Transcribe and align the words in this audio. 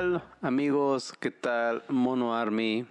¿Qué 0.00 0.06
tal, 0.06 0.22
amigos? 0.40 1.12
¿Qué 1.20 1.30
tal, 1.30 1.82
Mono 1.88 2.34
Army? 2.34 2.86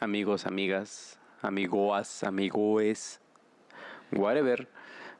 Amigos, 0.00 0.44
amigas, 0.44 1.16
amigoas, 1.40 2.24
amigoes, 2.24 3.20
whatever. 4.10 4.66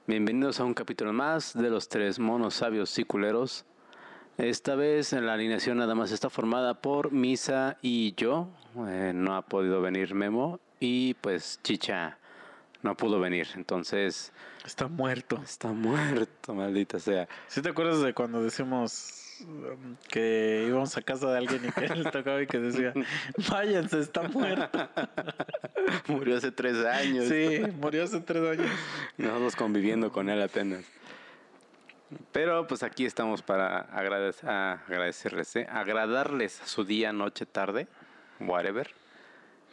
Bienvenidos 0.09 0.59
a 0.59 0.65
un 0.65 0.75
capítulo 0.75 1.13
más 1.13 1.55
de 1.55 1.71
los 1.71 1.89
tres 1.89 2.19
monos 2.19 2.55
sabios 2.55 2.99
y 2.99 3.05
culeros. 3.05 3.65
Esta 4.37 4.75
vez 4.75 5.13
en 5.13 5.27
la 5.27 5.35
alineación 5.35 5.79
nada 5.79 5.95
más 5.95 6.11
está 6.11 6.29
formada 6.29 6.75
por 6.83 7.13
Misa 7.13 7.77
y 7.83 8.17
yo. 8.17 8.49
Eh, 8.89 9.13
no 9.15 9.37
ha 9.37 9.43
podido 9.43 9.81
venir 9.81 10.17
Memo 10.17 10.59
y 10.81 11.15
pues 11.21 11.61
Chicha 11.63 12.19
no 12.83 12.97
pudo 12.97 13.21
venir. 13.21 13.47
Entonces 13.55 14.33
Está 14.67 14.89
muerto. 14.89 15.41
está 15.45 15.69
muerto, 15.69 16.53
maldita 16.53 16.99
sea. 16.99 17.29
¿Sí 17.47 17.63
te 17.63 17.69
acuerdas 17.69 18.03
de 18.03 18.13
cuando 18.13 18.43
decimos 18.43 19.18
que 20.09 20.65
íbamos 20.69 20.97
a 20.97 21.03
casa 21.03 21.31
de 21.31 21.39
alguien 21.39 21.65
y 21.67 21.71
que 21.73 21.85
él 21.87 22.05
tocaba 22.13 22.43
y 22.43 22.47
que 22.47 22.59
decía, 22.59 22.93
váyanse, 23.51 24.01
está 24.01 24.23
muerto? 24.23 24.89
Murió 26.09 26.37
hace 26.37 26.51
tres 26.53 26.85
años. 26.85 27.27
Sí, 27.29 27.61
murió 27.81 28.05
hace 28.05 28.21
tres 28.21 28.59
años. 28.59 28.71
Nosotros 29.17 29.57
conviviendo 29.57 30.11
con 30.13 30.29
él 30.29 30.43
apenas. 30.43 30.85
Pero 32.33 32.67
pues 32.67 32.83
aquí 32.83 33.05
estamos 33.05 33.43
para 33.43 33.87
agradec- 33.91 34.43
a- 34.49 34.73
agradecerles, 34.87 35.55
¿eh? 35.57 35.67
agradarles 35.71 36.61
su 36.65 36.85
día, 36.85 37.13
noche, 37.13 37.45
tarde, 37.45 37.87
whatever. 38.41 38.91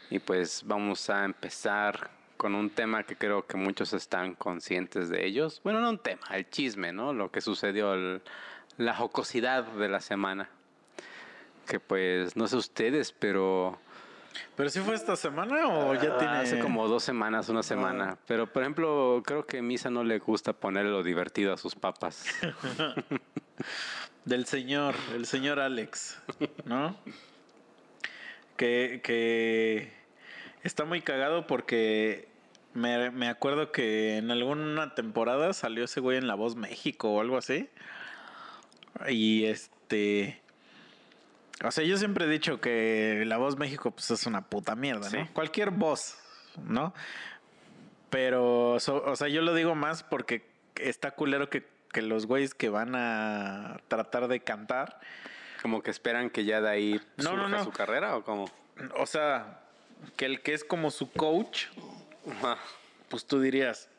Y 0.09 0.19
pues 0.19 0.63
vamos 0.65 1.09
a 1.09 1.23
empezar 1.23 2.09
con 2.37 2.53
un 2.53 2.69
tema 2.69 3.03
que 3.03 3.15
creo 3.15 3.47
que 3.47 3.55
muchos 3.55 3.93
están 3.93 4.35
conscientes 4.35 5.07
de 5.09 5.25
ellos. 5.25 5.61
Bueno, 5.63 5.79
no 5.79 5.89
un 5.89 5.97
tema, 5.99 6.27
el 6.33 6.49
chisme, 6.49 6.91
¿no? 6.91 7.13
Lo 7.13 7.31
que 7.31 7.39
sucedió, 7.39 7.93
el- 7.93 8.21
la 8.77 8.93
jocosidad 8.95 9.63
de 9.63 9.89
la 9.89 9.99
semana. 9.99 10.49
Que 11.67 11.79
pues 11.79 12.35
no 12.35 12.47
sé 12.47 12.57
ustedes, 12.57 13.11
pero 13.11 13.79
¿Pero 14.55 14.69
sí 14.69 14.79
fue 14.79 14.95
esta 14.95 15.15
semana 15.15 15.67
o 15.67 15.93
ya 15.95 16.13
Ah, 16.13 16.17
tiene...? 16.17 16.37
Hace 16.37 16.59
como 16.59 16.87
dos 16.87 17.03
semanas, 17.03 17.49
una 17.49 17.63
semana. 17.63 18.17
Pero, 18.27 18.51
por 18.51 18.63
ejemplo, 18.63 19.21
creo 19.25 19.45
que 19.45 19.61
Misa 19.61 19.89
no 19.89 20.03
le 20.03 20.19
gusta 20.19 20.53
ponerle 20.53 20.91
lo 20.91 21.03
divertido 21.03 21.53
a 21.53 21.57
sus 21.57 21.75
papas. 21.75 22.25
Del 24.25 24.45
señor, 24.45 24.95
el 25.13 25.25
señor 25.25 25.59
Alex, 25.59 26.19
¿no? 26.65 26.95
Que, 28.57 29.01
que 29.03 29.91
está 30.63 30.85
muy 30.85 31.01
cagado 31.01 31.45
porque 31.45 32.27
me, 32.73 33.11
me 33.11 33.27
acuerdo 33.27 33.71
que 33.71 34.17
en 34.17 34.31
alguna 34.31 34.95
temporada 34.95 35.53
salió 35.53 35.83
ese 35.83 35.99
güey 35.99 36.17
en 36.17 36.27
La 36.27 36.35
Voz 36.35 36.55
México 36.55 37.11
o 37.11 37.21
algo 37.21 37.37
así. 37.37 37.69
Y 39.09 39.45
este... 39.45 40.41
O 41.63 41.71
sea, 41.71 41.83
yo 41.85 41.97
siempre 41.97 42.25
he 42.25 42.29
dicho 42.29 42.59
que 42.59 43.23
La 43.25 43.37
Voz 43.37 43.57
México 43.57 43.91
pues 43.91 44.11
es 44.11 44.25
una 44.25 44.41
puta 44.41 44.75
mierda, 44.75 45.09
¿no? 45.09 45.25
Sí. 45.25 45.29
Cualquier 45.33 45.71
voz, 45.71 46.17
¿no? 46.61 46.93
Pero, 48.09 48.77
so- 48.79 49.03
o 49.05 49.15
sea, 49.15 49.27
yo 49.29 49.41
lo 49.41 49.53
digo 49.53 49.73
más 49.75 50.03
porque 50.03 50.45
está 50.75 51.11
culero 51.11 51.49
que, 51.49 51.65
que 51.91 52.01
los 52.01 52.25
güeyes 52.27 52.53
que 52.53 52.69
van 52.69 52.93
a 52.95 53.79
tratar 53.87 54.27
de 54.27 54.41
cantar, 54.41 54.99
Como 55.61 55.81
que 55.81 55.91
esperan 55.91 56.29
que 56.29 56.43
ya 56.45 56.61
de 56.61 56.69
ahí 56.69 57.01
No, 57.17 57.35
no, 57.35 57.43
surja 57.43 57.57
no. 57.57 57.63
su 57.63 57.71
carrera 57.71 58.15
o 58.17 58.23
cómo. 58.23 58.45
o 58.97 59.05
sea, 59.05 59.61
que 60.17 60.25
el 60.25 60.41
que 60.41 60.53
es 60.53 60.63
como 60.65 60.91
su 60.91 61.09
coach, 61.11 61.67
pues 63.09 63.25
tú 63.25 63.39
dirías, 63.39 63.89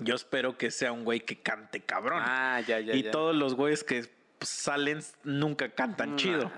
yo 0.00 0.14
espero 0.14 0.56
que 0.56 0.70
sea 0.70 0.92
un 0.92 1.04
güey 1.04 1.20
que 1.20 1.40
cante 1.40 1.80
cabrón. 1.80 2.22
Ah, 2.24 2.60
ya, 2.66 2.80
ya, 2.80 2.94
y 2.94 3.02
ya. 3.04 3.10
todos 3.10 3.34
los 3.34 3.54
güeyes 3.54 3.84
que 3.84 4.08
salen 4.40 5.00
nunca 5.24 5.70
cantan 5.70 6.16
chido. 6.16 6.50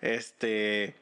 Este... 0.00 0.96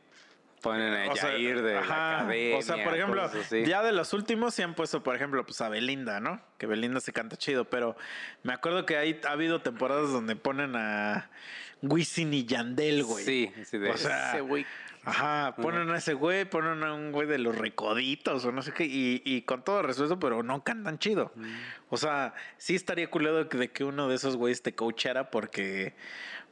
Ponen 0.63 0.93
a 0.93 1.15
Jair 1.15 1.63
de 1.63 1.79
ajá, 1.79 1.97
la 1.97 2.19
academia. 2.19 2.59
O 2.59 2.63
sea, 2.63 2.83
por 2.83 2.95
ejemplo, 2.95 3.31
ya 3.65 3.83
de 3.83 3.93
los 3.93 4.13
últimos 4.13 4.55
sí 4.55 4.63
han 4.63 4.75
puesto, 4.75 5.05
por 5.05 5.15
ejemplo, 5.15 5.47
pues 5.47 5.61
a 5.61 5.69
Belinda, 5.69 6.19
¿no? 6.19 6.41
Que 6.59 6.67
Belinda 6.67 6.99
se 6.99 7.13
canta 7.13 7.37
chido, 7.37 7.67
pero 7.67 7.97
me 8.43 8.53
acuerdo 8.53 8.85
que 8.85 8.97
hay, 8.97 9.21
ha 9.25 9.31
habido 9.31 9.61
temporadas 9.61 10.11
donde 10.11 10.35
ponen 10.35 10.75
a 10.75 11.31
Wisin 11.83 12.35
y 12.35 12.45
Yandel, 12.45 13.05
güey. 13.05 13.25
Sí, 13.25 13.53
sí, 13.65 13.79
de 13.79 13.91
O 13.91 13.97
sea, 13.97 14.31
ese 14.33 14.41
güey. 14.41 14.67
Ajá, 15.05 15.55
ponen 15.57 15.89
a 15.91 15.97
ese 15.99 16.13
güey, 16.13 16.45
ponen 16.45 16.83
a 16.83 16.93
un 16.93 17.13
güey 17.13 17.27
de 17.27 17.39
los 17.39 17.57
recoditos 17.57 18.45
o 18.45 18.53
no 18.53 18.61
sé 18.63 18.73
qué, 18.73 18.85
y, 18.85 19.23
y 19.25 19.43
con 19.43 19.63
todo 19.63 19.81
respeto, 19.81 20.19
pero 20.19 20.43
no 20.43 20.63
cantan 20.65 20.99
chido. 20.99 21.33
Mm. 21.35 21.47
O 21.89 21.97
sea, 21.97 22.35
sí 22.59 22.75
estaría 22.75 23.09
culero 23.11 23.45
de 23.45 23.71
que, 23.71 23.85
uno 23.85 24.09
de 24.09 24.17
esos 24.17 24.37
güeyes 24.37 24.61
te 24.63 24.75
coachara 24.75 25.31
porque, 25.31 25.95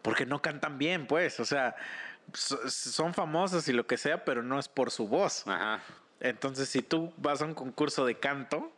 porque 0.01 0.25
no 0.25 0.41
cantan 0.41 0.79
bien, 0.79 1.07
pues. 1.07 1.39
O 1.41 1.45
sea, 1.45 1.77
so- 2.33 2.71
son 2.71 3.13
famosos 3.13 3.69
y 3.69 3.73
lo 3.73 3.87
que 3.87 3.99
sea, 3.99 4.25
pero 4.25 4.43
no 4.43 4.59
es 4.59 4.69
por 4.69 4.91
su 4.91 5.07
voz. 5.07 5.47
Ajá. 5.47 5.81
Entonces, 6.21 6.69
si 6.71 6.81
tú 6.81 7.13
vas 7.19 7.43
a 7.43 7.45
un 7.45 7.53
concurso 7.55 8.07
de 8.07 8.19
canto, 8.19 8.73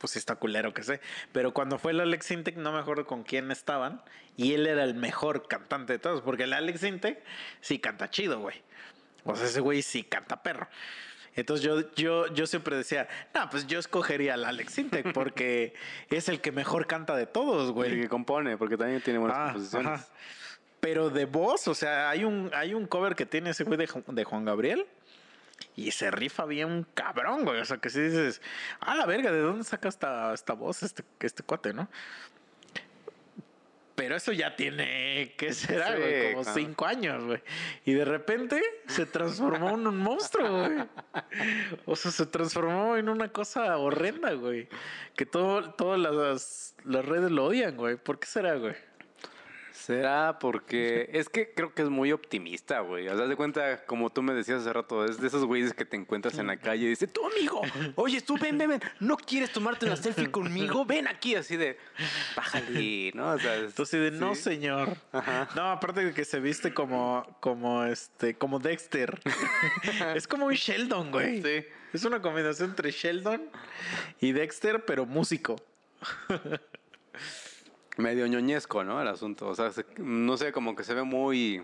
pues 0.00 0.16
está 0.16 0.34
culero 0.36 0.74
que 0.74 0.82
sé. 0.82 1.00
Pero 1.30 1.52
cuando 1.54 1.78
fue 1.78 1.92
el 1.92 2.00
Alex 2.00 2.30
Intec, 2.32 2.56
no 2.56 2.72
me 2.72 2.78
acuerdo 2.80 3.06
con 3.06 3.22
quién 3.22 3.50
estaban. 3.52 4.02
Y 4.36 4.54
él 4.54 4.66
era 4.66 4.82
el 4.82 4.94
mejor 4.94 5.46
cantante 5.46 5.92
de 5.92 5.98
todos. 6.00 6.22
Porque 6.22 6.44
el 6.44 6.52
Alex 6.54 6.82
Intec 6.82 7.22
sí 7.60 7.78
canta 7.78 8.10
chido, 8.10 8.40
güey. 8.40 8.62
O 9.24 9.36
sea, 9.36 9.46
ese 9.46 9.60
güey 9.60 9.82
sí 9.82 10.02
canta 10.02 10.42
perro. 10.42 10.66
Entonces 11.36 11.64
yo, 11.64 11.92
yo, 11.94 12.26
yo 12.34 12.46
siempre 12.46 12.74
decía, 12.76 13.06
no, 13.34 13.48
pues 13.50 13.66
yo 13.66 13.78
escogería 13.78 14.34
al 14.34 14.44
Alex 14.44 14.78
Intec 14.78 15.12
porque 15.12 15.74
es 16.10 16.28
el 16.28 16.40
que 16.40 16.50
mejor 16.50 16.86
canta 16.88 17.14
de 17.14 17.26
todos, 17.26 17.68
El 17.68 17.72
güey. 17.74 18.00
que 18.00 18.08
compone, 18.08 18.56
porque 18.56 18.76
también 18.76 19.00
tiene 19.00 19.18
buenas 19.20 19.36
Ah, 19.38 19.44
composiciones. 19.52 19.86
ajá. 19.92 20.06
Pero 20.80 21.10
de 21.10 21.26
voz, 21.26 21.68
o 21.68 21.74
sea, 21.74 22.08
hay 22.08 22.24
un, 22.24 22.50
hay 22.54 22.72
un 22.72 22.86
cover 22.86 23.14
que 23.14 23.26
tiene 23.26 23.50
ese 23.50 23.64
güey 23.64 23.78
de 23.78 24.24
Juan 24.24 24.44
Gabriel. 24.46 24.86
Y 25.76 25.90
se 25.92 26.10
rifa 26.10 26.44
bien 26.44 26.86
cabrón, 26.94 27.44
güey. 27.44 27.60
O 27.60 27.64
sea, 27.64 27.78
que 27.78 27.90
si 27.90 28.00
dices, 28.00 28.42
ah, 28.80 28.94
la 28.94 29.06
verga, 29.06 29.32
¿de 29.32 29.40
dónde 29.40 29.64
saca 29.64 29.88
esta, 29.88 30.32
esta 30.34 30.52
voz 30.54 30.82
este, 30.82 31.04
este 31.20 31.42
cuate, 31.42 31.72
no? 31.72 31.88
Pero 34.00 34.16
eso 34.16 34.32
ya 34.32 34.56
tiene, 34.56 35.34
¿qué 35.36 35.52
será, 35.52 35.94
Sí, 35.94 36.00
güey? 36.00 36.32
Como 36.32 36.42
claro. 36.44 36.58
cinco 36.58 36.86
años, 36.86 37.22
güey. 37.22 37.42
Y 37.84 37.92
de 37.92 38.06
repente 38.06 38.62
se 38.86 39.04
transformó 39.04 39.70
en 39.74 39.86
un 39.86 39.98
monstruo, 39.98 40.64
güey. 40.64 40.88
O 41.84 41.94
sea, 41.96 42.10
se 42.10 42.24
transformó 42.24 42.96
en 42.96 43.10
una 43.10 43.28
cosa 43.28 43.76
horrenda, 43.76 44.32
güey. 44.32 44.70
Que 45.16 45.26
todo, 45.26 45.74
todas 45.74 46.00
las, 46.00 46.74
las 46.84 47.04
redes 47.04 47.30
lo 47.30 47.44
odian, 47.44 47.76
güey. 47.76 47.96
¿Por 47.96 48.18
qué 48.18 48.26
será, 48.26 48.54
güey? 48.54 48.74
Será 49.80 50.38
porque 50.38 51.08
es 51.14 51.28
que 51.30 51.52
creo 51.54 51.72
que 51.72 51.80
es 51.82 51.88
muy 51.88 52.12
optimista, 52.12 52.80
güey. 52.80 53.08
O 53.08 53.16
sea, 53.16 53.26
de 53.26 53.34
cuenta, 53.34 53.84
como 53.86 54.10
tú 54.10 54.20
me 54.22 54.34
decías 54.34 54.60
hace 54.60 54.72
rato, 54.72 55.04
es 55.06 55.18
de 55.20 55.26
esos 55.26 55.44
güeyes 55.46 55.72
que 55.72 55.86
te 55.86 55.96
encuentras 55.96 56.36
en 56.38 56.48
la 56.48 56.58
calle 56.58 56.84
y 56.84 56.88
dices, 56.90 57.10
tú 57.12 57.22
amigo, 57.26 57.62
oye, 57.94 58.20
tú 58.20 58.36
ven, 58.38 58.58
ven, 58.58 58.68
ven, 58.70 58.80
¿no 59.00 59.16
quieres 59.16 59.50
tomarte 59.52 59.86
una 59.86 59.96
selfie 59.96 60.30
conmigo? 60.30 60.84
Ven 60.84 61.08
aquí, 61.08 61.34
así 61.34 61.56
de, 61.56 61.78
bájale, 62.36 63.10
¿no? 63.14 63.30
O 63.32 63.38
sea, 63.38 63.56
es- 63.56 63.70
Entonces 63.70 64.12
de 64.12 64.18
no 64.18 64.34
señor. 64.34 64.96
Ajá. 65.12 65.48
No, 65.56 65.70
aparte 65.70 66.04
de 66.04 66.12
que 66.12 66.24
se 66.26 66.40
viste 66.40 66.74
como, 66.74 67.26
como 67.40 67.84
este, 67.84 68.34
como 68.34 68.58
Dexter. 68.58 69.18
es 70.14 70.28
como 70.28 70.46
un 70.46 70.52
Sheldon, 70.54 71.10
güey. 71.10 71.42
Sí. 71.42 71.64
Es 71.92 72.04
una 72.04 72.20
combinación 72.20 72.70
entre 72.70 72.90
Sheldon 72.90 73.48
y 74.20 74.32
Dexter, 74.32 74.84
pero 74.84 75.06
músico. 75.06 75.56
Medio 78.00 78.26
ñoñesco, 78.26 78.82
¿no? 78.84 79.00
El 79.00 79.08
asunto. 79.08 79.48
O 79.48 79.54
sea, 79.54 79.70
se- 79.72 79.84
no 79.98 80.36
sé, 80.36 80.52
como 80.52 80.74
que 80.76 80.84
se 80.84 80.94
ve 80.94 81.02
muy 81.02 81.62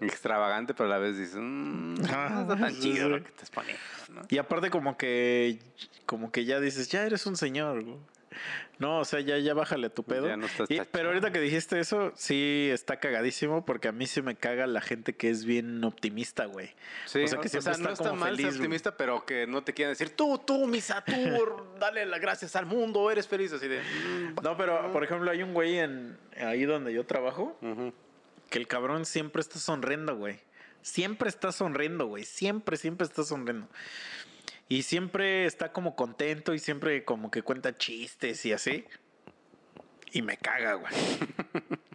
extravagante, 0.00 0.74
pero 0.74 0.86
a 0.88 0.90
la 0.92 0.98
vez 0.98 1.18
dices, 1.18 1.36
"Mm, 1.36 1.94
no 1.94 2.02
está 2.02 2.46
tan 2.56 2.80
chido 2.80 3.08
lo 3.08 3.22
que 3.22 3.28
estás 3.28 3.50
poniendo, 3.50 3.80
¿no? 4.14 4.22
Y 4.30 4.38
aparte 4.38 4.70
como 4.70 4.96
que, 4.96 5.58
como 6.06 6.30
que 6.30 6.44
ya 6.44 6.60
dices, 6.60 6.88
ya 6.88 7.04
eres 7.04 7.26
un 7.26 7.36
señor. 7.36 7.82
güey. 7.82 7.96
No, 8.78 9.00
o 9.00 9.04
sea, 9.04 9.18
ya, 9.18 9.38
ya 9.38 9.54
bájale 9.54 9.90
tu 9.90 10.04
pedo. 10.04 10.28
Ya 10.28 10.36
no 10.36 10.46
estás 10.46 10.70
Y- 10.70 10.80
pero 10.92 11.08
ahorita 11.08 11.32
que 11.32 11.40
dijiste 11.40 11.80
eso, 11.80 12.12
sí 12.14 12.68
está 12.72 13.00
cagadísimo 13.00 13.64
porque 13.66 13.88
a 13.88 13.92
mí 13.92 14.06
sí 14.06 14.22
me 14.22 14.36
caga 14.36 14.68
la 14.68 14.80
gente 14.80 15.16
que 15.16 15.30
es 15.30 15.44
bien 15.44 15.82
optimista, 15.82 16.44
güey. 16.44 16.70
Sí, 17.04 17.24
o 17.24 17.26
sea, 17.26 17.40
que 17.40 17.48
siempre 17.48 17.72
no 17.72 17.76
está 17.78 17.92
está 17.92 18.04
como 18.10 18.20
mal 18.20 18.36
feliz, 18.36 18.54
optimista, 18.54 18.96
pero 18.96 19.26
que 19.26 19.48
no 19.48 19.64
te 19.64 19.74
quieran 19.74 19.92
decir, 19.94 20.10
tú, 20.10 20.38
tú, 20.38 20.68
misa, 20.68 21.02
tú, 21.04 21.12
dale 21.80 22.06
las 22.06 22.20
gracias 22.20 22.54
al 22.54 22.66
mundo, 22.66 23.10
eres 23.10 23.26
feliz, 23.26 23.52
así 23.52 23.66
de... 23.66 23.80
"Mm, 23.80 24.36
No, 24.44 24.56
pero 24.56 24.92
por 24.92 25.02
ejemplo, 25.02 25.28
hay 25.28 25.42
un 25.42 25.54
güey 25.54 25.78
en 25.78 26.16
ahí 26.36 26.64
donde 26.64 26.92
yo 26.92 27.04
trabajo 27.04 27.58
ujú". 27.60 27.92
que 28.48 28.58
el 28.58 28.68
cabrón 28.68 29.06
siempre 29.06 29.40
está 29.40 29.58
sonriendo, 29.58 30.14
güey. 30.16 30.38
Siempre 30.82 31.28
está 31.28 31.50
sonriendo, 31.50 32.06
güey. 32.06 32.22
Siempre, 32.24 32.76
siempre 32.76 33.06
está 33.08 33.24
sonriendo. 33.24 33.66
Y 34.68 34.82
siempre 34.82 35.46
está 35.46 35.72
como 35.72 35.96
contento 35.96 36.54
y 36.54 36.58
siempre 36.58 37.04
como 37.04 37.30
que 37.30 37.42
cuenta 37.42 37.76
chistes 37.76 38.44
y 38.44 38.52
así. 38.52 38.84
Y 40.12 40.22
me 40.22 40.36
caga, 40.36 40.74
güey. 40.74 40.92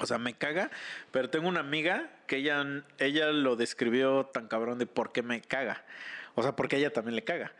O 0.00 0.06
sea, 0.06 0.18
me 0.18 0.32
caga, 0.34 0.70
pero 1.10 1.28
tengo 1.28 1.48
una 1.48 1.58
amiga 1.58 2.08
que 2.28 2.36
ella, 2.36 2.64
ella 2.98 3.32
lo 3.32 3.56
describió 3.56 4.26
tan 4.26 4.46
cabrón 4.46 4.78
de 4.78 4.86
por 4.86 5.10
qué 5.10 5.22
me 5.24 5.40
caga. 5.40 5.84
O 6.36 6.42
sea, 6.42 6.54
porque 6.54 6.76
a 6.76 6.78
ella 6.78 6.92
también 6.92 7.16
le 7.16 7.24
caga. 7.24 7.52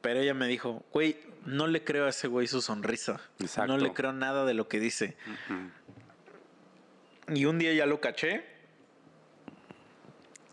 Pero 0.00 0.20
ella 0.20 0.32
me 0.32 0.46
dijo, 0.46 0.84
güey, 0.92 1.18
no 1.44 1.66
le 1.66 1.82
creo 1.82 2.06
a 2.06 2.10
ese 2.10 2.28
güey 2.28 2.46
su 2.46 2.62
sonrisa. 2.62 3.20
Exacto. 3.40 3.72
No 3.72 3.78
le 3.78 3.92
creo 3.92 4.12
nada 4.12 4.44
de 4.44 4.54
lo 4.54 4.68
que 4.68 4.78
dice. 4.78 5.16
Y 7.26 7.44
un 7.44 7.58
día 7.58 7.72
ya 7.72 7.86
lo 7.86 8.00
caché 8.00 8.44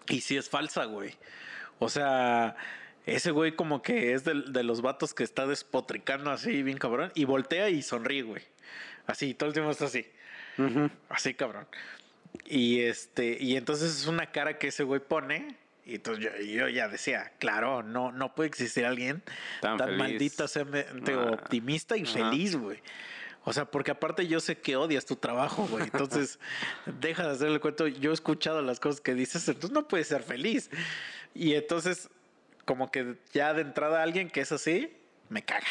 Y 0.07 0.22
sí 0.22 0.38
es 0.38 0.50
falsa, 0.50 0.86
güey. 0.86 1.13
O 1.78 1.88
sea, 1.88 2.56
ese 3.07 3.31
güey 3.31 3.56
como 3.56 3.81
que 3.81 4.13
es 4.13 4.24
de, 4.24 4.44
de 4.48 4.63
los 4.63 4.81
vatos 4.81 5.13
que 5.13 5.24
está 5.24 5.48
despotricando 5.48 6.30
así, 6.30 6.62
bien 6.62 6.77
cabrón. 6.77 7.12
Y 7.15 7.25
voltea 7.25 7.69
y 7.69 7.81
sonríe, 7.81 8.21
güey. 8.24 8.44
Así, 9.06 9.33
todo 9.33 9.48
el 9.48 9.54
tiempo 9.54 9.71
está 9.71 9.86
así. 9.86 10.06
Así, 11.09 11.33
cabrón. 11.33 11.68
Y 12.45 12.81
este, 12.81 13.38
y 13.39 13.56
entonces 13.56 13.95
es 13.95 14.07
una 14.07 14.31
cara 14.31 14.57
que 14.59 14.68
ese 14.68 14.83
güey 14.83 15.00
pone. 15.00 15.56
Y 15.86 15.95
entonces 15.95 16.25
yo, 16.25 16.44
yo 16.44 16.68
ya 16.68 16.89
decía, 16.89 17.31
claro, 17.39 17.81
no, 17.81 18.12
no 18.12 18.36
puede 18.36 18.50
existir 18.50 18.86
alguien 18.86 19.24
Tan 19.62 19.77
tan, 19.77 19.95
malditamente 19.95 21.13
Ah. 21.13 21.31
optimista 21.31 21.95
y 21.95 22.06
feliz, 22.06 22.57
güey. 22.57 22.80
O 23.45 23.54
sea, 23.54 23.63
porque 23.63 23.92
aparte 23.92 24.27
yo 24.27 24.42
sé 24.42 24.57
que 24.57 24.75
odias 24.75 25.06
tu 25.06 25.15
trabajo, 25.15 25.65
güey. 25.68 25.86
Entonces, 25.86 26.39
deja 27.00 27.24
de 27.25 27.31
hacerle 27.31 27.62
cuento. 27.62 27.88
Yo 27.88 28.12
he 28.12 28.13
escuchado 28.13 28.62
las 28.62 28.81
cosas 28.81 29.00
que 29.00 29.13
dices, 29.13 29.48
entonces 29.48 29.71
no 29.71 29.88
puedes 29.88 30.07
ser 30.07 30.24
feliz. 30.24 30.69
Y 31.33 31.54
entonces, 31.54 32.09
como 32.68 32.92
que 32.92 33.16
ya 33.31 33.54
de 33.54 33.62
entrada 33.62 34.04
alguien 34.04 34.30
que 34.30 34.42
es 34.42 34.52
así, 34.52 34.94
me 35.30 35.42
caga. 35.42 35.66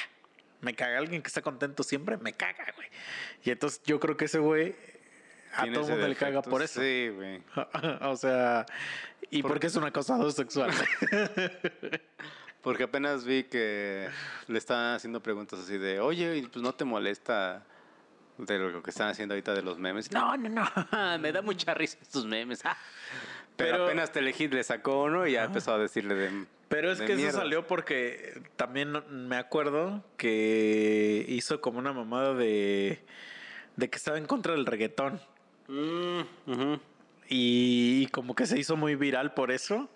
Me 0.63 0.75
caga. 0.75 0.99
Alguien 0.99 1.23
que 1.23 1.29
está 1.29 1.43
contento 1.43 1.83
siempre, 1.83 2.17
me 2.17 2.33
caga, 2.33 2.73
güey. 2.75 2.89
Y 3.45 3.51
entonces 3.51 3.83
yo 3.85 4.01
creo 4.01 4.17
que 4.17 4.25
ese 4.25 4.39
güey 4.39 4.75
a 5.55 5.71
todo 5.71 5.87
mundo 5.87 6.09
le 6.09 6.17
caga 6.17 6.41
por 6.41 6.63
eso. 6.63 6.81
Sí, 6.81 7.11
güey. 7.15 7.43
o 8.01 8.17
sea, 8.17 8.65
y 9.31 9.43
porque 9.43 9.67
es 9.67 9.77
un 9.77 9.85
acosador 9.85 10.33
sexual. 10.33 10.73
Porque 12.63 12.83
apenas 12.83 13.25
vi 13.25 13.45
que 13.45 14.09
le 14.49 14.59
estaban 14.59 14.97
haciendo 14.97 15.23
preguntas 15.23 15.61
así 15.61 15.79
de, 15.79 16.01
oye, 16.01 16.49
pues 16.53 16.65
no 16.65 16.75
te 16.75 16.85
molesta 16.85 17.63
de 18.39 18.59
lo 18.59 18.83
que 18.83 18.91
están 18.91 19.09
haciendo 19.09 19.35
ahorita 19.35 19.55
de 19.55 19.63
los 19.63 19.79
memes. 19.79 20.11
No, 20.11 20.37
no, 20.37 20.49
no, 20.49 21.19
me 21.21 21.31
da 21.31 21.43
mucha 21.43 21.75
risa 21.75 21.97
estos 22.03 22.27
memes. 22.27 22.65
ah". 22.65 22.77
Pero, 23.55 23.71
Pero- 23.71 23.85
apenas 23.85 24.11
Telehit 24.11 24.53
le 24.53 24.65
sacó 24.65 25.05
uno 25.05 25.29
y 25.29 25.35
ya 25.35 25.45
empezó 25.45 25.75
a 25.75 25.79
decirle 25.79 26.17
de... 26.17 26.47
Pero 26.69 26.91
es 26.91 27.01
que 27.01 27.13
eso 27.13 27.39
salió 27.39 27.67
porque 27.67 28.43
también 28.57 28.93
me 29.11 29.37
acuerdo 29.37 30.05
que 30.17 31.25
hizo 31.29 31.61
como 31.61 31.79
una 31.79 31.93
mamada 31.93 32.35
de, 32.35 33.01
de 33.77 33.89
que 33.89 33.97
estaba 33.97 34.19
en 34.19 34.27
contra 34.27 34.53
del 34.53 34.67
reggaetón. 34.67 35.21
Mm. 35.69 36.75
Y, 37.29 38.03
y 38.03 38.07
como 38.07 38.35
que 38.35 38.47
se 38.47 38.59
hizo 38.59 38.77
muy 38.77 38.97
viral 38.97 39.33
por 39.35 39.53
eso. 39.53 39.89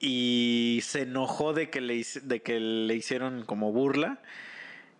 Y 0.00 0.80
se 0.82 1.02
enojó 1.02 1.52
de 1.52 1.68
que 1.70 1.80
le, 1.80 2.04
de 2.22 2.40
que 2.40 2.60
le 2.60 2.94
hicieron 2.94 3.44
como 3.44 3.70
burla. 3.72 4.20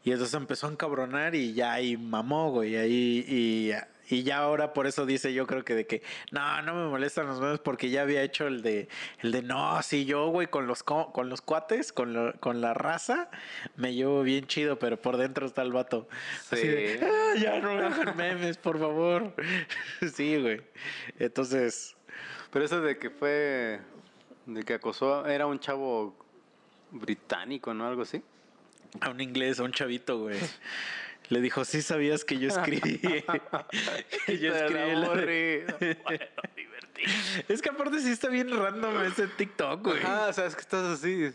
Y 0.04 0.12
entonces 0.12 0.34
empezó 0.34 0.66
a 0.66 0.70
encabronar 0.70 1.34
y 1.34 1.54
ya 1.54 1.72
ahí 1.72 1.96
mamó, 1.96 2.50
güey. 2.50 2.76
Ahí, 2.76 3.24
y, 3.26 3.72
y 4.08 4.22
ya 4.22 4.38
ahora 4.38 4.72
por 4.72 4.86
eso 4.86 5.06
dice 5.06 5.32
yo 5.32 5.46
creo 5.46 5.64
que 5.64 5.74
de 5.74 5.86
que 5.86 6.02
no, 6.30 6.62
no 6.62 6.74
me 6.74 6.88
molestan 6.88 7.26
los 7.26 7.40
memes 7.40 7.58
porque 7.58 7.90
ya 7.90 8.02
había 8.02 8.22
hecho 8.22 8.46
el 8.46 8.62
de, 8.62 8.88
el 9.20 9.32
de 9.32 9.42
no, 9.42 9.80
sí, 9.82 10.04
yo, 10.04 10.28
güey, 10.28 10.46
con 10.48 10.66
los, 10.66 10.82
co- 10.82 11.12
con 11.12 11.28
los 11.28 11.40
cuates, 11.40 11.92
con, 11.92 12.12
lo- 12.12 12.32
con 12.40 12.60
la 12.60 12.74
raza, 12.74 13.30
me 13.76 13.94
llevo 13.94 14.22
bien 14.22 14.46
chido, 14.46 14.78
pero 14.78 15.00
por 15.00 15.16
dentro 15.16 15.46
está 15.46 15.62
el 15.62 15.72
vato. 15.72 16.08
Así 16.50 16.66
de, 16.68 16.98
Sí. 16.98 17.04
"Ah, 17.04 17.34
ya 17.38 17.60
no 17.60 17.74
me 17.74 17.84
hagan 17.84 18.16
memes, 18.16 18.56
por 18.58 18.78
favor. 18.78 19.34
sí, 20.14 20.40
güey. 20.40 20.60
Entonces, 21.18 21.96
Pero 22.52 22.64
eso 22.64 22.80
de 22.80 22.98
que 22.98 23.10
fue... 23.10 23.80
De 24.46 24.62
que 24.62 24.74
acosó, 24.74 25.26
era 25.26 25.46
un 25.46 25.58
chavo 25.58 26.14
británico, 26.90 27.72
¿no? 27.74 27.86
Algo 27.86 28.02
así. 28.02 28.22
a 29.00 29.10
un 29.10 29.20
inglés, 29.20 29.58
a 29.58 29.64
un 29.64 29.72
chavito, 29.72 30.18
güey. 30.20 30.38
Le 31.30 31.40
dijo, 31.40 31.64
sí 31.64 31.82
sabías 31.82 32.24
que 32.24 32.38
yo 32.38 32.48
escribí. 32.48 32.98
que 34.26 34.38
yo 34.38 34.54
escribí 34.54 34.94
la 34.94 35.14
de- 35.16 35.98
Es 37.48 37.60
que 37.60 37.68
aparte 37.68 38.00
sí 38.00 38.10
está 38.10 38.28
bien 38.28 38.50
random 38.50 39.02
ese 39.02 39.26
TikTok, 39.26 39.82
güey. 39.82 40.00
Ah, 40.04 40.28
o 40.30 40.32
sea, 40.32 40.46
es 40.46 40.54
que 40.54 40.60
estás 40.62 40.84
así. 40.84 41.32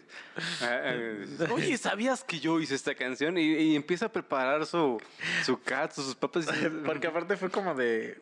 Oye, 1.52 1.78
¿sabías 1.78 2.24
que 2.24 2.40
yo 2.40 2.60
hice 2.60 2.76
esta 2.76 2.96
canción? 2.96 3.38
Y, 3.38 3.54
y 3.56 3.76
empieza 3.76 4.06
a 4.06 4.12
preparar 4.12 4.66
su, 4.66 5.00
su 5.44 5.62
cat, 5.62 5.92
sus 5.92 6.16
papas. 6.16 6.48
Porque 6.86 7.08
aparte 7.08 7.38
fue 7.38 7.50
como 7.50 7.76
de. 7.76 8.20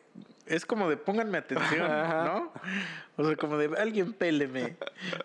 Es 0.48 0.64
como 0.66 0.88
de 0.88 0.96
pónganme 0.96 1.38
atención. 1.38 1.86
¿no? 1.88 2.52
O 3.16 3.24
sea, 3.24 3.36
como 3.36 3.56
de 3.58 3.76
alguien 3.78 4.12
péleme, 4.12 4.76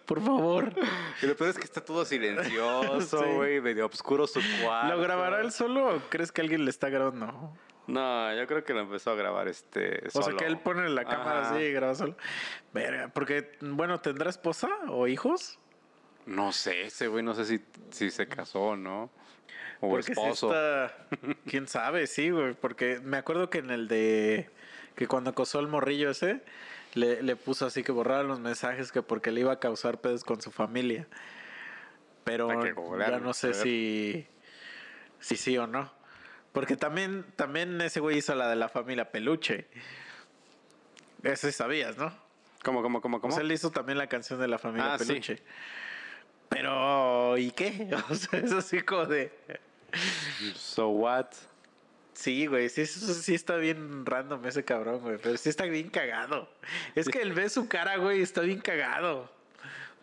por 0.06 0.22
favor. 0.24 0.74
Y 1.22 1.26
lo 1.26 1.36
peor 1.36 1.50
es 1.52 1.58
que 1.58 1.64
está 1.64 1.82
todo 1.82 2.06
silencioso, 2.06 3.20
Sí. 3.24 3.30
güey, 3.36 3.62
medio 3.62 3.86
oscuro 3.86 4.28
su 4.28 4.42
cuarto. 4.64 4.96
¿Lo 4.96 5.02
grabará 5.02 5.42
él 5.42 5.52
solo 5.52 5.96
o 5.96 6.00
crees 6.10 6.32
que 6.32 6.42
alguien 6.42 6.66
le 6.66 6.70
está 6.72 6.90
grabando? 6.90 7.56
No, 7.86 8.34
yo 8.34 8.48
creo 8.48 8.64
que 8.64 8.74
lo 8.74 8.80
empezó 8.82 9.12
a 9.12 9.16
grabar 9.16 9.48
este. 9.48 10.04
O 10.08 10.10
sea, 10.12 10.22
solo. 10.24 10.38
que 10.38 10.46
él 10.46 10.58
pone 10.60 10.88
la 10.90 11.04
cámara 11.04 11.42
Ajá. 11.42 11.56
así 11.56 11.64
y 11.64 11.72
graba 11.74 11.96
solo. 11.96 12.16
Verga, 12.74 13.10
porque, 13.14 13.52
bueno, 13.62 14.00
¿tendrá 14.00 14.30
esposa 14.30 14.70
o 14.88 15.08
hijos? 15.08 15.60
No 16.26 16.54
sé, 16.54 16.84
ese 16.86 17.08
güey, 17.10 17.24
no 17.24 17.34
sé 17.34 17.44
si, 17.44 17.62
si 17.92 18.10
se 18.10 18.28
casó 18.28 18.62
o 18.62 18.76
no. 18.78 19.12
O 19.82 19.90
Porque 19.90 20.14
esposo. 20.14 20.50
sí 20.50 20.56
está. 20.56 21.36
Quién 21.50 21.68
sabe, 21.68 22.08
sí, 22.08 22.30
güey. 22.30 22.54
Porque 22.54 23.02
me 23.04 23.18
acuerdo 23.18 23.50
que 23.50 23.58
en 23.58 23.70
el 23.70 23.90
de. 23.90 24.50
Que 24.96 25.08
cuando 25.08 25.32
acosó 25.32 25.60
al 25.60 25.68
morrillo 25.68 26.10
ese, 26.10 26.42
le, 26.94 27.24
le 27.24 27.36
puso 27.36 27.66
así 27.66 27.84
que 27.84 27.92
borrara 27.92 28.24
los 28.24 28.40
mensajes 28.40 28.92
que 28.92 29.02
porque 29.02 29.32
le 29.32 29.42
iba 29.42 29.54
a 29.54 29.60
causar 29.60 30.00
pedos 30.00 30.24
con 30.24 30.42
su 30.42 30.52
familia. 30.52 31.08
Pero 32.24 32.50
ya 33.00 33.20
no 33.20 33.34
sé 33.34 33.54
si. 33.54 34.28
Si 35.20 35.38
sí 35.38 35.58
o 35.58 35.68
no. 35.68 35.92
Porque 36.52 36.78
también, 36.78 37.26
también 37.36 37.82
ese 37.82 38.00
güey 38.00 38.18
hizo 38.18 38.36
la 38.36 38.48
de 38.50 38.56
la 38.56 38.70
familia 38.70 39.12
Peluche. 39.12 39.68
Ese 41.24 41.52
sabías, 41.52 41.98
¿no? 41.98 42.14
¿Cómo, 42.64 42.82
cómo, 42.82 43.02
cómo, 43.02 43.18
O 43.18 43.22
cómo? 43.22 43.34
sea, 43.34 43.44
él 43.44 43.52
hizo 43.52 43.72
también 43.72 43.98
la 43.98 44.08
canción 44.08 44.40
de 44.40 44.48
la 44.48 44.58
familia 44.60 44.94
Ah, 44.94 45.00
sí. 45.00 45.06
Peluche. 45.08 45.42
Pero, 46.50 47.38
¿y 47.38 47.52
qué? 47.52 47.90
O 48.10 48.16
sea, 48.16 48.40
es 48.40 48.52
así 48.52 48.82
como 48.82 49.06
de. 49.06 49.32
So 50.56 50.90
what? 50.90 51.28
Sí, 52.14 52.46
güey, 52.46 52.70
sí, 52.70 53.34
está 53.34 53.58
bien 53.58 54.06
random 54.06 54.46
ese 54.46 54.64
cabrón, 54.64 55.00
güey, 55.02 55.18
pero 55.22 55.36
sí 55.38 55.50
está 55.50 55.66
bien 55.66 55.90
cagado. 55.90 56.50
Es 56.96 57.08
que 57.10 57.22
él 57.22 57.34
ve 57.34 57.50
su 57.50 57.68
cara, 57.68 57.98
güey, 57.98 58.22
está 58.22 58.42
bien 58.42 58.60
cagado. 58.62 59.32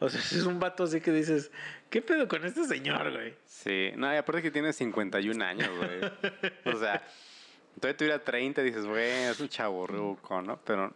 O 0.00 0.08
sea, 0.08 0.20
es 0.20 0.44
un 0.46 0.58
vato 0.58 0.84
así 0.84 1.00
que 1.00 1.12
dices, 1.12 1.50
¿qué 1.90 2.00
pedo 2.02 2.26
con 2.26 2.44
este 2.44 2.64
señor, 2.64 3.12
güey? 3.12 3.34
Sí, 3.46 3.90
no, 3.96 4.12
y 4.12 4.16
aparte 4.16 4.42
que 4.42 4.50
tiene 4.50 4.72
51 4.72 5.44
años, 5.44 5.68
güey. 5.76 6.74
o 6.74 6.78
sea, 6.78 7.06
todavía 7.78 7.96
tuviera 7.96 8.18
30, 8.18 8.62
dices, 8.62 8.86
güey, 8.86 9.08
es 9.24 9.38
un 9.40 9.48
chavo 9.48 9.86
ruco, 9.86 10.40
¿no? 10.42 10.58
Pero 10.64 10.92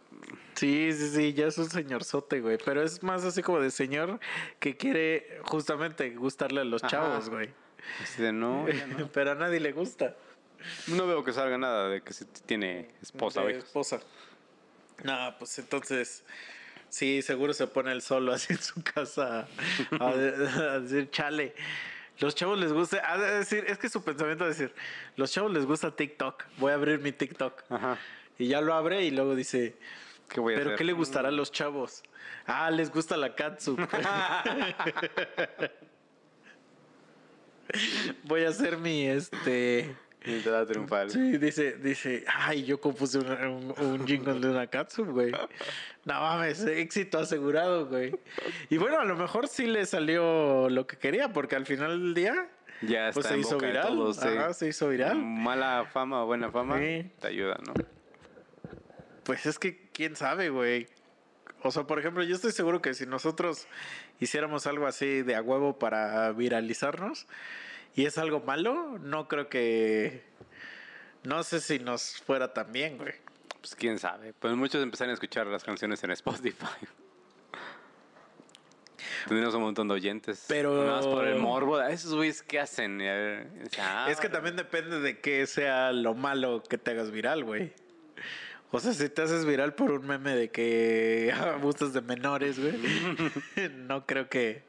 Sí, 0.55 0.91
sí, 0.93 1.09
sí, 1.09 1.33
ya 1.33 1.47
es 1.47 1.57
un 1.57 1.69
señorzote, 1.69 2.41
güey, 2.41 2.57
pero 2.63 2.81
es 2.81 3.03
más 3.03 3.23
así 3.25 3.41
como 3.41 3.59
de 3.59 3.71
señor 3.71 4.19
que 4.59 4.75
quiere 4.75 5.39
justamente 5.43 6.09
gustarle 6.11 6.61
a 6.61 6.63
los 6.63 6.83
Ajá. 6.83 6.91
chavos, 6.91 7.29
güey. 7.29 7.49
de 8.17 8.33
no, 8.33 8.65
no. 8.97 9.09
pero 9.13 9.31
a 9.31 9.35
nadie 9.35 9.59
le 9.59 9.71
gusta. 9.71 10.15
No 10.87 11.07
veo 11.07 11.23
que 11.23 11.33
salga 11.33 11.57
nada 11.57 11.89
de 11.89 12.01
que 12.01 12.13
si 12.13 12.25
tiene 12.25 12.89
esposa 13.01 13.41
o 13.41 13.47
De 13.47 13.57
esposa. 13.57 13.99
No, 15.03 15.35
pues 15.37 15.59
entonces, 15.59 16.23
sí, 16.89 17.21
seguro 17.21 17.53
se 17.53 17.67
pone 17.67 17.91
el 17.91 18.01
solo 18.01 18.33
así 18.33 18.53
en 18.53 18.61
su 18.61 18.81
casa 18.81 19.47
a, 19.99 20.07
a 20.07 20.79
decir, 20.79 21.09
chale. 21.11 21.53
Los 22.19 22.33
chavos 22.33 22.57
les 22.57 22.71
gusta, 22.71 23.01
a 23.11 23.17
decir, 23.17 23.65
es 23.67 23.77
que 23.77 23.89
su 23.89 24.01
pensamiento 24.03 24.47
es 24.47 24.57
decir, 24.57 24.73
los 25.17 25.31
chavos 25.33 25.51
les 25.51 25.65
gusta 25.65 25.93
TikTok, 25.93 26.45
voy 26.57 26.71
a 26.71 26.75
abrir 26.75 26.99
mi 26.99 27.11
TikTok. 27.11 27.63
Ajá. 27.69 27.97
Y 28.39 28.47
ya 28.47 28.61
lo 28.61 28.73
abre 28.73 29.03
y 29.03 29.11
luego 29.11 29.35
dice, 29.35 29.75
¿Qué 30.29 30.39
voy 30.39 30.53
a 30.53 30.57
¿pero 30.57 30.69
hacer? 30.69 30.77
qué 30.77 30.83
le 30.85 30.93
gustará 30.93 31.27
a 31.29 31.31
los 31.31 31.51
chavos? 31.51 32.03
Ah, 32.47 32.71
les 32.71 32.89
gusta 32.89 33.17
la 33.17 33.35
katsu. 33.35 33.75
voy 38.23 38.43
a 38.45 38.49
hacer 38.49 38.77
mi, 38.77 39.07
este... 39.07 39.95
Entrada 40.25 40.65
triunfal. 40.65 41.09
Sí, 41.11 41.37
dice, 41.37 41.73
dice, 41.73 42.23
ay, 42.27 42.63
yo 42.65 42.79
compuse 42.81 43.19
una- 43.19 43.47
un, 43.49 43.73
un 43.77 44.07
jingle 44.07 44.39
de 44.39 44.49
una 44.49 44.67
Katsu, 44.67 45.05
güey. 45.05 45.31
No 45.31 46.21
mames, 46.21 46.63
éxito 46.65 47.19
asegurado, 47.19 47.87
güey. 47.87 48.15
Y 48.69 48.77
bueno, 48.77 48.99
a 48.99 49.05
lo 49.05 49.15
mejor 49.15 49.47
sí 49.47 49.65
le 49.67 49.85
salió 49.85 50.69
lo 50.69 50.87
que 50.87 50.97
quería, 50.97 51.31
porque 51.33 51.55
al 51.55 51.65
final 51.65 51.99
del 52.01 52.13
día, 52.13 52.47
Ya 52.81 53.09
está 53.09 53.13
pues 53.13 53.27
se 53.27 53.33
en 53.35 53.39
hizo 53.41 53.53
boca 53.55 53.65
de 53.67 53.71
viral. 53.73 53.87
todos, 53.87 54.15
sí. 54.17 54.27
Ajá, 54.27 54.53
se 54.53 54.67
hizo 54.67 54.89
viral. 54.89 55.17
Mala 55.17 55.85
fama 55.91 56.23
o 56.23 56.25
buena 56.25 56.49
fama 56.51 56.79
Sí. 56.79 57.09
te 57.19 57.27
ayuda, 57.27 57.57
¿no? 57.65 57.73
Pues 59.23 59.45
es 59.45 59.57
que, 59.59 59.89
quién 59.91 60.15
sabe, 60.15 60.49
güey. 60.49 60.87
O 61.63 61.71
sea, 61.71 61.83
por 61.85 61.97
ejemplo, 61.99 62.23
yo 62.23 62.35
estoy 62.35 62.51
seguro 62.51 62.81
que 62.81 62.93
si 62.93 63.07
nosotros 63.07 63.67
hiciéramos 64.19 64.67
algo 64.67 64.85
así 64.85 65.23
de 65.23 65.35
a 65.35 65.41
huevo 65.41 65.79
para 65.79 66.31
viralizarnos 66.31 67.25
y 67.95 68.05
es 68.05 68.17
algo 68.17 68.41
malo, 68.41 68.97
no 68.99 69.27
creo 69.27 69.49
que. 69.49 70.23
No 71.23 71.43
sé 71.43 71.59
si 71.59 71.79
nos 71.79 72.21
fuera 72.21 72.53
tan 72.53 72.71
bien, 72.71 72.97
güey. 72.97 73.13
Pues 73.61 73.75
quién 73.75 73.97
sabe. 73.97 74.33
Pues 74.33 74.55
muchos 74.55 74.83
empezaron 74.83 75.11
a 75.11 75.13
escuchar 75.15 75.47
las 75.47 75.63
canciones 75.63 76.03
en 76.03 76.11
Spotify. 76.11 76.65
Tendríamos 79.27 79.55
un 79.55 79.61
montón 79.63 79.87
de 79.87 79.95
oyentes. 79.95 80.45
Pero- 80.47 80.83
Nada 80.83 80.97
más 80.97 81.07
por 81.07 81.27
el 81.27 81.39
morbo. 81.39 81.77
¿A 81.77 81.89
esos 81.89 82.13
güeyes 82.13 82.43
qué 82.43 82.59
hacen? 82.59 83.01
Y 83.01 83.07
a 83.07 83.13
ver, 83.13 83.47
o 83.65 83.69
sea, 83.71 84.07
Es 84.09 84.19
que 84.19 84.29
también 84.29 84.55
depende 84.55 84.99
de 84.99 85.19
qué 85.19 85.47
sea 85.47 85.91
lo 85.91 86.13
malo 86.13 86.61
que 86.61 86.77
te 86.77 86.91
hagas 86.91 87.09
viral, 87.11 87.43
güey. 87.43 87.73
O 88.71 88.79
sea, 88.79 88.93
si 88.93 89.09
te 89.09 89.23
haces 89.23 89.45
viral 89.45 89.73
por 89.73 89.91
un 89.91 90.05
meme 90.05 90.35
de 90.35 90.49
que 90.51 91.33
abusas 91.35 91.93
de 91.93 92.01
menores, 92.01 92.59
güey. 92.59 92.77
no 93.87 94.05
creo 94.05 94.29
que. 94.29 94.63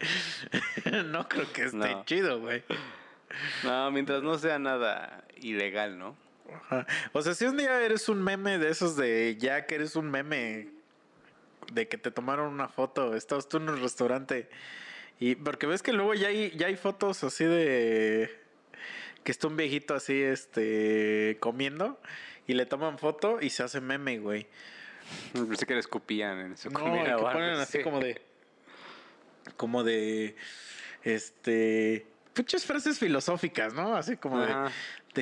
no 1.06 1.28
creo 1.28 1.52
que 1.52 1.64
esté 1.64 1.76
No. 1.76 2.04
chido, 2.04 2.40
güey. 2.40 2.62
No, 3.64 3.90
mientras 3.90 4.22
no 4.22 4.38
sea 4.38 4.58
nada 4.58 5.24
ilegal, 5.40 5.98
¿no? 5.98 6.16
Ajá. 6.54 6.86
O 7.12 7.20
sea, 7.22 7.34
si 7.34 7.44
un 7.44 7.56
día 7.58 7.80
eres 7.82 8.08
un 8.08 8.22
meme 8.22 8.58
de 8.58 8.70
esos 8.70 8.96
de 8.96 9.36
ya 9.38 9.66
que 9.66 9.74
eres 9.74 9.96
un 9.96 10.10
meme 10.10 10.68
de 11.72 11.88
que 11.88 11.98
te 11.98 12.10
tomaron 12.10 12.52
una 12.52 12.68
foto, 12.68 13.14
estabas 13.14 13.48
tú 13.48 13.58
en 13.58 13.68
un 13.68 13.80
restaurante 13.82 14.48
y 15.20 15.34
porque 15.34 15.66
ves 15.66 15.82
que 15.82 15.92
luego 15.92 16.14
ya 16.14 16.28
hay 16.28 16.50
ya 16.56 16.68
hay 16.68 16.76
fotos 16.76 17.22
así 17.24 17.44
de 17.44 18.34
que 19.24 19.32
está 19.32 19.46
un 19.48 19.56
viejito 19.58 19.94
así 19.94 20.22
este 20.22 21.36
comiendo 21.40 22.00
y 22.46 22.54
le 22.54 22.64
toman 22.64 22.98
foto 22.98 23.38
y 23.42 23.50
se 23.50 23.62
hace 23.64 23.82
meme, 23.82 24.18
güey. 24.18 24.46
Pensé 25.34 25.66
que 25.66 25.74
le 25.74 25.80
escupían 25.80 26.38
en 26.38 26.56
su 26.56 26.70
No, 26.70 26.80
comida. 26.80 27.02
y 27.02 27.04
que 27.04 27.12
o 27.12 27.16
algo 27.18 27.32
ponen 27.32 27.54
así 27.56 27.82
como 27.82 28.00
de 28.00 28.20
como 29.56 29.84
de 29.84 30.36
este 31.02 32.06
muchas 32.36 32.64
frases 32.64 32.98
filosóficas, 32.98 33.74
¿no? 33.74 33.96
Así 33.96 34.16
como 34.16 34.40
de, 34.40 34.54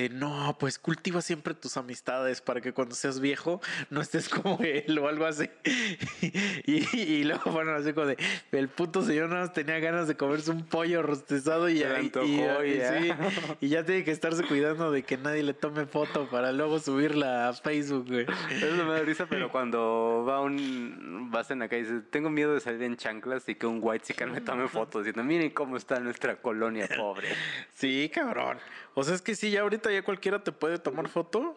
no, 0.09 0.55
pues 0.59 0.77
cultiva 0.79 1.21
siempre 1.21 1.53
tus 1.53 1.75
amistades 1.77 2.39
para 2.41 2.61
que 2.61 2.71
cuando 2.73 2.93
seas 2.95 3.19
viejo 3.19 3.59
no 3.89 4.01
estés 4.01 4.29
como 4.29 4.59
él 4.63 4.97
o 4.99 5.07
algo 5.07 5.25
así. 5.25 5.49
y, 6.65 6.97
y 6.99 7.23
luego 7.23 7.51
bueno, 7.51 7.71
así 7.73 7.93
como 7.93 8.07
de, 8.07 8.17
el 8.51 8.69
puto 8.69 9.01
señor 9.03 9.29
nada 9.29 9.41
más 9.41 9.53
tenía 9.53 9.79
ganas 9.79 10.07
de 10.07 10.15
comerse 10.15 10.51
un 10.51 10.65
pollo 10.65 11.01
rostizado 11.01 11.69
y, 11.69 11.79
y- 11.79 11.83
antojó 11.83 12.25
y- 12.63 12.69
y 12.69 12.73
y 12.73 12.77
ya. 12.77 13.01
sí, 13.01 13.11
y 13.61 13.67
ya 13.69 13.83
tiene 13.85 14.03
que 14.03 14.11
estarse 14.11 14.43
cuidando 14.43 14.91
de 14.91 15.03
que 15.03 15.17
nadie 15.17 15.43
le 15.43 15.53
tome 15.53 15.85
foto 15.85 16.27
para 16.29 16.51
luego 16.51 16.79
subirla 16.79 17.49
a 17.49 17.53
Facebook, 17.53 18.07
güey. 18.07 18.25
Eso 18.51 18.85
me 18.85 18.93
da 18.93 18.99
risa, 18.99 19.25
pero 19.27 19.51
cuando 19.51 20.23
va 20.27 20.41
un 20.41 21.29
vas 21.31 21.51
en 21.51 21.59
la 21.59 21.67
calle 21.67 21.81
y 21.81 21.85
dices, 21.85 22.03
tengo 22.09 22.29
miedo 22.29 22.53
de 22.53 22.59
salir 22.61 22.83
en 22.83 22.95
chanclas 22.97 23.47
y 23.49 23.55
que 23.55 23.65
un 23.67 23.79
white 23.81 24.05
chican 24.05 24.31
me 24.31 24.41
tome 24.41 24.67
fotos 24.67 25.03
diciendo, 25.05 25.23
miren 25.23 25.49
cómo 25.51 25.77
está 25.77 25.99
nuestra 25.99 26.35
colonia 26.37 26.87
pobre. 26.95 27.27
Sí, 27.73 28.09
cabrón. 28.13 28.57
O 28.99 29.03
sea, 29.03 29.13
es 29.13 29.21
que 29.21 29.35
sí, 29.35 29.51
ya 29.51 29.61
ahorita 29.61 29.91
ya 29.91 30.01
cualquiera 30.01 30.43
te 30.43 30.51
puede 30.51 30.79
tomar 30.79 31.07
foto 31.07 31.55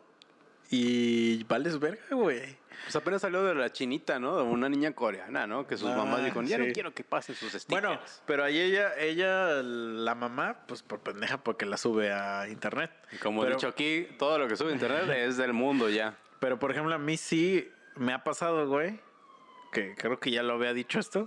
y 0.70 1.42
vales 1.44 1.78
verga, 1.78 2.02
güey. 2.10 2.58
Pues 2.84 2.96
apenas 2.96 3.22
salió 3.22 3.42
de 3.42 3.54
la 3.54 3.72
chinita, 3.72 4.18
¿no? 4.18 4.36
De 4.36 4.42
una 4.42 4.68
niña 4.68 4.92
coreana, 4.92 5.46
¿no? 5.46 5.66
Que 5.66 5.78
sus 5.78 5.88
Ah, 5.88 5.96
mamás 5.96 6.22
dijeron, 6.22 6.46
ya 6.46 6.58
sí. 6.58 6.66
no 6.66 6.72
quiero 6.74 6.94
que 6.94 7.02
pasen 7.02 7.34
sus 7.34 7.52
stickers. 7.52 7.68
Bueno, 7.68 7.98
pero 8.26 8.44
ahí 8.44 8.58
ella, 8.60 8.94
ella, 8.98 9.62
la 9.62 10.14
mamá, 10.14 10.58
pues 10.66 10.82
por 10.82 11.00
pendeja 11.00 11.42
porque 11.42 11.64
la 11.64 11.78
sube 11.78 12.12
a 12.12 12.46
internet. 12.48 12.90
Y 13.12 13.16
como 13.16 13.42
he 13.42 13.46
pero, 13.46 13.56
dicho 13.56 13.68
aquí, 13.68 14.06
todo 14.18 14.38
lo 14.38 14.46
que 14.46 14.56
sube 14.56 14.70
a 14.70 14.74
internet 14.74 15.08
es 15.16 15.36
del 15.38 15.54
mundo 15.54 15.88
ya. 15.88 16.18
Pero 16.40 16.58
por 16.58 16.70
ejemplo, 16.70 16.94
a 16.94 16.98
mí 16.98 17.16
sí 17.16 17.66
me 17.96 18.12
ha 18.12 18.22
pasado, 18.22 18.68
güey. 18.68 19.00
Que 19.72 19.94
creo 19.94 20.20
que 20.20 20.30
ya 20.30 20.42
lo 20.42 20.54
había 20.54 20.72
dicho 20.74 20.98
esto. 21.00 21.24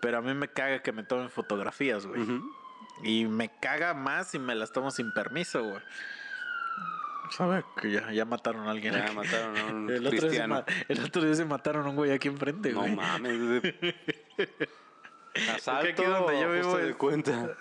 Pero 0.00 0.18
a 0.18 0.20
mí 0.22 0.34
me 0.34 0.48
caga 0.48 0.82
que 0.82 0.92
me 0.92 1.02
tomen 1.02 1.30
fotografías, 1.30 2.06
güey. 2.06 2.22
Y 3.02 3.26
me 3.26 3.48
caga 3.60 3.94
más 3.94 4.28
si 4.28 4.38
me 4.38 4.54
las 4.54 4.72
tomo 4.72 4.90
sin 4.90 5.12
permiso, 5.12 5.62
güey. 5.62 5.82
¿Sabe? 7.30 7.62
Que 7.80 7.90
ya, 7.90 8.10
ya 8.12 8.24
mataron 8.24 8.66
a 8.68 8.70
alguien. 8.70 8.94
Ya 8.94 9.04
aquí. 9.06 9.14
mataron 9.16 9.56
a 9.56 9.64
un 9.66 9.90
el, 9.90 10.06
otro 10.06 10.28
día 10.28 10.64
se 10.86 10.92
el 10.92 11.04
otro 11.04 11.22
día 11.22 11.34
se 11.34 11.44
mataron 11.44 11.86
a 11.86 11.90
un 11.90 11.96
güey 11.96 12.10
aquí 12.10 12.28
enfrente, 12.28 12.72
No 12.72 12.80
güey. 12.80 12.96
mames. 12.96 13.62
Asalto, 15.54 15.88
aquí 15.88 16.04
donde 16.04 16.40
yo 16.40 16.52
vivo 16.52 16.76
de 16.76 16.94
cuenta. 16.94 17.56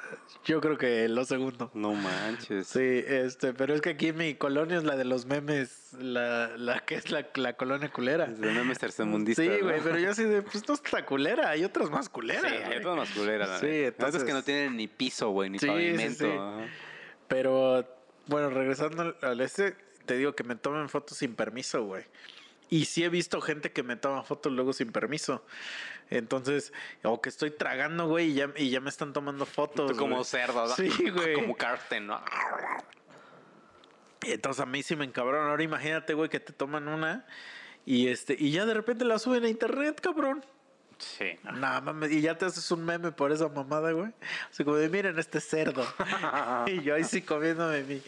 Yo 0.46 0.62
creo 0.62 0.78
que 0.78 1.08
lo 1.10 1.26
segundo. 1.26 1.70
No 1.74 1.94
manches. 1.94 2.68
Sí, 2.68 2.80
este, 3.06 3.54
pero 3.54 3.74
es 3.74 3.82
que 3.82 3.90
aquí 3.92 4.14
mi 4.14 4.36
colonia 4.36 4.78
es 4.78 4.84
la 4.84 4.96
de 4.96 5.04
los 5.06 5.26
memes, 5.26 5.94
la, 6.00 6.56
la 6.58 6.80
que 6.82 6.96
es 6.96 7.12
la, 7.12 7.28
la 7.36 7.54
colonia 7.54 7.90
culera. 7.92 8.26
Es 8.26 8.40
de 8.40 8.52
memes 8.52 8.80
tercermundistas. 8.80 9.46
Sí, 9.46 9.52
¿no? 9.60 9.68
güey, 9.68 9.82
pero 9.82 9.98
yo 10.00 10.12
así 10.12 10.24
de, 10.24 10.42
pues 10.42 10.68
no 10.68 10.74
está 10.76 11.06
culera, 11.06 11.50
hay 11.50 11.64
otras 11.66 11.90
más 11.90 12.08
culeras. 12.10 12.44
Sí, 12.50 12.58
hay 12.58 12.78
otras 12.78 12.96
más 12.96 13.10
culeras. 13.12 13.60
Sí, 13.60 13.66
entonces- 13.68 14.16
Otras 14.16 14.24
que 14.24 14.34
no 14.34 14.44
tienen 14.44 14.78
ni 14.78 14.88
piso, 14.88 15.30
güey, 15.32 15.50
ni 15.50 15.60
Sí, 15.60 15.66
sí, 15.66 15.72
pavimento. 15.72 16.26
sí. 16.26 16.32
ajá. 16.32 16.66
Pero, 17.28 17.86
bueno, 18.28 18.50
regresando 18.50 19.02
al- 19.02 19.18
al 19.22 19.42
este, 19.42 19.76
te 20.06 20.16
digo 20.18 20.34
que 20.36 20.44
me 20.44 20.56
tomen 20.56 20.88
fotos 20.90 21.18
sin 21.18 21.36
permiso, 21.36 21.84
güey. 21.84 22.04
Y 22.70 22.86
sí 22.86 23.04
he 23.04 23.10
visto 23.10 23.40
gente 23.42 23.72
que 23.72 23.82
me 23.84 23.96
toma 23.96 24.24
fotos 24.24 24.52
luego 24.52 24.74
sin 24.74 24.92
permiso. 24.92 25.44
Entonces, 26.10 26.74
o 27.04 27.22
que 27.22 27.30
estoy 27.30 27.52
tragando, 27.52 28.08
güey, 28.08 28.32
y 28.32 28.34
ya, 28.36 28.50
y 28.56 28.70
ya 28.70 28.80
me 28.80 28.90
están 28.90 29.14
tomando 29.14 29.46
fotos. 29.46 29.92
Tú 29.92 29.98
como 29.98 30.16
güey. 30.16 30.26
cerdo, 30.26 30.68
¿no? 30.68 30.76
Sí, 30.76 30.90
güey. 31.10 31.34
Como 31.34 31.56
Carsten, 31.56 32.08
¿no? 32.08 32.22
Entonces 34.22 34.62
a 34.62 34.66
mí 34.66 34.84
sí 34.84 34.96
me 34.96 35.06
encabrón. 35.06 35.50
Ahora 35.50 35.64
imagínate, 35.64 36.14
güey, 36.14 36.30
que 36.30 36.40
te 36.40 36.54
toman 36.54 36.88
una 36.88 37.26
y 37.86 38.08
este 38.10 38.36
y 38.38 38.52
ya 38.52 38.66
de 38.66 38.74
repente 38.74 39.06
la 39.06 39.20
suben 39.20 39.46
a 39.46 39.50
internet, 39.50 40.00
cabrón. 40.02 40.44
Sí. 40.98 41.38
No 41.44 41.82
mames, 41.82 42.12
y 42.12 42.22
ya 42.22 42.38
te 42.38 42.46
haces 42.46 42.70
un 42.72 42.84
meme 42.84 43.12
por 43.12 43.32
esa 43.32 43.48
mamada, 43.50 43.92
güey. 43.92 44.12
Así 44.50 44.64
como 44.64 44.78
de 44.78 44.90
miren 44.90 45.20
este 45.20 45.40
cerdo. 45.40 45.86
y 46.68 46.82
yo 46.82 46.96
ahí 46.96 47.04
sí 47.04 47.22
comiéndome 47.22 47.84
mi, 47.84 48.02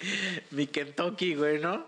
mi 0.51 0.67
Kentucky, 0.67 1.35
güey, 1.35 1.59
¿no? 1.59 1.85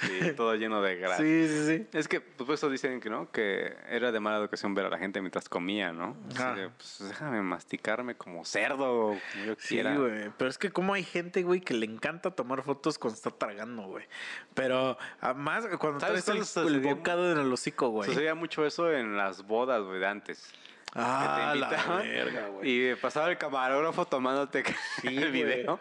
Sí, 0.00 0.32
todo 0.36 0.54
lleno 0.54 0.82
de 0.82 0.96
grasa. 0.98 1.22
Sí, 1.22 1.48
sí, 1.48 1.66
sí. 1.66 1.86
Es 1.92 2.08
que, 2.08 2.20
pues, 2.20 2.46
por 2.46 2.54
eso 2.54 2.70
dicen 2.70 3.00
que 3.00 3.10
no, 3.10 3.30
que 3.30 3.74
era 3.88 4.12
de 4.12 4.20
mala 4.20 4.38
educación 4.38 4.74
ver 4.74 4.86
a 4.86 4.88
la 4.88 4.98
gente 4.98 5.20
mientras 5.20 5.48
comía, 5.48 5.92
¿no? 5.92 6.16
Así 6.34 6.60
de, 6.60 6.68
pues 6.70 7.08
déjame 7.08 7.42
masticarme 7.42 8.14
como 8.14 8.44
cerdo, 8.44 9.16
como 9.32 9.44
yo 9.44 9.54
Sí, 9.58 9.82
güey. 9.82 10.30
Pero 10.36 10.50
es 10.50 10.58
que 10.58 10.70
como 10.70 10.94
hay 10.94 11.04
gente, 11.04 11.42
güey, 11.42 11.60
que 11.60 11.74
le 11.74 11.86
encanta 11.86 12.30
tomar 12.30 12.62
fotos 12.62 12.98
cuando 12.98 13.16
está 13.16 13.30
tragando, 13.30 13.82
güey. 13.82 14.06
Pero 14.54 14.98
además 15.20 15.66
cuando 15.78 16.00
¿Sabes 16.00 16.24
traes 16.24 16.56
el, 16.56 16.80
bocado 16.80 17.32
en 17.32 17.38
el 17.38 17.52
hocico, 17.52 17.88
güey. 17.88 18.08
Sucedía 18.08 18.34
mucho 18.34 18.66
eso 18.66 18.92
en 18.92 19.16
las 19.16 19.46
bodas, 19.46 19.82
güey, 19.82 20.00
de 20.00 20.06
antes. 20.06 20.52
Ah, 20.94 21.54
la 21.56 21.68
verga, 22.02 22.48
güey. 22.48 22.90
Y 22.90 22.94
pasaba 22.96 23.30
el 23.30 23.38
camarógrafo 23.38 24.04
tomándote 24.04 24.64
Sí, 25.00 25.08
el 25.16 25.32
video. 25.32 25.80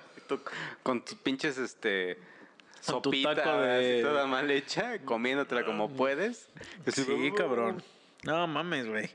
con 0.84 1.04
tus 1.04 1.16
pinches, 1.16 1.58
este... 1.58 2.31
Tu 2.86 2.92
Sopita 2.92 3.36
taco 3.36 3.62
de- 3.62 3.94
así 3.96 4.04
toda 4.04 4.26
mal 4.26 4.50
hecha, 4.52 5.00
comiéndotela 5.00 5.64
como 5.66 5.90
puedes. 5.90 6.50
Así, 6.86 7.04
Sí, 7.04 7.12
uh, 7.32 7.36
cabrón. 7.36 7.84
No 8.24 8.48
mames, 8.48 8.88
güey. 8.88 9.10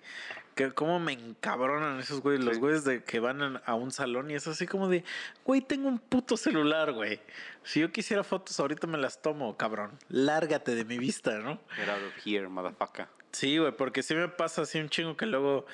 Que 0.55 0.71
cómo 0.73 0.99
me 0.99 1.13
encabronan 1.13 2.01
esos 2.01 2.23
güeyes, 2.23 2.43
los 2.45 2.59
güeyes 2.59 2.85
de 2.85 3.05
que 3.05 3.21
van 3.21 3.61
a 3.65 3.75
un 3.75 3.91
salón 3.91 4.31
y 4.31 4.35
es 4.35 4.47
así 4.47 4.67
como 4.67 4.89
de, 4.89 5.05
güey, 5.45 5.61
tengo 5.61 5.87
un 5.89 5.99
puto 5.99 6.37
celular, 6.39 6.93
güey. 6.93 7.21
Si 7.63 7.81
yo 7.81 7.93
quisiera 7.93 8.25
fotos 8.25 8.59
ahorita 8.59 8.87
me 8.87 8.97
las 8.97 9.21
tomo, 9.21 9.55
cabrón. 9.59 9.99
Lárgate 10.09 10.75
de 10.75 10.85
mi 10.87 10.97
vista, 10.99 11.39
¿no? 11.41 11.61
Get 11.77 11.89
out 11.91 11.99
of 12.07 12.27
here, 12.27 12.49
motherfucker. 12.49 13.07
Sí, 13.33 13.59
güey, 13.59 13.73
porque 13.77 14.03
sí 14.03 14.15
me 14.15 14.29
pasa 14.29 14.63
así 14.63 14.79
un 14.81 14.89
chingo 14.89 15.15
que 15.17 15.27
luego 15.27 15.67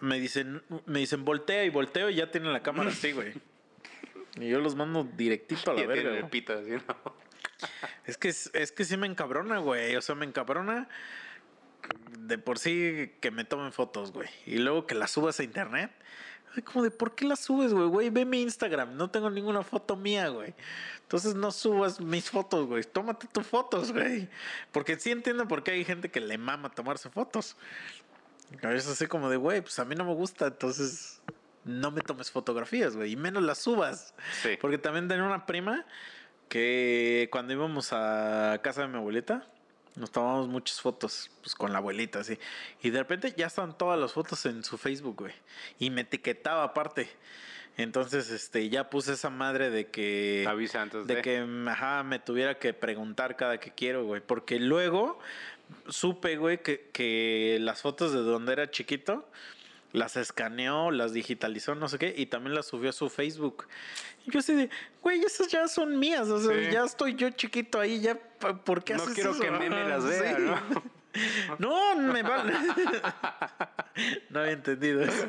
me 0.00 0.20
dicen, 0.20 0.62
me 0.86 1.00
dicen 1.00 1.24
voltea 1.24 1.64
y 1.64 1.70
volteo 1.70 2.10
y 2.10 2.16
ya 2.16 2.30
tienen 2.30 2.52
la 2.52 2.62
cámara 2.62 2.90
así, 2.90 3.10
güey. 3.12 3.32
Y 4.36 4.48
yo 4.48 4.60
los 4.60 4.74
mando 4.74 5.04
directito 5.04 5.70
a 5.70 5.74
la 5.74 5.86
verga. 5.86 6.10
el 6.10 6.24
así, 6.24 6.70
¿no? 6.86 7.14
Es 8.04 8.18
que, 8.18 8.28
es 8.28 8.50
es 8.52 8.72
que 8.72 8.84
sí 8.84 8.96
me 8.96 9.06
encabrona, 9.06 9.58
güey. 9.58 9.96
O 9.96 10.02
sea, 10.02 10.14
me 10.14 10.26
encabrona 10.26 10.88
de 12.18 12.38
por 12.38 12.58
sí 12.58 13.12
que 13.20 13.30
me 13.30 13.44
tomen 13.44 13.72
fotos, 13.72 14.12
güey. 14.12 14.28
Y 14.46 14.58
luego 14.58 14.86
que 14.86 14.94
las 14.94 15.12
subas 15.12 15.40
a 15.40 15.44
internet. 15.44 15.90
Como 16.64 16.84
de, 16.84 16.90
¿por 16.90 17.14
qué 17.14 17.24
las 17.24 17.40
subes, 17.40 17.72
güey? 17.72 17.88
Güey, 17.88 18.10
ve 18.10 18.24
mi 18.24 18.42
Instagram. 18.42 18.96
No 18.96 19.10
tengo 19.10 19.30
ninguna 19.30 19.62
foto 19.62 19.96
mía, 19.96 20.28
güey. 20.28 20.54
Entonces 21.02 21.34
no 21.34 21.50
subas 21.50 22.00
mis 22.00 22.30
fotos, 22.30 22.66
güey. 22.66 22.84
Tómate 22.84 23.26
tus 23.28 23.46
fotos, 23.46 23.92
güey. 23.92 24.28
Porque 24.72 24.98
sí 24.98 25.10
entiendo 25.10 25.48
por 25.48 25.62
qué 25.64 25.72
hay 25.72 25.84
gente 25.84 26.10
que 26.10 26.20
le 26.20 26.38
mama 26.38 26.70
tomarse 26.70 27.10
fotos. 27.10 27.56
A 28.62 28.68
veces 28.68 28.90
así 28.90 29.06
como 29.06 29.30
de, 29.30 29.36
güey, 29.36 29.62
pues 29.62 29.78
a 29.78 29.84
mí 29.84 29.94
no 29.94 30.04
me 30.04 30.14
gusta, 30.14 30.46
entonces 30.46 31.20
no 31.64 31.90
me 31.90 32.00
tomes 32.00 32.30
fotografías, 32.30 32.96
güey. 32.96 33.12
Y 33.12 33.16
menos 33.16 33.42
las 33.42 33.58
subas. 33.58 34.14
Sí. 34.42 34.56
Porque 34.60 34.78
también 34.78 35.08
tenía 35.08 35.24
una 35.24 35.46
prima 35.46 35.84
que 36.48 37.28
cuando 37.32 37.52
íbamos 37.52 37.92
a 37.92 38.60
casa 38.62 38.82
de 38.82 38.88
mi 38.88 38.96
abuelita, 38.96 39.46
nos 39.96 40.10
tomamos 40.10 40.48
muchas 40.48 40.80
fotos, 40.80 41.30
pues 41.40 41.54
con 41.54 41.72
la 41.72 41.78
abuelita, 41.78 42.20
así. 42.20 42.38
Y 42.82 42.90
de 42.90 42.98
repente 42.98 43.32
ya 43.36 43.46
estaban 43.46 43.76
todas 43.78 43.98
las 43.98 44.12
fotos 44.12 44.44
en 44.46 44.64
su 44.64 44.76
Facebook, 44.76 45.16
güey. 45.20 45.34
Y 45.78 45.90
me 45.90 46.02
etiquetaba 46.02 46.64
aparte. 46.64 47.08
Entonces, 47.76 48.30
este, 48.30 48.68
ya 48.68 48.88
puse 48.88 49.14
esa 49.14 49.30
madre 49.30 49.70
de 49.70 49.88
que. 49.88 50.44
Avisa 50.48 50.82
antes 50.82 51.06
de 51.06 51.16
de. 51.16 51.22
que 51.22 51.46
ajá, 51.68 52.02
me 52.04 52.18
tuviera 52.18 52.58
que 52.58 52.72
preguntar 52.72 53.36
cada 53.36 53.58
que 53.58 53.72
quiero, 53.72 54.04
güey. 54.04 54.20
Porque 54.20 54.60
luego 54.60 55.18
supe, 55.88 56.36
güey, 56.36 56.62
que, 56.62 56.90
que 56.92 57.58
las 57.60 57.82
fotos 57.82 58.12
de 58.12 58.20
donde 58.20 58.52
era 58.52 58.70
chiquito 58.70 59.28
las 59.94 60.16
escaneó, 60.16 60.90
las 60.90 61.12
digitalizó, 61.12 61.74
no 61.76 61.88
sé 61.88 61.98
qué, 61.98 62.12
y 62.16 62.26
también 62.26 62.54
las 62.54 62.66
subió 62.66 62.90
a 62.90 62.92
su 62.92 63.08
Facebook. 63.08 63.66
Y 64.26 64.32
yo 64.32 64.40
así 64.40 64.52
de, 64.52 64.68
güey, 65.00 65.20
esas 65.24 65.46
ya 65.48 65.68
son 65.68 65.98
mías, 65.98 66.28
o 66.28 66.40
sea, 66.40 66.52
Sí. 66.54 66.70
ya 66.72 66.84
estoy 66.84 67.14
yo 67.14 67.30
chiquito 67.30 67.78
ahí, 67.80 68.00
ya, 68.00 68.16
¿por 68.16 68.82
qué 68.82 68.94
No 68.94 69.04
haces 69.04 69.14
quiero 69.14 69.30
eso? 69.30 69.40
que 69.40 69.50
Meme 69.52 69.88
las 69.88 70.04
vea, 70.20 70.38
¿no? 70.38 70.60
No, 71.60 71.94
me 71.94 72.24
vale. 72.24 72.52
no 74.30 74.40
había 74.40 74.52
entendido 74.52 75.00
eso. 75.04 75.28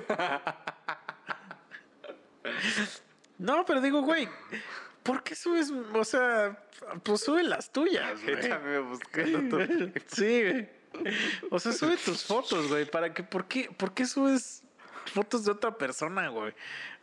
No, 3.38 3.66
pero 3.66 3.82
digo, 3.82 4.02
güey, 4.02 4.28
¿por 5.04 5.22
qué 5.24 5.36
subes? 5.36 5.72
O 5.94 6.04
sea, 6.04 6.58
pues 7.04 7.22
sube 7.22 7.44
las 7.44 7.72
tuyas, 7.72 8.20
güey. 8.24 8.38
Sí, 10.08 10.42
güey. 10.44 10.70
O 11.50 11.60
sea, 11.60 11.72
sube 11.72 11.98
tus 11.98 12.24
fotos, 12.24 12.68
güey. 12.68 12.86
¿Para 12.86 13.14
qué? 13.14 13.24
¿Por 13.24 13.48
qué, 13.48 13.70
por 13.76 13.94
qué 13.94 14.06
subes 14.06 14.64
fotos 15.06 15.46
de 15.46 15.52
otra 15.52 15.78
persona, 15.78 16.30
güey? 16.30 16.54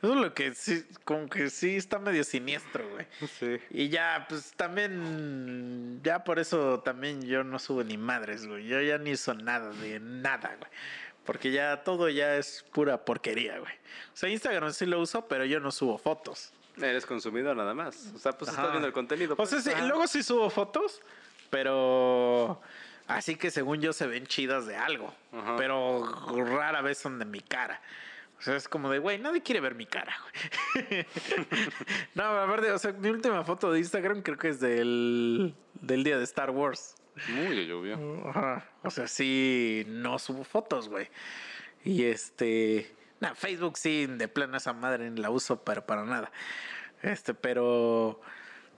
Eso 0.03 0.15
es 0.15 0.21
lo 0.21 0.35
que 0.35 0.55
sí, 0.55 0.85
como 1.05 1.29
que 1.29 1.49
sí 1.51 1.77
está 1.77 1.99
medio 1.99 2.25
siniestro, 2.25 2.89
güey. 2.89 3.07
Sí. 3.39 3.59
Y 3.71 3.89
ya, 3.89 4.27
pues 4.29 4.53
también, 4.57 6.01
ya 6.03 6.25
por 6.25 6.39
eso 6.39 6.81
también 6.81 7.23
yo 7.23 7.45
no 7.45 7.59
subo 7.59 7.85
ni 7.85 7.97
madres, 7.97 8.47
güey. 8.47 8.67
Yo 8.67 8.81
ya 8.81 8.99
ni 8.99 9.13
uso 9.13 9.35
nada 9.35 9.71
de 9.71 10.01
nada, 10.01 10.57
güey. 10.59 10.71
Porque 11.25 11.53
ya 11.53 11.85
todo 11.85 12.09
ya 12.09 12.37
es 12.37 12.65
pura 12.73 13.05
porquería, 13.05 13.59
güey. 13.59 13.73
O 13.73 14.17
sea, 14.17 14.29
Instagram 14.29 14.73
sí 14.73 14.87
lo 14.87 15.01
uso, 15.01 15.29
pero 15.29 15.45
yo 15.45 15.61
no 15.61 15.71
subo 15.71 15.99
fotos. 15.99 16.53
Eres 16.77 17.07
consumidor 17.07 17.57
nada 17.57 17.75
más. 17.75 18.13
O 18.15 18.19
sea, 18.19 18.33
pues 18.33 18.51
Ajá. 18.51 18.63
estás 18.63 18.73
viendo 18.73 18.89
el 18.89 18.93
contenido. 18.93 19.35
O 19.39 19.47
sea, 19.47 19.61
pues. 19.61 19.77
sí, 19.77 19.83
luego 19.87 20.07
sí 20.07 20.23
subo 20.23 20.51
fotos, 20.51 21.01
pero 21.51 22.61
así 23.07 23.37
que 23.37 23.51
según 23.51 23.81
yo 23.81 23.93
se 23.93 24.07
ven 24.07 24.27
chidas 24.27 24.67
de 24.67 24.77
algo. 24.77 25.15
Ajá. 25.33 25.57
Pero 25.57 26.05
rara 26.45 26.83
vez 26.83 26.99
son 26.99 27.19
de 27.19 27.25
mi 27.25 27.41
cara. 27.41 27.81
O 28.39 28.43
sea, 28.45 28.57
es 28.57 28.69
como 28.69 28.91
de, 28.91 28.99
güey, 28.99 29.21
nadie 29.21 29.41
quiere 29.41 29.61
ver 29.61 29.77
mi 29.77 29.87
cara, 29.87 30.17
güey. 30.75 31.07
no, 32.15 32.25
a 32.25 32.47
ver, 32.47 32.73
o 32.73 32.79
sea, 32.79 32.93
mi 32.93 33.09
última 33.09 33.45
foto 33.45 33.71
de 33.71 33.79
Instagram 33.79 34.23
creo 34.23 34.37
que 34.37 34.49
es 34.49 34.59
del, 34.59 35.55
del 35.75 36.03
día 36.03 36.19
de 36.19 36.25
Star 36.25 36.51
Wars. 36.51 36.97
Muy 37.29 37.67
llovió. 37.67 38.29
Ajá. 38.29 38.67
O 38.83 38.91
sea, 38.91 39.07
sí, 39.07 39.85
no 39.87 40.19
subo 40.19 40.45
fotos, 40.45 40.89
güey. 40.89 41.09
Y 41.85 42.05
este. 42.05 42.93
Nah, 43.21 43.35
Facebook 43.35 43.77
sí, 43.77 44.07
de 44.07 44.29
plano 44.29 44.57
esa 44.57 44.73
madre 44.73 45.11
ni 45.11 45.21
la 45.21 45.31
uso, 45.31 45.63
pero 45.63 45.87
para 45.87 46.05
nada. 46.05 46.33
Este, 47.03 47.35
pero. 47.35 48.21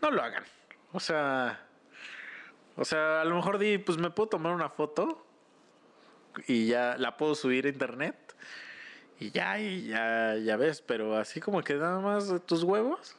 No 0.02 0.10
lo 0.10 0.22
hagan. 0.22 0.44
O 0.92 1.00
sea. 1.00 1.60
O 2.76 2.84
sea, 2.84 3.20
a 3.20 3.24
lo 3.24 3.36
mejor 3.36 3.58
di, 3.58 3.78
pues 3.78 3.98
me 3.98 4.10
puedo 4.10 4.28
tomar 4.30 4.52
una 4.52 4.68
foto. 4.68 5.24
Y 6.48 6.66
ya 6.66 6.96
la 6.98 7.16
puedo 7.16 7.34
subir 7.34 7.66
a 7.66 7.68
internet. 7.68 8.34
Y 9.20 9.30
ya, 9.30 9.58
y 9.60 9.86
ya, 9.86 10.34
ya 10.36 10.56
ves, 10.56 10.82
pero 10.82 11.16
así 11.16 11.40
como 11.40 11.62
que 11.62 11.74
nada 11.74 12.00
más 12.00 12.28
de 12.28 12.40
tus 12.40 12.64
huevos. 12.64 13.16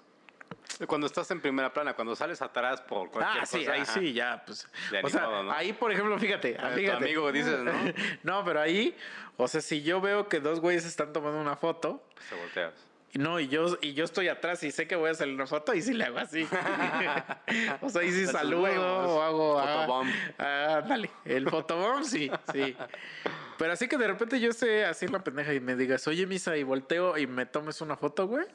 Cuando 0.87 1.07
estás 1.07 1.31
en 1.31 1.39
primera 1.39 1.71
plana, 1.71 1.93
cuando 1.93 2.13
sales 2.17 2.41
atrás 2.41 2.81
por 2.81 3.09
cualquier 3.09 3.43
Ah, 3.43 3.45
sí, 3.45 3.59
cosa, 3.59 3.71
ahí 3.71 3.81
ajá. 3.81 3.93
sí, 3.93 4.11
ya, 4.13 4.43
pues. 4.45 4.67
Ya 4.91 4.99
o 5.01 5.09
sea, 5.09 5.21
¿no? 5.43 5.51
ahí, 5.53 5.71
por 5.71 5.89
ejemplo, 5.93 6.19
fíjate, 6.19 6.57
Ah, 6.59 6.71
tu 6.71 6.79
fíjate. 6.79 6.97
amigo 7.05 7.31
dices, 7.31 7.59
¿no? 7.61 7.71
no, 8.23 8.43
pero 8.43 8.59
ahí, 8.59 8.93
o 9.37 9.47
sea, 9.47 9.61
si 9.61 9.81
yo 9.83 10.01
veo 10.01 10.27
que 10.27 10.41
dos 10.41 10.59
güeyes 10.59 10.83
están 10.85 11.13
tomando 11.13 11.39
una 11.39 11.55
foto, 11.55 12.03
Se 12.27 12.35
volteas. 12.35 12.73
Y 13.15 13.19
no, 13.19 13.39
y 13.39 13.47
yo, 13.47 13.77
y 13.81 13.93
yo 13.93 14.03
estoy 14.03 14.27
atrás 14.27 14.61
y 14.63 14.71
sé 14.71 14.87
que 14.87 14.97
voy 14.97 15.09
a 15.09 15.13
salir 15.13 15.35
una 15.35 15.47
foto, 15.47 15.73
y 15.73 15.81
sí 15.81 15.93
le 15.93 16.03
hago 16.03 16.17
así. 16.19 16.43
o 17.81 17.89
sea, 17.89 18.01
ahí 18.01 18.11
sí 18.11 18.25
Con 18.25 18.25
tus 18.25 18.31
saludo 18.31 19.15
o 19.15 19.21
hago. 19.21 19.59
ah, 19.59 19.85
Photobomb. 19.85 20.11
Ah, 20.37 20.83
dale, 20.85 21.09
el 21.23 21.49
fotobomb, 21.49 22.03
sí, 22.03 22.29
sí. 22.51 22.75
Pero 23.57 23.71
así 23.71 23.87
que 23.87 23.97
de 23.97 24.07
repente 24.07 24.37
yo 24.41 24.49
esté 24.49 24.83
así 24.83 25.05
en 25.05 25.13
la 25.13 25.23
pendeja 25.23 25.53
y 25.53 25.61
me 25.61 25.77
digas, 25.77 26.05
oye, 26.09 26.27
Misa, 26.27 26.57
y 26.57 26.63
volteo 26.63 27.17
y 27.17 27.25
me 27.25 27.45
tomes 27.45 27.79
una 27.79 27.95
foto, 27.95 28.27
güey. 28.27 28.45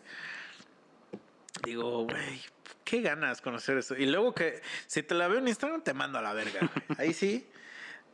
Digo, 1.64 2.04
güey, 2.04 2.42
qué 2.85 3.00
ganas 3.00 3.40
conocer 3.40 3.78
eso. 3.78 3.96
Y 3.96 4.04
luego 4.04 4.35
que 4.35 4.61
si 4.87 5.02
te 5.02 5.14
la 5.14 5.26
veo 5.28 5.38
en 5.38 5.48
Instagram, 5.48 5.82
te 5.82 5.94
mando 5.94 6.18
a 6.18 6.22
la 6.22 6.35
verga. 6.35 6.61
güey. 6.61 6.98
Ahí 6.98 7.14
sí, 7.14 7.48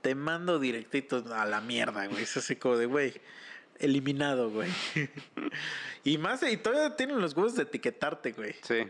te 0.00 0.14
mando 0.14 0.60
directito 0.60 1.24
a 1.34 1.44
la 1.44 1.60
mierda, 1.60 2.06
güey. 2.06 2.22
Es 2.22 2.36
así 2.36 2.54
como 2.54 2.76
de, 2.76 2.86
güey, 2.86 3.20
eliminado, 3.78 4.50
güey. 4.50 4.70
y 6.04 6.18
más, 6.18 6.42
y 6.42 6.56
todavía 6.56 6.96
tienen 6.96 7.20
los 7.20 7.36
huevos 7.36 7.56
de 7.56 7.62
etiquetarte, 7.62 8.32
güey. 8.32 8.54
Sí. 8.62 8.86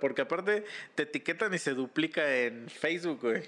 Porque 0.00 0.22
aparte 0.22 0.64
te 0.94 1.04
etiquetan 1.04 1.52
y 1.54 1.58
se 1.58 1.74
duplica 1.74 2.36
en 2.36 2.68
Facebook, 2.68 3.20
güey. 3.20 3.42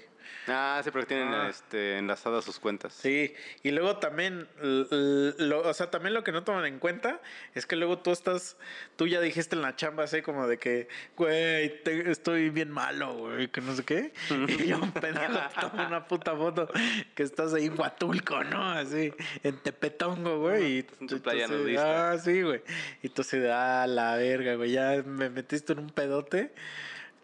Ah, 0.47 0.79
sí, 0.83 0.91
porque 0.91 1.07
tienen 1.07 1.33
Ah. 1.33 1.47
este, 1.49 1.97
enlazadas 1.97 2.45
sus 2.45 2.59
cuentas. 2.59 2.93
Sí, 2.93 3.33
y 3.63 3.71
luego 3.71 3.97
también, 3.97 4.47
lo, 4.61 5.61
o 5.61 5.73
sea, 5.73 5.89
también 5.91 6.13
lo 6.13 6.23
que 6.23 6.31
no 6.31 6.43
toman 6.43 6.65
en 6.65 6.79
cuenta 6.79 7.19
es 7.53 7.65
que 7.65 7.75
luego 7.75 7.99
tú 7.99 8.11
estás, 8.11 8.55
tú 8.95 9.07
ya 9.07 9.19
dijiste 9.19 9.55
en 9.55 9.61
la 9.61 9.75
chamba 9.75 10.03
así 10.05 10.21
como 10.21 10.47
de 10.47 10.57
que, 10.57 10.87
güey, 11.15 11.83
te- 11.83 12.09
estoy 12.09 12.49
bien 12.49 12.71
malo, 12.71 13.13
güey, 13.15 13.47
que 13.49 13.61
no 13.61 13.75
sé 13.75 13.83
qué. 13.83 14.13
Y 14.47 14.67
yo, 14.67 14.79
pendejo, 15.01 15.33
te 15.53 15.61
tomo 15.61 15.85
una 15.85 16.07
puta 16.07 16.35
foto 16.35 16.69
que 17.15 17.23
estás 17.23 17.53
ahí 17.53 17.65
en 17.65 17.79
Huatulco, 17.79 18.43
¿no? 18.45 18.69
Así, 18.71 19.13
en 19.43 19.57
Tepetongo, 19.57 20.39
güey. 20.39 20.77
Y 20.77 20.85
en 21.01 21.07
tu 21.07 21.21
playa 21.21 21.47
nudista. 21.47 22.11
Ah, 22.11 22.17
sí, 22.17 22.41
güey. 22.41 22.61
Y 23.03 23.09
tú 23.09 23.21
así 23.21 23.37
de, 23.37 23.51
ah, 23.51 23.85
la 23.87 24.15
verga, 24.15 24.55
güey, 24.55 24.71
ya 24.71 25.03
me 25.05 25.29
metiste 25.29 25.73
en 25.73 25.79
un 25.79 25.89
pedote. 25.89 26.53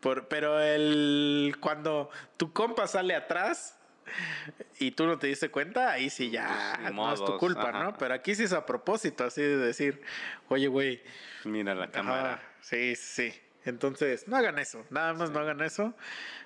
Por, 0.04 0.28
pero 0.28 0.60
el 0.60 1.56
cuando 1.60 2.10
tu 2.38 2.52
compa 2.54 2.86
sale 2.88 3.16
atrás 3.16 3.80
y 4.80 4.92
tú 4.92 5.06
no 5.08 5.18
te 5.18 5.28
diste 5.28 5.50
cuenta, 5.50 5.92
ahí 5.92 6.10
sí 6.10 6.30
ya 6.30 6.78
Pues, 6.82 6.94
no 6.94 7.12
es 7.14 7.24
tu 7.24 7.38
culpa, 7.38 7.70
ajá. 7.70 7.84
¿no? 7.86 7.98
Pero 7.98 8.14
aquí 8.14 8.36
sí 8.36 8.44
es 8.44 8.54
a 8.54 8.66
propósito, 8.66 9.24
así 9.24 9.42
de 9.42 9.58
decir, 9.58 10.02
oye, 10.50 10.68
güey, 10.68 11.02
Mira 11.46 11.74
la 11.74 11.90
cámara. 11.90 12.42
sí, 12.62 12.96
sí. 12.96 13.34
Entonces, 13.66 14.28
no 14.28 14.36
hagan 14.36 14.60
eso, 14.60 14.86
nada 14.90 15.14
más 15.14 15.32
no 15.32 15.40
hagan 15.40 15.62
eso, 15.62 15.94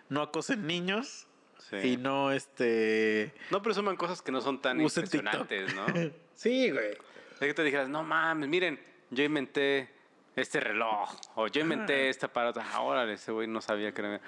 no 0.10 0.22
acosen 0.22 0.68
niños 0.68 1.26
Sí. 1.70 1.76
y 1.78 1.98
no, 1.98 2.32
este... 2.32 3.34
No 3.52 3.62
presuman 3.62 3.98
cosas 3.98 4.22
que 4.22 4.32
no 4.32 4.40
son 4.40 4.62
tan 4.62 4.78
TikTok. 4.78 4.98
impresionantes, 5.04 5.76
¿no? 5.76 5.86
Sí, 6.36 6.70
güey. 6.70 6.92
Es 7.34 7.40
que 7.40 7.54
te 7.56 7.64
dijeras, 7.64 7.90
no 7.90 8.04
mames, 8.04 8.48
miren, 8.48 8.80
yo 9.10 9.24
inventé 9.24 9.90
este 10.38 10.60
reloj, 10.60 11.10
o 11.36 11.48
yo 11.48 11.62
inventé 11.62 12.10
este 12.10 12.28
aparato. 12.28 12.62
Ah, 12.64 12.82
órale, 12.82 13.14
ese 13.14 13.32
güey 13.32 13.48
no 13.48 13.60
sabía 13.60 13.92
que 13.92 14.02
era. 14.02 14.22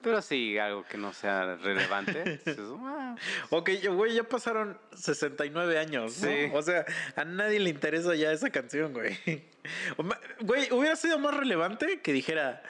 Pero 0.00 0.20
sí, 0.20 0.58
algo 0.58 0.84
que 0.84 0.98
no 0.98 1.12
sea 1.12 1.56
relevante. 1.56 2.40
"Ah". 2.84 3.16
Ok, 3.50 3.70
güey, 3.90 4.14
ya 4.14 4.22
pasaron 4.24 4.78
69 4.94 5.78
años, 5.78 6.20
¿no? 6.22 6.28
Sí. 6.28 6.50
O 6.52 6.62
sea, 6.62 6.84
a 7.16 7.24
nadie 7.24 7.58
le 7.58 7.70
interesa 7.70 8.14
ya 8.14 8.30
esa 8.32 8.50
canción, 8.50 8.92
güey. 8.92 9.18
Güey, 10.40 10.70
hubiera 10.72 10.94
sido 10.94 11.18
más 11.18 11.34
relevante 11.34 12.00
que 12.00 12.12
dijera, 12.12 12.62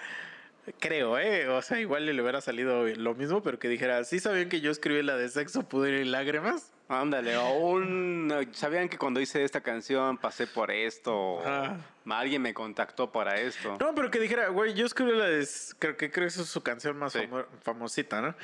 creo, 0.78 1.18
¿eh? 1.18 1.48
O 1.48 1.60
sea, 1.60 1.80
igual 1.80 2.06
le 2.06 2.22
hubiera 2.22 2.40
salido 2.40 2.86
lo 2.86 3.14
mismo, 3.16 3.42
pero 3.42 3.58
que 3.58 3.68
dijera, 3.68 4.04
¿sí 4.04 4.20
sabían 4.20 4.48
que 4.48 4.60
yo 4.60 4.70
escribí 4.70 5.02
la 5.02 5.16
de 5.16 5.28
sexo, 5.28 5.68
pudor 5.68 5.88
y 5.88 6.04
lágrimas? 6.04 6.72
Ándale, 6.86 7.34
o 7.38 7.48
un, 7.54 8.30
¿sabían 8.52 8.90
que 8.90 8.98
cuando 8.98 9.18
hice 9.18 9.42
esta 9.42 9.62
canción 9.62 10.18
pasé 10.18 10.46
por 10.46 10.70
esto? 10.70 11.40
Ah. 11.44 11.78
Alguien 12.10 12.42
me 12.42 12.52
contactó 12.52 13.10
para 13.10 13.40
esto. 13.40 13.78
No, 13.80 13.94
pero 13.94 14.10
que 14.10 14.20
dijera, 14.20 14.48
güey, 14.48 14.74
yo 14.74 14.84
escribí 14.84 15.12
la 15.16 15.24
de, 15.26 15.48
creo 15.78 15.96
que 15.96 16.10
creo 16.10 16.28
que 16.28 16.34
es 16.40 16.46
su 16.46 16.62
canción 16.62 16.98
más 16.98 17.14
Sí. 17.14 17.20
famo- 17.20 17.46
famosita, 17.62 18.20
¿no? 18.20 18.34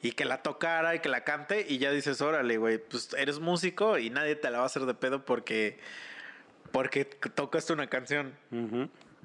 Y 0.00 0.12
que 0.12 0.24
la 0.24 0.42
tocara 0.42 0.94
y 0.94 1.00
que 1.00 1.10
la 1.10 1.24
cante 1.24 1.66
y 1.68 1.76
ya 1.76 1.90
dices, 1.90 2.22
órale, 2.22 2.56
güey, 2.56 2.78
pues 2.78 3.12
eres 3.18 3.38
músico 3.38 3.98
y 3.98 4.08
nadie 4.08 4.34
te 4.34 4.48
la 4.50 4.58
va 4.58 4.64
a 4.64 4.66
hacer 4.66 4.86
de 4.86 4.94
pedo 4.94 5.22
porque, 5.26 5.78
porque 6.72 7.04
tocaste 7.04 7.74
una 7.74 7.88
canción 7.88 8.32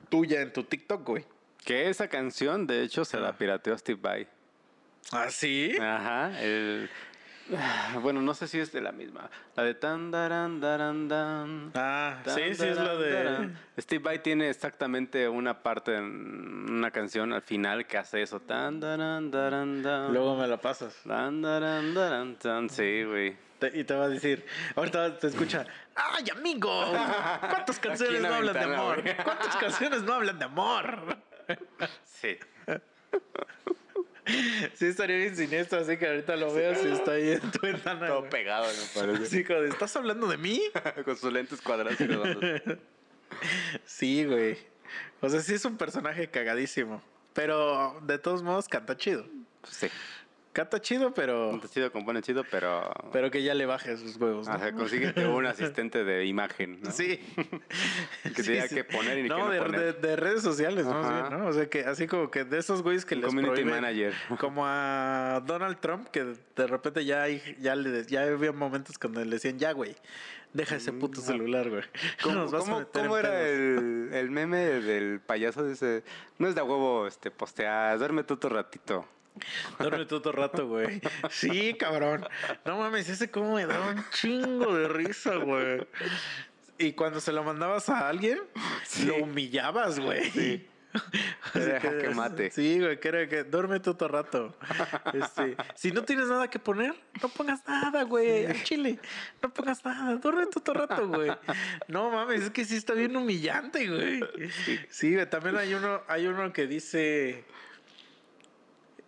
tuya 0.10 0.42
en 0.42 0.52
tu 0.52 0.66
TikTok, 0.66 1.08
güey. 1.08 1.26
Que 1.64 1.90
esa 1.90 2.10
canción, 2.10 2.68
de 2.68 2.84
hecho, 2.84 3.06
se 3.06 3.16
Ah. 3.18 3.22
la 3.22 3.38
pirateó 3.38 3.78
Steve 3.78 4.00
Vai. 4.02 4.28
¿Ah, 5.14 5.30
sí? 5.30 5.78
Ajá, 5.80 6.42
el... 6.42 6.90
Bueno, 8.02 8.22
no 8.22 8.34
sé 8.34 8.48
si 8.48 8.60
es 8.60 8.72
de 8.72 8.82
la 8.82 8.92
misma. 8.92 9.30
La 9.56 9.64
de 9.64 9.74
tan, 9.76 10.12
daran, 10.12 10.60
daran, 10.60 11.08
dan. 11.08 11.72
Ah, 11.76 12.22
Tan, 12.24 12.36
sí, 12.36 12.56
sí, 12.56 12.66
es 12.68 12.78
la 12.78 12.96
de... 12.96 13.12
daran. 13.12 13.60
Steve 13.80 14.04
Vai 14.04 14.20
tiene 14.22 14.50
exactamente 14.50 15.28
una 15.28 15.62
parte 15.62 15.96
en 15.96 16.04
una 16.70 16.92
canción 16.92 17.34
al 17.34 17.42
final 17.42 17.86
que 17.88 17.98
hace 17.98 18.22
eso. 18.22 18.40
Tan, 18.40 18.80
daran, 18.80 19.32
daran, 19.32 19.84
dan. 19.84 20.14
Luego 20.14 20.36
me 20.36 20.48
la 20.48 20.58
pasas. 20.58 20.96
Tan, 21.08 21.42
daran, 21.42 21.94
daran, 21.94 22.36
tan. 22.38 22.70
Sí, 22.70 23.04
güey. 23.04 23.38
Y 23.74 23.84
te 23.84 23.96
va 23.96 24.06
a 24.06 24.10
decir, 24.10 24.46
ahorita 24.76 25.18
te 25.18 25.28
escucha, 25.28 25.66
¡ay, 25.96 26.26
amigo! 26.30 26.92
¿Cuántas 27.40 27.80
canciones 27.80 28.22
no 28.22 28.28
hablan 28.28 28.54
de 28.54 28.60
ventana, 28.60 28.82
amor? 28.82 29.02
güey. 29.02 29.16
¿Cuántas 29.24 29.56
canciones 29.56 30.04
no 30.04 30.14
hablan 30.14 30.38
de 30.40 30.46
amor? 30.46 31.18
Sí. 32.04 32.38
Sí, 34.74 34.88
estaría 34.88 35.18
bien 35.18 35.36
siniestro, 35.36 35.80
así 35.80 35.98
que 35.98 36.08
ahorita 36.08 36.36
lo 36.36 36.54
veas 36.54 36.84
y 36.84 36.88
está 36.88 37.12
ahí 37.12 37.30
en 37.32 37.52
tu 37.52 37.60
ventana. 37.62 38.08
Todo 38.08 38.20
güey. 38.22 38.32
pegado, 38.32 38.66
me 38.66 39.02
parece. 39.02 39.44
De, 39.44 39.70
¿estás 39.70 39.96
hablando 39.96 40.28
de 40.28 40.38
mí? 40.38 40.62
Con 41.06 41.16
sus 41.16 41.32
lentes 41.32 41.62
cuadrados 41.62 42.00
y. 42.00 42.08
Sí, 43.86 44.26
güey. 44.26 44.58
O 45.22 45.30
sea, 45.30 45.42
sí 45.42 45.54
es 45.54 45.66
un 45.66 45.78
personaje 45.78 46.30
cagadísimo. 46.30 47.02
Pero 47.34 48.00
de 48.04 48.18
todos 48.18 48.42
modos 48.42 48.68
canta 48.68 48.98
chido. 48.98 49.28
Sí. 49.70 49.88
Canta 50.56 50.80
chido, 50.82 51.14
pero. 51.14 51.52
Canta 51.52 51.68
chido, 51.68 51.92
compone 51.92 52.22
chido, 52.22 52.46
pero... 52.50 52.90
Pero 53.12 53.30
que 53.30 53.44
ya 53.44 53.54
le 53.54 53.66
baje 53.66 53.98
sus 53.98 54.16
huevos. 54.16 54.48
¿no? 54.48 54.56
O 54.56 54.58
sea, 54.58 54.72
consíguete 54.72 55.28
un 55.28 55.46
asistente 55.46 56.06
de 56.06 56.26
imagen, 56.26 56.80
¿no? 56.82 56.92
Sí. 56.92 57.20
Que 58.24 58.42
te 58.42 58.52
diga 58.54 58.68
qué 58.70 58.84
poner 58.86 59.20
y 59.20 59.24
qué 59.24 59.28
no, 59.30 59.38
no 59.40 59.50
de, 59.50 59.60
poner. 59.62 59.80
de- 60.02 60.08
de 60.08 60.16
redes 60.16 60.42
sociales, 60.42 60.86
más 60.86 61.30
bien, 61.30 61.40
¿no? 61.40 61.48
O 61.48 61.54
sea, 61.54 61.70
que 61.70 61.82
así 61.82 62.08
como 62.08 62.32
que 62.32 62.46
de 62.46 62.58
esos 62.58 62.82
güeyes 62.82 63.06
que 63.06 63.16
Un 63.16 63.22
les 63.22 63.28
community 63.28 63.62
prohíben- 63.64 63.70
manager. 63.72 64.14
Como 64.40 64.64
a 64.66 65.44
Donald 65.46 65.78
Trump, 65.82 66.08
que 66.08 66.24
de 66.24 66.68
repente 66.68 67.04
ya, 67.04 67.24
hay- 67.24 67.42
ya, 67.60 67.76
le, 67.76 68.06
ya 68.06 68.24
había 68.24 68.52
momentos 68.54 68.98
cuando 68.98 69.24
le 69.24 69.30
decían, 69.32 69.60
ya, 69.60 69.74
güey, 69.74 69.96
deja 70.54 70.78
ese 70.78 70.94
puto 70.94 71.20
celular, 71.22 71.70
güey. 71.70 71.84
¿Cómo, 72.24 72.36
Nos 72.36 72.52
vas 72.52 72.62
a 72.64 72.66
cómo- 72.66 72.80
meter 72.80 73.02
en 73.02 73.08
cómo 73.08 73.18
era 73.18 73.30
pedos". 73.30 73.50
el, 73.84 74.10
el 74.14 74.32
meme 74.32 74.58
del 74.58 75.20
payaso 75.20 75.68
ese? 75.70 76.04
No 76.40 76.48
es 76.48 76.56
de 76.56 76.62
a 76.62 76.64
huevo 76.64 77.08
este, 77.08 77.30
postear, 77.30 77.98
duerme 78.00 78.24
tú 78.24 78.36
otro 78.36 78.50
ratito. 78.50 79.06
Duerme 79.80 80.06
todo 80.06 80.30
el 80.32 80.36
rato, 80.38 80.68
güey. 80.68 81.02
Sí, 81.30 81.74
cabrón. 81.74 82.26
No 82.66 82.78
mames, 82.78 83.10
ese 83.10 83.30
como 83.30 83.56
me 83.56 83.66
daba 83.66 83.92
un 83.92 84.04
chingo 84.12 84.76
de 84.76 84.88
risa, 84.88 85.36
güey. 85.36 85.86
Y 86.78 86.94
cuando 86.94 87.20
se 87.20 87.32
lo 87.32 87.44
mandabas 87.44 87.90
a 87.90 88.10
alguien, 88.10 88.40
lo 89.06 89.16
humillabas, 89.18 90.00
güey. 90.00 90.30
Sí. 90.32 90.68
Deja 91.54 91.98
que 91.98 92.10
mate. 92.10 92.52
Sí, 92.52 92.80
güey, 92.80 93.00
que 93.00 93.08
era 93.08 93.28
que 93.28 93.44
duerme 93.44 93.80
todo 93.80 94.06
el 94.06 94.12
rato. 94.12 94.58
Este, 95.14 95.58
si 95.76 95.92
no 95.92 96.04
tienes 96.04 96.28
nada 96.28 96.50
que 96.50 96.60
poner, 96.60 96.96
no 97.22 97.30
pongas 97.30 97.68
nada, 97.68 98.04
güey. 98.04 98.46
Al 98.46 98.64
chile, 98.64 99.00
no 99.42 99.54
pongas 99.54 99.84
nada. 99.84 100.16
Duerme 100.16 100.46
todo 100.48 100.72
el 100.72 100.80
rato, 100.88 101.08
güey. 101.08 101.32
No 101.88 102.10
mames, 102.12 102.44
es 102.44 102.50
que 102.50 102.66
sí 102.66 102.78
está 102.78 102.94
bien 102.94 103.16
humillante, 103.16 103.88
güey. 103.88 104.22
Sí, 104.90 105.14
güey. 105.14 105.30
También 105.30 105.58
hay 105.58 105.74
uno, 105.74 106.02
hay 106.08 106.28
uno 106.28 106.52
que 106.54 106.68
dice. 106.68 107.46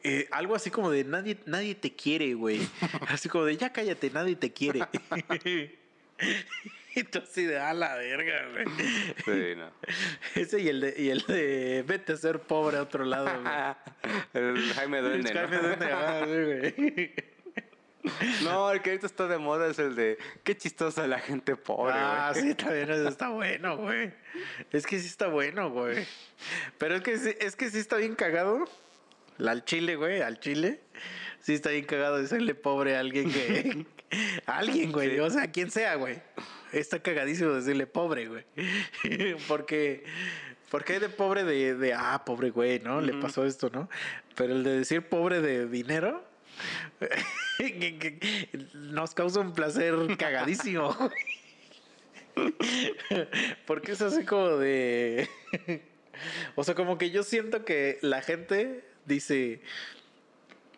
Eh, 0.08 0.28
algo 0.32 0.56
así 0.56 0.70
como 0.72 0.90
de 0.92 1.04
nadie, 1.04 1.38
nadie 1.46 1.76
te 1.76 1.94
quiere, 1.96 2.34
güey. 2.34 2.60
Así 3.10 3.30
como 3.30 3.46
de 3.46 3.58
ya 3.58 3.72
cállate, 3.74 4.10
nadie 4.10 4.36
te 4.36 4.52
quiere. 4.54 4.82
y 6.96 7.04
tú 7.04 7.20
así 7.20 7.44
de 7.46 7.60
a 7.60 7.74
la 7.74 7.96
verga, 7.96 8.48
güey. 8.52 8.66
Sí, 9.24 9.56
no. 9.56 9.72
Ese 10.36 10.60
y 10.62 10.68
el 10.70 10.82
de, 10.82 10.96
y 10.98 11.10
el 11.10 11.20
de 11.28 11.84
vete 11.86 12.14
a 12.14 12.18
ser 12.18 12.40
pobre 12.40 12.78
a 12.78 12.82
otro 12.84 13.06
lado, 13.06 13.30
güey. 13.42 14.14
el 14.34 14.74
Jaime 14.74 15.02
Duende, 15.02 15.30
El 15.30 15.36
¿no? 15.36 15.42
Jaime 15.42 15.58
Duende, 15.58 15.92
ah, 15.92 16.26
güey. 16.26 17.14
No, 18.44 18.72
el 18.72 18.82
que 18.82 18.92
ahorita 18.92 19.06
está 19.06 19.28
de 19.28 19.38
moda 19.38 19.68
es 19.68 19.80
el 19.80 19.94
de 19.96 20.18
qué 20.46 20.56
chistosa 20.56 21.06
la 21.08 21.20
gente 21.20 21.58
pobre, 21.58 21.92
Ah, 21.94 22.30
güey. 22.34 22.46
sí, 22.50 22.56
también 22.56 22.90
está 22.90 23.28
bueno, 23.30 23.76
güey. 23.76 24.14
Es 24.72 24.88
que 24.88 24.98
sí 25.00 25.08
está 25.08 25.28
bueno, 25.28 25.70
güey. 25.72 26.06
Pero 26.78 26.96
es 26.96 27.02
que 27.02 27.12
es 27.42 27.56
que 27.58 27.70
sí 27.70 27.80
está 27.80 27.98
bien 27.98 28.16
cagado. 28.16 28.64
La 29.38 29.52
al 29.52 29.66
chile, 29.66 29.96
güey, 29.96 30.22
al 30.22 30.40
chile. 30.40 30.82
Sí 31.40 31.54
está 31.54 31.70
bien 31.70 31.86
cagado 31.86 32.18
decirle 32.18 32.56
pobre 32.56 32.96
a 32.98 33.00
alguien 33.00 33.32
que. 33.32 33.86
a 34.46 34.58
alguien, 34.58 34.92
güey. 34.92 35.12
Sí. 35.12 35.20
O 35.20 35.30
sea, 35.30 35.52
quien 35.52 35.72
sea, 35.72 35.96
güey. 35.96 36.20
Está 36.74 37.00
cagadísimo 37.00 37.52
decirle 37.52 37.88
pobre, 37.88 38.28
güey. 38.28 38.46
Porque. 39.48 40.04
Porque 40.70 40.94
hay 40.94 41.00
de 41.00 41.10
pobre 41.10 41.46
de, 41.46 41.76
de 41.76 41.94
ah, 41.94 42.24
pobre 42.26 42.50
güey, 42.50 42.80
¿no? 42.80 43.00
Le 43.00 43.14
pasó 43.14 43.46
esto, 43.46 43.70
¿no? 43.70 43.90
Pero 44.36 44.54
el 44.54 44.64
de 44.64 44.80
decir 44.80 45.02
pobre 45.08 45.40
de 45.40 45.66
dinero 45.68 46.28
nos 48.74 49.14
causa 49.14 49.40
un 49.40 49.54
placer 49.54 49.96
cagadísimo. 50.18 50.94
güey. 50.94 52.54
Porque 53.66 53.94
es 53.94 54.02
así 54.02 54.26
como 54.26 54.58
de. 54.58 55.30
O 56.56 56.64
sea, 56.64 56.76
como 56.76 56.98
que 56.98 57.12
yo 57.12 57.24
siento 57.24 57.64
que 57.64 58.00
la 58.02 58.22
gente 58.22 58.84
dice. 59.08 59.62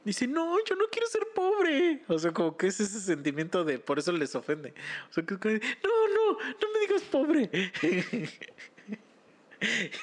Dice, 0.06 0.28
no, 0.28 0.58
yo 0.64 0.76
no 0.76 0.86
quiero 0.90 1.08
ser 1.08 1.28
pobre. 1.36 2.04
O 2.08 2.18
sea, 2.18 2.32
como 2.32 2.56
que 2.56 2.68
es 2.68 2.80
ese 2.80 3.02
sentimiento 3.02 3.66
de. 3.66 3.80
Por 3.80 4.00
eso 4.00 4.12
les 4.14 4.34
ofende. 4.34 4.74
O 5.10 5.14
sea, 5.14 5.26
que, 5.26 5.34
no, 5.34 6.08
no, 6.08 6.32
no 6.34 6.74
me 6.74 6.80
digas 6.80 7.02
pobre. 7.04 7.50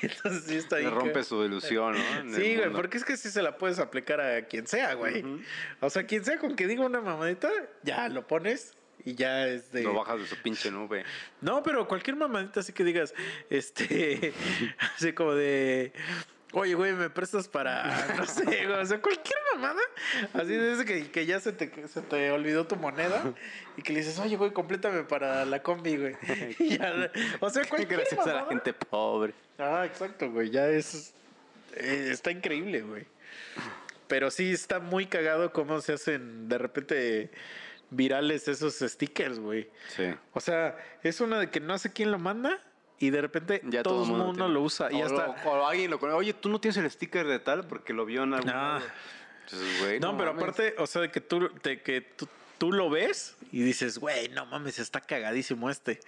Entonces 0.02 0.44
sí 0.46 0.56
está 0.56 0.76
Le 0.76 0.82
bien. 0.82 0.94
rompe 0.94 1.24
su 1.24 1.42
ilusión, 1.42 1.94
¿no? 1.94 2.18
En 2.18 2.34
Sí, 2.34 2.56
güey, 2.56 2.70
porque 2.72 2.98
es 2.98 3.04
que 3.04 3.16
sí 3.16 3.30
se 3.30 3.40
la 3.42 3.56
puedes 3.56 3.78
aplicar 3.78 4.20
a 4.20 4.42
quien 4.46 4.66
sea, 4.66 4.94
güey. 4.94 5.24
O 5.80 5.88
sea, 5.88 6.04
quien 6.04 6.24
sea 6.24 6.38
con 6.38 6.56
que 6.56 6.66
diga 6.66 6.84
una 6.84 7.00
mamadita, 7.00 7.50
ya 7.82 8.08
lo 8.08 8.26
pones 8.26 8.74
y 9.04 9.14
ya 9.14 9.46
es 9.48 9.72
de. 9.72 9.82
Lo 9.82 9.94
bajas 9.94 10.20
de 10.20 10.26
su 10.26 10.36
pinche 10.36 10.70
nube. 10.70 11.04
No, 11.40 11.62
pero 11.62 11.88
cualquier 11.88 12.16
mamadita 12.16 12.60
así 12.60 12.72
que 12.72 12.84
digas, 12.84 13.14
este, 13.48 14.34
así 14.96 15.14
como 15.14 15.32
de, 15.34 15.92
oye, 16.56 16.74
güey, 16.74 16.92
me 16.94 17.10
prestas 17.10 17.48
para, 17.48 18.14
no 18.16 18.24
sé, 18.24 18.44
güey, 18.44 18.80
o 18.80 18.86
sea, 18.86 19.00
cualquier 19.00 19.38
mamada, 19.54 19.80
así 20.32 20.54
de 20.54 20.84
que, 20.86 21.10
que 21.10 21.26
ya 21.26 21.38
se 21.38 21.52
te, 21.52 21.86
se 21.86 22.00
te 22.00 22.30
olvidó 22.30 22.66
tu 22.66 22.76
moneda 22.76 23.34
y 23.76 23.82
que 23.82 23.92
le 23.92 24.00
dices, 24.00 24.18
oye, 24.18 24.36
güey, 24.36 24.52
complétame 24.52 25.02
para 25.02 25.44
la 25.44 25.62
combi, 25.62 25.96
güey. 25.96 26.16
Y 26.58 26.78
ya, 26.78 27.10
o 27.40 27.50
sea, 27.50 27.64
cualquier 27.66 28.00
Gracias 28.00 28.26
a 28.26 28.32
la 28.32 28.46
gente 28.46 28.72
pobre. 28.72 29.34
Ah, 29.58 29.84
exacto, 29.84 30.30
güey, 30.30 30.50
ya 30.50 30.66
es, 30.68 31.12
eh, 31.74 32.08
está 32.10 32.30
increíble, 32.30 32.80
güey. 32.80 33.06
Pero 34.08 34.30
sí 34.30 34.52
está 34.52 34.78
muy 34.78 35.06
cagado 35.06 35.52
cómo 35.52 35.80
se 35.82 35.92
hacen 35.92 36.48
de 36.48 36.56
repente 36.56 37.30
virales 37.90 38.48
esos 38.48 38.78
stickers, 38.78 39.38
güey. 39.40 39.68
Sí. 39.88 40.14
O 40.32 40.40
sea, 40.40 40.78
es 41.02 41.20
una 41.20 41.38
de 41.38 41.50
que 41.50 41.60
no 41.60 41.76
sé 41.76 41.92
quién 41.92 42.10
lo 42.10 42.18
manda 42.18 42.60
y 42.98 43.10
de 43.10 43.20
repente 43.20 43.60
Ya 43.64 43.82
todo 43.82 44.04
el 44.04 44.08
mundo, 44.10 44.32
tiene. 44.32 44.48
lo 44.48 44.62
usa. 44.62 44.90
Y 44.92 45.02
o, 45.02 45.06
hasta... 45.06 45.26
lo- 45.44 45.50
o 45.50 45.66
alguien 45.66 45.90
lo 45.90 45.98
conoce. 45.98 46.16
Oye, 46.18 46.32
tú 46.32 46.48
no 46.48 46.60
tienes 46.60 46.76
el 46.78 46.90
sticker 46.90 47.26
de 47.26 47.38
tal 47.38 47.66
porque 47.66 47.92
lo 47.92 48.04
vio 48.06 48.22
en 48.24 48.34
algún 48.34 48.50
Ah. 48.54 48.80
Entonces, 49.44 49.80
güey, 49.80 50.00
no, 50.00 50.16
pero 50.16 50.32
mames. 50.34 50.42
aparte, 50.42 50.74
o 50.78 50.86
sea, 50.88 51.02
de 51.02 51.10
que 51.10 51.20
tú, 51.20 51.48
de 51.62 51.80
que 51.80 52.00
tú, 52.00 52.28
tú 52.58 52.72
lo 52.72 52.90
ves 52.90 53.36
y 53.52 53.62
dices, 53.62 53.98
güey, 53.98 54.28
no 54.30 54.44
mames, 54.46 54.78
está 54.80 55.00
cagadísimo 55.00 55.70
este. 55.70 56.00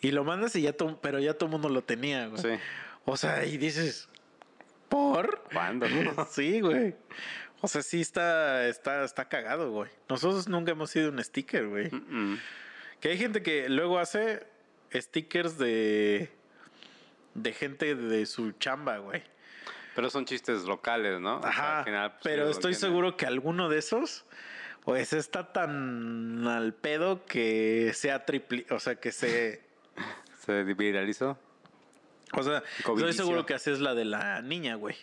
Y 0.00 0.12
lo 0.12 0.22
mandas 0.24 0.54
y 0.56 0.62
ya 0.62 0.72
todo, 0.72 1.00
pero 1.00 1.18
ya 1.18 1.34
todo 1.34 1.46
el 1.46 1.50
mundo 1.50 1.68
lo 1.68 1.82
tenía, 1.82 2.28
güey. 2.28 2.40
Sí. 2.40 2.62
O 3.06 3.16
sea, 3.16 3.44
y 3.44 3.56
dices, 3.58 4.08
¿por? 4.88 5.42
¿Cuándo? 5.52 5.88
no? 5.88 6.26
sí, 6.30 6.60
güey. 6.60 6.94
O 7.60 7.68
sea, 7.68 7.82
sí 7.82 8.00
está, 8.00 8.66
está, 8.68 9.04
está 9.04 9.28
cagado, 9.28 9.70
güey. 9.70 9.90
Nosotros 10.08 10.48
nunca 10.48 10.70
hemos 10.72 10.90
sido 10.90 11.10
un 11.10 11.22
sticker, 11.22 11.66
güey. 11.66 11.90
Mm, 11.90 12.32
mm. 12.34 12.40
Que 13.00 13.08
hay 13.10 13.18
gente 13.18 13.42
que 13.42 13.68
luego 13.68 13.98
hace 13.98 14.46
stickers 14.94 15.58
de 15.58 16.30
de 17.34 17.52
gente 17.52 17.94
de 17.94 18.26
su 18.26 18.52
chamba, 18.52 18.98
güey. 18.98 19.22
Pero 19.94 20.10
son 20.10 20.24
chistes 20.24 20.64
locales, 20.64 21.20
¿no? 21.20 21.38
O 21.38 21.42
sea, 21.42 21.50
Ajá. 21.50 21.78
al 21.78 21.84
final, 21.84 22.10
pues, 22.12 22.20
pero 22.22 22.48
estoy 22.48 22.74
seguro 22.74 23.16
que 23.16 23.26
alguno 23.26 23.68
de 23.68 23.78
esos 23.78 24.24
pues 24.84 25.12
está 25.12 25.52
tan 25.52 26.46
al 26.46 26.72
pedo 26.74 27.24
que 27.26 27.92
sea 27.94 28.24
tripli, 28.24 28.66
o 28.70 28.80
sea, 28.80 28.96
que 28.96 29.12
se 29.12 29.62
Se 30.46 30.64
viralizó. 30.64 31.38
o 32.32 32.42
sea, 32.42 32.62
estoy 32.78 33.12
seguro 33.12 33.44
que 33.44 33.54
así 33.54 33.70
es 33.70 33.80
la 33.80 33.94
de 33.94 34.04
la 34.04 34.40
niña, 34.42 34.76
güey. 34.76 34.96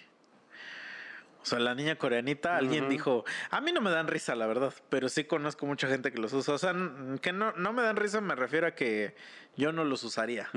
O 1.48 1.50
sea, 1.50 1.60
la 1.60 1.74
niña 1.74 1.96
coreanita, 1.96 2.58
alguien 2.58 2.90
dijo, 2.90 3.24
a 3.52 3.62
mí 3.62 3.72
no 3.72 3.80
me 3.80 3.90
dan 3.90 4.10
risa, 4.10 4.36
la 4.36 4.48
verdad, 4.48 4.74
pero 4.90 5.08
sí 5.08 5.24
conozco 5.24 5.66
mucha 5.66 5.88
gente 5.88 6.12
que 6.12 6.20
los 6.20 6.34
usa. 6.34 6.54
O 6.54 6.58
sea, 6.58 6.76
que 7.22 7.32
no, 7.32 7.54
no 7.54 7.72
me 7.72 7.84
dan 7.84 7.96
risa, 7.96 8.20
me 8.20 8.36
refiero 8.36 8.68
a 8.68 8.72
que 8.72 9.16
yo 9.56 9.72
no 9.72 9.86
los 9.86 10.04
usaría. 10.04 10.50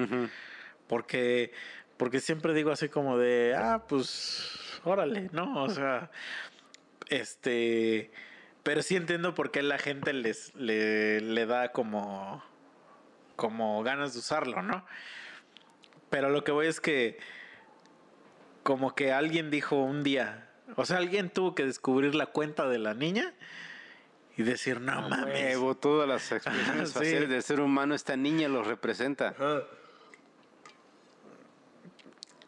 Porque, 0.89 1.53
porque 1.97 2.19
siempre 2.19 2.55
digo 2.55 2.73
así 2.73 2.89
como 2.89 3.19
de, 3.19 3.55
ah, 3.57 3.85
pues, 3.87 4.81
órale, 4.83 5.31
¿no? 5.31 5.63
O 5.63 5.69
sea, 5.69 6.11
este, 7.09 8.11
pero 8.65 8.83
sí 8.83 8.97
entiendo 8.97 9.33
por 9.33 9.53
qué 9.53 9.63
la 9.63 9.79
gente 9.79 10.13
les, 10.13 10.53
le, 10.57 11.21
le 11.21 11.47
da 11.47 11.71
como, 11.71 12.43
como 13.37 13.85
ganas 13.85 14.15
de 14.15 14.19
usarlo, 14.19 14.61
¿no? 14.61 14.85
Pero 16.11 16.31
lo 16.31 16.43
que 16.43 16.51
voy 16.51 16.67
es 16.67 16.81
que, 16.81 17.21
como 18.65 18.97
que 18.97 19.13
alguien 19.13 19.53
dijo 19.53 19.77
un 19.77 20.03
día, 20.03 20.50
o 20.77 20.85
sea, 20.85 20.99
alguien 20.99 21.31
tuvo 21.31 21.55
que 21.55 21.65
descubrir 21.65 22.15
la 22.15 22.27
cuenta 22.27 22.69
de 22.69 22.79
la 22.79 22.95
niña 22.95 23.33
y 24.37 24.43
decir, 24.43 24.81
no 24.81 25.09
mames. 25.09 25.35
Huevo, 25.35 25.75
todas 25.77 26.09
las 26.09 26.31
expresiones 26.33 26.89
Sí. 26.91 26.95
faciales 26.99 27.29
del 27.29 27.43
ser 27.43 27.61
humano, 27.61 27.95
esta 27.95 28.17
niña 28.17 28.49
los 28.49 28.67
representa. 28.67 29.35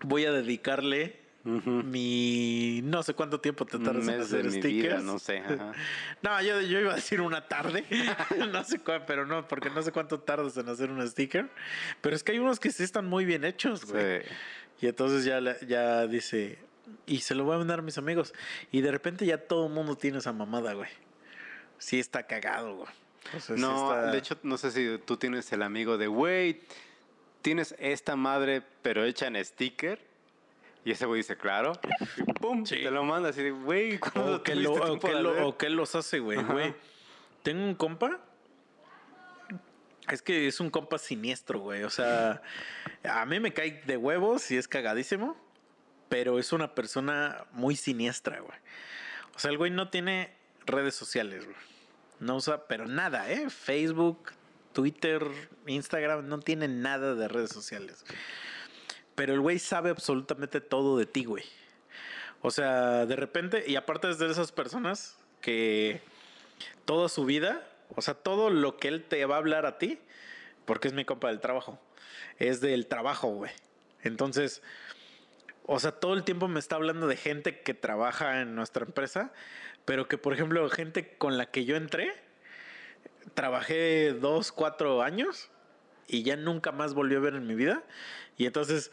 Voy 0.04 0.24
a 0.24 0.32
dedicarle 0.32 1.20
mi 1.44 2.80
no 2.84 3.02
sé 3.02 3.14
cuánto 3.14 3.40
tiempo 3.40 3.66
te 3.66 3.76
tardas 3.78 4.06
en 4.08 4.18
mes 4.18 4.30
de 4.30 4.38
hacer 4.38 4.44
mi 4.44 4.58
stickers. 4.58 4.72
vida, 4.94 4.98
no 5.00 5.18
sé. 5.18 5.38
ajá. 5.38 5.72
No, 6.22 6.40
yo, 6.42 6.60
yo 6.60 6.78
iba 6.80 6.92
a 6.92 6.96
decir 6.96 7.20
una 7.20 7.46
tarde. 7.48 7.84
no 8.52 8.62
sé 8.64 8.78
cuál, 8.78 9.04
pero 9.06 9.26
no, 9.26 9.46
porque 9.48 9.68
no 9.70 9.82
sé 9.82 9.90
cuánto 9.92 10.20
tardas 10.20 10.56
en 10.56 10.68
hacer 10.68 10.90
un 10.90 11.06
sticker. 11.08 11.50
Pero 12.00 12.14
es 12.16 12.22
que 12.22 12.32
hay 12.32 12.38
unos 12.38 12.60
que 12.60 12.70
sí 12.70 12.84
están 12.84 13.06
muy 13.06 13.24
bien 13.24 13.44
hechos, 13.44 13.84
güey. 13.84 14.22
Sí. 14.22 14.28
Y 14.82 14.86
entonces 14.88 15.24
ya, 15.24 15.40
ya 15.66 16.06
dice, 16.06 16.58
y 17.06 17.18
se 17.20 17.34
lo 17.34 17.44
voy 17.44 17.54
a 17.54 17.58
mandar 17.58 17.78
a 17.80 17.82
mis 17.82 17.98
amigos. 17.98 18.34
Y 18.70 18.80
de 18.80 18.90
repente 18.90 19.26
ya 19.26 19.38
todo 19.38 19.66
el 19.66 19.72
mundo 19.72 19.96
tiene 19.96 20.18
esa 20.18 20.32
mamada, 20.32 20.72
güey. 20.74 20.88
Sí 21.78 21.98
está 21.98 22.24
cagado, 22.26 22.76
güey. 22.76 22.88
O 23.36 23.40
sea, 23.40 23.56
sí 23.56 23.60
No, 23.62 23.94
está- 23.94 24.10
de 24.12 24.18
hecho, 24.18 24.38
no 24.42 24.56
sé 24.58 24.70
si 24.70 24.98
tú 25.04 25.16
tienes 25.16 25.52
el 25.52 25.62
amigo 25.62 25.98
de, 25.98 26.06
güey, 26.06 26.60
tienes 27.40 27.74
esta 27.78 28.16
madre, 28.16 28.62
pero 28.82 29.04
hecha 29.04 29.26
en 29.26 29.42
sticker. 29.44 29.98
Y 30.84 30.90
ese 30.90 31.06
güey 31.06 31.18
dice, 31.18 31.36
claro. 31.36 31.72
Y 32.16 32.32
pum, 32.32 32.66
Sí. 32.66 32.76
te 32.82 32.90
lo 32.90 33.04
manda 33.04 33.28
así 33.28 33.42
de, 33.42 33.52
güey, 33.52 33.98
¿cuándo 33.98 34.36
O 34.36 34.42
que, 34.42 34.54
lo, 34.56 34.72
o, 34.72 34.98
que 34.98 35.12
lo- 35.12 35.30
hacer?" 35.30 35.42
o 35.44 35.56
que 35.56 35.66
él 35.66 35.74
los 35.74 35.94
hace, 35.94 36.18
güey. 36.18 36.42
Güey. 36.42 36.74
Tengo 37.44 37.62
un 37.64 37.74
compa. 37.76 38.18
Es 40.08 40.20
que 40.20 40.48
es 40.48 40.58
un 40.58 40.68
compa 40.70 40.98
siniestro, 40.98 41.60
güey. 41.60 41.84
O 41.84 41.90
sea, 41.90 42.42
a 43.04 43.24
mí 43.26 43.38
me 43.38 43.52
cae 43.52 43.82
de 43.86 43.96
huevos 43.96 44.50
y 44.50 44.56
es 44.56 44.66
cagadísimo. 44.66 45.36
Pero 46.12 46.38
es 46.38 46.52
una 46.52 46.74
persona 46.74 47.46
muy 47.52 47.74
siniestra, 47.74 48.38
güey. 48.40 48.58
O 49.34 49.38
sea, 49.38 49.50
el 49.50 49.56
güey 49.56 49.70
no 49.70 49.88
tiene 49.88 50.30
redes 50.66 50.94
sociales, 50.94 51.46
güey. 51.46 51.56
No 52.20 52.36
usa, 52.36 52.66
pero 52.66 52.84
nada, 52.84 53.32
¿eh? 53.32 53.48
Facebook, 53.48 54.32
Twitter, 54.74 55.26
Instagram, 55.66 56.28
no 56.28 56.38
tiene 56.40 56.68
nada 56.68 57.14
de 57.14 57.28
redes 57.28 57.48
sociales. 57.48 58.04
Pero 59.14 59.32
el 59.32 59.40
güey 59.40 59.58
sabe 59.58 59.88
absolutamente 59.88 60.60
todo 60.60 60.98
de 60.98 61.06
ti, 61.06 61.24
güey. 61.24 61.44
O 62.42 62.50
sea, 62.50 63.06
de 63.06 63.16
repente, 63.16 63.64
y 63.66 63.76
aparte 63.76 64.10
es 64.10 64.18
de 64.18 64.30
esas 64.30 64.52
personas 64.52 65.16
que 65.40 66.02
toda 66.84 67.08
su 67.08 67.24
vida, 67.24 67.66
o 67.96 68.02
sea, 68.02 68.12
todo 68.12 68.50
lo 68.50 68.76
que 68.76 68.88
él 68.88 69.02
te 69.02 69.24
va 69.24 69.36
a 69.36 69.38
hablar 69.38 69.64
a 69.64 69.78
ti, 69.78 69.98
porque 70.66 70.88
es 70.88 70.94
mi 70.94 71.06
compa 71.06 71.28
del 71.28 71.40
trabajo, 71.40 71.80
es 72.38 72.60
del 72.60 72.86
trabajo, 72.86 73.28
güey. 73.28 73.52
Entonces, 74.02 74.60
o 75.66 75.78
sea, 75.78 75.92
todo 75.92 76.14
el 76.14 76.24
tiempo 76.24 76.48
me 76.48 76.58
está 76.58 76.76
hablando 76.76 77.06
de 77.06 77.16
gente 77.16 77.60
que 77.60 77.74
trabaja 77.74 78.40
en 78.40 78.54
nuestra 78.54 78.84
empresa, 78.84 79.32
pero 79.84 80.08
que, 80.08 80.18
por 80.18 80.34
ejemplo, 80.34 80.68
gente 80.70 81.14
con 81.16 81.38
la 81.38 81.46
que 81.46 81.64
yo 81.64 81.76
entré, 81.76 82.12
trabajé 83.34 84.12
dos, 84.12 84.52
cuatro 84.52 85.02
años 85.02 85.50
y 86.08 86.22
ya 86.22 86.36
nunca 86.36 86.72
más 86.72 86.94
volvió 86.94 87.18
a 87.18 87.20
ver 87.22 87.34
en 87.34 87.46
mi 87.46 87.54
vida. 87.54 87.82
Y 88.36 88.46
entonces 88.46 88.90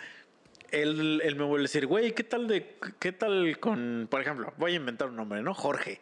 él, 0.72 1.22
él 1.24 1.36
me 1.36 1.44
vuelve 1.44 1.64
a 1.64 1.68
decir, 1.68 1.88
güey, 1.88 2.14
¿qué 2.14 2.24
tal 2.24 2.48
de, 2.48 2.76
qué 3.00 3.12
tal 3.12 3.60
con, 3.60 4.08
por 4.10 4.22
ejemplo, 4.22 4.54
voy 4.58 4.74
a 4.74 4.76
inventar 4.76 5.10
un 5.10 5.16
nombre, 5.16 5.42
¿no? 5.42 5.54
Jorge. 5.54 6.02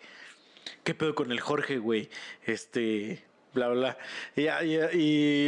¿Qué 0.83 0.93
pedo 0.93 1.15
con 1.15 1.31
el 1.31 1.39
Jorge, 1.39 1.77
güey? 1.77 2.09
Este, 2.45 3.23
bla, 3.65 3.69
bla. 3.69 3.97
Y, 4.35 4.43
y, 4.65 4.79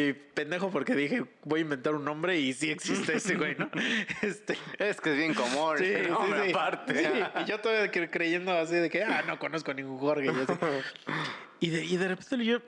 y, 0.10 0.14
pendejo 0.34 0.72
porque 0.72 0.96
dije, 0.96 1.26
voy 1.44 1.60
a 1.60 1.62
inventar 1.62 1.96
un 1.96 2.04
nombre 2.06 2.40
y 2.40 2.54
sí 2.54 2.72
existe 2.72 3.16
ese 3.16 3.36
güey, 3.36 3.56
¿no? 3.58 3.70
Este, 4.22 4.58
es 4.78 5.00
que 5.00 5.12
es 5.12 5.18
bien 5.18 5.34
común. 5.34 5.78
Sí, 5.78 5.86
sí, 5.86 6.10
nombre 6.10 6.46
sí. 6.46 6.52
aparte. 6.52 7.24
Y 7.42 7.50
yo 7.50 7.60
todavía 7.60 7.92
cre- 7.92 8.10
creyendo 8.10 8.52
así 8.52 8.76
de 8.76 8.90
que, 8.90 9.04
ah, 9.04 9.24
no 9.28 9.38
conozco 9.40 9.72
a 9.72 9.74
ningún 9.74 10.00
Jorge. 10.00 10.26
Y, 10.26 10.30
así. 10.30 10.54
Y 11.62 11.70
de, 11.72 11.84
y 11.86 11.98
de 11.98 12.08
repente 12.08 12.46
yo 12.46 12.60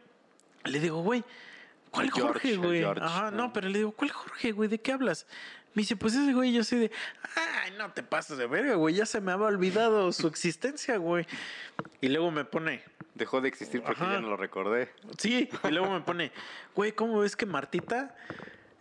le 0.66 0.80
digo, 0.80 1.02
güey, 1.02 1.24
¿cuál 1.92 2.12
George, 2.12 2.50
Jorge, 2.52 2.56
güey? 2.58 2.80
George, 2.80 3.02
Ajá, 3.04 3.32
no, 3.32 3.54
pero 3.54 3.70
le 3.70 3.80
digo, 3.80 3.92
¿cuál 3.94 4.12
Jorge, 4.12 4.52
güey? 4.52 4.70
¿De 4.70 4.80
qué 4.80 4.92
hablas? 4.92 5.26
Me 5.74 5.82
dice, 5.84 5.96
pues 5.96 6.14
ese 6.16 6.34
güey, 6.34 6.52
yo 6.54 6.62
así 6.62 6.76
de, 6.78 6.92
ay, 7.64 7.72
no 7.78 7.92
te 7.94 8.04
pases 8.04 8.38
de 8.38 8.46
verga, 8.48 8.76
güey, 8.76 8.96
ya 8.96 9.06
se 9.06 9.22
me 9.22 9.32
había 9.32 9.46
olvidado 9.48 10.12
su 10.12 10.28
existencia, 10.28 10.98
güey. 10.98 11.26
Y 12.02 12.10
luego 12.10 12.32
me 12.32 12.44
pone, 12.46 12.82
Dejó 13.16 13.42
de 13.42 13.50
existir 13.50 13.82
porque 13.84 14.02
Ajá. 14.04 14.14
ya 14.14 14.22
no 14.22 14.30
lo 14.30 14.38
recordé. 14.38 14.90
Sí, 15.18 15.50
y 15.66 15.68
luego 15.72 15.92
me 15.92 16.00
pone, 16.02 16.32
güey, 16.74 16.94
¿cómo 16.94 17.20
ves 17.20 17.36
que 17.36 17.46
Martita? 17.46 18.16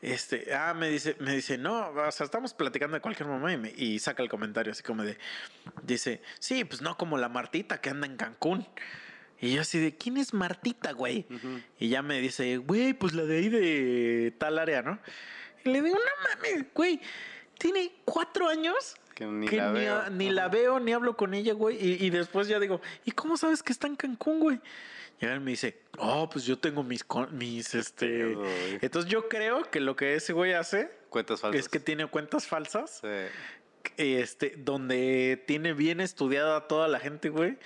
Este, 0.03 0.55
ah, 0.55 0.73
me 0.73 0.89
dice, 0.89 1.17
me 1.19 1.35
dice, 1.35 1.59
no, 1.59 1.91
o 1.91 2.11
sea, 2.13 2.25
estamos 2.25 2.55
platicando 2.55 2.95
de 2.95 3.01
cualquier 3.03 3.29
momento 3.29 3.51
y, 3.51 3.57
me- 3.73 3.75
y 3.77 3.99
saca 3.99 4.23
el 4.23 4.29
comentario 4.31 4.73
así 4.73 4.83
como 4.83 5.03
de, 5.03 5.19
dice, 5.83 6.23
sí, 6.39 6.65
pues 6.65 6.81
no 6.81 6.97
como 6.97 7.19
la 7.19 7.29
Martita 7.29 7.81
que 7.81 7.91
anda 7.91 8.07
en 8.07 8.17
Cancún. 8.17 8.67
Y 9.41 9.53
yo 9.55 9.63
así 9.63 9.79
de, 9.79 9.97
¿quién 9.97 10.17
es 10.17 10.33
Martita, 10.33 10.93
güey? 10.93 11.27
Y 11.79 11.89
ya 11.89 12.01
me 12.03 12.21
dice, 12.21 12.57
güey, 12.59 12.95
pues 12.95 13.13
la 13.15 13.25
de 13.25 13.37
ahí 13.39 13.49
de 13.49 14.35
tal 14.39 14.59
área, 14.59 14.83
¿no? 14.83 14.99
Y 15.65 15.71
le 15.71 15.83
digo, 15.83 15.97
no 15.99 16.29
mames, 16.29 16.67
güey, 16.75 17.01
tiene 17.59 17.93
cuatro 18.05 18.49
años 18.49 18.95
Que 19.15 19.27
ni 19.27 19.47
que 19.47 19.57
la 19.59 19.73
ni, 19.73 19.81
veo. 19.81 19.97
a- 20.01 20.11
ni 20.11 20.27
Ajá. 20.27 20.35
la 20.35 20.49
veo, 20.49 20.81
ni 20.81 20.93
hablo 20.93 21.17
con 21.17 21.35
ella, 21.35 21.53
güey. 21.55 21.77
Y, 21.77 22.05
y 22.07 22.11
después 22.11 22.49
ya 22.49 22.59
digo, 22.59 22.81
¿y 23.05 23.11
cómo 23.13 23.37
sabes 23.37 23.63
que 23.63 23.73
está 23.73 23.87
en 23.87 23.97
Cancún, 23.97 24.41
güey? 24.41 24.61
Y 25.21 25.27
él 25.27 25.41
me 25.41 25.51
dice, 25.51 25.79
oh, 25.99 26.31
pues 26.31 26.47
yo 26.47 26.59
tengo 26.59 26.83
mis, 26.83 27.05
mis, 27.33 27.75
este... 27.75 28.35
Entonces 28.81 29.11
yo 29.11 29.29
creo 29.29 29.71
que 29.71 29.79
lo 29.81 29.95
que 29.95 30.15
ese 30.15 30.33
güey 30.33 30.55
hace 30.55 30.91
Cuentas 31.11 31.43
falsas. 31.43 31.61
es 31.61 31.69
que 31.69 31.79
tiene 31.79 32.07
cuentas 32.07 32.47
falsas, 32.47 33.03
Sí. 33.03 33.91
este, 33.99 34.55
donde 34.57 35.43
tiene 35.47 35.75
bien 35.75 36.01
estudiada 36.01 36.67
toda 36.69 36.89
la 36.89 37.01
gente, 37.01 37.29
güey. 37.29 37.59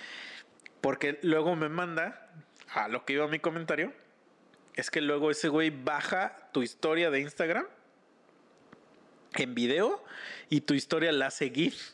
Porque 0.81 1.17
luego 1.23 1.55
me 1.55 1.69
manda, 1.69 2.29
a 2.73 2.89
lo 2.89 3.05
que 3.05 3.13
iba 3.13 3.27
mi 3.29 3.39
comentario, 3.39 3.93
es 4.75 4.91
que 4.91 4.99
luego 4.99 5.31
ese 5.31 5.47
güey 5.47 5.69
baja 5.69 6.49
tu 6.51 6.61
historia 6.61 7.09
de 7.09 7.21
Instagram 7.21 7.65
en 9.43 9.55
video 9.55 10.03
y 10.49 10.61
tu 10.61 10.73
historia 10.73 11.11
la 11.11 11.27
hace 11.27 11.49
GIF. 11.49 11.93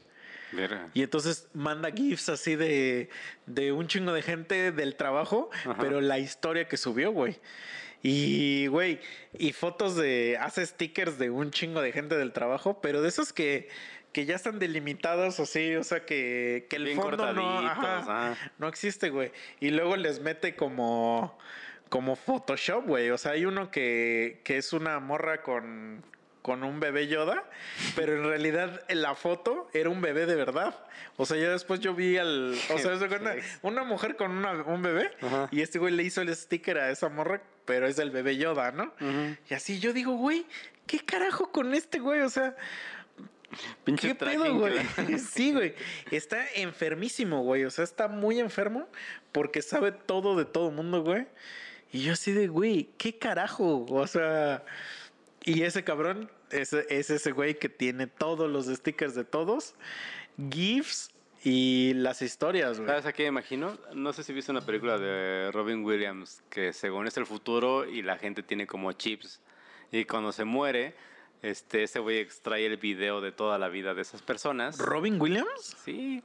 Verga. 0.51 0.89
Y 0.93 1.04
entonces 1.04 1.47
manda 1.54 1.91
GIFs 1.91 2.30
así 2.30 2.56
de, 2.56 3.10
de 3.45 3.71
un 3.71 3.88
chingo 3.88 4.12
de 4.12 4.21
gente 4.21 4.71
del 4.71 4.95
trabajo, 4.95 5.49
Ajá. 5.54 5.77
pero 5.80 6.01
la 6.01 6.19
historia 6.19 6.67
que 6.67 6.77
subió, 6.77 7.12
güey. 7.12 7.39
Y, 8.04 8.67
güey, 8.67 8.99
y 9.38 9.54
fotos 9.54 9.95
de. 9.95 10.38
Hace 10.39 10.65
stickers 10.65 11.19
de 11.19 11.30
un 11.30 11.51
chingo 11.51 11.82
de 11.82 11.91
gente 11.91 12.17
del 12.17 12.34
trabajo, 12.34 12.82
pero 12.82 13.01
de 13.01 13.10
esos 13.10 13.32
que, 13.32 13.69
que 14.12 14.25
ya 14.25 14.36
están 14.36 14.58
delimitados 14.58 15.39
así, 15.39 15.75
o 15.75 15.84
sea, 15.84 16.04
que, 16.06 16.65
que 16.69 16.77
el 16.77 16.86
Bien 16.86 16.97
fondo 16.97 17.32
no, 17.34 17.60
ajá, 17.60 17.99
ajá. 17.99 18.51
no 18.58 18.67
existe, 18.67 19.10
güey. 19.12 19.32
Y 19.60 19.69
luego 19.69 19.95
les 19.97 20.19
mete 20.19 20.56
como. 20.56 21.38
Como 21.89 22.15
Photoshop, 22.15 22.86
güey. 22.88 23.10
O 23.10 23.17
sea, 23.17 23.34
hay 23.34 23.45
uno 23.45 23.69
que, 23.69 24.39
que 24.45 24.56
es 24.56 24.71
una 24.71 24.97
morra 25.01 25.41
con, 25.43 26.06
con 26.41 26.63
un 26.63 26.80
bebé 26.80 27.08
Yoda, 27.08 27.43
pero 27.95 28.15
en 28.15 28.23
realidad 28.23 28.84
en 28.88 29.01
la 29.01 29.15
foto 29.15 29.69
era 29.73 29.89
un 29.89 30.01
bebé 30.01 30.25
de 30.25 30.36
verdad. 30.36 30.75
O 31.17 31.25
sea, 31.25 31.38
ya 31.38 31.49
después 31.51 31.80
yo 31.80 31.93
vi 31.93 32.17
al. 32.17 32.54
O 32.73 32.77
sea, 32.80 32.97
flex. 32.97 33.60
una 33.62 33.84
mujer 33.84 34.15
con 34.15 34.32
una- 34.32 34.63
un 34.63 34.82
bebé 34.82 35.12
Ajá. 35.21 35.49
y 35.51 35.62
este 35.62 35.77
güey 35.80 35.93
le 35.93 36.04
hizo 36.04 36.21
el 36.21 36.36
sticker 36.36 36.77
a 36.80 36.89
esa 36.89 37.10
morra, 37.10 37.41
pero 37.65 37.88
es 37.88 37.95
del 37.95 38.12
bebé 38.12 38.38
Yoda, 38.38 38.71
¿no? 38.71 38.93
Y 39.49 39.54
así 39.54 39.80
yo 39.80 39.93
digo, 39.93 40.13
güey, 40.13 40.45
¿qué 40.88 40.99
carajo 40.99 41.51
con 41.51 41.73
este 41.75 41.99
güey? 41.99 42.21
O 42.21 42.30
sea, 42.30 42.56
Pinche 43.84 44.08
¿Qué 44.10 44.15
pedo, 44.15 44.58
güey? 44.58 44.73
Sí, 45.19 45.51
güey. 45.51 45.75
Está 46.10 46.45
enfermísimo, 46.56 47.43
güey. 47.43 47.65
O 47.65 47.69
sea, 47.71 47.84
está 47.84 48.08
muy 48.08 48.39
enfermo 48.39 48.88
porque 49.34 49.62
sabe 49.62 49.91
todo 49.91 50.38
de 50.38 50.45
todo 50.45 50.71
mundo, 50.71 51.04
güey. 51.04 51.27
Y 51.91 52.04
yo 52.04 52.13
así 52.13 52.32
de, 52.32 52.47
güey, 52.47 52.89
¿qué 52.97 53.17
carajo? 53.17 53.86
O 53.89 54.08
sea, 54.08 54.63
y 55.43 55.63
ese 55.63 55.84
cabrón 55.84 56.30
es, 56.49 56.73
es 56.73 57.10
ese 57.10 57.32
güey 57.32 57.58
que 57.58 57.69
tiene 57.69 58.08
todos 58.08 58.49
los 58.49 58.67
stickers 58.67 59.15
de 59.15 59.23
todos, 59.23 59.75
GIFs 60.49 61.12
y 61.43 61.93
las 61.95 62.21
historias, 62.21 62.77
güey. 62.77 62.88
¿Sabes 62.88 63.06
a 63.06 63.13
qué 63.13 63.23
me 63.23 63.30
imagino? 63.30 63.77
No 63.93 64.13
sé 64.13 64.23
si 64.23 64.34
viste 64.34 64.51
una 64.51 64.62
película 64.62 64.99
de 64.99 65.51
Robin 65.51 65.84
Williams 65.84 66.43
que 66.49 66.73
según 66.73 67.08
es 67.08 67.17
el 67.17 67.25
futuro 67.25 67.86
y 67.86 68.04
la 68.04 68.17
gente 68.17 68.43
tiene 68.43 68.67
como 68.67 68.91
chips. 68.93 69.41
Y 69.91 70.06
cuando 70.06 70.32
se 70.32 70.45
muere, 70.45 70.95
este, 71.41 71.84
ese 71.84 71.99
güey 71.99 72.19
extrae 72.19 72.65
el 72.65 72.77
video 72.77 73.21
de 73.21 73.32
toda 73.32 73.58
la 73.58 73.69
vida 73.69 73.93
de 73.93 74.04
esas 74.04 74.21
personas. 74.21 74.77
¿Robin 74.77 75.19
Williams? 75.19 75.75
Sí. 75.84 76.23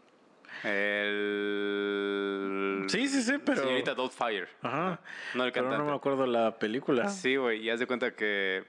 El... 0.66 2.85
Sí, 2.88 3.09
sí, 3.09 3.22
sí, 3.22 3.35
pero- 3.44 3.62
Señorita 3.62 3.94
Doubtfire. 3.94 4.48
Ajá. 4.62 5.00
No 5.35 5.44
el 5.44 5.52
Pero 5.52 5.64
cantante. 5.66 5.85
no 5.85 5.90
me 5.90 5.96
acuerdo 5.96 6.26
la 6.26 6.59
película. 6.59 7.09
Sí, 7.09 7.37
güey, 7.37 7.62
y 7.62 7.70
haz 7.70 7.81
de 7.81 7.87
cuenta 7.87 8.14
que, 8.14 8.64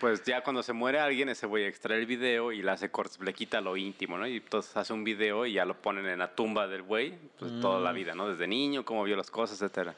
pues 0.00 0.22
ya 0.24 0.42
cuando 0.42 0.62
se 0.62 0.72
muere 0.72 0.98
alguien, 1.00 1.28
ese 1.28 1.46
güey 1.46 1.64
extrae 1.64 1.98
el 1.98 2.06
video 2.06 2.52
y 2.52 2.62
le 2.62 2.70
hace 2.70 2.90
cortes, 2.90 3.18
le 3.20 3.32
quita 3.34 3.60
lo 3.60 3.76
íntimo, 3.76 4.16
¿no? 4.18 4.26
Y 4.26 4.36
entonces 4.36 4.76
hace 4.76 4.92
un 4.92 5.04
video 5.04 5.46
y 5.46 5.54
ya 5.54 5.64
lo 5.64 5.80
ponen 5.80 6.06
en 6.06 6.18
la 6.20 6.34
tumba 6.34 6.66
del 6.68 6.82
güey, 6.82 7.14
pues 7.38 7.60
toda 7.60 7.80
Mm. 7.80 7.84
la 7.84 7.92
vida, 7.92 8.14
¿no? 8.14 8.28
Desde 8.28 8.46
niño, 8.46 8.84
cómo 8.84 9.04
vio 9.04 9.16
las 9.16 9.30
cosas, 9.30 9.60
etcétera. 9.60 9.94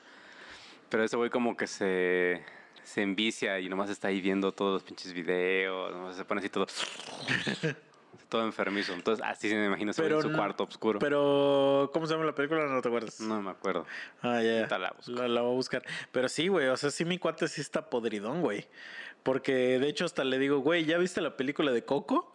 Pero 0.88 1.04
ese 1.04 1.16
güey 1.16 1.30
como 1.30 1.56
que 1.56 1.66
se, 1.66 2.42
se 2.82 3.02
envicia 3.02 3.60
y 3.60 3.68
nomás 3.68 3.90
está 3.90 4.08
ahí 4.08 4.20
viendo 4.20 4.52
todos 4.52 4.72
los 4.74 4.82
pinches 4.82 5.12
videos, 5.12 5.92
nomás 5.92 6.16
se 6.16 6.24
pone 6.24 6.40
así 6.40 6.48
todo... 6.48 6.66
todo 8.30 8.46
enfermizo. 8.46 8.94
Entonces 8.94 9.22
así 9.26 9.50
se 9.50 9.56
me 9.56 9.66
imagino 9.66 9.90
ese 9.90 10.00
güey 10.00 10.14
en 10.14 10.22
su 10.22 10.30
no- 10.30 10.38
cuarto 10.38 10.64
oscuro. 10.64 10.98
Pero, 11.00 11.90
¿cómo 11.92 12.06
se 12.06 12.14
llama 12.14 12.24
la 12.24 12.34
película? 12.34 12.64
No 12.66 12.80
te 12.80 12.88
acuerdas. 12.88 13.20
No 13.20 13.42
me 13.42 13.50
acuerdo. 13.50 13.84
Ah, 14.22 14.40
ya. 14.40 14.66
La 14.78 15.42
voy 15.42 15.50
a 15.52 15.54
buscar. 15.54 15.82
Pero 16.12 16.28
sí, 16.30 16.48
güey. 16.48 16.68
O 16.68 16.76
sea, 16.78 16.90
sí, 16.90 17.04
mi 17.04 17.18
cuate 17.18 17.46
sí 17.48 17.60
está 17.60 17.90
podridón, 17.90 18.40
güey. 18.40 18.66
Porque 19.22 19.78
de 19.78 19.86
hecho, 19.88 20.06
hasta 20.06 20.24
le 20.24 20.38
digo, 20.38 20.60
güey, 20.60 20.86
¿ya 20.86 20.96
viste 20.96 21.20
la 21.20 21.36
película 21.36 21.72
de 21.72 21.84
Coco? 21.84 22.32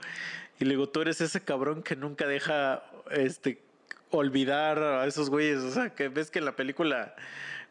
Y 0.60 0.66
le 0.66 0.72
digo, 0.72 0.88
tú 0.90 1.02
eres 1.02 1.20
ese 1.22 1.44
cabrón 1.44 1.82
que 1.82 1.96
nunca 1.96 2.28
deja 2.28 2.84
este 3.10 3.64
olvidar 4.12 4.80
a 4.80 5.06
esos 5.08 5.30
güeyes. 5.30 5.60
O 5.60 5.72
sea, 5.72 5.90
que 5.96 6.10
ves 6.10 6.30
que 6.30 6.40
en 6.40 6.46
la 6.46 6.56
película, 6.56 7.16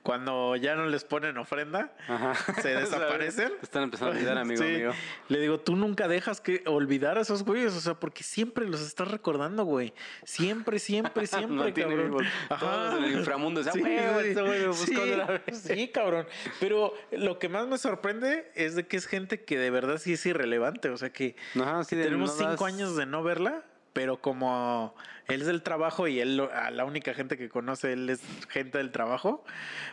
cuando 0.05 0.55
ya 0.55 0.77
no 0.77 0.87
les 0.87 1.03
ponen 1.03 1.37
ofrenda, 1.39 1.91
Ajá. 2.07 2.35
se 2.63 2.69
desaparecen. 2.77 3.49
Te 3.59 3.65
Están 3.65 3.83
empezando 3.83 4.13
a 4.13 4.17
olvidar, 4.17 4.39
amigo 4.39 4.63
Sí. 4.63 4.69
mío. 4.69 4.93
Le 5.29 5.41
digo, 5.41 5.59
tú 5.59 5.75
nunca 5.75 6.07
dejas 6.07 6.41
que 6.41 6.63
olvidar 6.67 7.19
a 7.19 7.23
esos 7.23 7.43
güeyes, 7.43 7.73
o 7.75 7.81
sea, 7.81 7.95
porque 7.95 8.23
siempre 8.23 8.69
los 8.69 8.81
estás 8.83 9.09
recordando, 9.11 9.65
güey. 9.65 9.93
Siempre, 10.23 10.79
siempre, 10.79 11.27
siempre, 11.27 11.57
Mantiene 11.57 11.97
cabrón. 11.97 12.25
Todos 12.61 12.99
en 12.99 13.05
el 13.05 13.13
inframundo, 13.19 13.61
o 13.61 13.65
sea, 13.65 13.73
"Güey, 13.73 13.83
güey, 14.13 14.35
güey 14.35 14.61
me 14.61 14.67
buscó 14.69 14.85
sí, 14.87 14.95
de 14.95 15.17
la 15.17 15.27
vez". 15.27 15.59
sí, 15.59 15.89
cabrón. 15.89 16.27
Pero 16.61 16.95
lo 17.11 17.39
que 17.39 17.49
más 17.49 17.67
me 17.67 17.79
sorprende 17.79 18.53
es 18.55 18.77
de 18.77 18.87
que 18.87 18.97
es 18.99 19.07
gente 19.07 19.43
que 19.45 19.59
de 19.59 19.71
verdad 19.71 19.97
sí 19.99 20.13
es 20.13 20.27
irrelevante, 20.27 20.91
o 20.91 20.97
sea, 20.99 21.11
que 21.11 21.35
Ajá, 21.59 21.83
sí, 21.85 21.97
tenemos 21.97 22.37
no 22.39 22.45
das- 22.45 22.51
cinco 22.53 22.67
años 22.67 22.95
de 22.95 23.07
no 23.07 23.23
verla, 23.23 23.65
pero 23.95 24.21
como 24.21 24.95
él 25.29 25.41
es 25.41 25.47
del 25.47 25.63
trabajo 25.63 26.07
y 26.09 26.21
él, 26.21 26.41
a 26.53 26.71
la 26.71 26.85
única 26.85 27.15
gente 27.15 27.39
que 27.39 27.49
conoce, 27.49 27.95
él 27.95 28.11
es 28.11 28.21
gente 28.51 28.79
del 28.79 28.93
trabajo, 28.93 29.45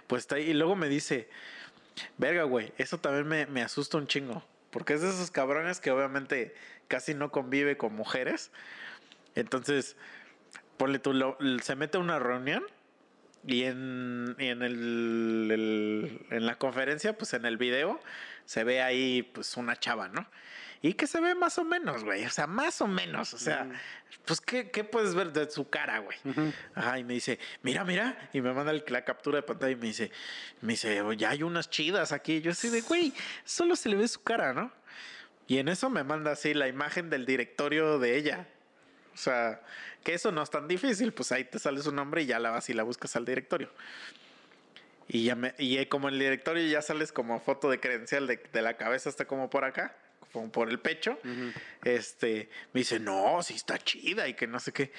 pues 0.07 0.23
está 0.23 0.35
ahí. 0.35 0.49
Y 0.49 0.53
luego 0.53 0.75
me 0.75 0.89
dice, 0.89 1.29
verga, 2.17 2.43
güey, 2.43 2.73
eso 2.77 2.97
también 2.99 3.27
me, 3.27 3.45
me 3.47 3.61
asusta 3.61 3.97
un 3.97 4.07
chingo. 4.07 4.43
Porque 4.71 4.93
es 4.95 5.01
de 5.01 5.09
esos 5.09 5.31
cabrones 5.31 5.79
que 5.79 5.91
obviamente 5.91 6.55
casi 6.89 7.13
no 7.13 7.31
convive 7.31 7.77
con 7.77 7.93
mujeres. 7.95 8.51
Entonces, 9.35 9.95
ponle 10.77 10.99
tú, 10.99 11.13
se 11.63 11.75
mete 11.75 11.97
a 11.97 12.01
una 12.01 12.19
reunión 12.19 12.63
Y 13.45 13.63
en, 13.63 14.35
y 14.39 14.47
en, 14.49 14.61
el- 14.63 16.25
en 16.29 16.45
la 16.45 16.57
conferencia, 16.57 17.17
pues 17.17 17.33
en 17.33 17.45
el 17.45 17.57
video, 17.57 17.99
se 18.45 18.63
ve 18.63 18.81
ahí 18.83 19.23
pues 19.23 19.57
una 19.57 19.77
chava, 19.77 20.07
¿no? 20.09 20.27
Y 20.83 20.93
que 20.93 21.05
se 21.05 21.21
ve 21.21 21.35
más 21.35 21.59
o 21.59 21.63
menos, 21.63 22.03
güey. 22.03 22.25
O 22.25 22.29
sea, 22.31 22.47
más 22.47 22.81
o 22.81 22.87
menos. 22.87 23.33
O 23.35 23.37
sea, 23.37 23.69
pues, 24.25 24.41
¿qué, 24.41 24.71
qué 24.71 24.83
puedes 24.83 25.13
ver 25.13 25.31
de 25.31 25.47
su 25.49 25.69
cara, 25.69 25.99
güey? 25.99 26.17
Ajá, 26.73 26.97
y 26.97 27.03
me 27.03 27.13
dice, 27.13 27.37
mira, 27.61 27.83
mira. 27.83 28.29
Y 28.33 28.41
me 28.41 28.51
manda 28.51 28.71
el- 28.71 28.83
la 28.87 29.05
captura 29.05 29.37
de 29.37 29.43
pantalla 29.43 29.71
y 29.73 29.75
me 29.75 29.85
dice, 29.87 30.11
me 30.61 30.73
dice, 30.73 30.99
ya 31.17 31.29
hay 31.29 31.43
unas 31.43 31.69
chidas 31.69 32.11
aquí. 32.11 32.41
Yo 32.41 32.51
así 32.51 32.69
de, 32.69 32.81
güey, 32.81 33.13
solo 33.45 33.75
se 33.75 33.89
le 33.89 33.95
ve 33.95 34.07
su 34.07 34.23
cara, 34.23 34.53
¿no? 34.53 34.71
Y 35.47 35.59
en 35.59 35.67
eso 35.67 35.89
me 35.91 36.03
manda 36.03 36.31
así 36.31 36.53
la 36.55 36.67
imagen 36.67 37.09
del 37.11 37.25
directorio 37.27 37.99
de 37.99 38.17
ella. 38.17 38.47
O 39.13 39.17
sea, 39.17 39.61
que 40.03 40.15
eso 40.15 40.31
no 40.31 40.41
es 40.41 40.49
tan 40.49 40.67
difícil, 40.67 41.13
pues 41.13 41.31
ahí 41.31 41.43
te 41.43 41.59
sale 41.59 41.81
su 41.83 41.91
nombre 41.91 42.23
y 42.23 42.25
ya 42.25 42.39
la 42.39 42.49
vas 42.49 42.69
y 42.69 42.73
la 42.73 42.81
buscas 42.81 43.15
al 43.15 43.25
directorio. 43.25 43.69
Y 45.07 45.25
ya 45.25 45.35
me, 45.35 45.53
y 45.57 45.85
como 45.87 46.07
en 46.07 46.13
el 46.15 46.19
directorio 46.21 46.65
ya 46.67 46.81
sales 46.81 47.11
como 47.11 47.39
foto 47.39 47.69
de 47.69 47.79
credencial 47.79 48.25
de, 48.27 48.37
de 48.51 48.61
la 48.61 48.77
cabeza 48.77 49.09
hasta 49.09 49.25
como 49.25 49.49
por 49.49 49.65
acá, 49.65 49.95
por 50.31 50.69
el 50.69 50.79
pecho. 50.79 51.17
Este, 51.83 52.49
me 52.73 52.81
dice, 52.81 52.99
no, 52.99 53.41
sí 53.43 53.55
está 53.55 53.77
chida 53.77 54.27
y 54.27 54.33
que 54.33 54.47
no 54.47 54.59
sé 54.59 54.71
qué. 54.71 54.91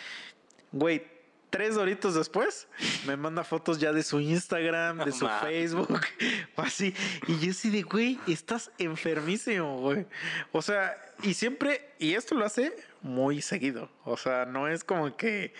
Güey, 0.72 1.04
tres 1.52 1.76
horitos 1.76 2.14
después 2.14 2.66
me 3.06 3.14
manda 3.14 3.44
fotos 3.44 3.78
ya 3.78 3.92
de 3.92 4.02
su 4.02 4.20
Instagram, 4.20 5.04
de 5.04 5.12
su. 5.12 5.28
Facebook, 5.42 6.00
así. 6.56 6.94
Y 7.28 7.38
yo 7.38 7.50
así 7.50 7.68
de, 7.70 7.82
güey, 7.82 8.18
estás 8.26 8.72
enfermísimo, 8.78 9.78
güey. 9.78 10.06
O 10.50 10.62
sea, 10.62 10.96
y 11.22 11.34
siempre, 11.34 11.94
y 11.98 12.14
esto 12.14 12.34
lo 12.34 12.46
hace 12.46 12.74
muy 13.02 13.42
seguido. 13.42 13.90
O 14.04 14.16
sea, 14.16 14.46
no 14.46 14.66
es 14.66 14.82
como 14.82 15.14
que 15.16 15.52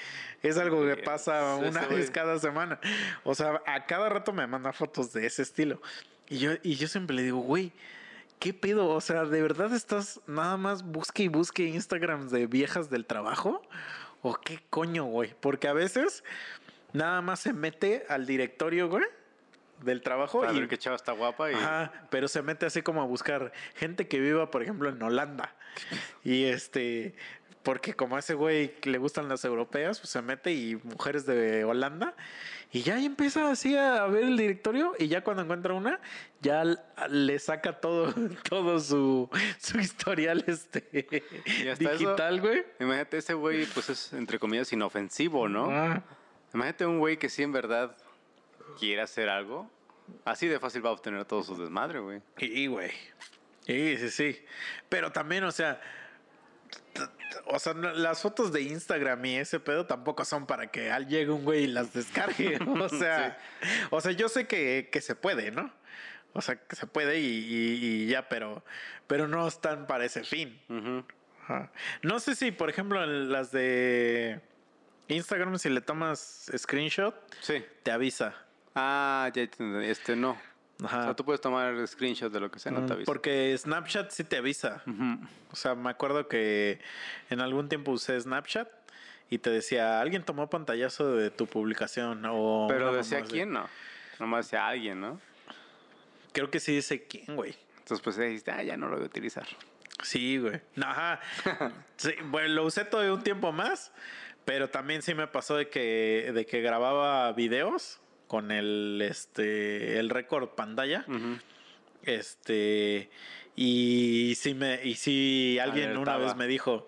es 0.43 0.57
algo 0.57 0.83
que 0.87 0.95
Sí, 0.95 1.03
pasa 1.05 1.59
sí, 1.59 1.69
una 1.69 1.87
vez 1.87 2.11
cada 2.11 2.39
semana. 2.39 2.81
O 3.23 3.35
sea, 3.35 3.63
a 3.67 3.85
cada 3.85 4.09
rato 4.09 4.33
me 4.33 4.47
manda 4.47 4.73
fotos 4.73 5.13
de 5.13 5.27
ese 5.27 5.43
estilo. 5.43 5.83
Y 6.29 6.39
yo, 6.39 6.53
y 6.63 6.77
yo 6.77 6.89
siempre 6.89 7.15
le 7.15 7.23
digo, 7.23 7.39
güey, 7.41 7.71
¿qué 8.43 8.53
pedo? 8.53 8.89
O 8.89 9.01
sea, 9.01 9.25
¿de 9.25 9.41
verdad 9.41 9.73
estás 9.73 10.21
nada 10.27 10.57
más 10.57 10.83
busque 10.83 11.23
y 11.23 11.29
busque 11.29 11.63
Instagrams 11.63 12.33
de 12.33 12.49
viejas 12.49 12.91
del 12.91 13.07
trabajo? 13.07 13.63
¿O 14.21 14.35
qué 14.35 14.59
coño, 14.69 15.05
güey? 15.05 15.33
Porque 15.39 15.69
a 15.69 15.73
veces 15.73 16.25
nada 16.93 17.21
más 17.21 17.39
se 17.39 17.53
mete 17.53 18.05
al 18.09 18.27
directorio, 18.27 18.89
güey, 18.89 19.05
del 19.85 20.01
trabajo 20.01 20.41
Para 20.41 20.53
y 20.55 20.59
ver 20.59 20.69
qué 20.69 20.77
chava 20.77 20.97
está 20.97 21.13
guapa 21.13 21.53
y... 21.53 21.55
Ajá, 21.55 21.93
pero 22.11 22.27
se 22.27 22.43
mete 22.43 22.67
así 22.67 22.83
como 22.83 23.01
a 23.01 23.05
buscar 23.05 23.53
gente 23.77 24.09
que 24.09 24.19
viva, 24.19 24.51
por 24.51 24.65
ejemplo, 24.65 24.89
en 24.89 25.01
Holanda. 25.01 25.55
Y 26.25 26.45
este, 26.45 27.15
porque 27.63 27.95
como 27.95 28.17
a 28.17 28.19
ese 28.19 28.35
güey 28.35 28.75
le 28.83 28.99
gustan 28.99 29.29
las 29.29 29.45
europeas, 29.45 30.01
pues 30.01 30.11
se 30.11 30.23
mete 30.23 30.53
y 30.53 30.77
mujeres 30.77 31.27
de 31.27 31.65
Holanda. 31.65 32.15
Y 32.73 32.83
ya 32.83 32.95
ahí 32.95 33.05
empieza 33.05 33.51
así 33.51 33.77
a 33.77 34.07
ver 34.07 34.25
el 34.25 34.37
directorio 34.37 34.95
y 34.99 35.09
ya 35.09 35.23
cuando 35.23 35.43
encuentra 35.43 35.75
una, 35.75 36.01
ya 36.41 36.65
le 37.09 37.39
saca 37.39 37.81
todo, 37.81 38.13
todo 38.49 38.81
su, 38.81 39.29
su 39.59 39.79
historial 39.79 40.43
este 40.47 41.23
digital, 41.79 42.41
güey. 42.41 42.65
Imagínate, 42.81 43.19
ese 43.19 43.35
güey, 43.35 43.67
pues 43.67 43.91
es 43.91 44.13
entre 44.15 44.39
comillas 44.39 44.73
inofensivo, 44.73 45.49
¿no? 45.49 45.71
Ah, 45.71 46.03
Imagínate 46.55 46.87
un 46.87 46.99
güey 46.99 47.17
que 47.17 47.29
sí 47.29 47.43
en 47.43 47.53
verdad 47.53 47.97
quiere 48.79 49.03
hacer 49.03 49.29
algo. 49.29 49.71
Así 50.25 50.47
de 50.47 50.59
fácil 50.59 50.85
va 50.85 50.91
a 50.91 50.93
obtener 50.93 51.25
todo 51.25 51.43
su 51.43 51.57
desmadre, 51.57 52.01
güey. 52.01 52.21
Y, 52.39 52.67
güey. 52.67 52.91
Sí, 53.67 53.97
sí, 53.99 54.11
sí. 54.11 54.45
Pero 54.89 55.13
también, 55.13 55.45
o 55.45 55.53
sea, 55.53 55.81
o 57.47 57.59
sea, 57.59 57.75
no- 57.75 57.93
las 57.93 58.21
fotos 58.23 58.53
de 58.53 58.63
Instagram 58.63 59.25
y 59.25 59.37
ese 59.37 59.61
pedo 59.61 59.87
tampoco 59.87 60.25
son 60.25 60.47
para 60.47 60.69
que 60.71 60.91
al 60.91 61.07
llegue 61.09 61.31
un 61.31 61.45
güey 61.45 61.65
y 61.65 61.67
las 61.67 61.93
descargue. 61.93 62.59
O 62.83 62.89
sea, 62.89 63.39
o 63.91 64.01
sea, 64.01 64.13
yo 64.13 64.29
sé 64.29 64.47
que, 64.47 64.89
que 64.93 65.01
se 65.01 65.15
puede, 65.15 65.51
¿no? 65.51 65.73
O 66.35 66.41
sea, 66.41 66.57
que 66.57 66.77
se 66.77 66.87
puede 66.87 67.21
y, 67.21 67.27
y- 67.27 67.79
y 68.05 68.07
ya, 68.07 68.29
pero, 68.29 68.63
pero 69.07 69.29
no 69.29 69.47
están 69.47 69.87
para 69.87 70.05
ese 70.05 70.25
fin. 70.25 70.59
Ajá. 71.45 71.71
No 72.03 72.21
sé 72.21 72.35
si, 72.35 72.53
por 72.53 72.71
ejemplo, 72.71 73.03
en 73.03 73.31
las 73.33 73.51
de 73.53 74.41
Instagram, 75.09 75.59
si 75.59 75.69
le 75.69 75.81
tomas 75.81 76.51
screenshot, 76.57 77.15
Sí. 77.41 77.65
te 77.83 77.91
avisa. 77.91 78.35
Ah, 78.75 79.31
ya 79.35 79.43
entendí. 79.43 79.87
Este 79.87 80.17
no. 80.17 80.41
Ajá. 80.85 81.01
O 81.01 81.03
sea, 81.05 81.15
tú 81.15 81.25
puedes 81.25 81.41
tomar 81.41 81.87
screenshot 81.87 82.33
de 82.33 82.41
lo 82.41 82.51
que 82.51 82.59
sea, 82.59 82.73
no 82.73 82.85
te 82.87 82.93
avisa. 82.93 83.07
Porque 83.07 83.57
Snapchat 83.57 84.11
sí 84.11 84.25
te 84.25 84.37
avisa. 84.37 84.83
O 85.51 85.57
sea, 85.57 85.75
me 85.75 85.91
acuerdo 85.91 86.29
que 86.29 86.81
en 87.31 87.41
algún 87.41 87.69
tiempo 87.69 87.93
usé 87.93 88.21
Snapchat 88.21 88.69
y 89.31 89.39
te 89.39 89.49
decía, 89.49 90.01
alguien 90.01 90.25
tomó 90.25 90.51
pantallazo 90.51 91.17
de 91.17 91.31
tu 91.31 91.47
publicación 91.47 92.23
o... 92.29 92.67
Pero 92.69 92.93
decía 92.93 93.23
quién, 93.23 93.51
no. 93.53 93.67
Nomás 94.21 94.47
decía 94.47 94.67
alguien, 94.67 95.01
¿no? 95.01 95.21
Creo 96.33 96.51
que 96.51 96.61
sí 96.61 96.75
dice 96.75 97.07
quién, 97.07 97.35
güey. 97.35 97.57
Entonces, 97.79 98.05
pues 98.05 98.19
dijiste, 98.19 98.51
ah, 98.51 98.63
ya 98.63 98.77
no 98.77 98.89
lo 98.89 98.97
voy 98.97 99.05
a 99.05 99.07
utilizar. 99.07 99.47
Sí, 100.03 100.37
güey. 100.39 100.61
Ajá. 100.83 101.21
Sí, 101.97 102.13
bueno, 102.25 102.49
lo 102.49 102.65
usé 102.65 102.85
todo 102.85 103.15
un 103.15 103.23
tiempo 103.23 103.53
más, 103.53 103.91
pero 104.45 104.69
también 104.69 105.01
sí 105.01 105.15
me 105.15 105.29
pasó 105.29 105.57
de 105.57 105.69
que, 105.69 106.33
de 106.35 106.45
que 106.45 106.61
grababa 106.61 107.33
videos 107.33 108.02
con 108.33 108.51
el, 108.51 109.05
este, 109.07 109.99
el 109.99 110.09
récord 110.09 110.49
pantalla. 110.49 111.05
Este, 112.03 113.11
y 113.55 114.33
sí 114.39 114.55
me, 114.55 114.83
y 114.83 114.95
sí 114.95 115.59
alguien 115.61 115.99
una 115.99 116.17
vez 116.17 116.35
me 116.35 116.47
dijo, 116.47 116.87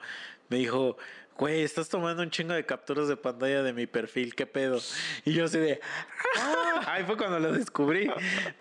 me 0.48 0.57
dijo, 0.57 0.96
güey, 1.37 1.61
estás 1.61 1.90
tomando 1.90 2.22
un 2.22 2.30
chingo 2.30 2.54
de 2.54 2.64
capturas 2.64 3.09
de 3.09 3.18
pantalla 3.18 3.62
de 3.62 3.74
mi 3.74 3.87
perfil, 3.87 4.35
qué 4.35 4.46
pedo. 4.46 4.80
Y 5.26 5.35
yo 5.35 5.44
así 5.44 5.59
de, 5.59 5.80
"Ah". 6.38 6.94
ahí 6.94 7.04
fue 7.04 7.18
cuando 7.18 7.38
lo 7.38 7.52
descubrí. 7.52 8.11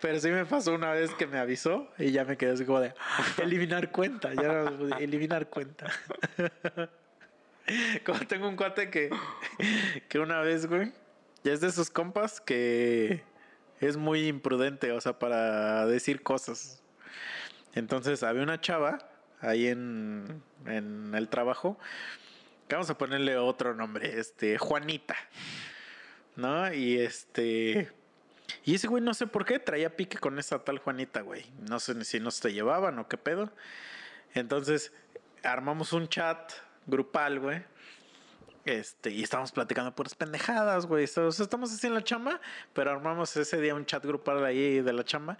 Pero 0.01 0.19
sí 0.19 0.27
me 0.29 0.43
pasó 0.43 0.73
una 0.73 0.91
vez 0.91 1.13
que 1.13 1.25
me 1.25 1.37
avisó 1.39 1.89
y 1.97 2.11
ya 2.11 2.25
me 2.25 2.35
quedé 2.35 2.51
así 2.51 2.65
como 2.65 2.81
de, 2.81 2.93
eliminar 3.41 3.91
cuenta, 3.93 4.33
ya 4.33 4.63
no, 4.65 4.97
eliminar 4.97 5.47
cuenta. 5.47 5.89
Como 8.05 8.19
tengo 8.27 8.49
un 8.49 8.57
cuate 8.57 8.89
que, 8.89 9.09
que 10.09 10.19
una 10.19 10.41
vez, 10.41 10.65
güey, 10.65 10.91
ya 11.43 11.53
es 11.53 11.61
de 11.61 11.71
sus 11.71 11.89
compas 11.89 12.41
que 12.41 13.23
es 13.79 13.97
muy 13.97 14.27
imprudente, 14.27 14.91
o 14.91 15.01
sea, 15.01 15.19
para 15.19 15.85
decir 15.85 16.23
cosas. 16.23 16.81
Entonces 17.75 18.23
había 18.23 18.43
una 18.43 18.61
chava 18.61 18.99
ahí 19.41 19.67
en, 19.67 20.41
en 20.65 21.13
el 21.15 21.27
trabajo, 21.29 21.77
vamos 22.73 22.89
a 22.89 22.97
ponerle 22.97 23.37
otro 23.37 23.73
nombre, 23.73 24.19
este, 24.19 24.57
Juanita, 24.57 25.15
¿no? 26.35 26.73
Y 26.73 26.97
este... 26.99 27.91
Y 28.65 28.75
ese 28.75 28.87
güey 28.87 29.01
no 29.01 29.13
sé 29.13 29.25
por 29.25 29.45
qué 29.45 29.57
traía 29.57 29.95
pique 29.95 30.17
con 30.17 30.37
esa 30.37 30.59
tal 30.59 30.77
Juanita, 30.77 31.21
güey. 31.21 31.45
No 31.61 31.79
sé 31.79 32.03
si 32.03 32.19
nos 32.19 32.39
te 32.39 32.53
llevaban 32.53 32.99
o 32.99 33.07
qué 33.07 33.17
pedo. 33.17 33.51
Entonces 34.33 34.91
armamos 35.43 35.91
un 35.93 36.07
chat 36.07 36.51
grupal, 36.85 37.39
güey. 37.39 37.63
Este, 38.65 39.09
y 39.11 39.23
estábamos 39.23 39.51
platicando 39.51 39.93
puras 39.93 40.15
pendejadas, 40.15 40.85
güey. 40.85 41.05
Sea, 41.07 41.27
estamos 41.27 41.73
así 41.73 41.87
en 41.87 41.93
la 41.93 42.03
chamba, 42.03 42.39
pero 42.73 42.91
armamos 42.91 43.35
ese 43.35 43.59
día 43.59 43.75
un 43.75 43.85
chat 43.85 44.05
grupal 44.05 44.43
ahí 44.45 44.81
de 44.81 44.93
la 44.93 45.03
chamba 45.03 45.37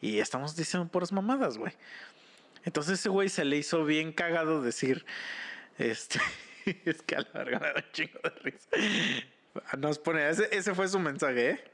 y 0.00 0.20
estamos 0.20 0.54
diciendo 0.54 0.88
puras 0.88 1.10
mamadas, 1.10 1.58
güey. 1.58 1.72
Entonces 2.64 3.00
ese 3.00 3.08
güey 3.08 3.28
se 3.28 3.44
le 3.44 3.56
hizo 3.56 3.84
bien 3.84 4.12
cagado 4.12 4.62
decir, 4.62 5.04
este, 5.78 6.20
es 6.84 7.02
que 7.02 7.16
a 7.16 7.20
la 7.20 7.44
verga 7.44 7.58
me 7.58 7.66
da 7.66 7.74
un 7.76 7.92
chingo 7.92 8.20
de 8.22 8.30
risa. 8.30 8.68
Nos 9.78 9.98
pone, 9.98 10.28
ese, 10.28 10.48
ese 10.52 10.74
fue 10.74 10.86
su 10.86 11.00
mensaje, 11.00 11.50
¿eh? 11.50 11.64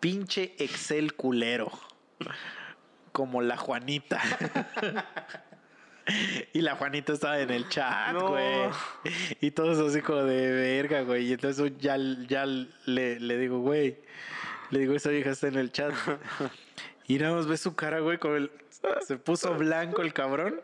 Pinche 0.00 0.54
Excel 0.58 1.14
culero. 1.14 1.72
Como 3.12 3.40
la 3.40 3.56
Juanita. 3.56 4.20
Y 6.52 6.60
la 6.60 6.76
Juanita 6.76 7.12
estaba 7.14 7.40
en 7.40 7.50
el 7.50 7.68
chat, 7.68 8.12
No. 8.12 8.28
güey. 8.30 8.68
Y 9.40 9.50
todos 9.52 9.78
así 9.78 10.02
como 10.02 10.22
de 10.24 10.50
verga, 10.52 11.02
güey. 11.02 11.26
Y 11.28 11.32
entonces 11.32 11.72
ya, 11.78 11.96
ya 12.28 12.44
le, 12.46 13.18
le 13.20 13.38
digo, 13.38 13.60
güey. 13.60 13.96
Le 14.70 14.78
digo, 14.80 14.94
esa 14.94 15.10
vieja 15.10 15.30
está 15.30 15.48
en 15.48 15.56
el 15.56 15.72
chat. 15.72 15.92
Y 17.06 17.18
nada 17.18 17.34
más 17.34 17.46
ve 17.46 17.58
su 17.58 17.74
cara, 17.76 18.00
güey, 18.00 18.16
con 18.16 18.34
el... 18.34 18.50
Se 19.06 19.18
puso 19.18 19.52
blanco 19.54 20.00
el 20.00 20.14
cabrón. 20.14 20.62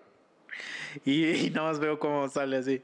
Y, 1.05 1.26
y 1.47 1.51
nada 1.51 1.68
más 1.68 1.78
veo 1.80 1.99
cómo 1.99 2.28
sale 2.30 2.57
así. 2.57 2.82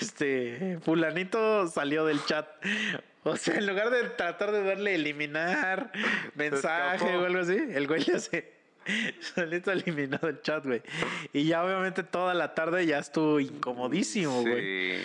Este, 0.00 0.78
fulanito 0.82 1.66
salió 1.68 2.06
del 2.06 2.24
chat. 2.24 2.46
O 3.24 3.36
sea, 3.36 3.56
en 3.56 3.66
lugar 3.66 3.90
de 3.90 4.04
tratar 4.04 4.50
de 4.50 4.62
darle 4.62 4.94
eliminar 4.94 5.92
mensaje 6.34 7.16
o 7.16 7.26
algo 7.26 7.40
así, 7.40 7.56
el 7.56 7.86
güey 7.86 8.02
le 8.04 8.14
hace 8.14 8.55
solito 9.34 9.72
eliminado 9.72 10.28
el 10.28 10.40
chat, 10.42 10.64
güey. 10.64 10.82
Y 11.32 11.44
ya 11.46 11.64
obviamente 11.64 12.02
toda 12.02 12.34
la 12.34 12.54
tarde 12.54 12.86
ya 12.86 12.98
estuvo 12.98 13.40
incomodísimo, 13.40 14.42
güey. 14.42 14.98
Sí. 14.98 15.02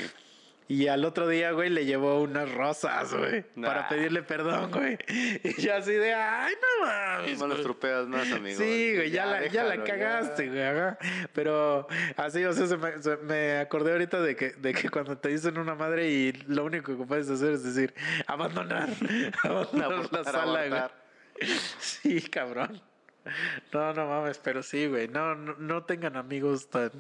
Y 0.68 0.88
al 0.88 1.04
otro 1.04 1.28
día, 1.28 1.52
güey, 1.52 1.70
le 1.70 1.84
llevó 1.86 2.22
unas 2.22 2.50
rosas, 2.54 3.14
güey, 3.14 3.44
para 3.62 3.90
pedirle 3.90 4.24
perdón, 4.24 4.72
güey. 4.72 4.98
Y 5.44 5.62
yo 5.62 5.76
así 5.76 5.92
de, 5.92 6.14
ay, 6.14 6.54
no 6.80 6.86
mames. 6.86 7.40
No 7.40 7.48
los 7.48 7.58
güey". 7.58 7.64
tropeas 7.64 8.08
más, 8.08 8.32
amigo. 8.32 8.58
Sí, 8.58 8.94
güey, 8.96 9.12
ya, 9.12 9.26
la, 9.26 9.48
ya 9.48 9.66
la 9.66 9.84
cagaste, 9.84 10.48
güey. 10.48 10.64
ajá. 10.64 10.98
Pero 11.34 11.88
así, 12.16 12.46
o 12.46 12.54
sea, 12.54 12.68
se 12.68 12.78
me, 12.78 13.02
se- 13.04 13.18
me 13.18 13.58
acordé 13.58 13.92
ahorita 13.92 14.22
de 14.22 14.38
que, 14.38 14.52
de 14.52 14.74
que 14.74 14.88
cuando 14.88 15.18
te 15.18 15.28
dicen 15.28 15.58
una 15.58 15.76
madre 15.76 16.10
y 16.10 16.32
lo 16.48 16.64
único 16.64 16.98
que 16.98 17.04
puedes 17.04 17.30
hacer 17.30 17.52
es 17.52 17.64
decir, 17.66 17.94
abandonar, 18.26 18.88
abandonar 19.44 20.08
la 20.14 20.24
sala, 20.24 20.68
güey. 20.70 21.52
Sí, 21.80 22.22
cabrón. 22.22 22.82
No, 23.74 23.94
no 23.94 24.08
mames, 24.08 24.40
pero 24.40 24.64
sí, 24.64 24.88
güey. 24.88 25.08
No, 25.08 25.36
no, 25.36 25.56
no 25.58 25.84
tengan 25.84 26.18
amigos 26.18 26.70
tan, 26.70 26.92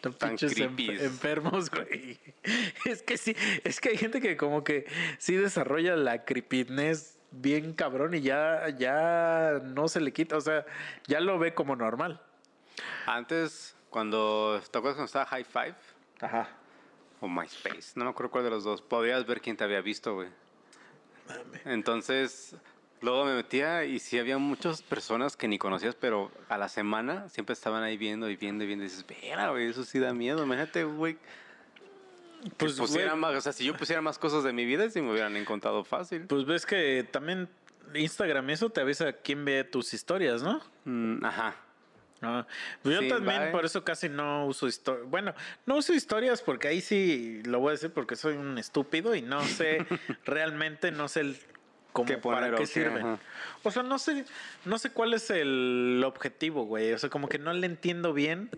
tan, 0.00 0.12
Tan 0.14 0.36
creepies. 0.36 1.02
enfermos, 1.02 1.70
güey. 1.70 2.18
Es 2.84 3.02
que 3.02 3.16
sí, 3.16 3.36
es 3.64 3.80
que 3.80 3.90
hay 3.90 3.96
gente 3.96 4.20
que 4.20 4.36
como 4.36 4.64
que 4.64 4.86
sí 5.18 5.36
desarrolla 5.36 5.96
la 5.96 6.24
creepiness 6.24 7.18
bien 7.30 7.74
cabrón 7.74 8.14
y 8.14 8.20
ya, 8.22 8.68
ya 8.70 9.60
no 9.62 9.88
se 9.88 10.00
le 10.00 10.12
quita, 10.12 10.36
o 10.36 10.40
sea, 10.40 10.64
ya 11.06 11.20
lo 11.20 11.38
ve 11.38 11.54
como 11.54 11.76
normal. 11.76 12.20
Antes, 13.06 13.76
cuando. 13.90 14.60
¿Te 14.70 14.78
acuerdas 14.78 14.96
cuando 14.96 15.04
estaba 15.06 15.26
High 15.26 15.44
Five? 15.44 15.74
Ajá. 16.20 16.48
O 17.20 17.28
MySpace. 17.28 17.92
No 17.96 18.04
me 18.04 18.10
acuerdo 18.10 18.30
cuál 18.30 18.44
de 18.44 18.50
los 18.50 18.62
dos. 18.64 18.80
Podías 18.80 19.26
ver 19.26 19.40
quién 19.40 19.56
te 19.56 19.64
había 19.64 19.80
visto, 19.80 20.14
güey. 20.14 20.28
Entonces, 21.64 22.54
luego 23.00 23.24
me 23.24 23.34
metía 23.34 23.84
y 23.84 23.98
sí 23.98 24.18
había 24.18 24.38
muchas 24.38 24.82
personas 24.82 25.36
que 25.36 25.48
ni 25.48 25.58
conocías, 25.58 25.94
pero 25.94 26.30
a 26.48 26.58
la 26.58 26.68
semana 26.68 27.28
siempre 27.28 27.52
estaban 27.52 27.82
ahí 27.82 27.96
viendo 27.96 28.28
y 28.28 28.36
viendo 28.36 28.64
y 28.64 28.66
viendo. 28.66 28.84
Y 28.84 28.88
dices, 28.88 29.04
espera, 29.08 29.50
güey, 29.50 29.68
eso 29.68 29.84
sí 29.84 29.98
da 29.98 30.12
miedo. 30.12 30.42
Imagínate, 30.42 30.84
güey. 30.84 31.18
Pues, 32.56 32.74
pusiera 32.74 33.16
más, 33.16 33.34
o 33.34 33.40
sea, 33.40 33.52
si 33.52 33.64
yo 33.64 33.76
pusiera 33.76 34.00
más 34.00 34.18
cosas 34.18 34.44
de 34.44 34.52
mi 34.52 34.64
vida, 34.64 34.88
sí 34.90 35.00
me 35.00 35.10
hubieran 35.10 35.36
encontrado 35.36 35.84
fácil. 35.84 36.22
pues 36.26 36.44
ves 36.44 36.66
que 36.66 37.06
también 37.10 37.48
Instagram 37.94 38.50
eso 38.50 38.70
te 38.70 38.80
avisa 38.80 39.12
quién 39.12 39.44
ve 39.44 39.64
tus 39.64 39.92
historias, 39.92 40.42
¿no? 40.42 40.60
Mm, 40.84 41.24
ajá. 41.24 41.56
Ah, 42.20 42.46
pues 42.82 43.00
yo 43.00 43.08
también 43.08 43.42
bye. 43.42 43.50
por 43.52 43.64
eso 43.64 43.84
casi 43.84 44.08
no 44.08 44.46
uso 44.46 44.66
historias. 44.66 45.08
Bueno, 45.08 45.34
no 45.66 45.76
uso 45.76 45.94
historias 45.94 46.42
porque 46.42 46.68
ahí 46.68 46.80
sí 46.80 47.42
lo 47.44 47.60
voy 47.60 47.68
a 47.68 47.72
decir 47.72 47.90
porque 47.90 48.16
soy 48.16 48.36
un 48.36 48.58
estúpido 48.58 49.14
y 49.14 49.22
no 49.22 49.44
sé 49.44 49.86
realmente 50.24 50.90
no 50.90 51.08
sé 51.08 51.20
el, 51.20 51.38
cómo 51.98 52.06
¿Qué 52.06 52.18
poner 52.18 52.40
para 52.40 52.56
qué 52.56 52.62
qué? 52.62 52.66
sirve. 52.66 53.00
Ajá. 53.00 53.18
O 53.64 53.70
sea, 53.72 53.82
no 53.82 53.98
sé 53.98 54.24
no 54.64 54.78
sé 54.78 54.90
cuál 54.90 55.14
es 55.14 55.30
el 55.30 56.00
objetivo, 56.06 56.64
güey. 56.64 56.92
O 56.92 56.98
sea, 56.98 57.10
como 57.10 57.28
que 57.28 57.38
no 57.38 57.52
le 57.52 57.66
entiendo 57.66 58.12
bien 58.12 58.50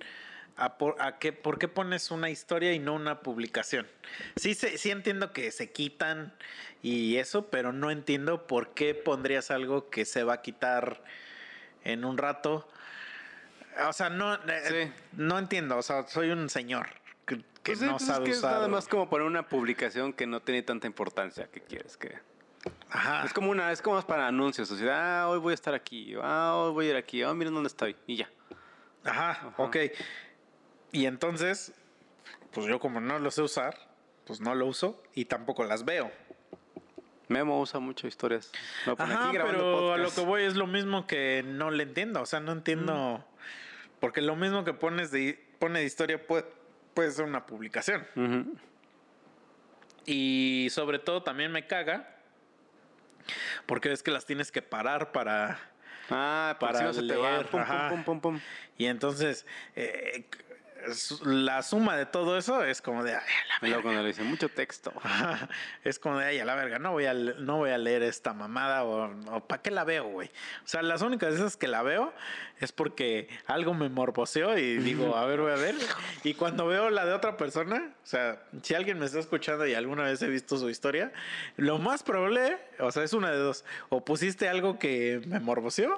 a 0.56 0.76
por, 0.76 1.00
a 1.00 1.18
qué 1.18 1.32
por 1.32 1.58
qué 1.58 1.68
pones 1.68 2.10
una 2.10 2.28
historia 2.28 2.74
y 2.74 2.78
no 2.78 2.92
una 2.94 3.20
publicación. 3.20 3.86
Sí 4.36 4.54
sé, 4.54 4.76
sí 4.76 4.90
entiendo 4.90 5.32
que 5.32 5.50
se 5.52 5.70
quitan 5.70 6.34
y 6.82 7.16
eso, 7.16 7.46
pero 7.46 7.72
no 7.72 7.90
entiendo 7.90 8.46
por 8.46 8.74
qué 8.74 8.94
pondrías 8.94 9.50
algo 9.50 9.88
que 9.88 10.04
se 10.04 10.22
va 10.22 10.34
a 10.34 10.42
quitar 10.42 11.02
en 11.84 12.04
un 12.04 12.18
rato. 12.18 12.68
O 13.88 13.92
sea, 13.94 14.10
no, 14.10 14.34
eh, 14.34 14.92
no 15.12 15.38
entiendo. 15.38 15.78
O 15.78 15.82
sea, 15.82 16.06
soy 16.08 16.30
un 16.30 16.50
señor 16.50 16.88
que, 17.24 17.36
que 17.62 17.72
Pues 17.72 17.80
no 17.80 17.92
pues 17.92 18.02
es 18.02 18.08
sabe 18.08 18.24
que 18.26 18.30
es 18.32 18.42
nada 18.42 18.68
más 18.68 18.86
como 18.86 19.08
poner 19.08 19.26
una 19.26 19.48
publicación 19.48 20.12
que 20.12 20.26
no 20.26 20.40
tiene 20.40 20.62
tanta 20.62 20.86
importancia 20.86 21.46
que 21.50 21.62
quieres 21.62 21.96
que. 21.96 22.18
Ajá. 22.90 23.24
Es 23.24 23.32
como 23.32 23.50
una, 23.50 23.72
es 23.72 23.80
como 23.80 23.96
más 23.96 24.04
para 24.04 24.26
anuncios. 24.26 24.70
O 24.70 24.76
sea, 24.76 25.22
ah, 25.22 25.28
hoy 25.28 25.38
voy 25.38 25.52
a 25.52 25.54
estar 25.54 25.74
aquí. 25.74 26.14
Ah, 26.22 26.54
hoy 26.56 26.72
voy 26.72 26.86
a 26.86 26.90
ir 26.90 26.96
aquí. 26.96 27.22
Ah, 27.22 27.32
miren 27.32 27.54
dónde 27.54 27.68
estoy. 27.68 27.96
Y 28.06 28.16
ya. 28.16 28.28
Ajá, 29.04 29.54
ok. 29.56 29.76
Y 30.92 31.06
entonces, 31.06 31.72
pues 32.52 32.66
yo 32.66 32.80
como 32.80 33.00
no 33.00 33.18
lo 33.18 33.30
sé 33.30 33.42
usar, 33.42 33.76
pues 34.26 34.40
no 34.40 34.54
lo 34.54 34.66
uso 34.66 35.02
y 35.14 35.26
tampoco 35.26 35.64
las 35.64 35.84
veo. 35.84 36.10
Memo 37.28 37.60
usa 37.60 37.78
mucho 37.78 38.08
historias. 38.08 38.50
Lo 38.86 38.96
pone 38.96 39.14
Ajá, 39.14 39.28
aquí 39.28 39.34
grabando 39.34 39.58
pero 39.58 39.92
a 39.92 39.96
lo 39.96 40.02
podcast. 40.04 40.18
que 40.18 40.24
voy 40.26 40.42
es 40.42 40.56
lo 40.56 40.66
mismo 40.66 41.06
que 41.06 41.44
no 41.46 41.70
le 41.70 41.84
entiendo. 41.84 42.20
O 42.20 42.26
sea, 42.26 42.40
no 42.40 42.50
entiendo. 42.52 43.24
Porque 44.00 44.20
lo 44.20 44.34
mismo 44.34 44.64
que 44.64 44.74
pones 44.74 45.12
de, 45.12 45.40
pone 45.60 45.78
de 45.78 45.84
historia 45.84 46.26
puede, 46.26 46.44
puede 46.92 47.12
ser 47.12 47.24
una 47.26 47.46
publicación. 47.46 48.04
Ujú. 48.16 48.56
Y 50.06 50.68
sobre 50.70 50.98
todo 50.98 51.22
también 51.22 51.52
me 51.52 51.66
caga. 51.68 52.16
Porque 53.66 53.92
es 53.92 54.02
que 54.02 54.10
las 54.10 54.26
tienes 54.26 54.52
que 54.52 54.62
parar 54.62 55.12
para. 55.12 55.58
Ah, 56.10 56.56
para 56.58 56.78
si 56.78 56.84
no 56.84 56.92
se 56.92 57.02
te 57.02 57.16
va. 57.16 57.42
Pum, 57.90 58.04
pum, 58.04 58.20
pum. 58.20 58.40
Y 58.78 58.86
entonces. 58.86 59.46
eh, 59.76 60.24
la 61.24 61.62
suma 61.62 61.96
de 61.96 62.06
todo 62.06 62.36
eso 62.36 62.64
es 62.64 62.80
como 62.82 63.02
de. 63.04 63.14
"Ay, 63.14 63.20
a 63.20 63.62
la 63.62 63.68
Y 63.68 63.70
luego 63.70 63.82
cuando 63.82 64.02
le 64.02 64.08
dicen 64.08 64.26
mucho 64.26 64.48
texto. 64.48 64.92
Es 65.84 65.98
como 65.98 66.18
de, 66.18 66.26
ay, 66.26 66.38
a 66.38 66.44
la 66.44 66.54
verga, 66.54 66.78
no 66.78 66.92
voy 66.92 67.06
a, 67.06 67.14
no 67.14 67.56
voy 67.58 67.70
a 67.70 67.78
leer 67.78 68.02
esta 68.02 68.32
mamada 68.32 68.84
o, 68.84 69.40
¿para 69.46 69.62
qué 69.62 69.70
la 69.70 69.84
veo, 69.84 70.04
güey? 70.04 70.28
O 70.64 70.68
sea, 70.68 70.82
las 70.82 71.02
únicas 71.02 71.32
veces 71.32 71.56
que 71.56 71.68
la 71.68 71.82
veo 71.82 72.12
es 72.58 72.72
porque 72.72 73.28
algo 73.46 73.72
me 73.74 73.88
morboseó 73.88 74.58
y 74.58 74.76
digo, 74.78 75.16
a 75.16 75.24
ver, 75.26 75.40
voy 75.40 75.52
a 75.52 75.56
ver. 75.56 75.74
Y 76.24 76.34
cuando 76.34 76.66
veo 76.66 76.90
la 76.90 77.06
de 77.06 77.12
otra 77.12 77.36
persona, 77.36 77.94
o 78.02 78.06
sea, 78.06 78.42
si 78.62 78.74
alguien 78.74 78.98
me 78.98 79.06
está 79.06 79.18
escuchando 79.18 79.66
y 79.66 79.74
alguna 79.74 80.04
vez 80.04 80.20
he 80.22 80.28
visto 80.28 80.56
su 80.58 80.68
historia, 80.68 81.12
lo 81.56 81.78
más 81.78 82.02
probable, 82.02 82.58
o 82.78 82.92
sea, 82.92 83.02
es 83.04 83.12
una 83.12 83.30
de 83.30 83.38
dos. 83.38 83.64
O 83.88 84.04
pusiste 84.04 84.48
algo 84.48 84.78
que 84.78 85.22
me 85.26 85.40
morboseó. 85.40 85.96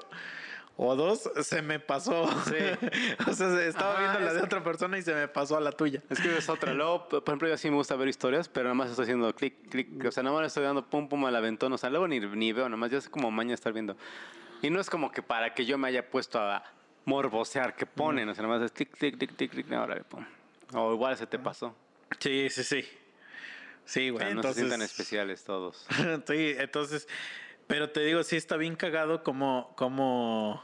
O 0.84 0.96
dos, 0.96 1.30
se 1.42 1.62
me 1.62 1.78
pasó. 1.78 2.22
o 2.24 2.40
sea, 2.42 2.76
se- 3.34 3.68
estaba 3.68 3.92
Ajá, 3.92 4.00
viendo 4.00 4.18
la 4.20 4.34
de 4.34 4.42
otra 4.42 4.64
persona 4.64 4.98
y 4.98 5.02
se 5.02 5.14
me 5.14 5.28
pasó 5.28 5.56
a 5.56 5.60
la 5.60 5.70
tuya. 5.70 6.02
Es 6.10 6.18
que 6.18 6.36
es 6.36 6.48
otra. 6.48 6.72
Luego, 6.74 7.08
por 7.08 7.22
ejemplo, 7.24 7.46
yo 7.48 7.56
sí 7.56 7.70
me 7.70 7.76
gusta 7.76 7.94
ver 7.94 8.08
historias, 8.08 8.48
pero 8.48 8.64
nada 8.64 8.74
más 8.74 8.90
estoy 8.90 9.04
haciendo 9.04 9.32
clic, 9.34 9.68
clic. 9.68 10.04
O 10.06 10.10
sea, 10.10 10.24
nada 10.24 10.34
más 10.34 10.40
le 10.42 10.46
estoy 10.48 10.64
dando 10.64 10.84
pum, 10.84 11.08
pum 11.08 11.24
al 11.26 11.36
aventón. 11.36 11.72
O 11.72 11.78
sea, 11.78 11.88
luego 11.88 12.08
ni, 12.08 12.18
ni 12.18 12.52
veo, 12.52 12.64
nada 12.68 12.76
más 12.76 12.90
ya 12.90 12.98
es 12.98 13.08
como 13.08 13.30
maña 13.30 13.54
estar 13.54 13.72
viendo. 13.72 13.96
Y 14.60 14.70
no 14.70 14.80
es 14.80 14.90
como 14.90 15.12
que 15.12 15.22
para 15.22 15.54
que 15.54 15.64
yo 15.64 15.78
me 15.78 15.86
haya 15.88 16.08
puesto 16.10 16.40
a 16.40 16.64
morbosear 17.04 17.76
que 17.76 17.86
ponen. 17.86 18.28
O 18.28 18.34
sea, 18.34 18.42
nada 18.42 18.56
más 18.58 18.64
es 18.64 18.72
clic, 18.72 18.90
clic, 18.96 19.16
clic, 19.18 19.36
clic, 19.36 19.50
clic. 19.52 19.72
Ahora, 19.72 20.02
pum. 20.02 20.24
O 20.74 20.92
igual 20.94 21.16
se 21.16 21.26
te 21.28 21.38
pasó. 21.38 21.76
Sí, 22.18 22.48
sí, 22.50 22.64
sí. 22.64 22.84
Sí, 23.84 24.10
O 24.10 24.14
güey. 24.14 24.26
sea, 24.26 24.34
no 24.34 24.42
se 24.42 24.54
sientan 24.54 24.82
especiales 24.82 25.44
todos. 25.44 25.86
sí, 26.26 26.54
entonces, 26.58 27.06
pero 27.66 27.90
te 27.90 28.00
digo, 28.00 28.22
sí 28.24 28.36
está 28.36 28.56
bien 28.56 28.74
cagado 28.76 29.22
como, 29.22 29.72
como, 29.76 30.62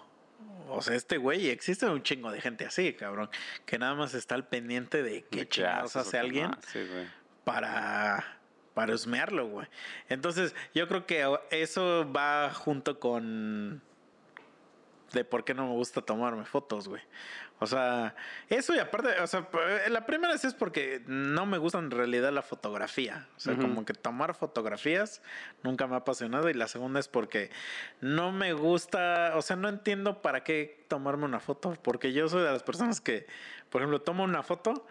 o 0.70 0.82
sea, 0.82 0.94
este 0.96 1.16
güey, 1.18 1.48
existe 1.50 1.86
un 1.86 2.02
chingo 2.02 2.30
de 2.30 2.40
gente 2.40 2.64
así, 2.66 2.92
cabrón, 2.94 3.30
que 3.66 3.78
nada 3.78 3.94
más 3.94 4.14
está 4.14 4.34
al 4.34 4.46
pendiente 4.46 5.02
de 5.02 5.24
qué 5.30 5.48
chingados 5.48 5.96
hace 5.96 6.18
alguien 6.18 6.50
más, 6.50 6.64
Sí, 6.66 6.80
güey. 6.90 7.06
para, 7.44 8.38
para 8.74 8.94
husmearlo, 8.94 9.46
güey. 9.48 9.66
Entonces, 10.08 10.54
yo 10.74 10.86
creo 10.88 11.06
que 11.06 11.24
eso 11.50 12.10
va 12.12 12.52
junto 12.54 12.98
con 13.00 13.82
de 15.12 15.24
por 15.24 15.44
qué 15.44 15.54
no 15.54 15.66
me 15.66 15.72
gusta 15.72 16.02
tomarme 16.02 16.44
fotos, 16.44 16.86
güey. 16.88 17.02
O 17.60 17.66
sea, 17.66 18.14
eso 18.48 18.74
y 18.74 18.78
aparte, 18.78 19.20
o 19.20 19.26
sea, 19.26 19.50
p- 19.50 19.88
la 19.90 20.06
primera 20.06 20.32
es 20.34 20.54
porque 20.54 21.02
no 21.06 21.44
me 21.44 21.58
gusta 21.58 21.78
en 21.78 21.90
realidad 21.90 22.32
la 22.32 22.42
fotografía. 22.42 23.26
O 23.36 23.40
sea, 23.40 23.56
como 23.56 23.84
que 23.84 23.94
tomar 23.94 24.34
fotografías 24.34 25.22
nunca 25.64 25.86
me 25.88 25.94
ha 25.94 25.98
apasionado. 25.98 26.48
Y 26.48 26.54
la 26.54 26.68
segunda 26.68 27.00
es 27.00 27.08
porque 27.08 27.50
no 28.00 28.30
me 28.30 28.52
gusta, 28.52 29.32
o 29.34 29.42
sea, 29.42 29.56
no 29.56 29.68
entiendo 29.68 30.22
para 30.22 30.44
qué 30.44 30.84
tomarme 30.88 31.24
una 31.24 31.40
foto. 31.40 31.74
Porque 31.82 32.12
yo 32.12 32.28
soy 32.28 32.42
de 32.44 32.52
las 32.52 32.62
personas 32.62 33.00
que, 33.00 33.26
por 33.70 33.82
ejemplo, 33.82 34.00
tomo 34.02 34.22
una 34.22 34.42
foto 34.44 34.86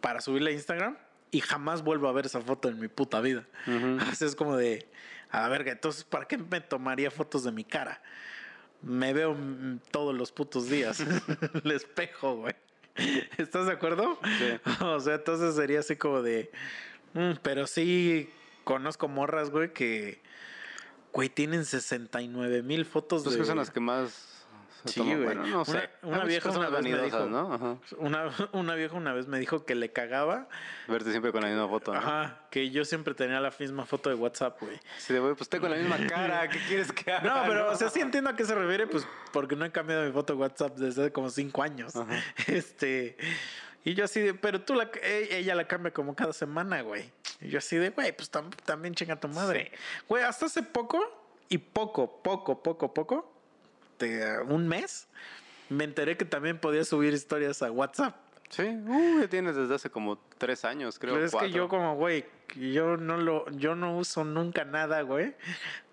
para 0.00 0.20
subirla 0.20 0.50
a 0.50 0.52
Instagram 0.52 0.96
y 1.30 1.40
jamás 1.40 1.82
vuelvo 1.82 2.08
a 2.08 2.12
ver 2.12 2.26
esa 2.26 2.40
foto 2.40 2.68
en 2.68 2.78
mi 2.80 2.88
puta 2.88 3.20
vida. 3.20 3.44
Así 4.00 4.24
es 4.24 4.34
como 4.34 4.56
de, 4.56 4.88
a 5.30 5.48
verga, 5.48 5.72
entonces, 5.72 6.04
¿para 6.04 6.26
qué 6.26 6.38
me 6.38 6.60
tomaría 6.60 7.10
fotos 7.10 7.44
de 7.44 7.52
mi 7.52 7.64
cara? 7.64 8.00
Me 8.82 9.12
veo 9.12 9.36
todos 9.90 10.14
los 10.14 10.32
putos 10.32 10.68
días. 10.68 11.00
El 11.64 11.70
espejo, 11.72 12.36
güey. 12.36 12.54
¿Estás 13.36 13.66
de 13.66 13.72
acuerdo? 13.72 14.18
Sí. 14.38 14.70
O 14.84 15.00
sea, 15.00 15.14
entonces 15.16 15.54
sería 15.54 15.80
así 15.80 15.96
como 15.96 16.22
de. 16.22 16.50
mm, 17.14 17.32
pero 17.42 17.66
sí 17.66 18.30
conozco 18.64 19.08
morras, 19.08 19.50
güey, 19.50 19.72
que. 19.72 20.20
Güey, 21.12 21.28
tienen 21.30 21.64
69 21.64 22.62
mil 22.62 22.84
fotos 22.84 23.22
Pues 23.22 23.34
de. 23.34 23.40
que 23.40 23.46
son 23.46 23.56
las 23.56 23.70
que 23.70 23.80
más 23.80 24.35
se 24.84 24.92
Sí, 24.92 25.00
güey. 25.00 25.16
Bueno, 25.24 25.46
no 25.46 25.64
sé. 25.64 25.88
Una- 26.02 26.24
vieja 26.24 26.50
una 26.50 26.68
vez 26.68 26.82
me 26.84 27.02
dijo- 27.02 27.26
¿no? 27.26 27.52
Ajá. 27.54 27.76
Una, 27.98 28.30
una 28.52 28.74
vieja 28.74 28.94
una 28.96 29.12
vez 29.12 29.26
me 29.26 29.38
dijo 29.38 29.64
que 29.64 29.74
le 29.74 29.92
cagaba. 29.92 30.48
Verte 30.88 31.10
siempre 31.10 31.32
con 31.32 31.42
la 31.42 31.48
misma 31.48 31.68
foto, 31.68 31.92
¿no? 31.92 31.98
Ajá, 31.98 32.40
que 32.50 32.70
yo 32.70 32.84
siempre 32.84 33.14
tenía 33.14 33.40
la 33.40 33.52
misma 33.58 33.84
foto 33.86 34.08
de 34.10 34.16
WhatsApp, 34.16 34.60
güey. 34.60 34.78
Sí, 34.98 35.12
de, 35.12 35.20
güey, 35.20 35.34
pues 35.34 35.48
tengo 35.48 35.68
la 35.68 35.76
misma 35.76 35.96
cara. 36.08 36.48
¿Qué 36.48 36.58
quieres 36.68 36.92
que 36.92 37.12
haga? 37.12 37.28
No, 37.42 37.48
pero, 37.48 37.70
o 37.72 37.76
sea, 37.76 37.88
sí 37.88 38.00
entiendo 38.00 38.30
a 38.30 38.36
qué 38.36 38.44
se 38.44 38.54
refiere, 38.54 38.86
pues, 38.86 39.06
porque 39.32 39.56
no 39.56 39.64
he 39.64 39.72
cambiado 39.72 40.04
mi 40.04 40.12
foto 40.12 40.34
de 40.34 40.38
WhatsApp 40.40 40.76
desde 40.76 41.02
hace 41.02 41.12
como 41.12 41.30
cinco 41.30 41.62
años. 41.62 41.94
Ajá. 41.96 42.06
Este, 42.46 43.16
y 43.84 43.94
yo 43.94 44.04
así 44.04 44.20
de, 44.20 44.34
pero 44.34 44.60
tú 44.62 44.74
la, 44.74 44.90
e- 45.02 45.28
ella 45.38 45.54
la 45.54 45.66
cambia 45.68 45.92
como 45.92 46.14
cada 46.16 46.32
semana, 46.32 46.80
güey. 46.82 47.10
Y 47.40 47.48
yo 47.50 47.58
así 47.58 47.76
de, 47.76 47.90
güey, 47.90 48.12
pues 48.16 48.30
tam- 48.32 48.54
también 48.64 48.94
chinga 48.94 49.16
tu 49.16 49.28
madre. 49.28 49.70
Güey, 50.08 50.24
hasta 50.24 50.46
hace 50.46 50.62
poco, 50.62 50.98
y 51.48 51.58
poco, 51.58 52.20
poco, 52.22 52.60
poco, 52.62 52.92
poco, 52.92 53.35
un 54.48 54.68
mes, 54.68 55.08
me 55.68 55.84
enteré 55.84 56.16
que 56.16 56.24
también 56.24 56.58
podía 56.58 56.84
subir 56.84 57.12
historias 57.12 57.62
a 57.62 57.70
WhatsApp. 57.70 58.16
Sí, 58.48 58.62
uh, 58.62 59.20
ya 59.20 59.28
tienes 59.28 59.56
desde 59.56 59.74
hace 59.74 59.90
como 59.90 60.18
tres 60.38 60.64
años, 60.64 60.98
creo. 60.98 61.14
Pero 61.14 61.26
es 61.26 61.34
que 61.34 61.50
yo 61.50 61.68
como, 61.68 61.96
güey, 61.96 62.24
yo 62.54 62.96
no 62.96 63.16
lo, 63.16 63.50
yo 63.50 63.74
no 63.74 63.96
uso 63.96 64.24
nunca 64.24 64.64
nada, 64.64 65.02
güey, 65.02 65.34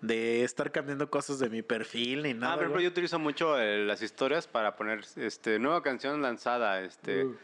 de 0.00 0.44
estar 0.44 0.70
cambiando 0.70 1.10
cosas 1.10 1.38
de 1.38 1.50
mi 1.50 1.62
perfil 1.62 2.22
ni 2.22 2.34
nada. 2.34 2.52
Ah, 2.52 2.56
por 2.56 2.64
ejemplo, 2.64 2.76
güey. 2.76 2.84
yo 2.84 2.90
utilizo 2.90 3.18
mucho 3.18 3.58
eh, 3.58 3.84
las 3.84 4.02
historias 4.02 4.46
para 4.46 4.76
poner 4.76 5.00
este 5.16 5.58
nueva 5.58 5.82
canción 5.82 6.22
lanzada, 6.22 6.80
este 6.82 7.24
Uh. 7.24 7.36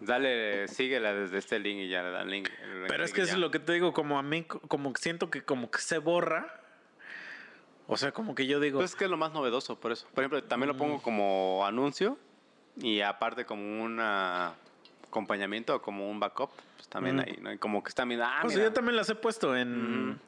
dale, 0.00 0.66
síguela 0.68 1.14
desde 1.14 1.38
este 1.38 1.58
link 1.58 1.80
y 1.80 1.88
ya 1.88 2.02
le 2.02 2.10
dan 2.10 2.30
link. 2.30 2.48
Pero 2.88 3.04
es 3.04 3.12
que 3.12 3.24
ya. 3.24 3.32
es 3.32 3.38
lo 3.38 3.50
que 3.50 3.60
te 3.60 3.72
digo, 3.72 3.92
como 3.92 4.18
a 4.18 4.22
mí, 4.22 4.44
como 4.44 4.92
siento 4.96 5.30
que 5.30 5.42
como 5.42 5.70
que 5.70 5.80
se 5.80 5.98
borra. 5.98 6.59
O 7.92 7.96
sea, 7.96 8.12
como 8.12 8.34
que 8.36 8.46
yo 8.46 8.60
digo, 8.60 8.78
Pues 8.78 8.90
es 8.92 8.96
que 8.96 9.04
es 9.04 9.10
lo 9.10 9.16
más 9.16 9.32
novedoso, 9.32 9.74
por 9.78 9.90
eso. 9.90 10.06
Por 10.14 10.22
ejemplo, 10.22 10.42
también 10.44 10.68
lo 10.68 10.74
Mm. 10.74 10.78
pongo 10.78 11.02
como 11.02 11.66
anuncio 11.66 12.16
y 12.80 13.00
aparte 13.00 13.44
como 13.44 13.82
un 13.82 13.98
acompañamiento 15.08 15.74
o 15.74 15.82
como 15.82 16.08
un 16.08 16.20
backup, 16.20 16.50
pues 16.80 16.88
también 16.88 17.16
Mm. 17.16 17.20
ahí, 17.20 17.38
¿no? 17.42 17.52
Y 17.52 17.58
como 17.58 17.82
que 17.82 17.90
está 17.90 18.06
bien, 18.06 18.22
ah, 18.22 18.38
pues 18.40 18.54
mira. 18.54 18.68
yo 18.68 18.72
también 18.72 18.96
las 18.96 19.10
he 19.10 19.14
puesto 19.14 19.54
en, 19.54 20.18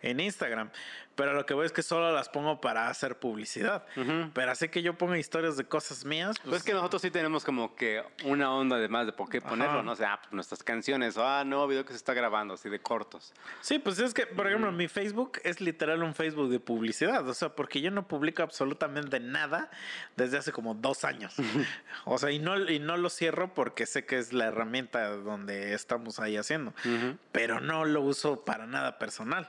en 0.00 0.20
Instagram. 0.20 0.70
Pero 1.14 1.32
lo 1.34 1.44
que 1.46 1.52
voy 1.52 1.66
es 1.66 1.72
que 1.72 1.82
solo 1.82 2.12
las 2.12 2.28
pongo 2.28 2.60
para 2.60 2.86
hacer 2.86 3.18
publicidad. 3.18 3.84
Ujú. 3.96 4.30
Pero 4.34 4.52
así 4.52 4.68
que 4.68 4.82
yo 4.82 4.96
ponga 4.96 5.18
historias 5.18 5.56
de 5.56 5.64
cosas 5.64 6.04
mías, 6.04 6.36
pues, 6.38 6.48
Pues 6.48 6.58
es 6.60 6.64
que 6.64 6.72
nosotros 6.72 7.02
sí 7.02 7.10
tenemos 7.10 7.44
como 7.44 7.74
que 7.74 8.04
una 8.24 8.52
onda 8.54 8.76
de 8.78 8.88
más 8.88 9.04
de 9.04 9.12
por 9.12 9.28
qué 9.28 9.40
ponerlo, 9.40 9.78
Ajá. 9.78 9.82
¿no? 9.82 9.92
O 9.92 9.96
sea, 9.96 10.12
ah, 10.12 10.20
pues 10.22 10.32
nuestras 10.32 10.62
canciones, 10.62 11.16
o 11.16 11.26
ah, 11.26 11.42
nuevo 11.44 11.66
video 11.66 11.84
que 11.84 11.90
se 11.90 11.96
está 11.96 12.14
grabando, 12.14 12.54
así 12.54 12.68
de 12.68 12.78
cortos. 12.78 13.34
Sí, 13.62 13.80
pues 13.80 13.98
es 13.98 14.14
que, 14.14 14.26
por 14.28 14.46
ejemplo, 14.46 14.70
mi 14.70 14.86
Facebook 14.86 15.40
es 15.42 15.60
literal 15.60 16.04
un 16.04 16.14
Facebook 16.14 16.50
de 16.50 16.60
publicidad. 16.60 17.28
O 17.28 17.34
sea, 17.34 17.48
porque 17.48 17.80
yo 17.80 17.90
no 17.90 18.06
publico 18.06 18.44
absolutamente 18.44 19.18
nada 19.18 19.72
desde 20.16 20.38
hace 20.38 20.52
como 20.52 20.74
dos 20.74 21.02
años. 21.02 21.34
o 22.04 22.16
sea, 22.18 22.30
y 22.30 22.38
no, 22.38 22.56
y 22.70 22.78
no 22.78 22.96
lo 22.96 23.10
cierro 23.10 23.54
porque 23.54 23.86
sé 23.86 24.06
que 24.06 24.18
es 24.18 24.32
la 24.32 24.44
herramienta 24.46 25.08
donde 25.08 25.72
estamos 25.98 26.20
ahí 26.20 26.36
haciendo. 26.36 26.72
Pero 27.32 27.60
no 27.60 27.84
lo 27.84 28.00
uso 28.02 28.44
para 28.44 28.66
nada 28.66 28.98
personal. 28.98 29.48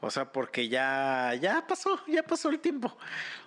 O 0.00 0.10
sea, 0.10 0.32
porque 0.32 0.68
ya, 0.68 1.34
ya 1.34 1.66
pasó, 1.66 2.00
ya 2.06 2.22
pasó 2.22 2.50
el 2.50 2.60
tiempo. 2.60 2.96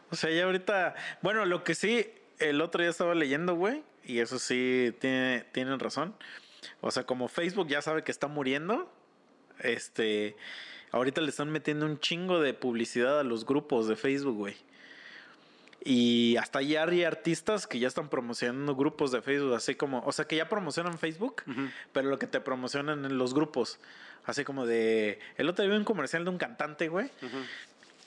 O 0.10 0.16
sea, 0.16 0.30
ya 0.30 0.44
ahorita. 0.44 0.96
Bueno, 1.22 1.46
lo 1.46 1.64
que 1.64 1.76
sí, 1.76 2.06
el 2.40 2.60
otro 2.62 2.82
día 2.82 2.92
estaba 2.92 3.16
leyendo, 3.16 3.56
güey, 3.56 3.84
y 4.04 4.20
eso 4.20 4.38
sí 4.38 4.94
tiene, 5.00 5.46
tienen 5.54 5.80
razón. 5.80 6.14
O 6.82 6.92
sea, 6.92 7.06
como 7.06 7.30
Facebook 7.30 7.68
ya 7.68 7.82
sabe 7.82 8.04
que 8.04 8.12
está 8.12 8.28
muriendo, 8.28 8.92
este, 9.60 10.36
ahorita 10.92 11.22
le 11.22 11.30
están 11.30 11.50
metiendo 11.50 11.86
un 11.86 12.00
chingo 12.00 12.42
de 12.42 12.54
publicidad 12.54 13.20
a 13.20 13.24
los 13.24 13.46
grupos 13.46 13.88
de 13.88 13.96
Facebook, 13.96 14.36
güey. 14.36 14.58
Y 15.84 16.38
hasta 16.38 16.62
ya 16.62 16.84
hay 16.84 17.04
artistas 17.04 17.66
que 17.66 17.80
ya 17.80 17.88
están 17.88 18.08
promocionando 18.10 18.76
grupos 18.76 19.12
de 19.12 19.22
Facebook, 19.22 19.56
así 19.56 19.74
como, 19.76 20.04
o 20.06 20.12
sea, 20.12 20.26
que 20.26 20.36
ya 20.36 20.48
promocionan 20.48 21.00
Facebook, 21.00 21.44
pero 21.92 22.10
lo 22.10 22.20
que 22.20 22.28
te 22.28 22.40
promocionan 22.40 23.04
en 23.06 23.18
los 23.18 23.34
grupos, 23.34 23.80
así 24.26 24.44
como 24.44 24.68
de, 24.68 25.18
el 25.38 25.50
otro 25.50 25.64
día 25.66 25.72
vi 25.74 25.78
un 25.80 25.84
comercial 25.84 26.24
de 26.24 26.30
un 26.30 26.38
cantante, 26.38 26.88
güey, 26.88 27.10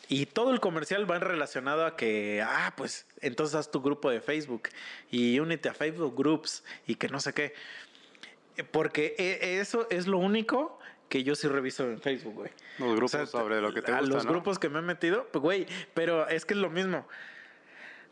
y 0.08 0.26
todo 0.26 0.52
el 0.52 0.60
comercial 0.60 1.10
va 1.10 1.18
relacionado 1.18 1.84
a 1.84 1.96
que, 1.96 2.42
ah, 2.46 2.74
pues 2.76 3.06
entonces 3.20 3.56
haz 3.56 3.70
tu 3.72 3.80
grupo 3.82 4.08
de 4.10 4.20
Facebook 4.20 4.68
y 5.10 5.40
únete 5.40 5.68
a 5.68 5.74
Facebook 5.74 6.14
Groups 6.16 6.62
y 6.86 6.94
que 6.94 7.08
no 7.08 7.18
sé 7.18 7.32
qué. 7.32 7.54
Porque 8.70 9.16
e- 9.18 9.58
eso 9.60 9.88
es 9.90 10.06
lo 10.06 10.18
único 10.18 10.78
que 11.08 11.24
yo 11.24 11.34
sí 11.34 11.48
reviso 11.48 11.84
en 11.90 12.00
Facebook, 12.00 12.34
güey. 12.34 12.50
Los 12.78 12.90
grupos 12.94 13.14
O 13.14 13.18
sea, 13.18 13.26
sobre 13.26 13.60
lo 13.60 13.72
que 13.74 13.82
te 13.82 13.90
a 13.92 13.98
gusta, 14.00 14.14
los 14.14 14.24
¿no? 14.26 14.30
grupos 14.30 14.58
que 14.58 14.68
me 14.68 14.78
he 14.78 14.82
metido, 14.82 15.26
pues, 15.32 15.42
güey, 15.42 15.66
pero 15.92 16.28
es 16.28 16.44
que 16.44 16.54
es 16.54 16.60
lo 16.60 16.70
mismo. 16.70 17.06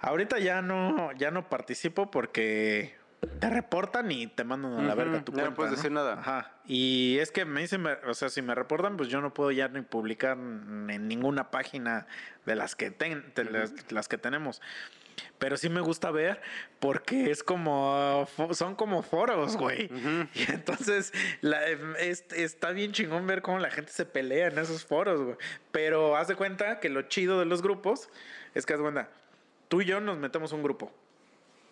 Ahorita 0.02 0.38
ya 0.38 0.60
no, 0.62 1.12
ya 1.12 1.30
no 1.30 1.48
participo 1.48 2.10
porque 2.10 2.96
te 3.38 3.48
reportan 3.48 4.10
y 4.10 4.26
te 4.26 4.42
mandan 4.42 4.72
a 4.74 4.82
la 4.82 4.88
Ujú, 4.94 4.96
verga 4.96 5.24
tu 5.24 5.30
ya 5.32 5.36
no 5.38 5.42
cuenta. 5.44 5.54
puedes 5.56 5.72
decir 5.76 5.92
nada. 5.92 6.14
Ajá. 6.14 6.50
Y 6.66 7.18
es 7.20 7.30
que 7.30 7.44
me 7.44 7.60
dicen, 7.60 7.86
o 8.06 8.14
sea, 8.14 8.28
si 8.28 8.42
me 8.42 8.54
reportan, 8.54 8.96
pues 8.96 9.08
yo 9.08 9.20
no 9.20 9.32
puedo 9.32 9.52
ya 9.52 9.68
ni 9.68 9.80
publicar 9.82 10.36
en 10.36 11.06
ninguna 11.08 11.50
página 11.52 12.06
de 12.46 12.56
las 12.56 12.74
que 12.74 12.90
ten- 12.90 13.32
de 13.36 13.44
las, 13.44 13.72
las 13.92 14.08
que 14.08 14.18
tenemos. 14.18 14.60
Pero 15.38 15.56
sí 15.56 15.68
me 15.68 15.80
gusta 15.82 16.10
ver 16.10 16.40
porque 16.80 17.30
es 17.30 17.44
como 17.44 18.26
son 18.52 18.74
como 18.74 19.02
foros, 19.02 19.56
güey. 19.56 19.88
Y 20.34 20.50
entonces 20.50 21.12
la- 21.42 21.64
es- 21.68 22.24
está 22.32 22.72
bien 22.72 22.90
chingón 22.90 23.26
ver 23.28 23.40
cómo 23.42 23.60
la 23.60 23.70
gente 23.70 23.92
se 23.92 24.04
pelea 24.04 24.48
en 24.48 24.58
esos 24.58 24.84
foros, 24.84 25.20
güey. 25.22 25.36
Pero 25.70 26.16
haz 26.16 26.26
de 26.26 26.34
cuenta 26.34 26.80
que 26.80 26.88
lo 26.88 27.02
chido 27.02 27.38
de 27.38 27.44
los 27.44 27.62
grupos 27.62 28.08
es 28.54 28.66
que 28.66 28.74
haz 28.74 28.80
cuenta, 28.80 29.08
tú 29.72 29.80
y 29.80 29.86
yo 29.86 30.02
nos 30.02 30.18
metemos 30.18 30.52
un 30.52 30.62
grupo, 30.62 30.92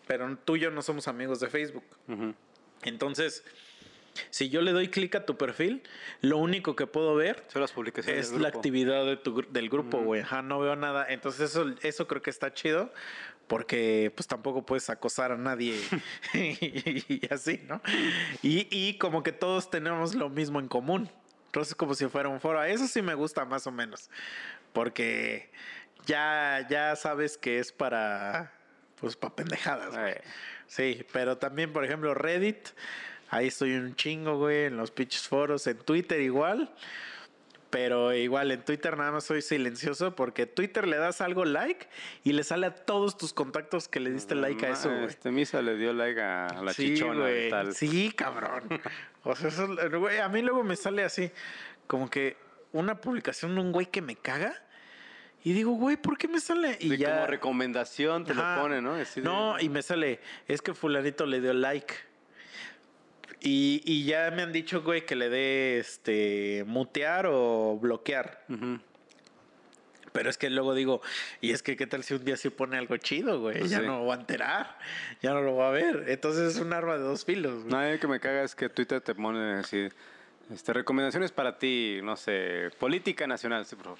pero 0.06 0.34
tú 0.46 0.56
y 0.56 0.60
yo 0.60 0.70
no 0.70 0.80
somos 0.80 1.06
amigos 1.06 1.38
de 1.38 1.48
Facebook. 1.48 1.84
Entonces, 2.82 3.44
si 4.30 4.48
yo 4.48 4.62
le 4.62 4.72
doy 4.72 4.88
clic 4.88 5.14
a 5.16 5.26
tu 5.26 5.36
perfil, 5.36 5.82
lo 6.22 6.38
único 6.38 6.74
que 6.74 6.86
puedo 6.86 7.14
ver 7.14 7.44
Son 7.48 7.60
las 7.60 7.72
publicaciones 7.72 8.32
es 8.32 8.40
la 8.40 8.48
actividad 8.48 9.04
de 9.04 9.18
tu 9.18 9.36
gru- 9.36 9.48
del 9.50 9.68
grupo, 9.68 9.98
güey. 9.98 10.24
No 10.44 10.60
veo 10.60 10.76
nada. 10.76 11.04
Entonces 11.10 11.50
eso, 11.50 11.66
eso 11.82 12.06
creo 12.08 12.22
que 12.22 12.30
está 12.30 12.54
chido 12.54 12.90
porque 13.48 14.10
pues 14.16 14.26
tampoco 14.26 14.64
puedes 14.64 14.88
acosar 14.88 15.32
a 15.32 15.36
nadie 15.36 15.78
y, 16.32 17.20
así, 17.30 17.60
¿no? 17.68 17.82
Y, 18.42 18.66
y 18.70 18.96
como 18.96 19.22
que 19.22 19.32
todos 19.32 19.68
tenemos 19.70 20.14
lo 20.14 20.30
mismo 20.30 20.58
en 20.58 20.68
común. 20.68 21.10
Entonces 21.44 21.74
como 21.74 21.92
si 21.92 22.06
fuera 22.06 22.30
un 22.30 22.40
foro. 22.40 22.64
Eso 22.64 22.86
sí 22.86 23.02
me 23.02 23.12
gusta 23.12 23.44
más 23.44 23.66
o 23.66 23.70
menos. 23.72 24.08
Porque 24.72 25.50
ya, 26.06 26.66
ya 26.68 26.96
sabes 26.96 27.36
que 27.38 27.58
es 27.58 27.72
para, 27.72 28.52
pues 29.00 29.16
para 29.16 29.34
pendejadas, 29.36 29.90
güey. 29.90 30.12
Eh, 30.12 30.20
Sí, 30.66 31.04
pero 31.12 31.36
también, 31.36 31.72
por 31.72 31.84
ejemplo, 31.84 32.14
Reddit. 32.14 32.68
Ahí 33.28 33.48
estoy 33.48 33.74
un 33.74 33.96
chingo, 33.96 34.38
güey, 34.38 34.66
en 34.66 34.76
los 34.76 34.92
pinches 34.92 35.26
foros. 35.26 35.66
En 35.66 35.78
Twitter 35.78 36.20
igual. 36.20 36.72
Pero 37.70 38.12
igual 38.14 38.50
en 38.52 38.64
Twitter 38.64 38.96
nada 38.96 39.10
más 39.10 39.24
soy 39.24 39.42
silencioso 39.42 40.14
porque 40.14 40.46
Twitter 40.46 40.86
le 40.86 40.96
das 40.96 41.20
algo 41.20 41.44
like 41.44 41.88
y 42.22 42.32
le 42.32 42.44
sale 42.44 42.66
a 42.66 42.74
todos 42.74 43.16
tus 43.16 43.32
contactos 43.32 43.88
que 43.88 43.98
le 43.98 44.10
diste 44.10 44.36
like 44.36 44.64
a 44.64 44.70
eso, 44.70 44.90
güey. 44.90 45.06
Este 45.06 45.30
Misa 45.32 45.60
le 45.60 45.76
dio 45.76 45.92
like 45.92 46.20
a 46.20 46.48
la 46.62 46.72
Sí, 46.72 46.94
chichona 46.94 47.20
güey. 47.20 47.46
y 47.46 47.50
tal. 47.50 47.74
Sí, 47.74 48.12
cabrón. 48.12 48.62
O 49.24 49.34
sea, 49.36 49.48
eso, 49.48 49.68
güey, 49.98 50.18
a 50.18 50.28
mí 50.28 50.40
luego 50.40 50.62
me 50.64 50.76
sale 50.76 51.02
así, 51.04 51.30
como 51.86 52.08
que 52.08 52.36
una 52.72 53.00
publicación 53.00 53.54
de 53.56 53.60
un 53.60 53.70
güey 53.72 53.86
que 53.86 54.00
me 54.02 54.14
caga. 54.16 54.54
Y 55.42 55.52
digo, 55.54 55.72
güey, 55.72 55.96
¿por 55.96 56.18
qué 56.18 56.28
me 56.28 56.38
sale? 56.40 56.76
Y 56.80 56.96
ya. 56.98 57.14
como 57.14 57.26
recomendación 57.26 58.24
te 58.24 58.32
Ajá. 58.32 58.56
lo 58.56 58.62
pone, 58.62 58.82
¿no? 58.82 58.94
Así 58.94 59.20
de- 59.20 59.24
No, 59.26 59.58
y 59.58 59.68
me 59.70 59.82
sale, 59.82 60.20
es 60.48 60.60
que 60.60 60.74
fulanito 60.74 61.24
le 61.26 61.40
dio 61.40 61.52
like. 61.54 61.94
Y, 63.40 63.80
y 63.86 64.04
ya 64.04 64.30
me 64.30 64.42
han 64.42 64.52
dicho, 64.52 64.82
güey, 64.82 65.06
que 65.06 65.16
le 65.16 65.30
dé 65.30 65.78
este 65.78 66.62
mutear 66.66 67.26
o 67.26 67.78
bloquear. 67.80 68.44
Pero 70.12 70.28
es 70.28 70.36
que 70.36 70.50
luego 70.50 70.74
digo, 70.74 71.00
y 71.40 71.52
es 71.52 71.62
que 71.62 71.76
qué 71.76 71.86
tal 71.86 72.02
si 72.02 72.14
un 72.14 72.24
día 72.24 72.36
se 72.36 72.50
pone 72.50 72.76
algo 72.76 72.96
chido, 72.98 73.40
güey. 73.40 73.60
Pues 73.60 73.70
ya 73.70 73.78
sí. 73.80 73.86
no 73.86 74.00
lo 74.00 74.06
va 74.06 74.16
a 74.16 74.18
enterar, 74.18 74.76
ya 75.22 75.32
no 75.32 75.40
lo 75.40 75.54
va 75.56 75.68
a 75.68 75.70
ver. 75.70 76.04
Entonces 76.08 76.54
es 76.56 76.60
un 76.60 76.72
arma 76.72 76.94
de 76.94 77.04
dos 77.04 77.24
filos. 77.24 77.60
güey. 77.62 77.68
No, 77.70 77.78
a 77.78 77.84
mí 77.92 77.98
que 77.98 78.08
me 78.08 78.18
caga 78.20 78.42
es 78.42 78.54
que 78.54 78.68
Twitter 78.68 79.00
te 79.00 79.14
pone 79.14 79.54
así, 79.60 79.88
este, 80.52 80.72
recomendaciones 80.72 81.30
para 81.32 81.56
ti, 81.58 82.00
no 82.02 82.16
sé, 82.16 82.70
política 82.78 83.26
nacional, 83.28 83.64
sí, 83.64 83.76
por 83.76 83.84
favor. 83.84 83.98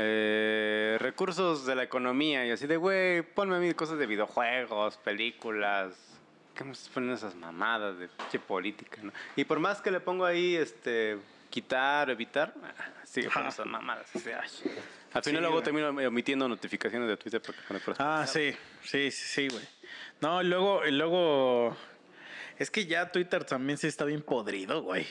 Eh, 0.00 0.96
recursos 1.00 1.66
de 1.66 1.74
la 1.74 1.82
economía 1.82 2.46
y 2.46 2.52
así 2.52 2.68
de, 2.68 2.76
güey, 2.76 3.22
ponme 3.22 3.56
a 3.56 3.58
mí 3.58 3.74
cosas 3.74 3.98
de 3.98 4.06
videojuegos, 4.06 4.96
películas. 4.98 5.92
¿Qué 6.54 6.62
me 6.62 6.70
estás 6.70 6.88
poniendo 6.90 7.16
esas 7.16 7.34
mamadas 7.34 7.98
de 7.98 8.06
pinche 8.06 8.38
política, 8.38 9.00
no? 9.02 9.12
Y 9.34 9.44
por 9.44 9.58
más 9.58 9.80
que 9.80 9.90
le 9.90 9.98
pongo 9.98 10.24
ahí, 10.24 10.54
este, 10.54 11.18
quitar, 11.50 12.10
evitar, 12.10 12.54
sigue 13.04 13.26
poniendo 13.28 13.48
esas 13.52 13.66
mamadas. 13.66 14.06
así, 14.14 14.30
ay. 14.30 14.48
Al 15.14 15.22
final 15.24 15.24
Sí, 15.24 15.32
luego 15.32 15.52
güey. 15.54 15.64
termino 15.64 15.88
omitiendo 15.88 16.48
notificaciones 16.48 17.08
de 17.08 17.16
Twitter 17.16 17.40
porque 17.40 17.60
puras 17.80 17.98
Ah, 17.98 18.24
sí, 18.26 18.52
sí, 18.84 19.10
sí, 19.10 19.26
sí, 19.26 19.48
güey. 19.48 19.64
No, 20.20 20.42
y 20.42 20.46
luego, 20.46 20.82
luego, 20.84 21.76
es 22.56 22.70
que 22.70 22.86
ya 22.86 23.10
Twitter 23.10 23.42
también 23.44 23.78
sí 23.78 23.88
está 23.88 24.04
bien 24.04 24.22
podrido, 24.22 24.82
güey. 24.82 25.06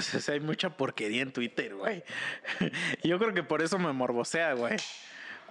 Sí. 0.00 0.30
Hay 0.32 0.40
mucha 0.40 0.70
porquería 0.70 1.22
en 1.22 1.32
Twitter, 1.32 1.74
güey. 1.74 2.02
Yo 3.04 3.18
creo 3.18 3.34
que 3.34 3.42
por 3.42 3.62
eso 3.62 3.78
me 3.78 3.92
morbosea, 3.92 4.54
güey. 4.54 4.76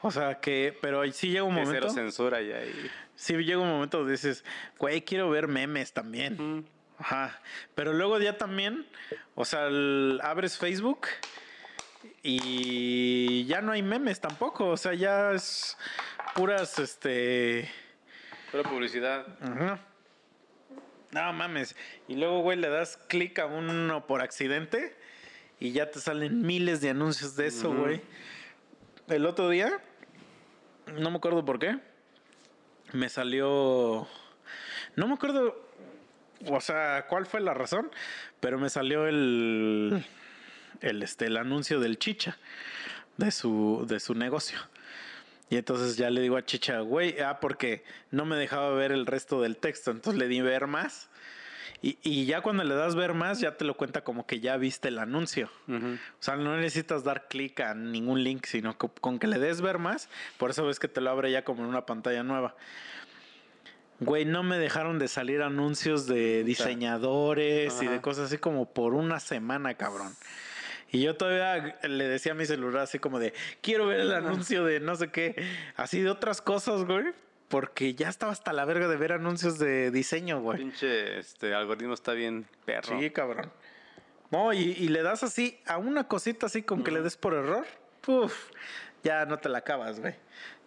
O 0.02 0.12
sea, 0.12 0.40
que, 0.40 0.78
pero 0.82 1.10
sí 1.12 1.30
llega 1.30 1.44
un 1.44 1.56
Que 1.56 1.66
cero 1.66 1.88
momento, 1.88 1.90
censura 1.94 2.42
y 2.42 2.52
ahí. 2.52 2.92
sí 3.16 3.34
llega 3.36 3.60
un 3.60 3.70
momento 3.70 4.00
donde 4.00 4.14
dices, 4.14 4.44
güey, 4.78 5.02
quiero 5.04 5.30
ver 5.30 5.48
memes 5.48 5.94
también. 5.94 6.36
Mm. 6.38 6.66
Ajá. 6.98 7.40
Pero 7.76 7.92
luego 7.94 8.20
ya 8.20 8.38
también, 8.38 8.86
o 9.36 9.46
sea, 9.46 9.68
el- 9.68 10.20
abres 10.24 10.58
Facebook 10.58 11.08
y 12.24 13.46
ya 13.46 13.62
no 13.62 13.72
hay 13.72 13.82
memes 13.84 14.20
tampoco. 14.20 14.68
O 14.70 14.78
sea, 14.78 14.94
ya 14.94 15.32
es 15.32 15.78
puras, 16.36 16.80
este... 16.80 17.70
Pura 18.52 18.64
publicidad. 18.64 19.26
Ajá. 19.42 19.80
No 21.16 21.32
mames. 21.32 21.78
Y 22.10 22.18
luego, 22.18 22.42
güey, 22.42 22.58
le 22.58 22.68
das 22.68 22.98
clic 23.08 23.40
a 23.40 23.46
uno 23.46 24.06
por 24.06 24.22
accidente 24.22 24.94
y 25.62 25.72
ya 25.72 25.90
te 25.90 26.02
salen 26.02 26.42
miles 26.42 26.82
de 26.82 26.90
anuncios 26.90 27.38
de 27.38 27.48
eso, 27.48 27.74
güey. 27.74 28.02
El 29.08 29.26
otro 29.26 29.48
día, 29.48 29.82
no 31.00 31.10
me 31.12 31.16
acuerdo 31.16 31.46
por 31.46 31.58
qué, 31.58 31.80
me 32.92 33.08
salió. 33.08 34.06
No 34.98 35.08
me 35.08 35.14
acuerdo. 35.14 35.56
o 36.48 36.60
sea, 36.60 37.06
¿cuál 37.08 37.26
fue 37.26 37.40
la 37.40 37.54
razón? 37.54 37.90
Pero 38.42 38.60
me 38.60 38.70
salió 38.70 39.08
el, 39.08 40.06
el, 40.82 41.02
este, 41.02 41.28
el 41.28 41.38
anuncio 41.38 41.80
del 41.80 41.98
chicha 41.98 42.38
de 43.16 43.32
su, 43.32 43.86
de 43.88 44.02
su 44.02 44.16
negocio. 44.16 44.60
Y 45.50 45.58
entonces 45.58 45.96
ya 45.98 46.10
le 46.10 46.22
digo 46.22 46.38
a 46.38 46.46
Chicha, 46.46 46.80
güey, 46.80 47.20
ah, 47.20 47.40
porque 47.40 47.84
no 48.12 48.26
me 48.26 48.36
dejaba 48.36 48.72
ver 48.72 48.92
el 48.92 49.06
resto 49.06 49.42
del 49.42 49.58
texto. 49.58 49.92
Entonces 49.92 50.20
le 50.20 50.28
di 50.28 50.42
ver 50.42 50.68
más. 50.68 51.10
Y, 51.82 52.00
y 52.02 52.26
ya 52.26 52.42
cuando 52.42 52.64
le 52.64 52.74
das 52.74 52.96
ver 52.96 53.14
más, 53.14 53.40
ya 53.40 53.58
te 53.58 53.66
lo 53.66 53.78
cuenta 53.78 54.04
como 54.04 54.26
que 54.26 54.40
ya 54.40 54.58
viste 54.58 54.88
el 54.88 54.98
anuncio. 54.98 55.52
O 55.68 56.24
sea, 56.24 56.36
no 56.36 56.58
necesitas 56.58 57.04
dar 57.04 57.28
clic 57.28 57.60
a 57.60 57.76
ningún 57.76 58.24
link, 58.24 58.46
sino 58.46 58.78
que 58.78 58.90
con 59.02 59.20
que 59.20 59.28
le 59.28 59.38
des 59.38 59.62
ver 59.62 59.78
más, 59.78 60.10
por 60.38 60.50
eso 60.50 60.66
ves 60.66 60.80
que 60.80 60.88
te 60.88 61.00
lo 61.00 61.12
abre 61.12 61.32
ya 61.32 61.44
como 61.44 61.64
en 61.64 61.70
una 61.70 61.86
pantalla 61.86 62.24
nueva. 62.24 62.56
Güey, 64.00 64.26
no 64.26 64.42
me 64.44 64.58
dejaron 64.58 65.00
de 65.00 65.08
salir 65.08 65.42
anuncios 65.42 66.08
de 66.08 66.44
diseñadores 66.44 67.82
y 67.82 67.88
de 67.88 68.02
cosas 68.02 68.26
así 68.28 68.38
como 68.38 68.66
por 68.66 68.94
una 68.94 69.20
semana, 69.20 69.76
cabrón. 69.76 70.14
Y 70.96 71.02
yo 71.02 71.18
todavía 71.18 71.78
le 71.84 72.08
decía 72.08 72.32
a 72.32 72.36
mi 72.36 72.46
celular 72.46 72.84
así 72.84 73.00
como 73.00 73.20
de, 73.20 73.34
quiero 73.62 73.88
ver 73.88 74.00
el 74.00 74.14
anuncio 74.14 74.64
de 74.64 74.80
no 74.80 74.96
sé 74.96 75.10
qué, 75.10 75.36
así 75.76 76.00
de 76.00 76.10
otras 76.10 76.42
cosas, 76.42 76.86
güey. 76.86 77.08
Porque 77.50 77.96
ya 77.96 78.08
estaba 78.08 78.32
hasta 78.32 78.54
la 78.54 78.64
verga 78.64 78.88
de 78.88 78.96
ver 78.96 79.12
anuncios 79.12 79.60
de 79.60 79.92
diseño, 79.92 80.40
güey. 80.40 80.58
Pinche 80.58 81.20
este 81.20 81.54
algoritmo 81.54 81.94
está 81.94 82.14
bien 82.14 82.48
perro. 82.64 82.98
Sí, 82.98 83.10
cabrón. 83.12 83.52
No, 84.32 84.54
y, 84.54 84.60
y 84.60 84.88
le 84.88 85.04
das 85.04 85.22
así 85.24 85.60
a 85.66 85.78
una 85.78 86.08
cosita 86.08 86.46
así 86.46 86.64
con 86.64 86.82
que 86.82 86.92
le 86.92 87.02
des 87.02 87.18
por 87.18 87.34
error. 87.34 87.66
Puf, 88.00 88.52
ya 89.04 89.26
no 89.26 89.38
te 89.38 89.50
la 89.50 89.58
acabas, 89.58 90.00
güey. 90.00 90.16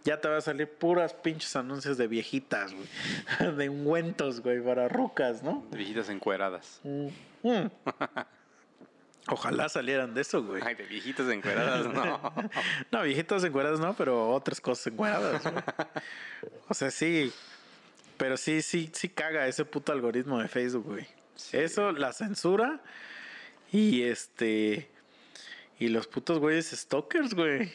Ya 0.05 0.21
te 0.21 0.29
va 0.29 0.37
a 0.37 0.41
salir 0.43 0.69
puras 0.69 1.15
pinches 1.15 1.57
anuncios 1.57 1.97
de 1.97 2.07
viejitas, 2.07 2.75
güey. 2.75 2.87
De 3.57 3.71
ungüentos, 3.71 4.43
güey, 4.43 4.61
para 4.61 4.89
rucas, 4.89 5.43
¿no? 5.43 5.67
De 5.71 5.79
viejitas 5.79 6.11
encueradas. 6.11 6.81
Mm. 6.85 7.09
Ojalá 9.29 9.69
salieran 9.69 10.15
de 10.15 10.23
eso, 10.23 10.43
güey. 10.43 10.63
Ay, 10.65 10.75
de 10.75 10.85
viejitas 10.85 11.29
encueradas, 11.29 11.87
no. 11.87 12.33
No, 12.91 13.03
viejitas 13.03 13.45
encueradas 13.45 13.81
no, 13.81 13.95
pero 13.95 14.31
otras 14.31 14.61
cosas 14.61 14.87
encueradas. 14.89 15.43
güey. 15.43 15.55
O 16.69 16.75
sea, 16.75 16.91
sí. 16.91 17.33
Pero 18.17 18.37
sí, 18.37 18.63
sí, 18.63 18.91
sí 18.93 19.09
caga 19.09 19.47
ese 19.47 19.65
puto 19.65 19.93
algoritmo 19.93 20.41
de 20.41 20.49
Facebook, 20.49 20.85
güey. 20.85 21.07
Eso, 21.53 21.93
la 21.93 22.13
censura 22.13 22.81
y 23.71 24.03
este. 24.03 24.91
Y 25.79 25.89
los 25.89 26.09
putos 26.09 26.39
güeyes 26.41 26.71
stalkers, 26.71 27.35
güey. 27.35 27.73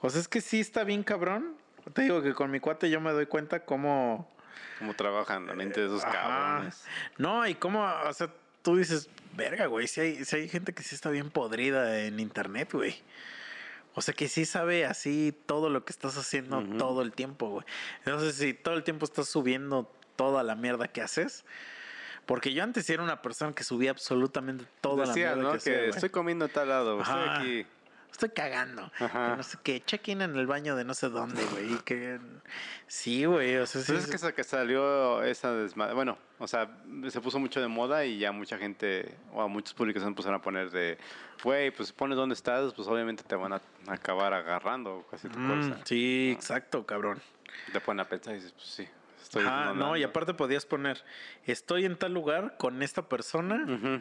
O 0.00 0.10
sea, 0.10 0.20
es 0.20 0.28
que 0.28 0.40
sí 0.42 0.60
está 0.60 0.84
bien 0.84 1.02
cabrón. 1.02 1.56
Te 1.94 2.02
digo 2.02 2.22
que 2.22 2.34
con 2.34 2.50
mi 2.50 2.60
cuate 2.60 2.90
yo 2.90 3.00
me 3.00 3.12
doy 3.12 3.26
cuenta 3.26 3.64
cómo. 3.64 4.30
Cómo 4.78 4.94
trabajan 4.94 5.46
la 5.46 5.54
mente 5.54 5.80
de 5.80 5.86
esos 5.86 6.04
Ajá. 6.04 6.12
cabrones. 6.12 6.84
No, 7.16 7.46
y 7.46 7.54
cómo, 7.54 7.84
o 7.84 8.12
sea, 8.12 8.28
tú 8.62 8.76
dices, 8.76 9.08
verga, 9.36 9.66
güey, 9.66 9.86
si 9.86 10.00
hay, 10.00 10.24
si 10.24 10.36
hay 10.36 10.48
gente 10.48 10.72
que 10.72 10.82
sí 10.82 10.94
está 10.94 11.10
bien 11.10 11.30
podrida 11.30 12.00
en 12.00 12.20
internet, 12.20 12.70
güey. 12.72 12.96
O 13.94 14.02
sea, 14.02 14.12
que 14.12 14.28
sí 14.28 14.44
sabe 14.44 14.84
así 14.84 15.32
todo 15.46 15.70
lo 15.70 15.84
que 15.84 15.92
estás 15.92 16.16
haciendo 16.16 16.62
todo 16.78 17.02
el 17.02 17.12
tiempo, 17.12 17.48
güey. 17.48 17.64
Entonces, 18.04 18.34
si 18.34 18.52
todo 18.52 18.74
el 18.74 18.82
tiempo 18.82 19.04
estás 19.04 19.28
subiendo 19.28 19.90
toda 20.16 20.42
la 20.42 20.54
mierda 20.54 20.88
que 20.88 21.00
haces. 21.00 21.44
Porque 22.26 22.54
yo 22.54 22.64
antes 22.64 22.88
era 22.88 23.02
una 23.02 23.20
persona 23.20 23.54
que 23.54 23.64
subía 23.64 23.90
absolutamente 23.90 24.64
toda 24.80 25.06
Decía, 25.06 25.30
la 25.30 25.36
mierda 25.36 25.52
¿no? 25.52 25.58
que 25.58 25.64
Que, 25.64 25.76
hacía, 25.76 25.90
estoy 25.90 26.08
comiendo 26.08 26.46
a 26.46 26.48
tal 26.48 26.68
lado, 26.70 27.00
estoy 27.00 27.28
aquí. 27.28 27.66
Estoy 28.14 28.28
cagando. 28.28 28.92
Ajá. 29.00 29.30
que 29.32 29.36
No 29.36 29.42
sé 29.42 29.58
qué, 29.64 29.80
check-in 29.84 30.22
en 30.22 30.36
el 30.36 30.46
baño 30.46 30.76
de 30.76 30.84
no 30.84 30.94
sé 30.94 31.08
dónde, 31.08 31.44
güey. 31.46 31.74
y 31.74 31.78
Que... 31.78 32.20
Sí, 32.86 33.24
güey, 33.24 33.56
o 33.56 33.66
sea, 33.66 33.82
sí. 33.82 33.90
Pues 33.92 34.08
es 34.08 34.22
que, 34.22 34.32
que 34.34 34.44
salió 34.44 35.20
esa 35.24 35.52
desmadre. 35.52 35.94
Bueno, 35.94 36.16
o 36.38 36.46
sea, 36.46 36.70
se 37.08 37.20
puso 37.20 37.40
mucho 37.40 37.60
de 37.60 37.66
moda 37.66 38.04
y 38.04 38.18
ya 38.20 38.30
mucha 38.30 38.56
gente, 38.56 39.16
o 39.32 39.42
a 39.42 39.48
muchas 39.48 39.74
publicaciones 39.74 40.12
empezaron 40.12 40.38
a 40.38 40.42
poner 40.42 40.70
de, 40.70 40.96
güey, 41.42 41.72
pues 41.72 41.90
pones 41.90 42.16
dónde 42.16 42.34
estás, 42.34 42.72
pues 42.72 42.86
obviamente 42.86 43.24
te 43.24 43.34
van 43.34 43.52
a 43.54 43.60
acabar 43.88 44.32
agarrando 44.32 45.04
casi 45.10 45.28
tu 45.28 45.36
Mm, 45.40 45.48
cosa. 45.70 45.80
sí, 45.84 46.30
exacto, 46.32 46.86
cabrón. 46.86 47.20
Te 47.72 47.80
ponen 47.80 47.98
a 47.98 48.08
pensar 48.08 48.34
y 48.34 48.36
dices, 48.36 48.52
pues 48.52 48.66
sí, 48.68 48.88
estoy. 49.20 49.44
Ah, 49.44 49.72
no, 49.74 49.96
y 49.96 50.04
aparte 50.04 50.34
podías 50.34 50.64
poner, 50.66 51.02
estoy 51.46 51.84
en 51.84 51.96
tal 51.98 52.14
lugar 52.14 52.54
con 52.58 52.80
esta 52.84 53.08
persona 53.08 53.64
Ujú. 53.66 54.00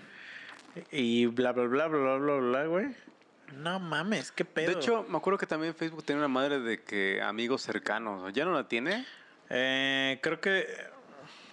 y 0.91 1.25
bla, 1.25 1.51
bla, 1.51 1.63
bla, 1.65 1.87
bla, 1.87 1.99
bla, 1.99 2.17
bla, 2.17 2.35
bla, 2.35 2.65
güey. 2.65 2.95
No 3.57 3.79
mames, 3.79 4.31
qué 4.31 4.45
pedo. 4.45 4.67
De 4.71 4.73
hecho, 4.77 5.05
me 5.09 5.17
acuerdo 5.17 5.37
que 5.37 5.45
también 5.47 5.73
Facebook 5.75 6.03
tenía 6.03 6.19
una 6.19 6.27
madre 6.27 6.59
de 6.59 6.83
que 6.83 7.21
amigos 7.21 7.61
cercanos, 7.61 8.31
¿ya 8.33 8.45
no 8.45 8.53
la 8.53 8.67
tiene? 8.67 9.05
Eh, 9.49 10.19
creo 10.21 10.39
que 10.41 10.65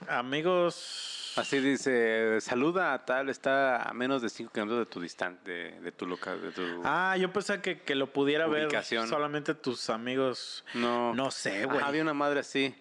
amigos... 0.08 1.32
Así 1.36 1.60
dice, 1.60 2.40
saluda 2.40 2.92
a 2.92 3.04
tal, 3.04 3.28
está 3.28 3.82
a 3.88 3.92
menos 3.94 4.20
de 4.20 4.28
5 4.28 4.52
kilómetros 4.52 4.80
de 4.80 4.86
tu 4.86 5.00
distante, 5.00 5.50
de, 5.52 5.80
de 5.80 5.92
tu 5.92 6.04
local, 6.06 6.42
de 6.42 6.50
tu... 6.50 6.82
Ah, 6.84 7.16
yo 7.16 7.32
pensaba 7.32 7.62
que, 7.62 7.80
que 7.82 7.94
lo 7.94 8.12
pudiera 8.12 8.48
Ubicación. 8.48 9.02
ver 9.02 9.08
solamente 9.10 9.54
tus 9.54 9.90
amigos. 9.90 10.64
no. 10.74 11.14
No 11.14 11.30
sé, 11.30 11.66
güey. 11.66 11.80
había 11.82 12.02
una 12.02 12.14
madre 12.14 12.40
así. 12.40 12.74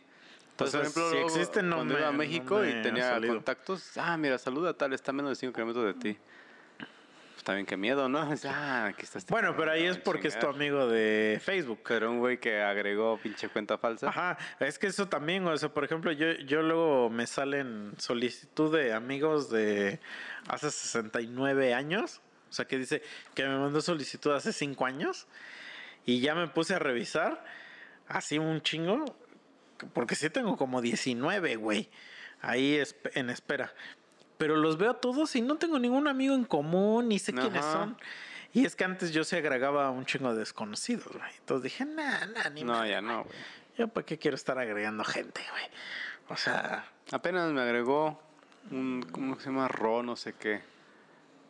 Entonces, 0.51 0.76
por 0.76 0.82
ejemplo, 0.82 1.09
si 1.09 1.13
luego, 1.15 1.28
existe, 1.30 1.61
no 1.61 1.76
cuando 1.78 1.93
me- 1.93 1.99
iba 1.99 2.09
a 2.09 2.11
México 2.11 2.65
y 2.65 2.82
tenía 2.82 3.20
contactos, 3.22 3.97
ah, 3.97 4.17
mira, 4.17 4.38
saluda 4.39 4.72
a 4.72 4.74
tal, 4.74 4.93
está 4.93 5.11
a 5.11 5.13
menos 5.13 5.30
de 5.32 5.36
5 5.36 5.53
kilómetros 5.53 5.86
de 5.86 5.93
ti. 5.93 6.20
Pues 7.40 7.46
también 7.46 7.66
qué 7.66 7.78
miedo, 7.78 8.10
¿no? 8.10 8.20
Ah, 8.50 8.88
aquí 8.88 9.04
está 9.04 9.18
este 9.18 9.32
Bueno, 9.32 9.56
pero 9.56 9.72
ahí 9.72 9.86
es 9.86 9.98
porque 9.98 10.28
es 10.28 10.38
tu 10.38 10.48
amigo 10.48 10.88
de 10.88 11.40
Facebook. 11.42 11.80
Pero 11.88 12.12
un 12.12 12.20
güey 12.20 12.38
que 12.38 12.62
agregó 12.62 13.18
pinche 13.18 13.48
cuenta 13.48 13.78
falsa. 13.78 14.10
Ajá, 14.10 14.38
es 14.60 14.78
que 14.78 14.88
eso 14.88 15.08
también, 15.08 15.48
o 15.48 15.58
sea, 15.58 15.70
por 15.70 15.86
ejemplo, 15.86 16.12
yo, 16.12 16.34
yo 16.34 16.62
luego 16.62 17.10
me 17.10 17.26
salen 17.28 17.94
solicitud 17.98 18.76
de 18.78 18.92
amigos 18.92 19.50
de 19.50 20.02
hace 20.50 20.70
69 20.70 21.74
años, 21.74 22.20
o 22.50 22.52
sea, 22.54 22.66
que 22.66 22.78
dice 22.78 23.02
que 23.36 23.46
me 23.46 23.58
mandó 23.58 23.80
solicitud 23.80 24.32
hace 24.32 24.52
5 24.52 24.86
años 24.86 25.26
y 26.06 26.20
ya 26.20 26.36
me 26.36 26.50
puse 26.50 26.76
a 26.76 26.80
revisar 26.80 27.46
así 28.10 28.38
un 28.38 28.62
chingo, 28.62 29.16
porque 29.94 30.16
sí 30.16 30.30
tengo 30.30 30.58
como 30.58 30.82
19, 30.82 31.56
güey, 31.56 31.90
ahí 32.42 32.84
en 33.14 33.30
espera. 33.30 33.74
Pero 34.40 34.56
los 34.56 34.78
veo 34.78 34.92
a 34.92 34.94
todos 34.96 35.36
y 35.36 35.42
no 35.42 35.58
tengo 35.58 35.78
ningún 35.78 36.08
amigo 36.08 36.34
en 36.34 36.46
común, 36.46 37.10
ni 37.10 37.20
sé 37.20 37.34
quiénes 37.34 37.64
son. 37.64 37.96
Y 38.54 38.66
es 38.66 38.76
que 38.76 38.86
antes 38.86 39.12
yo 39.12 39.24
se 39.24 39.38
agregaba 39.38 39.86
a 39.86 39.92
un 39.92 40.06
chingo 40.06 40.34
de 40.34 40.40
desconocidos, 40.40 41.12
güey. 41.14 41.32
Entonces 41.40 41.64
dije, 41.64 41.86
nah, 41.86 42.26
nah, 42.26 42.50
ni 42.50 42.64
no, 42.64 42.84
ya 42.86 43.02
no, 43.02 43.26
güey. 43.26 43.38
yo 43.78 43.90
para 43.90 44.06
qué 44.06 44.18
quiero 44.18 44.36
estar 44.36 44.58
agregando 44.58 45.04
gente, 45.04 45.42
güey. 45.52 45.66
O 46.30 46.38
sea, 46.38 46.86
Apenas 47.12 47.52
me 47.52 47.62
agregó 47.62 48.20
un, 48.72 49.06
¿cómo 49.12 49.40
se 49.40 49.48
llama? 49.48 49.68
Ro, 49.68 50.04
no 50.04 50.16
sé 50.16 50.34
qué. 50.34 50.62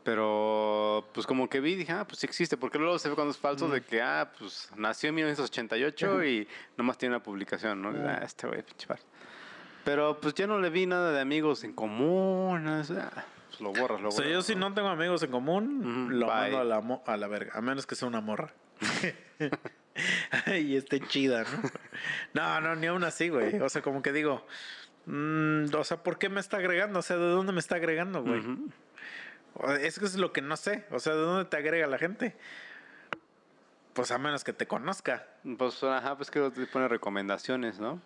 Pero, 0.03 1.07
pues 1.13 1.27
como 1.27 1.49
que 1.49 1.59
vi, 1.59 1.75
dije, 1.75 1.91
ah, 1.91 2.07
pues 2.07 2.19
sí 2.19 2.25
existe. 2.25 2.57
Porque 2.57 2.79
luego 2.79 2.97
se 2.97 3.09
ve 3.09 3.15
cuando 3.15 3.31
es 3.31 3.37
falso 3.37 3.67
de 3.67 3.81
que, 3.81 4.01
ah, 4.01 4.31
pues 4.39 4.69
nació 4.75 5.09
en 5.09 5.15
1988 5.15 6.23
y 6.25 6.47
nomás 6.77 6.97
tiene 6.97 7.15
una 7.15 7.23
publicación, 7.23 7.81
¿no? 7.81 7.89
Ah, 7.89 8.21
este 8.23 8.47
güey, 8.47 8.63
pinche. 8.63 8.87
Pero 9.85 10.19
pues 10.19 10.33
ya 10.35 10.45
no 10.47 10.59
le 10.59 10.69
vi 10.69 10.85
nada 10.85 11.11
de 11.11 11.19
amigos 11.21 11.63
en 11.63 11.73
común. 11.73 12.67
eso. 12.67 12.95
Ah, 12.99 13.23
pues 13.49 13.61
lo 13.61 13.71
borras, 13.73 14.01
lo 14.01 14.09
o 14.09 14.11
sea, 14.11 14.21
borras, 14.25 14.33
yo 14.33 14.41
si 14.41 14.55
no 14.55 14.73
tengo 14.73 14.89
amigos 14.89 15.23
en 15.23 15.31
común, 15.31 16.19
lo 16.19 16.27
bye. 16.27 16.35
mando 16.35 16.59
a 16.59 16.63
la, 16.63 16.81
mo- 16.81 17.03
a 17.07 17.17
la 17.17 17.27
verga. 17.27 17.51
A 17.55 17.61
menos 17.61 17.85
que 17.87 17.95
sea 17.95 18.07
una 18.07 18.21
morra. 18.21 18.51
y 20.59 20.75
esté 20.75 20.99
chida, 21.01 21.43
¿no? 21.43 21.69
No, 22.33 22.61
no, 22.61 22.75
ni 22.75 22.87
aún 22.87 23.03
así, 23.03 23.29
güey. 23.29 23.59
O 23.61 23.69
sea, 23.69 23.81
como 23.81 24.01
que 24.01 24.11
digo, 24.13 24.45
mm, 25.05 25.65
o 25.75 25.83
sea, 25.83 26.03
¿por 26.03 26.17
qué 26.19 26.29
me 26.29 26.39
está 26.39 26.57
agregando? 26.57 26.99
O 26.99 27.01
sea, 27.01 27.17
¿de 27.17 27.25
dónde 27.27 27.51
me 27.53 27.59
está 27.59 27.75
agregando, 27.75 28.21
güey? 28.23 28.41
O- 29.55 29.71
Es 29.71 29.99
que 29.99 30.05
es 30.05 30.15
lo 30.15 30.31
que 30.31 30.41
no 30.41 30.55
sé. 30.57 30.85
O 30.91 30.99
sea, 30.99 31.13
¿de 31.15 31.21
dónde 31.21 31.45
te 31.45 31.57
agrega 31.57 31.87
la 31.87 31.97
gente? 31.97 32.35
Pues 33.93 34.11
a 34.11 34.17
menos 34.17 34.43
que 34.43 34.53
te 34.53 34.67
conozca. 34.67 35.25
Pues, 35.57 35.83
ajá, 35.83 36.15
pues 36.15 36.31
que 36.31 36.39
te 36.51 36.65
pone 36.67 36.87
recomendaciones, 36.87 37.79
¿no? 37.79 37.99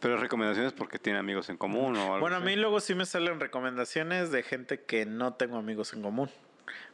Pero 0.00 0.16
recomendaciones 0.16 0.72
porque 0.72 0.98
tiene 0.98 1.18
amigos 1.18 1.48
en 1.48 1.56
común 1.56 1.96
o 1.96 2.02
algo 2.02 2.20
Bueno, 2.20 2.36
a 2.36 2.40
mí 2.40 2.54
luego 2.54 2.80
sí 2.80 2.94
me 2.94 3.04
salen 3.04 3.40
recomendaciones 3.40 4.30
de 4.30 4.42
gente 4.42 4.80
que 4.80 5.06
no 5.06 5.34
tengo 5.34 5.56
amigos 5.56 5.92
en 5.92 6.02
común. 6.02 6.30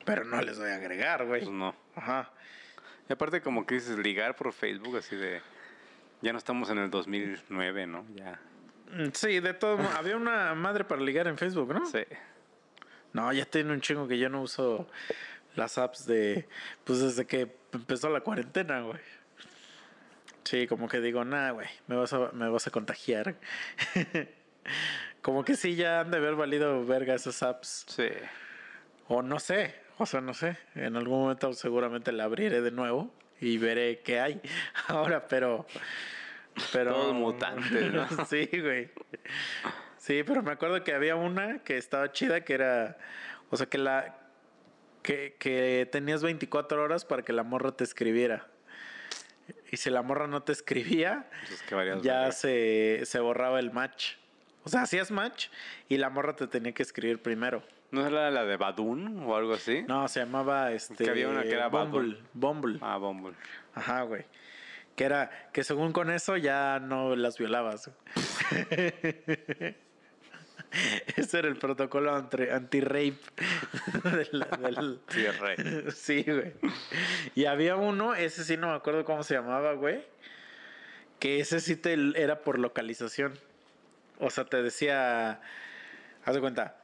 Pero 0.04 0.24
no 0.24 0.40
les 0.40 0.58
voy 0.58 0.70
a 0.70 0.76
agregar, 0.76 1.26
güey. 1.26 1.42
Pues 1.42 1.52
no. 1.52 1.74
Ajá. 1.94 2.30
Y 3.08 3.12
aparte 3.12 3.42
como 3.42 3.66
que 3.66 3.74
dices 3.74 3.98
ligar 3.98 4.34
por 4.36 4.52
Facebook, 4.52 4.96
así 4.96 5.16
de... 5.16 5.42
Ya 6.22 6.32
no 6.32 6.38
estamos 6.38 6.70
en 6.70 6.78
el 6.78 6.90
2009, 6.90 7.86
¿no? 7.86 8.06
Ya. 8.14 8.40
Mm, 8.92 9.10
Sí, 9.12 9.40
de 9.40 9.52
todo. 9.52 9.78
Había 9.96 10.16
una 10.16 10.54
madre 10.54 10.84
para 10.84 11.02
ligar 11.02 11.26
en 11.26 11.36
Facebook, 11.36 11.74
¿no? 11.74 11.84
Sí. 11.84 12.04
No, 13.12 13.32
ya 13.32 13.44
tiene 13.44 13.72
un 13.72 13.80
chingo 13.80 14.08
que 14.08 14.18
yo 14.18 14.30
no 14.30 14.40
uso 14.40 14.88
las 15.54 15.76
apps 15.76 16.06
de. 16.06 16.48
Pues 16.84 17.00
desde 17.00 17.26
que 17.26 17.54
empezó 17.72 18.08
la 18.08 18.20
cuarentena, 18.20 18.80
güey. 18.80 19.00
Sí, 20.44 20.66
como 20.66 20.88
que 20.88 21.00
digo, 21.00 21.24
nah, 21.24 21.52
güey, 21.52 21.68
me 21.86 21.96
vas 21.96 22.12
a, 22.12 22.30
me 22.32 22.48
vas 22.48 22.66
a 22.66 22.70
contagiar. 22.70 23.36
como 25.22 25.44
que 25.44 25.56
sí, 25.56 25.74
ya 25.74 26.00
han 26.00 26.10
de 26.10 26.18
haber 26.18 26.34
valido 26.34 26.84
verga 26.84 27.14
esas 27.14 27.42
apps. 27.42 27.86
Sí. 27.88 28.08
O 29.08 29.22
no 29.22 29.38
sé, 29.38 29.74
o 29.98 30.06
sea, 30.06 30.20
no 30.20 30.34
sé. 30.34 30.58
En 30.74 30.96
algún 30.96 31.20
momento 31.20 31.52
seguramente 31.54 32.12
la 32.12 32.24
abriré 32.24 32.60
de 32.60 32.70
nuevo 32.70 33.10
y 33.40 33.58
veré 33.58 34.00
qué 34.00 34.20
hay. 34.20 34.40
Ahora, 34.88 35.26
pero. 35.26 35.66
Pero. 36.72 36.92
Todos 36.92 37.14
mutantes, 37.14 37.92
¿no? 37.92 38.06
sí, 38.26 38.48
güey. 38.52 38.90
Sí, 39.96 40.22
pero 40.24 40.42
me 40.42 40.52
acuerdo 40.52 40.84
que 40.84 40.92
había 40.92 41.16
una 41.16 41.60
que 41.60 41.78
estaba 41.78 42.12
chida, 42.12 42.42
que 42.42 42.52
era, 42.52 42.98
o 43.48 43.56
sea, 43.56 43.66
que 43.66 43.78
la, 43.78 44.18
que, 45.02 45.36
que 45.38 45.88
tenías 45.90 46.22
24 46.22 46.82
horas 46.82 47.06
para 47.06 47.22
que 47.22 47.32
la 47.32 47.42
morra 47.42 47.72
te 47.72 47.84
escribiera. 47.84 48.46
Y 49.70 49.76
si 49.76 49.90
la 49.90 50.02
morra 50.02 50.26
no 50.26 50.42
te 50.42 50.52
escribía, 50.52 51.28
Pues 51.48 51.62
que 51.62 51.74
valías 51.74 52.02
ya 52.02 52.30
se, 52.32 53.00
se 53.04 53.20
borraba 53.20 53.58
el 53.58 53.72
match. 53.72 54.14
O 54.64 54.68
sea, 54.68 54.82
hacías 54.82 55.10
match 55.10 55.48
y 55.88 55.98
la 55.98 56.10
morra 56.10 56.36
te 56.36 56.46
tenía 56.46 56.72
que 56.72 56.82
escribir 56.82 57.20
primero. 57.20 57.62
¿No 57.90 58.06
era 58.06 58.30
la 58.30 58.44
de 58.44 58.56
Badun 58.56 59.22
o 59.24 59.36
algo 59.36 59.54
así? 59.54 59.84
No, 59.86 60.08
se 60.08 60.20
llamaba 60.20 60.72
este. 60.72 61.04
Que 61.04 61.10
había 61.10 61.28
una 61.28 61.42
que 61.42 61.52
era 61.52 61.68
Bumble. 61.68 62.18
Bumble. 62.32 62.78
Ah, 62.82 62.96
Bumble. 62.96 63.34
Ajá, 63.74 64.02
güey. 64.02 64.24
Que 64.96 65.04
era, 65.04 65.30
que 65.52 65.64
según 65.64 65.92
con 65.92 66.10
eso 66.10 66.36
ya 66.36 66.80
no 66.80 67.14
las 67.14 67.38
violabas. 67.38 67.90
Ese 71.16 71.38
era 71.38 71.48
el 71.48 71.56
protocolo 71.56 72.14
anti- 72.14 72.48
anti-rape. 72.50 73.18
del- 74.04 74.46
del- 74.60 75.00
Sí. 75.08 75.26
Sí, 75.94 76.22
güey. 76.26 76.52
Y 77.34 77.44
había 77.46 77.76
uno, 77.76 78.14
ese 78.14 78.44
sí 78.44 78.56
no 78.56 78.68
me 78.68 78.74
acuerdo 78.74 79.04
cómo 79.04 79.22
se 79.22 79.34
llamaba, 79.34 79.72
güey. 79.74 80.04
Que 81.20 81.40
ese 81.40 81.60
sí 81.60 81.76
te 81.76 81.94
era 82.20 82.40
por 82.40 82.58
localización. 82.58 83.34
O 84.18 84.30
sea, 84.30 84.44
te 84.44 84.62
decía. 84.62 85.40
Haz 86.24 86.34
de 86.34 86.40
cuenta. 86.40 86.76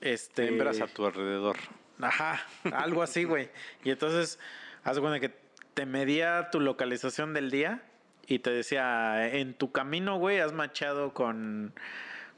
Este. 0.00 0.46
Hembras 0.48 0.80
a 0.80 0.86
tu 0.86 1.06
alrededor. 1.06 1.56
Ajá, 2.00 2.44
algo 2.72 3.02
así, 3.02 3.24
güey. 3.24 3.48
Y 3.84 3.90
entonces, 3.90 4.38
haz 4.82 4.96
de 4.96 5.00
cuenta 5.00 5.20
que 5.20 5.34
te 5.74 5.86
medía 5.86 6.50
tu 6.50 6.60
localización 6.60 7.34
del 7.34 7.50
día 7.50 7.82
y 8.26 8.40
te 8.40 8.50
decía, 8.50 9.28
en 9.34 9.54
tu 9.54 9.70
camino, 9.70 10.16
güey, 10.18 10.40
has 10.40 10.52
machado 10.52 11.14
con, 11.14 11.72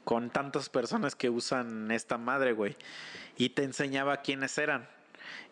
con 0.07 0.29
tantas 0.29 0.69
personas 0.69 1.17
que 1.17 1.29
usan 1.29 1.91
esta 1.91 2.17
madre, 2.17 2.53
güey. 2.53 2.77
Y 3.35 3.49
te 3.49 3.65
enseñaba 3.65 4.21
quiénes 4.21 4.57
eran. 4.57 4.87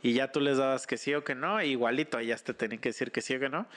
Y 0.01 0.13
ya 0.13 0.31
tú 0.31 0.39
les 0.39 0.57
dabas 0.57 0.85
que 0.85 0.97
sí 0.97 1.13
o 1.15 1.23
que 1.23 1.35
no, 1.35 1.59
e 1.59 1.67
igualito, 1.67 2.19
ellas 2.19 2.43
te 2.43 2.53
tenían 2.53 2.79
que 2.79 2.89
decir 2.89 3.11
que 3.11 3.21
sí 3.21 3.35
o 3.35 3.39
que 3.39 3.49
no. 3.49 3.67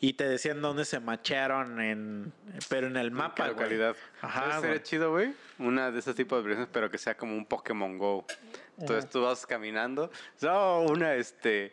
Y 0.00 0.14
te 0.14 0.28
decían 0.28 0.62
dónde 0.62 0.84
se 0.84 1.00
machearon, 1.00 1.80
en, 1.80 2.32
pero 2.68 2.86
en 2.86 2.96
el 2.96 3.10
mapa, 3.10 3.34
¿Qué 3.34 3.42
güey. 3.42 3.52
localidad? 3.54 3.96
Ajá. 4.20 4.60
Sería 4.60 4.82
chido, 4.82 5.10
güey. 5.10 5.34
Una 5.58 5.90
de 5.90 5.98
ese 5.98 6.14
tipo 6.14 6.36
de 6.36 6.42
versiones, 6.42 6.68
pero 6.72 6.90
que 6.90 6.98
sea 6.98 7.16
como 7.16 7.36
un 7.36 7.46
Pokémon 7.46 7.98
Go. 7.98 8.26
Entonces 8.78 9.10
tú 9.10 9.22
vas 9.22 9.46
caminando. 9.46 10.10
No, 10.40 10.80
una, 10.82 11.14
este, 11.14 11.72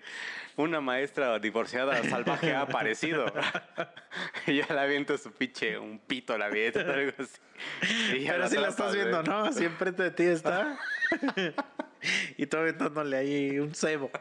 una 0.56 0.82
maestra 0.82 1.40
divorciada 1.40 2.04
salvaje 2.04 2.54
ha 2.54 2.62
aparecido. 2.62 3.26
y 4.48 4.58
ya 4.58 4.74
la 4.74 4.84
avienta 4.84 5.18
su 5.18 5.32
pinche, 5.32 5.78
un 5.78 6.00
pito 6.00 6.38
la 6.38 6.46
avienta, 6.46 6.82
algo 6.82 7.14
así. 7.18 8.16
Y 8.16 8.24
ya 8.26 8.34
Pero 8.34 8.50
si 8.50 8.58
la 8.58 8.70
estás 8.70 8.94
viendo, 8.94 9.24
¿no? 9.24 9.52
Siempre 9.52 9.92
de 9.92 10.12
ti 10.12 10.24
está. 10.24 10.78
y 12.38 12.46
tú 12.46 12.58
aventándole 12.58 13.18
ahí 13.18 13.60
un 13.60 13.74
cebo. 13.74 14.12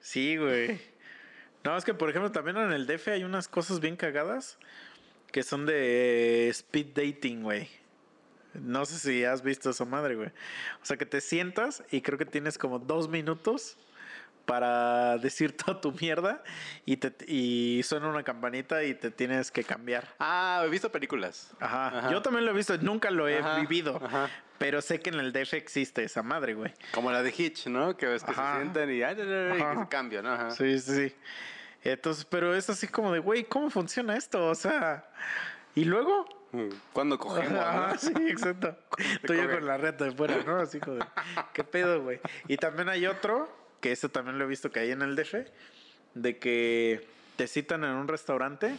Sí, 0.00 0.36
güey. 0.36 0.80
No, 1.64 1.76
es 1.76 1.84
que 1.84 1.94
por 1.94 2.10
ejemplo 2.10 2.32
también 2.32 2.56
en 2.56 2.72
el 2.72 2.86
DF 2.86 3.08
hay 3.08 3.24
unas 3.24 3.46
cosas 3.48 3.80
bien 3.80 3.96
cagadas 3.96 4.58
que 5.30 5.42
son 5.42 5.64
de 5.64 6.48
speed 6.48 6.88
dating, 6.94 7.42
güey. 7.42 7.68
No 8.54 8.84
sé 8.84 8.98
si 8.98 9.24
has 9.24 9.42
visto 9.42 9.70
esa 9.70 9.84
madre, 9.84 10.14
güey. 10.16 10.28
O 10.82 10.84
sea 10.84 10.96
que 10.96 11.06
te 11.06 11.20
sientas 11.20 11.82
y 11.90 12.02
creo 12.02 12.18
que 12.18 12.26
tienes 12.26 12.58
como 12.58 12.78
dos 12.78 13.08
minutos 13.08 13.78
para 14.44 15.18
decir 15.18 15.56
toda 15.56 15.80
tu 15.80 15.92
mierda 15.92 16.42
y, 16.84 16.96
te, 16.96 17.14
y 17.26 17.82
suena 17.84 18.08
una 18.08 18.22
campanita 18.22 18.84
y 18.84 18.94
te 18.94 19.10
tienes 19.10 19.50
que 19.50 19.64
cambiar. 19.64 20.08
Ah, 20.18 20.62
he 20.64 20.68
visto 20.68 20.90
películas. 20.92 21.52
Ajá. 21.60 21.98
Ajá. 21.98 22.10
Yo 22.10 22.22
también 22.22 22.44
lo 22.44 22.50
he 22.52 22.54
visto, 22.54 22.76
nunca 22.78 23.10
lo 23.10 23.28
he 23.28 23.38
Ajá, 23.38 23.56
vivido. 23.60 24.00
ajá. 24.04 24.28
Pero 24.58 24.80
sé 24.80 25.00
que 25.00 25.10
en 25.10 25.18
el 25.18 25.32
DF 25.32 25.54
existe 25.54 26.04
esa 26.04 26.22
madre, 26.22 26.54
güey. 26.54 26.72
Como 26.92 27.10
la 27.10 27.22
de 27.22 27.34
Hitch, 27.36 27.66
¿no? 27.66 27.96
Que 27.96 28.06
ves 28.06 28.22
que 28.22 28.32
se 28.32 28.40
sientan 28.54 28.90
y, 28.90 29.02
ay, 29.02 29.16
ay, 29.18 29.20
ay, 29.20 29.58
y 29.60 29.74
que 29.74 29.80
se 29.82 29.88
cambia, 29.88 30.22
¿no? 30.22 30.32
Ajá. 30.32 30.50
Sí, 30.52 30.78
sí, 30.78 31.08
sí. 31.08 31.16
Entonces, 31.82 32.24
pero 32.24 32.54
es 32.54 32.70
así 32.70 32.86
como 32.86 33.12
de, 33.12 33.18
güey, 33.18 33.42
¿cómo 33.44 33.70
funciona 33.70 34.16
esto? 34.16 34.46
O 34.46 34.54
sea, 34.54 35.04
¿y 35.74 35.84
luego? 35.84 36.28
Mm, 36.52 36.68
¿Cuándo 36.92 37.18
cogemos, 37.18 37.58
Ajá, 37.58 37.88
no? 37.94 37.98
sí, 37.98 38.12
exacto. 38.28 38.76
Tú 39.26 39.34
yo 39.34 39.50
con 39.50 39.66
la 39.66 39.78
reta 39.78 40.04
de 40.04 40.12
fuera, 40.12 40.36
¿no? 40.46 40.58
Así 40.60 40.78
como 40.78 40.98
de, 40.98 41.04
¿qué 41.54 41.64
pedo, 41.64 42.02
güey? 42.02 42.20
Y 42.46 42.56
también 42.56 42.88
hay 42.88 43.06
otro, 43.06 43.50
que 43.82 43.92
ese 43.92 44.08
también 44.08 44.38
lo 44.38 44.44
he 44.44 44.48
visto 44.48 44.70
que 44.70 44.80
hay 44.80 44.92
en 44.92 45.02
el 45.02 45.16
DF, 45.16 45.34
de 46.14 46.38
que 46.38 47.06
te 47.36 47.46
citan 47.48 47.84
en 47.84 47.90
un 47.90 48.08
restaurante, 48.08 48.74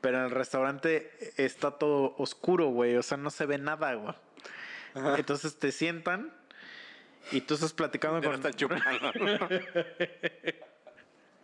pero 0.00 0.18
en 0.18 0.24
el 0.24 0.30
restaurante 0.30 1.10
está 1.36 1.72
todo 1.72 2.14
oscuro, 2.16 2.68
güey. 2.68 2.96
O 2.96 3.02
sea, 3.02 3.18
no 3.18 3.30
se 3.30 3.44
ve 3.44 3.58
nada, 3.58 3.94
güey. 3.94 4.14
Entonces 5.18 5.58
te 5.58 5.72
sientan 5.72 6.32
y 7.32 7.40
tú 7.40 7.54
estás 7.54 7.72
platicando 7.72 8.20
Pero 8.20 8.32
con... 8.32 8.40
está 8.40 8.52
chupando. 8.56 9.12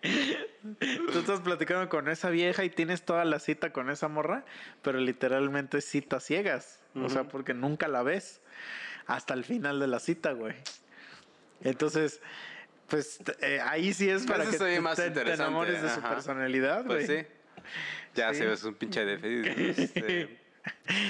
Tú 0.03 1.18
estás 1.18 1.40
platicando 1.40 1.88
con 1.88 2.09
esa 2.09 2.28
vieja 2.30 2.64
y 2.64 2.70
tienes 2.70 3.05
toda 3.05 3.24
la 3.24 3.38
cita 3.38 3.72
con 3.72 3.88
esa 3.88 4.09
morra, 4.09 4.44
pero 4.82 4.98
literalmente 4.98 5.80
citas 5.80 6.24
ciegas. 6.24 6.80
O 6.94 7.09
sea, 7.09 7.24
porque 7.24 7.55
nunca 7.55 7.86
la 7.86 8.03
ves 8.03 8.40
hasta 9.07 9.34
el 9.34 9.44
final 9.44 9.78
de 9.78 9.86
la 9.86 10.00
cita, 10.00 10.32
güey. 10.32 10.55
Entonces, 11.62 12.20
pues 12.93 13.18
eh, 13.40 13.59
ahí 13.64 13.95
sí 13.95 14.11
es 14.11 14.26
para 14.26 14.45
Eso 14.45 14.66
que 14.66 14.80
más 14.82 14.97
te- 14.97 15.07
enamores 15.32 15.80
de 15.80 15.88
su 15.88 16.03
personalidad, 16.03 16.84
güey. 16.84 17.07
Pues 17.07 17.24
sí. 17.26 17.26
Ya 18.14 18.30
Sí. 18.34 18.40
se 18.40 18.47
ves 18.47 18.62
un 18.64 18.74
pinche 18.74 19.03
de 19.07 19.14
este, 19.78 20.38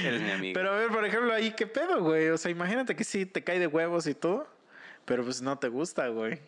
Eres 0.04 0.22
mi 0.22 0.30
amigo. 0.30 0.54
Pero 0.54 0.70
a 0.72 0.76
ver, 0.78 0.88
por 0.90 1.04
ejemplo, 1.04 1.32
ahí 1.34 1.50
qué 1.56 1.66
pedo, 1.66 2.00
güey. 2.00 2.28
O 2.28 2.38
sea, 2.38 2.52
imagínate 2.52 2.94
que 2.94 3.02
sí 3.02 3.26
te 3.26 3.42
cae 3.42 3.58
de 3.58 3.66
huevos 3.66 4.06
y 4.06 4.14
todo, 4.14 4.48
pero 5.04 5.24
pues 5.24 5.42
no 5.42 5.58
te 5.58 5.66
gusta, 5.68 6.06
güey. 6.06 6.38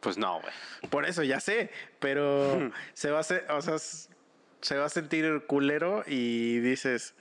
Pues 0.00 0.16
no, 0.16 0.40
güey. 0.40 0.52
Por 0.88 1.04
eso 1.04 1.22
ya 1.22 1.40
sé, 1.40 1.70
pero 2.00 2.72
se 2.94 3.10
va 3.10 3.18
a 3.18 3.20
hacer, 3.20 3.44
o 3.50 3.60
sea, 3.60 3.74
s- 3.74 4.08
se 4.62 4.76
va 4.78 4.86
a 4.86 4.88
sentir 4.88 5.44
culero 5.46 6.04
y 6.06 6.60
dices, 6.60 7.14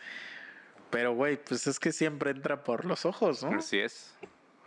pero 0.89 1.13
güey, 1.13 1.35
pues 1.43 1.67
es 1.67 1.77
que 1.79 1.91
siempre 1.91 2.31
entra 2.31 2.63
por 2.63 2.85
los 2.85 3.05
ojos, 3.05 3.43
¿no? 3.43 3.57
Así 3.59 3.79
es. 3.79 4.13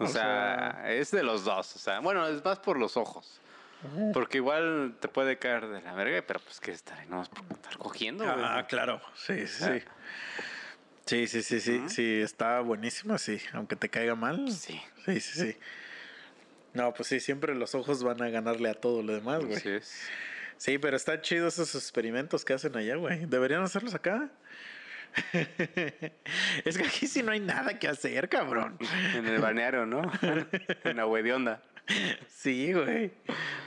O, 0.01 0.05
O 0.05 0.09
sea, 0.09 0.81
sea- 0.83 0.93
es 0.93 1.11
de 1.11 1.23
los 1.23 1.45
dos. 1.45 1.77
O 1.77 1.79
sea, 1.79 2.01
bueno, 2.01 2.27
es 2.27 2.45
más 2.45 2.59
por 2.59 2.79
los 2.79 2.97
ojos. 2.97 3.41
Porque 4.13 4.39
igual 4.39 4.97
te 5.01 5.09
puede 5.09 5.39
caer 5.39 5.67
de 5.69 5.81
la 5.81 5.95
verga, 5.95 6.23
pero 6.27 6.39
pues 6.41 6.61
que 6.61 6.71
estar, 6.71 7.07
no 7.07 7.23
por 7.25 7.57
estar 7.57 7.79
cogiendo, 7.79 8.25
güey. 8.25 8.37
Ah, 8.39 8.67
claro, 8.69 9.01
sí, 9.15 9.47
sí, 9.47 9.65
sí. 9.65 9.83
Sí, 11.07 11.27
sí, 11.27 11.43
sí, 11.43 11.61
sí, 11.61 11.83
sí, 11.89 12.21
está 12.21 12.61
buenísimo, 12.61 13.17
sí, 13.19 13.41
aunque 13.55 13.77
te 13.77 13.89
caiga 13.89 14.15
mal. 14.15 14.51
Sí. 14.53 14.81
Sí, 15.07 15.21
sí, 15.21 15.41
sí. 15.41 15.57
No, 16.75 16.93
pues 16.93 17.09
sí, 17.09 17.21
siempre 17.21 17.55
los 17.55 17.75
ojos 17.75 18.03
van 18.03 18.23
a 18.23 18.29
ganarle 18.29 18.69
a 18.69 18.75
todo 18.75 19.03
lo 19.03 19.15
demás, 19.15 19.45
güey. 19.45 19.61
Sí, 20.59 20.77
pero 20.79 20.97
están 20.97 21.23
chidos 21.23 21.55
esos 21.59 21.75
experimentos 21.83 22.45
que 22.45 22.53
hacen 22.53 22.77
allá, 22.77 22.97
güey. 22.97 23.25
Deberían 23.27 23.63
hacerlos 23.63 23.95
acá. 23.95 24.29
es 26.65 26.79
que 26.79 26.85
aquí 26.85 27.07
sí 27.07 27.23
no 27.23 27.33
hay 27.33 27.41
nada 27.41 27.79
que 27.79 27.89
hacer, 27.89 28.29
cabrón. 28.29 28.79
En 29.15 29.27
el 29.27 29.41
balneario, 29.41 29.87
¿no? 29.87 30.03
en 30.85 30.97
la 30.97 31.05
güey 31.05 31.23
de 31.23 31.33
onda. 31.33 31.63
Sí, 32.29 32.73
güey. 32.73 33.13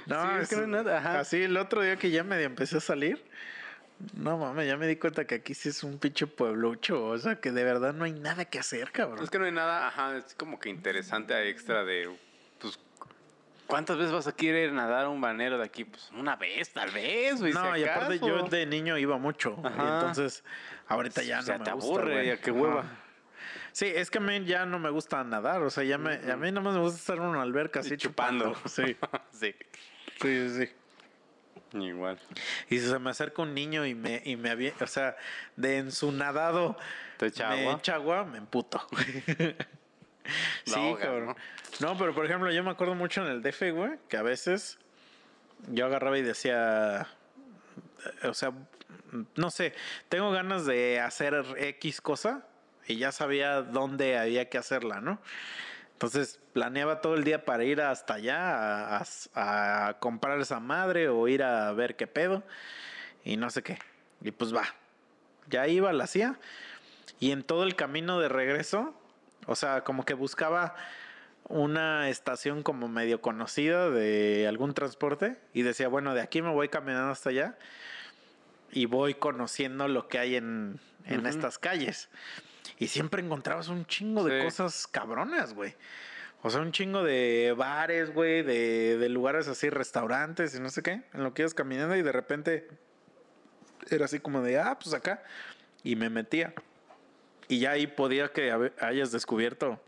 No, 0.06 0.24
Sí, 0.24 0.42
es 0.42 0.50
que 0.50 0.56
no 0.56 0.62
hay 0.64 0.70
nada, 0.70 0.98
ajá. 0.98 1.20
Así 1.20 1.42
el 1.44 1.58
otro 1.58 1.82
día 1.82 1.98
que 1.98 2.10
ya 2.12 2.24
medio 2.24 2.46
empecé 2.46 2.78
a 2.78 2.82
salir. 2.82 3.24
No 4.14 4.38
mames, 4.38 4.68
ya 4.68 4.76
me 4.76 4.88
di 4.88 4.96
cuenta 4.98 5.26
que 5.26 5.36
aquí 5.36 5.54
sí 5.54 5.70
es 5.70 5.84
un 5.84 5.98
pinche 5.98 6.28
pueblucho. 6.28 7.06
O 7.06 7.18
sea, 7.18 7.36
que 7.40 7.52
de 7.52 7.64
verdad 7.64 7.94
no 7.94 8.04
hay 8.06 8.14
nada 8.14 8.46
que 8.46 8.60
hacer, 8.60 8.92
cabrón. 8.92 9.24
Es 9.24 9.30
que 9.30 9.40
no 9.40 9.46
hay 9.46 9.52
nada, 9.52 9.88
ajá, 9.88 10.18
es 10.18 10.36
como 10.36 10.60
que 10.60 10.70
interesante 10.70 11.50
extra 11.50 11.84
de, 11.84 12.10
pues, 12.60 12.80
¿cuántas 13.68 13.98
veces 13.98 14.12
vas 14.12 14.28
a 14.28 14.36
querer 14.36 14.72
nadar 14.72 15.08
un 15.08 15.22
balneario 15.22 15.58
de 15.58 15.66
aquí? 15.66 15.86
Pues 15.86 16.12
una 16.18 16.36
vez, 16.36 16.72
tal 16.72 16.92
vez, 16.92 17.40
güey. 17.40 17.54
No, 17.54 17.74
si 17.76 17.82
y 17.82 17.84
aparte 17.84 18.20
yo 18.20 18.44
de 18.44 18.66
niño 18.66 18.98
iba 18.98 19.18
mucho. 19.18 19.56
y 19.64 19.68
entonces, 19.68 20.44
ahorita 20.88 21.24
ya 21.24 21.38
O 21.38 21.42
no 21.42 21.46
sea, 21.46 21.58
me 21.58 21.64
te 21.64 21.70
aburre, 21.72 22.26
ya 22.26 22.38
qué 22.38 22.52
hueva. 22.52 22.82
Ajá. 22.82 22.90
Sí, 23.74 23.88
es 23.88 24.12
que 24.12 24.20
a 24.20 24.22
mí 24.22 24.46
ya 24.46 24.68
no 24.68 24.78
me 24.78 24.92
gusta 24.92 25.24
nadar. 25.24 25.64
O 25.64 25.70
sea, 25.72 25.84
ya 25.84 25.98
me, 25.98 26.14
a 26.32 26.38
mí 26.38 26.52
nomás 26.52 26.76
me 26.76 26.82
gusta 26.82 27.00
estar 27.00 27.18
en 27.18 27.24
una 27.24 27.42
alberca 27.42 27.80
así 27.80 27.98
chupando. 27.98 28.54
chupando. 28.54 28.70
Sí, 28.70 28.96
sí. 29.32 29.56
sí, 30.22 30.50
sí. 30.50 30.66
sí. 30.68 30.72
Igual. 31.80 32.20
Y 32.70 32.78
si 32.78 32.88
se 32.88 33.00
me 33.00 33.10
acerca 33.10 33.42
un 33.42 33.56
niño 33.56 33.84
y 33.86 33.96
me, 33.96 34.22
y 34.24 34.36
me 34.36 34.74
o 34.80 34.88
sea, 34.88 35.16
de 35.56 35.78
en 35.78 35.92
su 35.92 36.12
nadado 36.12 36.78
¿Te 37.18 37.28
echa 37.28 37.50
me 37.50 37.62
agua? 37.62 37.78
echa 37.80 37.96
agua, 37.96 38.26
me 38.26 38.38
emputo. 38.38 38.88
sí, 40.66 40.96
cabrón. 41.00 41.28
¿no? 41.28 41.36
Pero 41.98 42.14
por 42.14 42.26
ejemplo, 42.26 42.52
yo 42.52 42.64
me 42.64 42.72
acuerdo 42.72 42.96
mucho 42.96 43.22
en 43.26 43.32
el 43.32 43.42
DF, 43.42 43.72
güey, 43.72 43.92
que 44.08 44.18
a 44.18 44.22
veces 44.22 44.78
yo 45.70 45.86
agarraba 45.86 46.18
y 46.18 46.22
decía, 46.22 47.08
eh, 48.22 48.28
o 48.28 48.34
sea, 48.34 48.52
no 49.36 49.50
sé, 49.52 49.74
tengo 50.10 50.32
ganas 50.32 50.66
de 50.66 51.00
hacer 51.00 51.44
X 51.58 52.02
cosa 52.02 52.46
y 52.88 52.98
ya 52.98 53.12
sabía 53.12 53.62
dónde 53.62 54.18
había 54.18 54.50
que 54.50 54.58
hacerla, 54.58 55.02
¿no? 55.02 55.20
Entonces 55.94 56.40
planeaba 56.54 57.02
todo 57.02 57.16
el 57.16 57.24
día 57.24 57.46
para 57.46 57.64
ir 57.64 57.82
hasta 57.82 58.16
allá 58.16 58.98
a- 58.98 59.04
a 59.36 60.00
comprar 60.00 60.40
esa 60.40 60.60
madre 60.60 61.08
o 61.08 61.28
ir 61.28 61.44
a 61.44 61.72
ver 61.72 61.96
qué 61.96 62.08
pedo 62.08 62.44
y 63.24 63.38
no 63.38 63.50
sé 63.50 63.64
qué. 63.64 63.80
Y 64.22 64.32
pues 64.32 64.54
va. 64.54 64.64
Ya 65.48 65.68
iba, 65.68 65.94
la 65.94 66.06
hacía. 66.06 66.40
Y 67.20 67.32
en 67.32 67.44
todo 67.44 67.64
el 67.64 67.76
camino 67.76 68.20
de 68.20 68.28
regreso, 68.28 68.94
o 69.46 69.56
sea, 69.56 69.84
como 69.84 70.04
que 70.04 70.14
buscaba 70.14 70.76
una 71.50 72.10
estación 72.10 72.64
como 72.64 72.88
medio 72.88 73.22
conocida 73.22 73.90
de 73.90 74.48
algún 74.48 74.74
transporte 74.74 75.38
y 75.54 75.62
decía, 75.64 75.88
bueno, 75.88 76.14
de 76.14 76.22
aquí 76.22 76.42
me 76.42 76.50
voy 76.52 76.70
caminando 76.70 77.12
hasta 77.12 77.30
allá 77.30 77.58
y 78.72 78.86
voy 78.86 79.14
conociendo 79.14 79.88
lo 79.88 80.08
que 80.08 80.20
hay 80.20 80.36
en, 80.36 80.80
en 81.06 81.26
estas 81.26 81.60
calles. 81.60 82.10
Y 82.80 82.88
siempre 82.88 83.22
encontrabas 83.22 83.68
un 83.68 83.86
chingo 83.86 84.24
de 84.24 84.40
Sí. 84.40 84.46
cosas 84.46 84.88
cabronas, 84.88 85.54
güey. 85.54 85.76
O 86.42 86.50
sea, 86.50 86.62
un 86.62 86.72
chingo 86.72 87.04
de 87.04 87.54
bares, 87.58 88.14
güey, 88.14 88.42
de, 88.42 88.98
de 88.98 89.10
lugares 89.10 89.48
así, 89.48 89.70
restaurantes 89.70 90.56
y 90.56 90.60
no 90.60 90.70
sé 90.70 90.82
qué, 90.82 91.04
en 91.14 91.24
lo 91.24 91.34
que 91.34 91.44
ibas 91.44 91.54
caminando 91.54 91.96
y 91.96 92.02
de 92.02 92.12
repente 92.12 92.68
era 93.90 94.06
así 94.06 94.20
como 94.20 94.42
de, 94.42 94.60
ah, 94.60 94.78
pues 94.82 94.94
acá. 94.96 95.24
Y 95.84 95.96
me 95.96 96.10
metía. 96.10 96.54
Y 97.48 97.60
ya 97.60 97.72
ahí 97.72 97.88
podía 97.88 98.30
que 98.30 98.52
hayas 98.80 99.12
descubierto 99.12 99.80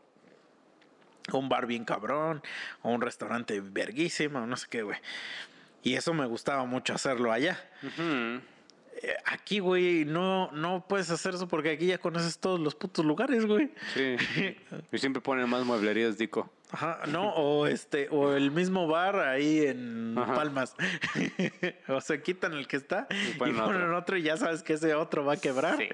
un 1.32 1.50
bar 1.50 1.66
bien 1.66 1.86
cabrón, 1.86 2.42
o 2.82 2.92
un 2.92 3.02
restaurante 3.02 3.60
verguísimo, 3.62 4.46
no 4.46 4.58
sé 4.58 4.68
qué, 4.70 4.84
güey. 4.84 4.98
Y 5.84 5.96
eso 5.96 6.14
me 6.14 6.26
gustaba 6.26 6.66
mucho 6.66 6.94
hacerlo 6.94 7.32
allá. 7.32 7.60
Eh, 9.04 9.14
Aquí, 9.26 9.60
güey, 9.60 10.06
no, 10.06 10.50
no 10.52 10.86
puedes 10.88 11.12
hacer 11.12 11.36
eso 11.36 11.48
porque 11.48 11.72
aquí 11.72 11.88
ya 11.88 11.98
conoces 11.98 12.40
todos 12.40 12.60
los 12.60 12.76
putos 12.76 13.06
lugares, 13.06 13.46
güey. 13.46 13.70
Sí. 13.94 14.16
Y 14.92 14.98
siempre 14.98 15.22
ponen 15.22 15.50
más 15.50 15.64
mueblerías, 15.66 16.18
Dico. 16.18 16.50
Ajá, 16.72 17.02
no, 17.08 17.30
o 17.36 17.68
este, 17.68 18.08
o 18.10 18.34
el 18.34 18.50
mismo 18.52 18.88
bar 18.88 19.20
ahí 19.20 19.66
en 19.66 20.18
Ajá. 20.18 20.34
Palmas. 20.34 20.76
o 21.88 22.02
se 22.02 22.24
quitan 22.24 22.54
el 22.54 22.68
que 22.68 22.78
está 22.78 23.08
y 23.12 23.38
ponen 23.38 23.56
ponen, 23.58 23.82
otro. 23.84 23.98
otro. 23.98 24.18
y 24.18 24.24
ya 24.24 24.38
sabes 24.38 24.64
que 24.64 24.74
ese 24.74 24.96
otro 24.96 25.24
va 25.24 25.34
a 25.34 25.38
quebrar. 25.38 25.78
Sí. 25.78 25.88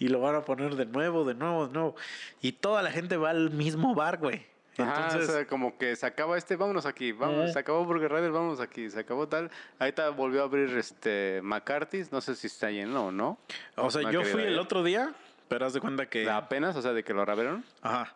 Y 0.00 0.08
lo 0.08 0.20
van 0.20 0.34
a 0.34 0.44
poner 0.44 0.74
de 0.74 0.86
nuevo, 0.86 1.24
de 1.24 1.34
nuevo, 1.34 1.68
de 1.68 1.72
nuevo. 1.74 1.94
Y 2.40 2.52
toda 2.52 2.82
la 2.82 2.90
gente 2.90 3.16
va 3.16 3.30
al 3.30 3.50
mismo 3.50 3.94
bar, 3.94 4.18
güey. 4.18 4.44
Ajá, 4.78 5.06
Entonces, 5.06 5.28
o 5.28 5.32
sea, 5.32 5.46
como 5.46 5.78
que 5.78 5.96
se 5.96 6.06
acaba 6.06 6.36
este, 6.36 6.56
vámonos 6.56 6.86
aquí, 6.86 7.12
vamos, 7.12 7.44
Ajá. 7.44 7.52
se 7.52 7.58
acabó 7.58 7.84
Burger 7.84 8.12
Rider, 8.12 8.30
vamos 8.30 8.60
aquí, 8.60 8.90
se 8.90 9.00
acabó 9.00 9.26
tal. 9.26 9.50
Ahorita 9.78 10.10
volvió 10.10 10.42
a 10.42 10.44
abrir 10.44 10.76
este 10.76 11.40
McCarthy's, 11.42 12.12
no 12.12 12.20
sé 12.20 12.34
si 12.36 12.46
está 12.46 12.70
lleno 12.70 13.06
o 13.06 13.12
no. 13.12 13.38
o 13.76 13.90
sea, 13.90 14.10
yo 14.10 14.22
fui 14.24 14.42
el 14.42 14.58
otro 14.58 14.82
día, 14.82 15.14
pero 15.48 15.66
haz 15.66 15.72
de 15.72 15.80
cuenta 15.80 16.06
que. 16.06 16.28
Apenas, 16.28 16.76
o 16.76 16.82
sea, 16.82 16.92
de 16.92 17.04
que 17.04 17.14
lo 17.14 17.22
abrieron. 17.22 17.64
Ajá. 17.82 18.14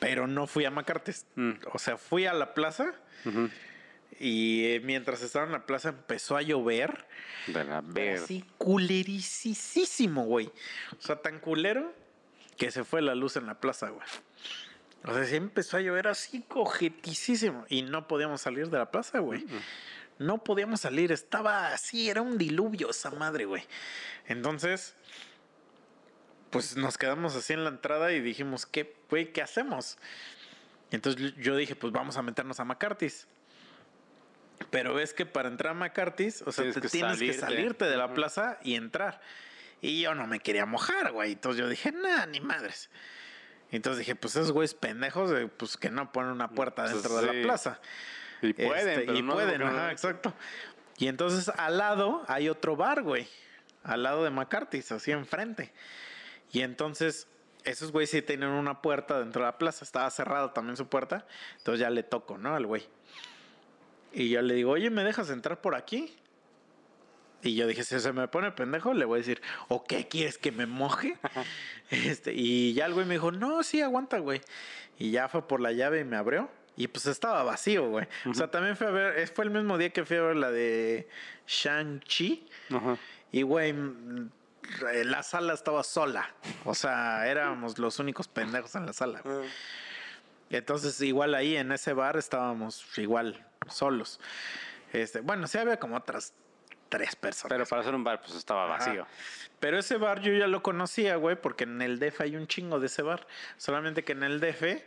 Pero 0.00 0.26
no 0.26 0.46
fui 0.46 0.64
a 0.64 0.70
Macartes. 0.70 1.26
Mm. 1.36 1.52
O 1.72 1.78
sea, 1.78 1.96
fui 1.98 2.26
a 2.26 2.32
la 2.32 2.54
plaza 2.54 2.94
y 4.18 4.64
eh, 4.66 4.80
mientras 4.80 5.22
estaba 5.22 5.46
en 5.46 5.52
la 5.52 5.66
plaza 5.66 5.90
empezó 5.90 6.36
a 6.36 6.42
llover. 6.42 7.06
De 7.46 7.64
la 7.64 7.80
ver. 7.80 8.18
Así 8.18 8.44
culericísimo, 8.58 10.24
güey. 10.24 10.46
O 10.98 11.02
sea, 11.02 11.16
tan 11.16 11.38
culero 11.38 11.92
que 12.56 12.70
se 12.70 12.84
fue 12.84 13.02
la 13.02 13.14
luz 13.14 13.36
en 13.36 13.46
la 13.46 13.60
plaza, 13.60 13.90
güey. 13.90 14.06
O 15.04 15.14
sea, 15.14 15.24
sí 15.24 15.36
empezó 15.36 15.76
a 15.76 15.80
llover 15.80 16.08
así 16.08 16.42
cojeticísimo. 16.42 17.64
Y 17.68 17.82
no 17.82 18.06
podíamos 18.06 18.40
salir 18.42 18.68
de 18.68 18.78
la 18.78 18.90
plaza, 18.90 19.18
güey. 19.20 19.46
No 20.18 20.44
podíamos 20.44 20.82
salir. 20.82 21.10
Estaba 21.12 21.68
así, 21.72 22.10
era 22.10 22.20
un 22.20 22.36
diluvio 22.36 22.90
esa 22.90 23.10
madre, 23.10 23.46
güey. 23.46 23.62
Entonces, 24.26 24.94
pues 26.50 26.76
nos 26.76 26.98
quedamos 26.98 27.34
así 27.36 27.54
en 27.54 27.64
la 27.64 27.70
entrada 27.70 28.12
y 28.12 28.20
dijimos, 28.20 28.66
¿qué, 28.66 28.94
güey, 29.08 29.32
qué 29.32 29.40
hacemos? 29.40 29.96
Entonces 30.90 31.34
yo 31.38 31.56
dije, 31.56 31.76
pues 31.76 31.92
vamos 31.92 32.16
a 32.16 32.22
meternos 32.22 32.60
a 32.60 32.64
McCarthy's. 32.64 33.26
Pero 34.70 34.92
ves 34.94 35.14
que 35.14 35.24
para 35.24 35.48
entrar 35.48 35.70
a 35.70 35.74
McCarthy's, 35.74 36.42
o 36.42 36.52
sea, 36.52 36.64
Tienes 36.64 36.74
te 36.74 36.80
que 36.82 36.88
tienes 36.88 37.18
que 37.18 37.32
salirte. 37.32 37.40
salirte 37.40 37.84
de 37.86 37.96
la 37.96 38.12
plaza 38.12 38.58
y 38.62 38.74
entrar. 38.74 39.20
Y 39.80 40.02
yo 40.02 40.14
no 40.14 40.26
me 40.26 40.40
quería 40.40 40.66
mojar, 40.66 41.12
güey. 41.12 41.32
Entonces 41.32 41.60
yo 41.60 41.68
dije, 41.68 41.92
nah, 41.92 42.26
ni 42.26 42.40
madres. 42.40 42.90
Entonces 43.70 43.98
dije, 44.00 44.14
pues 44.16 44.36
esos 44.36 44.52
güeyes 44.52 44.74
pendejos, 44.74 45.32
pues 45.56 45.76
que 45.76 45.90
no 45.90 46.10
ponen 46.12 46.32
una 46.32 46.48
puerta 46.48 46.82
Pues 46.82 46.94
dentro 46.94 47.16
de 47.20 47.28
sí. 47.28 47.36
la 47.36 47.42
plaza. 47.42 47.80
Y 48.42 48.52
pueden, 48.52 48.88
Este, 48.88 49.00
pero 49.06 49.14
y 49.16 49.22
no, 49.22 49.34
pueden, 49.34 49.60
no. 49.60 49.90
exacto. 49.90 50.34
Y 50.98 51.08
entonces 51.08 51.48
al 51.50 51.78
lado 51.78 52.24
hay 52.28 52.48
otro 52.48 52.76
bar, 52.76 53.02
güey. 53.02 53.28
Al 53.84 54.02
lado 54.02 54.24
de 54.24 54.30
McCarthy's, 54.30 54.92
así 54.92 55.10
enfrente. 55.12 55.72
Y 56.52 56.60
entonces 56.62 57.28
esos 57.64 57.92
güeyes 57.92 58.10
sí 58.10 58.22
tenían 58.22 58.50
una 58.50 58.82
puerta 58.82 59.18
dentro 59.20 59.42
de 59.42 59.46
la 59.46 59.58
plaza. 59.58 59.84
Estaba 59.84 60.10
cerrada 60.10 60.52
también 60.52 60.76
su 60.76 60.88
puerta. 60.88 61.26
Entonces 61.58 61.80
ya 61.80 61.90
le 61.90 62.02
toco, 62.02 62.38
¿no? 62.38 62.54
Al 62.54 62.66
güey. 62.66 62.86
Y 64.12 64.30
yo 64.30 64.42
le 64.42 64.54
digo, 64.54 64.72
oye, 64.72 64.90
¿me 64.90 65.04
dejas 65.04 65.30
entrar 65.30 65.60
por 65.60 65.74
aquí? 65.74 66.16
Y 67.42 67.54
yo 67.54 67.66
dije, 67.66 67.84
si 67.84 67.98
se 67.98 68.12
me 68.12 68.28
pone 68.28 68.50
pendejo, 68.52 68.92
le 68.92 69.04
voy 69.04 69.16
a 69.16 69.20
decir, 69.20 69.40
¿o 69.68 69.84
qué 69.84 70.08
quieres 70.08 70.38
que 70.38 70.52
me 70.52 70.66
moje? 70.66 71.18
este, 71.90 72.32
y 72.34 72.74
ya 72.74 72.86
el 72.86 72.94
güey 72.94 73.06
me 73.06 73.14
dijo, 73.14 73.32
no, 73.32 73.62
sí, 73.62 73.80
aguanta, 73.80 74.18
güey. 74.18 74.40
Y 74.98 75.10
ya 75.10 75.28
fue 75.28 75.46
por 75.46 75.60
la 75.60 75.72
llave 75.72 76.00
y 76.00 76.04
me 76.04 76.16
abrió. 76.16 76.50
Y 76.76 76.88
pues 76.88 77.06
estaba 77.06 77.42
vacío, 77.42 77.88
güey. 77.88 78.06
O 78.26 78.34
sea, 78.34 78.50
también 78.50 78.76
fue 78.76 78.86
a 78.86 78.90
ver, 78.90 79.18
eh, 79.18 79.26
fue 79.26 79.44
el 79.44 79.50
mismo 79.50 79.76
día 79.76 79.90
que 79.90 80.04
fui 80.04 80.16
a 80.16 80.22
ver 80.22 80.36
la 80.36 80.50
de 80.50 81.08
Shang-Chi. 81.46 82.48
Y, 83.32 83.42
güey, 83.42 83.72
mm, 83.72 84.30
la 85.04 85.22
sala 85.22 85.54
estaba 85.54 85.82
sola. 85.82 86.34
O 86.64 86.74
sea, 86.74 87.26
éramos 87.26 87.78
los 87.78 87.98
únicos 87.98 88.28
pendejos 88.28 88.74
en 88.76 88.86
la 88.86 88.92
sala. 88.92 89.20
güey. 89.22 89.48
Entonces, 90.50 91.00
igual 91.00 91.34
ahí 91.34 91.56
en 91.56 91.72
ese 91.72 91.92
bar 91.92 92.16
estábamos 92.16 92.84
igual 92.98 93.46
solos. 93.68 94.20
Este, 94.92 95.20
bueno, 95.20 95.46
sí 95.46 95.58
había 95.58 95.78
como 95.78 95.96
otras 95.96 96.34
tres 96.90 97.16
personas. 97.16 97.56
Pero 97.56 97.64
para 97.64 97.80
hacer 97.80 97.94
un 97.94 98.04
bar, 98.04 98.20
pues 98.20 98.34
estaba 98.34 98.66
Ajá. 98.66 98.84
vacío. 98.84 99.06
Pero 99.58 99.78
ese 99.78 99.96
bar 99.96 100.20
yo 100.20 100.32
ya 100.32 100.46
lo 100.46 100.62
conocía, 100.62 101.16
güey, 101.16 101.40
porque 101.40 101.64
en 101.64 101.80
el 101.80 101.98
DF 101.98 102.20
hay 102.20 102.36
un 102.36 102.46
chingo 102.46 102.78
de 102.80 102.86
ese 102.86 103.00
bar. 103.00 103.26
Solamente 103.56 104.04
que 104.04 104.12
en 104.12 104.22
el 104.22 104.40
DF, 104.40 104.82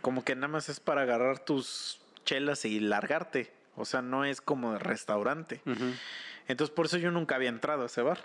como 0.00 0.24
que 0.24 0.34
nada 0.34 0.48
más 0.48 0.70
es 0.70 0.80
para 0.80 1.02
agarrar 1.02 1.40
tus 1.40 2.00
chelas 2.24 2.64
y 2.64 2.80
largarte. 2.80 3.52
O 3.76 3.84
sea, 3.84 4.00
no 4.00 4.24
es 4.24 4.40
como 4.40 4.72
de 4.72 4.78
restaurante. 4.78 5.60
Entonces, 6.46 6.74
por 6.74 6.86
eso 6.86 6.96
yo 6.96 7.10
nunca 7.10 7.34
había 7.34 7.48
entrado 7.48 7.82
a 7.82 7.86
ese 7.86 8.02
bar. 8.02 8.18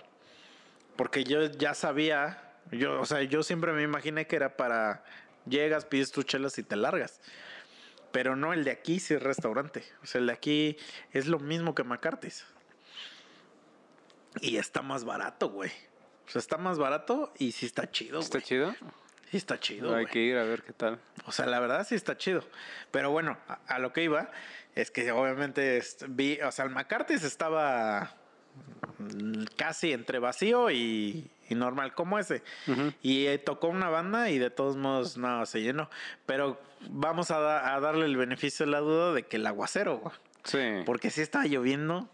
Porque 0.96 1.24
yo 1.24 1.46
ya 1.46 1.74
sabía, 1.74 2.42
yo, 2.70 3.00
o 3.00 3.06
sea, 3.06 3.22
yo 3.22 3.42
siempre 3.42 3.72
me 3.72 3.82
imaginé 3.82 4.26
que 4.26 4.36
era 4.36 4.56
para 4.56 5.02
llegas, 5.46 5.86
pides 5.86 6.12
tus 6.12 6.26
chelas 6.26 6.58
y 6.58 6.62
te 6.62 6.76
largas. 6.76 7.20
Pero 8.12 8.36
no, 8.36 8.52
el 8.52 8.64
de 8.64 8.70
aquí 8.72 9.00
sí 9.00 9.14
es 9.14 9.22
restaurante. 9.22 9.84
O 10.02 10.06
sea, 10.06 10.20
el 10.20 10.26
de 10.26 10.32
aquí 10.32 10.76
es 11.12 11.26
lo 11.26 11.38
mismo 11.38 11.74
que 11.74 11.84
McCarthy's. 11.84 12.44
Y 14.40 14.56
está 14.56 14.82
más 14.82 15.04
barato, 15.04 15.48
güey. 15.50 15.70
O 16.26 16.30
sea, 16.30 16.38
está 16.40 16.56
más 16.56 16.78
barato 16.78 17.32
y 17.38 17.52
sí 17.52 17.66
está 17.66 17.90
chido, 17.90 18.20
¿Está 18.20 18.38
güey. 18.38 18.44
chido? 18.44 18.74
Sí 19.30 19.36
está 19.36 19.58
chido, 19.60 19.88
Hay 19.94 20.02
güey. 20.04 20.12
que 20.12 20.18
ir 20.20 20.36
a 20.38 20.44
ver 20.44 20.62
qué 20.62 20.72
tal. 20.72 21.00
O 21.26 21.32
sea, 21.32 21.46
la 21.46 21.58
verdad 21.60 21.86
sí 21.88 21.94
está 21.94 22.16
chido. 22.16 22.44
Pero 22.90 23.10
bueno, 23.10 23.36
a, 23.48 23.54
a 23.66 23.78
lo 23.78 23.92
que 23.92 24.02
iba 24.04 24.30
es 24.74 24.90
que 24.90 25.10
obviamente 25.12 25.82
vi, 26.08 26.40
o 26.40 26.50
sea, 26.52 26.64
el 26.64 26.70
McCarthy's 26.70 27.22
estaba 27.24 28.14
casi 29.56 29.92
entre 29.92 30.18
vacío 30.18 30.70
y, 30.70 31.30
y 31.48 31.54
normal 31.54 31.94
como 31.94 32.18
ese. 32.18 32.42
Y 33.02 33.26
eh, 33.26 33.38
tocó 33.38 33.68
una 33.68 33.88
banda 33.88 34.30
y 34.30 34.38
de 34.38 34.50
todos 34.50 34.76
modos 34.76 35.16
no 35.16 35.44
se 35.46 35.62
llenó. 35.62 35.90
Pero 36.26 36.60
vamos 36.88 37.30
a, 37.30 37.38
da- 37.40 37.74
a 37.74 37.80
darle 37.80 38.06
el 38.06 38.16
beneficio 38.16 38.66
de 38.66 38.72
la 38.72 38.80
duda 38.80 39.12
de 39.12 39.24
que 39.26 39.36
el 39.36 39.46
aguacero, 39.46 39.98
güey. 39.98 40.14
Sí. 40.44 40.82
Porque 40.86 41.10
sí 41.10 41.20
estaba 41.20 41.44
lloviendo. 41.46 42.08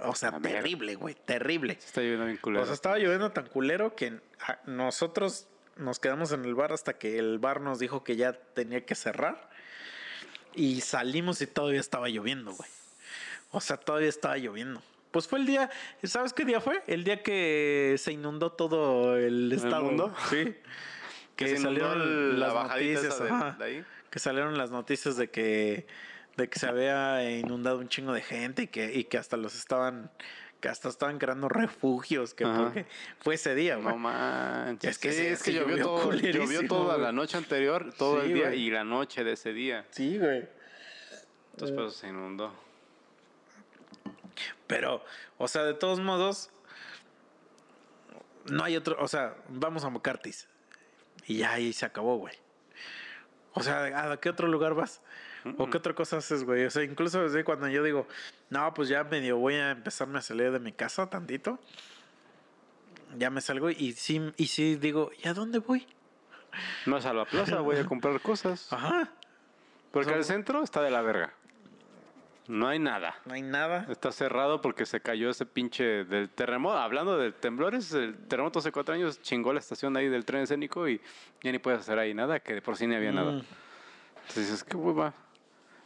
O 0.00 0.14
sea, 0.14 0.38
terrible, 0.40 0.94
güey, 0.94 1.14
terrible. 1.14 1.72
Está 1.74 2.00
lloviendo 2.00 2.26
bien 2.26 2.36
culero. 2.38 2.62
O 2.62 2.66
sea, 2.66 2.74
estaba 2.74 2.98
lloviendo 2.98 3.30
tan 3.32 3.46
culero 3.46 3.96
que 3.96 4.20
nosotros 4.66 5.48
nos 5.76 5.98
quedamos 5.98 6.32
en 6.32 6.44
el 6.44 6.54
bar 6.54 6.72
hasta 6.72 6.98
que 6.98 7.18
el 7.18 7.38
bar 7.38 7.60
nos 7.60 7.78
dijo 7.78 8.04
que 8.04 8.16
ya 8.16 8.32
tenía 8.32 8.84
que 8.86 8.94
cerrar. 8.94 9.48
Y 10.54 10.80
salimos 10.80 11.40
y 11.42 11.46
todavía 11.46 11.80
estaba 11.80 12.08
lloviendo, 12.08 12.52
güey. 12.52 12.68
O 13.50 13.60
sea, 13.60 13.76
todavía 13.76 14.08
estaba 14.08 14.36
lloviendo. 14.36 14.82
Pues 15.10 15.26
fue 15.26 15.38
el 15.38 15.46
día, 15.46 15.70
¿sabes 16.04 16.32
qué 16.32 16.44
día 16.44 16.60
fue? 16.60 16.82
El 16.86 17.02
día 17.04 17.22
que 17.22 17.94
se 17.98 18.12
inundó 18.12 18.52
todo 18.52 19.16
el 19.16 19.50
estado. 19.52 19.84
mundo? 19.84 20.14
Sí. 20.30 20.54
Que 21.36 21.48
se 21.48 21.58
salieron 21.58 22.00
el- 22.02 22.40
la 22.40 22.48
las 22.52 22.68
noticias. 22.70 23.18
de- 23.22 23.28
ajá. 23.30 23.56
de 23.58 23.64
ahí. 23.64 23.84
Que 24.10 24.18
salieron 24.18 24.58
las 24.58 24.70
noticias 24.70 25.16
de 25.16 25.30
que, 25.30 25.86
de 26.38 26.48
que 26.48 26.58
se 26.58 26.66
había 26.66 27.30
inundado 27.30 27.78
un 27.78 27.88
chingo 27.88 28.12
de 28.12 28.22
gente 28.22 28.62
y 28.62 28.66
que, 28.68 28.94
y 28.94 29.04
que 29.04 29.18
hasta 29.18 29.36
los 29.36 29.54
estaban, 29.56 30.10
que 30.60 30.68
hasta 30.68 30.88
estaban 30.88 31.18
creando 31.18 31.48
refugios, 31.48 32.32
que 32.32 32.44
Ajá. 32.44 32.64
porque 32.64 32.86
fue 33.20 33.34
ese 33.34 33.54
día, 33.54 33.74
güey. 33.76 33.88
No 33.88 33.96
manches. 33.98 34.92
Es 34.92 34.98
que 34.98 35.12
Sí, 35.12 35.26
es 35.26 35.42
que 35.42 35.52
llovió, 35.52 35.76
llovió 35.76 35.84
todo, 35.84 36.04
culerísimo, 36.04 36.44
llovió 36.46 36.68
toda 36.68 36.94
güey. 36.94 37.06
la 37.06 37.12
noche 37.12 37.36
anterior, 37.36 37.92
todo 37.92 38.20
Sí, 38.22 38.28
el 38.28 38.34
día 38.34 38.46
güey. 38.48 38.60
y 38.62 38.70
la 38.70 38.84
noche 38.84 39.24
de 39.24 39.32
ese 39.32 39.52
día. 39.52 39.84
Sí, 39.90 40.16
güey. 40.18 40.48
Entonces, 41.52 41.76
pues 41.76 41.94
se 41.94 42.08
inundó. 42.08 42.54
Pero, 44.66 45.04
o 45.38 45.48
sea, 45.48 45.64
de 45.64 45.74
todos 45.74 45.98
modos, 46.00 46.50
no 48.50 48.62
hay 48.64 48.76
otro, 48.76 48.96
o 49.00 49.08
sea, 49.08 49.34
vamos 49.48 49.84
a 49.84 49.90
McCarthy's. 49.90 50.46
Y 51.26 51.38
ya 51.38 51.52
ahí 51.52 51.72
se 51.72 51.84
acabó, 51.84 52.16
güey. 52.18 52.34
O 53.54 53.62
sea, 53.62 54.12
¿a 54.12 54.20
qué 54.20 54.28
otro 54.30 54.46
lugar 54.46 54.74
vas? 54.74 55.00
¿O 55.56 55.70
qué 55.70 55.78
otra 55.78 55.94
cosa 55.94 56.18
haces, 56.18 56.44
güey? 56.44 56.64
O 56.64 56.70
sea, 56.70 56.82
incluso 56.82 57.22
desde 57.22 57.44
cuando 57.44 57.68
yo 57.68 57.82
digo, 57.82 58.06
no, 58.50 58.72
pues 58.74 58.88
ya 58.88 59.04
medio 59.04 59.38
voy 59.38 59.54
a 59.54 59.70
empezarme 59.70 60.18
a 60.18 60.22
salir 60.22 60.50
de 60.50 60.60
mi 60.60 60.72
casa 60.72 61.08
tantito. 61.08 61.58
ya 63.16 63.30
me 63.30 63.40
salgo 63.40 63.70
y 63.70 63.92
sí, 63.92 64.32
y 64.36 64.48
sí 64.48 64.76
digo, 64.76 65.10
¿y 65.22 65.28
a 65.28 65.34
dónde 65.34 65.58
voy? 65.58 65.86
No 66.86 66.98
es 66.98 67.06
a 67.06 67.12
la 67.12 67.24
plaza, 67.24 67.60
voy 67.60 67.76
a 67.76 67.84
comprar 67.84 68.20
cosas. 68.20 68.72
Ajá. 68.72 69.10
Porque 69.92 70.12
el 70.12 70.24
centro 70.24 70.62
está 70.62 70.82
de 70.82 70.90
la 70.90 71.02
verga. 71.02 71.32
No 72.48 72.66
hay 72.66 72.78
nada. 72.78 73.14
No 73.26 73.34
hay 73.34 73.42
nada. 73.42 73.86
Está 73.90 74.10
cerrado 74.10 74.62
porque 74.62 74.86
se 74.86 75.00
cayó 75.00 75.28
ese 75.28 75.44
pinche 75.44 76.04
del 76.04 76.30
terremoto. 76.30 76.78
Hablando 76.78 77.18
de 77.18 77.30
temblores, 77.30 77.92
el 77.92 78.16
terremoto 78.26 78.60
hace 78.60 78.72
cuatro 78.72 78.94
años 78.94 79.20
chingó 79.20 79.52
la 79.52 79.60
estación 79.60 79.96
ahí 79.98 80.08
del 80.08 80.24
tren 80.24 80.42
escénico 80.42 80.88
y 80.88 80.98
ya 81.42 81.52
ni 81.52 81.58
puedes 81.58 81.80
hacer 81.80 81.98
ahí 81.98 82.14
nada, 82.14 82.40
que 82.40 82.54
de 82.54 82.62
por 82.62 82.76
sí 82.76 82.86
ni 82.86 82.94
había 82.94 83.12
nada. 83.12 83.32
Mm. 83.32 83.44
Entonces 84.20 84.50
dices, 84.50 84.64
qué 84.64 84.76
hueva. 84.76 85.12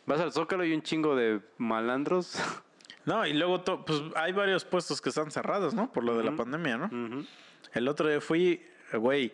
Vas 0.07 0.21
al 0.21 0.33
Zócalo 0.33 0.65
y 0.65 0.73
un 0.75 0.83
chingo 0.83 1.17
de 1.17 1.41
malandros. 1.59 2.35
No, 3.05 3.27
y 3.27 3.33
luego 3.33 3.61
to- 3.63 3.85
pues 3.85 4.01
hay 4.15 4.31
varios 4.31 4.65
puestos 4.65 5.01
que 5.01 5.09
están 5.09 5.33
cerrados, 5.33 5.75
¿no? 5.75 5.91
Por 5.91 6.05
lo 6.05 6.17
de 6.17 6.23
la 6.23 6.37
pandemia, 6.37 6.77
¿no? 6.79 7.27
El 7.75 7.89
otro 7.89 8.09
día 8.09 8.21
fui, 8.21 8.65
güey, 8.93 9.33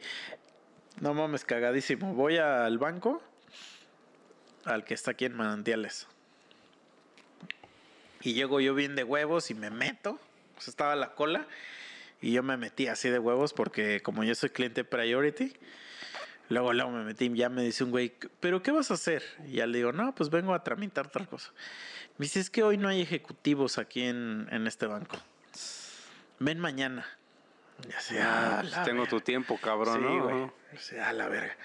no 1.03 1.13
mames, 1.13 1.45
cagadísimo. 1.45 2.15
Voy 2.15 2.39
al 2.39 2.79
banco, 2.79 3.23
al 4.65 4.85
que 4.85 4.95
está 4.95 5.11
aquí 5.11 5.27
en 5.27 5.37
Manantiales. 5.37 6.07
Y 8.23 8.33
llego 8.33 8.59
yo 8.61 8.75
bien 8.75 8.97
de 8.97 9.05
huevos 9.05 9.51
y 9.51 9.55
me 9.55 9.69
meto. 9.69 10.19
Sea, 10.57 10.71
estaba 10.71 10.97
la 10.97 11.15
cola 11.15 11.47
y 12.23 12.33
yo 12.33 12.43
me 12.43 12.57
metí 12.57 12.87
así 12.89 13.11
de 13.11 13.19
huevos 13.19 13.53
porque 13.53 14.01
como 14.01 14.25
yo 14.25 14.35
soy 14.35 14.49
cliente 14.49 14.83
priority, 14.83 15.53
luego, 16.49 16.73
luego 16.73 16.91
me 16.91 17.05
metí 17.05 17.27
y 17.27 17.35
ya 17.37 17.49
me 17.49 17.63
dice 17.63 17.85
un 17.85 17.91
güey, 17.91 18.15
¿pero 18.41 18.63
qué 18.63 18.71
vas 18.71 18.91
a 18.91 18.95
hacer? 18.95 19.23
Y 19.47 19.53
ya 19.57 19.67
le 19.67 19.79
digo, 19.79 19.93
no, 19.93 20.15
pues 20.15 20.31
vengo 20.31 20.55
a 20.55 20.63
tramitar 20.65 21.09
tal 21.11 21.29
cosa. 21.29 21.53
Me 22.19 22.25
dice, 22.25 22.41
es 22.41 22.51
que 22.51 22.63
hoy 22.63 22.77
no 22.79 22.89
hay 22.89 23.01
ejecutivos 23.01 23.79
aquí 23.79 24.03
en, 24.03 24.49
en 24.51 24.67
este 24.67 24.87
banco. 24.87 25.17
Ven 26.41 26.59
mañana. 26.59 27.07
Y 27.89 27.93
así, 27.93 28.17
Ah, 28.19 28.57
"Ah, 28.57 28.59
pues 28.63 28.73
tengo 28.85 29.03
verga". 29.03 29.11
tu 29.11 29.21
tiempo, 29.21 29.59
cabrón, 29.63 29.97
Sí, 29.99 30.01
¿no? 30.03 30.23
güey. 30.25 31.01
A 31.01 31.13
la 31.13 31.29
verga. 31.29 31.57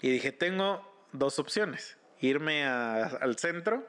Y 0.00 0.10
dije, 0.10 0.32
tengo 0.32 1.06
dos 1.12 1.38
opciones. 1.38 1.96
Irme 2.20 2.64
a- 2.64 3.04
al 3.04 3.36
centro 3.38 3.86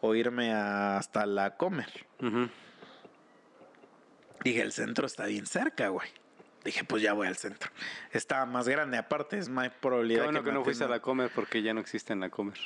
o 0.00 0.14
irme 0.14 0.52
a- 0.54 0.96
hasta 0.96 1.26
la 1.26 1.56
Comer. 1.56 2.06
Dije, 4.44 4.62
el 4.62 4.72
centro 4.72 5.06
está 5.06 5.26
bien 5.26 5.46
cerca, 5.46 5.88
güey. 5.88 6.08
Dije, 6.64 6.84
pues 6.84 7.02
ya 7.02 7.12
voy 7.12 7.26
al 7.26 7.36
centro. 7.36 7.70
Está 8.12 8.46
más 8.46 8.68
grande, 8.68 8.96
aparte 8.96 9.38
es 9.38 9.48
más 9.48 9.68
Qué 9.68 9.74
probabilidad 9.80 10.24
bueno 10.24 10.44
que, 10.44 10.52
no 10.52 10.62
fuiste 10.62 10.84
a 10.84 10.88
la 10.88 11.00
Comer 11.00 11.30
porque 11.34 11.62
ya 11.62 11.74
no 11.74 11.80
existe 11.80 12.12
en 12.12 12.20
la 12.20 12.30
Comer. 12.30 12.58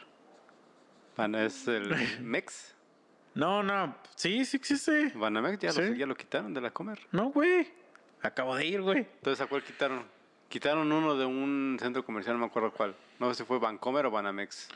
¿Es 1.36 1.66
el 1.66 1.94
Mex? 2.20 2.74
No, 3.34 3.62
no, 3.62 3.96
sí, 4.14 4.44
sí 4.44 4.56
existe. 4.56 5.12
Banamex 5.14 5.58
ya, 5.58 5.72
Sí. 5.72 5.96
ya 5.96 6.06
lo 6.06 6.14
quitaron 6.14 6.52
de 6.54 6.60
la 6.60 6.70
Comer. 6.70 6.98
No, 7.12 7.30
güey. 7.30 7.68
Acabo 8.22 8.54
de 8.56 8.66
ir, 8.66 8.82
güey. 8.82 8.98
Entonces, 8.98 9.40
¿a 9.44 9.46
cuál 9.46 9.62
quitaron? 9.62 10.04
Quitaron 10.48 10.90
uno 10.90 11.16
de 11.16 11.26
un 11.26 11.76
centro 11.80 12.04
comercial, 12.04 12.36
no 12.36 12.40
me 12.40 12.46
acuerdo 12.46 12.72
cuál. 12.72 12.94
No 13.18 13.28
sé 13.30 13.42
si 13.42 13.44
fue 13.46 13.58
Bancomer 13.58 14.06
o 14.06 14.10
Banamex. 14.10 14.68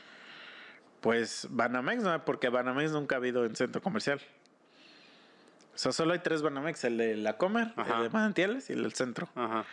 Pues 0.99 1.47
Banamex, 1.49 2.03
no, 2.03 2.23
porque 2.25 2.49
Banamex 2.49 2.91
nunca 2.91 3.15
ha 3.15 3.17
habido 3.17 3.45
en 3.45 3.55
centro 3.55 3.81
comercial. 3.81 4.21
O 5.73 5.77
sea, 5.77 5.91
solo 5.91 6.13
hay 6.13 6.19
tres 6.19 6.41
Banamex, 6.41 6.83
el 6.83 6.97
de 6.97 7.15
la 7.15 7.37
Comer, 7.37 7.73
Ajá. 7.75 7.97
el 7.97 8.03
de 8.03 8.09
Manantiales 8.09 8.69
y 8.69 8.73
el 8.73 8.83
del 8.83 8.93
centro. 8.93 9.29
Ajá. 9.35 9.65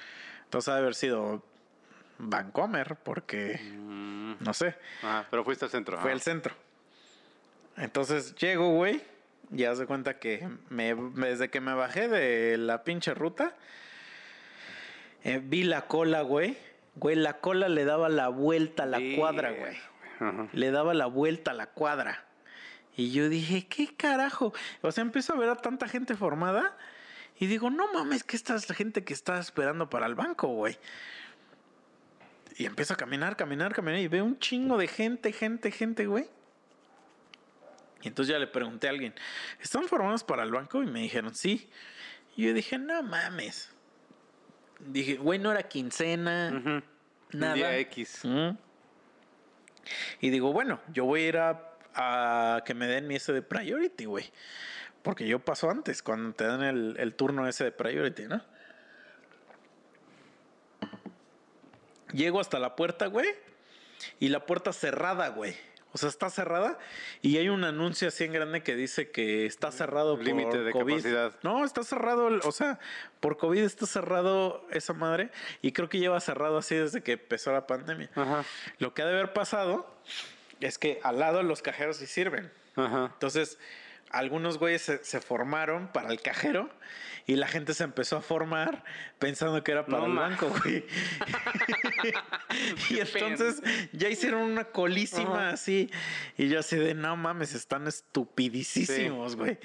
Entonces 0.45 0.69
ha 0.69 0.75
de 0.75 0.81
haber 0.81 0.95
sido 0.95 1.43
Bancomer, 2.19 2.97
porque 2.97 3.61
Mm, 3.63 4.35
no 4.41 4.55
sé, 4.55 4.77
Ajá, 5.03 5.27
pero 5.31 5.45
fuiste 5.45 5.65
al 5.65 5.71
centro. 5.71 5.99
fue 5.99 6.13
el 6.13 6.21
centro. 6.21 6.55
Entonces 7.77 8.35
llego, 8.37 8.71
güey, 8.75 9.03
y 9.53 9.65
haz 9.65 9.79
de 9.79 9.87
cuenta 9.87 10.19
que 10.19 10.49
me, 10.69 10.95
desde 11.15 11.49
que 11.51 11.61
me 11.61 11.75
bajé 11.75 12.09
de 12.09 12.59
la 12.59 12.83
pinche 12.85 13.15
ruta, 13.15 13.55
eh, 15.25 15.41
vi 15.43 15.65
la 15.65 15.83
cola, 15.87 16.23
güey. 16.23 16.57
Güey, 16.97 17.15
la 17.17 17.35
cola 17.35 17.69
le 17.69 17.85
daba 17.85 18.09
la 18.09 18.29
vuelta 18.29 18.83
a 18.83 18.87
la 18.87 18.99
Sí, 18.99 19.15
cuadra, 19.17 19.53
güey. 19.53 20.49
Le 20.53 20.71
daba 20.73 20.95
la 20.95 21.07
vuelta 21.07 21.53
a 21.53 21.55
la 21.55 21.67
cuadra. 21.69 22.25
Y 22.99 23.13
yo 23.13 23.29
dije, 23.29 23.65
¿qué 23.69 23.95
carajo? 23.97 24.53
O 24.83 24.91
sea, 24.91 25.03
empiezo 25.03 25.33
a 25.33 25.37
ver 25.37 25.49
a 25.49 25.55
tanta 25.55 25.87
gente 25.87 26.17
formada 26.17 26.77
y 27.39 27.47
digo, 27.47 27.71
no 27.71 27.93
mames, 27.93 28.25
que 28.25 28.35
esta 28.35 28.57
es 28.57 28.69
la 28.69 28.75
gente 28.75 29.05
que 29.05 29.15
está 29.15 29.39
esperando 29.39 29.89
para 29.89 30.05
el 30.07 30.17
banco, 30.17 30.49
güey. 30.49 30.77
Y 32.57 32.67
empiezo 32.67 32.95
a 32.95 32.97
caminar, 32.97 33.37
caminar, 33.37 33.73
caminar 33.73 34.01
y 34.01 34.09
veo 34.09 34.25
un 34.25 34.37
chingo 34.41 34.77
de 34.77 34.89
gente, 34.89 35.31
gente, 35.31 35.71
gente, 35.71 36.07
güey. 36.07 36.29
Y 38.03 38.09
entonces 38.09 38.33
ya 38.33 38.41
le 38.41 38.49
pregunté 38.49 38.89
a 38.89 38.91
alguien, 38.91 39.15
¿están 39.61 39.87
formados 39.87 40.25
para 40.25 40.43
el 40.43 40.51
banco? 40.51 40.83
Y 40.83 40.87
me 40.87 40.99
dijeron, 40.99 41.37
sí. 41.37 41.71
Y 42.35 42.47
yo 42.47 42.53
dije, 42.53 42.79
no 42.79 43.01
mames. 43.05 43.71
Dije, 44.81 45.19
güey, 45.19 45.39
no 45.39 45.53
era 45.53 45.63
quincena, 45.63 46.83
nada. 47.31 47.55
Día 47.55 47.79
X. 47.79 48.23
Mm. 48.25 48.57
Y 50.21 50.31
digo, 50.31 50.53
bueno, 50.53 50.81
yo 50.93 51.05
voy 51.05 51.21
a 51.23 51.29
ir 51.29 51.37
a, 51.39 51.68
a 51.99 52.63
que 52.65 52.75
me 52.75 52.87
den 52.87 53.07
mi 53.07 53.17
ese 53.17 53.33
de 53.33 53.43
priority, 53.43 54.05
güey. 54.05 54.31
Porque 55.03 55.27
yo 55.27 55.41
paso 55.41 55.69
antes, 55.69 56.03
cuando 56.03 56.35
te 56.35 56.45
dan 56.45 56.63
el, 56.63 56.97
el 56.99 57.15
turno 57.15 57.47
ese 57.47 57.65
de 57.65 57.73
priority, 57.73 58.27
¿no? 58.27 58.43
Llego 62.13 62.41
hasta 62.41 62.59
la 62.59 62.77
puerta, 62.77 63.07
güey. 63.07 63.29
Y 64.21 64.29
la 64.29 64.47
puerta 64.47 64.73
cerrada, 64.73 65.29
güey. 65.29 65.57
O 65.93 65.99
sea, 65.99 66.11
está 66.11 66.29
cerrada 66.29 66.79
y 67.23 67.39
hay 67.39 67.49
un 67.49 67.65
anuncio 67.65 68.09
así 68.09 68.23
en 68.25 68.33
grande 68.33 68.63
que 68.63 68.77
dice 68.77 69.11
que 69.11 69.47
está 69.47 69.73
cerrado 69.73 70.17
por 70.17 70.25
Límite 70.25 70.59
de 70.59 70.73
COVID. 70.73 70.97
capacidad. 70.97 71.33
No, 71.43 71.65
está 71.65 71.83
cerrado, 71.83 72.29
o 72.45 72.53
sea, 72.53 72.79
por 73.21 73.39
COVID 73.39 73.63
está 73.63 73.87
cerrado 73.87 74.67
esa 74.71 74.93
madre 74.93 75.31
y 75.63 75.73
creo 75.73 75.89
que 75.89 75.99
lleva 75.99 76.21
cerrado 76.21 76.59
así 76.59 76.75
desde 76.75 77.03
que 77.03 77.13
empezó 77.13 77.53
la 77.53 77.67
pandemia. 77.67 78.11
Ajá. 78.15 78.45
Lo 78.79 78.93
que 78.93 79.01
ha 79.01 79.07
de 79.07 79.15
haber 79.15 79.33
pasado 79.33 79.91
es 80.61 80.79
que 80.79 81.01
al 81.03 81.19
lado 81.19 81.43
los 81.43 81.63
cajeros 81.63 81.99
sí 81.99 82.07
sirven. 82.07 82.51
Ajá. 82.77 83.11
Entonces, 83.13 83.59
algunos 84.11 84.59
güeyes 84.59 84.83
se, 84.83 85.05
se 85.05 85.21
formaron 85.21 85.89
para 85.89 86.11
el 86.11 86.21
cajero 86.21 86.71
y 87.29 87.37
la 87.37 87.47
gente 87.47 87.75
se 87.75 87.85
empezó 87.85 88.17
a 88.17 88.23
formar 88.23 88.83
pensando 89.19 89.63
que 89.63 89.73
era 89.73 89.85
para 89.85 89.99
No 89.99 90.07
el 90.07 90.15
banco, 90.15 90.49
güey. 90.49 90.83
y 92.91 93.01
entonces 93.01 93.63
ya 93.93 94.09
hicieron 94.09 94.43
una 94.43 94.65
colísima 94.65 95.49
Ajá. 95.49 95.51
así. 95.51 95.91
Y 96.39 96.49
yo 96.49 96.61
así 96.61 96.77
de, 96.77 96.95
no 96.95 97.17
mames, 97.17 97.55
están 97.55 97.87
estupidísimos, 97.87 99.37
güey. 99.37 99.59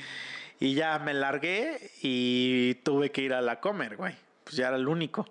Y 0.59 0.73
ya 0.73 0.99
me 0.99 1.13
largué 1.13 1.91
y 2.01 2.75
tuve 2.83 3.11
que 3.11 3.21
ir 3.21 3.33
a 3.33 3.39
la 3.39 3.61
comer, 3.61 3.95
güey. 3.95 4.13
Pues 4.43 4.57
ya 4.57 4.67
era 4.67 4.75
el 4.75 4.89
único. 4.89 5.25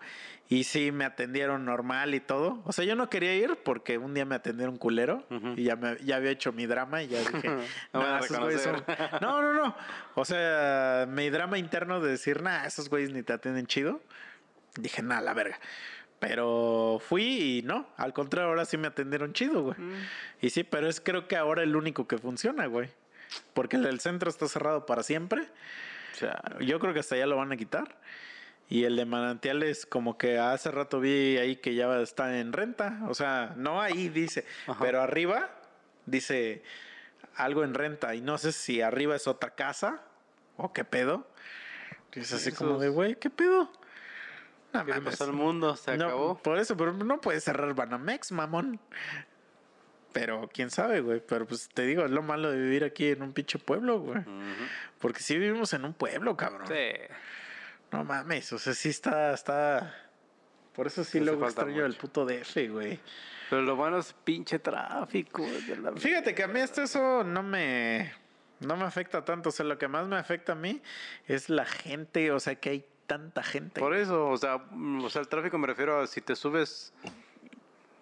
Y 0.52 0.64
sí, 0.64 0.92
me 0.92 1.04
atendieron 1.06 1.64
normal 1.64 2.14
y 2.14 2.20
todo. 2.20 2.60
O 2.66 2.72
sea, 2.72 2.84
yo 2.84 2.94
no 2.94 3.08
quería 3.08 3.34
ir 3.34 3.56
porque 3.64 3.96
un 3.96 4.12
día 4.12 4.26
me 4.26 4.34
atendieron 4.34 4.76
culero 4.76 5.24
Ujú. 5.30 5.54
y 5.56 5.64
ya, 5.64 5.76
me, 5.76 5.96
ya 6.04 6.16
había 6.16 6.30
hecho 6.30 6.52
mi 6.52 6.66
drama 6.66 7.02
y 7.02 7.08
ya 7.08 7.18
dije, 7.32 7.48
No 7.92 8.00
"Nah, 8.02 8.18
esos 8.18 8.38
güeyes 8.38 8.60
son-". 8.62 8.84
No, 9.22 9.40
no, 9.40 9.54
no. 9.54 9.76
O 10.14 10.24
sea, 10.26 11.06
mi 11.08 11.30
drama 11.30 11.56
interno 11.58 12.00
de 12.00 12.10
decir, 12.10 12.42
nah, 12.42 12.66
esos 12.66 12.90
güeyes 12.90 13.12
ni 13.12 13.22
te 13.22 13.32
atienden 13.32 13.66
chido. 13.66 14.02
Dije, 14.76 15.00
nah, 15.02 15.20
la 15.22 15.32
verga. 15.32 15.58
Pero 16.18 17.00
fui 17.04 17.58
y 17.58 17.62
no, 17.62 17.88
al 17.96 18.12
contrario, 18.12 18.50
ahora 18.50 18.64
sí 18.64 18.76
me 18.76 18.88
atendieron 18.88 19.32
chido, 19.32 19.62
güey. 19.62 19.78
Mm. 19.78 19.94
Y 20.42 20.50
sí, 20.50 20.64
pero 20.64 20.86
es 20.88 21.00
creo 21.00 21.26
que 21.28 21.36
ahora 21.36 21.62
el 21.62 21.74
único 21.76 22.06
que 22.06 22.18
funciona, 22.18 22.66
güey. 22.66 22.90
Porque 23.54 23.76
el 23.76 23.84
del 23.84 24.00
centro 24.00 24.28
está 24.28 24.46
cerrado 24.48 24.84
para 24.86 25.02
siempre. 25.02 25.48
O 26.12 26.14
sea, 26.14 26.42
Yo 26.60 26.78
creo 26.78 26.92
que 26.92 27.00
hasta 27.00 27.16
ya 27.16 27.26
lo 27.26 27.36
van 27.38 27.50
a 27.52 27.56
quitar. 27.56 27.96
Y 28.72 28.84
el 28.84 28.96
de 28.96 29.04
manantiales, 29.04 29.84
como 29.84 30.16
que 30.16 30.38
hace 30.38 30.70
rato 30.70 30.98
vi 30.98 31.36
ahí 31.36 31.56
que 31.56 31.74
ya 31.74 31.94
está 32.00 32.38
en 32.38 32.54
renta. 32.54 33.00
O 33.06 33.12
sea, 33.12 33.52
no 33.56 33.82
ahí 33.82 34.08
dice, 34.08 34.46
Ajá. 34.66 34.82
pero 34.82 35.02
arriba 35.02 35.50
dice 36.06 36.62
algo 37.36 37.64
en 37.64 37.74
renta. 37.74 38.14
Y 38.14 38.22
no 38.22 38.38
sé 38.38 38.50
si 38.50 38.80
arriba 38.80 39.14
es 39.14 39.26
otra 39.26 39.50
casa 39.50 40.00
o 40.56 40.72
qué 40.72 40.84
pedo. 40.84 41.28
Y 42.14 42.20
es 42.20 42.32
así 42.32 42.50
como 42.50 42.78
de, 42.78 42.88
güey, 42.88 43.16
¿qué 43.16 43.28
pedo? 43.28 43.70
No 44.72 44.86
¿qué 44.86 44.92
le 44.92 45.00
mames. 45.00 45.18
pasó 45.18 45.24
al 45.24 45.34
mundo? 45.34 45.76
Se 45.76 45.98
No, 45.98 46.06
acabó. 46.06 46.38
Por 46.38 46.56
eso, 46.56 46.74
pero 46.74 46.94
no 46.94 47.20
puedes 47.20 47.44
cerrar 47.44 47.74
Banamex, 47.74 48.32
mamón. 48.32 48.80
Pero 50.14 50.48
quién 50.50 50.70
sabe, 50.70 51.02
güey. 51.02 51.20
Pero 51.26 51.46
pues 51.46 51.68
te 51.74 51.82
digo, 51.82 52.06
es 52.06 52.10
lo 52.10 52.22
malo 52.22 52.50
de 52.50 52.58
vivir 52.58 52.84
aquí 52.84 53.08
en 53.08 53.20
un 53.22 53.34
pinche 53.34 53.58
pueblo, 53.58 54.00
güey. 54.00 54.22
Porque 54.98 55.20
sí 55.20 55.36
vivimos 55.36 55.74
en 55.74 55.84
un 55.84 55.92
pueblo, 55.92 56.38
cabrón. 56.38 56.66
Sí. 56.68 56.92
No 57.92 58.04
mames, 58.04 58.52
o 58.52 58.58
sea, 58.58 58.74
sí 58.74 58.88
está, 58.88 59.32
está. 59.34 59.94
Por 60.74 60.86
eso 60.86 61.04
sí 61.04 61.20
luego 61.20 61.40
falta 61.40 61.62
extraño 61.62 61.84
el 61.84 61.94
puto 61.96 62.24
DF, 62.24 62.56
güey. 62.70 62.98
Pero 63.50 63.62
lo 63.62 63.76
bueno 63.76 63.98
es 63.98 64.14
pinche 64.24 64.58
tráfico. 64.58 65.42
de 65.42 65.76
la- 65.76 65.92
Fíjate 65.92 66.34
que 66.34 66.42
a 66.42 66.48
mí 66.48 66.60
esto 66.60 66.82
eso 66.82 67.22
no 67.24 67.42
me 67.42 68.12
no 68.60 68.76
me 68.76 68.84
afecta 68.84 69.24
tanto, 69.24 69.48
o 69.48 69.52
sea, 69.52 69.66
lo 69.66 69.76
que 69.76 69.88
más 69.88 70.06
me 70.06 70.16
afecta 70.16 70.52
a 70.52 70.54
mí 70.54 70.80
es 71.26 71.50
la 71.50 71.64
gente, 71.66 72.30
o 72.30 72.38
sea, 72.40 72.54
que 72.54 72.70
hay 72.70 72.84
tanta 73.08 73.42
gente. 73.42 73.80
Por 73.80 73.94
eso, 73.94 74.28
o 74.28 74.36
sea, 74.38 74.58
mm, 74.70 75.04
o 75.04 75.10
sea, 75.10 75.20
el 75.20 75.28
tráfico 75.28 75.58
me 75.58 75.66
refiero 75.66 76.00
a 76.00 76.06
si 76.06 76.20
te 76.20 76.36
subes, 76.36 76.92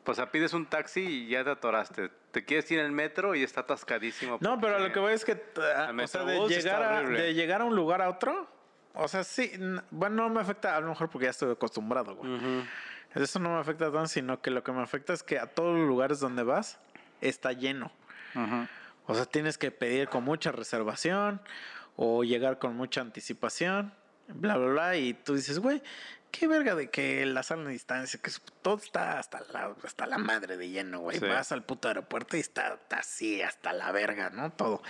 o 0.07 0.14
sea, 0.14 0.30
pides 0.30 0.53
un 0.53 0.66
taxi 0.66 1.01
y 1.01 1.28
ya 1.28 1.43
te 1.45 1.51
atoraste. 1.51 2.11
Te 2.30 2.45
quieres 2.45 2.70
ir 2.70 2.78
en 2.78 2.84
el 2.86 2.93
metro 2.93 3.34
y 3.34 3.43
está 3.43 3.62
atascadísimo. 3.62 4.36
No, 4.41 4.61
pero 4.61 4.78
lo 4.78 4.93
que 4.93 5.01
voy 5.01 5.14
es 5.14 5.24
que, 5.24 5.34
t- 5.34 5.61
a- 5.62 5.91
El 5.91 5.99
o 6.01 6.07
sea, 6.07 6.24
de 6.24 6.47
llegar, 6.47 6.82
a, 6.82 7.01
de 7.03 7.34
llegar 7.34 7.62
a 7.62 7.64
un 7.64 7.74
lugar 7.74 8.03
a 8.03 8.11
otro, 8.11 8.47
o 8.95 9.09
sea, 9.09 9.24
sí, 9.24 9.53
bueno, 9.91 10.16
no 10.22 10.28
me 10.30 10.41
afecta 10.41 10.76
a 10.76 10.80
lo 10.80 10.88
mejor 10.88 11.09
porque 11.11 11.26
ya 11.26 11.30
estoy 11.30 11.53
acostumbrado, 11.53 12.16
güey. 12.16 12.64
Eso 13.14 13.38
no 13.38 13.55
me 13.55 13.61
afecta 13.61 13.86
tanto, 13.86 14.07
sino 14.07 14.41
que 14.41 14.51
lo 14.51 14.62
que 14.62 14.72
me 14.72 14.82
afecta 14.82 15.12
es 15.12 15.22
que 15.22 15.38
a 15.38 15.47
todos 15.47 15.78
los 15.78 15.88
lugares 15.88 16.20
donde 16.20 16.43
vas 16.43 16.78
está 17.20 17.53
lleno. 17.53 17.93
O 19.07 19.14
sea, 19.14 19.24
tienes 19.26 19.59
que 19.59 19.70
pedir 19.70 20.09
con 20.09 20.24
mucha 20.24 20.53
reservación 20.53 21.41
o 21.97 22.22
llegar 22.24 22.59
con 22.59 22.76
mucha 22.76 23.01
anticipación, 23.01 23.93
bla, 24.28 24.57
bla, 24.57 24.68
bla. 24.68 24.97
Y 24.97 25.14
tú 25.14 25.34
dices, 25.34 25.59
güey, 25.59 25.82
qué 26.30 26.47
verga 26.47 26.74
de 26.74 26.91
que 26.91 27.26
la 27.26 27.43
sala 27.43 27.64
de 27.64 27.72
distancia, 27.72 28.20
que 28.22 28.30
todo 28.62 28.76
está 28.76 29.18
hasta 29.18 29.41
la, 29.53 29.74
hasta 29.84 30.07
la 30.07 30.18
madre 30.18 30.57
de 30.57 30.68
lleno, 30.68 31.01
güey. 31.01 31.18
Sí. 31.18 31.26
Vas 31.26 31.53
al 31.53 31.64
puto 31.64 31.88
aeropuerto 31.88 32.36
y 32.36 32.41
está, 32.41 32.74
está 32.74 32.99
así, 32.99 33.43
hasta 33.43 33.72
la 33.72 33.91
verga, 33.93 34.30
¿no? 34.30 34.51
Todo. 34.53 34.82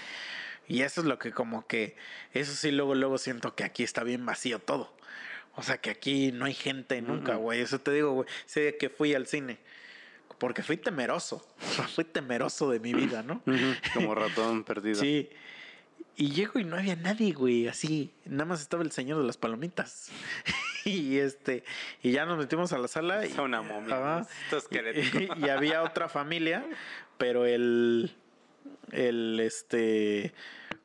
Y 0.70 0.82
eso 0.82 1.00
es 1.00 1.08
lo 1.08 1.18
que 1.18 1.32
como 1.32 1.66
que, 1.66 1.96
eso 2.32 2.52
sí, 2.52 2.70
luego, 2.70 2.94
luego 2.94 3.18
siento 3.18 3.56
que 3.56 3.64
aquí 3.64 3.82
está 3.82 4.04
bien 4.04 4.24
vacío 4.24 4.60
todo. 4.60 4.94
O 5.56 5.64
sea, 5.64 5.78
que 5.78 5.90
aquí 5.90 6.30
no 6.30 6.44
hay 6.44 6.54
gente 6.54 7.02
nunca, 7.02 7.34
güey. 7.34 7.60
Eso 7.60 7.80
te 7.80 7.90
digo, 7.90 8.12
güey. 8.12 8.28
Sé 8.46 8.76
que 8.78 8.88
fui 8.88 9.12
al 9.12 9.26
cine. 9.26 9.58
Porque 10.38 10.62
fui 10.62 10.76
temeroso. 10.76 11.44
fui 11.96 12.04
temeroso 12.04 12.70
de 12.70 12.78
mi 12.78 12.94
vida, 12.94 13.24
¿no? 13.24 13.42
Como 13.94 14.14
ratón 14.14 14.62
perdido. 14.62 15.00
Sí. 15.00 15.28
Y 16.14 16.30
llego 16.30 16.60
y 16.60 16.64
no 16.64 16.76
había 16.76 16.94
nadie, 16.94 17.32
güey, 17.32 17.66
así. 17.66 18.12
Nada 18.24 18.44
más 18.44 18.60
estaba 18.60 18.84
el 18.84 18.92
señor 18.92 19.18
de 19.18 19.26
las 19.26 19.38
palomitas. 19.38 20.12
y 20.84 21.18
este, 21.18 21.64
y 22.00 22.12
ya 22.12 22.26
nos 22.26 22.38
metimos 22.38 22.72
a 22.72 22.78
la 22.78 22.86
sala. 22.86 23.26
Y, 23.26 23.32
Es 23.32 23.38
una 23.38 23.60
momia, 23.60 24.20
es 24.20 24.52
esquelético. 24.52 25.34
y 25.36 25.48
había 25.48 25.82
otra 25.82 26.08
familia, 26.08 26.64
pero 27.18 27.44
el, 27.44 28.14
el, 28.92 29.40
este, 29.40 30.32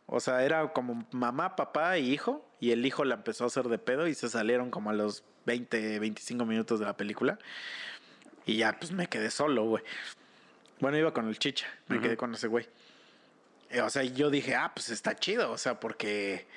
o 0.07 0.19
sea, 0.19 0.43
era 0.43 0.71
como 0.73 1.07
mamá, 1.11 1.55
papá 1.55 1.97
y 1.97 2.11
hijo. 2.11 2.47
Y 2.59 2.71
el 2.71 2.85
hijo 2.85 3.03
la 3.05 3.15
empezó 3.15 3.43
a 3.43 3.47
hacer 3.47 3.67
de 3.67 3.77
pedo 3.77 4.07
y 4.07 4.13
se 4.13 4.29
salieron 4.29 4.71
como 4.71 4.89
a 4.89 4.93
los 4.93 5.23
20, 5.45 5.99
25 5.99 6.45
minutos 6.45 6.79
de 6.79 6.85
la 6.85 6.97
película. 6.97 7.37
Y 8.45 8.57
ya, 8.57 8.77
pues 8.79 8.91
me 8.91 9.07
quedé 9.07 9.31
solo, 9.31 9.63
güey. 9.65 9.83
Bueno, 10.79 10.97
iba 10.97 11.13
con 11.13 11.27
el 11.27 11.39
chicha, 11.39 11.67
me 11.87 11.99
quedé 11.99 12.17
con 12.17 12.33
ese 12.33 12.47
güey. 12.47 12.67
Eh, 13.69 13.81
O 13.81 13.89
sea, 13.89 14.03
yo 14.03 14.29
dije, 14.29 14.55
ah, 14.55 14.71
pues 14.75 14.89
está 14.89 15.15
chido, 15.15 15.51
o 15.51 15.57
sea, 15.57 15.79
porque 15.79 16.47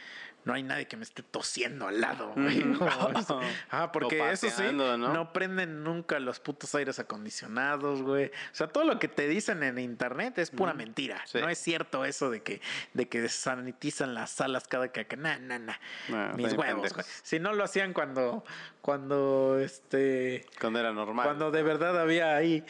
no 0.49 0.55
hay 0.55 0.63
nadie 0.63 0.87
que 0.87 0.97
me 0.97 1.03
esté 1.03 1.23
tosiendo 1.23 1.89
al 1.89 2.01
lado, 2.01 2.33
güey. 2.37 2.63
Ujú. 2.63 2.85
¿no? 2.85 3.41
ah, 3.71 3.93
porque 3.93 4.31
eso 4.33 4.49
sí, 4.49 4.63
¿no? 4.73 4.97
¿no? 4.97 5.33
prenden 5.33 5.85
nunca 5.85 6.19
los 6.19 6.41
putos 6.41 6.75
aires 6.75 6.99
acondicionados, 6.99 8.01
güey. 8.01 8.29
O 8.29 8.55
sea, 8.55 8.67
todo 8.67 8.85
lo 8.85 8.99
que 8.99 9.09
te 9.09 9.29
dicen 9.29 9.63
en 9.63 9.79
internet 9.79 10.39
es 10.39 10.51
pura 10.51 10.73
mentira. 10.73 11.23
Sí. 11.27 11.39
No 11.39 11.51
es 11.51 11.59
cierto 11.59 12.07
eso 12.07 12.31
de 12.31 12.43
que, 12.43 12.63
de 12.95 13.09
que 13.09 13.29
sanitizan 13.29 14.15
las 14.15 14.31
salas 14.31 14.67
cada 14.67 14.91
que... 14.91 15.07
Nah, 15.19 15.39
nah, 15.39 15.59
nah. 15.59 15.77
Nah, 16.09 16.33
Mis 16.33 16.55
huevos, 16.55 16.95
güey. 16.95 17.05
Si 17.23 17.39
no 17.39 17.53
lo 17.53 17.63
hacían 17.65 17.93
cuando, 17.93 18.43
cuando, 18.81 19.59
este... 19.61 20.47
Cuando 20.59 20.81
era 20.81 20.93
normal. 20.93 21.27
Cuando 21.27 21.51
de 21.51 21.63
verdad 21.63 22.01
había 22.01 22.35
ahí 22.35 22.65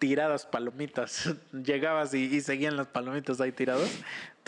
tiradas 0.00 0.46
palomitas, 0.46 1.32
llegabas 1.52 2.12
y, 2.14 2.24
y 2.24 2.40
seguían 2.40 2.76
las 2.76 2.88
palomitas 2.88 3.40
ahí 3.40 3.52
tiradas. 3.52 4.00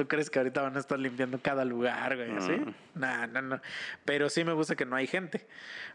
¿Tú 0.02 0.08
crees 0.08 0.30
que 0.30 0.40
ahorita 0.40 0.60
van 0.62 0.74
a 0.74 0.80
estar 0.80 0.98
limpiando 0.98 1.38
cada 1.40 1.64
lugar, 1.64 2.16
güey? 2.16 2.32
¿Así? 2.32 2.50
Mm. 2.50 2.74
No, 2.96 3.26
no, 3.28 3.42
no. 3.42 3.60
Pero 4.04 4.28
sí 4.30 4.42
me 4.42 4.52
gusta 4.52 4.74
que 4.74 4.84
no 4.84 4.96
hay 4.96 5.06
gente. 5.06 5.46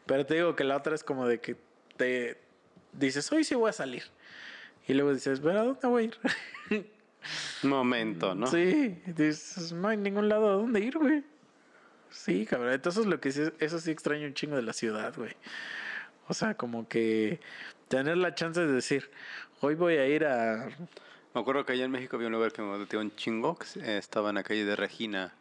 Pero 0.05 0.25
te 0.25 0.35
digo 0.35 0.55
que 0.55 0.63
la 0.63 0.77
otra 0.77 0.95
es 0.95 1.03
como 1.03 1.27
de 1.27 1.41
que 1.41 1.57
te 1.97 2.39
dices, 2.93 3.29
hoy 3.33 3.43
sí 3.43 3.53
voy 3.53 3.69
a 3.69 3.73
salir. 3.73 4.03
Y 4.87 4.93
luego 4.93 5.13
dices, 5.13 5.41
¿pero 5.41 5.59
a 5.59 5.63
dónde 5.63 5.85
voy 5.89 6.03
a 6.03 6.05
ir? 6.05 6.17
Momento, 7.63 8.33
¿no? 8.33 8.47
Sí, 8.47 8.97
dices, 9.07 9.73
no 9.73 9.89
hay 9.89 9.97
ningún 9.97 10.29
lado 10.29 10.51
a 10.51 10.53
dónde 10.53 10.79
ir, 10.79 10.97
güey. 10.97 11.25
Sí, 12.09 12.45
cabrón. 12.45 12.71
Entonces 12.71 13.07
lo 13.07 13.19
que 13.19 13.33
sí, 13.33 13.41
eso 13.59 13.79
sí 13.79 13.91
extraño 13.91 14.25
un 14.25 14.35
chingo 14.35 14.55
de 14.55 14.61
la 14.61 14.71
ciudad, 14.71 15.13
güey. 15.17 15.35
O 16.29 16.33
sea, 16.33 16.55
como 16.55 16.87
que 16.87 17.41
tener 17.89 18.15
la 18.15 18.33
chance 18.35 18.61
de 18.61 18.71
decir, 18.71 19.11
hoy 19.59 19.75
voy 19.75 19.97
a 19.97 20.07
ir 20.07 20.23
a... 20.23 20.69
Me 21.33 21.41
acuerdo 21.41 21.65
que 21.65 21.73
allá 21.73 21.85
en 21.85 21.91
México 21.91 22.15
había 22.15 22.27
un 22.27 22.33
lugar 22.33 22.51
que 22.51 22.61
me 22.61 22.77
gustaba 22.77 23.03
un 23.03 23.15
chingo, 23.15 23.57
que 23.57 23.97
estaba 23.97 24.29
en 24.29 24.35
la 24.35 24.43
calle 24.43 24.65
de 24.65 24.75
Regina, 24.75 25.33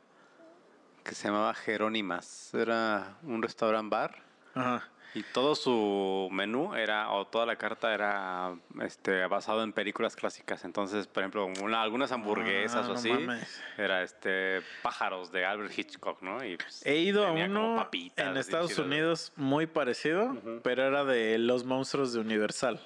que 1.05 1.15
se 1.15 1.29
llamaba 1.29 1.55
Jerónimas. 1.55 2.53
Era 2.55 3.17
un 3.23 3.41
restaurant 3.43 3.89
bar 3.91 4.17
Ajá. 4.55 4.87
y 5.15 5.23
todo 5.23 5.55
su 5.55 6.29
menú 6.31 6.75
era, 6.75 7.11
o 7.13 7.27
toda 7.27 7.47
la 7.47 7.57
carta 7.57 7.95
era 7.95 8.55
este, 8.83 9.25
basado 9.27 9.63
en 9.63 9.73
películas 9.73 10.17
clásicas. 10.17 10.67
Entonces, 10.67 11.07
por 11.07 11.23
ejemplo, 11.23 11.47
una- 11.63 11.81
algunas 11.81 12.13
hamburguesas 12.13 12.85
Ah, 12.85 12.91
o 12.91 12.93
no 12.93 12.95
así, 12.99 13.11
mames. 13.11 13.63
era 13.79 14.03
este 14.03 14.61
pájaros 14.83 15.33
de 15.33 15.47
Albert 15.47 15.79
Hitchcock, 15.79 16.21
¿no? 16.21 16.45
Y, 16.45 16.59
pues, 16.59 16.85
He 16.85 16.97
ido 16.99 17.27
a 17.27 17.33
uno 17.33 17.77
papitas 17.77 18.27
en 18.27 18.37
Estados. 18.37 18.79
Unidos 18.79 19.33
muy 19.37 19.67
parecido, 19.67 20.37
pero 20.63 20.83
era 20.85 21.05
de 21.05 21.39
los 21.39 21.65
monstruos 21.65 22.13
de 22.13 22.21
Universal. 22.21 22.81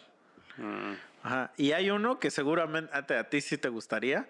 Mm. 0.58 0.92
Ajá. 1.22 1.52
Y 1.56 1.72
hay 1.72 1.90
uno 1.90 2.18
que 2.18 2.30
seguramente 2.30 2.90
a 2.96 3.06
ti- 3.06 3.14
a 3.14 3.28
ti 3.28 3.40
sí 3.40 3.58
te 3.58 3.68
gustaría, 3.68 4.28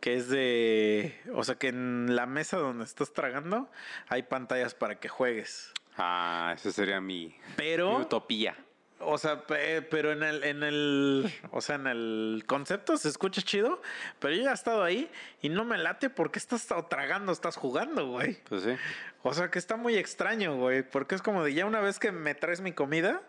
que 0.00 0.14
es 0.14 0.28
de, 0.28 1.18
o 1.34 1.44
sea, 1.44 1.54
que 1.56 1.68
en 1.68 2.14
la 2.16 2.26
mesa 2.26 2.56
donde 2.58 2.84
estás 2.84 3.12
tragando 3.12 3.70
hay 4.08 4.22
pantallas 4.24 4.74
para 4.74 4.98
que 4.98 5.08
juegues. 5.08 5.72
Ah, 5.96 6.52
esa 6.56 6.70
sería 6.72 7.00
mi, 7.00 7.34
mi 7.58 7.76
utopía. 8.02 8.56
o 8.98 9.16
sea, 9.18 9.46
pe- 9.46 9.82
pero 9.82 10.12
en 10.12 10.22
el, 10.22 10.42
en 10.44 10.62
el, 10.62 11.32
o 11.50 11.60
sea, 11.60 11.76
en 11.76 11.86
el 11.86 12.44
concepto 12.46 12.96
se 12.98 13.08
escucha 13.08 13.40
chido, 13.42 13.80
pero 14.18 14.34
yo 14.34 14.42
ya 14.42 14.50
he 14.50 14.54
estado 14.54 14.82
ahí 14.82 15.10
y 15.42 15.48
no 15.48 15.64
me 15.64 15.78
late 15.78 16.10
porque 16.10 16.38
estás 16.38 16.66
tragando, 16.90 17.30
estás 17.32 17.56
jugando, 17.56 18.06
güey. 18.08 18.38
Pues 18.48 18.62
sí. 18.64 18.74
O 19.22 19.32
sea, 19.32 19.50
que 19.50 19.58
está 19.58 19.76
muy 19.76 19.96
extraño, 19.96 20.56
güey, 20.56 20.82
porque 20.82 21.14
es 21.14 21.22
como 21.22 21.42
de 21.44 21.54
ya 21.54 21.66
una 21.66 21.80
vez 21.80 21.98
que 21.98 22.10
me 22.12 22.34
traes 22.34 22.60
mi 22.60 22.72
comida, 22.72 23.22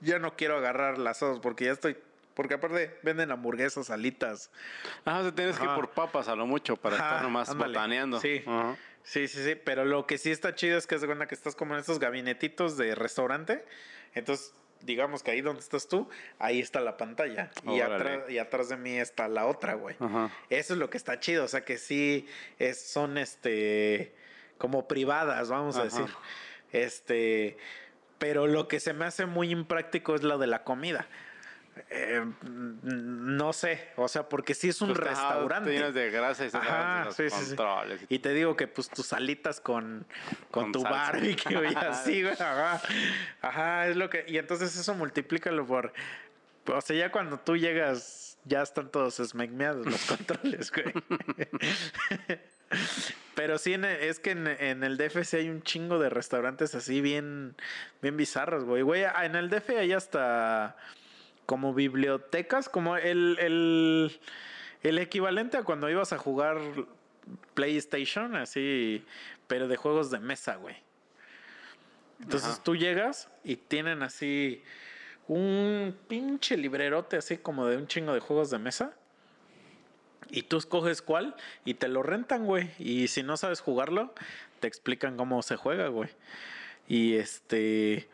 ya 0.00 0.18
no 0.18 0.36
quiero 0.36 0.56
agarrar 0.58 0.96
las 0.98 1.20
dos 1.20 1.40
porque 1.40 1.64
ya 1.66 1.72
estoy, 1.72 1.96
porque 2.38 2.54
aparte 2.54 2.96
venden 3.02 3.32
hamburguesas, 3.32 3.90
alitas. 3.90 4.52
Ah, 5.04 5.18
o 5.18 5.22
sea, 5.24 5.34
tienes 5.34 5.58
que 5.58 5.64
ir 5.64 5.70
por 5.74 5.90
papas 5.90 6.28
a 6.28 6.36
lo 6.36 6.46
mucho 6.46 6.76
para 6.76 6.94
Ajá, 6.94 7.04
estar 7.06 7.22
nomás 7.24 7.48
ándale. 7.48 7.72
botaneando. 7.72 8.20
Sí. 8.20 8.44
Ajá. 8.46 8.76
Sí, 9.02 9.26
sí, 9.26 9.42
sí, 9.42 9.56
pero 9.56 9.84
lo 9.84 10.06
que 10.06 10.18
sí 10.18 10.30
está 10.30 10.54
chido 10.54 10.78
es 10.78 10.86
que 10.86 11.00
se 11.00 11.06
cuenta 11.06 11.26
que 11.26 11.34
estás 11.34 11.56
como 11.56 11.74
en 11.74 11.80
estos 11.80 11.98
gabinetitos 11.98 12.76
de 12.76 12.94
restaurante. 12.94 13.64
Entonces, 14.14 14.54
digamos 14.82 15.24
que 15.24 15.32
ahí 15.32 15.40
donde 15.40 15.62
estás 15.62 15.88
tú, 15.88 16.08
ahí 16.38 16.60
está 16.60 16.80
la 16.80 16.96
pantalla. 16.96 17.50
Y, 17.64 17.80
atrás, 17.80 18.30
y 18.30 18.38
atrás 18.38 18.68
de 18.68 18.76
mí 18.76 18.96
está 18.96 19.26
la 19.26 19.44
otra, 19.46 19.74
güey. 19.74 19.96
Eso 20.48 20.74
es 20.74 20.78
lo 20.78 20.90
que 20.90 20.96
está 20.96 21.18
chido. 21.18 21.42
O 21.44 21.48
sea 21.48 21.64
que 21.64 21.76
sí 21.76 22.28
es, 22.60 22.80
son 22.80 23.18
este 23.18 24.14
como 24.58 24.86
privadas, 24.86 25.48
vamos 25.48 25.76
a 25.76 25.82
decir. 25.82 26.06
Este. 26.70 27.56
Pero 28.20 28.46
lo 28.46 28.68
que 28.68 28.78
se 28.78 28.92
me 28.92 29.06
hace 29.06 29.26
muy 29.26 29.50
impráctico 29.50 30.14
es 30.14 30.22
lo 30.22 30.38
de 30.38 30.46
la 30.46 30.62
comida. 30.62 31.08
Eh, 31.90 32.20
mm, 32.20 33.36
no 33.36 33.52
sé, 33.52 33.88
o 33.96 34.08
sea, 34.08 34.28
porque 34.28 34.54
sí 34.54 34.68
es 34.68 34.80
un 34.80 34.88
Pues, 34.94 35.00
restaurante. 35.00 35.70
Te 35.70 35.76
llenas 35.76 35.94
de 35.94 36.10
grasa 36.10 36.44
y 36.46 36.50
Ajá, 36.52 37.08
sí, 37.12 37.30
sí. 37.30 37.54
Y 38.08 38.18
te 38.20 38.32
digo 38.34 38.56
que 38.56 38.66
pues 38.68 38.88
tus 38.88 39.12
alitas 39.12 39.60
con, 39.60 40.06
con, 40.50 40.64
Con 40.64 40.72
tu 40.72 40.80
salsa. 40.80 40.96
barbecue 41.12 41.70
y 41.70 41.74
así, 41.76 42.22
güey. 42.22 42.34
Ajá. 42.34 42.80
Ajá, 43.42 43.86
es 43.88 43.96
lo 43.96 44.08
que. 44.10 44.24
Y 44.28 44.38
entonces 44.38 44.76
eso 44.76 44.94
multiplícalo 44.94 45.66
por. 45.66 45.92
O 46.66 46.80
sea, 46.80 46.96
ya 46.96 47.10
cuando 47.10 47.38
tú 47.38 47.56
llegas, 47.56 48.36
ya 48.44 48.62
están 48.62 48.90
todos 48.90 49.20
esmegmeados 49.20 49.86
los 49.86 50.04
controles, 50.06 50.70
güey. 50.70 50.92
Pero 53.34 53.56
sí, 53.56 53.72
en 53.74 53.84
el- 53.84 54.00
es 54.02 54.18
que 54.20 54.32
en, 54.32 54.46
en 54.46 54.84
el 54.84 54.98
DF 54.98 55.24
sí 55.24 55.36
hay 55.38 55.48
un 55.48 55.62
chingo 55.62 55.98
de 55.98 56.10
restaurantes 56.10 56.74
así 56.74 57.00
bien, 57.00 57.54
bien 58.02 58.16
bizarros, 58.16 58.64
güey. 58.64 58.82
Güey, 58.82 59.04
en 59.22 59.36
el 59.36 59.48
DF 59.48 59.70
hay 59.78 59.92
hasta 59.92 60.76
como 61.48 61.72
bibliotecas, 61.72 62.68
como 62.68 62.98
el, 62.98 63.38
el, 63.40 64.20
el 64.82 64.98
equivalente 64.98 65.56
a 65.56 65.62
cuando 65.62 65.88
ibas 65.88 66.12
a 66.12 66.18
jugar 66.18 66.60
PlayStation, 67.54 68.36
así, 68.36 69.02
pero 69.46 69.66
de 69.66 69.76
juegos 69.78 70.10
de 70.10 70.18
mesa, 70.18 70.56
güey. 70.56 70.76
Entonces 72.20 72.50
Ajá. 72.50 72.62
tú 72.62 72.76
llegas 72.76 73.30
y 73.44 73.56
tienen 73.56 74.02
así 74.02 74.62
un 75.26 75.96
pinche 76.06 76.58
librerote 76.58 77.16
así 77.16 77.38
como 77.38 77.64
de 77.64 77.78
un 77.78 77.86
chingo 77.86 78.12
de 78.12 78.20
juegos 78.20 78.50
de 78.50 78.58
mesa. 78.58 78.92
Y 80.28 80.42
tú 80.42 80.58
escoges 80.58 81.00
cuál 81.00 81.34
y 81.64 81.72
te 81.72 81.88
lo 81.88 82.02
rentan, 82.02 82.44
güey. 82.44 82.72
Y 82.78 83.08
si 83.08 83.22
no 83.22 83.38
sabes 83.38 83.62
jugarlo, 83.62 84.14
te 84.60 84.68
explican 84.68 85.16
cómo 85.16 85.40
se 85.40 85.56
juega, 85.56 85.88
güey. 85.88 86.10
Y 86.88 87.14
este... 87.14 88.06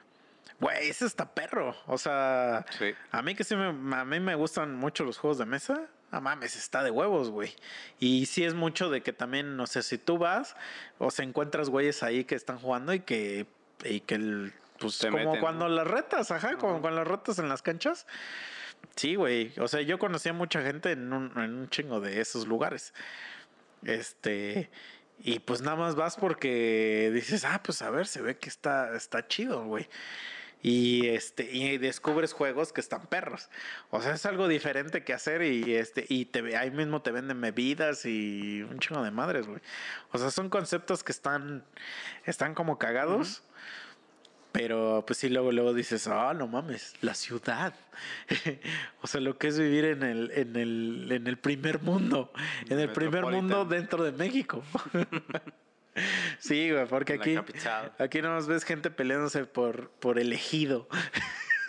Güey, 0.64 0.88
ese 0.88 1.04
está 1.04 1.34
perro. 1.34 1.76
O 1.86 1.98
sea, 1.98 2.64
Sí. 2.78 2.94
a 3.12 3.20
mí 3.20 3.34
que 3.34 3.44
sí 3.44 3.54
me, 3.54 3.66
a 3.96 4.04
mí 4.06 4.18
me 4.18 4.34
gustan 4.34 4.74
mucho 4.74 5.04
los 5.04 5.18
juegos 5.18 5.36
de 5.36 5.44
mesa. 5.44 5.88
Ah, 6.10 6.20
mames, 6.20 6.56
está 6.56 6.82
de 6.82 6.90
huevos, 6.90 7.28
güey. 7.28 7.54
Y 7.98 8.24
sí 8.24 8.44
es 8.44 8.54
mucho 8.54 8.88
de 8.88 9.02
que 9.02 9.12
también, 9.12 9.58
no 9.58 9.66
sé, 9.66 9.82
si 9.82 9.98
tú 9.98 10.16
vas 10.16 10.56
o 10.96 11.10
se 11.10 11.22
encuentras 11.22 11.68
güeyes 11.68 12.02
ahí 12.02 12.24
que 12.24 12.34
están 12.34 12.58
jugando 12.58 12.94
y 12.94 13.00
que, 13.00 13.46
y 13.84 14.00
que 14.00 14.14
el, 14.14 14.54
pues 14.78 14.96
Te 15.00 15.10
como 15.10 15.24
meten, 15.26 15.40
cuando 15.42 15.68
¿no? 15.68 15.74
las 15.74 15.86
retas, 15.86 16.30
ajá, 16.30 16.56
como 16.56 16.80
cuando 16.80 17.00
las 17.00 17.08
retas 17.08 17.38
en 17.38 17.50
las 17.50 17.60
canchas. 17.60 18.06
Sí, 18.96 19.16
güey. 19.16 19.52
O 19.58 19.68
sea, 19.68 19.82
yo 19.82 19.98
conocía 19.98 20.32
mucha 20.32 20.62
gente 20.62 20.92
en 20.92 21.12
un, 21.12 21.30
en 21.36 21.54
un 21.56 21.68
chingo 21.68 22.00
de 22.00 22.22
esos 22.22 22.46
lugares. 22.46 22.94
Este. 23.82 24.70
Y 25.18 25.40
pues 25.40 25.60
nada 25.60 25.76
más 25.76 25.94
vas 25.94 26.16
porque 26.16 27.10
dices, 27.12 27.44
ah, 27.44 27.60
pues 27.62 27.82
a 27.82 27.90
ver, 27.90 28.06
se 28.06 28.22
ve 28.22 28.38
que 28.38 28.48
está, 28.48 28.96
está 28.96 29.26
chido, 29.28 29.64
güey. 29.66 29.88
Y 30.64 31.08
este, 31.08 31.54
y 31.54 31.76
descubres 31.76 32.32
juegos 32.32 32.72
que 32.72 32.80
están 32.80 33.06
perros. 33.08 33.50
O 33.90 34.00
sea, 34.00 34.14
es 34.14 34.24
algo 34.24 34.48
diferente 34.48 35.04
que 35.04 35.12
hacer 35.12 35.42
y 35.42 35.74
este, 35.74 36.06
y 36.08 36.24
te 36.24 36.56
ahí 36.56 36.70
mismo 36.70 37.02
te 37.02 37.10
venden 37.10 37.38
bebidas 37.38 38.06
y 38.06 38.62
un 38.62 38.78
chingo 38.78 39.02
de 39.02 39.10
madres, 39.10 39.46
güey. 39.46 39.60
O 40.10 40.16
sea, 40.16 40.30
son 40.30 40.48
conceptos 40.48 41.04
que 41.04 41.12
están, 41.12 41.64
están 42.24 42.54
como 42.54 42.78
cagados. 42.78 43.42
Pero 44.52 45.04
pues 45.06 45.18
sí, 45.18 45.28
luego, 45.28 45.52
luego 45.52 45.74
dices, 45.74 46.06
ah, 46.06 46.32
no 46.32 46.46
mames, 46.46 46.94
la 47.02 47.12
ciudad. 47.12 47.74
o 49.02 49.06
sea, 49.06 49.20
lo 49.20 49.36
que 49.36 49.48
es 49.48 49.58
vivir 49.58 49.84
en 49.84 50.02
el, 50.02 50.30
en 50.30 50.56
el, 50.56 51.08
en 51.12 51.26
el 51.26 51.36
primer 51.36 51.82
mundo. 51.82 52.32
En 52.70 52.80
el 52.80 52.90
primer 52.90 53.26
mundo 53.26 53.66
dentro 53.66 54.02
de 54.02 54.12
México. 54.12 54.62
sí, 56.38 56.70
güey, 56.70 56.86
porque 56.86 57.14
aquí, 57.14 57.38
aquí 57.98 58.22
no 58.22 58.34
nos 58.34 58.46
ves 58.46 58.64
gente 58.64 58.90
peleándose 58.90 59.44
por, 59.44 59.90
por 59.90 60.18
elegido. 60.18 60.88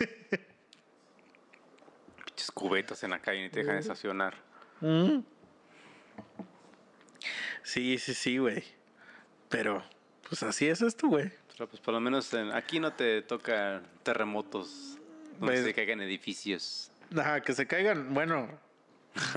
Pinches 2.24 2.50
cubetas 2.50 3.02
en 3.04 3.10
la 3.10 3.20
calle 3.20 3.46
y 3.46 3.50
te 3.50 3.60
dejan 3.60 3.78
estacionar. 3.78 4.34
Sí, 7.62 7.98
sí, 7.98 8.14
sí, 8.14 8.38
güey. 8.38 8.64
Pero, 9.48 9.82
pues 10.28 10.42
así 10.42 10.68
es 10.68 10.82
esto, 10.82 11.08
güey. 11.08 11.30
Pero 11.52 11.68
pues 11.68 11.80
por 11.80 11.94
lo 11.94 12.00
menos 12.00 12.34
aquí 12.52 12.80
no 12.80 12.92
te 12.92 13.22
toca 13.22 13.82
terremotos 14.02 14.98
donde 15.38 15.54
pues 15.54 15.64
se 15.64 15.74
caigan 15.74 16.00
edificios. 16.00 16.90
Ajá, 17.16 17.40
que 17.40 17.54
se 17.54 17.66
caigan, 17.66 18.12
bueno. 18.12 18.48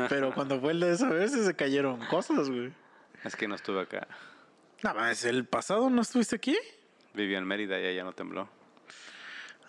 Pero 0.10 0.34
cuando 0.34 0.60
fue 0.60 0.74
el 0.74 0.80
de 0.82 0.92
esa 0.92 1.10
vez 1.10 1.32
se 1.32 1.56
cayeron 1.56 2.06
cosas, 2.08 2.50
güey. 2.50 2.74
Es 3.24 3.36
que 3.36 3.48
no 3.50 3.56
estuve 3.56 3.82
acá. 3.82 4.08
Nada 4.84 5.00
más, 5.00 5.26
¿el 5.26 5.46
pasado 5.46 5.90
no 5.90 6.02
estuviste 6.02 6.36
aquí? 6.36 6.58
Viví 7.14 7.36
en 7.36 7.46
Mérida 7.46 7.80
y 7.80 7.86
allá 7.86 8.04
no 8.04 8.14
tembló. 8.14 8.50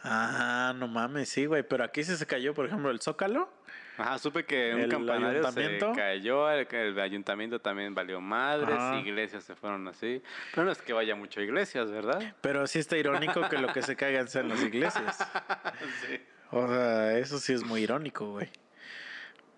Ah, 0.02 0.72
no 0.76 0.88
mames, 0.88 1.28
sí, 1.28 1.46
güey. 1.46 1.62
Pero 1.62 1.84
aquí 1.84 2.04
sí 2.04 2.16
se 2.16 2.26
cayó, 2.26 2.54
por 2.54 2.66
ejemplo, 2.66 2.90
el 2.90 3.00
Zócalo. 3.00 3.50
Ajá, 3.98 4.18
supe 4.18 4.46
que 4.46 4.74
un 4.74 4.88
campanario 4.88 5.42
se 5.50 5.78
cayó, 5.94 6.50
el, 6.50 6.98
ayuntamiento 6.98 7.60
también 7.60 7.94
valió 7.94 8.18
madres, 8.18 8.78
iglesias 9.04 9.44
se 9.44 9.54
fueron 9.54 9.86
así. 9.88 10.22
Pero 10.54 10.64
no 10.64 10.72
es 10.72 10.80
que 10.80 10.94
vaya 10.94 11.14
mucho 11.14 11.40
a 11.40 11.42
iglesias, 11.42 11.90
¿verdad? 11.90 12.34
Pero 12.40 12.66
sí 12.66 12.78
está 12.78 12.96
irónico 12.96 13.46
que 13.50 13.58
lo 13.58 13.70
que 13.74 13.82
se 13.82 13.96
caigan 13.96 14.28
sean 14.28 14.48
las 14.48 14.62
iglesias. 14.62 15.18
sí. 16.06 16.18
O 16.50 16.66
sea, 16.66 17.18
eso 17.18 17.38
sí 17.38 17.52
es 17.52 17.62
muy 17.62 17.82
irónico, 17.82 18.30
güey. 18.30 18.48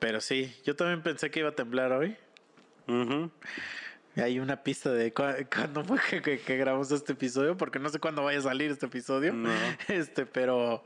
Pero 0.00 0.20
sí, 0.20 0.52
yo 0.64 0.74
también 0.74 1.02
pensé 1.02 1.30
que 1.30 1.38
iba 1.38 1.50
a 1.50 1.54
temblar 1.54 1.92
hoy. 1.92 2.16
Hay 4.16 4.38
una 4.38 4.62
pista 4.62 4.92
de 4.92 5.12
cuándo 5.54 5.84
fue 5.84 5.98
que, 6.22 6.38
que, 6.40 6.56
grabamos 6.56 6.90
este 6.92 7.12
episodio, 7.12 7.56
porque 7.56 7.78
no 7.78 7.88
sé 7.88 7.98
cuándo 7.98 8.22
vaya 8.22 8.38
a 8.38 8.42
salir 8.42 8.70
este 8.70 8.86
episodio. 8.86 9.34
Este, 9.88 10.26
pero 10.26 10.84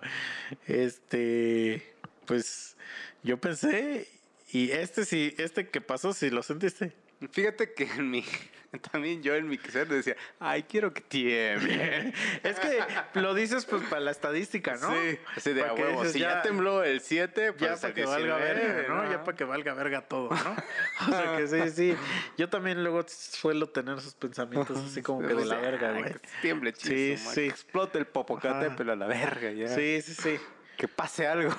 este, 0.66 1.94
pues 2.26 2.76
yo 3.22 3.38
pensé, 3.38 4.08
y 4.52 4.70
este 4.70 5.04
sí, 5.04 5.34
este 5.38 5.68
que 5.68 5.80
pasó, 5.80 6.12
si 6.12 6.30
lo 6.30 6.42
sentiste. 6.42 6.92
Fíjate 7.30 7.72
que 7.72 7.84
en 7.84 8.10
mi, 8.10 8.24
también 8.93 9.22
yo 9.22 9.34
en 9.34 9.48
mi 9.48 9.56
ser 9.59 9.88
decía, 9.88 10.16
ay, 10.38 10.64
quiero 10.64 10.93
que 10.93 11.01
tiemble. 11.01 12.12
es 12.43 12.60
que 12.60 12.78
lo 13.14 13.34
dices 13.34 13.64
pues 13.64 13.82
para 13.84 14.01
la 14.01 14.10
estadística, 14.10 14.76
¿no? 14.76 14.93
Sí, 14.93 15.18
así 15.34 15.52
de 15.52 15.64
a 15.64 15.72
huevo. 15.72 16.05
si 16.05 16.18
ya, 16.18 16.43
tembló 16.43 16.84
el 16.84 17.01
7, 17.01 17.52
pues 17.52 17.70
ya 17.70 17.76
para 17.76 17.94
que 17.94 18.05
valga 18.05 18.36
verga, 18.36 18.88
¿no? 18.88 19.10
Ya 19.10 19.24
para 19.24 19.36
que 19.36 19.44
valga 19.44 19.74
verga 19.74 20.02
todo, 20.02 20.30
¿no? 20.30 20.56
o 21.09 21.10
sea 21.10 21.36
que 21.36 21.47
sí, 21.47 21.70
sí. 21.70 21.97
Yo 22.36 22.48
también 22.48 22.82
luego 22.82 23.05
suelo 23.09 23.68
tener 23.68 23.98
esos 23.98 24.14
pensamientos 24.14 24.76
así 24.78 25.02
como 25.02 25.26
que 25.26 25.34
de 25.34 25.44
la 25.44 25.56
verga, 25.56 25.93
güey. 25.93 26.14
tiemble, 26.43 26.72
chiso, 26.72 26.86
Sí, 26.88 27.16
sí. 27.16 27.47
Explote 27.47 27.98
el 27.98 28.06
popocate, 28.06 28.70
pero 28.76 28.93
a 28.93 28.97
la 28.97 29.06
verga 29.06 29.51
ya. 29.51 29.68
Sí, 29.68 30.02
sí, 30.02 30.14
sí 30.14 30.40
que 30.76 30.88
pase 30.88 31.26
algo. 31.26 31.51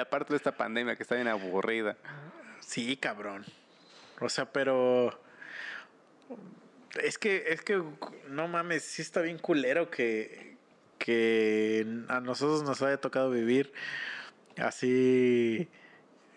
Aparte 0.00 0.32
de 0.32 0.36
esta 0.36 0.56
pandemia 0.56 0.96
que 0.96 1.02
está 1.02 1.14
bien 1.14 1.28
aburrida. 1.28 1.96
Sí, 2.60 2.96
cabrón. 2.96 3.44
O 4.20 4.28
sea, 4.28 4.52
pero. 4.52 5.18
Es 7.02 7.18
que, 7.18 7.44
es 7.48 7.62
que, 7.62 7.82
no 8.28 8.48
mames, 8.48 8.84
sí 8.84 9.02
está 9.02 9.20
bien 9.20 9.38
culero 9.38 9.90
que, 9.90 10.56
que 10.98 11.84
a 12.08 12.20
nosotros 12.20 12.62
nos 12.62 12.82
haya 12.82 12.98
tocado 12.98 13.30
vivir 13.30 13.72
así. 14.58 15.68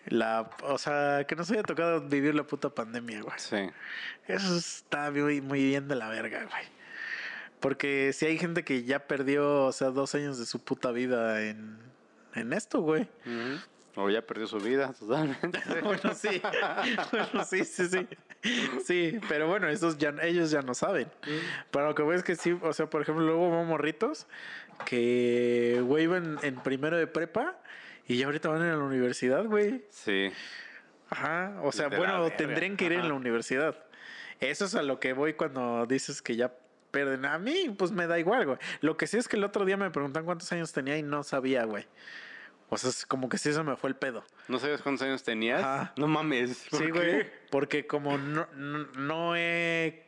La, 0.06 0.50
o 0.62 0.78
sea, 0.78 1.26
que 1.28 1.36
nos 1.36 1.50
haya 1.50 1.62
tocado 1.62 2.00
vivir 2.00 2.34
la 2.34 2.44
puta 2.44 2.70
pandemia, 2.70 3.20
güey. 3.20 3.38
Sí. 3.38 3.70
Eso 4.26 4.56
está 4.56 5.10
muy, 5.10 5.40
muy 5.40 5.62
bien 5.64 5.86
de 5.86 5.96
la 5.96 6.08
verga, 6.08 6.44
güey. 6.44 6.64
Porque 7.60 8.12
si 8.12 8.26
hay 8.26 8.38
gente 8.38 8.64
que 8.64 8.84
ya 8.84 9.06
perdió, 9.06 9.66
o 9.66 9.72
sea, 9.72 9.90
dos 9.90 10.14
años 10.14 10.38
de 10.38 10.46
su 10.46 10.60
puta 10.60 10.92
vida 10.92 11.42
en, 11.44 11.78
en 12.34 12.52
esto, 12.52 12.80
güey. 12.80 13.08
O 14.00 14.08
ya 14.08 14.22
perdió 14.22 14.46
su 14.46 14.58
vida 14.58 14.92
totalmente. 14.98 15.60
bueno, 15.82 16.14
sí. 16.14 16.40
bueno, 17.10 17.44
sí, 17.44 17.64
sí, 17.64 17.88
sí. 17.88 18.06
Sí, 18.84 19.20
pero 19.28 19.48
bueno, 19.48 19.68
esos 19.68 19.98
ya, 19.98 20.14
ellos 20.22 20.52
ya 20.52 20.62
no 20.62 20.72
saben. 20.72 21.08
Pero 21.72 21.88
lo 21.88 21.94
que 21.96 22.02
voy 22.02 22.14
es 22.14 22.22
que 22.22 22.36
sí, 22.36 22.56
o 22.62 22.72
sea, 22.72 22.88
por 22.88 23.02
ejemplo, 23.02 23.24
luego 23.24 23.48
hubo 23.48 23.64
morritos 23.64 24.28
que, 24.86 25.82
güey, 25.84 26.04
iban 26.04 26.38
en 26.42 26.54
primero 26.56 26.96
de 26.96 27.08
prepa 27.08 27.58
y 28.06 28.18
ya 28.18 28.26
ahorita 28.26 28.48
van 28.48 28.62
a 28.62 28.76
la 28.76 28.84
universidad, 28.84 29.44
güey. 29.44 29.84
Sí. 29.90 30.30
Ajá, 31.10 31.58
o 31.64 31.72
sea, 31.72 31.88
bueno, 31.88 32.30
tendrían 32.30 32.76
que 32.76 32.84
ir 32.84 32.92
en 32.92 33.08
la 33.08 33.14
universidad. 33.14 33.76
Eso 34.38 34.66
es 34.66 34.76
a 34.76 34.82
lo 34.82 35.00
que 35.00 35.12
voy 35.12 35.34
cuando 35.34 35.86
dices 35.86 36.22
que 36.22 36.36
ya 36.36 36.52
pierden. 36.92 37.24
A 37.24 37.38
mí, 37.38 37.74
pues 37.76 37.90
me 37.90 38.06
da 38.06 38.20
igual, 38.20 38.46
güey. 38.46 38.58
Lo 38.80 38.96
que 38.96 39.08
sí 39.08 39.16
es 39.16 39.26
que 39.26 39.36
el 39.36 39.42
otro 39.42 39.64
día 39.64 39.76
me 39.76 39.90
preguntan 39.90 40.24
cuántos 40.24 40.52
años 40.52 40.72
tenía 40.72 40.96
y 40.96 41.02
no 41.02 41.24
sabía, 41.24 41.64
güey. 41.64 41.86
O 42.70 42.76
sea, 42.76 42.90
es 42.90 43.06
como 43.06 43.28
que 43.28 43.38
sí 43.38 43.52
se 43.52 43.62
me 43.62 43.76
fue 43.76 43.90
el 43.90 43.96
pedo. 43.96 44.24
¿No 44.46 44.58
sabes 44.58 44.82
cuántos 44.82 45.06
años 45.06 45.22
tenías? 45.22 45.90
No 45.96 46.06
mames. 46.06 46.66
Sí, 46.70 46.90
güey. 46.90 47.30
Porque 47.50 47.86
como 47.86 48.18
no, 48.18 48.46
no, 48.54 49.36
he 49.36 50.04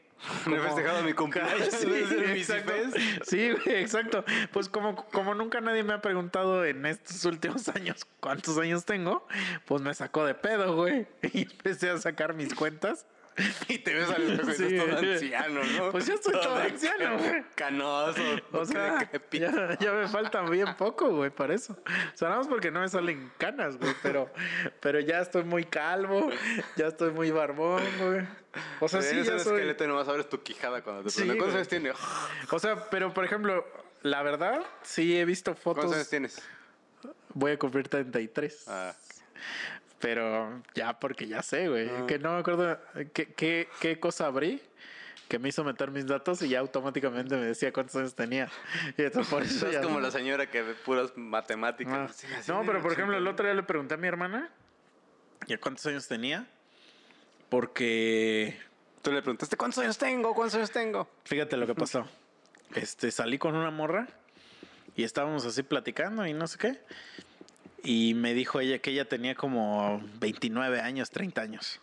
No 0.47 0.57
he 0.57 0.61
festejado 0.69 1.03
mi 1.03 1.15
cumpleaños. 1.15 1.69
Sí, 3.25 3.51
güey, 3.53 3.77
exacto. 3.77 4.25
Pues 4.53 4.69
como, 4.69 4.95
como 4.95 5.35
nunca 5.35 5.61
nadie 5.61 5.83
me 5.83 5.95
ha 5.95 6.03
preguntado 6.03 6.65
en 6.65 6.85
estos 6.85 7.25
últimos 7.25 7.69
años 7.75 8.07
cuántos 8.21 8.59
años 8.59 8.85
tengo, 8.85 9.27
pues 9.65 9.81
me 9.81 9.95
sacó 9.95 10.27
de 10.27 10.35
pedo, 10.35 10.77
güey. 10.77 11.07
Y 11.23 11.43
empecé 11.43 11.91
a 11.91 11.99
sacar 11.99 12.35
mis 12.35 12.55
cuentas. 12.55 13.07
y 13.69 13.79
te 13.79 13.95
ves 13.95 14.11
al 14.11 14.31
espejo 14.31 14.53
sí. 14.53 14.77
todo 14.77 14.99
anciano, 14.99 15.61
¿no? 15.63 15.91
Pues 15.91 16.07
yo 16.07 16.15
estoy 16.15 16.33
todo, 16.33 16.57
anciano, 16.57 17.19
güey. 17.19 17.45
Canoso. 17.55 18.23
O 18.53 18.65
sea, 18.65 19.11
ya, 19.33 19.79
ya, 19.81 19.93
me 19.93 20.09
falta 20.09 20.43
bien 20.43 20.75
poco, 20.77 21.11
güey, 21.11 21.31
para 21.31 21.55
eso. 21.55 21.75
O 21.75 22.17
sea, 22.17 22.29
nada 22.29 22.41
más 22.41 22.49
porque 22.49 22.71
no 22.71 22.81
me 22.81 22.89
salen 22.89 23.31
canas, 23.39 23.79
güey, 23.79 23.95
pero, 24.03 24.31
pero 24.81 25.01
ya 25.01 25.21
estoy 25.21 25.45
muy 25.45 25.65
calvo, 25.65 26.31
ya 26.77 26.89
estoy 26.89 27.13
muy 27.13 27.31
barbón, 27.31 27.83
güey. 27.99 28.27
O 28.81 28.89
sea, 28.89 29.03
sí, 29.03 29.23
ya 29.23 29.39
soy... 29.39 29.55
esqueleto 29.55 29.87
no 29.87 29.95
vas 29.95 30.09
a 30.09 30.13
ver 30.13 30.25
tu 30.25 30.43
quijada 30.43 30.83
cuando 30.83 31.05
te 31.05 31.11
sí, 31.11 31.25
¿Cuántos 31.25 31.55
años 31.55 31.69
tienes? 31.69 31.97
O 32.51 32.59
sea, 32.59 32.91
pero 32.91 33.15
por 33.15 33.25
ejemplo, 33.25 33.65
la 34.03 34.23
verdad, 34.23 34.63
sí 34.83 35.17
he 35.17 35.25
visto 35.25 35.55
fotos... 35.55 35.85
¿Cuántos 35.85 35.97
años 35.97 36.11
tienes? 36.11 36.43
Voy 37.33 37.53
a 37.53 37.59
cumplir 37.59 37.89
33. 37.89 38.65
Ah. 38.69 38.95
Pero 40.01 40.63
ya, 40.75 40.99
porque 40.99 41.29
ya 41.29 41.43
sé, 41.43 41.69
güey. 41.69 41.89
Ah. 41.89 42.07
Que 42.07 42.19
no 42.19 42.33
me 42.33 42.41
acuerdo 42.41 42.79
qué, 43.13 43.33
qué, 43.35 43.69
qué 43.81 44.01
cosa 44.01 44.27
abrí 44.27 44.61
que 45.31 45.39
me 45.39 45.49
hizo 45.49 45.63
meter 45.63 45.93
mis 45.93 46.09
datos 46.09 46.43
y 46.43 46.49
ya 46.49 46.59
automáticamente 46.59 47.37
me 47.37 47.47
decía 47.47 47.73
cuántos 47.73 47.95
años 47.95 48.15
tenía. 48.17 48.51
Y 48.99 49.03
entonces 49.03 49.33
por 49.33 49.45
eso 49.45 49.69
es 49.69 49.79
como 49.79 50.01
la 50.01 50.11
señora 50.11 50.51
que 50.51 50.61
ve 50.61 50.75
puras 50.75 51.13
matemáticas. 51.17 52.25
Ah. 52.25 52.41
no, 52.49 52.65
pero 52.67 52.83
por 52.83 52.93
ejemplo, 52.93 53.17
el 53.17 53.27
otro 53.29 53.47
día 53.47 53.55
le 53.55 53.63
pregunté 53.63 53.95
a 53.95 53.97
mi 53.97 54.09
hermana 54.09 54.51
ya 55.47 55.59
cuántos 55.59 55.87
años 55.87 56.09
tenía. 56.09 56.47
Porque. 57.49 58.59
Tú 59.03 59.13
le 59.13 59.23
preguntaste 59.23 59.57
cuántos 59.57 59.83
años 59.83 59.99
tengo, 59.99 60.35
cuántos 60.35 60.57
años 60.57 60.71
tengo. 60.71 61.09
Fíjate 61.25 61.57
lo 61.57 61.67
que 61.67 61.75
pasó. 61.75 62.07
Este, 62.75 63.11
salí 63.11 63.39
con 63.39 63.55
una 63.55 63.71
morra 63.71 64.09
y 64.95 65.05
estábamos 65.05 65.47
así 65.47 65.63
platicando 65.63 66.27
y 66.27 66.35
no 66.35 66.47
sé 66.49 66.59
qué. 66.59 66.81
Y 67.83 68.15
me 68.15 68.35
dijo 68.35 68.61
ella 68.61 68.79
que 68.79 68.91
ella 68.91 69.07
tenía 69.07 69.35
como 69.35 70.03
29 70.21 70.81
años, 70.81 71.11
30 71.11 71.41
años. 71.41 71.81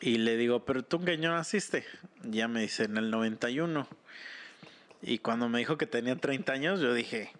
Y 0.00 0.18
le 0.18 0.36
digo, 0.36 0.64
¿pero 0.64 0.84
tú 0.84 0.96
en 0.96 1.04
qué 1.04 1.12
año 1.12 1.32
naciste? 1.32 1.84
ya 2.24 2.48
me 2.48 2.60
dice, 2.60 2.84
en 2.84 2.96
el 2.96 3.10
91. 3.10 3.86
Y 5.02 5.18
cuando 5.18 5.48
me 5.48 5.58
dijo 5.58 5.76
que 5.76 5.86
tenía 5.86 6.16
30 6.16 6.52
años, 6.52 6.80
yo 6.80 6.94
dije, 6.94 7.32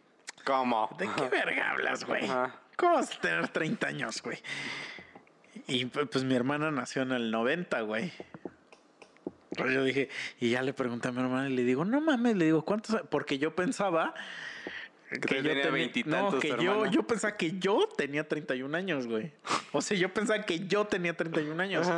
¿cómo? 0.45 0.89
¿De 0.99 1.09
qué 1.17 1.29
verga 1.31 1.71
hablas, 1.71 2.05
güey? 2.05 2.27
¿Cómo 2.77 2.95
vas 2.95 3.17
a 3.17 3.21
tener 3.21 3.49
30 3.49 3.87
años, 3.87 4.23
güey? 4.23 4.39
Y 5.67 5.87
pues 5.87 6.25
mi 6.25 6.35
hermana 6.35 6.71
nació 6.71 7.03
en 7.03 7.13
el 7.13 7.31
90, 7.31 7.81
güey. 7.83 8.13
Pero 9.57 9.71
yo 9.71 9.85
dije, 9.85 10.09
y 10.41 10.51
ya 10.51 10.63
le 10.63 10.73
pregunté 10.73 11.09
a 11.09 11.13
mi 11.13 11.21
hermana 11.21 11.49
y 11.49 11.55
le 11.55 11.63
digo, 11.63 11.85
no 11.85 12.01
mames, 12.01 12.37
le 12.37 12.47
digo, 12.47 12.65
¿cuántos? 12.65 13.01
Porque 13.09 13.39
yo 13.39 13.55
pensaba 13.55 14.15
que, 15.21 15.37
yo 15.37 15.43
tenía 15.43 15.71
veintitantos. 15.71 16.35
No, 16.35 16.41
que 16.41 16.57
yo, 16.63 16.87
yo 16.87 17.07
pensaba 17.07 17.37
que 17.37 17.59
yo 17.59 17.89
tenía 17.97 18.27
31 18.29 18.77
años, 18.77 19.07
güey. 19.07 19.33
O 19.73 19.81
sea, 19.83 19.97
yo 19.97 20.13
pensaba 20.13 20.45
que 20.45 20.67
yo 20.67 20.87
tenía 20.87 21.17
31 21.17 21.63
años. 21.63 21.89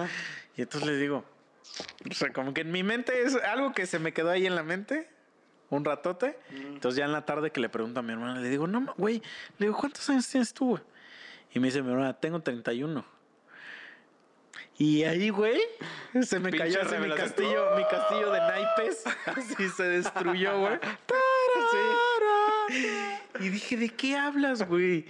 Y 0.57 0.63
entonces 0.63 0.89
le 0.89 0.97
digo, 0.97 1.25
O 2.11 2.15
sea, 2.15 2.33
como 2.33 2.55
que 2.55 2.63
en 2.63 2.73
mi 2.73 2.83
mente 2.83 3.23
es 3.23 3.35
algo 3.37 3.73
que 3.73 3.87
se 3.87 3.99
me 3.99 4.13
quedó 4.13 4.31
ahí 4.31 4.47
en 4.47 4.55
la 4.55 4.63
mente 4.63 5.09
un 5.71 5.85
ratote. 5.85 6.39
Entonces 6.51 6.99
ya 6.99 7.05
en 7.05 7.13
la 7.13 7.25
tarde 7.25 7.51
que 7.51 7.61
le 7.61 7.69
pregunto 7.69 8.01
a 8.01 8.03
mi 8.03 8.13
hermana, 8.13 8.41
le 8.41 8.49
digo, 8.49 8.67
no, 8.67 8.95
güey, 8.97 9.23
le 9.59 9.67
digo, 9.67 9.79
¿cuántos 9.79 10.09
años 10.11 10.29
tienes 10.29 10.53
tú? 10.53 10.71
güey?" 10.71 10.83
Y 11.53 11.61
me 11.61 11.69
dice 11.69 11.83
mi 11.83 11.91
hermana, 11.91 12.15
tengo 12.15 12.41
31. 12.41 13.05
Y 14.79 15.05
ahí, 15.05 15.31
güey, 15.31 15.61
se 16.23 16.39
me 16.39 16.51
Pinche 16.51 16.67
cayó 16.67 16.83
así 16.83 16.97
mi 16.99 17.15
castillo, 17.15 17.77
mi 17.77 17.85
castillo 17.85 18.31
de 18.31 18.41
naipes. 18.41 19.05
Así 19.27 19.69
se 19.71 19.83
destruyó, 19.85 20.61
güey. 20.61 20.79
Sí. 21.73 21.79
Y 23.41 23.49
dije, 23.49 23.77
¿de 23.77 23.89
qué 23.91 24.17
hablas, 24.17 24.67
güey? 24.67 25.07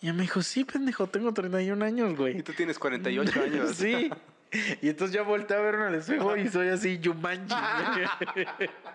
Y 0.00 0.06
ella 0.06 0.12
me 0.12 0.22
dijo, 0.22 0.42
sí, 0.42 0.64
pendejo, 0.64 1.06
tengo 1.06 1.32
31 1.32 1.84
años, 1.84 2.16
güey. 2.16 2.38
Y 2.38 2.42
tú 2.42 2.52
tienes 2.52 2.78
48 2.78 3.42
años. 3.44 3.76
Sí. 3.76 4.10
Y 4.80 4.88
entonces 4.88 5.14
yo 5.16 5.24
volteé 5.24 5.56
a 5.56 5.60
verme 5.60 5.84
al 5.84 5.94
espejo 5.96 6.36
y 6.36 6.48
soy 6.48 6.68
así 6.68 6.98
Yumanji. 6.98 7.54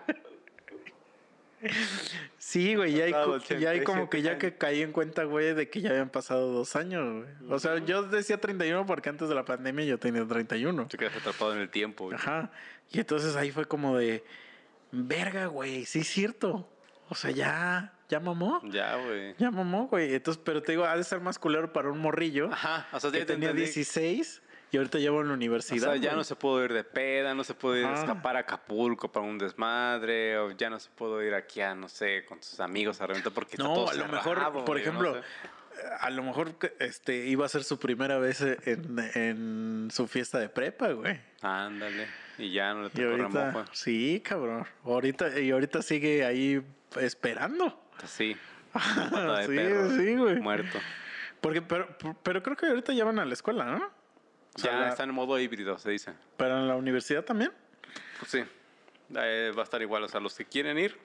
Sí, 2.38 2.74
güey, 2.74 2.92
ya 2.94 3.04
hay, 3.04 3.12
ya 3.60 3.70
hay 3.70 3.84
como 3.84 4.10
que 4.10 4.18
87 4.18 4.22
ya 4.22 4.38
que 4.38 4.56
caí 4.56 4.82
en 4.82 4.90
cuenta, 4.90 5.24
güey, 5.24 5.54
de 5.54 5.70
que 5.70 5.80
ya 5.80 5.90
habían 5.90 6.10
pasado 6.10 6.52
dos 6.52 6.74
años, 6.74 7.24
güey. 7.24 7.52
O 7.52 7.58
sea, 7.60 7.78
yo 7.78 8.02
decía 8.02 8.40
31 8.40 8.84
porque 8.84 9.08
antes 9.10 9.28
de 9.28 9.34
la 9.34 9.44
pandemia 9.44 9.84
yo 9.84 9.98
tenía 9.98 10.26
31. 10.26 10.88
Te 10.88 10.98
quedas 10.98 11.16
atrapado 11.16 11.54
en 11.54 11.60
el 11.60 11.70
tiempo. 11.70 12.06
güey. 12.06 12.16
Ajá. 12.16 12.50
Y 12.90 12.98
entonces 12.98 13.36
ahí 13.36 13.52
fue 13.52 13.66
como 13.66 13.96
de, 13.96 14.24
verga, 14.90 15.46
güey, 15.46 15.84
sí 15.84 16.00
es 16.00 16.08
cierto. 16.08 16.68
O 17.12 17.14
sea, 17.14 17.30
ya, 17.30 17.92
ya 18.08 18.18
mamó. 18.20 18.60
Ya, 18.64 18.96
güey. 18.96 19.34
Ya 19.38 19.50
mamó, 19.50 19.86
güey. 19.88 20.14
Entonces, 20.14 20.42
pero 20.44 20.62
te 20.62 20.72
digo, 20.72 20.84
ha 20.84 20.96
de 20.96 21.04
ser 21.04 21.20
más 21.20 21.38
culero 21.38 21.72
para 21.72 21.90
un 21.90 21.98
morrillo 21.98 22.50
Ajá, 22.52 22.86
o 22.92 22.98
sea, 22.98 23.10
que 23.10 23.18
ya 23.18 23.26
te 23.26 23.34
tenía 23.34 23.50
entendí. 23.50 23.70
16 23.70 24.42
y 24.70 24.78
ahorita 24.78 24.98
llevo 24.98 25.20
en 25.20 25.26
la 25.26 25.32
O 25.34 25.36
universidad. 25.36 25.88
sea, 25.88 25.96
ya 25.96 26.08
güey. 26.10 26.16
no 26.16 26.24
se 26.24 26.34
pudo 26.34 26.64
ir 26.64 26.72
de 26.72 26.82
peda, 26.84 27.34
no 27.34 27.44
se 27.44 27.52
pudo 27.52 27.76
ir 27.76 27.84
a 27.84 27.92
escapar 27.92 28.36
a 28.36 28.40
Acapulco 28.40 29.12
para 29.12 29.26
un 29.26 29.36
desmadre, 29.36 30.38
o 30.38 30.50
ya 30.52 30.70
no 30.70 30.80
se 30.80 30.88
pudo 30.90 31.22
ir 31.22 31.34
aquí 31.34 31.60
a, 31.60 31.74
no 31.74 31.88
sé, 31.90 32.24
con 32.24 32.42
sus 32.42 32.58
amigos 32.60 33.00
a 33.02 33.06
reventar 33.06 33.32
porque 33.34 33.52
está 33.56 33.64
No, 33.64 33.74
todo 33.74 33.90
a 33.90 33.94
lo 33.94 34.00
cerrado, 34.06 34.14
mejor, 34.34 34.52
por 34.64 34.64
güey, 34.64 34.80
ejemplo, 34.82 35.14
no 35.16 35.20
sé. 35.20 35.26
a 36.00 36.08
lo 36.08 36.22
mejor 36.22 36.54
este 36.78 37.26
iba 37.26 37.44
a 37.44 37.48
ser 37.50 37.64
su 37.64 37.78
primera 37.78 38.18
vez 38.18 38.40
en, 38.40 38.98
en 39.14 39.88
su 39.92 40.06
fiesta 40.08 40.38
de 40.38 40.48
prepa, 40.48 40.88
güey. 40.92 41.20
Ándale, 41.42 42.06
y 42.38 42.50
ya 42.52 42.72
no 42.72 42.84
le 42.84 42.86
Y 42.86 42.90
tocó 42.92 43.08
ahorita, 43.10 43.44
remojo. 43.50 43.64
sí, 43.74 44.22
cabrón. 44.24 44.66
Ahorita, 44.84 45.38
y 45.38 45.50
ahorita 45.50 45.82
sigue 45.82 46.24
ahí 46.24 46.62
esperando. 47.00 47.80
Sí, 48.06 48.36
pata 48.72 49.38
de 49.38 49.46
Sí, 49.46 49.56
perro, 49.56 49.90
sí, 49.96 50.16
güey. 50.16 50.36
muerto. 50.40 50.78
Porque, 51.40 51.60
pero, 51.62 51.88
pero 52.22 52.42
creo 52.42 52.56
que 52.56 52.66
ahorita 52.66 52.92
ya 52.92 53.04
van 53.04 53.18
a 53.18 53.24
la 53.24 53.32
escuela, 53.34 53.64
¿no? 53.64 53.90
O 54.54 54.58
sea, 54.58 54.72
Ya 54.72 54.78
la- 54.80 54.88
está 54.90 55.04
en 55.04 55.10
modo 55.12 55.38
híbrido, 55.38 55.78
se 55.78 55.90
dice. 55.90 56.12
Pero 56.36 56.58
en 56.58 56.68
la 56.68 56.76
universidad 56.76 57.24
también. 57.24 57.52
Pues 58.18 58.30
sí, 58.30 58.44
eh, 59.16 59.52
va 59.56 59.62
a 59.62 59.64
estar 59.64 59.82
igual, 59.82 60.04
o 60.04 60.08
sea, 60.08 60.20
los 60.20 60.34
que 60.34 60.44
quieren 60.44 60.78
ir 60.78 60.96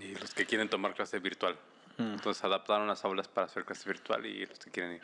y 0.00 0.14
los 0.14 0.32
que 0.34 0.46
quieren 0.46 0.68
tomar 0.68 0.94
clase 0.94 1.18
virtual. 1.18 1.56
Mm. 1.98 2.14
Entonces 2.14 2.42
adaptaron 2.44 2.86
las 2.88 3.04
aulas 3.04 3.28
para 3.28 3.46
hacer 3.46 3.64
clase 3.64 3.88
virtual 3.88 4.24
y 4.24 4.46
los 4.46 4.58
que 4.58 4.70
quieren 4.70 4.92
ir. 4.94 5.02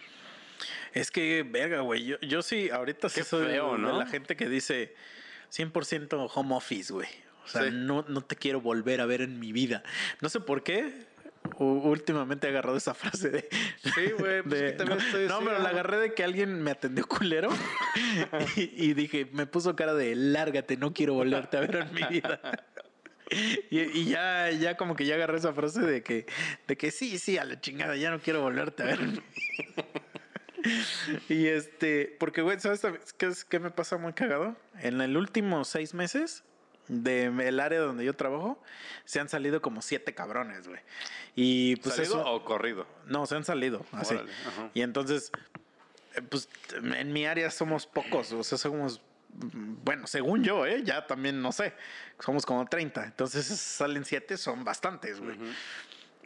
Es 0.94 1.10
que, 1.10 1.42
verga, 1.46 1.80
güey. 1.80 2.04
Yo, 2.06 2.18
yo 2.20 2.40
sí, 2.40 2.70
ahorita 2.70 3.08
sí 3.10 3.20
Qué 3.20 3.24
soy 3.26 3.46
de- 3.46 3.52
feo, 3.52 3.72
de 3.72 3.78
¿no? 3.78 3.98
la 3.98 4.06
gente 4.06 4.36
que 4.36 4.48
dice 4.48 4.94
100% 5.50 6.30
home 6.34 6.54
office, 6.54 6.92
güey. 6.92 7.08
O 7.46 7.48
sea, 7.48 7.62
Sí. 7.62 7.70
no, 7.72 8.04
no 8.08 8.20
te 8.20 8.36
quiero 8.36 8.60
volver 8.60 9.00
a 9.00 9.06
ver 9.06 9.22
en 9.22 9.40
mi 9.40 9.52
vida. 9.52 9.82
No 10.20 10.28
sé 10.28 10.40
por 10.40 10.62
qué. 10.62 11.06
Últimamente 11.58 12.48
he 12.48 12.50
agarrado 12.50 12.76
esa 12.76 12.92
frase 12.92 13.30
de. 13.30 13.48
Sí, 13.94 14.10
güey, 14.18 14.42
pues 14.42 14.60
de- 14.60 14.66
que 14.66 14.72
también 14.72 14.98
no, 14.98 15.04
estoy 15.04 15.28
no, 15.28 15.36
así, 15.36 15.44
pero 15.46 15.58
la 15.60 15.68
agarré 15.68 15.98
de 15.98 16.12
que 16.14 16.24
alguien 16.24 16.60
me 16.60 16.72
atendió 16.72 17.06
culero 17.06 17.50
y, 18.56 18.62
y 18.90 18.94
dije, 18.94 19.28
me 19.32 19.46
puso 19.46 19.76
cara 19.76 19.94
de 19.94 20.14
lárgate, 20.16 20.76
no 20.76 20.92
quiero 20.92 21.14
volverte 21.14 21.56
a 21.56 21.60
ver 21.60 21.76
en 21.76 21.94
mi 21.94 22.02
vida. 22.04 22.40
Y, 23.70 23.80
y 23.80 24.04
ya, 24.04 24.52
ya 24.52 24.76
como 24.76 24.94
que 24.94 25.04
ya 25.04 25.16
agarré 25.16 25.38
esa 25.38 25.52
frase 25.52 25.80
de 25.80 26.04
que, 26.04 26.26
de 26.68 26.76
que 26.76 26.92
sí, 26.92 27.18
sí, 27.18 27.38
a 27.38 27.44
la 27.44 27.60
chingada, 27.60 27.96
ya 27.96 28.08
no 28.12 28.20
quiero 28.20 28.40
volverte 28.40 28.84
a 28.84 28.86
ver. 28.86 29.00
en 29.00 29.12
mi 29.14 29.20
y 31.28 31.46
este, 31.46 32.16
porque, 32.20 32.42
güey, 32.42 32.58
¿sabes 32.60 32.82
qué, 33.18 33.26
es, 33.26 33.44
qué 33.44 33.58
me 33.58 33.70
pasa 33.70 33.96
muy 33.98 34.12
cagado? 34.12 34.56
En 34.80 35.00
el 35.00 35.16
último 35.16 35.64
seis 35.64 35.92
meses 35.94 36.44
del 36.88 37.58
área 37.60 37.80
donde 37.80 38.04
yo 38.04 38.14
trabajo, 38.14 38.62
se 39.04 39.20
han 39.20 39.28
salido 39.28 39.60
como 39.62 39.82
siete 39.82 40.14
cabrones, 40.14 40.68
güey. 40.68 40.80
Y 41.34 41.76
pues 41.76 41.96
¿Salido 41.96 42.20
eso. 42.20 42.30
o 42.32 42.44
corrido? 42.44 42.86
No, 43.06 43.26
se 43.26 43.34
han 43.36 43.44
salido, 43.44 43.84
así. 43.92 44.14
Órale. 44.14 44.32
Y 44.74 44.82
entonces, 44.82 45.30
eh, 46.14 46.22
pues 46.22 46.48
en 46.74 47.12
mi 47.12 47.26
área 47.26 47.50
somos 47.50 47.86
pocos, 47.86 48.32
o 48.32 48.42
sea, 48.44 48.56
somos, 48.58 49.00
bueno, 49.28 50.06
según 50.06 50.44
yo, 50.44 50.64
¿eh? 50.66 50.82
ya 50.84 51.06
también 51.06 51.42
no 51.42 51.52
sé, 51.52 51.74
somos 52.20 52.46
como 52.46 52.66
30. 52.66 53.04
Entonces 53.04 53.46
salen 53.46 54.04
siete, 54.04 54.36
son 54.36 54.64
bastantes, 54.64 55.20
güey. 55.20 55.36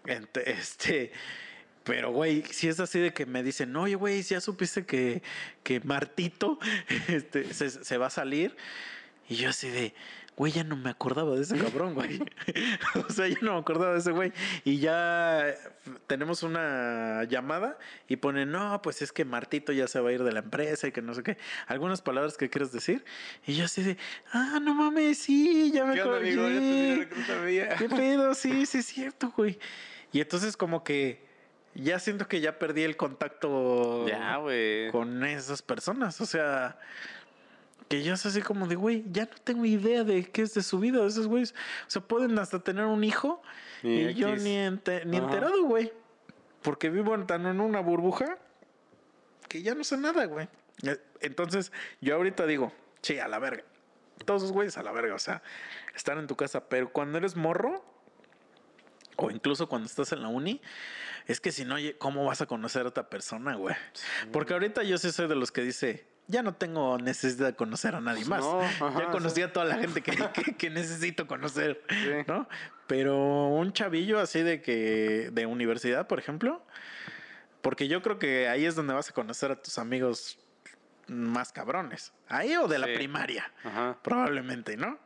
Ent- 0.04 0.42
Este, 0.46 1.12
pero, 1.82 2.12
güey, 2.12 2.44
si 2.44 2.68
es 2.68 2.78
así 2.78 3.00
de 3.00 3.12
que 3.12 3.26
me 3.26 3.42
dicen, 3.42 3.74
oye, 3.74 3.94
güey, 3.96 4.22
ya 4.22 4.40
supiste 4.40 4.84
que, 4.86 5.22
que 5.62 5.80
Martito 5.80 6.58
este, 7.08 7.52
se, 7.52 7.70
se 7.70 7.96
va 7.98 8.06
a 8.06 8.10
salir. 8.10 8.56
Y 9.28 9.36
yo 9.36 9.50
así 9.50 9.68
de, 9.70 9.94
güey, 10.40 10.52
ya 10.52 10.64
no 10.64 10.74
me 10.74 10.88
acordaba 10.88 11.36
de 11.36 11.42
ese 11.42 11.54
cabrón, 11.58 11.92
güey. 11.92 12.18
o 13.06 13.12
sea, 13.12 13.28
ya 13.28 13.36
no 13.42 13.52
me 13.52 13.58
acordaba 13.58 13.92
de 13.92 13.98
ese 13.98 14.10
güey. 14.10 14.32
Y 14.64 14.78
ya 14.78 15.54
tenemos 16.06 16.42
una 16.42 17.24
llamada 17.24 17.78
y 18.08 18.16
pone, 18.16 18.46
no, 18.46 18.80
pues 18.80 19.02
es 19.02 19.12
que 19.12 19.26
Martito 19.26 19.70
ya 19.70 19.86
se 19.86 20.00
va 20.00 20.08
a 20.08 20.12
ir 20.12 20.24
de 20.24 20.32
la 20.32 20.38
empresa 20.38 20.88
y 20.88 20.92
que 20.92 21.02
no 21.02 21.12
sé 21.12 21.22
qué. 21.22 21.36
Algunas 21.66 22.00
palabras 22.00 22.38
que 22.38 22.48
quieres 22.48 22.72
decir. 22.72 23.04
Y 23.46 23.52
yo 23.54 23.66
así 23.66 23.82
de, 23.82 23.98
ah, 24.32 24.58
no 24.62 24.74
mames, 24.74 25.18
sí, 25.18 25.72
ya 25.74 25.84
me 25.84 25.92
¿Qué 25.92 26.02
onda, 26.04 26.16
acordé. 26.16 26.32
amigo? 26.32 27.48
Ya. 27.50 27.76
¿Qué 27.76 27.88
pedo? 27.90 28.32
Sí, 28.34 28.64
sí 28.64 28.78
es 28.78 28.86
cierto, 28.86 29.34
güey. 29.36 29.58
Y 30.10 30.22
entonces 30.22 30.56
como 30.56 30.82
que 30.84 31.22
ya 31.74 31.98
siento 31.98 32.28
que 32.28 32.40
ya 32.40 32.58
perdí 32.58 32.82
el 32.84 32.96
contacto 32.96 34.08
Ya, 34.08 34.38
güey. 34.38 34.90
con 34.90 35.22
esas 35.22 35.60
personas. 35.60 36.18
O 36.22 36.24
sea, 36.24 36.78
que 37.90 38.02
ya 38.04 38.14
es 38.14 38.24
así 38.24 38.40
como 38.40 38.68
de, 38.68 38.76
güey, 38.76 39.04
ya 39.10 39.24
no 39.24 39.36
tengo 39.42 39.64
idea 39.64 40.04
de 40.04 40.24
qué 40.30 40.42
es 40.42 40.54
de 40.54 40.62
su 40.62 40.78
vida 40.78 41.04
esos 41.04 41.26
güeyes. 41.26 41.52
O 41.88 41.90
sea, 41.90 42.00
pueden 42.00 42.38
hasta 42.38 42.60
tener 42.60 42.84
un 42.84 43.02
hijo 43.02 43.42
y 43.82 44.14
yo 44.14 44.28
ni, 44.44 44.56
ente- 44.56 45.04
ni 45.06 45.16
enterado, 45.16 45.64
güey. 45.64 45.92
Porque 46.62 46.88
vivo 46.88 47.18
tan 47.24 47.46
en 47.46 47.60
una 47.60 47.80
burbuja 47.80 48.38
que 49.48 49.62
ya 49.62 49.74
no 49.74 49.82
sé 49.82 49.96
nada, 49.96 50.24
güey. 50.26 50.48
Eh, 50.84 50.98
Entonces, 51.20 51.72
yo 52.00 52.14
ahorita 52.14 52.46
digo, 52.46 52.72
sí, 53.02 53.18
a 53.18 53.26
la 53.26 53.40
verga. 53.40 53.64
Todos 54.24 54.42
esos 54.44 54.52
güeyes 54.52 54.78
a 54.78 54.84
la 54.84 54.92
verga, 54.92 55.14
o 55.14 55.18
sea, 55.18 55.42
están 55.96 56.18
en 56.18 56.28
tu 56.28 56.36
casa. 56.36 56.68
Pero 56.68 56.92
cuando 56.92 57.18
eres 57.18 57.34
morro, 57.34 57.84
o 59.16 59.32
incluso 59.32 59.68
cuando 59.68 59.86
estás 59.86 60.12
en 60.12 60.22
la 60.22 60.28
uni, 60.28 60.60
es 61.26 61.40
que 61.40 61.50
si 61.50 61.64
no, 61.64 61.74
¿cómo 61.98 62.24
vas 62.24 62.40
a 62.40 62.46
conocer 62.46 62.82
a 62.84 62.88
otra 62.90 63.10
persona, 63.10 63.56
güey? 63.56 63.74
Porque 64.32 64.52
ahorita 64.52 64.84
yo 64.84 64.96
sí 64.96 65.10
soy 65.10 65.26
de 65.26 65.34
los 65.34 65.50
que 65.50 65.62
dice, 65.62 66.06
ya 66.30 66.42
no 66.42 66.54
tengo 66.54 66.96
necesidad 66.98 67.48
de 67.48 67.54
conocer 67.56 67.94
a 67.94 68.00
nadie 68.00 68.20
Pues 68.26 68.28
más. 68.28 68.40
no, 68.40 68.60
ajá, 68.62 68.98
ya 68.98 69.10
conocí 69.10 69.36
sí. 69.36 69.42
a 69.42 69.52
toda 69.52 69.66
la 69.66 69.76
gente 69.76 70.00
que, 70.02 70.12
que- 70.32 70.56
que 70.56 70.70
necesito 70.70 71.26
conocer, 71.26 71.82
Sí. 71.88 72.10
¿no? 72.26 72.48
Pero 72.86 73.46
un 73.48 73.72
chavillo 73.72 74.18
así 74.20 74.42
de 74.42 74.62
que, 74.62 75.30
de 75.32 75.46
universidad, 75.46 76.06
por 76.06 76.18
ejemplo, 76.18 76.64
porque 77.62 77.88
yo 77.88 78.00
creo 78.02 78.18
que 78.18 78.48
ahí 78.48 78.64
es 78.64 78.74
donde 78.74 78.94
vas 78.94 79.10
a 79.10 79.12
conocer 79.12 79.50
a 79.50 79.56
tus 79.62 79.78
amigos 79.78 80.38
más 81.08 81.52
cabrones. 81.52 82.12
Ahí 82.28 82.56
o 82.56 82.68
de 82.68 82.78
la 82.78 82.86
primaria, 82.86 83.52
Ajá. 83.64 83.98
probablemente, 84.02 84.76
¿no? 84.76 84.98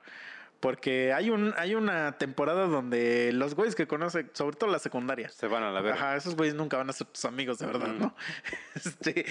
Porque 0.60 1.12
hay 1.12 1.28
un 1.28 1.52
hay 1.58 1.74
una 1.74 2.16
temporada 2.16 2.66
donde 2.66 3.32
los 3.34 3.54
güeyes 3.54 3.74
que 3.74 3.86
conocen, 3.86 4.30
sobre 4.32 4.56
todo 4.56 4.70
la 4.70 4.78
secundaria, 4.78 5.28
Se 5.28 5.46
van 5.46 5.62
a 5.62 5.70
la 5.70 5.82
verga. 5.82 5.96
Ajá, 5.98 6.16
esos 6.16 6.36
güeyes 6.36 6.54
nunca 6.54 6.78
van 6.78 6.88
a 6.88 6.92
ser 6.94 7.06
tus 7.08 7.24
amigos 7.26 7.58
de 7.58 7.66
verdad, 7.66 7.88
Mm. 7.88 7.98
¿no? 8.00 8.14
Este, 8.74 9.26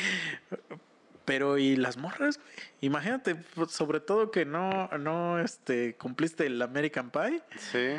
pero 1.26 1.58
y 1.58 1.76
las 1.76 1.98
morras, 1.98 2.38
güey. 2.38 2.50
Imagínate, 2.82 3.36
pues, 3.36 3.72
sobre 3.72 4.00
todo 4.00 4.32
que 4.32 4.46
no, 4.46 4.88
no, 5.00 5.40
este, 5.40 5.96
cumpliste 5.96 6.46
el 6.46 6.62
American 6.62 7.10
Pie, 7.12 7.42
Sí. 7.58 7.96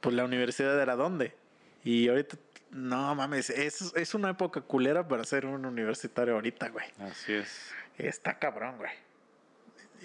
pues 0.00 0.14
la 0.14 0.24
universidad 0.24 0.80
era 0.80 0.96
dónde. 0.96 1.34
Y 1.84 2.08
ahorita, 2.08 2.36
no 2.70 3.14
mames, 3.14 3.50
es, 3.50 3.92
es 3.96 4.14
una 4.14 4.30
época 4.30 4.60
culera 4.60 5.06
para 5.08 5.24
ser 5.24 5.46
un 5.46 5.64
universitario 5.66 6.34
ahorita, 6.34 6.68
güey. 6.68 6.86
Así 7.00 7.32
es. 7.34 7.72
Está 7.98 8.38
cabrón, 8.38 8.76
güey. 8.78 8.92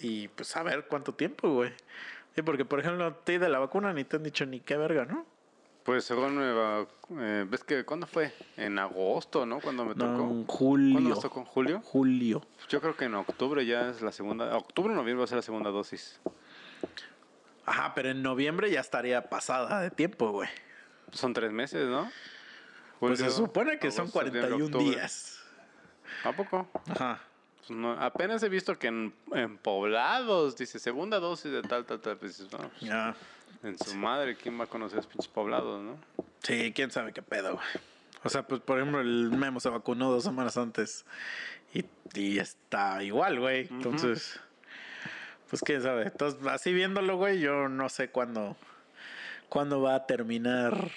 Y 0.01 0.27
pues 0.29 0.55
a 0.57 0.63
ver 0.63 0.85
cuánto 0.87 1.13
tiempo, 1.13 1.49
güey. 1.49 1.71
Sí, 2.35 2.41
porque 2.41 2.65
por 2.65 2.79
ejemplo, 2.79 3.05
a 3.05 3.23
ti 3.23 3.37
de 3.37 3.47
la 3.47 3.59
vacuna 3.59 3.93
ni 3.93 4.03
te 4.03 4.17
han 4.17 4.23
dicho 4.23 4.45
ni 4.45 4.59
qué 4.59 4.75
verga, 4.75 5.05
¿no? 5.05 5.25
Pues 5.85 6.03
según 6.03 6.35
me 6.35 6.51
va, 6.51 6.87
eh, 7.19 7.45
ves 7.47 7.63
que 7.63 7.85
cuándo 7.85 8.07
fue? 8.07 8.33
En 8.57 8.79
agosto, 8.79 9.45
¿no? 9.45 9.59
Cuando 9.59 9.85
me 9.85 9.93
No, 9.93 10.05
tocó. 10.17 10.23
en 10.31 10.45
julio. 10.47 10.93
¿Cuándo 10.93 11.09
nos 11.11 11.19
tocó? 11.21 11.39
¿En 11.41 11.45
julio? 11.45 11.81
Julio. 11.83 12.41
Yo 12.69 12.81
creo 12.81 12.97
que 12.97 13.05
en 13.05 13.13
octubre 13.13 13.63
ya 13.65 13.89
es 13.89 14.01
la 14.01 14.11
segunda. 14.11 14.57
Octubre 14.57 14.91
o 14.91 14.95
noviembre 14.95 15.19
va 15.19 15.25
a 15.25 15.27
ser 15.27 15.35
la 15.37 15.41
segunda 15.43 15.69
dosis. 15.69 16.19
Ajá, 17.67 17.93
pero 17.93 18.09
en 18.09 18.23
noviembre 18.23 18.71
ya 18.71 18.79
estaría 18.79 19.29
pasada 19.29 19.79
de 19.81 19.91
tiempo, 19.91 20.31
güey. 20.31 20.49
Son 21.11 21.33
tres 21.33 21.51
meses, 21.51 21.87
¿no? 21.87 22.11
Pues 22.99 23.19
se 23.19 23.29
supone 23.29 23.77
que 23.77 23.91
son 23.91 24.07
agosto, 24.07 24.23
septiembre, 24.23 24.49
41 24.49 24.65
octubre. 24.77 24.95
días. 24.95 25.39
¿A 26.23 26.31
poco? 26.31 26.67
Ajá. 26.89 27.19
pues, 27.59 27.69
no, 27.69 27.91
apenas 27.91 28.41
he 28.41 28.49
visto 28.49 28.77
que 28.79 28.87
en, 28.87 29.13
en 29.33 29.57
poblados, 29.59 30.55
dice, 30.55 30.79
segunda 30.79 31.19
dosis 31.19 31.51
de 31.51 31.61
tal, 31.61 31.85
tal, 31.85 31.99
tal. 31.99 32.17
Pues 32.17 32.39
no, 32.39 32.57
pues, 32.57 32.81
Ya. 32.81 33.15
En 33.63 33.77
su 33.77 33.95
madre, 33.95 34.35
¿quién 34.35 34.59
va 34.59 34.65
a 34.65 34.67
conocer 34.67 34.99
esos 34.99 35.11
pinches 35.11 35.27
poblados, 35.27 35.81
no? 35.81 35.97
Sí, 36.43 36.71
quién 36.73 36.91
sabe 36.91 37.13
qué 37.13 37.21
pedo, 37.21 37.53
güey. 37.55 37.65
O 38.23 38.29
sea, 38.29 38.47
pues 38.47 38.61
por 38.61 38.79
ejemplo, 38.79 39.01
el 39.01 39.31
Memo 39.31 39.59
se 39.59 39.69
vacunó 39.69 40.09
dos 40.11 40.23
semanas 40.23 40.57
antes 40.57 41.05
y, 41.73 41.85
y 42.13 42.39
está 42.39 43.03
igual, 43.03 43.39
güey. 43.39 43.67
Entonces, 43.69 44.39
pues 45.49 45.61
quién 45.61 45.81
sabe. 45.81 46.03
Entonces, 46.03 46.45
así 46.47 46.73
viéndolo, 46.73 47.17
güey, 47.17 47.39
yo 47.39 47.69
no 47.69 47.87
sé 47.89 48.09
cuándo, 48.09 48.57
cuándo 49.49 49.81
va 49.81 49.95
a 49.95 50.05
terminar. 50.07 50.89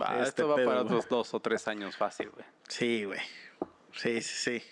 Va, 0.00 0.16
este 0.16 0.28
esto 0.42 0.48
va 0.48 0.56
pedo, 0.56 0.66
para 0.66 0.82
dos, 0.84 1.08
dos 1.08 1.32
o 1.34 1.40
tres 1.40 1.68
años 1.68 1.96
fácil, 1.96 2.28
güey. 2.30 2.44
Sí, 2.68 3.04
güey. 3.04 3.20
Sí, 3.92 4.20
sí, 4.20 4.60
sí. 4.60 4.66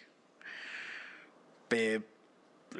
Pe- 1.69 2.02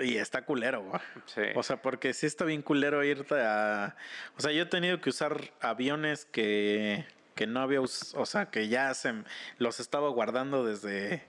y 0.01 0.17
está 0.17 0.45
culero, 0.45 0.83
güey. 0.83 1.01
Sí. 1.27 1.43
O 1.55 1.63
sea, 1.63 1.83
porque 1.83 2.15
sí 2.15 2.27
está 2.27 2.45
bien 2.45 2.63
culero 2.63 3.03
irte 3.05 3.35
a... 3.41 3.97
O 4.37 4.41
sea, 4.41 4.53
yo 4.53 4.63
he 4.63 4.67
tenido 4.67 5.01
que 5.01 5.11
usar 5.11 5.53
aviones 5.61 6.25
que, 6.25 7.05
que 7.35 7.47
no 7.47 7.61
había... 7.61 7.81
us- 7.81 8.15
O 8.15 8.27
sea, 8.27 8.47
que 8.51 8.69
ya 8.69 8.93
se... 8.95 9.13
los 9.59 9.81
estaba 9.81 10.09
guardando 10.11 10.65
desde, 10.65 11.23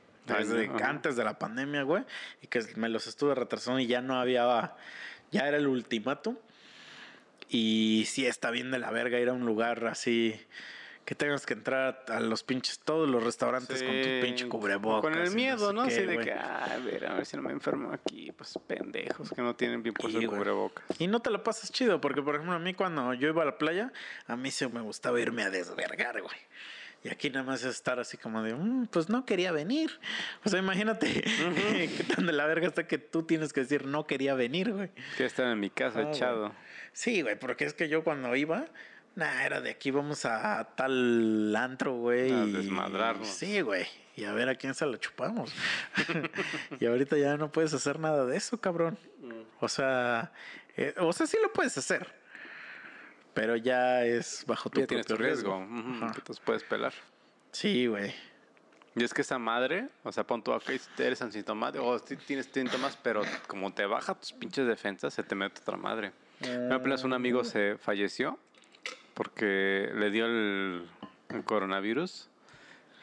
antes 0.83 1.15
de 1.15 1.23
la 1.23 1.39
pandemia, 1.39 1.83
güey. 1.83 2.03
Y 2.41 2.47
que 2.47 2.61
me 2.75 2.89
los 2.89 3.07
estuve 3.07 3.35
retrasando 3.35 3.79
y 3.79 3.87
ya 3.87 4.01
no 4.01 4.19
había... 4.19 4.73
Ya 5.31 5.47
era 5.47 5.57
el 5.57 5.67
ultimátum. 5.67 6.37
Y 7.49 8.05
sí 8.07 8.25
está 8.25 8.51
bien 8.51 8.71
de 8.71 8.79
la 8.79 8.91
verga 8.91 9.19
ir 9.19 9.29
a 9.29 9.33
un 9.33 9.45
lugar 9.45 9.85
así... 9.87 10.39
Que 11.05 11.15
tengas 11.15 11.45
que 11.45 11.53
entrar 11.53 12.05
a 12.07 12.19
los 12.21 12.43
pinches... 12.43 12.79
Todos 12.79 13.09
los 13.09 13.21
restaurantes 13.23 13.83
con 13.83 13.91
tu 14.01 14.07
pinche 14.25 14.47
cubrebocas. 14.47 15.01
Con 15.01 15.15
el 15.21 15.25
no 15.29 15.35
miedo, 15.35 15.67
sé 15.69 15.73
¿no? 15.73 15.83
qué, 15.87 15.93
Así 15.93 16.05
de 16.05 16.17
que, 16.19 16.31
"Ah, 16.31 16.69
a 16.75 16.77
ver, 16.77 17.05
a 17.07 17.13
ver 17.15 17.25
si 17.25 17.35
no 17.35 17.43
me 17.43 17.51
enfermo 17.51 17.91
aquí. 17.91 18.31
Pues 18.31 18.57
pendejos 18.67 19.29
que 19.31 19.41
no 19.41 19.53
tienen 19.55 19.83
bien 19.83 19.93
puesto 19.93 20.17
el 20.19 20.27
cubrebocas. 20.27 20.85
Y 20.99 21.07
no 21.07 21.19
te 21.21 21.29
lo 21.29 21.43
pasas 21.43 21.71
chido, 21.71 21.99
porque 21.99 22.21
por 22.21 22.35
ejemplo 22.35 22.55
a 22.55 22.59
mí 22.59 22.73
cuando 22.73 23.13
yo 23.13 23.27
iba 23.27 23.41
a 23.41 23.45
la 23.45 23.57
playa, 23.57 23.91
a 24.27 24.35
mí 24.37 24.49
sí 24.51 24.65
me 24.67 24.79
gustaba 24.81 25.19
irme 25.19 25.43
a 25.43 25.49
desvergar, 25.49 26.21
güey. 26.21 26.37
Y 27.03 27.09
aquí 27.09 27.29
nada 27.29 27.43
más 27.43 27.59
es 27.65 27.75
estar 27.75 27.99
así 27.99 28.15
como 28.17 28.41
de, 28.41 28.55
"Mm, 28.55 28.87
pues 28.87 29.09
no 29.09 29.25
quería 29.25 29.51
venir. 29.51 29.99
O 30.45 30.49
sea, 30.49 30.59
imagínate 30.59 31.21
qué 31.97 32.03
tan 32.15 32.25
de 32.27 32.31
la 32.31 32.45
verga 32.45 32.65
está 32.67 32.87
que 32.87 32.97
tú 32.97 33.23
tienes 33.23 33.51
que 33.51 33.59
decir 33.59 33.85
no 33.85 34.07
quería 34.07 34.35
venir, 34.35 34.71
güey. 34.71 34.89
Que 35.17 35.25
estar 35.25 35.47
en 35.51 35.59
mi 35.59 35.69
casa 35.69 35.99
Ah, 35.99 36.03
güey. 36.03 36.15
echado. 36.15 36.53
Sí, 36.93 37.21
güey, 37.21 37.37
porque 37.37 37.65
es 37.65 37.73
que 37.73 37.89
yo 37.89 38.05
cuando 38.05 38.33
iba, 38.37 38.67
nah, 39.15 39.43
era 39.43 39.61
de 39.61 39.71
aquí 39.71 39.91
vamos 39.91 40.25
a 40.25 40.63
tal 40.75 41.55
antro, 41.55 41.93
güey. 41.93 42.31
A 42.31 42.45
desmadrarnos. 42.45 43.27
Sí, 43.27 43.61
güey. 43.61 43.85
Y 44.15 44.25
a 44.25 44.33
ver 44.33 44.49
a 44.49 44.55
quién 44.55 44.73
se 44.73 44.85
lo 44.85 44.97
chupamos. 44.97 45.51
y 46.79 46.85
ahorita 46.85 47.17
ya 47.17 47.35
no 47.37 47.51
puedes 47.51 47.73
hacer 47.73 47.99
nada 47.99 48.25
de 48.25 48.37
eso, 48.37 48.59
cabrón. 48.59 48.97
O 49.59 49.67
sea, 49.67 50.31
eh, 50.77 50.93
o 50.97 51.11
sea, 51.13 51.25
sí 51.25 51.37
lo 51.41 51.51
puedes 51.51 51.77
hacer. 51.77 52.13
Pero 53.33 53.55
ya 53.55 54.05
es 54.05 54.43
bajo 54.45 54.69
tu 54.69 54.81
Ya 54.81 54.87
tienes 54.87 55.07
tu 55.07 55.15
riesgo. 55.15 55.55
Ajá. 55.55 56.11
que 56.13 56.21
te 56.21 56.33
puedes 56.45 56.63
pelar. 56.63 56.93
Sí, 57.51 57.87
güey. 57.87 58.13
Y 58.95 59.03
es 59.03 59.11
que 59.11 59.21
esa 59.21 59.39
madre, 59.39 59.89
o 60.03 60.11
sea, 60.11 60.25
pon 60.25 60.43
tú 60.43 60.53
si 60.65 61.03
eres 61.03 61.19
asintomático, 61.21 61.83
o 61.83 61.99
tienes 61.99 62.47
síntomas, 62.53 62.95
pero 63.01 63.23
como 63.47 63.73
te 63.73 63.87
baja 63.87 64.13
tus 64.13 64.33
pinches 64.33 64.67
defensas, 64.67 65.15
se 65.15 65.23
te 65.23 65.33
mete 65.33 65.61
otra 65.61 65.77
madre. 65.77 66.11
Por 66.39 66.49
ejemplo, 66.49 66.95
un 67.03 67.13
amigo 67.13 67.43
se 67.43 67.77
falleció 67.79 68.37
porque 69.13 69.91
le 69.93 70.11
dio 70.11 70.25
el, 70.25 70.87
el 71.29 71.43
coronavirus. 71.43 72.29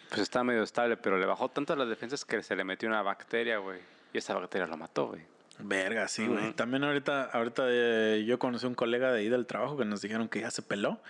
Pues 0.09 0.23
estaba 0.23 0.45
medio 0.45 0.63
estable, 0.63 0.97
pero 0.97 1.19
le 1.19 1.27
bajó 1.27 1.49
tanto 1.49 1.77
las 1.77 1.89
defensas 1.89 2.25
que 2.25 2.43
se 2.43 2.57
le 2.57 2.65
metió 2.65 2.89
una 2.89 3.03
bacteria, 3.03 3.59
güey. 3.59 3.79
Y 4.13 4.19
esa 4.19 4.35
bacteria 4.35 4.67
lo 4.67 4.77
mató, 4.77 5.09
güey. 5.09 5.23
Verga, 5.61 6.09
sí, 6.09 6.27
güey. 6.27 6.47
Ujú. 6.47 6.53
También 6.55 6.85
ahorita, 6.85 7.25
ahorita 7.25 7.65
eh, 7.69 8.25
yo 8.27 8.39
conocí 8.39 8.67
un 8.67 8.75
colega 8.75 9.13
de 9.13 9.21
ahí 9.21 9.29
del 9.29 9.47
trabajo 9.47 9.77
que 9.77 9.85
nos 9.85 10.01
dijeron 10.01 10.29
que 10.29 10.41
ya 10.41 10.51
se 10.51 10.63
peló. 10.63 11.01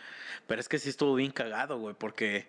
Pero 0.47 0.61
es 0.61 0.69
que 0.69 0.79
sí 0.79 0.91
estuvo 0.91 1.15
bien 1.15 1.31
cagado, 1.31 1.79
güey, 1.79 1.95
porque 1.95 2.49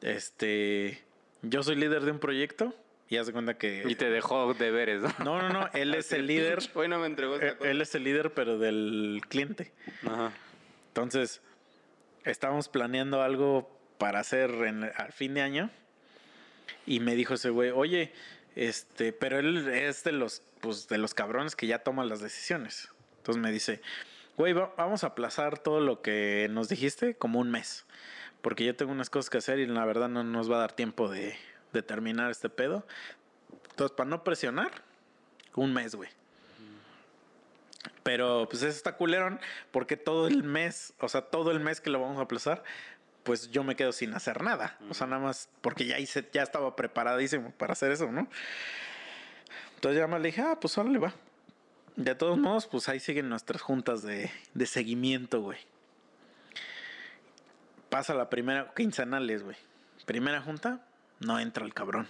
este 0.00 1.02
yo 1.42 1.62
soy 1.62 1.76
líder 1.76 2.02
de 2.02 2.10
un 2.10 2.18
proyecto 2.18 2.74
y 3.08 3.16
haz 3.16 3.26
de 3.26 3.32
cuenta 3.32 3.54
que. 3.54 3.84
Y 3.86 3.94
te 3.94 4.10
dejó 4.10 4.52
deberes, 4.54 5.02
¿no? 5.02 5.12
No, 5.24 5.42
no, 5.42 5.48
no, 5.48 5.70
él 5.72 5.94
es 5.94 6.12
el 6.12 6.26
líder. 6.26 6.58
Hoy 6.74 6.88
no 6.88 6.98
me 6.98 7.06
entregó 7.06 7.34
esta 7.34 7.48
eh, 7.48 7.56
cosa. 7.56 7.70
Él 7.70 7.80
es 7.80 7.94
el 7.94 8.04
líder, 8.04 8.32
pero 8.32 8.58
del 8.58 9.22
cliente. 9.28 9.72
Ajá. 10.06 10.32
Entonces, 10.88 11.40
estábamos 12.24 12.68
planeando 12.68 13.22
algo 13.22 13.70
para 13.98 14.20
hacer 14.20 14.50
en- 14.50 14.84
al 14.96 15.12
fin 15.12 15.34
de 15.34 15.42
año. 15.42 15.70
Y 16.86 17.00
me 17.00 17.14
dijo 17.14 17.34
ese 17.34 17.50
güey, 17.50 17.70
oye, 17.70 18.12
este, 18.56 19.12
pero 19.12 19.38
él 19.38 19.68
es 19.68 20.04
de 20.04 20.12
los, 20.12 20.42
pues, 20.60 20.88
de 20.88 20.98
los 20.98 21.14
cabrones 21.14 21.54
que 21.56 21.66
ya 21.66 21.80
toman 21.80 22.08
las 22.08 22.20
decisiones. 22.20 22.88
Entonces 23.18 23.42
me 23.42 23.52
dice, 23.52 23.80
güey, 24.36 24.52
va- 24.52 24.72
vamos 24.76 25.04
a 25.04 25.08
aplazar 25.08 25.58
todo 25.58 25.80
lo 25.80 26.00
que 26.02 26.48
nos 26.50 26.68
dijiste 26.68 27.14
como 27.14 27.40
un 27.40 27.50
mes. 27.50 27.84
Porque 28.40 28.64
yo 28.64 28.74
tengo 28.76 28.92
unas 28.92 29.10
cosas 29.10 29.30
que 29.30 29.38
hacer 29.38 29.58
y 29.58 29.66
la 29.66 29.84
verdad 29.84 30.08
no 30.08 30.22
nos 30.24 30.50
va 30.50 30.56
a 30.56 30.60
dar 30.60 30.72
tiempo 30.72 31.08
de, 31.08 31.36
de 31.72 31.82
terminar 31.82 32.30
este 32.30 32.48
pedo. 32.48 32.86
Entonces, 33.70 33.94
para 33.96 34.08
no 34.08 34.24
presionar, 34.24 34.70
un 35.54 35.74
mes, 35.74 35.94
güey. 35.94 36.08
Pero 38.08 38.48
pues 38.48 38.62
eso 38.62 38.74
está 38.74 38.96
culerón 38.96 39.38
porque 39.70 39.98
todo 39.98 40.28
el 40.28 40.42
mes, 40.42 40.94
o 40.98 41.10
sea, 41.10 41.20
todo 41.20 41.50
el 41.50 41.60
mes 41.60 41.82
que 41.82 41.90
lo 41.90 42.00
vamos 42.00 42.16
a 42.16 42.22
aplazar, 42.22 42.64
pues 43.22 43.50
yo 43.50 43.64
me 43.64 43.76
quedo 43.76 43.92
sin 43.92 44.14
hacer 44.14 44.42
nada. 44.42 44.78
O 44.88 44.94
sea, 44.94 45.06
nada 45.06 45.20
más 45.20 45.50
porque 45.60 45.84
ya 45.84 45.98
hice, 45.98 46.26
ya 46.32 46.42
estaba 46.42 46.74
preparadísimo 46.74 47.50
para 47.50 47.74
hacer 47.74 47.92
eso, 47.92 48.10
¿no? 48.10 48.26
Entonces 49.74 50.00
ya 50.00 50.06
me 50.06 50.18
le 50.18 50.28
dije, 50.28 50.40
ah, 50.40 50.56
pues 50.58 50.78
órale, 50.78 50.98
va. 50.98 51.12
De 51.96 52.14
todos 52.14 52.38
modos, 52.38 52.66
pues 52.66 52.88
ahí 52.88 52.98
siguen 52.98 53.28
nuestras 53.28 53.60
juntas 53.60 54.00
de, 54.00 54.30
de 54.54 54.64
seguimiento, 54.64 55.42
güey. 55.42 55.58
Pasa 57.90 58.14
la 58.14 58.30
primera, 58.30 58.72
quincenales, 58.74 59.42
güey. 59.42 59.58
Primera 60.06 60.40
junta, 60.40 60.80
no 61.20 61.38
entra 61.38 61.66
el 61.66 61.74
cabrón. 61.74 62.08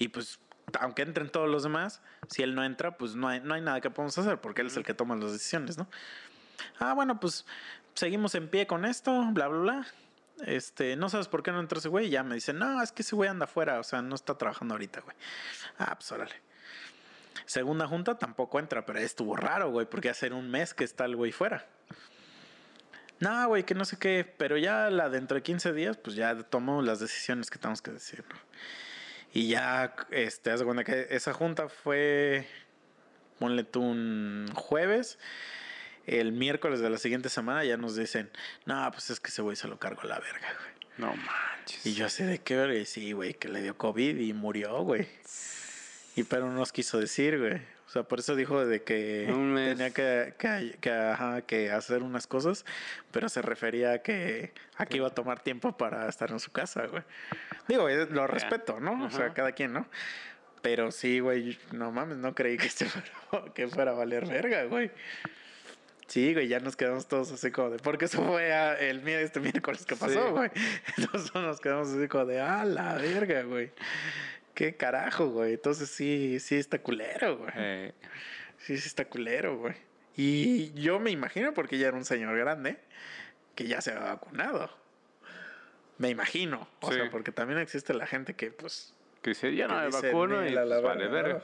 Y 0.00 0.08
pues, 0.08 0.40
aunque 0.80 1.02
entren 1.02 1.30
todos 1.30 1.48
los 1.48 1.62
demás, 1.62 2.00
si 2.28 2.42
él 2.42 2.54
no 2.54 2.64
entra, 2.64 2.96
pues 2.96 3.14
no 3.14 3.28
hay, 3.28 3.40
no 3.40 3.54
hay 3.54 3.60
nada 3.60 3.80
que 3.80 3.90
podamos 3.90 4.16
hacer, 4.18 4.40
porque 4.40 4.62
él 4.62 4.68
es 4.68 4.76
el 4.76 4.84
que 4.84 4.94
toma 4.94 5.16
las 5.16 5.32
decisiones, 5.32 5.78
¿no? 5.78 5.88
Ah, 6.78 6.94
bueno, 6.94 7.20
pues 7.20 7.46
seguimos 7.94 8.34
en 8.34 8.48
pie 8.48 8.66
con 8.66 8.84
esto, 8.84 9.12
bla, 9.32 9.48
bla, 9.48 9.60
bla. 9.60 9.86
Este, 10.44 10.96
no 10.96 11.08
sabes 11.08 11.28
por 11.28 11.42
qué 11.42 11.50
no 11.50 11.60
entró 11.60 11.78
ese 11.78 11.88
güey. 11.88 12.06
Y 12.06 12.10
ya 12.10 12.22
me 12.22 12.34
dice, 12.34 12.52
no, 12.52 12.82
es 12.82 12.92
que 12.92 13.02
ese 13.02 13.16
güey 13.16 13.28
anda 13.28 13.44
afuera, 13.44 13.78
o 13.78 13.84
sea, 13.84 14.02
no 14.02 14.14
está 14.14 14.36
trabajando 14.36 14.74
ahorita, 14.74 15.00
güey. 15.00 15.16
Ah, 15.78 15.94
pues 15.94 16.10
órale. 16.12 16.34
Segunda 17.46 17.86
junta 17.86 18.18
tampoco 18.18 18.58
entra, 18.58 18.84
pero 18.84 18.98
estuvo 18.98 19.36
raro, 19.36 19.70
güey, 19.70 19.86
porque 19.86 20.10
hace 20.10 20.30
un 20.32 20.50
mes 20.50 20.74
que 20.74 20.84
está 20.84 21.04
el 21.04 21.16
güey 21.16 21.32
fuera. 21.32 21.66
No, 23.20 23.48
güey, 23.48 23.64
que 23.64 23.74
no 23.74 23.84
sé 23.84 23.98
qué, 23.98 24.30
pero 24.36 24.58
ya 24.58 24.90
la 24.90 25.08
dentro 25.08 25.36
de 25.36 25.42
15 25.42 25.72
días, 25.72 25.96
pues 25.96 26.16
ya 26.16 26.36
tomamos 26.42 26.84
las 26.84 27.00
decisiones 27.00 27.48
que 27.48 27.58
tenemos 27.58 27.80
que 27.80 27.92
decir, 27.92 28.24
¿no? 28.28 28.36
Y 29.36 29.48
ya, 29.48 29.94
este, 30.12 30.50
haz 30.50 30.62
cuenta 30.62 30.82
que 30.82 31.08
esa 31.10 31.34
junta 31.34 31.68
fue, 31.68 32.46
ponle 33.38 33.64
tú 33.64 33.82
un 33.82 34.50
jueves, 34.54 35.18
el 36.06 36.32
miércoles 36.32 36.80
de 36.80 36.88
la 36.88 36.96
siguiente 36.96 37.28
semana 37.28 37.62
ya 37.62 37.76
nos 37.76 37.96
dicen, 37.96 38.30
no, 38.64 38.90
pues 38.92 39.10
es 39.10 39.20
que 39.20 39.28
ese 39.28 39.42
güey 39.42 39.54
se 39.54 39.68
lo 39.68 39.78
cargó 39.78 40.00
a 40.00 40.06
la 40.06 40.20
verga, 40.20 40.48
güey. 40.58 40.88
No 40.96 41.14
manches. 41.14 41.84
Y 41.84 41.92
yo 41.92 42.06
así 42.06 42.24
de 42.24 42.38
qué 42.38 42.56
verga, 42.56 42.76
y 42.76 42.86
sí, 42.86 43.12
güey, 43.12 43.34
que 43.34 43.50
le 43.50 43.60
dio 43.60 43.76
COVID 43.76 44.16
y 44.16 44.32
murió, 44.32 44.80
güey. 44.80 45.06
Y 46.14 46.22
pero 46.22 46.46
no 46.46 46.54
nos 46.54 46.72
quiso 46.72 46.98
decir, 46.98 47.38
güey. 47.38 47.60
O 47.86 47.90
sea, 47.90 48.04
por 48.04 48.20
eso 48.20 48.36
dijo 48.36 48.64
de 48.64 48.82
que 48.84 49.26
tenía 49.28 49.90
que, 49.90 50.34
que, 50.38 50.78
que, 50.80 50.90
ajá, 50.90 51.42
que 51.42 51.70
hacer 51.70 52.02
unas 52.02 52.26
cosas, 52.26 52.64
pero 53.10 53.28
se 53.28 53.42
refería 53.42 53.92
a 53.92 53.98
que 53.98 54.54
aquí 54.76 54.96
iba 54.96 55.08
a 55.08 55.14
tomar 55.14 55.40
tiempo 55.40 55.76
para 55.76 56.08
estar 56.08 56.30
en 56.30 56.40
su 56.40 56.50
casa, 56.50 56.86
güey. 56.86 57.02
Digo, 57.68 57.88
eh, 57.88 58.06
lo 58.10 58.26
respeto, 58.26 58.80
¿no? 58.80 59.04
O 59.06 59.10
sea, 59.10 59.32
cada 59.32 59.52
quien, 59.52 59.72
¿no? 59.72 59.86
Pero 60.62 60.90
sí, 60.90 61.20
güey, 61.20 61.58
no 61.72 61.92
mames, 61.92 62.16
no 62.18 62.34
creí 62.34 62.56
que, 62.56 62.66
este 62.66 62.86
fuera, 62.86 63.52
que 63.54 63.68
fuera 63.68 63.90
a 63.92 63.94
valer 63.94 64.26
verga, 64.26 64.64
güey. 64.64 64.90
Sí, 66.06 66.32
güey, 66.34 66.46
ya 66.48 66.60
nos 66.60 66.76
quedamos 66.76 67.08
todos 67.08 67.32
así 67.32 67.50
como 67.50 67.70
de... 67.70 67.78
Porque 67.78 68.04
eso 68.04 68.22
fue 68.24 68.52
a- 68.52 68.78
el 68.78 69.06
este 69.08 69.40
miércoles 69.40 69.84
que 69.84 69.96
pasó, 69.96 70.24
Sí. 70.26 70.30
güey. 70.32 70.50
Entonces 70.96 71.34
nos 71.34 71.60
quedamos 71.60 71.88
así 71.88 72.06
como 72.06 72.26
de... 72.26 72.40
¡Ah, 72.40 72.64
la 72.64 72.94
verga, 72.94 73.42
güey! 73.42 73.72
¡Qué 74.54 74.76
carajo, 74.76 75.26
güey! 75.30 75.54
Entonces 75.54 75.88
sí, 75.90 76.38
sí 76.40 76.54
está 76.56 76.78
culero, 76.78 77.38
güey. 77.38 77.50
Eh, 77.56 77.92
Sí, 78.58 78.78
sí 78.78 78.88
está 78.88 79.04
culero, 79.04 79.58
güey. 79.58 79.74
Y 80.16 80.72
yo 80.80 80.98
me 80.98 81.10
imagino, 81.10 81.52
porque 81.52 81.76
ya 81.78 81.88
era 81.88 81.96
un 81.96 82.04
señor 82.06 82.36
grande, 82.38 82.78
que 83.54 83.66
ya 83.66 83.80
se 83.80 83.90
había 83.92 84.04
vacunado. 84.14 84.70
Me 85.98 86.10
imagino. 86.10 86.68
O 86.80 86.88
Sí. 86.90 86.98
sea, 86.98 87.10
porque 87.10 87.32
también 87.32 87.58
existe 87.58 87.94
la 87.94 88.06
gente 88.06 88.34
que, 88.34 88.50
pues... 88.50 88.94
que 89.22 89.30
dice, 89.30 89.54
ya 89.54 89.66
no 89.68 89.74
me 89.80 89.88
vacuno 89.88 90.44
y 90.44 90.50
"Mira, 90.50 90.64
la 90.64 90.76
pues, 90.80 90.84
vale 90.84 91.08
verga", 91.08 91.42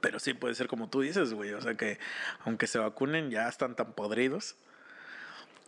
Pero 0.00 0.18
sí 0.18 0.34
puede 0.34 0.54
ser 0.54 0.68
como 0.68 0.90
tú 0.90 1.00
dices, 1.00 1.32
güey. 1.32 1.52
O 1.52 1.60
sea 1.62 1.74
que 1.76 1.98
aunque 2.44 2.66
se 2.66 2.78
vacunen, 2.78 3.30
ya 3.30 3.48
están 3.48 3.74
tan 3.74 3.92
podridos. 3.92 4.56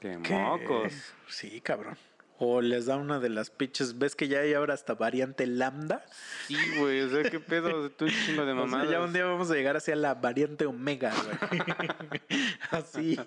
Qué 0.00 0.18
que- 0.22 0.34
mocos. 0.34 0.92
Sí, 1.28 1.60
cabrón. 1.62 1.96
O 2.38 2.60
les 2.60 2.84
da 2.86 2.96
una 2.96 3.18
de 3.18 3.30
las 3.30 3.48
pinches. 3.50 3.98
¿Ves 3.98 4.14
que 4.14 4.28
ya 4.28 4.40
hay 4.40 4.52
ahora 4.52 4.74
hasta 4.74 4.94
variante 4.94 5.46
lambda? 5.46 6.04
Sí, 6.48 6.56
güey, 6.78 7.00
o 7.00 7.08
sea, 7.08 7.22
qué 7.30 7.40
pedo, 7.40 7.90
tú 7.96 8.08
chingo 8.08 8.44
de 8.44 8.52
O 8.52 8.68
sea, 8.68 8.84
ya 8.84 9.00
un 9.00 9.12
día 9.14 9.24
vamos 9.24 9.50
a 9.50 9.54
llegar 9.54 9.76
hacia 9.76 9.96
la 9.96 10.14
variante 10.14 10.66
omega, 10.66 11.12
güey. 11.24 11.62
así. 12.70 13.18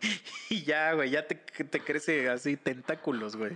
Y 0.49 0.64
ya, 0.64 0.94
güey, 0.94 1.10
ya 1.10 1.26
te, 1.26 1.36
te 1.36 1.80
crece 1.80 2.30
así 2.30 2.56
tentáculos, 2.57 3.36
güey. 3.36 3.52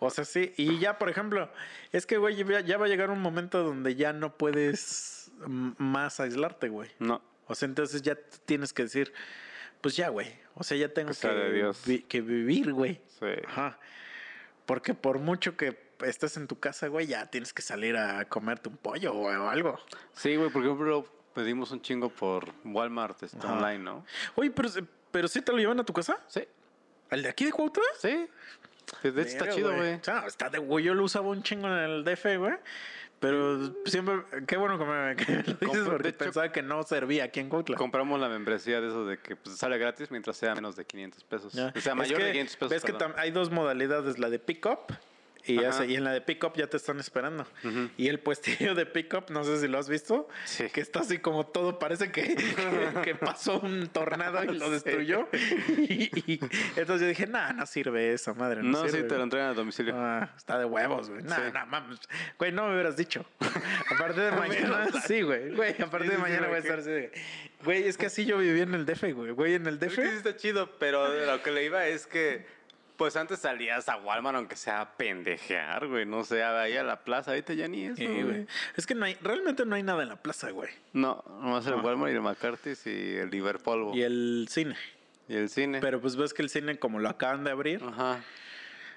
O 0.00 0.10
sea, 0.10 0.24
sí. 0.24 0.52
Y 0.56 0.78
ya, 0.78 0.98
por 0.98 1.08
ejemplo, 1.08 1.50
es 1.92 2.04
que, 2.06 2.18
güey, 2.18 2.36
ya, 2.64 2.76
va 2.78 2.86
a 2.86 2.88
llegar 2.88 3.10
un 3.10 3.20
momento 3.20 3.62
donde 3.64 3.94
ya 3.96 4.12
no 4.12 4.36
puedes 4.36 5.30
más 5.46 6.20
aislarte, 6.20 6.68
güey. 6.68 6.90
No, 6.98 7.22
O 7.46 7.54
sea, 7.54 7.66
entonces 7.66 8.02
ya 8.02 8.16
tienes 8.44 8.72
que 8.72 8.82
decir, 8.82 9.12
pues 9.80 9.96
ya, 9.96 10.08
güey. 10.10 10.28
O 10.54 10.62
sea, 10.62 10.76
ya 10.76 10.92
tengo 10.92 11.12
Que 11.18 11.72
vi- 11.86 12.02
que 12.02 12.20
vivir, 12.20 12.72
güey. 12.74 13.00
sí. 13.18 13.26
Ajá. 13.46 13.78
Porque 14.68 14.92
por 14.92 15.18
mucho 15.18 15.56
que 15.56 15.78
estés 16.04 16.36
en 16.36 16.46
tu 16.46 16.60
casa, 16.60 16.88
güey, 16.88 17.06
ya 17.06 17.24
tienes 17.24 17.54
que 17.54 17.62
salir 17.62 17.96
a 17.96 18.26
comerte 18.26 18.68
un 18.68 18.76
pollo 18.76 19.14
o 19.14 19.48
algo. 19.48 19.80
Sí, 20.12 20.36
güey, 20.36 20.50
por 20.50 20.62
ejemplo, 20.62 21.06
pedimos 21.32 21.70
un 21.70 21.80
chingo 21.80 22.10
por 22.10 22.52
Walmart 22.66 23.16
Ajá. 23.22 23.54
online, 23.54 23.78
¿no? 23.78 24.04
Oye, 24.34 24.50
pero, 24.50 24.68
pero 25.10 25.26
sí 25.26 25.40
te 25.40 25.52
lo 25.52 25.58
llevan 25.58 25.80
a 25.80 25.84
tu 25.84 25.94
casa? 25.94 26.20
Sí. 26.26 26.46
¿Al 27.08 27.22
de 27.22 27.30
aquí 27.30 27.46
de 27.46 27.52
Cuautla? 27.52 27.82
Sí. 27.98 28.28
De 29.02 29.08
hecho, 29.08 29.20
está 29.22 29.48
chido, 29.48 29.74
güey. 29.74 29.94
O 29.94 30.04
sea, 30.04 30.26
está 30.26 30.50
de 30.50 30.58
güey. 30.58 30.84
Yo 30.84 30.92
lo 30.92 31.04
usaba 31.04 31.28
un 31.28 31.42
chingo 31.42 31.66
en 31.66 31.72
el 31.72 32.04
DF, 32.04 32.36
güey. 32.36 32.56
Pero 33.20 33.74
siempre, 33.84 34.22
qué 34.46 34.56
bueno 34.56 34.78
que 34.78 34.84
me, 34.84 35.16
que 35.16 35.32
me 35.32 35.36
lo 35.38 35.42
dices 35.42 35.58
Compro- 35.60 35.84
porque 35.90 36.08
hecho- 36.10 36.18
pensaba 36.18 36.52
que 36.52 36.62
no 36.62 36.82
servía 36.84 37.24
aquí 37.24 37.40
en 37.40 37.48
Cuautla. 37.48 37.76
Compramos 37.76 38.20
la 38.20 38.28
membresía 38.28 38.80
de 38.80 38.88
eso 38.88 39.04
de 39.06 39.18
que 39.18 39.34
pues, 39.34 39.56
sale 39.56 39.76
gratis 39.78 40.10
mientras 40.10 40.36
sea 40.36 40.54
menos 40.54 40.76
de 40.76 40.84
500 40.84 41.24
pesos. 41.24 41.52
Ya. 41.52 41.72
O 41.76 41.80
sea, 41.80 41.92
Es 41.92 41.98
mayor 41.98 42.18
que 42.18 42.24
de 42.26 42.32
500 42.32 42.56
pesos. 42.56 42.70
Ves 42.70 42.84
que 42.84 42.92
perdón. 42.92 43.12
tam- 43.12 43.20
hay 43.20 43.30
dos 43.32 43.50
modalidades, 43.50 44.18
la 44.18 44.30
de 44.30 44.38
pick-up 44.38 44.78
y, 45.46 45.60
ya 45.60 45.72
se- 45.72 45.86
y 45.86 45.94
en 45.96 46.04
la 46.04 46.12
de 46.12 46.20
pick-up 46.20 46.52
ya 46.56 46.66
te 46.66 46.76
están 46.76 46.98
esperando. 47.00 47.46
Ujú. 47.64 47.90
Y 47.96 48.08
el 48.08 48.18
puestillo 48.20 48.74
de 48.74 48.86
pick-up, 48.86 49.26
no 49.30 49.44
sé 49.44 49.58
si 49.60 49.68
lo 49.68 49.78
has 49.78 49.88
visto, 49.88 50.28
Sí. 50.44 50.68
que 50.70 50.80
está 50.80 51.00
así 51.00 51.18
como 51.18 51.46
todo, 51.46 51.78
parece 51.78 52.10
que, 52.12 52.36
que 53.04 53.14
pasó 53.14 53.60
un 53.60 53.88
tornado 53.88 54.42
y 54.44 54.58
lo 54.58 54.70
destruyó. 54.70 55.28
Y, 55.78 56.10
y 56.32 56.40
entonces 56.76 57.00
yo 57.02 57.06
dije, 57.08 57.26
nah, 57.26 57.52
no 57.52 57.66
sirve 57.66 58.12
esa 58.12 58.34
madre. 58.34 58.62
No, 58.62 58.70
No, 58.70 58.84
sí, 58.84 58.90
sirve, 58.90 59.02
te 59.04 59.08
lo 59.10 59.14
güey". 59.16 59.22
entregan 59.24 59.48
a 59.50 59.54
domicilio. 59.54 59.94
Ah, 59.96 60.34
está 60.36 60.58
de 60.58 60.64
huevos, 60.64 61.10
güey. 61.10 61.22
Nah, 61.22 61.36
Sí. 61.36 61.42
nah, 61.54 61.64
mames. 61.66 62.00
Güey, 62.38 62.52
no 62.52 62.66
me 62.66 62.74
hubieras 62.74 62.96
dicho. 62.96 63.24
A 63.90 63.96
partir 63.98 64.22
de 64.24 64.32
mañana, 64.32 64.86
sí, 65.06 65.22
güey. 65.22 65.54
Güey, 65.54 65.80
a 65.82 65.86
partir 65.90 66.10
de 66.10 66.18
mañana 66.18 66.46
voy 66.46 66.56
a 66.56 66.58
estar 66.58 66.78
así. 66.80 66.90
Güey, 67.64 67.84
es 67.88 67.96
que 67.96 68.06
así 68.06 68.24
yo 68.26 68.38
viví 68.38 68.60
en 68.60 68.74
el 68.74 68.84
DF, 68.86 69.12
güey. 69.14 69.30
Güey, 69.32 69.54
en 69.54 69.66
el 69.66 69.74
Es 69.74 69.80
DF. 69.80 69.96
que 69.96 70.10
sí 70.10 70.16
está 70.16 70.36
chido, 70.36 70.78
pero 70.78 71.08
lo 71.26 71.42
que 71.42 71.50
le 71.50 71.64
iba 71.64 71.86
es 71.86 72.06
que, 72.06 72.46
pues 72.98 73.16
antes 73.16 73.38
salías 73.38 73.88
a 73.88 73.96
Walmart 73.96 74.36
aunque 74.36 74.56
sea 74.56 74.82
a 74.82 74.96
pendejear, 74.96 75.86
güey. 75.86 76.04
No 76.04 76.22
sé, 76.24 76.42
ahí 76.44 76.76
a 76.76 76.82
la 76.82 77.00
plaza, 77.04 77.30
ahorita 77.30 77.54
ya 77.54 77.66
ni 77.68 77.86
eso, 77.86 77.96
Sí, 77.96 78.06
güey. 78.06 78.22
güey. 78.24 78.46
Es 78.76 78.86
que 78.86 78.94
no 78.94 79.06
hay, 79.06 79.14
realmente 79.22 79.64
no 79.64 79.74
hay 79.76 79.82
nada 79.82 80.02
en 80.02 80.10
la 80.10 80.16
plaza, 80.16 80.50
güey. 80.50 80.70
No, 80.92 81.24
nomás 81.28 81.64
el 81.66 81.76
No. 81.76 81.82
Walmart 81.82 82.12
y 82.12 82.16
el 82.16 82.20
McCarthy's 82.20 82.86
y 82.86 83.16
el 83.16 83.30
Liverpool 83.30 83.96
Y 83.96 84.02
el 84.02 84.46
cine. 84.50 84.76
y 85.28 85.36
el 85.36 85.48
cine. 85.48 85.80
Pero 85.80 86.00
pues 86.00 86.16
ves 86.16 86.34
que 86.34 86.42
el 86.42 86.50
cine, 86.50 86.78
como 86.78 86.98
lo 86.98 87.08
acaban 87.08 87.44
de 87.44 87.50
abrir. 87.52 87.82
Ajá. 87.82 88.20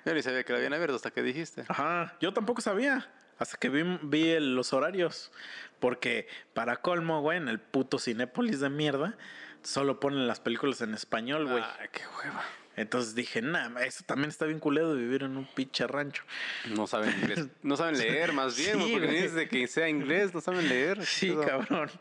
Yo 0.04 0.14
ni 0.16 0.22
sabía 0.24 0.44
que 0.44 0.52
lo 0.52 0.58
habían 0.58 0.74
abierto 0.74 0.96
hasta 0.96 1.12
que 1.12 1.22
dijiste. 1.22 1.64
Ajá. 1.70 2.16
Yo 2.20 2.34
tampoco 2.34 2.60
sabía. 2.62 3.08
Hasta 3.38 3.58
que 3.58 3.70
vi, 3.70 3.84
vi 4.02 4.30
el- 4.32 4.56
los 4.56 4.74
horarios. 4.74 5.32
Porque 5.80 6.28
para 6.54 6.78
colmo, 6.78 7.22
güey, 7.22 7.38
en 7.38 7.48
el 7.48 7.60
puto 7.60 8.00
Cinépolis 8.00 8.60
de 8.60 8.70
mierda, 8.70 9.16
solo 9.64 10.00
ponen 10.00 10.28
las 10.28 10.40
películas 10.40 10.82
en 10.82 10.94
español, 10.96 11.48
güey. 11.48 11.64
Ay, 11.80 11.88
qué 11.92 12.02
hueva. 12.18 12.44
Entonces 12.78 13.16
dije, 13.16 13.42
nah, 13.42 13.70
eso 13.82 14.04
también 14.06 14.30
está 14.30 14.46
bien 14.46 14.60
culero 14.60 14.94
de 14.96 15.02
vivir 15.02 15.24
en 15.24 15.36
un 15.36 15.46
pinche 15.46 15.86
rancho. 15.88 16.24
No 16.70 16.88
saben 16.88 17.12
inglés. 17.20 17.48
No 17.64 17.76
saben 17.78 17.98
leer, 17.98 18.32
más 18.34 18.56
bien, 18.58 18.80
Sí, 18.82 18.92
porque 18.94 19.08
güey. 19.08 19.16
dices 19.18 19.34
de 19.34 19.50
que 19.50 19.68
sea 19.68 19.90
inglés, 19.90 20.34
no 20.34 20.40
saben 20.42 20.68
leer. 20.70 21.06
Sí, 21.06 21.30
Eso. 21.32 21.42
cabrón. 21.42 21.92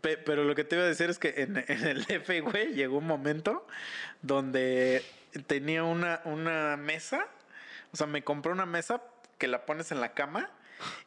Pe- 0.00 0.16
pero 0.18 0.44
lo 0.44 0.54
que 0.54 0.64
te 0.64 0.76
iba 0.76 0.84
a 0.84 0.88
decir 0.88 1.10
es 1.10 1.18
que 1.18 1.34
en, 1.38 1.56
en 1.68 1.84
el 1.86 2.04
F, 2.08 2.40
güey, 2.40 2.72
llegó 2.74 2.98
un 2.98 3.06
momento 3.06 3.66
donde 4.22 5.04
tenía 5.46 5.84
una, 5.84 6.20
una 6.24 6.76
mesa. 6.76 7.26
O 7.92 7.96
sea, 7.96 8.06
me 8.06 8.22
compré 8.22 8.52
una 8.52 8.66
mesa 8.66 9.02
que 9.38 9.48
la 9.48 9.66
pones 9.66 9.90
en 9.92 10.00
la 10.00 10.12
cama. 10.14 10.50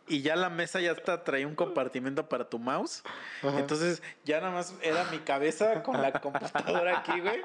Y 0.08 0.24
ya 0.24 0.36
la 0.36 0.50
mesa 0.50 0.82
ya 0.82 0.92
está, 0.92 1.24
traía 1.24 1.46
un 1.46 1.54
compartimento 1.54 2.28
para 2.28 2.50
tu 2.50 2.58
mouse. 2.58 3.04
Entonces 3.44 4.02
ya 4.26 4.40
nada 4.40 4.52
más 4.52 4.74
era 4.82 5.04
mi 5.06 5.20
cabeza 5.20 5.84
con 5.84 6.02
la 6.02 6.12
computadora 6.14 7.00
aquí, 7.00 7.20
güey. 7.20 7.42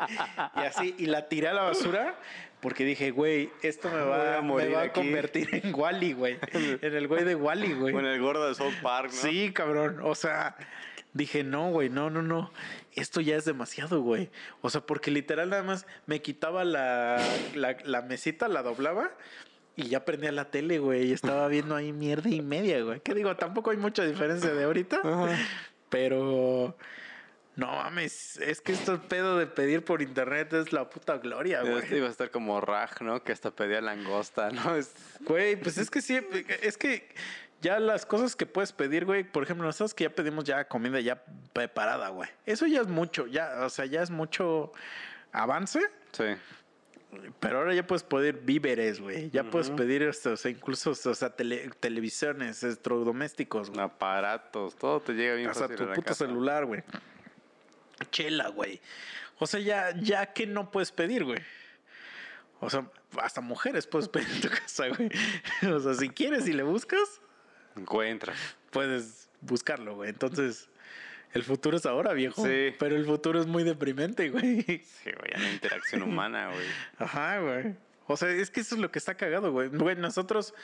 Y 0.57 0.61
así, 0.61 0.95
y 0.99 1.07
la 1.07 1.29
tiré 1.29 1.49
a 1.49 1.53
la 1.53 1.63
basura 1.63 2.19
porque 2.61 2.87
dije, 2.87 3.11
güey, 3.11 3.51
esto 3.61 3.91
me 3.91 4.01
va, 4.01 4.39
a 4.39 4.43
me 4.43 4.69
va 4.71 4.83
a 4.85 4.93
convertir 4.93 5.51
en 5.53 5.75
Wally, 5.75 6.15
güey. 6.15 6.39
En 6.55 6.95
el 6.95 7.07
güey 7.07 7.25
de 7.25 7.35
Wally, 7.35 7.75
güey. 7.75 7.93
Con 7.93 8.07
el 8.07 8.19
gordo 8.19 8.49
de 8.49 8.55
South 8.55 8.81
Park, 8.83 9.11
¿no? 9.13 9.21
Sí, 9.21 9.53
cabrón. 9.53 10.01
O 10.03 10.15
sea, 10.15 10.57
dije, 11.13 11.45
no, 11.45 11.69
güey, 11.69 11.91
no, 11.91 12.09
no, 12.09 12.23
no. 12.23 12.51
Esto 12.93 13.21
ya 13.21 13.37
es 13.37 13.45
demasiado, 13.45 14.01
güey. 14.01 14.31
O 14.63 14.71
sea, 14.71 14.81
porque 14.81 15.11
literal 15.11 15.51
nada 15.51 15.63
más 15.63 15.87
me 16.07 16.23
quitaba 16.23 16.65
la, 16.65 17.21
la, 17.55 17.77
la 17.85 18.01
mesita, 18.01 18.49
la 18.49 18.63
doblaba 18.63 19.11
y 19.77 19.89
ya 19.89 20.05
prendía 20.05 20.33
la 20.33 20.51
tele, 20.51 20.79
güey. 20.79 21.07
Y 21.09 21.13
estaba 21.13 21.49
viendo 21.49 21.75
ahí 21.77 21.93
mierda 21.93 22.29
y 22.31 22.43
media, 22.43 22.81
güey. 22.83 23.01
Que 23.01 23.15
digo, 23.15 23.35
tampoco 23.37 23.71
hay 23.71 23.77
mucha 23.77 24.05
diferencia 24.05 24.53
de 24.53 24.65
ahorita. 24.65 25.01
Pero. 25.89 26.77
No 27.57 27.69
mames, 27.69 28.37
es 28.39 28.61
que 28.61 28.73
esto 28.73 29.01
pedo 29.03 29.39
de 29.39 29.47
pedir 29.47 29.85
por 29.85 30.03
internet 30.03 30.53
es 30.55 30.73
la 30.73 30.91
puta 30.91 31.19
gloria, 31.19 31.61
Este 31.61 31.71
güey. 31.73 31.97
iba 31.99 32.09
a 32.09 32.11
estar 32.11 32.33
como 32.33 32.61
Raj, 32.61 33.01
¿no? 33.01 33.23
Que 33.23 33.31
hasta 33.31 33.53
pedía 33.53 33.81
langosta, 33.81 34.51
¿no? 34.51 34.75
Es- 34.75 34.93
Güey, 35.21 35.55
pues 35.55 35.79
es 35.79 35.89
que 35.89 36.03
sí, 36.03 36.19
es 36.63 36.77
que 36.77 37.09
ya 37.63 37.79
las 37.79 38.07
cosas 38.07 38.35
que 38.35 38.45
puedes 38.45 38.73
pedir, 38.73 39.05
güey, 39.05 39.23
por 39.23 39.45
ejemplo, 39.45 39.65
nosotros 39.67 39.95
que 39.95 40.03
ya 40.03 40.11
pedimos 40.11 40.43
ya 40.43 40.67
comida 40.67 40.99
ya 40.99 41.23
preparada, 41.53 42.09
güey. 42.09 42.29
Eso 42.45 42.67
ya 42.67 42.81
es 42.81 42.89
mucho, 42.89 43.29
ya, 43.29 43.61
o 43.65 43.69
sea, 43.71 43.85
ya 43.87 44.03
es 44.03 44.11
mucho 44.11 44.73
avance, 45.31 45.79
Sí. 46.11 46.25
Pero 47.41 47.59
ahora 47.59 47.75
ya 47.75 47.87
puedes 47.87 48.03
pedir 48.03 48.41
víveres, 48.43 49.01
güey. 49.01 49.31
Ya 49.31 49.45
puedes 49.45 49.71
pedir, 49.71 50.03
o 50.05 50.13
sea, 50.13 50.51
incluso, 50.51 50.91
o 50.91 50.95
sea, 51.15 51.35
tele- 51.37 51.71
televisiones, 51.81 52.63
electrodomésticos, 52.63 53.71
güey. 53.71 53.81
Aparatos, 53.81 54.77
todo 54.77 55.01
te 55.01 55.13
llega 55.15 55.35
bien 55.35 55.49
Hasta 55.51 55.63
fácil 55.65 55.77
tu 55.77 55.83
a 55.85 55.87
la 55.87 55.95
puto 55.95 56.07
casa. 56.09 56.27
celular, 56.27 56.65
güey. 56.67 56.83
Chela, 58.11 58.49
güey. 58.49 58.81
O 59.39 59.47
sea, 59.47 59.61
ya, 59.61 59.95
ya 60.01 60.33
que 60.33 60.47
no 60.47 60.71
puedes 60.71 60.93
pedir, 60.93 61.25
güey. 61.25 61.41
O 62.61 62.71
sea, 62.71 62.89
hasta 63.21 63.41
mujeres 63.41 63.87
puedes 63.87 64.09
pedir 64.09 64.29
en 64.31 64.41
tu 64.41 64.49
casa, 64.49 64.89
güey. 64.89 65.11
O 65.75 65.81
sea, 65.81 65.95
si 65.95 66.09
quieres 66.11 66.47
y 66.49 66.53
le 66.53 66.63
buscas, 66.63 67.21
Encuentras. 67.77 68.37
puedes 68.71 69.29
buscarlo, 69.41 69.97
güey. 69.97 70.11
Entonces, 70.11 70.69
el 71.35 71.43
futuro 71.43 71.77
es 71.77 71.85
ahora, 71.87 72.13
viejo. 72.15 72.43
Sí. 72.45 72.75
Pero 72.79 72.97
el 72.97 73.05
futuro 73.05 73.41
es 73.41 73.47
muy 73.47 73.63
deprimente, 73.65 74.31
güey. 74.31 74.63
Sí, 74.63 75.11
güey, 75.19 75.33
ya 75.35 75.39
la 75.41 75.53
interacción 75.53 76.03
humana, 76.09 76.49
güey. 76.53 76.67
Ajá, 76.99 77.41
güey. 77.41 77.75
O 78.07 78.17
sea, 78.17 78.31
es 78.31 78.51
que 78.51 78.61
eso 78.61 78.75
es 78.75 78.81
lo 78.81 78.91
que 78.91 78.99
está 78.99 79.15
cagado, 79.17 79.53
güey. 79.53 79.69
Güey, 79.69 79.97
nosotros 79.97 80.55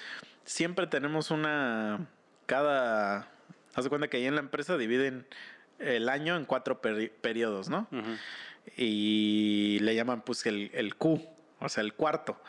siempre 0.45 0.87
tenemos 0.87 1.31
una. 1.31 2.07
Cada. 2.47 3.29
Haz 3.75 3.85
de 3.85 3.89
cuenta 3.91 4.09
que 4.09 4.17
ahí 4.17 4.27
en 4.27 4.35
la 4.35 4.41
empresa 4.41 4.77
dividen 4.77 5.27
el 5.79 6.09
año 6.09 6.37
en 6.37 6.45
cuatro 6.45 6.83
peri- 6.83 7.11
periodos, 7.21 7.69
¿no? 7.69 7.87
Y 8.77 9.79
le 9.81 9.95
llaman, 9.95 10.23
pues, 10.23 10.45
el, 10.47 10.71
el 10.75 10.95
Q, 10.97 11.23
o 11.61 11.69
sea, 11.69 11.83
el 11.83 11.95
cuarto. 11.95 12.41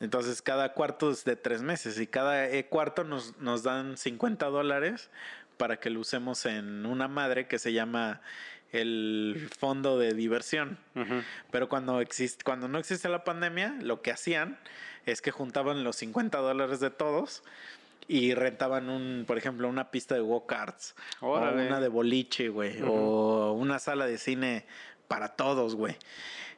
Entonces, 0.00 0.42
cada 0.42 0.72
cuarto 0.72 1.10
es 1.10 1.24
de 1.24 1.36
tres 1.36 1.62
meses 1.62 1.98
y 2.00 2.06
cada 2.06 2.48
eh, 2.48 2.66
cuarto 2.66 3.04
nos, 3.04 3.36
nos 3.38 3.62
dan 3.62 3.96
50 3.96 4.46
dólares 4.46 5.10
para 5.56 5.78
que 5.78 5.90
lo 5.90 6.00
usemos 6.00 6.46
en 6.46 6.86
una 6.86 7.08
madre 7.08 7.46
que 7.46 7.58
se 7.58 7.72
llama 7.72 8.20
el 8.72 9.48
fondo 9.58 9.98
de 9.98 10.14
diversión. 10.14 10.78
Pero 11.50 11.68
cuando, 11.68 12.00
existe, 12.00 12.42
cuando 12.44 12.68
no 12.68 12.78
existe 12.78 13.08
la 13.08 13.22
pandemia, 13.24 13.76
lo 13.82 14.00
que 14.02 14.10
hacían 14.10 14.58
es 15.04 15.20
que 15.20 15.30
juntaban 15.30 15.84
los 15.84 15.96
50 15.96 16.38
dólares 16.38 16.80
de 16.80 16.90
todos 16.90 17.42
y 18.08 18.34
rentaban, 18.34 18.88
un, 18.88 19.24
por 19.26 19.36
ejemplo, 19.38 19.68
una 19.68 19.90
pista 19.90 20.14
de 20.14 20.20
go-karts 20.22 20.94
o 21.20 21.38
una 21.66 21.80
de 21.80 21.88
boliche, 21.88 22.48
güey, 22.48 22.80
o 22.82 23.52
una 23.52 23.78
sala 23.78 24.06
de 24.06 24.18
cine 24.18 24.64
para 25.08 25.28
todos, 25.28 25.74
güey. 25.76 25.96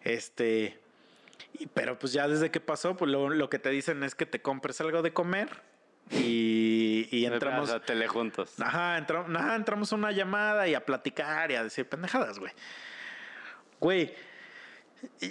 Este, 0.04 0.78
y- 1.58 1.66
pero 1.66 1.98
pues 1.98 2.12
ya 2.12 2.28
desde 2.28 2.50
que 2.50 2.60
pasó, 2.60 2.96
pues 2.96 3.10
lo, 3.10 3.28
lo 3.28 3.50
que 3.50 3.58
te 3.58 3.70
dicen 3.70 4.02
es 4.04 4.14
que 4.14 4.26
te 4.26 4.40
compres 4.40 4.80
algo 4.80 5.02
de 5.02 5.12
comer 5.12 5.48
y, 6.10 6.73
y 7.10 7.24
entramos... 7.26 7.70
A 7.70 7.74
la 7.74 7.80
tele 7.84 8.06
juntos. 8.08 8.58
Ajá, 8.60 8.98
entra- 8.98 9.26
ajá, 9.34 9.56
entramos 9.56 9.92
a 9.92 9.96
una 9.96 10.12
llamada 10.12 10.66
y 10.68 10.74
a 10.74 10.84
platicar 10.84 11.50
y 11.50 11.54
a 11.56 11.64
decir 11.64 11.88
pendejadas, 11.88 12.38
güey. 12.38 12.52
Güey, 13.80 14.14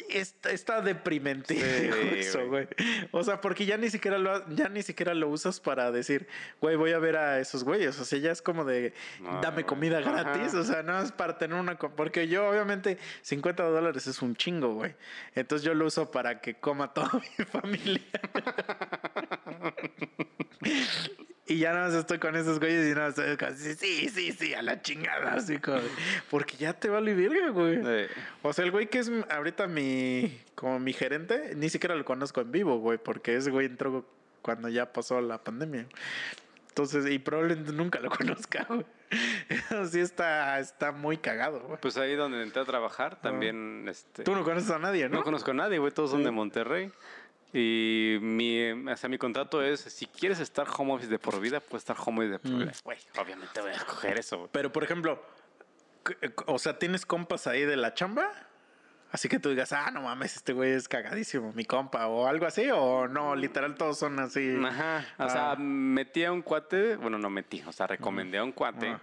Está, 0.09 0.51
está 0.51 0.81
deprimente 0.81 1.55
Sí, 1.55 2.19
eso, 2.19 2.47
güey. 2.47 2.67
O 3.11 3.23
sea, 3.23 3.41
porque 3.41 3.65
ya 3.65 3.77
ni 3.77 3.89
siquiera 3.89 4.17
lo 4.17 4.47
ya 4.49 4.69
ni 4.69 4.83
siquiera 4.83 5.13
lo 5.13 5.29
usas 5.29 5.59
para 5.59 5.91
decir, 5.91 6.27
güey, 6.61 6.75
voy 6.75 6.91
a 6.91 6.99
ver 6.99 7.17
a 7.17 7.39
esos 7.39 7.63
güeyes. 7.63 7.99
O 7.99 8.05
sea, 8.05 8.19
ya 8.19 8.31
es 8.31 8.41
como 8.41 8.65
de 8.65 8.93
No, 9.19 9.41
dame 9.41 9.65
comida 9.65 9.99
Ajá. 9.99 10.11
gratis. 10.23 10.53
O 10.53 10.63
sea, 10.63 10.83
no 10.83 10.99
es 11.01 11.11
para 11.11 11.37
tener 11.37 11.57
una 11.57 11.77
porque 11.77 12.27
yo 12.27 12.47
obviamente 12.47 12.97
50 13.23 13.63
dólares 13.63 14.05
es 14.07 14.21
un 14.21 14.35
chingo, 14.35 14.75
güey. 14.75 14.95
Entonces 15.35 15.65
yo 15.65 15.73
lo 15.73 15.85
uso 15.85 16.11
para 16.11 16.39
que 16.39 16.55
coma 16.55 16.93
toda 16.93 17.11
mi 17.39 17.45
familia. 17.45 18.01
Y 21.45 21.57
ya 21.57 21.73
nada 21.73 21.87
más 21.87 21.95
estoy 21.95 22.19
con 22.19 22.35
esos 22.37 22.59
güeyes 22.59 22.85
y 22.85 22.95
nada 22.95 23.09
más 23.09 23.17
estoy 23.17 23.37
como, 23.37 23.57
sí, 23.57 23.75
sí, 23.75 24.09
sí, 24.09 24.31
sí, 24.31 24.53
a 24.53 24.61
la 24.61 24.81
chingada. 24.81 25.33
Así 25.33 25.57
como, 25.57 25.81
porque 26.29 26.55
ya 26.55 26.73
te 26.73 26.87
vale 26.89 27.13
verga, 27.13 27.49
güey. 27.49 27.81
O 28.41 28.53
sea, 28.53 28.63
el 28.63 28.71
güey 28.71 28.87
que 28.87 28.99
es 28.99 29.11
ahorita 29.29 29.67
mi, 29.67 30.39
como 30.55 30.79
mi 30.79 30.93
gerente, 30.93 31.53
ni 31.55 31.69
siquiera 31.69 31.95
lo 31.95 32.05
conozco 32.05 32.39
en 32.39 32.51
vivo, 32.51 32.77
güey, 32.77 32.97
porque 32.97 33.35
ese 33.35 33.51
güey 33.51 33.65
entró 33.65 34.05
cuando 34.41 34.69
ya 34.69 34.93
pasó 34.93 35.19
la 35.19 35.43
pandemia. 35.43 35.85
Entonces, 36.69 37.05
y 37.11 37.19
probablemente 37.19 37.71
nunca 37.73 37.99
lo 37.99 38.09
conozca, 38.17 38.65
güey. 38.67 38.85
Sí 39.91 39.99
está, 39.99 40.59
está 40.59 40.91
muy 40.91 41.17
cagado, 41.17 41.59
güey. 41.59 41.79
pues 41.79 41.97
ahí 41.97 42.15
donde 42.15 42.41
entré 42.41 42.61
a 42.61 42.65
trabajar 42.65 43.21
también, 43.21 43.85
este... 43.87 44.23
Tú 44.23 44.33
no 44.33 44.43
conoces 44.43 44.71
a 44.71 44.79
nadie, 44.79 45.07
¿no? 45.07 45.17
No 45.17 45.23
conozco 45.23 45.51
a 45.51 45.53
nadie, 45.53 45.77
güey, 45.77 45.91
todos 45.91 46.09
son 46.09 46.23
de 46.23 46.31
Monterrey. 46.31 46.91
Y 47.53 48.17
mi, 48.19 48.71
o 48.71 48.97
sea, 48.97 49.09
mi 49.09 49.17
contrato 49.19 49.61
es, 49.61 49.79
si 49.79 50.07
quieres 50.07 50.39
estar 50.39 50.67
home 50.75 50.93
office 50.93 51.09
de 51.09 51.19
por 51.19 51.39
vida, 51.39 51.59
puedes 51.59 51.83
estar 51.83 51.95
home 52.03 52.19
office 52.25 52.31
de 52.31 52.39
por 52.39 52.51
Mm. 52.51 52.57
vida. 52.59 52.71
Güey, 52.83 52.97
obviamente 53.21 53.61
voy 53.61 53.69
a 53.71 53.75
escoger 53.75 54.17
eso. 54.17 54.49
Pero, 54.51 54.71
por 54.71 54.83
ejemplo, 54.83 55.23
c- 56.07 56.17
o 56.47 56.57
sea, 56.57 56.79
¿tienes 56.79 57.05
compas 57.05 57.45
ahí 57.47 57.63
de 57.63 57.75
la 57.77 57.93
chamba? 57.93 58.31
Así 59.11 59.29
que 59.29 59.37
tú 59.37 59.49
digas, 59.49 59.71
ah, 59.73 59.91
no 59.91 60.01
mames, 60.01 60.37
este 60.37 60.53
güey 60.53 60.71
es 60.71 60.87
cagadísimo, 60.87 61.53
mi 61.53 61.65
compa, 61.65 62.07
o 62.07 62.25
algo 62.25 62.47
así, 62.47 62.67
o 62.73 63.07
no, 63.07 63.35
literal 63.35 63.75
todos 63.75 63.99
son 63.99 64.19
así. 64.19 64.57
Ajá, 64.65 65.05
o 65.19 65.23
Ah. 65.23 65.29
sea, 65.29 65.55
metí 65.55 66.23
a 66.25 66.31
un 66.31 66.41
cuate, 66.41 66.95
bueno, 66.95 67.19
no 67.19 67.29
metí, 67.29 67.61
o 67.67 67.71
sea, 67.71 67.85
recomendé 67.85 68.39
a 68.39 68.43
un 68.43 68.51
cuate 68.51 68.87
Ah. 68.89 69.01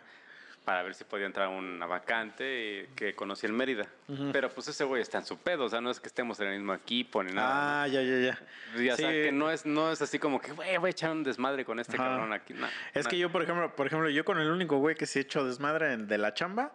Para 0.71 0.85
ver 0.85 0.95
si 0.95 1.03
podía 1.03 1.27
entrar 1.27 1.49
una 1.49 1.85
vacante 1.87 2.87
y 2.93 2.95
que 2.95 3.13
conocí 3.17 3.45
en 3.45 3.57
Mérida. 3.57 3.87
Pero 4.33 4.49
pues 4.51 4.69
ese 4.69 4.85
güey 4.85 5.03
está 5.03 5.19
en 5.19 5.25
su 5.27 5.37
pedo, 5.37 5.65
o 5.65 5.69
sea, 5.69 5.81
no 5.81 5.91
es 5.91 5.99
que 5.99 6.07
estemos 6.07 6.39
en 6.39 6.47
el 6.47 6.59
mismo 6.59 6.73
equipo 6.75 7.25
ni 7.25 7.33
nada. 7.33 7.83
Ah, 7.83 7.89
ya, 7.89 8.01
ya, 8.03 8.19
ya. 8.21 8.39
¿no? 8.77 8.81
Y, 8.81 8.89
o 8.91 8.95
sea, 8.97 9.09
Sí. 9.11 9.15
que 9.17 9.33
no 9.33 9.51
es, 9.51 9.67
no 9.67 9.91
es 9.91 10.01
así 10.01 10.21
como 10.21 10.41
que, 10.41 10.53
güey, 10.53 10.77
voy 10.79 10.87
a 10.87 10.91
echar 10.93 11.11
un 11.11 11.25
desmadre 11.25 11.65
con 11.65 11.81
este 11.81 11.97
Ajá. 11.97 12.05
cabrón 12.11 12.33
aquí. 12.33 12.55
No, 12.55 12.69
Es 12.95 13.05
no. 13.05 13.11
que 13.11 13.19
yo, 13.19 13.33
por 13.33 13.43
ejemplo, 13.43 13.75
por 13.75 13.89
ejemplo, 13.89 14.09
yo 14.11 14.25
con 14.25 14.39
el 14.39 14.49
único 14.49 14.77
güey 14.79 14.95
que 14.95 15.07
se 15.07 15.19
ha 15.19 15.23
hecho 15.23 15.45
desmadre 15.45 15.97
de 15.97 16.19
la 16.19 16.35
chamba 16.35 16.73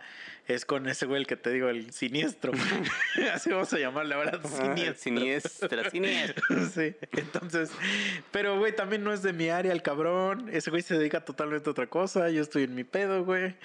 es 0.47 0.65
con 0.65 0.87
ese 0.87 1.05
güey 1.05 1.21
el 1.21 1.27
que 1.27 1.35
te 1.37 1.49
digo, 1.51 1.69
el 1.69 1.91
siniestro. 1.91 2.51
Así 3.33 3.49
vamos 3.49 3.71
a 3.73 3.79
llamarle 3.79 4.15
ahora, 4.15 4.39
Ah, 4.43 4.47
siniestro. 4.47 4.95
Siniestra, 4.95 5.89
siniestra. 5.89 6.43
sí, 6.73 6.95
entonces, 7.13 7.71
pero 8.31 8.57
güey, 8.57 8.75
también 8.75 9.03
no 9.03 9.11
es 9.13 9.21
de 9.23 9.33
mi 9.33 9.49
área 9.49 9.71
el 9.71 9.81
cabrón. 9.81 10.49
Ese 10.51 10.69
güey 10.69 10.81
se 10.81 10.97
dedica 10.97 11.23
totalmente 11.25 11.69
a 11.69 11.71
otra 11.71 11.87
cosa. 11.87 12.29
Yo 12.29 12.41
estoy 12.41 12.63
en 12.63 12.75
mi 12.75 12.83
pedo, 12.83 13.23
güey. 13.23 13.55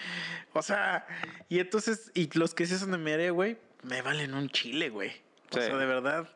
O 0.53 0.63
sea, 0.63 1.07
y 1.49 1.59
entonces, 1.59 2.11
y 2.15 2.29
los 2.39 2.55
que 2.55 2.67
sí 2.67 2.77
son 2.77 2.93
de 2.93 2.99
mi 2.99 3.11
área, 3.13 3.31
güey, 3.31 3.59
me 3.83 4.03
valen 4.03 4.35
un 4.35 4.49
chile, 4.51 4.89
güey. 4.91 5.11
O 5.51 5.55
Sí. 5.57 5.63
sea, 5.63 5.77
de 5.77 5.87
verdad. 5.87 6.29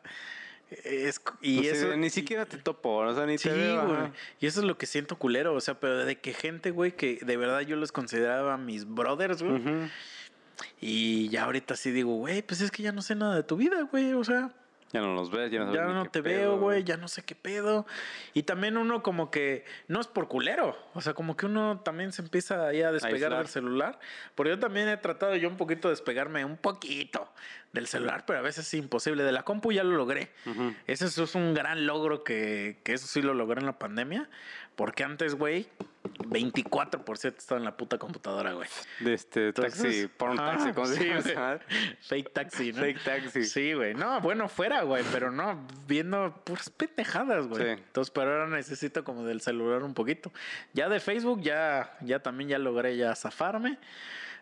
Es, 0.83 1.21
y 1.41 1.57
Pues 1.59 1.77
eso. 1.77 1.95
ni 1.95 2.09
siquiera 2.09 2.45
te 2.47 2.57
topo, 2.57 2.95
o 2.97 3.15
sea, 3.15 3.25
ni 3.27 3.37
Sí, 3.37 3.49
te 3.49 3.55
veo. 3.55 3.87
güey. 3.87 4.11
Y 4.39 4.47
eso 4.47 4.59
es 4.61 4.65
lo 4.65 4.77
que 4.77 4.87
siento 4.87 5.15
culero. 5.17 5.53
O 5.53 5.61
sea, 5.61 5.79
pero 5.79 6.03
de 6.05 6.17
que 6.19 6.33
gente, 6.33 6.71
güey, 6.71 6.91
que 6.93 7.19
de 7.21 7.37
verdad 7.37 7.61
yo 7.61 7.75
los 7.75 7.91
consideraba 7.91 8.57
mis 8.57 8.85
brothers, 8.85 9.41
güey. 9.43 9.61
Y 10.79 11.29
ya 11.29 11.43
ahorita 11.45 11.75
sí 11.75 11.91
digo, 11.91 12.15
güey, 12.15 12.41
pues 12.41 12.61
es 12.61 12.71
que 12.71 12.83
ya 12.83 12.91
no 12.91 13.01
sé 13.01 13.15
nada 13.15 13.35
de 13.35 13.43
tu 13.43 13.55
vida, 13.57 13.83
güey. 13.91 14.13
O 14.13 14.23
sea, 14.23 14.51
Ya 14.93 15.01
no 15.01 15.13
los 15.13 15.29
ves, 15.29 15.51
ya 15.51 15.65
no 15.65 15.73
ya 15.73 15.85
no 15.85 16.05
te 16.09 16.23
pedo, 16.23 16.51
veo, 16.51 16.59
güey, 16.59 16.83
ya 16.83 16.95
no 16.95 17.07
sé 17.09 17.23
qué 17.23 17.35
pedo. 17.35 17.85
Y 18.33 18.43
también 18.43 18.77
uno 18.77 19.03
como 19.03 19.29
que 19.29 19.65
no 19.89 19.99
es 19.99 20.07
por 20.07 20.27
culero, 20.29 20.77
o 20.93 21.01
sea, 21.01 21.13
como 21.13 21.35
que 21.35 21.47
uno 21.47 21.81
también 21.81 22.13
se 22.13 22.21
empieza 22.21 22.67
ahí 22.67 22.81
a 22.81 22.91
despegar 22.93 23.15
Aislar. 23.15 23.39
del 23.39 23.47
celular. 23.47 23.99
Porque 24.35 24.51
yo 24.51 24.59
también 24.59 24.87
he 24.87 24.95
tratado 24.97 25.35
yo 25.35 25.49
un 25.49 25.57
poquito 25.57 25.89
de 25.89 25.93
despegarme 25.93 26.45
un 26.45 26.55
poquito 26.55 27.27
del 27.73 27.87
celular, 27.87 28.23
pero 28.25 28.39
a 28.39 28.41
veces 28.41 28.65
es 28.67 28.73
imposible. 28.75 29.23
De 29.23 29.33
la 29.33 29.43
compu 29.43 29.73
ya 29.73 29.83
lo 29.83 29.97
logré. 29.97 30.31
Ujú. 30.45 30.73
Ese 30.87 31.05
eso 31.07 31.23
es 31.25 31.35
un 31.35 31.53
gran 31.53 31.85
logro 31.85 32.23
que, 32.23 32.79
que 32.85 32.93
eso 32.93 33.05
sí 33.07 33.21
lo 33.21 33.33
logré 33.33 33.59
en 33.59 33.65
la 33.65 33.77
pandemia. 33.77 34.29
Porque 34.75 35.03
antes, 35.03 35.35
güey, 35.35 35.67
24 36.27 37.03
por 37.05 37.17
7 37.17 37.37
estaba 37.37 37.59
en 37.59 37.65
la 37.65 37.77
puta 37.77 37.97
computadora, 37.97 38.53
güey. 38.53 38.67
De 38.99 39.13
este 39.13 39.53
taxi, 39.53 40.07
por 40.07 40.31
un 40.31 40.37
taxi, 40.37 40.71
¿cómo 40.73 40.87
se 40.87 40.95
sí, 40.95 41.05
llama 41.05 41.19
esa 41.19 41.39
madre? 41.39 41.65
Fake 42.01 42.33
taxi, 42.33 42.71
¿no? 42.73 42.81
Fake 42.81 43.03
taxi. 43.03 43.43
Sí, 43.43 43.73
güey. 43.73 43.93
No, 43.93 44.21
bueno, 44.21 44.49
fuera, 44.49 44.83
güey, 44.83 45.03
pero 45.11 45.31
no, 45.31 45.65
viendo 45.87 46.41
puras 46.43 46.69
pendejadas, 46.69 47.47
güey. 47.47 47.63
Sí. 47.63 47.69
Entonces, 47.69 48.11
pero 48.11 48.31
ahora 48.31 48.47
necesito 48.47 49.03
como 49.03 49.23
del 49.23 49.41
celular 49.41 49.83
un 49.83 49.93
poquito. 49.93 50.31
Ya 50.73 50.89
de 50.89 50.99
Facebook, 50.99 51.41
ya, 51.41 51.97
ya 52.01 52.19
también 52.19 52.49
ya 52.49 52.59
logré 52.59 52.97
ya 52.97 53.15
zafarme. 53.15 53.77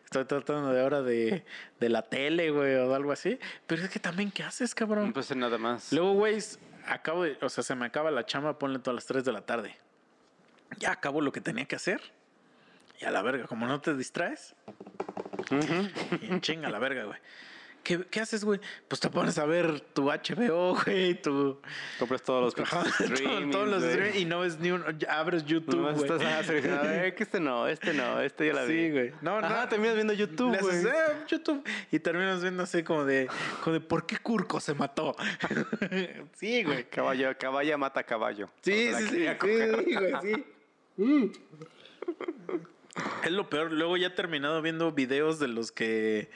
Estoy 0.06 0.26
tratando 0.26 0.72
de 0.72 0.82
ahora 0.82 1.02
de, 1.02 1.44
de 1.80 1.90
la 1.90 2.04
tele, 2.04 2.52
güey, 2.52 2.76
o 2.76 2.90
de 2.90 2.96
algo 2.96 3.12
así. 3.12 3.40
Pero 3.66 3.84
es 3.84 3.90
que 3.90 4.00
también, 4.00 4.32
¿qué 4.32 4.44
haces, 4.44 4.76
cabrón? 4.76 5.08
No 5.08 5.14
puede 5.14 5.26
ser 5.26 5.38
nada 5.38 5.58
más. 5.58 5.92
Luego, 5.92 6.14
güey, 6.14 6.38
acabo 6.86 7.24
de, 7.24 7.38
o 7.42 7.50
sea, 7.50 7.64
se 7.64 7.74
me 7.76 7.86
acaba 7.86 8.12
la 8.12 8.26
chamba, 8.26 8.60
ponle 8.60 8.80
todas 8.80 8.96
las 8.96 9.06
3 9.06 9.26
de 9.26 9.32
la 9.32 9.42
tarde. 9.42 9.76
Ya 10.80 10.92
acabo 10.92 11.22
lo 11.22 11.32
que 11.32 11.42
tenía 11.42 11.66
que 11.66 11.76
hacer. 11.76 12.02
Y 13.02 13.06
a 13.06 13.12
la 13.12 13.22
verga, 13.22 13.46
como 13.48 13.66
no 13.68 13.82
te 13.82 13.96
distraes, 13.96 14.56
Ujú. 15.52 15.90
y 16.22 16.28
en 16.28 16.42
chinga 16.42 16.68
a 16.68 16.72
la 16.72 16.80
verga, 16.80 17.04
güey. 17.06 17.20
¿Qué, 17.84 18.00
qué 18.10 18.22
haces, 18.22 18.46
güey? 18.46 18.62
Pues 18.88 19.02
te 19.02 19.10
pones 19.10 19.38
a 19.38 19.46
ver 19.46 19.82
tu 19.82 20.06
HBO, 20.10 20.74
güey, 20.86 21.22
tu... 21.22 21.60
Compras 22.00 22.24
todos 22.24 22.42
los 22.42 22.56
todos 23.52 23.68
los 23.68 23.84
streaming 23.84 24.20
y 24.22 24.24
no 24.24 24.40
ves 24.40 24.58
ni 24.60 24.72
uno, 24.72 24.86
abres 25.10 25.44
YouTube, 25.44 25.76
Nomás 25.76 25.96
güey. 25.98 26.10
estás 26.10 26.46
seleccionando, 26.46 26.90
"Eh, 26.94 27.14
que 27.14 27.24
este 27.24 27.42
no, 27.42 27.68
este 27.68 27.94
no, 27.94 28.22
este 28.22 28.48
ya 28.48 28.54
la 28.54 28.64
vi. 28.64 28.74
Sí, 28.86 28.92
güey. 28.92 29.12
No, 29.22 29.42
no. 29.42 29.48
Ajá, 29.48 29.68
terminas 29.68 29.96
viendo 29.96 30.14
YouTube, 30.14 30.58
güey. 30.62 30.78
"Eh, 30.78 30.92
YouTube. 31.28 31.62
Y 31.92 32.00
terminas 32.00 32.42
viendo 32.42 32.64
así 32.64 32.84
como 32.84 33.04
de, 33.04 33.28
como 33.62 33.74
de 33.74 33.82
¿por 33.82 34.06
qué 34.06 34.18
Kurko 34.18 34.62
se 34.62 34.74
mató? 34.76 35.14
sí, 36.36 36.64
güey. 36.64 36.86
Caballo, 36.90 37.38
caballa 37.38 37.78
mata 37.78 38.02
caballo. 38.04 38.50
Sí, 38.62 38.92
sí, 38.94 39.08
sí, 39.10 39.28
sí, 39.28 39.36
güey, 39.42 40.14
sí. 40.22 40.46
Mm. 40.98 41.26
Es 43.24 43.32
lo 43.32 43.50
peor. 43.50 43.72
Luego 43.72 43.98
ya 43.98 44.08
he 44.08 44.12
terminado 44.12 44.62
viendo 44.62 44.92
videos 44.92 45.40
de 45.40 45.48
los 45.48 45.72
que. 45.72 46.30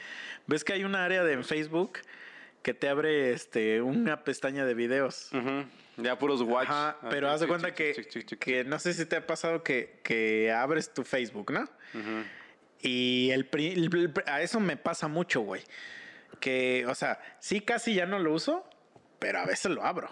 ¿Ves 0.48 0.64
que 0.64 0.74
hay 0.74 0.84
una 0.84 1.04
área 1.06 1.24
de 1.24 1.34
en 1.34 1.44
Facebook 1.44 2.00
que 2.64 2.74
te 2.74 2.90
abre 2.90 3.32
este 3.34 3.82
una 3.82 4.24
pestaña 4.24 4.66
de 4.66 4.74
videos? 4.74 5.30
Ya 5.98 6.18
puros 6.18 6.42
watch. 6.42 6.68
Ajá, 6.70 6.98
Ah, 7.02 7.08
pero 7.10 7.28
chic, 7.28 7.34
haz 7.34 7.40
de 7.42 7.48
cuenta 7.48 7.74
que, 7.74 8.08
que 8.40 8.64
no 8.64 8.80
sé 8.80 8.94
si 8.94 9.06
te 9.06 9.18
ha 9.18 9.28
pasado 9.28 9.64
que, 9.64 10.00
que 10.04 10.52
abres 10.52 10.94
tu 10.94 11.04
Facebook, 11.04 11.52
¿no? 11.52 11.62
Ujú. 11.62 12.24
Y 12.82 13.30
el, 13.32 13.50
el 13.54 14.14
a 14.26 14.42
eso 14.42 14.60
me 14.60 14.78
pasa 14.78 15.08
mucho, 15.08 15.42
güey. 15.42 15.64
Que, 16.40 16.86
o 16.88 16.96
sea, 16.96 17.20
sí 17.40 17.62
casi 17.62 17.96
ya 17.96 18.06
no 18.06 18.20
lo 18.20 18.34
uso, 18.34 18.64
pero 19.20 19.40
a 19.40 19.46
veces 19.46 19.72
lo 19.72 19.84
abro. 19.84 20.10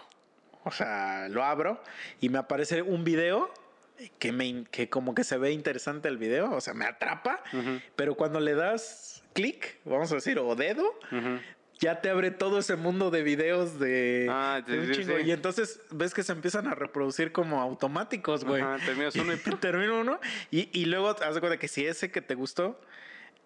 O 0.64 0.72
sea, 0.72 1.28
lo 1.28 1.44
abro 1.44 1.80
y 2.20 2.28
me 2.28 2.38
aparece 2.38 2.82
un 2.82 3.04
video 3.04 3.52
que, 4.18 4.32
me, 4.32 4.64
que 4.70 4.88
como 4.88 5.14
que 5.14 5.24
se 5.24 5.38
ve 5.38 5.52
interesante 5.52 6.08
el 6.08 6.18
video, 6.18 6.52
o 6.52 6.60
sea, 6.60 6.74
me 6.74 6.84
atrapa, 6.84 7.42
pero 7.96 8.14
cuando 8.14 8.40
le 8.40 8.54
das 8.54 9.22
clic, 9.32 9.78
vamos 9.84 10.10
a 10.12 10.16
decir, 10.16 10.38
o 10.38 10.54
dedo, 10.56 10.98
ya 11.78 12.00
te 12.00 12.08
abre 12.08 12.30
todo 12.30 12.58
ese 12.58 12.76
mundo 12.76 13.10
de 13.10 13.22
videos 13.22 13.78
de, 13.78 14.28
Ah, 14.30 14.62
de 14.66 14.78
un 14.78 14.86
sí, 14.86 14.92
chingo. 15.02 15.18
sí. 15.18 15.24
Y 15.26 15.30
entonces 15.32 15.80
ves 15.90 16.14
que 16.14 16.22
se 16.22 16.32
empiezan 16.32 16.66
a 16.66 16.74
reproducir 16.74 17.32
como 17.32 17.60
automáticos, 17.60 18.44
güey. 18.44 18.62
Ajá, 18.62 18.78
terminas 18.84 19.14
uno 19.16 19.32
y 19.34 19.36
Termino 19.60 20.00
uno 20.00 20.18
y, 20.50 20.70
y 20.72 20.86
luego 20.86 21.10
haz 21.10 21.34
de 21.34 21.40
cuenta 21.40 21.58
que 21.58 21.68
si 21.68 21.86
ese 21.86 22.10
que 22.10 22.22
te 22.22 22.34
gustó, 22.34 22.80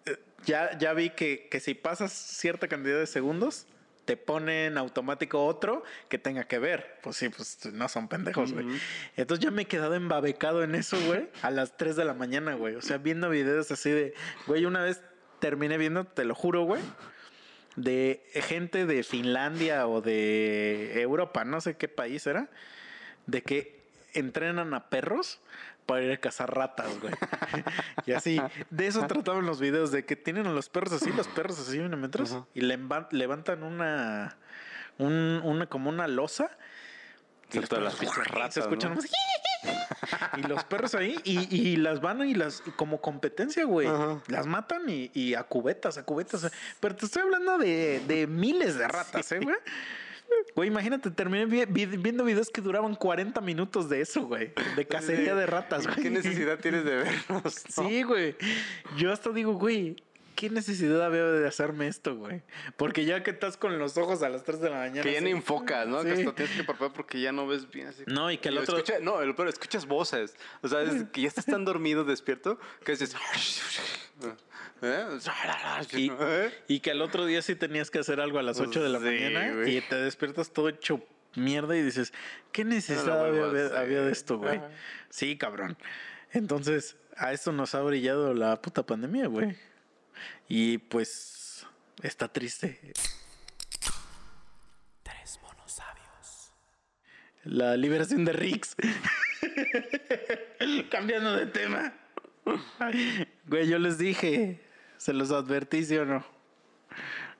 eh, 0.05 0.17
ya, 0.45 0.77
ya 0.77 0.93
vi 0.93 1.09
que, 1.09 1.49
que 1.51 1.59
si 1.59 1.73
pasas 1.73 2.13
cierta 2.13 2.69
cantidad 2.69 2.97
de 2.99 3.05
segundos, 3.05 3.67
te 4.05 4.17
pone 4.17 4.65
en 4.65 4.77
automático 4.77 5.45
otro 5.45 5.83
que 6.09 6.17
tenga 6.17 6.45
que 6.45 6.59
ver. 6.59 6.99
Pues 7.03 7.17
sí, 7.17 7.29
pues 7.29 7.65
no 7.71 7.87
son 7.87 8.07
pendejos, 8.07 8.53
güey. 8.53 8.65
Ujú. 8.65 8.75
Entonces 9.15 9.43
ya 9.43 9.51
me 9.51 9.63
he 9.63 9.65
quedado 9.65 9.95
embabecado 9.95 10.63
en 10.63 10.75
eso, 10.75 10.97
güey, 11.05 11.29
a 11.41 11.51
las 11.51 11.77
3 11.77 11.95
de 11.95 12.05
la 12.05 12.13
mañana, 12.13 12.55
güey. 12.55 12.75
O 12.75 12.81
sea, 12.81 12.97
viendo 12.97 13.29
videos 13.29 13.71
así 13.71 13.89
de, 13.89 14.13
güey, 14.47 14.65
una 14.65 14.81
vez 14.81 15.01
terminé 15.39 15.77
viendo, 15.77 16.05
te 16.05 16.25
lo 16.25 16.35
juro, 16.35 16.63
güey, 16.63 16.81
de 17.75 18.23
gente 18.33 18.85
de 18.85 19.03
Finlandia 19.03 19.87
o 19.87 20.01
de 20.01 21.01
Europa, 21.01 21.43
no 21.45 21.61
sé 21.61 21.77
qué 21.77 21.87
país 21.87 22.27
era, 22.27 22.49
de 23.27 23.41
que 23.41 23.81
entrenan 24.13 24.73
a 24.73 24.89
perros 24.89 25.39
para 25.85 26.03
ir 26.03 26.11
a 26.11 26.17
cazar 26.17 26.53
ratas, 26.55 26.99
güey. 26.99 27.13
y 28.05 28.11
así, 28.13 28.41
de 28.69 28.87
eso 28.87 29.05
trataban 29.07 29.45
los 29.45 29.59
videos, 29.59 29.91
de 29.91 30.05
que 30.05 30.15
tienen 30.15 30.47
a 30.47 30.51
los 30.51 30.69
perros 30.69 30.93
así, 30.93 31.11
los 31.11 31.27
perros 31.27 31.59
así 31.59 31.79
metros, 31.79 32.31
Ajá. 32.31 32.45
y 32.53 32.61
levan- 32.61 33.07
levantan 33.11 33.63
una, 33.63 34.37
un- 34.97 35.41
una, 35.43 35.65
como 35.67 35.89
una 35.89 36.07
losa. 36.07 36.49
y 37.51 37.59
los 37.59 37.69
todas 37.69 37.83
las 37.83 37.99
ratas, 38.27 38.53
se 38.53 38.59
escuchan 38.61 38.97
Y 40.37 40.41
los 40.43 40.63
perros 40.63 40.95
ahí, 40.95 41.15
y, 41.23 41.55
y 41.55 41.75
las 41.75 42.01
van 42.01 42.27
y 42.27 42.33
las, 42.33 42.61
como 42.75 43.01
competencia, 43.01 43.65
güey. 43.65 43.87
Ajá. 43.87 44.21
Las 44.27 44.47
matan 44.47 44.89
y, 44.89 45.11
y 45.13 45.35
a 45.35 45.43
cubetas, 45.43 45.97
a 45.97 46.03
cubetas. 46.03 46.49
Pero 46.79 46.95
te 46.95 47.05
estoy 47.05 47.21
hablando 47.21 47.57
de, 47.57 48.01
de 48.07 48.25
miles 48.27 48.77
de 48.77 48.87
ratas, 48.87 49.31
¿eh, 49.31 49.39
güey? 49.39 49.55
Güey, 50.55 50.69
imagínate, 50.69 51.11
terminé 51.11 51.45
vi- 51.45 51.65
vi- 51.65 51.85
viendo 51.97 52.23
videos 52.23 52.49
que 52.49 52.61
duraban 52.61 52.95
40 52.95 53.39
minutos 53.41 53.89
de 53.89 54.01
eso, 54.01 54.23
güey. 54.23 54.53
De 54.75 54.85
cacería 54.85 55.35
de 55.35 55.45
ratas, 55.45 55.85
güey. 55.87 56.01
¿Qué 56.03 56.09
necesidad 56.09 56.59
tienes 56.59 56.83
de 56.85 56.95
verlos? 56.97 57.19
no? 57.77 57.87
Sí, 57.87 58.03
güey. 58.03 58.35
Yo 58.97 59.11
hasta 59.13 59.29
digo, 59.31 59.53
güey, 59.53 59.95
¿qué 60.35 60.49
necesidad 60.49 61.03
había 61.05 61.23
de 61.25 61.47
hacerme 61.47 61.87
esto, 61.87 62.15
güey? 62.15 62.41
Porque 62.77 63.05
ya 63.05 63.23
que 63.23 63.31
estás 63.31 63.55
con 63.57 63.77
los 63.79 63.97
ojos 63.97 64.23
a 64.23 64.29
las 64.29 64.43
3 64.43 64.59
de 64.59 64.69
la 64.69 64.77
mañana. 64.77 65.03
Que 65.03 65.13
ya 65.13 65.21
ni 65.21 65.29
enfocas, 65.31 65.87
¿no? 65.87 66.03
Que 66.03 66.15
Sí. 66.15 66.21
hasta 66.21 66.35
tienes 66.35 66.55
que 66.55 66.63
parpadear 66.63 66.93
porque 66.93 67.21
ya 67.21 67.31
no 67.31 67.47
ves 67.47 67.69
bien 67.69 67.87
así. 67.87 68.03
No, 68.07 68.29
y 68.31 68.37
que 68.37 68.49
el 68.49 68.57
otro- 68.57 68.77
escucha- 68.77 68.99
no, 68.99 69.21
el- 69.21 69.35
pero 69.35 69.49
escuchas 69.49 69.85
voces. 69.85 70.35
O 70.61 70.67
sea, 70.67 70.81
es 70.81 71.03
que 71.11 71.21
ya 71.21 71.27
estás 71.27 71.45
tan 71.45 71.63
dormido, 71.65 72.03
despierto, 72.03 72.59
que 72.83 72.93
dices... 72.93 73.15
¿Eh? 74.81 75.05
Y, 75.93 76.11
¿Eh? 76.11 76.51
y 76.67 76.79
que 76.79 76.91
al 76.91 77.01
otro 77.01 77.25
día 77.25 77.41
sí 77.41 77.55
tenías 77.55 77.91
que 77.91 77.99
hacer 77.99 78.19
algo 78.19 78.39
a 78.39 78.43
las 78.43 78.59
8 78.59 78.81
de 78.81 78.89
la 78.89 78.99
Sí, 78.99 79.05
mañana 79.05 79.69
y 79.69 79.81
te 79.81 79.95
despiertas 79.95 80.51
todo 80.51 80.69
hecho 80.69 81.05
mierda 81.35 81.77
y 81.77 81.83
dices, 81.83 82.13
¿qué 82.51 82.65
necesidad 82.65 83.19
No 83.19 83.25
había, 83.25 83.45
había- 83.79 84.01
de 84.01 84.11
esto, 84.11 84.37
güey? 84.39 84.59
Sí, 85.09 85.37
cabrón. 85.37 85.77
Entonces, 86.31 86.97
a 87.17 87.31
esto 87.33 87.51
nos 87.51 87.75
ha 87.75 87.81
brillado 87.81 88.33
la 88.33 88.59
puta 88.61 88.85
pandemia, 88.85 89.27
güey. 89.27 89.55
Y 90.47 90.77
pues, 90.79 91.65
está 92.01 92.27
triste. 92.27 92.79
Tres 95.03 95.39
monos 95.41 95.71
sabios. 95.71 96.51
La 97.43 97.77
liberación 97.77 98.25
de 98.25 98.33
Rix. 98.33 98.75
Cambiando 100.89 101.35
de 101.35 101.45
tema. 101.47 101.93
Güey, 103.47 103.67
yo 103.67 103.79
les 103.79 103.97
dije, 103.97 104.61
se 105.01 105.13
los 105.13 105.31
advertí, 105.31 105.83
¿sí 105.83 105.97
o 105.97 106.05
no? 106.05 106.23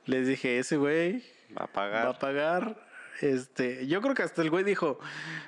Les 0.07 0.25
dije, 0.27 0.57
ese 0.57 0.77
güey 0.77 1.23
Va 1.55 1.65
a 1.65 1.67
pagar 1.67 2.07
va 2.07 2.09
a 2.11 2.17
pagar. 2.19 2.87
Este, 3.21 3.85
yo 3.85 4.01
creo 4.01 4.15
que 4.15 4.23
hasta 4.23 4.41
el 4.41 4.49
güey 4.49 4.63
dijo, 4.63 4.99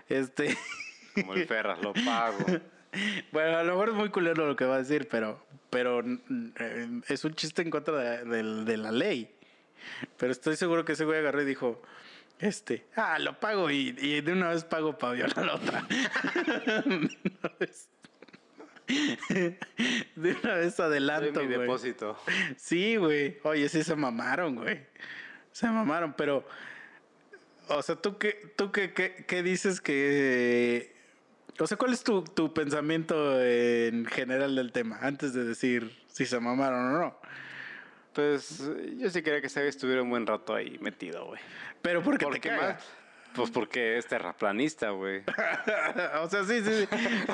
este, 0.09 0.55
como 1.15 1.33
el 1.33 1.47
Ferras, 1.47 1.79
lo 1.81 1.91
pago. 1.93 2.37
bueno, 3.31 3.57
a 3.57 3.63
lo 3.63 3.71
mejor 3.71 3.89
es 3.89 3.95
muy 3.95 4.09
culero 4.09 4.45
lo 4.45 4.55
que 4.55 4.65
va 4.65 4.75
a 4.75 4.79
decir, 4.79 5.07
pero, 5.09 5.43
pero 5.71 6.03
mm, 6.03 6.49
eh, 6.59 7.01
es 7.07 7.25
un 7.25 7.33
chiste 7.33 7.63
en 7.63 7.71
contra 7.71 7.95
de, 7.97 8.25
de- 8.25 8.63
de 8.63 8.77
la 8.77 8.91
ley. 8.91 9.33
Pero 10.17 10.31
estoy 10.31 10.55
seguro 10.55 10.85
que 10.85 10.91
ese 10.91 11.05
güey 11.05 11.17
agarró 11.17 11.41
y 11.41 11.45
dijo, 11.45 11.81
este, 12.37 12.85
ah, 12.95 13.17
lo 13.17 13.39
pago 13.39 13.71
y, 13.71 13.95
y 13.97 14.21
de 14.21 14.33
una 14.33 14.49
vez 14.49 14.65
pago 14.65 14.97
para 14.99 15.13
violar 15.13 15.39
a 15.39 15.45
la 15.45 15.55
otra. 15.55 15.81
De 15.87 16.83
una 16.85 17.55
vez. 17.59 17.89
De 20.15 20.37
una 20.43 20.55
vez 20.55 20.79
adelanto, 20.79 21.39
mi 21.41 21.47
güey. 21.47 21.59
depósito. 21.59 22.17
Sí, 22.57 22.95
güey. 22.97 23.37
Oye, 23.43 23.69
sí 23.69 23.83
se 23.83 23.95
mamaron, 23.95 24.55
güey. 24.55 24.85
Se 25.51 25.67
mamaron, 25.67 26.13
pero. 26.13 26.45
O 27.69 27.81
sea, 27.81 27.95
¿tú 27.95 28.17
qué, 28.17 28.53
tú 28.55 28.71
qué, 28.71 28.93
qué, 28.93 29.25
qué 29.27 29.43
dices 29.43 29.81
que. 29.81 30.93
O 31.59 31.67
sea, 31.67 31.77
¿cuál 31.77 31.93
es 31.93 32.03
tu, 32.03 32.23
tu 32.23 32.53
pensamiento 32.53 33.41
en 33.41 34.05
general 34.05 34.55
del 34.55 34.71
tema? 34.71 34.97
Antes 35.01 35.33
de 35.33 35.43
decir 35.43 35.91
si 36.07 36.25
se 36.25 36.39
mamaron 36.39 36.95
o 36.95 36.99
no. 36.99 37.19
Pues 38.13 38.63
yo 38.97 39.09
sí 39.09 39.21
quería 39.23 39.41
que 39.41 39.49
se 39.49 39.67
estuviera 39.67 40.03
un 40.03 40.09
buen 40.09 40.27
rato 40.27 40.53
ahí 40.53 40.77
metido, 40.79 41.25
güey. 41.25 41.41
Pero 41.81 42.03
porque 42.03 42.25
¿Por 42.25 42.35
te 42.35 42.41
caga. 42.41 42.73
más? 42.73 42.83
Pues 43.35 43.49
porque 43.51 43.97
es 43.97 44.05
terraplanista, 44.07 44.89
güey. 44.91 45.23
o 46.21 46.29
sea, 46.29 46.43
sí, 46.43 46.61
sí, 46.63 46.85
sí. 46.85 46.87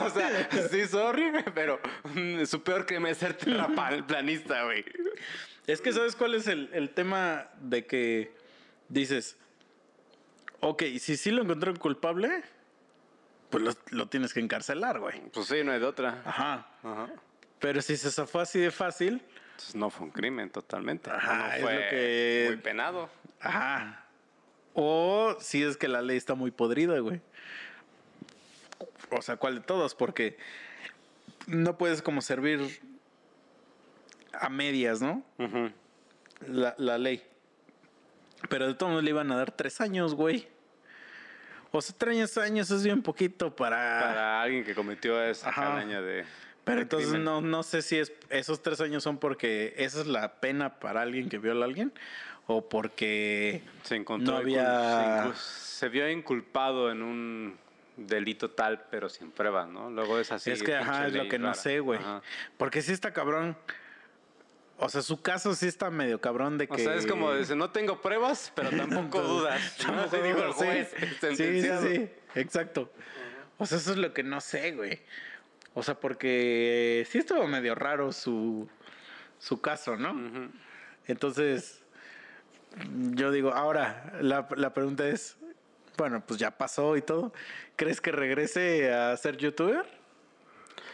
O 0.03 0.09
sea, 0.09 0.49
sí, 0.69 0.85
sorry, 0.87 1.31
pero 1.53 1.79
mm, 2.15 2.45
su 2.45 2.63
peor 2.63 2.85
crimen 2.85 3.11
es 3.11 3.17
ser 3.17 3.33
terraplanista, 3.33 4.63
güey. 4.63 4.85
Es 5.67 5.81
que 5.81 5.91
¿sabes 5.91 6.15
cuál 6.15 6.35
es 6.35 6.47
el, 6.47 6.69
el 6.73 6.89
tema 6.91 7.47
de 7.59 7.85
que 7.85 8.33
dices, 8.87 9.37
ok, 10.61 10.83
si 10.99 11.17
sí 11.17 11.31
lo 11.31 11.41
encontraron 11.43 11.77
culpable, 11.77 12.43
pues 13.49 13.63
lo, 13.63 13.71
lo 13.91 14.07
tienes 14.07 14.33
que 14.33 14.39
encarcelar, 14.39 14.99
güey. 14.99 15.19
Pues 15.31 15.47
sí, 15.47 15.63
no 15.63 15.71
hay 15.71 15.79
de 15.79 15.85
otra. 15.85 16.21
Ajá. 16.25 16.67
Ajá. 16.83 17.09
Pero 17.59 17.81
si 17.81 17.97
se 17.97 18.09
zafó 18.11 18.39
así 18.39 18.59
de 18.59 18.71
fácil, 18.71 19.21
Entonces 19.51 19.75
no 19.75 19.89
fue 19.89 20.05
un 20.05 20.11
crimen 20.11 20.49
totalmente. 20.49 21.11
Ajá, 21.11 21.35
no 21.49 21.53
es 21.53 21.61
fue 21.61 21.73
lo 21.73 21.89
que- 21.89 22.45
muy 22.47 22.57
penado. 22.57 23.09
ajá. 23.41 24.05
O 24.73 25.35
si 25.39 25.63
es 25.63 25.77
que 25.77 25.87
la 25.87 26.01
ley 26.01 26.17
está 26.17 26.35
muy 26.35 26.51
podrida, 26.51 26.99
güey. 26.99 27.21
O 29.11 29.21
sea, 29.21 29.37
¿cuál 29.37 29.55
de 29.55 29.61
todos? 29.61 29.95
Porque 29.95 30.37
no 31.47 31.77
puedes 31.77 32.01
como 32.01 32.21
servir 32.21 32.79
a 34.33 34.49
medias, 34.49 35.01
¿no? 35.01 35.23
La, 36.47 36.75
la 36.77 36.97
ley. 36.97 37.23
Pero 38.47 38.67
de 38.67 38.73
todos 38.73 38.91
modos 38.91 39.03
le 39.03 39.09
iban 39.09 39.31
a 39.31 39.37
dar 39.37 39.51
tres 39.51 39.81
años, 39.81 40.15
güey. 40.15 40.47
O 41.71 41.81
sea, 41.81 41.95
tres 41.97 42.37
años 42.37 42.71
es 42.71 42.83
bien 42.83 43.01
poquito 43.01 43.55
para... 43.55 43.75
Para 44.01 44.41
alguien 44.41 44.63
que 44.63 44.73
cometió 44.73 45.21
esa 45.21 45.51
calaña 45.51 46.01
de. 46.01 46.25
Pero 46.63 46.81
entonces 46.81 47.09
crimen. 47.09 47.25
no, 47.25 47.41
no 47.41 47.63
sé 47.63 47.81
si 47.81 47.97
es 47.97 48.11
esos 48.29 48.61
tres 48.61 48.79
años 48.81 49.03
son 49.03 49.17
porque 49.17 49.73
esa 49.77 50.01
es 50.01 50.07
la 50.07 50.39
pena 50.39 50.79
para 50.79 51.01
alguien 51.01 51.29
que 51.29 51.37
viola 51.39 51.65
a 51.65 51.67
alguien 51.67 51.91
o 52.51 52.67
porque 52.67 53.61
Se 53.83 53.95
encontró. 53.95 54.33
no 54.33 54.39
había- 54.39 55.31
se, 55.35 55.87
vio 55.87 56.09
inculpado 56.09 56.91
en 56.91 57.03
un 57.03 57.57
delito 57.95 58.49
tal, 58.49 58.87
pero 58.89 59.07
sin 59.07 59.29
pruebas, 59.29 59.67
¿no? 59.67 59.91
Luego 59.91 60.17
es 60.17 60.31
así. 60.31 60.49
es 60.49 60.63
que 60.63 60.75
ajá 60.75 61.05
es 61.07 61.13
lo 61.13 61.29
que 61.29 61.37
no 61.37 61.53
sé, 61.53 61.79
güey. 61.79 61.99
Porque 62.57 62.81
sí 62.81 62.91
está 62.91 63.13
cabrón. 63.13 63.55
O 64.79 64.89
sea, 64.89 65.03
su 65.03 65.21
caso 65.21 65.53
sí 65.53 65.67
está 65.67 65.91
medio 65.91 66.19
cabrón 66.21 66.57
de 66.57 66.67
que 66.67 66.73
O 66.73 66.77
sea, 66.79 66.95
es 66.95 67.05
como 67.05 67.35
dice, 67.35 67.55
no 67.55 67.69
tengo 67.69 68.01
pruebas, 68.01 68.51
pero 68.55 68.69
tampoco 69.11 69.21
dudas. 69.21 69.77
¿no? 69.85 69.99
Así 70.01 70.17
dijo 70.17 70.43
el 70.43 70.53
sí. 70.53 70.57
juez. 70.65 70.95
Sí, 71.37 71.61
sí, 71.61 71.69
sí, 71.83 72.09
exacto. 72.33 72.91
O 73.59 73.67
sea, 73.67 73.77
eso 73.77 73.91
es 73.91 73.97
lo 73.97 74.11
que 74.11 74.23
no 74.23 74.41
sé, 74.41 74.71
güey. 74.71 75.01
O 75.75 75.83
sea, 75.83 75.99
porque 75.99 77.05
sí 77.11 77.19
estuvo 77.19 77.45
medio 77.45 77.75
raro 77.75 78.11
su, 78.11 78.67
su 79.37 79.61
caso, 79.61 79.97
¿no? 79.97 80.49
Entonces, 81.05 81.83
yo 83.13 83.31
digo, 83.31 83.53
ahora, 83.53 84.13
la, 84.21 84.47
la 84.55 84.73
pregunta 84.73 85.07
es, 85.07 85.37
bueno, 85.97 86.23
pues 86.25 86.39
ya 86.39 86.51
pasó 86.51 86.95
y 86.95 87.01
todo. 87.01 87.33
¿Crees 87.75 88.01
que 88.01 88.11
regrese 88.11 88.93
a 88.93 89.15
ser 89.17 89.37
youtuber? 89.37 89.85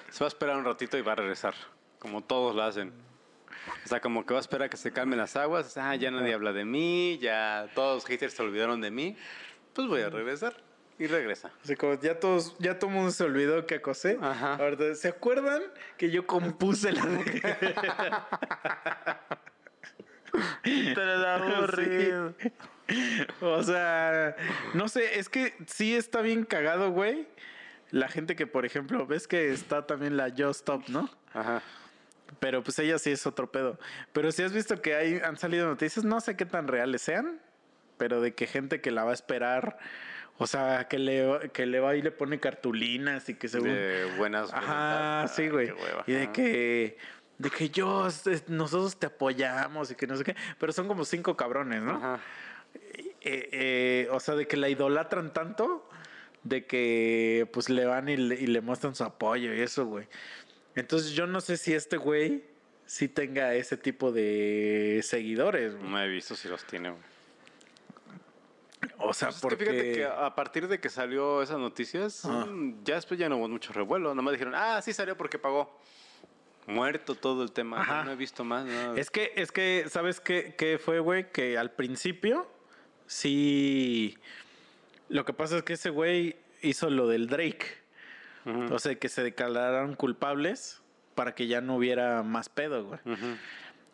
Se 0.09 0.19
va 0.19 0.25
a 0.25 0.29
esperar 0.29 0.57
un 0.57 0.65
ratito 0.65 0.97
y 0.97 1.01
va 1.01 1.11
a 1.11 1.15
regresar, 1.15 1.53
como 1.99 2.23
todos 2.23 2.55
lo 2.55 2.63
hacen. 2.63 2.91
O 3.83 3.87
sea, 3.87 3.99
como 3.99 4.25
que 4.25 4.33
va 4.33 4.39
a 4.39 4.41
esperar 4.41 4.67
a 4.67 4.69
que 4.69 4.77
se 4.77 4.91
calmen 4.91 5.19
las 5.19 5.35
aguas. 5.35 5.77
Ah, 5.77 5.95
ya 5.95 6.11
nadie 6.11 6.33
habla 6.33 6.53
de 6.53 6.65
mí, 6.65 7.17
ya 7.19 7.69
todos 7.75 7.95
los 7.95 8.05
haters 8.05 8.33
se 8.33 8.43
olvidaron 8.43 8.81
de 8.81 8.91
mí. 8.91 9.17
Pues 9.73 9.87
voy 9.87 10.01
a 10.01 10.09
regresar. 10.09 10.55
Y 10.97 11.07
regresa. 11.07 11.51
Como 11.77 11.99
ya 11.99 12.19
todos, 12.19 12.55
ya 12.57 12.79
todo 12.79 12.89
el 12.89 12.95
mundo 12.95 13.11
se 13.11 13.25
olvidó 13.25 13.65
que 13.65 13.75
acosé. 13.75 14.17
Ajá. 14.21 14.57
¿se 14.95 15.09
acuerdan 15.09 15.61
que 15.97 16.09
yo 16.09 16.25
compuse 16.25 16.93
la 16.93 17.03
La 20.63 21.35
aburrido. 21.35 22.33
O 23.41 23.63
sea, 23.63 24.35
no 24.73 24.87
sé, 24.87 25.19
es 25.19 25.29
que 25.29 25.53
sí 25.65 25.95
está 25.95 26.21
bien 26.21 26.45
cagado, 26.45 26.91
güey. 26.91 27.27
La 27.91 28.07
gente 28.07 28.35
que, 28.35 28.47
por 28.47 28.65
ejemplo, 28.65 29.05
ves 29.07 29.27
que 29.27 29.51
está 29.51 29.87
también 29.87 30.17
la 30.17 30.29
Just 30.29 30.61
Stop, 30.61 30.89
¿no? 30.89 31.09
Ajá. 31.33 31.61
Pero 32.39 32.63
pues 32.63 32.77
ella 32.79 32.97
sí 32.99 33.11
es 33.11 33.25
otro 33.27 33.51
pedo. 33.51 33.79
Pero 34.13 34.31
si 34.31 34.43
has 34.43 34.53
visto 34.53 34.81
que 34.81 34.95
hay, 34.95 35.19
han 35.23 35.37
salido 35.37 35.67
noticias, 35.67 36.03
no 36.03 36.19
sé 36.19 36.35
qué 36.35 36.45
tan 36.45 36.67
reales 36.67 37.01
sean, 37.01 37.39
pero 37.97 38.21
de 38.21 38.33
que 38.33 38.47
gente 38.47 38.81
que 38.81 38.91
la 38.91 39.03
va 39.03 39.11
a 39.11 39.13
esperar, 39.13 39.77
o 40.37 40.47
sea, 40.47 40.87
que 40.87 40.99
le, 40.99 41.51
que 41.53 41.65
le 41.65 41.79
va 41.79 41.95
y 41.95 42.01
le 42.01 42.11
pone 42.11 42.39
cartulinas 42.39 43.29
y 43.29 43.35
que 43.35 43.47
según... 43.47 43.69
De 43.69 44.11
buenas 44.17 44.51
Ajá, 44.53 45.27
sí, 45.27 45.43
Ay, 45.43 45.49
güey. 45.49 45.73
Y 46.07 46.13
de 46.13 46.31
que, 46.31 46.97
de 47.37 47.49
que 47.49 47.69
yo, 47.69 48.07
nosotros 48.47 48.97
te 48.97 49.07
apoyamos 49.07 49.91
y 49.91 49.95
que 49.95 50.07
no 50.07 50.15
sé 50.15 50.23
qué. 50.23 50.35
Pero 50.59 50.71
son 50.71 50.87
como 50.87 51.05
cinco 51.05 51.35
cabrones, 51.35 51.81
¿no? 51.81 51.95
Ajá. 51.95 52.19
Eh, 53.21 53.49
eh, 53.51 54.07
o 54.11 54.19
sea, 54.19 54.35
de 54.35 54.47
que 54.47 54.57
la 54.57 54.69
idolatran 54.69 55.33
tanto, 55.33 55.89
de 56.43 56.65
que 56.65 57.49
pues 57.51 57.69
le 57.69 57.85
van 57.85 58.07
y 58.09 58.17
le, 58.17 58.35
y 58.35 58.47
le 58.47 58.61
muestran 58.61 58.95
su 58.95 59.03
apoyo 59.03 59.53
y 59.53 59.61
eso, 59.61 59.85
güey. 59.85 60.07
Entonces 60.75 61.11
yo 61.11 61.25
no 61.25 61.41
sé 61.41 61.57
si 61.57 61.73
este 61.73 61.97
güey 61.97 62.43
sí 62.85 63.07
tenga 63.07 63.53
ese 63.55 63.77
tipo 63.77 64.11
de 64.11 65.01
seguidores, 65.03 65.75
güey. 65.75 65.89
No 65.89 66.01
he 66.01 66.07
visto 66.07 66.35
si 66.35 66.47
los 66.47 66.65
tiene, 66.65 66.91
güey. 66.91 67.01
O 68.99 69.13
sea, 69.13 69.29
Pues 69.29 69.35
es 69.37 69.41
porque... 69.41 69.57
que 69.57 69.71
fíjate 69.71 69.93
que 69.93 70.05
a 70.05 70.35
partir 70.35 70.67
de 70.67 70.79
que 70.79 70.89
salió 70.89 71.41
esas 71.41 71.57
noticias, 71.57 72.23
mm, 72.25 72.83
ya 72.83 72.95
después 72.95 73.19
ya 73.19 73.27
no 73.27 73.37
hubo 73.37 73.47
mucho 73.47 73.73
revuelo. 73.73 74.09
Nada 74.09 74.21
más 74.21 74.33
dijeron, 74.33 74.53
ah, 74.55 74.81
sí 74.81 74.93
salió 74.93 75.17
porque 75.17 75.39
pagó. 75.39 75.79
Muerto 76.67 77.15
todo 77.15 77.43
el 77.43 77.51
tema. 77.51 77.81
Ajá. 77.81 78.03
No 78.03 78.11
he 78.11 78.15
visto 78.15 78.43
más. 78.43 78.65
nada. 78.65 78.97
Es 78.99 79.11
que, 79.11 79.31
es 79.35 79.51
que, 79.51 79.85
¿sabes 79.89 80.19
qué, 80.19 80.55
qué 80.57 80.77
fue, 80.77 80.99
güey? 80.99 81.31
Que 81.31 81.57
al 81.57 81.71
principio, 81.71 82.49
sí. 83.07 84.17
Lo 85.09 85.25
que 85.25 85.33
pasa 85.33 85.57
es 85.57 85.63
que 85.63 85.73
ese 85.73 85.89
güey 85.89 86.37
hizo 86.61 86.89
lo 86.89 87.07
del 87.07 87.27
Drake. 87.27 87.85
O 88.69 88.77
sea, 88.77 88.93
que 88.93 89.09
se 89.09 89.23
declararon 89.23 89.95
culpables 89.95 90.81
para 91.15 91.33
que 91.33 91.47
ya 91.47 91.61
no 91.61 91.77
hubiera 91.77 92.21
más 92.21 92.47
pedo, 92.47 92.85
güey. 92.85 92.99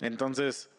Entonces, 0.02 0.70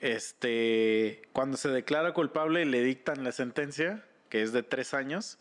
este, 0.00 1.22
cuando 1.32 1.56
se 1.56 1.68
declara 1.68 2.12
culpable 2.12 2.62
y 2.62 2.64
le 2.64 2.82
dictan 2.82 3.22
la 3.22 3.30
sentencia, 3.30 4.04
que 4.30 4.42
es 4.42 4.52
de 4.52 4.64
tres 4.64 4.94
años, 4.94 5.38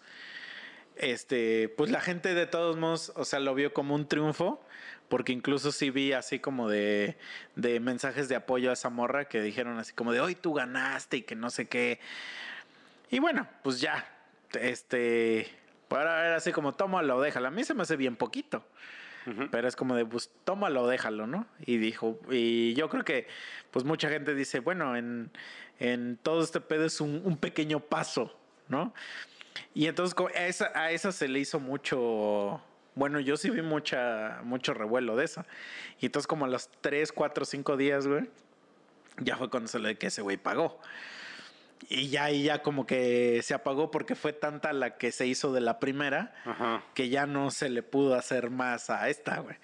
este, 1.02 1.70
pues 1.70 1.92
la 1.92 2.00
gente 2.00 2.34
de 2.34 2.46
todos 2.46 2.78
modos, 2.78 3.12
o 3.16 3.26
sea, 3.26 3.40
lo 3.40 3.54
vio 3.56 3.74
como 3.74 3.96
un 3.96 4.08
triunfo, 4.08 4.64
porque 5.10 5.34
incluso 5.34 5.72
sí 5.72 5.90
vi 5.90 6.14
así 6.14 6.40
como 6.40 6.70
de, 6.70 7.18
de 7.56 7.80
mensajes 7.80 8.30
de 8.30 8.36
apoyo 8.36 8.70
a 8.70 8.74
esa 8.74 8.90
morra 8.90 9.26
que 9.26 9.42
dijeron 9.42 9.78
así 9.78 9.94
como 9.94 10.14
de 10.14 10.22
hoy 10.22 10.36
tú 10.36 10.54
ganaste 10.54 11.18
y 11.18 11.22
que 11.24 11.36
no 11.36 11.50
sé 11.50 11.68
qué. 11.68 12.00
Y 13.10 13.20
bueno, 13.20 13.48
pues 13.64 13.82
ya, 13.82 14.08
este, 14.54 15.50
para 15.88 16.22
ver 16.22 16.34
así 16.34 16.52
como 16.54 16.74
tómalo, 16.74 17.20
déjalo. 17.20 17.50
A 17.50 17.52
mí 17.52 17.64
se 17.64 17.74
me 17.74 17.82
hace 17.82 17.98
bien 17.98 18.16
poquito. 18.16 18.64
Pero 19.52 19.68
es 19.68 19.76
como 19.76 19.96
de, 19.96 20.04
pues 20.04 20.32
tómalo, 20.46 20.88
déjalo, 20.88 21.28
¿no? 21.28 21.46
Y 21.64 21.78
dijo, 21.78 22.20
y 22.32 22.74
yo 22.74 22.90
creo 22.90 23.04
que, 23.04 23.28
pues 23.70 23.86
mucha 23.86 24.10
gente 24.10 24.34
dice, 24.34 24.62
bueno, 24.62 24.98
en, 24.98 25.30
en 25.78 26.18
todo 26.18 26.44
este 26.44 26.60
pedo 26.60 26.86
es 26.86 27.00
un, 27.02 27.22
un 27.24 27.38
pequeño 27.38 27.82
paso, 27.82 28.36
¿no? 28.68 28.96
Y 29.74 29.88
entonces 29.88 30.16
a 30.36 30.48
esa, 30.48 30.72
a 30.76 30.92
esa 30.92 31.12
se 31.12 31.28
le 31.28 31.40
hizo 31.40 31.60
mucho, 31.60 32.62
bueno, 32.96 33.20
yo 33.20 33.38
sí 33.38 33.50
vi 33.50 33.62
mucha, 33.62 34.40
mucho 34.44 34.74
revuelo 34.74 35.16
de 35.16 35.26
esa. 35.26 35.46
Y 36.00 36.08
entonces 36.08 36.28
como 36.28 36.46
a 36.46 36.48
los 36.48 36.70
3, 36.82 37.12
4, 37.12 37.46
5 37.46 37.78
días, 37.78 38.08
güey, 38.08 38.30
ya 39.18 39.38
fue 39.38 39.50
cuando 39.50 39.68
se 39.68 39.80
le 39.80 39.98
que 39.98 40.08
ese 40.08 40.22
güey 40.22 40.38
pagó. 40.38 40.80
Y 41.90 42.10
ya 42.10 42.26
ahí 42.26 42.44
ya 42.44 42.62
como 42.62 42.86
que 42.86 43.42
se 43.44 43.54
apagó 43.54 43.90
porque 43.92 44.16
fue 44.16 44.34
tanta 44.34 44.72
la 44.72 44.98
que 44.98 45.12
se 45.12 45.26
hizo 45.26 45.52
de 45.52 45.62
la 45.62 45.80
primera 45.80 46.34
Ajá. 46.46 46.84
que 46.94 47.10
ya 47.10 47.26
no 47.26 47.50
se 47.50 47.70
le 47.70 47.82
pudo 47.82 48.16
hacer 48.16 48.50
más 48.52 48.90
a 48.90 49.10
esta, 49.10 49.40
güey. 49.40 49.56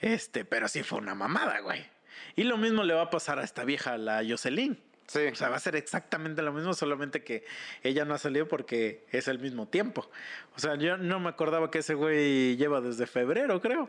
Este, 0.00 0.44
pero 0.44 0.68
sí 0.68 0.82
fue 0.82 0.98
una 0.98 1.14
mamada, 1.14 1.60
güey. 1.60 1.86
Y 2.34 2.44
lo 2.44 2.58
mismo 2.58 2.82
le 2.82 2.92
va 2.92 3.02
a 3.02 3.10
pasar 3.10 3.38
a 3.38 3.44
esta 3.44 3.64
vieja, 3.64 3.96
la 3.96 4.22
Jocelyn. 4.28 4.78
Sí. 5.06 5.26
O 5.26 5.34
sea, 5.34 5.48
va 5.48 5.56
a 5.56 5.60
ser 5.60 5.76
exactamente 5.76 6.42
lo 6.42 6.52
mismo, 6.52 6.74
solamente 6.74 7.22
que 7.22 7.44
ella 7.82 8.04
no 8.04 8.14
ha 8.14 8.18
salido 8.18 8.48
porque 8.48 9.04
es 9.12 9.28
el 9.28 9.38
mismo 9.38 9.68
tiempo. 9.68 10.08
O 10.56 10.58
sea, 10.58 10.74
yo 10.76 10.96
no 10.96 11.20
me 11.20 11.28
acordaba 11.28 11.70
que 11.70 11.78
ese 11.78 11.94
güey 11.94 12.56
lleva 12.56 12.80
desde 12.80 13.06
febrero, 13.06 13.60
creo. 13.60 13.88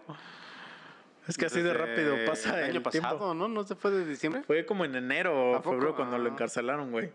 Es 1.27 1.37
que 1.37 1.47
así 1.47 1.61
de 1.61 1.73
rápido 1.73 2.15
pasa 2.25 2.59
el, 2.63 2.71
año 2.71 2.83
pasado, 2.83 3.17
tiempo. 3.17 3.33
¿no? 3.33 3.47
¿No 3.47 3.63
se 3.63 3.75
fue 3.75 3.91
de 3.91 4.05
diciembre? 4.05 4.43
Fue 4.43 4.65
como 4.65 4.85
en 4.85 4.95
enero 4.95 5.55
¿A 5.55 5.59
o 5.59 5.63
febrero 5.63 5.95
cuando 5.95 6.17
lo 6.17 6.29
Ah. 6.29 6.33
encarcelaron, 6.33 6.91
güey. 6.91 7.11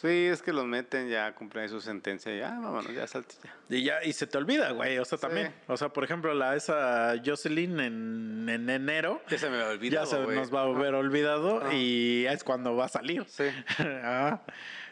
Sí, 0.00 0.26
es 0.26 0.42
que 0.42 0.52
los 0.52 0.64
meten 0.64 1.08
ya, 1.08 1.34
cumplen 1.34 1.68
su 1.68 1.80
sentencia 1.80 2.32
y 2.34 2.38
ya, 2.38 2.50
vámonos, 2.50 2.92
ya 2.94 3.06
salte 3.08 3.34
ya. 3.42 3.76
Y 3.76 3.82
ya, 3.82 4.04
y 4.04 4.12
se 4.12 4.26
te 4.28 4.38
olvida, 4.38 4.70
güey. 4.70 4.96
O 4.98 5.04
sea, 5.04 5.18
Sí. 5.18 5.22
también. 5.22 5.52
O 5.66 5.76
sea, 5.76 5.88
por 5.88 6.04
ejemplo, 6.04 6.34
la 6.34 6.54
esa 6.54 7.14
Jocelyn 7.24 7.80
en, 7.80 8.48
en 8.48 8.70
enero. 8.70 9.20
Ya 9.28 9.38
se 9.38 9.50
me 9.50 9.56
había 9.56 9.70
olvidado, 9.70 10.04
ya 10.04 10.26
se 10.28 10.34
nos 10.36 10.54
va 10.54 10.62
a 10.62 10.66
volver 10.66 10.94
olvidado 10.94 11.60
Ajá. 11.62 11.74
y 11.74 12.26
es 12.26 12.44
cuando 12.44 12.76
va 12.76 12.84
a 12.84 12.88
salir. 12.88 13.24
Sí. 13.28 13.44
Ah, 13.80 14.42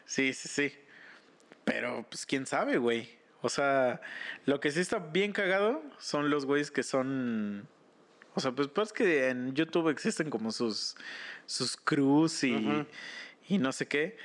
sí, 0.07 0.33
sí, 0.33 0.49
sí. 0.49 0.77
Pero, 1.65 2.05
pues, 2.09 2.27
quién 2.27 2.47
sabe, 2.47 2.79
güey. 2.79 3.17
O 3.43 3.49
sea, 3.49 4.01
lo 4.45 4.59
que 4.61 4.71
sí 4.73 4.81
está 4.81 4.99
bien 4.99 5.33
cagado 5.33 5.83
son 5.99 6.31
los 6.31 6.47
güeyes 6.47 6.71
que 6.73 6.83
son. 6.83 7.69
O 8.35 8.41
sea, 8.41 8.53
pues, 8.53 8.67
pues 8.69 8.93
que 8.93 9.29
en 9.29 9.55
YouTube 9.55 9.89
existen 9.89 10.31
como 10.31 10.51
sus, 10.51 10.97
sus 11.47 11.77
crews 11.77 12.43
y, 12.45 12.87
y 13.49 13.59
no 13.59 13.71
sé 13.73 13.87
qué. 13.87 14.17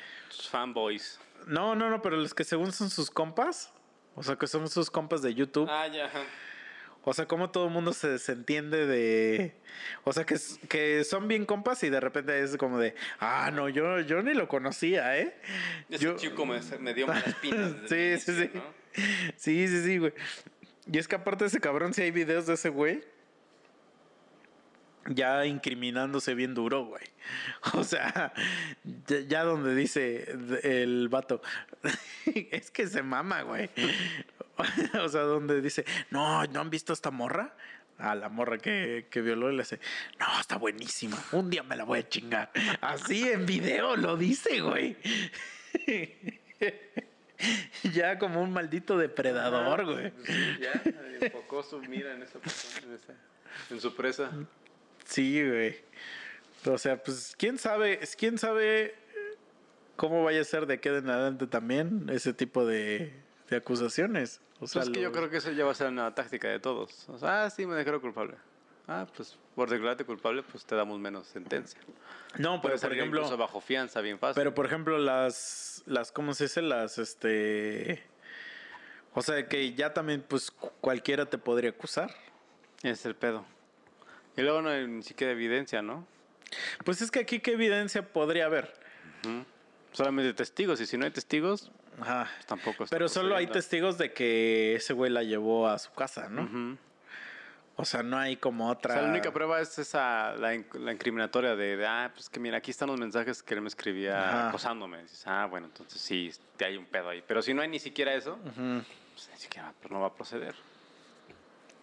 Sus 0.42 0.50
fanboys. 0.50 1.20
No, 1.48 1.76
no, 1.76 1.90
no, 1.90 2.02
pero 2.02 2.18
los 2.18 2.34
que 2.34 2.44
según 2.44 2.72
son 2.72 2.90
sus 2.90 3.12
compas. 3.12 3.72
O 4.16 4.24
sea, 4.24 4.36
que 4.36 4.48
son 4.48 4.68
sus 4.68 4.90
compas 4.90 5.22
de 5.22 5.34
YouTube. 5.36 5.68
Ah, 5.70 5.88
ya. 5.88 6.06
ajá. 6.06 6.24
O 7.04 7.14
sea, 7.14 7.28
como 7.28 7.50
todo 7.50 7.66
el 7.66 7.72
mundo 7.72 7.94
se 7.94 8.08
desentiende 8.10 8.86
de. 8.86 9.56
O 10.04 10.14
sea, 10.14 10.24
que, 10.26 10.36
que 10.68 11.04
son 11.04 11.28
bien 11.28 11.46
compas 11.46 11.84
y 11.84 11.90
de 11.90 12.00
repente 12.00 12.40
es 12.42 12.58
como 12.58 12.78
de. 12.80 12.96
Ah, 13.20 13.50
no, 13.54 13.70
yo, 13.70 14.00
yo 14.02 14.22
ni 14.22 14.34
lo 14.34 14.48
conocía, 14.48 15.18
¿eh? 15.18 15.36
Ese 15.90 16.04
Yo- 16.06 16.16
chico 16.16 16.46
me, 16.46 16.60
me 16.80 16.94
dio 16.94 17.08
malas 17.08 17.36
pinas. 17.42 17.74
Sí, 17.88 17.96
el 17.96 18.20
sí, 18.20 18.32
inicio, 18.32 18.34
sí. 18.36 18.52
¿no? 18.54 18.64
Sí, 19.38 19.68
sí, 19.68 19.84
sí, 19.84 19.98
güey. 19.98 20.14
Y 20.92 20.98
es 20.98 21.08
que 21.08 21.16
aparte 21.16 21.44
de 21.44 21.48
ese 21.50 21.60
cabrón, 21.60 21.94
si 21.94 22.02
hay 22.02 22.12
videos 22.12 22.46
de 22.48 22.54
ese 22.56 22.70
güey. 22.70 23.04
Ya 25.08 25.46
incriminándose 25.46 26.36
bien 26.36 26.54
duro, 26.54 26.86
güey. 26.86 27.04
O 27.74 27.84
sea, 27.84 28.34
ya, 29.08 29.20
ya 29.22 29.44
donde 29.44 29.74
dice 29.76 30.36
el 30.64 31.10
vato. 31.10 31.42
es 32.52 32.72
que 32.72 32.88
se 32.88 33.02
mama, 33.04 33.42
güey. 33.44 33.70
o 35.04 35.10
sea, 35.10 35.22
donde 35.22 35.62
dice, 35.62 35.86
no, 36.12 36.44
¿no 36.46 36.60
han 36.62 36.70
visto 36.70 36.94
esta 36.94 37.10
morra? 37.12 37.54
A 37.98 38.16
la 38.16 38.30
morra 38.30 38.58
que, 38.58 39.06
que 39.12 39.22
violó 39.22 39.52
y 39.52 39.56
le 39.56 39.62
dice, 39.64 39.80
no, 40.20 40.40
está 40.40 40.58
buenísima. 40.58 41.18
Un 41.34 41.50
día 41.52 41.62
me 41.62 41.76
la 41.76 41.84
voy 41.84 42.00
a 42.00 42.10
chingar. 42.10 42.52
Así 42.82 43.30
en 43.30 43.46
video 43.46 43.96
lo 43.96 44.18
dice, 44.18 44.60
güey. 44.62 44.98
ya 47.94 48.18
como 48.20 48.42
un 48.42 48.52
maldito 48.54 48.98
depredador, 48.98 49.86
güey. 49.86 50.12
Ya, 50.60 50.82
enfocó 51.22 51.64
su 51.64 51.80
mira 51.80 52.14
en 52.14 52.24
esa 52.24 52.40
persona, 52.40 52.88
en, 52.88 52.94
esa- 52.96 53.14
en 53.70 53.82
su 53.82 53.96
presa. 53.96 54.32
Sí, 55.12 55.48
güey. 55.48 55.76
O 56.66 56.78
sea, 56.78 57.02
pues 57.04 57.36
quién 57.38 57.58
sabe, 57.58 58.00
quién 58.18 58.38
sabe 58.38 58.96
cómo 59.96 60.24
vaya 60.24 60.42
a 60.42 60.44
ser 60.44 60.66
de 60.66 60.76
aquí 60.76 60.90
en 60.90 61.10
adelante 61.10 61.46
también 61.48 62.08
ese 62.12 62.34
tipo 62.34 62.66
de, 62.66 63.14
de 63.50 63.58
acusaciones. 63.58 64.42
O 64.60 64.68
sea, 64.68 64.82
Pues 64.82 64.88
es 64.90 64.94
que 64.94 65.02
yo 65.02 65.12
creo 65.12 65.30
que 65.30 65.38
eso 65.38 65.52
ya 65.52 65.66
va 65.66 65.72
a 65.72 65.76
ser 65.76 65.88
una 65.90 66.14
táctica 66.16 66.48
de 66.48 66.60
todos. 66.60 67.08
O 67.10 67.18
sea, 67.18 67.44
ah, 67.46 67.50
sí, 67.50 67.66
me 67.66 67.76
declaro 67.76 68.00
culpable. 68.02 68.36
Ah, 68.88 69.06
pues 69.16 69.38
por 69.56 69.70
declararte 69.70 70.06
culpable, 70.06 70.44
pues 70.44 70.66
te 70.66 70.76
damos 70.76 71.00
menos 71.00 71.28
sentencia. 71.28 71.80
No, 72.38 72.62
pero 72.62 72.78
por 72.78 72.94
ejemplo, 72.94 73.38
bajo 73.38 73.60
fianza, 73.62 74.02
bien 74.02 74.18
fácil. 74.18 74.36
pero 74.40 74.54
por 74.56 74.66
ejemplo 74.66 74.98
las, 74.98 75.84
las, 75.86 76.12
¿cómo 76.12 76.34
se 76.34 76.46
dice? 76.46 76.62
Las, 76.62 76.98
este, 76.98 78.04
o 79.14 79.22
sea, 79.22 79.48
que 79.48 79.74
ya 79.74 79.94
también, 79.94 80.24
pues 80.28 80.52
cu- 80.52 80.72
cualquiera 80.80 81.26
te 81.30 81.38
podría 81.38 81.72
acusar. 81.72 82.12
es 82.84 83.06
el 83.06 83.16
pedo. 83.16 83.46
Y 84.38 84.42
luego 84.42 84.62
no 84.62 84.70
hay 84.70 84.88
ni 84.88 85.04
siquiera 85.04 85.34
evidencia, 85.34 85.82
¿no? 85.82 86.06
Pues 86.86 87.02
es 87.02 87.12
que 87.12 87.20
aquí 87.20 87.40
qué 87.40 87.52
evidencia 87.54 88.02
podría 88.08 88.46
haber. 88.46 88.74
Solamente 89.94 90.34
testigos, 90.34 90.80
y 90.82 90.86
si 90.86 90.98
no 90.98 91.06
hay 91.06 91.12
testigos, 91.12 91.70
Ajá. 92.00 92.30
pues 92.36 92.46
tampoco 92.46 92.84
está 92.86 92.96
Pero 92.96 93.10
solo 93.10 93.36
hay 93.36 93.48
testigos 93.48 93.98
de 93.98 94.14
que 94.14 94.76
ese 94.76 94.94
güey 94.94 95.12
la 95.12 95.24
llevó 95.24 95.68
a 95.68 95.78
su 95.80 95.92
casa, 95.94 96.30
¿no? 96.30 96.78
O 97.78 97.86
sea, 97.86 98.04
no 98.04 98.18
hay 98.18 98.36
como 98.38 98.68
O 98.68 98.72
otra. 98.72 98.94
sea, 98.94 99.02
la 99.04 99.10
única 99.10 99.32
prueba 99.34 99.60
es 99.60 99.80
esa, 99.80 100.36
la, 100.36 100.54
in- 100.54 100.68
la 100.74 100.92
incriminatoria 100.92 101.56
de, 101.56 101.78
de, 101.78 101.88
ah, 101.88 102.12
pues 102.14 102.30
que 102.30 102.40
mira, 102.40 102.58
aquí 102.58 102.70
están 102.70 102.90
los 102.90 103.00
mensajes 103.00 103.42
que 103.42 103.54
él 103.56 103.62
me 103.62 103.70
escribía 103.70 104.30
Ajá. 104.30 104.50
acosándome. 104.50 105.02
Dices, 105.02 105.24
ah, 105.26 105.48
bueno, 105.50 105.68
entonces 105.68 106.00
sí, 106.00 106.32
te 106.58 106.66
hay 106.66 106.78
un 106.78 106.86
pedo 106.86 107.10
ahí. 107.10 107.24
Pero 107.26 107.42
si 107.42 107.54
no 107.54 107.62
hay 107.62 107.70
ni 107.70 107.80
siquiera 107.80 108.14
eso, 108.14 108.38
pues 108.44 108.58
ni 109.34 109.38
siquiera 109.40 109.74
pues, 109.82 109.92
no 109.92 110.00
va 110.00 110.08
a 110.08 110.14
proceder. 110.14 110.54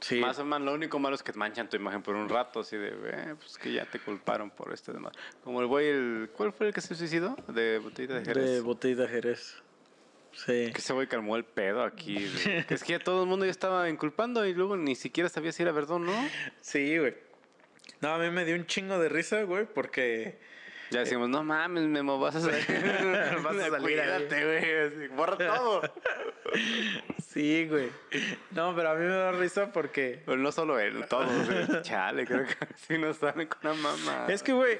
Sí. 0.00 0.20
Más 0.20 0.38
o 0.38 0.44
menos, 0.44 0.62
lo 0.62 0.74
único 0.74 0.98
malo 0.98 1.16
es 1.16 1.22
que 1.22 1.32
te 1.32 1.38
manchan 1.38 1.68
tu 1.68 1.76
imagen 1.76 2.02
por 2.02 2.14
un 2.14 2.28
rato, 2.28 2.60
así 2.60 2.76
de, 2.76 2.88
eh, 2.88 3.34
pues 3.38 3.58
que 3.58 3.72
ya 3.72 3.84
te 3.84 3.98
culparon 3.98 4.50
por 4.50 4.72
este 4.72 4.92
demás. 4.92 5.12
Como 5.42 5.60
el 5.60 5.66
güey, 5.66 5.88
el, 5.88 6.30
¿cuál 6.36 6.52
fue 6.52 6.68
el 6.68 6.74
que 6.74 6.80
se 6.80 6.94
suicidó? 6.94 7.36
De 7.48 7.78
botellita 7.78 8.14
de 8.14 8.24
Jerez. 8.24 8.44
De 8.44 8.60
botella 8.60 9.02
de 9.02 9.08
Jerez. 9.08 9.62
Sí. 10.32 10.70
Que 10.72 10.78
ese 10.78 10.92
güey 10.92 11.08
calmó 11.08 11.36
el 11.36 11.44
pedo 11.44 11.82
aquí. 11.82 12.30
que 12.68 12.74
es 12.74 12.84
que 12.84 12.92
ya 12.92 12.98
todo 13.00 13.22
el 13.24 13.28
mundo 13.28 13.44
ya 13.44 13.50
estaba 13.50 13.88
inculpando 13.88 14.46
y 14.46 14.54
luego 14.54 14.76
ni 14.76 14.94
siquiera 14.94 15.28
sabía 15.28 15.52
si 15.52 15.62
era 15.62 15.72
verdad 15.72 15.96
o 15.96 15.98
no. 15.98 16.14
Sí, 16.60 16.96
güey. 16.96 17.14
No, 18.00 18.10
a 18.10 18.18
mí 18.18 18.30
me 18.30 18.44
dio 18.44 18.54
un 18.54 18.66
chingo 18.66 18.98
de 18.98 19.08
risa, 19.08 19.42
güey, 19.42 19.66
porque. 19.66 20.38
Ya 20.90 21.00
decimos, 21.00 21.28
no 21.28 21.42
mames, 21.44 21.84
Memo, 21.84 22.18
vas 22.18 22.36
a 22.36 22.40
salir. 22.40 22.64
Vas 23.42 23.56
a 23.56 23.68
salir. 23.68 23.80
Cuídate, 23.80 24.44
güey. 24.44 24.78
así, 24.86 25.08
Borra 25.08 25.36
todo. 25.36 25.82
Sí, 27.28 27.66
güey. 27.68 27.90
No, 28.52 28.74
pero 28.74 28.90
a 28.90 28.94
mí 28.94 29.04
me 29.04 29.12
da 29.12 29.32
risa 29.32 29.70
porque. 29.70 30.22
Pero 30.24 30.38
no 30.38 30.50
solo 30.50 30.80
él, 30.80 31.04
todos. 31.10 31.28
güey. 31.46 31.82
Chale, 31.82 32.26
creo 32.26 32.46
que 32.46 32.54
sí 32.76 32.96
nos 32.96 33.18
salen 33.18 33.46
con 33.46 33.58
la 33.62 33.74
mamá. 33.74 34.26
Es 34.28 34.42
que, 34.42 34.54
güey, 34.54 34.78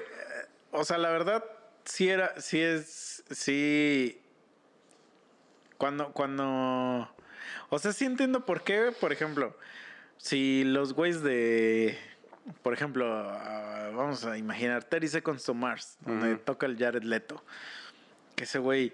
o 0.71 0.83
sea, 0.83 0.97
la 0.97 1.11
verdad, 1.11 1.45
sí 1.85 2.09
era, 2.09 2.41
sí 2.41 2.59
es, 2.59 3.23
sí. 3.29 4.19
Cuando, 5.77 6.11
cuando. 6.11 7.07
O 7.69 7.77
sea, 7.77 7.93
sí 7.93 8.05
entiendo 8.05 8.43
por 8.45 8.63
qué, 8.63 8.93
por 8.99 9.13
ejemplo, 9.13 9.55
si 10.17 10.63
los 10.63 10.93
güeyes 10.93 11.21
de. 11.21 11.99
Por 12.63 12.73
ejemplo, 12.73 13.05
ah, 13.07 13.91
vamos 13.93 14.25
a 14.25 14.39
imaginar 14.39 14.83
30 14.83 15.07
Seconds 15.07 15.43
to 15.43 15.53
Mars, 15.53 15.97
donde 16.01 16.35
toca 16.37 16.65
el 16.65 16.79
Jared 16.79 17.03
Leto. 17.03 17.43
Que 18.35 18.45
ese 18.45 18.57
güey, 18.57 18.91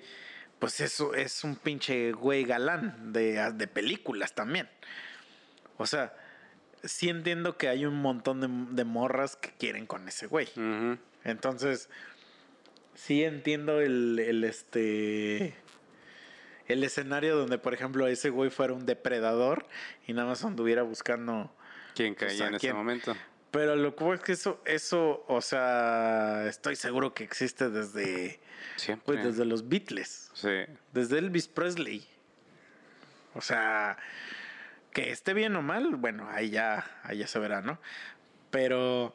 pues 0.60 0.80
eso 0.82 1.14
es 1.14 1.44
un 1.44 1.56
pinche 1.56 2.12
güey 2.12 2.44
galán 2.44 3.14
de, 3.14 3.52
de 3.54 3.68
películas 3.68 4.34
también. 4.34 4.70
O 5.78 5.86
sea, 5.86 6.14
sí 6.84 7.10
entiendo 7.10 7.58
que 7.58 7.68
hay 7.68 7.86
un 7.86 8.02
montón 8.02 8.42
de, 8.42 8.76
de 8.76 8.84
morras 8.86 9.36
que 9.36 9.52
quieren 9.52 9.86
con 9.86 10.08
ese 10.08 10.28
güey. 10.28 10.48
Entonces, 11.24 11.90
sí 12.94 13.24
entiendo 13.24 13.82
el, 13.82 14.20
el 14.20 14.44
este. 14.44 15.56
el 16.68 16.84
escenario 16.84 17.36
donde, 17.36 17.58
por 17.58 17.74
ejemplo, 17.74 18.08
ese 18.08 18.30
güey 18.30 18.50
fuera 18.50 18.74
un 18.74 18.86
depredador 18.86 19.68
y 20.08 20.14
nada 20.14 20.30
más 20.30 20.44
anduviera 20.46 20.84
buscando. 20.84 21.54
¿Quién 21.96 22.16
Pues, 22.16 22.32
caía 22.34 22.46
¿a 22.46 22.48
en 22.50 22.56
ese 22.56 22.74
momento? 22.74 23.16
Pero 23.56 23.76
lo 23.76 23.96
que 23.96 24.14
es 24.14 24.20
que 24.20 24.32
eso, 24.34 24.62
eso, 24.66 25.24
o 25.28 25.42
sea, 25.42 26.46
estoy 26.48 26.76
seguro 26.76 27.14
que 27.14 27.24
existe 27.24 27.70
desde, 27.70 28.40
Siempre. 28.76 29.06
pues, 29.06 29.24
desde 29.26 29.46
los 29.46 29.70
Beatles, 29.70 30.30
Sí. 30.34 30.50
desde 30.92 31.20
Elvis 31.20 31.48
Presley. 31.48 32.06
O 33.34 33.42
sea, 33.42 33.98
que 34.92 35.12
esté 35.12 35.34
bien 35.34 35.56
o 35.56 35.62
mal, 35.62 35.96
bueno, 35.96 36.28
ahí 36.30 36.50
ya, 36.50 36.86
ahí 37.04 37.20
ya 37.20 37.28
se 37.28 37.40
verá, 37.40 37.62
¿no? 37.62 37.80
Pero 38.52 39.14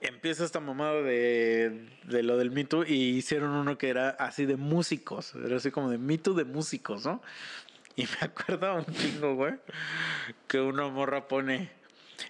empieza 0.00 0.44
esta 0.44 0.60
mamada 0.60 1.02
de, 1.02 1.88
de 2.04 2.22
lo 2.22 2.36
del 2.36 2.50
Me 2.50 2.64
Too 2.64 2.84
y 2.84 3.16
hicieron 3.16 3.50
uno 3.50 3.76
que 3.76 3.88
era 3.88 4.10
así 4.10 4.46
de 4.46 4.56
músicos, 4.56 5.34
era 5.34 5.56
así 5.56 5.70
como 5.70 5.90
de 5.90 5.98
Me 5.98 6.18
Too 6.18 6.34
de 6.34 6.44
músicos, 6.44 7.04
¿no? 7.04 7.22
Y 7.96 8.04
me 8.04 8.08
acuerdo 8.20 8.74
un 8.76 8.86
chingo, 8.86 9.34
güey, 9.34 9.54
que 10.46 10.60
una 10.60 10.88
morra 10.88 11.26
pone, 11.28 11.70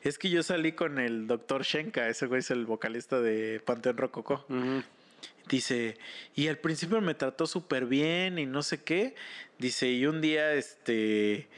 es 0.03 0.19
que 0.19 0.31
yo 0.31 0.43
salí 0.43 0.73
con 0.73 0.99
el 0.99 1.27
doctor 1.27 1.63
Shenka, 1.63 2.09
ese 2.09 2.27
güey 2.27 2.41
es 2.41 2.51
el 2.51 2.67
vocalista 2.67 3.21
de 3.21 3.61
Panteón 3.65 3.97
Rococó. 3.97 4.47
Dice, 5.49 5.97
y 6.37 6.47
al 6.49 6.59
principio 6.59 7.01
me 7.01 7.15
trató 7.15 7.47
súper 7.47 7.87
bien 7.87 8.39
y 8.39 8.47
no 8.47 8.63
sé 8.63 8.83
qué. 8.83 9.15
Dice, 9.59 9.91
y 9.91 10.07
un 10.07 10.21
día 10.21 10.53
este 10.55 11.49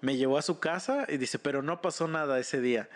me 0.00 0.16
llevó 0.16 0.38
a 0.38 0.42
su 0.42 0.58
casa 0.60 1.06
y 1.08 1.16
dice, 1.16 1.38
pero 1.38 1.62
no 1.62 1.80
pasó 1.80 2.08
nada 2.08 2.38
ese 2.38 2.60
día. 2.60 2.88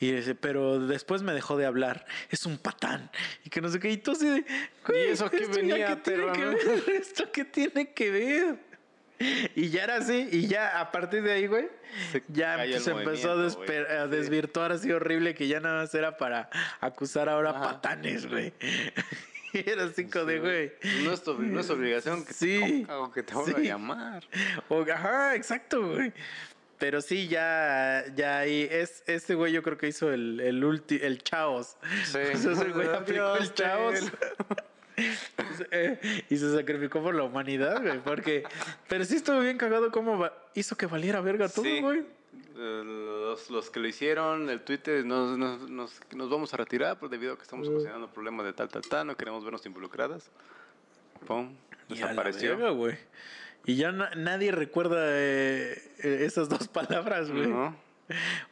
Y 0.00 0.10
dice, 0.10 0.34
pero 0.34 0.80
después 0.80 1.22
me 1.22 1.32
dejó 1.32 1.56
de 1.56 1.66
hablar. 1.66 2.04
Es 2.30 2.46
un 2.46 2.58
patán. 2.58 3.10
Y 3.44 3.50
que 3.50 3.60
no 3.60 3.68
sé 3.68 3.78
qué. 3.78 3.90
Y 3.90 3.96
tú 3.96 4.12
así 4.12 4.26
de, 4.26 4.44
"Güey, 4.86 5.08
¿Y 5.08 5.10
eso 5.12 5.30
qué 5.30 5.36
¿esto 5.38 5.50
ya 5.54 5.56
venía, 5.56 6.02
tiene 6.02 6.32
que 6.32 6.40
no?" 6.40 6.50
ver? 6.50 6.58
¿Esto 7.00 7.30
qué 7.32 7.44
tiene 7.44 7.92
que 7.92 8.10
ver? 8.10 8.56
Y 9.54 9.68
ya 9.70 9.84
era 9.84 9.96
así. 9.96 10.28
Y 10.32 10.46
ya 10.48 10.80
a 10.80 10.90
partir 10.90 11.22
de 11.22 11.32
ahí, 11.32 11.46
güey, 11.46 11.68
Se 12.12 12.22
ya 12.28 12.62
el 12.64 12.80
se 12.80 12.90
empezó 12.90 13.32
a, 13.32 13.50
Sí. 13.50 13.56
desvirtuar 14.10 14.72
así 14.72 14.90
horrible 14.90 15.34
que 15.34 15.46
ya 15.48 15.60
nada 15.60 15.82
más 15.82 15.94
era 15.94 16.16
para 16.16 16.50
acusar 16.80 17.28
ahora 17.28 17.50
Ajá. 17.50 17.60
patanes, 17.62 18.26
güey. 18.26 18.52
Era 19.54 19.84
así 19.84 20.06
como 20.06 20.24
de, 20.24 20.40
güey. 20.40 20.72
No 21.04 21.12
es, 21.12 21.22
tu, 21.22 21.40
no 21.40 21.60
es 21.60 21.70
obligación 21.70 22.24
que 22.24 22.32
Sí. 22.32 22.84
te 22.88 22.92
o 22.92 23.12
que 23.12 23.22
te 23.22 23.34
vuelva 23.34 23.60
Sí. 23.60 23.66
a 23.68 23.70
llamar. 23.70 24.24
O- 24.68 24.82
ajá, 24.82 25.36
exacto, 25.36 25.90
güey. 25.92 26.12
Pero 26.78 27.00
sí, 27.00 27.28
ya, 27.28 28.02
ya 28.16 28.38
ahí, 28.40 28.66
es, 28.68 29.04
este 29.06 29.36
güey 29.36 29.52
yo 29.52 29.62
creo 29.62 29.78
que 29.78 29.86
hizo 29.86 30.12
el, 30.12 30.40
el 30.40 30.64
ulti, 30.64 30.98
el 31.00 31.22
Chaos. 31.22 31.76
Sí. 32.06 32.12
Sea, 32.12 32.32
ese 32.32 32.52
güey 32.70 32.88
aplicó 32.88 33.36
el 33.36 33.54
Chaos. 33.54 34.10
Eh, 35.70 36.24
y 36.30 36.36
se 36.36 36.54
sacrificó 36.54 37.02
por 37.02 37.14
la 37.14 37.22
humanidad, 37.24 37.82
güey. 37.82 37.98
Porque, 38.00 38.44
pero 38.88 39.04
sí 39.04 39.16
estuvo 39.16 39.40
bien 39.40 39.58
cagado 39.58 39.90
cómo 39.90 40.28
hizo 40.54 40.76
que 40.76 40.86
valiera 40.86 41.20
verga 41.20 41.48
todo, 41.48 41.64
Sí. 41.64 41.80
güey. 41.80 42.00
Eh, 42.56 42.82
Los, 42.84 43.50
los 43.50 43.70
que 43.70 43.80
lo 43.80 43.88
hicieron, 43.88 44.48
el 44.50 44.60
Twitter, 44.60 45.04
nos, 45.04 45.36
nos, 45.36 45.68
nos, 45.68 46.00
nos 46.14 46.30
vamos 46.30 46.54
a 46.54 46.56
retirar 46.56 46.98
pues, 46.98 47.10
debido 47.10 47.32
a 47.32 47.36
que 47.36 47.42
estamos 47.42 47.68
ocasionando 47.68 48.08
problemas 48.12 48.46
de 48.46 48.52
tal, 48.52 48.68
tal, 48.68 48.82
tal, 48.82 49.06
no 49.08 49.16
queremos 49.16 49.42
vernos 49.44 49.64
involucradas. 49.66 50.30
Pum, 51.26 51.54
Y 51.88 51.94
a 51.94 52.00
la 52.02 52.06
desapareció. 52.10 52.50
verga, 52.56 52.70
güey. 52.70 52.96
Y 53.66 53.76
ya 53.76 53.90
na- 53.92 54.10
nadie 54.14 54.52
recuerda 54.52 54.98
eh, 55.00 55.82
esas 56.02 56.48
dos 56.48 56.68
palabras, 56.68 57.30
güey. 57.30 57.46
¿No? 57.48 57.76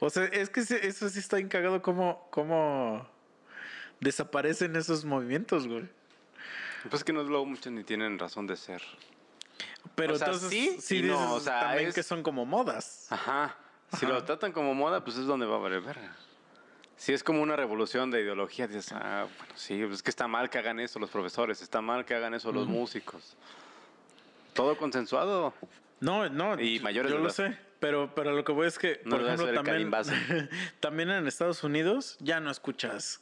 O 0.00 0.08
sea, 0.10 0.24
es 0.24 0.48
que 0.50 0.60
eso 0.60 1.08
sí 1.08 1.18
está 1.18 1.38
encagado 1.38 1.82
cómo, 1.82 2.26
cómo 2.30 3.06
desaparecen 4.00 4.74
esos 4.76 5.04
movimientos, 5.04 5.68
güey. 5.68 5.84
Pues 6.90 7.04
que 7.04 7.12
no 7.12 7.22
luego 7.22 7.46
muchos 7.46 7.72
ni 7.72 7.84
tienen 7.84 8.18
razón 8.18 8.46
de 8.46 8.56
ser. 8.56 8.82
Pero 9.94 10.14
O 10.14 10.18
sea, 10.18 10.26
entonces 10.28 10.50
sí 10.50 10.76
sí, 10.80 10.98
y 10.98 11.02
no, 11.02 11.14
dices 11.14 11.30
o 11.30 11.40
sea, 11.40 11.60
también 11.60 11.88
es- 11.88 11.94
que 11.94 12.02
son 12.02 12.22
como 12.22 12.44
modas. 12.46 13.06
Ajá. 13.10 13.56
Si 13.98 14.06
Ajá. 14.06 14.14
lo 14.14 14.24
tratan 14.24 14.52
como 14.52 14.74
moda, 14.74 15.04
pues 15.04 15.16
es 15.18 15.26
donde 15.26 15.44
va 15.46 15.56
a 15.56 15.58
valer 15.58 15.80
verga. 15.80 16.16
Si 16.96 17.12
es 17.12 17.24
como 17.24 17.42
una 17.42 17.56
revolución 17.56 18.10
de 18.10 18.22
ideología, 18.22 18.66
dices, 18.68 18.92
ah, 18.92 19.26
bueno, 19.38 19.52
sí, 19.56 19.78
pues 19.82 19.94
es 19.96 20.02
que 20.02 20.10
está 20.10 20.28
mal 20.28 20.48
que 20.50 20.58
hagan 20.58 20.78
eso 20.80 20.98
los 20.98 21.10
profesores, 21.10 21.60
está 21.60 21.80
mal 21.80 22.04
que 22.04 22.14
hagan 22.14 22.32
eso 22.34 22.52
los 22.52 22.66
músicos. 22.68 23.36
Todo 24.54 24.76
consensuado. 24.76 25.52
No, 26.00 26.28
no, 26.28 26.60
Y 26.60 26.80
mayores 26.80 27.10
yo 27.10 27.18
de 27.18 27.24
lo 27.24 27.30
sé. 27.30 27.58
Pero, 27.80 28.14
pero 28.14 28.32
lo 28.32 28.44
que 28.44 28.52
voy 28.52 28.68
es 28.68 28.78
que, 28.78 29.00
No 29.04 29.16
por 29.16 29.26
ejemplo, 29.26 29.52
también, 29.54 29.90
también 30.80 31.10
en 31.10 31.26
Estados 31.26 31.64
Unidos 31.64 32.16
ya 32.20 32.38
no 32.38 32.50
escuchas 32.50 33.20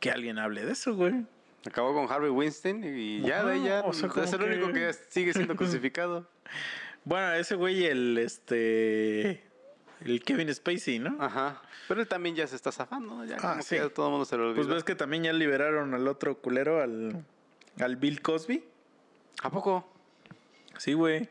que 0.00 0.10
alguien 0.10 0.38
hable 0.38 0.64
de 0.64 0.72
eso, 0.72 0.94
güey. 0.94 1.24
Acabó 1.66 1.94
con 1.94 2.10
Harvey 2.12 2.30
Weinstein 2.30 2.84
y 2.84 3.20
ya 3.22 3.42
de 3.44 3.52
ahí 3.54 3.64
ya 3.64 3.78
Ajá, 3.80 3.88
o 3.88 3.92
sea, 3.94 4.10
es 4.22 4.32
el 4.34 4.42
único 4.42 4.72
que- 4.72 4.92
sigue 5.08 5.32
siendo 5.32 5.56
crucificado. 5.56 6.28
Bueno, 7.04 7.32
ese 7.34 7.54
güey, 7.54 7.84
el 7.86 8.18
este. 8.18 9.42
El 10.04 10.22
Kevin 10.22 10.52
Spacey, 10.54 10.98
¿no? 10.98 11.16
Ajá. 11.20 11.62
Pero 11.88 12.00
él 12.02 12.08
también 12.08 12.34
ya 12.36 12.46
se 12.46 12.56
está 12.56 12.70
zafando, 12.72 13.14
¿no? 13.14 13.24
Ya 13.24 13.36
Ah, 13.36 13.52
como 13.52 13.62
sí. 13.62 13.76
que 13.76 13.82
ya 13.82 13.88
todo 13.88 14.06
el 14.06 14.10
mundo 14.12 14.24
se 14.26 14.36
lo 14.36 14.44
olvidó. 14.44 14.56
Pues 14.56 14.68
ves 14.68 14.84
que 14.84 14.94
también 14.94 15.22
ya 15.22 15.32
liberaron 15.32 15.94
al 15.94 16.06
otro 16.08 16.36
culero, 16.38 16.82
al, 16.82 17.24
al 17.80 17.96
Bill 17.96 18.20
Cosby. 18.20 18.62
¿A 19.42 19.50
poco? 19.50 19.90
Sí, 20.78 20.92
güey. 20.92 21.28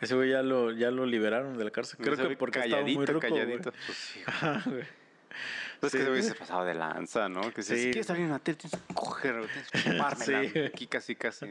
Ese 0.00 0.14
güey 0.14 0.30
ya 0.30 0.42
lo, 0.42 0.72
ya 0.72 0.90
lo 0.90 1.06
liberaron 1.06 1.56
de 1.58 1.64
la 1.64 1.70
cárcel. 1.70 1.98
Creo 2.02 2.16
que 2.16 2.36
porque 2.36 2.58
estaba 2.60 2.82
muy 2.82 2.94
calladito, 2.96 3.18
güey. 3.20 3.32
calladito. 3.32 3.72
Pues 3.86 3.98
sí. 3.98 4.20
Ajá, 4.26 4.62
güey. 4.66 4.84
Pues 5.80 5.92
Sí. 5.92 5.98
que 5.98 6.04
se 6.04 6.10
hubiese 6.10 6.34
pasado 6.34 6.64
de 6.64 6.74
lanza, 6.74 7.28
¿no? 7.28 7.52
Que 7.54 7.62
si 7.62 7.74
Sí. 7.76 7.82
quieres 7.84 8.06
salir 8.06 8.24
en 8.24 8.30
la 8.30 8.38
tele, 8.38 8.58
tienes 8.58 8.78
que 8.86 8.94
coger, 8.94 9.46
tienes 9.46 9.70
que 9.70 9.78
chupármela. 10.16 10.48
Sí. 10.50 10.58
Aquí 10.60 10.86
casi, 10.86 11.14
casi. 11.16 11.46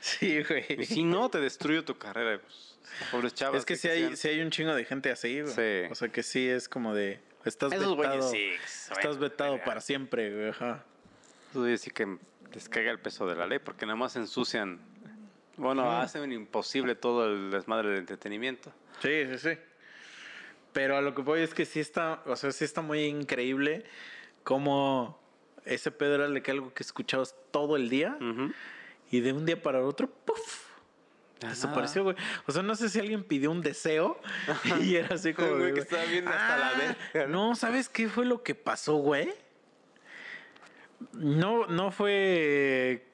Sí, 0.00 0.42
güey. 0.42 0.64
Y 0.80 0.84
si 0.86 1.04
no, 1.04 1.28
te 1.28 1.38
destruyo 1.40 1.84
tu 1.84 1.98
carrera. 1.98 2.40
Pues, 2.40 2.78
pobres 3.10 3.34
chavas. 3.34 3.58
Es 3.60 3.64
que 3.66 3.74
¿qué 3.74 3.78
sí 3.78 3.88
hay, 3.88 4.16
sí 4.16 4.28
hay 4.28 4.40
un 4.40 4.50
chingo 4.50 4.74
de 4.74 4.84
gente 4.84 5.10
así, 5.10 5.40
güey. 5.42 5.52
Sí. 5.54 5.88
O 5.90 5.94
sea 5.94 6.08
que 6.08 6.22
sí 6.22 6.48
es 6.48 6.68
como 6.68 6.94
de. 6.94 7.20
Estás 7.44 7.72
Esos 7.72 7.96
vetado. 7.96 8.32
Estás 8.32 9.02
bueno, 9.02 9.18
vetado 9.20 9.60
para 9.64 9.80
siempre, 9.80 10.32
güey. 10.34 10.48
Ajá. 10.48 10.84
Sí 11.78 11.90
que 11.90 12.18
les 12.54 12.68
caiga 12.68 12.90
el 12.90 12.98
peso 12.98 13.26
de 13.26 13.34
la 13.36 13.46
ley 13.46 13.58
porque 13.58 13.86
nada 13.86 13.96
más 13.96 14.16
ensucian. 14.16 14.78
Bueno, 15.56 15.90
hacen 15.90 16.30
imposible 16.32 16.94
todo 16.94 17.26
el 17.26 17.50
desmadre 17.50 17.88
del 17.88 17.98
entretenimiento. 17.98 18.72
Sí, 19.02 19.24
sí, 19.30 19.38
sí. 19.38 19.58
Pero 20.72 20.96
a 20.96 21.00
lo 21.00 21.14
que 21.14 21.22
voy 21.22 21.40
es 21.40 21.54
que 21.54 21.64
sí 21.64 21.80
está, 21.80 22.22
o 22.26 22.36
sea, 22.36 22.52
sí 22.52 22.64
está 22.64 22.82
muy 22.82 23.04
increíble 23.04 23.84
cómo 24.44 25.18
ese 25.64 25.90
pedo 25.90 26.14
era 26.16 26.28
de 26.28 26.42
que 26.42 26.50
algo 26.50 26.72
que 26.72 26.82
escuchabas 26.82 27.34
todo 27.50 27.76
el 27.76 27.88
día 27.88 28.16
y 29.10 29.20
de 29.20 29.32
un 29.32 29.44
día 29.46 29.60
para 29.62 29.82
otro, 29.82 30.08
¡puf! 30.08 30.68
Desapareció, 31.40 32.02
güey. 32.02 32.16
O 32.46 32.52
sea, 32.52 32.62
no 32.62 32.74
sé 32.74 32.88
si 32.88 32.98
alguien 32.98 33.22
pidió 33.22 33.50
un 33.50 33.60
deseo 33.60 34.20
y 34.82 34.96
era 34.96 35.14
así 35.14 35.34
como. 35.34 35.56
Güey, 35.56 35.72
que 35.74 35.80
estaba 35.80 36.04
viendo 36.04 36.30
hasta 36.30 36.58
la 36.58 36.68
"Ah, 36.68 36.96
verga, 37.12 37.28
No, 37.28 37.54
¿sabes 37.54 37.88
qué 37.88 38.08
fue 38.08 38.24
lo 38.24 38.42
que 38.42 38.54
pasó, 38.56 38.96
güey? 38.96 39.32
No, 41.12 41.66
no 41.68 41.92
fue 41.92 43.06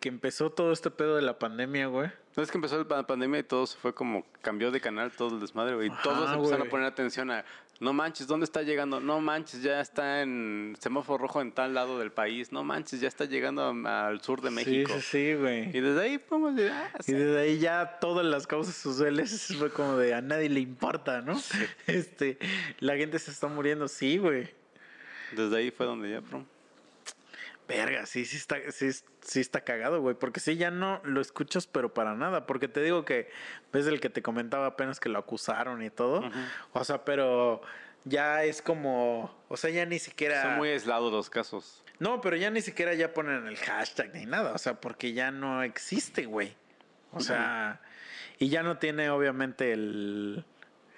que 0.00 0.08
empezó 0.08 0.50
todo 0.50 0.72
este 0.72 0.90
pedo 0.90 1.16
de 1.16 1.22
la 1.22 1.38
pandemia, 1.38 1.86
güey. 1.88 2.10
No 2.36 2.42
es 2.42 2.50
que 2.50 2.58
empezó 2.58 2.82
la 2.84 3.06
pandemia 3.06 3.40
y 3.40 3.42
todo 3.42 3.66
se 3.66 3.76
fue 3.76 3.92
como 3.92 4.24
cambió 4.40 4.70
de 4.70 4.80
canal 4.80 5.10
todo 5.10 5.34
el 5.34 5.40
desmadre, 5.40 5.74
güey. 5.74 5.88
Y 5.88 5.92
todos 6.02 6.32
empezaron 6.32 6.66
a 6.66 6.70
poner 6.70 6.86
atención 6.86 7.30
a 7.30 7.44
no 7.80 7.92
manches, 7.94 8.26
¿dónde 8.26 8.44
está 8.44 8.60
llegando? 8.62 9.00
No 9.00 9.20
manches, 9.20 9.62
ya 9.62 9.80
está 9.80 10.20
en 10.20 10.76
semáforo 10.78 11.16
rojo 11.18 11.40
en 11.40 11.50
tal 11.50 11.72
lado 11.74 11.98
del 11.98 12.12
país. 12.12 12.52
No 12.52 12.62
manches, 12.62 13.00
ya 13.00 13.08
está 13.08 13.24
llegando 13.24 13.62
a- 13.88 14.06
al 14.06 14.20
sur 14.20 14.42
de 14.42 14.50
México. 14.50 14.92
Sí, 14.96 15.00
sí, 15.00 15.06
sí, 15.32 15.34
güey. 15.34 15.76
Y 15.76 15.80
desde 15.80 16.00
ahí, 16.02 16.18
pues, 16.18 16.70
ah, 16.70 16.90
Y 17.06 17.12
desde 17.12 17.40
ahí 17.40 17.58
ya 17.58 17.98
todas 18.00 18.24
las 18.26 18.46
causas 18.46 18.74
sociales 18.74 19.54
fue 19.58 19.72
como 19.72 19.96
de 19.96 20.12
a 20.14 20.20
nadie 20.20 20.50
le 20.50 20.60
importa, 20.60 21.22
¿no? 21.22 21.40
Este, 21.86 22.38
la 22.80 22.96
gente 22.96 23.18
se 23.18 23.30
está 23.30 23.48
muriendo, 23.48 23.88
sí, 23.88 24.18
güey. 24.18 24.48
desde 25.32 25.56
ahí 25.56 25.70
fue 25.70 25.86
donde 25.86 26.10
ya, 26.10 26.20
pum. 26.20 26.44
Verga, 27.70 28.06
sí, 28.06 28.24
sí 28.24 28.36
está, 28.36 28.56
sí, 28.70 28.90
sí 29.20 29.40
está 29.40 29.62
cagado, 29.62 30.00
güey. 30.00 30.16
Porque 30.16 30.40
sí, 30.40 30.56
ya 30.56 30.70
no 30.70 31.00
lo 31.04 31.20
escuchas, 31.20 31.66
pero 31.66 31.94
para 31.94 32.14
nada. 32.14 32.46
Porque 32.46 32.68
te 32.68 32.82
digo 32.82 33.04
que, 33.04 33.30
ves 33.72 33.86
el 33.86 34.00
que 34.00 34.10
te 34.10 34.22
comentaba 34.22 34.66
apenas 34.66 34.98
que 34.98 35.08
lo 35.08 35.18
acusaron 35.18 35.82
y 35.82 35.90
todo. 35.90 36.22
O 36.72 36.84
sea, 36.84 37.04
pero 37.04 37.62
ya 38.04 38.42
es 38.44 38.60
como, 38.60 39.34
o 39.48 39.56
sea, 39.56 39.70
ya 39.70 39.86
ni 39.86 39.98
siquiera... 39.98 40.42
Son 40.42 40.56
muy 40.56 40.70
aislados 40.70 41.12
los 41.12 41.30
casos. 41.30 41.84
No, 42.00 42.20
pero 42.20 42.36
ya 42.36 42.50
ni 42.50 42.60
siquiera 42.60 42.94
ya 42.94 43.14
ponen 43.14 43.46
el 43.46 43.56
hashtag 43.56 44.12
ni 44.14 44.26
nada. 44.26 44.52
O 44.52 44.58
sea, 44.58 44.80
porque 44.80 45.12
ya 45.12 45.30
no 45.30 45.62
existe, 45.62 46.26
güey. 46.26 46.56
O 47.12 47.20
sea, 47.20 47.80
y 48.38 48.48
ya 48.48 48.62
no 48.62 48.78
tiene 48.78 49.10
obviamente 49.10 49.72
el, 49.72 50.44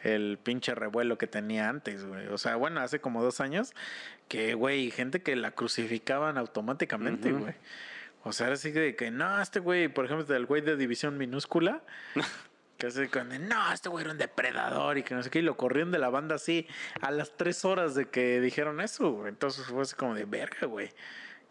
el 0.03 0.39
pinche 0.43 0.74
revuelo 0.74 1.19
que 1.19 1.27
tenía 1.27 1.69
antes, 1.69 2.05
güey. 2.05 2.27
O 2.29 2.39
sea, 2.39 2.57
bueno, 2.57 2.81
hace 2.81 3.01
como 3.01 3.23
dos 3.23 3.41
años 3.41 3.73
que, 4.29 4.55
güey, 4.55 4.91
gente 4.91 5.23
que 5.23 5.37
la 5.37 5.53
crucificaban 5.53 6.39
automáticamente, 6.39 7.33
Ujú. 7.33 7.43
güey. 7.45 7.55
O 8.24 8.33
sea, 8.33 8.49
así 8.53 8.70
de 8.70 8.95
que, 8.95 9.11
no, 9.11 9.41
este 9.41 9.61
güey, 9.61 9.89
por 9.89 10.05
ejemplo, 10.05 10.24
del 10.24 10.47
güey 10.47 10.62
de 10.62 10.77
división 10.77 11.19
minúscula. 11.19 11.83
Que 12.79 12.89
así 12.89 13.07
cuando, 13.07 13.39
no, 13.39 13.73
este 13.73 13.89
güey 13.91 14.03
era 14.03 14.11
un 14.11 14.19
depredador 14.19 14.99
y 14.99 15.05
que 15.05 15.15
no 15.15 15.23
sé 15.23 15.31
qué, 15.31 15.39
y 15.39 15.43
lo 15.43 15.57
corrieron 15.57 15.93
de 15.93 16.01
la 16.01 16.09
banda 16.09 16.35
así 16.35 16.66
a 17.01 17.12
las 17.12 17.37
tres 17.37 17.65
horas 17.65 17.95
de 17.95 18.09
que 18.09 18.41
dijeron 18.41 18.81
eso, 18.81 19.12
güey. 19.12 19.29
Entonces 19.29 19.65
fue 19.66 19.83
así 19.83 19.95
como 19.95 20.16
de 20.16 20.24
verga, 20.24 20.66
güey. 20.66 20.91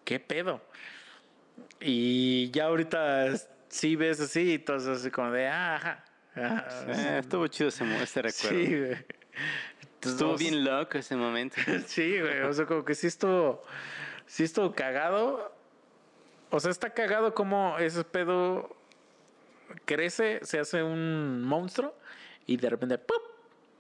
¿Qué 0.04 0.20
pedo? 0.20 0.62
Y 1.80 2.52
ya 2.52 2.66
ahorita 2.66 3.28
sí 3.70 3.96
ves 3.96 4.20
así 4.20 4.54
y 4.54 4.60
todo 4.60 4.76
eso 4.78 4.92
así 4.92 5.10
como 5.10 5.32
de, 5.32 5.48
ah, 5.48 5.76
ajá. 5.76 6.06
Ah, 6.36 6.68
Eh, 6.88 7.18
estuvo 7.20 7.48
chido 7.48 7.70
ese, 7.70 8.22
recuerdo. 8.22 8.58
sí, 8.58 8.78
güey. 8.78 8.98
Estuvo 10.02 10.36
bien 10.38 10.64
loco 10.64 10.98
ese 10.98 11.16
momento. 11.16 11.58
Sí, 11.88 12.20
güey. 12.20 12.42
O 12.42 12.54
sea, 12.54 12.66
como 12.66 12.84
que 12.86 12.96
sí 12.96 13.08
estuvo. 13.08 13.64
Sí 14.26 14.44
estuvo 14.44 14.74
cagado. 14.74 15.54
O 16.50 16.60
sea, 16.60 16.72
está 16.72 16.90
cagado 16.90 17.34
como 17.34 17.78
ese 17.80 18.04
pedo 18.04 18.76
crece, 19.86 20.40
se 20.44 20.60
hace 20.60 20.84
un 20.84 21.44
monstruo 21.44 21.96
y 22.46 22.58
de 22.58 22.70
repente 22.70 22.98
¡pum! 22.98 23.18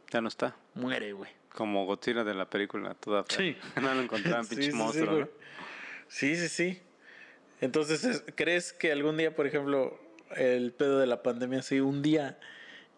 Ya 0.09 0.21
no 0.21 0.27
está. 0.27 0.55
muere, 0.73 1.11
güey. 1.13 1.29
Como 1.53 1.85
Godzilla 1.85 2.23
de 2.23 2.33
la 2.33 2.49
película, 2.49 2.93
toda 2.93 3.23
fea. 3.23 3.37
Sí. 3.37 3.57
No 3.81 3.93
lo 3.93 4.01
encontraban, 4.01 4.45
Sí, 4.45 4.55
pinche 4.55 4.71
sí, 4.71 4.77
monstruo, 4.77 5.25
sí. 5.25 5.31
Sí, 6.07 6.35
sí, 6.35 6.47
sí. 6.49 6.81
Entonces, 7.61 8.03
es- 8.03 8.23
¿crees 8.35 8.71
que 8.73 8.91
algún 8.91 9.17
día, 9.17 9.35
por 9.35 9.47
ejemplo, 9.47 9.99
el 10.35 10.71
pedo 10.73 10.99
de 10.99 11.07
la 11.07 11.23
pandemia, 11.23 11.61
sí, 11.61 11.79
un 11.79 12.01
día 12.01 12.37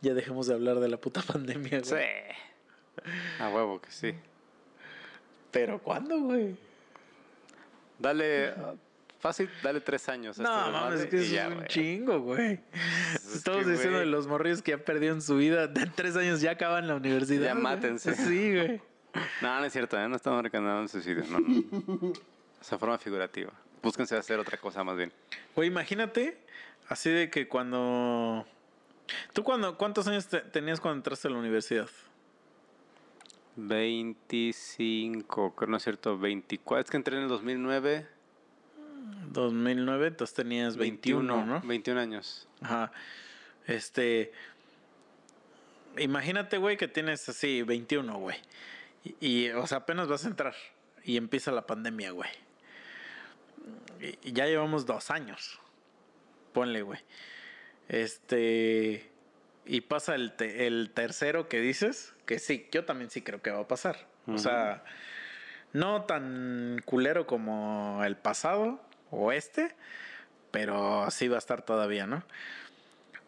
ya 0.01 0.13
dejemos 0.13 0.47
de 0.47 0.53
hablar 0.53 0.79
de 0.79 0.89
la 0.89 0.97
puta 0.97 1.21
pandemia, 1.27 1.81
güey? 1.81 2.03
Sí. 2.03 3.11
A 3.39 3.49
huevo 3.49 3.81
que 3.81 3.91
sí. 3.91 4.13
Pero 5.51 5.79
¿cuándo, 5.79 6.19
güey? 6.19 6.55
Dale, 7.99 8.53
fácil, 9.19 9.49
dale 9.61 9.79
tres 9.81 10.09
años. 10.09 10.39
a 10.39 10.43
No, 10.43 10.59
este 10.59 10.71
mames, 10.71 10.99
es 11.01 11.05
que 11.07 11.15
eso 11.17 11.33
ya, 11.33 11.47
es 11.47 11.55
un 11.55 11.65
chingo, 11.65 12.19
güey. 12.19 12.59
Es 13.13 13.35
Estamos 13.35 13.65
diciendo 13.65 13.99
de 13.99 14.05
los 14.05 14.27
morrillos 14.27 14.61
que 14.61 14.71
ya 14.71 14.77
perdieron 14.77 15.21
su 15.21 15.37
vida. 15.37 15.67
De 15.67 15.85
tres 15.85 16.15
años 16.15 16.41
ya 16.41 16.51
acaban 16.51 16.87
la 16.87 16.95
universidad. 16.95 17.45
Ya 17.45 17.51
güey. 17.53 17.63
mátense. 17.63 18.15
Sí, 18.15 18.55
güey. 18.55 18.81
No, 19.41 19.59
no 19.59 19.65
es 19.65 19.71
cierto, 19.71 19.97
¿eh? 19.97 20.09
no 20.09 20.15
estamos 20.15 20.41
recomendando 20.41 20.81
un 20.81 20.89
suicidio. 20.89 21.23
No, 21.29 21.39
no. 21.39 22.13
Esa 22.59 22.79
forma 22.79 22.97
figurativa. 22.97 23.51
Búsquense 23.83 24.17
hacer 24.17 24.39
otra 24.39 24.57
cosa 24.57 24.83
más 24.83 24.97
bien. 24.97 25.11
Güey, 25.55 25.67
imagínate, 25.67 26.37
así 26.89 27.09
de 27.09 27.29
que 27.29 27.47
cuando... 27.47 28.45
¿Tú 29.33 29.43
cuando, 29.43 29.77
cuántos 29.77 30.07
años 30.07 30.27
te- 30.27 30.41
tenías 30.41 30.79
cuando 30.79 30.97
entraste 30.97 31.27
a 31.27 31.31
la 31.31 31.37
universidad? 31.37 31.89
25, 33.55 35.55
creo 35.55 35.69
no 35.69 35.77
es 35.77 35.83
cierto, 35.83 36.17
24. 36.17 36.85
Es 36.85 36.89
que 36.89 36.97
entré 36.97 37.17
en 37.17 37.23
el 37.23 37.29
2009. 37.29 38.07
2009, 39.31 40.07
entonces 40.07 40.35
tenías 40.35 40.77
21, 40.77 41.45
¿no? 41.45 41.61
21 41.61 41.99
años. 41.99 42.47
Ajá. 42.61 42.91
Este. 43.67 44.31
Imagínate, 45.97 46.57
güey, 46.57 46.77
que 46.77 46.87
tienes 46.87 47.27
así 47.29 47.61
21, 47.61 48.17
güey. 48.17 48.37
Y, 49.03 49.15
y, 49.19 49.49
o 49.51 49.67
sea, 49.67 49.79
apenas 49.79 50.07
vas 50.07 50.25
a 50.25 50.29
entrar. 50.29 50.55
Y 51.03 51.17
empieza 51.17 51.51
la 51.51 51.67
pandemia, 51.67 52.11
güey. 52.11 52.29
Y, 54.01 54.29
y 54.29 54.33
ya 54.33 54.45
llevamos 54.45 54.85
dos 54.85 55.11
años. 55.11 55.59
Ponle, 56.53 56.81
güey. 56.83 56.99
Este. 57.89 59.09
Y 59.65 59.81
pasa 59.81 60.15
el, 60.15 60.33
te- 60.33 60.67
el 60.67 60.91
tercero 60.93 61.47
que 61.47 61.59
dices, 61.61 62.13
que 62.25 62.39
sí, 62.39 62.67
yo 62.71 62.83
también 62.85 63.09
sí 63.09 63.21
creo 63.21 63.41
que 63.41 63.51
va 63.51 63.61
a 63.61 63.67
pasar. 63.67 64.07
O 64.27 64.37
sea, 64.37 64.83
no 65.73 66.03
tan 66.03 66.81
culero 66.85 67.25
como 67.27 68.01
el 68.05 68.15
pasado 68.17 68.81
o 69.11 69.31
este, 69.31 69.75
pero 70.51 71.09
sí 71.11 71.27
va 71.27 71.35
a 71.35 71.39
estar 71.39 71.63
todavía, 71.63 72.07
¿no? 72.07 72.23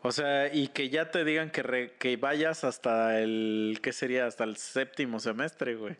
O 0.01 0.11
sea, 0.11 0.53
y 0.53 0.67
que 0.67 0.89
ya 0.89 1.09
te 1.09 1.23
digan 1.25 1.49
que, 1.51 1.63
re- 1.63 1.93
que 1.99 2.15
vayas 2.17 2.63
hasta 2.63 3.19
el, 3.19 3.79
¿qué 3.81 3.91
sería? 3.93 4.25
Hasta 4.27 4.43
el 4.43 4.57
séptimo 4.57 5.19
semestre, 5.19 5.75
güey. 5.75 5.95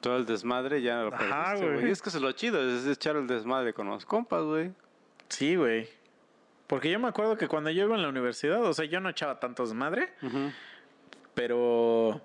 Todo 0.00 0.16
el 0.16 0.26
desmadre 0.26 0.82
ya 0.82 1.02
lo 1.02 1.14
Ajá, 1.14 1.18
perdiste, 1.52 1.66
güey. 1.66 1.74
güey. 1.78 1.88
Y 1.88 1.92
es 1.92 2.02
que 2.02 2.08
es 2.08 2.14
lo 2.16 2.32
chido, 2.32 2.60
es 2.78 2.86
echar 2.86 3.16
el 3.16 3.26
desmadre 3.26 3.72
con 3.74 3.88
los 3.88 4.04
compas, 4.04 4.42
güey. 4.42 4.72
Sí, 5.28 5.56
güey. 5.56 5.88
Porque 6.66 6.90
yo 6.90 6.98
me 6.98 7.08
acuerdo 7.08 7.36
que 7.36 7.48
cuando 7.48 7.70
yo 7.70 7.84
iba 7.84 7.94
en 7.96 8.02
la 8.02 8.08
universidad, 8.08 8.62
o 8.64 8.72
sea, 8.72 8.84
yo 8.86 9.00
no 9.00 9.08
echaba 9.10 9.38
tanto 9.40 9.64
desmadre, 9.64 10.12
pero... 11.34 12.20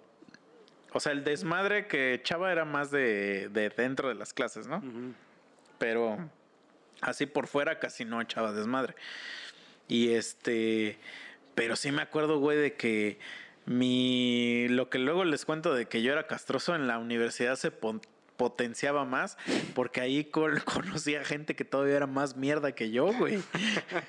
O 0.92 1.00
sea, 1.00 1.12
el 1.12 1.24
desmadre 1.24 1.88
que 1.88 2.16
echaba 2.16 2.52
era 2.52 2.66
más 2.66 2.90
de, 2.90 3.50
de 3.50 3.70
dentro 3.70 4.10
de 4.10 4.16
las 4.16 4.34
clases, 4.34 4.66
¿no? 4.68 4.82
Pero 5.78 6.18
así 7.02 7.26
por 7.28 7.46
fuera 7.48 7.78
casi 7.80 8.06
no 8.06 8.20
echaba 8.22 8.54
desmadre. 8.54 8.96
Y 9.88 10.14
este, 10.14 10.98
pero 11.54 11.76
sí 11.76 11.92
me 11.92 12.02
acuerdo, 12.02 12.40
güey, 12.40 12.58
de 12.58 12.74
que 12.74 13.20
mi, 13.66 14.68
lo 14.70 14.90
que 14.90 14.98
luego 14.98 15.26
les 15.26 15.46
cuento 15.46 15.76
de 15.76 15.86
que 15.88 16.02
yo 16.02 16.12
era 16.12 16.26
castroso 16.26 16.74
en 16.76 16.88
la 16.88 16.98
universidad 16.98 17.56
se 17.56 17.70
pon- 17.70 18.02
potenciaba 18.40 19.06
más 19.06 19.38
porque 19.76 20.02
ahí 20.02 20.24
con- 20.26 20.60
conocía 20.66 21.24
gente 21.24 21.56
que 21.56 21.64
todavía 21.66 21.98
era 21.98 22.07
más 22.07 22.36
mierda 22.38 22.72
que 22.72 22.90
yo, 22.90 23.14
güey. 23.14 23.38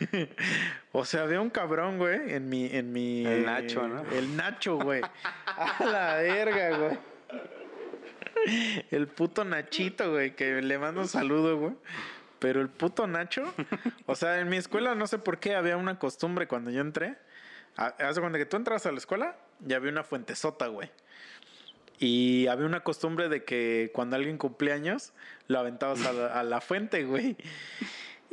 o 0.93 1.05
sea, 1.05 1.25
había 1.25 1.43
un 1.43 1.51
cabrón, 1.51 1.99
güey, 1.99 2.33
en 2.33 2.49
mi, 2.49 2.67
en 2.75 2.93
mi. 2.93 3.27
El 3.27 3.45
Nacho, 3.45 3.87
¿no? 3.89 4.03
El 4.13 4.37
Nacho, 4.37 4.77
güey. 4.79 5.03
A 5.45 5.85
la 5.85 6.15
verga, 6.17 6.79
güey. 6.79 6.99
El 8.91 9.07
puto 9.09 9.45
Nachito, 9.45 10.13
güey, 10.13 10.35
que 10.35 10.63
le 10.63 10.79
mando 10.79 11.03
un 11.03 11.09
saludo, 11.09 11.59
güey. 11.59 11.75
Pero 12.39 12.63
el 12.63 12.71
puto 12.71 13.07
Nacho, 13.07 13.53
o 14.07 14.15
sea, 14.15 14.41
en 14.41 14.49
mi 14.49 14.57
escuela 14.57 14.95
no 14.95 15.07
sé 15.07 15.19
por 15.19 15.39
qué 15.41 15.55
había 15.57 15.77
una 15.77 15.99
costumbre 15.99 16.49
cuando 16.49 16.71
yo 16.71 16.81
entré. 16.81 17.17
Ha- 17.77 17.95
Haz 17.99 18.15
de 18.15 18.21
cuenta 18.23 18.39
que 18.39 18.47
tú 18.47 18.57
entras 18.57 18.87
a 18.87 18.93
la 18.93 18.99
escuela 18.99 19.37
y 19.67 19.75
había 19.75 19.91
una 19.93 20.05
fuentesota, 20.05 20.69
güey. 20.69 20.91
Y 22.01 22.47
había 22.49 22.67
una 22.67 22.81
costumbre 22.81 23.29
de 23.29 23.45
que 23.45 23.91
cuando 23.95 24.17
alguien 24.17 24.39
cumplía 24.39 24.75
años, 24.75 25.13
lo 25.49 25.59
aventabas 25.61 26.05
a 26.07 26.13
la, 26.13 26.27
a 26.41 26.43
la 26.43 26.61
fuente, 26.61 27.05
güey. 27.05 27.37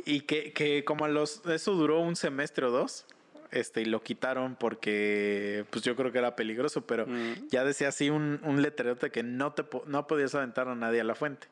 Y 0.06 0.22
que, 0.22 0.52
que 0.52 0.84
como 0.84 1.04
a 1.04 1.08
los... 1.08 1.42
Eso 1.46 1.74
duró 1.74 2.00
un 2.00 2.16
semestre 2.16 2.64
o 2.66 2.70
dos. 2.70 3.04
Este, 3.50 3.82
y 3.82 3.84
lo 3.86 4.02
quitaron 4.02 4.56
porque, 4.56 5.64
pues 5.70 5.82
yo 5.84 5.96
creo 5.96 6.12
que 6.12 6.18
era 6.18 6.34
peligroso, 6.36 6.86
pero 6.86 7.06
Mm. 7.06 7.48
ya 7.50 7.62
decía 7.64 7.88
así 7.88 8.10
un, 8.10 8.40
un 8.42 8.60
letrerote 8.62 9.10
que 9.10 9.22
no, 9.22 9.52
te, 9.52 9.64
po- 9.64 9.84
no 9.86 10.06
podías 10.06 10.34
aventar 10.34 10.68
a 10.68 10.74
nadie 10.74 11.00
a 11.00 11.04
la 11.04 11.14
fuente. 11.14 11.46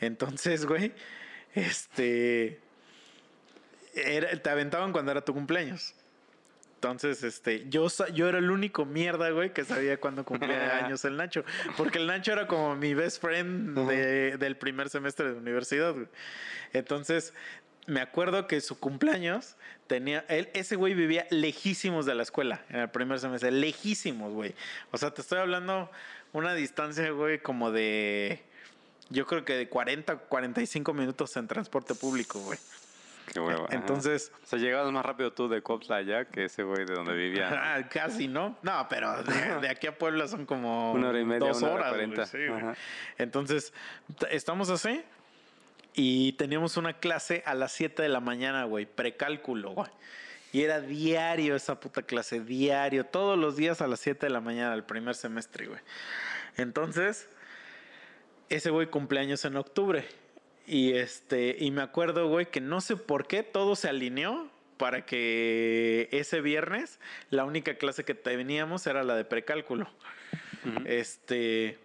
Entonces, 0.00 0.66
güey, 0.66 0.92
este... 1.54 2.60
era- 3.94 4.30
te 4.40 4.50
aventaban 4.50 4.92
cuando 4.92 5.10
era 5.12 5.24
tu 5.24 5.32
cumpleaños. 5.34 5.94
Entonces, 6.78 7.24
este, 7.24 7.68
yo, 7.68 7.88
yo 8.14 8.28
era 8.28 8.38
el 8.38 8.52
único 8.52 8.84
mierda, 8.84 9.30
güey, 9.30 9.52
que 9.52 9.64
sabía 9.64 9.98
cuándo 9.98 10.24
cumplía 10.24 10.76
años 10.86 11.04
el 11.04 11.16
Nacho. 11.16 11.44
Porque 11.76 11.98
el 11.98 12.06
Nacho 12.06 12.30
era 12.32 12.46
como 12.46 12.76
mi 12.76 12.94
best 12.94 13.20
friend 13.20 13.76
de- 13.88 14.36
del 14.38 14.56
primer 14.56 14.88
semestre 14.88 15.32
de 15.32 15.38
universidad, 15.38 15.92
güey. 15.92 16.06
Entonces, 16.72 17.34
me 17.86 18.00
acuerdo 18.00 18.46
que 18.46 18.60
su 18.60 18.78
cumpleaños 18.78 19.56
tenía. 19.88 20.24
Él, 20.28 20.50
ese 20.54 20.76
güey 20.76 20.94
vivía 20.94 21.26
lejísimos 21.30 22.06
de 22.06 22.14
la 22.14 22.22
escuela 22.22 22.62
en 22.68 22.76
el 22.80 22.90
primer 22.90 23.18
semestre. 23.18 23.50
Lejísimos, 23.50 24.32
güey. 24.32 24.54
O 24.92 24.98
sea, 24.98 25.10
te 25.12 25.20
estoy 25.22 25.38
hablando 25.40 25.90
una 26.32 26.54
distancia, 26.54 27.10
güey, 27.10 27.40
como 27.40 27.72
de. 27.72 28.40
Yo 29.10 29.26
creo 29.26 29.44
que 29.44 29.54
de 29.54 29.68
40, 29.68 30.16
45 30.16 30.94
minutos 30.94 31.36
en 31.38 31.48
transporte 31.48 31.96
público, 31.96 32.38
güey. 32.38 32.58
Qué 33.32 33.40
hueva. 33.40 33.64
ajá. 33.66 33.74
Entonces. 33.76 34.32
O 34.42 34.46
sea, 34.46 34.58
llegabas 34.58 34.92
más 34.92 35.04
rápido 35.04 35.32
tú 35.32 35.48
de 35.48 35.62
Copsla 35.62 35.96
allá 35.96 36.24
que 36.26 36.44
ese 36.44 36.62
güey 36.62 36.84
de 36.84 36.94
donde 36.94 37.14
vivía. 37.14 37.48
Ah, 37.52 37.88
casi, 37.90 38.28
¿no? 38.28 38.56
No, 38.62 38.86
pero 38.88 39.22
de, 39.22 39.32
de 39.60 39.68
aquí 39.68 39.86
a 39.86 39.96
Puebla 39.96 40.26
son 40.28 40.46
como 40.46 40.92
Una 40.92 41.08
hora 41.10 41.20
y 41.20 41.24
media, 41.24 41.48
dos 41.48 41.62
una 41.62 41.72
hora 41.72 41.80
horas. 41.80 41.92
cuarenta. 41.92 42.26
sí. 42.26 42.38
Ajá. 42.46 42.74
Entonces, 43.18 43.72
estamos 44.30 44.70
así 44.70 45.02
y 45.94 46.32
teníamos 46.34 46.76
una 46.76 46.92
clase 46.92 47.42
a 47.44 47.54
las 47.54 47.72
7 47.72 48.02
de 48.02 48.08
la 48.08 48.20
mañana, 48.20 48.64
güey, 48.64 48.86
precálculo, 48.86 49.70
güey. 49.70 49.88
Y 50.52 50.62
era 50.62 50.80
diario 50.80 51.56
esa 51.56 51.78
puta 51.78 52.02
clase, 52.02 52.40
diario, 52.40 53.04
todos 53.04 53.36
los 53.38 53.56
días 53.56 53.82
a 53.82 53.86
las 53.86 54.00
7 54.00 54.26
de 54.26 54.30
la 54.30 54.40
mañana, 54.40 54.74
el 54.74 54.84
primer 54.84 55.14
semestre, 55.14 55.66
güey. 55.66 55.80
Entonces, 56.56 57.28
ese 58.48 58.70
güey 58.70 58.86
cumpleaños 58.86 59.44
en 59.44 59.56
octubre. 59.56 60.06
Y 60.68 60.92
este, 60.92 61.56
y 61.58 61.70
me 61.70 61.80
acuerdo, 61.80 62.28
güey, 62.28 62.50
que 62.50 62.60
no 62.60 62.82
sé 62.82 62.96
por 62.96 63.26
qué 63.26 63.42
todo 63.42 63.74
se 63.74 63.88
alineó 63.88 64.50
para 64.76 65.06
que 65.06 66.10
ese 66.12 66.42
viernes 66.42 67.00
la 67.30 67.46
única 67.46 67.76
clase 67.76 68.04
que 68.04 68.14
teníamos 68.14 68.86
era 68.86 69.02
la 69.02 69.16
de 69.16 69.24
precálculo. 69.24 69.88
Este, 70.84 71.78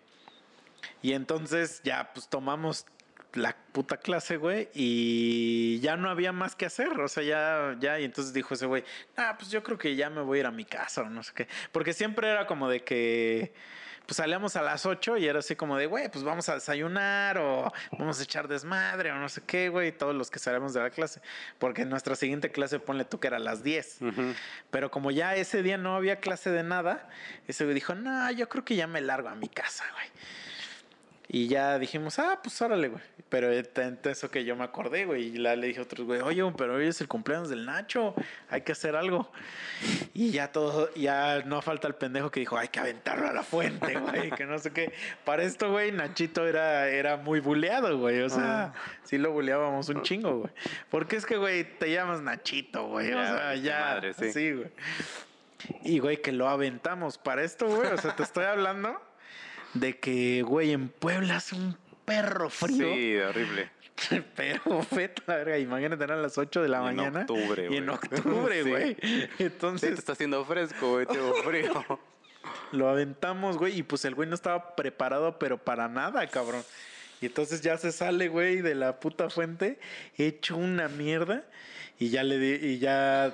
y 1.01 1.13
entonces 1.13 1.81
ya 1.85 2.11
pues 2.13 2.27
tomamos 2.27 2.85
la 3.33 3.55
puta 3.71 3.97
clase, 3.97 4.35
güey, 4.35 4.67
y 4.73 5.79
ya 5.79 5.95
no 5.95 6.09
había 6.09 6.33
más 6.33 6.55
que 6.55 6.65
hacer, 6.65 6.99
o 6.99 7.07
sea, 7.07 7.23
ya, 7.23 7.77
ya, 7.79 7.99
y 7.99 8.03
entonces 8.03 8.33
dijo 8.33 8.53
ese 8.53 8.65
güey, 8.65 8.83
ah, 9.15 9.35
pues 9.39 9.49
yo 9.49 9.63
creo 9.63 9.77
que 9.77 9.95
ya 9.95 10.09
me 10.09 10.21
voy 10.21 10.37
a 10.37 10.41
ir 10.41 10.45
a 10.45 10.51
mi 10.51 10.65
casa 10.65 11.01
o 11.01 11.09
no 11.09 11.23
sé 11.23 11.31
qué, 11.33 11.47
porque 11.71 11.93
siempre 11.93 12.29
era 12.29 12.45
como 12.45 12.69
de 12.69 12.83
que, 12.83 13.53
pues 14.05 14.17
salíamos 14.17 14.55
a 14.55 14.61
las 14.61 14.85
8 14.85 15.17
y 15.17 15.27
era 15.27 15.39
así 15.39 15.55
como 15.55 15.77
de, 15.77 15.85
güey, 15.85 16.09
pues 16.09 16.23
vamos 16.23 16.49
a 16.49 16.55
desayunar 16.55 17.37
o 17.37 17.71
vamos 17.93 18.19
a 18.19 18.23
echar 18.23 18.47
desmadre 18.47 19.11
o 19.11 19.15
no 19.15 19.29
sé 19.29 19.41
qué, 19.45 19.69
güey, 19.69 19.91
todos 19.91 20.13
los 20.13 20.29
que 20.29 20.39
salíamos 20.39 20.73
de 20.73 20.81
la 20.81 20.89
clase, 20.89 21.21
porque 21.57 21.85
nuestra 21.85 22.15
siguiente 22.15 22.51
clase, 22.51 22.79
ponle 22.79 23.05
tú 23.05 23.19
que 23.19 23.27
era 23.27 23.37
a 23.37 23.39
las 23.39 23.63
10, 23.63 23.97
Ujú. 24.01 24.33
pero 24.71 24.91
como 24.91 25.09
ya 25.11 25.35
ese 25.35 25.63
día 25.63 25.77
no 25.77 25.95
había 25.95 26.17
clase 26.19 26.49
de 26.51 26.63
nada, 26.63 27.07
ese 27.47 27.63
güey 27.63 27.73
dijo, 27.73 27.95
no, 27.95 28.29
yo 28.31 28.49
creo 28.49 28.65
que 28.65 28.75
ya 28.75 28.87
me 28.87 28.99
largo 29.01 29.29
a 29.29 29.35
mi 29.35 29.47
casa, 29.49 29.85
güey. 29.93 30.07
Y 31.29 31.47
ya 31.47 31.79
dijimos, 31.79 32.19
ah, 32.19 32.39
pues 32.43 32.61
órale, 32.61 32.89
güey. 32.89 33.01
Pero 33.29 33.49
tanto 33.65 34.09
eso 34.09 34.29
que 34.29 34.43
yo 34.45 34.55
me 34.55 34.63
acordé, 34.63 35.05
güey. 35.05 35.27
Y 35.29 35.37
la, 35.37 35.55
le 35.55 35.67
dije 35.67 35.79
a 35.79 35.83
otros, 35.83 36.05
güey, 36.05 36.21
oye, 36.21 36.43
pero 36.57 36.75
hoy 36.75 36.87
es 36.87 37.01
el 37.01 37.07
cumpleaños 37.07 37.49
del 37.49 37.65
Nacho. 37.65 38.13
Hay 38.49 38.61
que 38.61 38.73
hacer 38.73 38.95
algo. 38.95 39.31
Y 40.13 40.31
ya 40.31 40.51
todo, 40.51 40.93
ya 40.93 41.41
no 41.45 41.61
falta 41.61 41.87
el 41.87 41.95
pendejo 41.95 42.29
que 42.29 42.41
dijo, 42.41 42.57
hay 42.57 42.67
que 42.67 42.79
aventarlo 42.79 43.27
a 43.27 43.33
la 43.33 43.41
fuente, 43.41 43.95
güey. 43.99 44.29
Que 44.31 44.45
no 44.45 44.59
sé 44.59 44.71
qué. 44.71 44.93
Para 45.25 45.43
esto, 45.43 45.71
güey, 45.71 45.91
Nachito 45.91 46.45
era, 46.45 46.89
era 46.89 47.17
muy 47.17 47.39
buleado, 47.39 47.97
güey. 47.97 48.21
O 48.21 48.29
sea, 48.29 48.73
sí 49.03 49.17
lo 49.17 49.31
buleábamos 49.31 49.89
un 49.89 50.03
chingo, 50.03 50.39
güey. 50.39 50.53
Porque 50.91 51.15
es 51.15 51.25
que, 51.25 51.37
güey, 51.37 51.63
te 51.63 51.91
llamas 51.91 52.21
Nachito, 52.21 52.87
güey. 52.89 53.11
O 53.13 53.15
Ya, 53.17 53.25
sea, 53.27 53.55
ya. 53.55 53.79
madre, 53.79 54.13
sí. 54.13 54.31
sí, 54.31 54.51
güey. 54.51 54.69
Y, 55.83 55.99
güey, 55.99 56.21
que 56.21 56.33
lo 56.33 56.49
aventamos. 56.49 57.17
Para 57.17 57.43
esto, 57.43 57.65
güey, 57.67 57.87
o 57.91 57.97
sea, 57.97 58.15
te 58.15 58.23
estoy 58.23 58.43
hablando 58.43 59.01
de 59.73 59.99
que, 59.99 60.41
güey, 60.43 60.71
en 60.71 60.89
Puebla 60.89 61.37
hace 61.37 61.55
un 61.55 61.77
perro 62.05 62.49
frío. 62.49 62.93
Sí, 62.93 63.17
horrible. 63.17 63.69
Pero 64.35 64.81
feta, 64.83 65.23
la 65.27 65.35
verga. 65.37 65.57
Imagínate, 65.59 66.03
eran 66.03 66.21
las 66.21 66.37
8 66.37 66.61
de 66.61 66.69
la 66.69 66.77
Y 66.77 66.79
en 66.89 66.95
mañana. 66.95 67.19
octubre, 67.21 67.67
Y 67.71 67.77
en 67.77 67.85
güey. 67.85 67.95
octubre, 67.95 68.55
Sí. 68.63 68.69
güey. 68.69 68.97
Sí, 69.01 69.27
te 69.37 69.43
Entonces 69.45 69.99
está 69.99 70.13
haciendo 70.13 70.43
fresco, 70.45 70.91
güey, 70.93 71.05
tengo 71.05 71.33
frío. 71.43 71.85
lo 72.71 72.89
aventamos, 72.89 73.57
güey. 73.57 73.77
Y 73.77 73.83
pues 73.83 74.03
el 74.05 74.15
güey 74.15 74.27
no 74.27 74.35
estaba 74.35 74.75
preparado, 74.75 75.37
pero 75.39 75.57
para 75.57 75.87
nada, 75.87 76.25
cabrón. 76.27 76.63
Y 77.21 77.27
entonces 77.27 77.61
ya 77.61 77.77
se 77.77 77.91
sale, 77.91 78.27
güey, 78.27 78.61
de 78.61 78.75
la 78.75 78.99
puta 78.99 79.29
fuente, 79.29 79.79
hecho 80.17 80.57
una 80.57 80.89
mierda. 80.89 81.45
Y 81.99 82.09
ya 82.09 82.23
le 82.23 82.37
di, 82.39 82.67
y 82.67 82.79
ya 82.79 83.33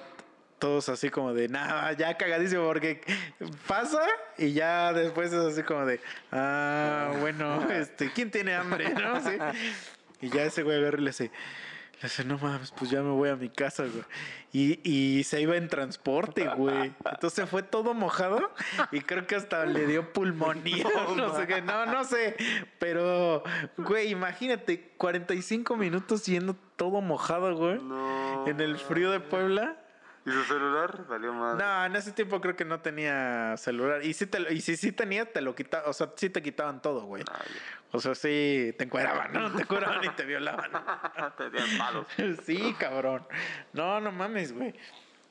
todos 0.60 0.90
así 0.90 1.10
como 1.10 1.34
de, 1.34 1.48
nada, 1.48 1.92
ya 1.94 2.16
cagadísimo, 2.18 2.66
porque 2.66 3.02
pasa 3.68 4.02
y 4.38 4.54
ya 4.54 4.94
después 4.94 5.34
es 5.34 5.40
así 5.40 5.64
como 5.64 5.86
de, 5.86 6.00
ah, 6.32 7.14
bueno, 7.20 7.70
este, 7.72 8.12
¿quién 8.12 8.30
tiene 8.30 8.54
hambre? 8.56 8.94
¿No? 8.94 9.22
Sí. 9.22 9.38
Y 10.22 10.30
ya 10.30 10.44
ese 10.44 10.64
güey 10.64 10.78
agarra 10.78 10.98
y 10.98 11.02
le 11.04 11.12
hace, 11.12 11.32
le 12.02 12.06
hace, 12.06 12.26
no 12.26 12.38
mames, 12.38 12.72
pues 12.72 12.92
ya 12.92 13.02
me 13.02 13.12
voy 13.12 13.30
a 13.30 13.38
mi 13.38 13.48
casa, 13.48 13.84
güey. 13.84 14.04
Y, 14.52 14.80
y 14.84 15.24
se 15.24 15.40
iba 15.40 15.56
en 15.56 15.70
transporte, 15.70 16.46
güey. 16.58 16.92
Entonces 17.10 17.50
fue 17.50 17.64
todo 17.64 17.94
mojado 17.94 18.52
y 18.92 19.00
creo 19.00 19.26
que 19.28 19.36
hasta 19.36 19.66
le 19.66 19.86
dio 19.86 20.12
pulmonía. 20.12 20.84
No, 21.16 21.36
sé 21.36 21.48
qué, 21.48 21.62
no, 21.62 21.86
no 21.86 22.04
sé. 22.04 22.36
Pero, 22.80 23.44
güey, 23.78 24.10
imagínate, 24.10 24.92
45 24.98 25.78
minutos 25.78 26.26
yendo 26.26 26.56
todo 26.76 27.00
mojado, 27.00 27.56
güey. 27.56 27.82
No. 27.82 28.46
En 28.46 28.60
el 28.60 28.78
frío 28.78 29.12
de 29.12 29.22
Puebla. 29.22 29.79
¿Y 30.30 30.32
su 30.32 30.44
celular? 30.44 31.06
Valió 31.08 31.34
más. 31.34 31.58
No, 31.58 31.86
en 31.86 31.96
ese 31.96 32.12
tiempo 32.12 32.40
creo 32.40 32.56
que 32.56 32.66
no 32.66 32.80
tenía 32.82 33.56
celular. 33.58 34.04
Y 34.06 34.14
si, 34.14 34.28
te, 34.28 34.54
y 34.54 34.62
si 34.62 34.78
sí 34.78 34.92
tenía, 34.92 35.26
te 35.32 35.42
lo 35.42 35.56
quitaban. 35.56 35.90
O 35.90 35.94
sea, 35.94 36.12
sí 36.16 36.30
te 36.30 36.42
quitaban 36.44 36.82
todo, 36.82 37.02
güey. 37.06 37.24
O 37.92 38.00
sea, 38.00 38.14
sí 38.16 38.74
te 38.78 38.84
encueraban, 38.84 39.34
¿no? 39.34 39.52
Te 39.52 39.64
encueraban 39.64 40.04
y 40.04 40.10
te 40.10 40.26
violaban. 40.26 40.70
Te 41.38 41.50
dieron 41.50 41.70
palos. 41.78 42.08
Sí, 42.46 42.76
cabrón. 42.80 43.26
No, 43.74 44.00
no 44.00 44.12
mames, 44.12 44.54
güey. 44.54 44.74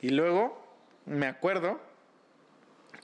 Y 0.01 0.11
luego 0.11 0.67
me 1.07 1.27
acuerdo 1.27 1.81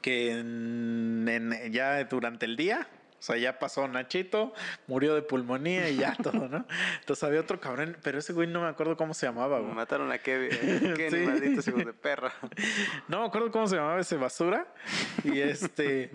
que 0.02 0.32
en- 0.32 1.26
en- 1.28 1.72
ya 1.72 2.02
durante 2.04 2.44
el 2.46 2.56
día, 2.56 2.86
sea, 3.24 3.36
ya 3.36 3.58
pasó 3.58 3.88
Nachito, 3.88 4.52
murió 4.86 5.14
de 5.14 5.22
pulmonía 5.22 5.88
y 5.88 5.96
ya 5.96 6.14
todo, 6.22 6.48
¿no? 6.48 6.66
Entonces 7.00 7.24
había 7.24 7.40
otro 7.40 7.58
cabrón, 7.60 7.96
pero 8.02 8.18
ese 8.18 8.32
güey 8.32 8.46
no 8.48 8.60
me 8.60 8.68
acuerdo 8.68 8.96
cómo 8.96 9.14
se 9.14 9.26
llamaba, 9.26 9.58
güey. 9.60 9.72
Mataron 9.72 10.12
a 10.12 10.18
Kevin. 10.18 10.50
Qué 10.96 11.10
Sí. 11.10 11.16
malditos 11.26 11.66
hijos 11.68 11.84
de 11.84 11.92
perra. 11.92 12.32
No 13.08 13.20
me 13.20 13.26
acuerdo 13.26 13.50
cómo 13.50 13.66
se 13.66 13.76
llamaba 13.76 14.00
ese 14.00 14.16
basura. 14.16 14.66
Y 15.24 15.40
este. 15.40 16.10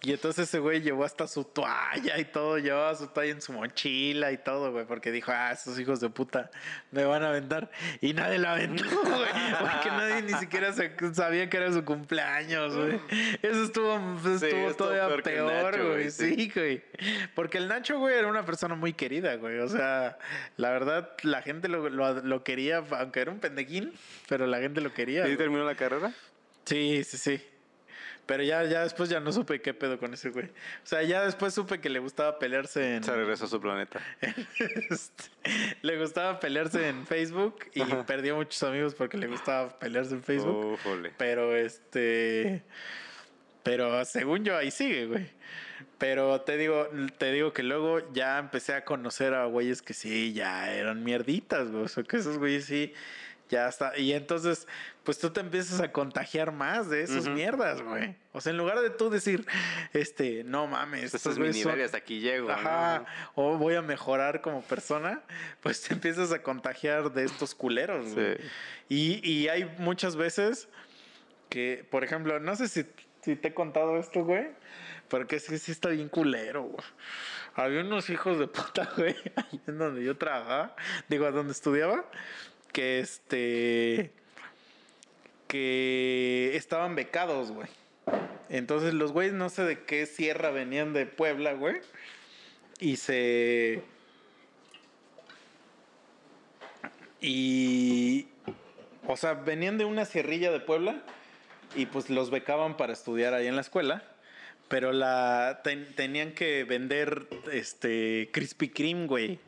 Y 0.00 0.12
entonces 0.12 0.48
ese 0.48 0.60
güey 0.60 0.80
llevó 0.80 1.04
hasta 1.04 1.26
su 1.26 1.42
toalla 1.42 2.18
y 2.18 2.24
todo, 2.24 2.58
llevaba 2.58 2.94
su 2.94 3.08
toalla 3.08 3.32
en 3.32 3.42
su 3.42 3.52
mochila 3.52 4.30
y 4.30 4.38
todo, 4.38 4.70
güey, 4.70 4.86
porque 4.86 5.10
dijo, 5.10 5.32
ah, 5.34 5.50
esos 5.50 5.78
hijos 5.80 5.98
de 5.98 6.08
puta 6.08 6.52
me 6.92 7.04
van 7.04 7.24
a 7.24 7.30
aventar. 7.30 7.68
Y 8.00 8.12
nadie 8.12 8.38
la 8.38 8.52
aventó, 8.52 8.84
güey, 9.02 9.28
porque 9.58 9.88
nadie 9.90 10.22
ni 10.22 10.34
siquiera 10.34 10.72
sabía 11.12 11.50
que 11.50 11.56
era 11.56 11.72
su 11.72 11.84
cumpleaños, 11.84 12.76
güey. 12.76 13.00
Eso 13.42 13.64
estuvo, 13.64 13.96
estuvo 13.96 14.34
estuvo 14.34 14.74
todavía 14.74 15.22
peor 15.22 15.52
Nacho, 15.52 15.78
güey. 15.78 15.92
güey, 15.94 16.10
sí. 16.12 16.34
Sí, 16.36 16.52
güey. 16.54 16.82
Porque 17.34 17.58
el 17.58 17.66
Nacho, 17.66 17.98
güey, 17.98 18.16
era 18.16 18.28
una 18.28 18.44
persona 18.44 18.76
muy 18.76 18.92
querida, 18.92 19.34
güey. 19.34 19.58
O 19.58 19.68
sea, 19.68 20.16
la 20.56 20.70
verdad, 20.70 21.10
la 21.22 21.42
gente 21.42 21.66
lo, 21.66 21.88
lo, 21.88 22.22
lo 22.22 22.44
quería, 22.44 22.84
aunque 22.90 23.20
era 23.20 23.32
un 23.32 23.40
pendequín, 23.40 23.92
pero 24.28 24.46
la 24.46 24.58
gente 24.58 24.80
lo 24.80 24.94
quería. 24.94 25.22
¿Y 25.22 25.24
güey. 25.24 25.36
terminó 25.36 25.64
la 25.64 25.74
carrera? 25.74 26.12
Sí, 26.64 27.02
sí, 27.02 27.16
sí. 27.16 27.42
Pero 28.28 28.42
ya, 28.42 28.62
ya 28.64 28.82
después 28.82 29.08
ya 29.08 29.20
no 29.20 29.32
supe 29.32 29.62
qué 29.62 29.72
pedo 29.72 29.98
con 29.98 30.12
ese 30.12 30.28
güey. 30.28 30.44
O 30.44 30.86
sea, 30.86 31.02
ya 31.02 31.24
después 31.24 31.54
supe 31.54 31.80
que 31.80 31.88
le 31.88 31.98
gustaba 31.98 32.38
pelearse 32.38 32.96
en. 32.96 33.02
Se 33.02 33.16
regresó 33.16 33.46
a 33.46 33.48
su 33.48 33.58
planeta. 33.58 34.02
este, 34.90 35.24
le 35.80 35.98
gustaba 35.98 36.38
pelearse 36.38 36.90
en 36.90 37.06
Facebook 37.06 37.56
y 37.72 37.80
Ajá. 37.80 38.04
perdió 38.04 38.36
muchos 38.36 38.62
amigos 38.62 38.94
porque 38.94 39.16
le 39.16 39.28
gustaba 39.28 39.70
pelearse 39.78 40.12
en 40.12 40.22
Facebook. 40.22 40.74
Ufole. 40.74 41.10
Pero 41.16 41.56
este. 41.56 42.62
Pero 43.62 44.04
según 44.04 44.44
yo 44.44 44.58
ahí 44.58 44.70
sigue, 44.70 45.06
güey. 45.06 45.30
Pero 45.96 46.42
te 46.42 46.58
digo, 46.58 46.86
te 47.16 47.32
digo 47.32 47.54
que 47.54 47.62
luego 47.62 48.12
ya 48.12 48.38
empecé 48.38 48.74
a 48.74 48.84
conocer 48.84 49.32
a 49.32 49.46
güeyes 49.46 49.80
que 49.80 49.94
sí, 49.94 50.34
ya 50.34 50.70
eran 50.70 51.02
mierditas, 51.02 51.70
güey. 51.70 51.84
O 51.84 51.88
sea, 51.88 52.04
que 52.04 52.18
esos 52.18 52.36
güeyes 52.36 52.66
sí, 52.66 52.92
ya 53.48 53.68
está. 53.68 53.96
Y 53.98 54.12
entonces, 54.12 54.66
pues 55.04 55.18
tú 55.18 55.30
te 55.30 55.40
empiezas 55.40 55.80
a 55.80 55.90
contagiar 55.92 56.52
más 56.52 56.90
de 56.90 57.02
esas 57.02 57.28
mierdas, 57.28 57.80
güey. 57.82 58.14
O 58.32 58.40
sea, 58.40 58.50
en 58.50 58.58
lugar 58.58 58.80
de 58.80 58.90
tú 58.90 59.08
decir, 59.10 59.46
este, 59.92 60.44
no 60.44 60.66
mames, 60.66 61.04
Este 61.04 61.16
estos 61.16 61.32
es 61.34 61.38
mi 61.38 61.48
nivel 61.48 61.62
son- 61.62 61.80
y 61.80 61.82
hasta 61.82 61.96
aquí 61.98 62.20
llego. 62.20 62.50
Ajá, 62.50 63.06
o 63.34 63.56
voy 63.56 63.74
a 63.74 63.82
mejorar 63.82 64.40
como 64.42 64.62
persona, 64.62 65.22
pues 65.62 65.80
te 65.82 65.94
empiezas 65.94 66.30
a 66.32 66.42
contagiar 66.42 67.12
de 67.12 67.24
estos 67.24 67.54
culeros, 67.54 68.12
güey. 68.14 68.36
Sí. 68.36 68.42
Y, 68.88 69.30
y 69.30 69.48
hay 69.48 69.64
muchas 69.78 70.14
veces 70.16 70.68
que, 71.48 71.86
por 71.90 72.04
ejemplo, 72.04 72.38
no 72.40 72.54
sé 72.56 72.68
si, 72.68 72.84
si 73.22 73.36
te 73.36 73.48
he 73.48 73.54
contado 73.54 73.98
esto, 73.98 74.24
güey, 74.24 74.48
porque 75.08 75.38
que 75.38 75.58
sí 75.58 75.72
está 75.72 75.88
bien 75.88 76.08
culero, 76.10 76.64
güey. 76.64 76.84
Había 77.54 77.80
unos 77.80 78.08
hijos 78.10 78.38
de 78.38 78.46
puta, 78.46 78.88
güey, 78.96 79.16
ahí 79.36 79.60
en 79.66 79.78
donde 79.78 80.04
yo 80.04 80.16
trabajaba, 80.18 80.76
digo, 81.08 81.30
donde 81.32 81.52
estudiaba, 81.52 82.04
que 82.72 83.00
este. 83.00 84.10
que 85.46 86.52
estaban 86.54 86.94
becados, 86.94 87.50
güey. 87.52 87.68
Entonces 88.50 88.94
los 88.94 89.12
güeyes 89.12 89.34
no 89.34 89.48
sé 89.50 89.62
de 89.62 89.82
qué 89.84 90.06
sierra 90.06 90.50
venían 90.50 90.92
de 90.92 91.06
Puebla, 91.06 91.52
güey. 91.52 91.76
Y 92.80 92.96
se. 92.96 93.82
Y. 97.20 98.28
O 99.06 99.16
sea, 99.16 99.34
venían 99.34 99.78
de 99.78 99.84
una 99.84 100.04
sierrilla 100.04 100.50
de 100.52 100.60
Puebla 100.60 101.02
y 101.74 101.86
pues 101.86 102.10
los 102.10 102.30
becaban 102.30 102.76
para 102.76 102.92
estudiar 102.92 103.34
ahí 103.34 103.46
en 103.46 103.54
la 103.56 103.62
escuela. 103.62 104.02
Pero 104.68 104.92
la 104.92 105.60
ten- 105.64 105.94
tenían 105.94 106.32
que 106.32 106.64
vender 106.64 107.26
este 107.50 108.28
Krispy 108.32 108.68
Kreme, 108.68 109.06
güey. 109.06 109.38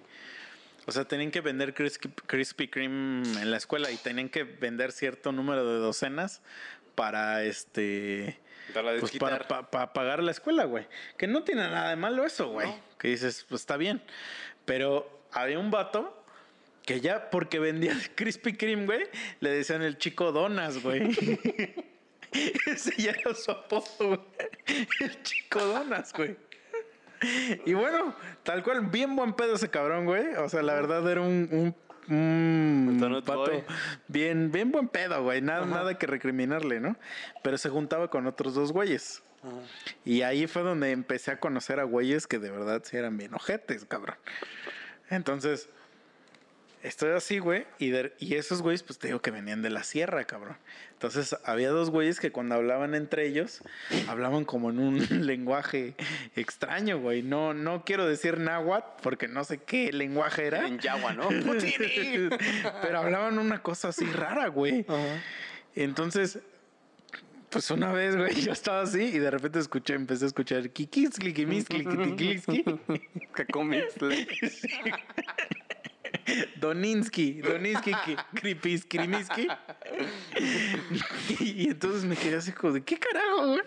O 0.90 0.92
sea, 0.92 1.04
tenían 1.04 1.30
que 1.30 1.40
vender 1.40 1.72
Krispy, 1.72 2.66
Kreme 2.66 3.22
en 3.40 3.48
la 3.52 3.56
escuela 3.56 3.92
y 3.92 3.96
tenían 3.96 4.28
que 4.28 4.42
vender 4.42 4.90
cierto 4.90 5.30
número 5.30 5.64
de 5.64 5.78
docenas 5.78 6.42
para 6.96 7.44
este 7.44 8.40
pues 8.98 9.12
para, 9.18 9.46
pa- 9.46 9.70
pa 9.70 9.92
pagar 9.92 10.20
la 10.20 10.32
escuela, 10.32 10.64
güey. 10.64 10.88
Que 11.16 11.28
no 11.28 11.44
tiene 11.44 11.62
nada 11.62 11.90
de 11.90 11.96
malo 11.96 12.26
eso, 12.26 12.48
güey. 12.48 12.66
No. 12.66 12.80
Que 12.98 13.06
dices, 13.06 13.46
pues 13.48 13.62
está 13.62 13.76
bien. 13.76 14.02
Pero 14.64 15.22
había 15.30 15.60
un 15.60 15.70
vato 15.70 16.24
que 16.84 17.00
ya 17.00 17.30
porque 17.30 17.60
vendía 17.60 17.94
Krispy 18.16 18.54
Kreme, 18.54 18.86
güey, 18.86 19.04
le 19.38 19.50
decían 19.50 19.82
el 19.82 19.96
chico 19.96 20.32
donas, 20.32 20.82
güey. 20.82 21.02
Ese 22.66 23.00
ya 23.00 23.12
era 23.12 23.32
su 23.34 23.52
apodo, 23.52 23.84
güey. 24.00 24.20
El 24.98 25.22
chico 25.22 25.64
donas, 25.64 26.12
güey. 26.12 26.36
Y 27.66 27.74
bueno, 27.74 28.14
tal 28.42 28.62
cual, 28.62 28.86
bien 28.86 29.16
buen 29.16 29.32
pedo 29.34 29.54
ese 29.54 29.68
cabrón, 29.68 30.06
güey. 30.06 30.34
O 30.36 30.48
sea, 30.48 30.62
la 30.62 30.74
verdad 30.74 31.08
era 31.10 31.20
un, 31.20 31.74
un, 32.08 33.22
pato 33.24 33.62
bien, 34.08 34.50
bien 34.50 34.72
buen 34.72 34.88
pedo, 34.88 35.22
güey. 35.22 35.42
Nada, 35.42 35.66
nada 35.66 35.98
que 35.98 36.06
recriminarle, 36.06 36.80
¿no? 36.80 36.96
Pero 37.42 37.58
se 37.58 37.68
juntaba 37.68 38.08
con 38.08 38.26
otros 38.26 38.54
dos 38.54 38.72
güeyes. 38.72 39.22
Y 40.04 40.22
ahí 40.22 40.46
fue 40.46 40.62
donde 40.62 40.90
empecé 40.90 41.30
a 41.30 41.40
conocer 41.40 41.80
a 41.80 41.84
güeyes 41.84 42.26
que 42.26 42.38
de 42.38 42.50
verdad 42.50 42.82
sí 42.84 42.96
eran 42.96 43.16
bien 43.16 43.34
ojetes, 43.34 43.84
cabrón. 43.86 44.16
Entonces, 45.08 45.68
estoy 46.82 47.10
así, 47.12 47.38
güey, 47.38 47.66
y, 47.78 47.90
de- 47.90 48.12
y 48.18 48.34
esos 48.36 48.62
güeyes, 48.62 48.82
pues 48.82 48.98
te 48.98 49.08
digo 49.08 49.20
que 49.20 49.30
venían 49.30 49.62
de 49.62 49.70
la 49.70 49.82
sierra, 49.82 50.24
cabrón. 50.24 50.56
Entonces, 50.92 51.36
había 51.44 51.70
dos 51.70 51.90
güeyes 51.90 52.20
que 52.20 52.30
cuando 52.32 52.54
hablaban 52.54 52.94
entre 52.94 53.26
ellos, 53.26 53.62
hablaban 54.08 54.44
como 54.44 54.70
en 54.70 54.78
un 54.78 54.98
lenguaje 55.26 55.94
extraño, 56.36 56.98
güey. 56.98 57.22
No, 57.22 57.54
no 57.54 57.84
quiero 57.84 58.06
decir 58.06 58.38
náhuatl, 58.38 59.02
porque 59.02 59.28
no 59.28 59.44
sé 59.44 59.58
qué 59.58 59.92
lenguaje 59.92 60.46
era. 60.46 60.66
En 60.66 60.78
Yagua, 60.78 61.12
¿no? 61.14 61.28
Pero 62.82 62.98
hablaban 62.98 63.38
una 63.38 63.62
cosa 63.62 63.88
así 63.88 64.04
rara, 64.06 64.48
güey. 64.48 64.84
Entonces, 65.74 66.38
pues 67.48 67.70
una 67.70 67.92
vez, 67.92 68.16
güey, 68.16 68.34
yo 68.42 68.52
estaba 68.52 68.82
así 68.82 69.02
y 69.02 69.18
de 69.18 69.30
repente 69.30 69.58
escuché, 69.58 69.94
empecé 69.94 70.24
a 70.24 70.28
escuchar 70.28 70.68
kikis, 70.70 71.10
klikimis, 71.18 71.64
klikitiklixki. 71.66 72.64
Cacomitzle. 73.32 74.26
Doninsky, 76.56 77.40
Doninsky, 77.42 77.92
Kripis, 78.34 78.84
Krimiski. 78.84 79.48
Y, 81.40 81.68
entonces 81.68 82.04
me 82.04 82.16
quedé 82.16 82.36
así 82.36 82.52
como 82.52 82.72
de, 82.72 82.82
¿qué 82.82 82.98
carajo, 82.98 83.48
güey? 83.48 83.62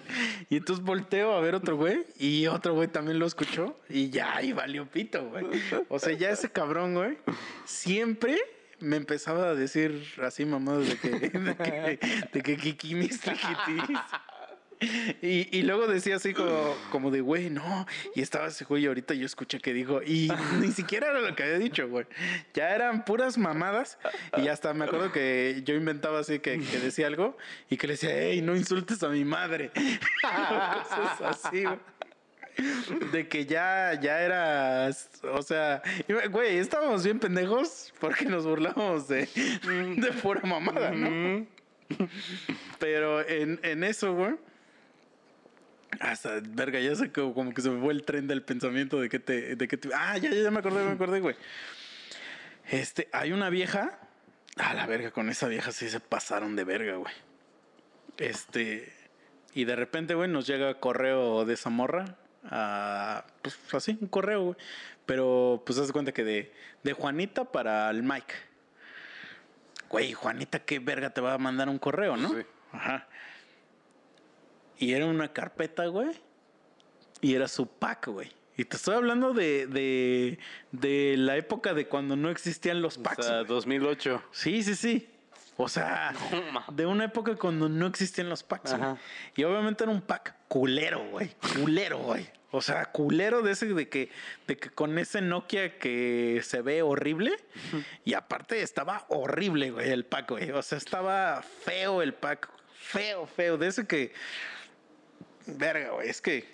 Y 0.49 0.57
entonces 0.57 0.84
volteo 0.84 1.34
a 1.34 1.41
ver 1.41 1.55
otro 1.55 1.77
güey 1.77 2.05
y 2.17 2.47
otro 2.47 2.73
güey 2.73 2.88
también 2.88 3.19
lo 3.19 3.25
escuchó 3.25 3.80
y 3.89 4.09
ya, 4.09 4.41
y 4.41 4.53
valió 4.53 4.89
pito, 4.89 5.23
güey. 5.30 5.45
O 5.89 5.99
sea, 5.99 6.13
ya 6.13 6.30
ese 6.30 6.51
cabrón, 6.51 6.95
güey, 6.95 7.17
siempre 7.65 8.38
me 8.80 8.97
empezaba 8.97 9.49
a 9.49 9.55
decir 9.55 10.03
así 10.21 10.45
mamadas 10.45 10.89
de 10.89 10.97
que, 10.97 11.09
de 11.09 11.55
que, 11.55 11.99
de 12.34 12.41
que 12.41 12.57
kikimis, 12.57 13.19
kikitis. 13.19 13.99
Y, 15.22 15.58
y 15.58 15.64
luego 15.64 15.88
decía 15.88 16.18
así 16.18 16.34
como, 16.34 16.76
como 16.91 17.12
de, 17.12 17.22
güey, 17.22 17.50
no. 17.50 17.86
Y 18.16 18.22
estaba 18.22 18.48
ese 18.48 18.66
güey, 18.66 18.84
y 18.84 18.88
ahorita 18.88 19.14
yo 19.14 19.26
escuché 19.26 19.60
que 19.60 19.74
dijo, 19.74 20.02
y 20.04 20.30
ni 20.60 20.72
siquiera 20.72 21.10
era 21.10 21.22
lo 21.22 21.36
que 21.36 21.44
había 21.44 21.58
dicho, 21.58 21.88
güey. 21.88 22.06
Ya 22.54 22.76
eran 22.76 23.06
puras 23.06 23.38
mamadas. 23.38 23.98
Y 24.38 24.48
hasta 24.48 24.74
me 24.74 24.86
acuerdo 24.86 25.12
que 25.12 25.62
yo 25.66 25.76
inventaba 25.76 26.20
así 26.20 26.40
que, 26.40 26.60
que 26.60 26.80
decía 26.80 27.08
algo 27.08 27.38
y 27.70 27.78
que 27.78 27.88
le 27.88 27.94
decía, 27.94 28.12
hey, 28.14 28.41
no 28.41 28.56
insultes 28.56 29.02
a 29.04 29.10
mi 29.10 29.24
madre. 29.24 29.72
Cosas 30.22 31.22
así, 31.22 31.64
güey. 31.64 31.80
De 33.12 33.28
que 33.28 33.48
ya, 33.48 34.00
ya 34.00 34.22
era, 34.22 34.91
o 35.32 35.41
sea, 35.41 35.82
güey, 36.30 36.58
estábamos 36.58 37.04
bien 37.04 37.20
pendejos 37.20 37.91
porque 38.00 38.26
nos 38.26 38.45
burlábamos 38.45 39.08
de, 39.08 39.26
de 39.26 40.12
pura 40.22 40.41
mamada, 40.44 40.91
¿no? 40.91 41.48
Pero 42.80 43.28
en, 43.28 43.60
en 43.64 43.84
eso, 43.84 44.14
güey. 44.14 44.36
Hasta, 45.99 46.40
verga, 46.41 46.80
ya 46.80 46.95
sé 46.95 47.11
que 47.11 47.22
como 47.22 47.53
que 47.53 47.61
se 47.61 47.70
me 47.70 47.82
fue 47.82 47.94
el 47.94 48.03
tren 48.03 48.28
del 48.28 48.41
pensamiento 48.44 48.99
de 48.99 49.10
que 49.10 49.20
te, 49.20 49.56
de 49.56 49.68
que 49.68 49.78
te- 49.78 49.90
ah, 49.94 50.18
ya, 50.18 50.30
ya, 50.30 50.41
ya 50.44 50.52
me 50.52 50.60
acordé, 50.60 50.84
me 50.84 50.91
acordé, 50.91 51.20
güey. 51.20 51.36
Este, 52.70 53.10
hay 53.11 53.32
una 53.32 53.49
vieja, 53.49 53.99
a 54.57 54.74
la 54.74 54.86
verga, 54.86 55.11
con 55.11 55.30
esa 55.30 55.48
vieja 55.48 55.72
sí 55.72 55.90
se 55.90 55.99
pasaron 55.99 56.56
de 56.56 56.64
verga, 56.64 56.95
güey. 56.95 57.14
Este, 58.18 58.94
y 59.53 59.65
de 59.65 59.76
repente, 59.76 60.14
güey, 60.15 60.30
nos 60.30 60.48
llega 60.48 60.80
correo 60.80 61.45
de 61.45 61.53
esa 61.56 61.70
morra, 61.70 62.15
a, 62.45 63.26
pues 63.41 63.57
así, 63.74 63.98
un 63.99 64.07
correo, 64.07 64.44
güey. 64.44 64.56
Pero, 65.06 65.61
pues, 65.65 65.78
haz 65.80 65.91
cuenta 65.91 66.14
que 66.14 66.24
de, 66.24 66.53
de 66.84 66.94
Juanita 66.94 67.45
para 67.45 67.90
el 67.90 68.03
Mike. 68.03 68.34
Güey, 69.90 70.14
Juanita, 70.14 70.60
¿qué 70.60 70.80
verga 70.80 71.10
te 71.11 71.22
va 71.22 71.34
a 71.34 71.38
mandar 71.38 71.70
un 71.70 71.78
correo, 71.78 72.15
no? 72.18 72.30
Sí. 72.30 72.41
Ajá. 72.72 73.07
Y 74.78 74.94
era 74.94 75.06
una 75.06 75.32
carpeta, 75.34 75.86
güey. 75.88 76.10
Y 77.22 77.36
era 77.36 77.48
su 77.48 77.68
pack, 77.68 78.08
güey. 78.08 78.32
Y 78.58 78.66
te 78.66 78.76
estoy 78.76 78.95
hablando 78.95 79.34
de, 79.34 79.66
de, 79.68 80.38
de 80.72 81.16
la 81.18 81.38
época 81.38 81.74
de 81.74 81.88
cuando 81.88 82.16
no 82.16 82.30
existían 82.30 82.82
los 82.82 82.98
O 82.98 83.04
packs. 83.04 83.26
sea, 83.26 83.36
güey. 83.38 83.48
2008. 83.48 84.24
Sí, 84.32 84.62
sí, 84.64 84.76
sí. 84.76 85.10
O 85.58 85.68
sea, 85.70 86.14
de 86.72 86.86
una 86.86 87.06
época 87.06 87.36
cuando 87.36 87.70
no 87.70 87.88
existían 87.88 88.30
los 88.30 88.44
packs. 88.44 88.72
güey. 88.72 88.84
Ajá. 88.84 88.98
Y 89.36 89.44
obviamente 89.44 89.84
era 89.84 89.91
un 89.91 90.02
pack 90.02 90.36
culero, 90.48 91.04
güey. 91.10 91.32
Culero, 91.56 91.98
güey. 92.00 92.28
O 92.52 92.62
sea, 92.62 92.86
culero 92.86 93.41
de 93.41 93.54
ese 93.54 93.66
de 93.66 93.90
que, 93.90 94.12
de 94.45 94.58
que 94.58 94.70
con 94.70 95.00
ese 95.00 95.22
Nokia 95.22 95.80
que 95.80 96.40
se 96.44 96.62
ve 96.62 96.84
horrible. 96.84 97.32
Y 98.06 98.14
aparte 98.14 98.62
estaba 98.62 99.06
horrible, 99.10 99.72
güey, 99.72 99.90
el 99.90 100.06
pack, 100.06 100.30
güey. 100.30 100.52
O 100.52 100.62
sea, 100.62 100.78
estaba 100.78 101.41
feo 101.41 102.04
el 102.04 102.14
pack. 102.14 102.50
Feo, 102.76 103.26
feo. 103.26 103.58
De 103.58 103.68
ese 103.68 103.88
que. 103.88 104.14
Verga, 105.45 105.91
güey. 105.91 106.10
Es 106.10 106.22
que. 106.22 106.52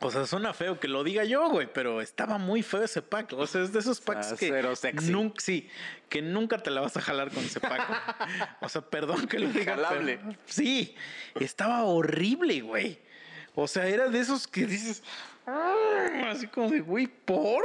O 0.00 0.10
sea, 0.10 0.26
suena 0.26 0.52
feo 0.52 0.78
que 0.78 0.88
lo 0.88 1.02
diga 1.04 1.24
yo, 1.24 1.48
güey, 1.48 1.72
pero 1.72 2.02
estaba 2.02 2.36
muy 2.36 2.62
feo 2.62 2.82
ese 2.82 3.00
pack. 3.00 3.32
O 3.32 3.46
sea, 3.46 3.62
es 3.62 3.72
de 3.72 3.78
esos 3.78 4.00
packs 4.00 4.34
que. 4.34 4.50
Nunca, 5.04 5.40
sí, 5.40 5.68
que 6.10 6.20
nunca 6.20 6.58
te 6.58 6.70
la 6.70 6.82
vas 6.82 6.96
a 6.98 7.00
jalar 7.00 7.30
con 7.30 7.42
ese 7.44 7.60
pack. 7.60 7.80
o 8.60 8.68
sea, 8.68 8.82
perdón 8.82 9.26
que 9.26 9.38
lo 9.38 9.48
diga. 9.48 9.74
pero- 9.74 9.86
Jalable. 9.88 10.20
sí, 10.44 10.94
estaba 11.40 11.84
horrible, 11.84 12.60
güey. 12.60 12.98
O 13.54 13.66
sea, 13.66 13.86
era 13.86 14.08
de 14.08 14.20
esos 14.20 14.46
que 14.46 14.66
dices. 14.66 15.02
Así 16.26 16.46
como 16.48 16.68
de, 16.70 16.80
güey, 16.80 17.06
¿por? 17.06 17.64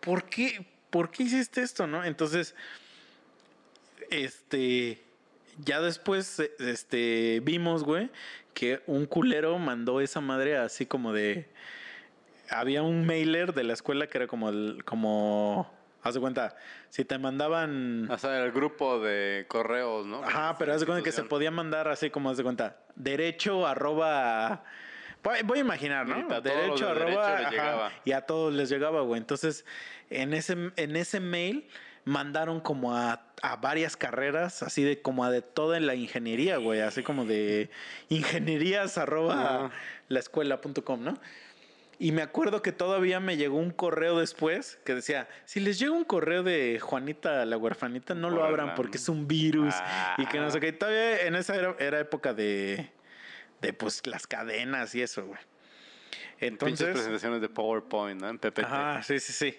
¿Por 0.00 0.24
qué? 0.24 0.66
¿Por 0.88 1.10
qué 1.10 1.24
hiciste 1.24 1.60
esto, 1.60 1.86
no? 1.86 2.02
Entonces, 2.04 2.54
este. 4.10 5.02
Ya 5.58 5.80
después, 5.80 6.38
este, 6.58 7.40
vimos, 7.42 7.82
güey, 7.82 8.10
que 8.56 8.80
un 8.86 9.04
culero 9.04 9.58
mandó 9.58 10.00
esa 10.00 10.22
madre 10.22 10.56
así 10.56 10.86
como 10.86 11.12
de. 11.12 11.46
Había 12.48 12.82
un 12.82 13.06
mailer 13.06 13.52
de 13.52 13.64
la 13.64 13.74
escuela 13.74 14.06
que 14.06 14.16
era 14.16 14.26
como 14.26 14.48
el, 14.48 14.82
como. 14.84 15.70
Haz 16.02 16.14
de 16.14 16.20
cuenta, 16.20 16.56
si 16.88 17.04
te 17.04 17.18
mandaban. 17.18 18.10
O 18.10 18.16
sea, 18.16 18.42
el 18.42 18.52
grupo 18.52 18.98
de 19.00 19.44
correos, 19.48 20.06
¿no? 20.06 20.22
Ajá, 20.24 20.56
pero 20.58 20.72
haz 20.72 20.80
de 20.80 20.86
cuenta 20.86 21.04
que 21.04 21.12
se 21.12 21.24
podía 21.24 21.50
mandar 21.50 21.88
así 21.88 22.08
como 22.08 22.30
haz 22.30 22.38
de 22.38 22.44
cuenta. 22.44 22.78
Derecho 22.94 23.66
arroba. 23.66 24.64
Voy 25.44 25.58
a 25.58 25.60
imaginar, 25.60 26.06
¿no? 26.06 26.34
A 26.34 26.40
Derecho 26.40 26.86
de 26.86 26.90
arroba. 26.92 27.36
derecho 27.36 27.60
ajá, 27.60 27.92
y 28.04 28.12
a 28.12 28.22
todos 28.22 28.54
les 28.54 28.70
llegaba, 28.70 29.02
güey. 29.02 29.20
Entonces, 29.20 29.66
en 30.08 30.32
ese, 30.32 30.72
en 30.76 30.96
ese 30.96 31.20
mail 31.20 31.68
mandaron 32.06 32.60
como 32.60 32.96
a, 32.96 33.20
a 33.42 33.56
varias 33.56 33.96
carreras, 33.96 34.62
así 34.62 34.82
de 34.84 35.02
como 35.02 35.24
a 35.24 35.30
de 35.30 35.42
toda 35.42 35.78
la 35.80 35.94
ingeniería, 35.96 36.56
güey. 36.56 36.80
Así 36.80 37.02
como 37.02 37.24
de 37.26 37.68
ingenierías 38.08 38.96
arroba 38.96 39.66
Ajá. 39.66 39.70
laescuela.com, 40.08 41.02
¿no? 41.04 41.18
Y 41.98 42.12
me 42.12 42.22
acuerdo 42.22 42.60
que 42.62 42.72
todavía 42.72 43.20
me 43.20 43.36
llegó 43.36 43.56
un 43.56 43.70
correo 43.70 44.18
después 44.20 44.78
que 44.84 44.94
decía, 44.94 45.28
si 45.46 45.60
les 45.60 45.78
llega 45.78 45.92
un 45.92 46.04
correo 46.04 46.42
de 46.42 46.78
Juanita 46.78 47.44
la 47.44 47.56
huerfanita, 47.56 48.14
no 48.14 48.30
lo 48.30 48.44
abran 48.44 48.74
porque 48.74 48.98
es 48.98 49.08
un 49.08 49.26
virus 49.26 49.74
y 50.18 50.26
que 50.26 50.38
no 50.38 50.50
sé 50.50 50.58
Ah. 50.58 50.60
qué. 50.60 50.72
Todavía 50.72 51.22
en 51.22 51.34
esa 51.34 51.56
era, 51.56 51.74
era 51.80 51.98
época 51.98 52.34
de, 52.34 52.90
de 53.62 53.72
pues 53.72 54.06
las 54.06 54.26
cadenas 54.26 54.94
y 54.94 55.02
eso, 55.02 55.24
güey. 55.26 55.40
Pinches 56.38 56.52
Entonces, 56.52 56.88
presentaciones 56.90 57.40
de 57.40 57.48
PowerPoint, 57.48 58.20
¿no? 58.20 58.28
En 58.28 58.38
PPT. 58.38 58.60
ajá, 58.64 59.02
sí, 59.02 59.18
sí, 59.18 59.32
sí. 59.32 59.58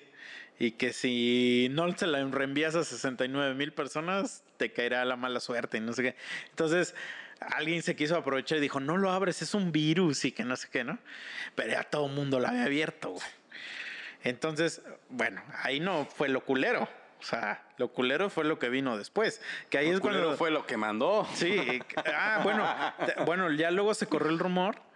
Y 0.60 0.72
que 0.72 0.94
si 0.94 1.68
no 1.72 1.96
se 1.96 2.08
la 2.08 2.24
reenvías 2.26 2.76
a 2.76 2.84
69 2.84 3.54
mil 3.54 3.72
personas, 3.72 4.44
te 4.58 4.72
caerá 4.72 5.06
la 5.06 5.16
mala 5.16 5.40
suerte 5.40 5.78
y 5.78 5.82
no 5.82 5.94
sé 5.94 6.04
qué. 6.04 6.16
Entonces, 6.50 6.96
alguien 7.40 7.84
se 7.84 7.96
quiso 7.96 8.16
aprovechar 8.16 8.58
y 8.58 8.62
dijo, 8.62 8.80
no 8.80 8.98
lo 8.98 9.12
abres, 9.12 9.42
es 9.42 9.54
un 9.54 9.72
virus 9.72 10.26
y 10.26 10.32
que 10.32 10.44
no 10.44 10.56
sé 10.56 10.70
qué, 10.72 10.84
¿no? 10.84 10.98
Pero 11.56 11.72
ya 11.72 11.84
todo 11.84 12.08
el 12.08 12.14
mundo 12.14 12.40
lo 12.40 12.48
había 12.48 12.66
abierto, 12.66 13.12
güey. 13.12 13.28
Entonces, 14.24 14.82
bueno, 15.10 15.42
ahí 15.62 15.80
no 15.80 16.06
fue 16.06 16.28
lo 16.28 16.44
culero. 16.44 16.90
O 17.20 17.24
sea, 17.24 17.64
lo 17.78 17.90
culero 17.90 18.30
fue 18.30 18.44
lo 18.44 18.60
que 18.60 18.70
vino 18.70 18.98
después. 18.98 19.42
Que 19.70 19.80
ahí 19.80 19.90
es 19.90 20.00
Culero 20.00 20.22
cuando... 20.22 20.38
fue 20.38 20.52
lo 20.52 20.66
que 20.66 20.78
mandó. 20.78 21.28
Sí, 21.34 21.82
ah, 22.14 22.42
bueno, 22.44 22.68
bueno, 23.26 23.52
ya 23.52 23.72
luego 23.72 23.94
se 23.94 24.08
corrió 24.08 24.30
el 24.30 24.40
rumor 24.40 24.87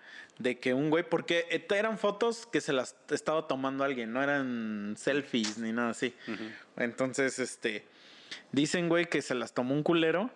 de 0.41 0.59
que 0.59 0.73
un 0.73 0.89
güey, 0.89 1.03
porque 1.07 1.45
eh, 1.49 1.65
eran 1.76 1.97
fotos 1.97 2.45
que 2.45 2.61
se 2.61 2.73
las 2.73 2.95
estaba 3.09 3.47
tomando 3.47 3.84
alguien, 3.84 4.11
no 4.13 4.22
eran 4.23 4.95
selfies 4.97 5.57
ni 5.57 5.72
nada 5.72 5.89
así. 5.89 6.13
Entonces, 6.77 7.39
este, 7.39 7.85
dicen, 8.51 8.89
güey, 8.89 9.05
que 9.07 9.22
se 9.22 9.35
las 9.35 9.53
tomó 9.53 9.73
un 9.73 9.84
culero 9.84 10.30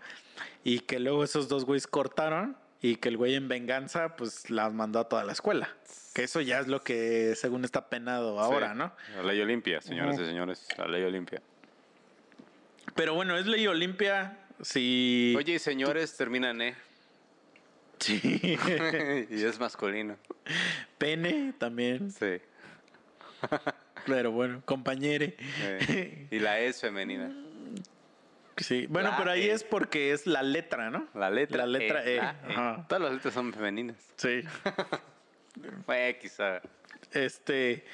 y 0.64 0.80
que 0.80 1.00
luego 1.00 1.24
esos 1.24 1.48
dos 1.48 1.66
güeyes 1.66 1.88
cortaron 1.88 2.58
y 2.82 2.98
que 2.98 3.10
el 3.10 3.18
güey 3.18 3.36
en 3.36 3.48
venganza, 3.48 4.16
pues 4.16 4.50
las 4.50 4.74
mandó 4.74 5.00
a 5.00 5.10
toda 5.10 5.24
la 5.24 5.32
escuela. 5.32 5.70
Que 6.14 6.24
eso 6.24 6.40
ya 6.42 6.60
es 6.60 6.68
lo 6.68 6.82
que 6.82 7.34
según 7.36 7.66
está 7.66 7.90
penado 7.90 8.40
ahora, 8.40 8.72
Sí. 8.72 8.78
¿no? 8.78 8.94
La 9.18 9.24
ley 9.24 9.42
Olimpia, 9.42 9.82
señoras 9.82 10.20
y 10.20 10.26
señores. 10.26 10.68
La 10.78 10.88
ley 10.88 11.04
Olimpia. 11.04 11.42
Pero 12.96 13.14
bueno, 13.14 13.38
es 13.38 13.46
ley 13.48 13.66
Olimpia. 13.68 14.40
Si. 14.62 15.34
Oye, 15.38 15.56
y 15.56 15.60
señores, 15.60 16.16
terminan 16.16 16.62
E. 16.62 16.76
Sí. 18.00 18.58
y 19.30 19.44
es 19.44 19.60
masculino. 19.60 20.18
Pene 20.98 21.54
también. 21.58 22.12
Sí. 22.12 22.38
Pero 24.06 24.32
bueno, 24.32 24.62
compañere. 24.66 25.36
Y 26.32 26.40
la 26.40 26.60
E 26.60 26.68
es 26.68 26.82
femenina. 26.82 27.32
Sí, 28.58 28.88
bueno, 28.88 29.10
La 29.12 29.18
pero 29.18 29.32
ahí 29.32 29.44
E. 29.44 29.52
es 29.52 29.64
porque 29.64 30.12
es 30.12 30.26
la 30.28 30.42
letra, 30.42 30.90
¿no? 30.90 31.08
La 31.14 31.30
letra 31.30 31.66
La 31.66 31.80
letra 31.80 32.06
E. 32.06 32.18
la 32.18 32.30
Ajá. 32.48 32.86
Todas 32.88 33.04
las 33.04 33.14
letras 33.14 33.34
son 33.34 33.54
femeninas. 33.54 33.98
Sí. 34.18 34.42
Eh, 35.88 36.20
quizá. 36.22 36.62
Este, 37.14 37.86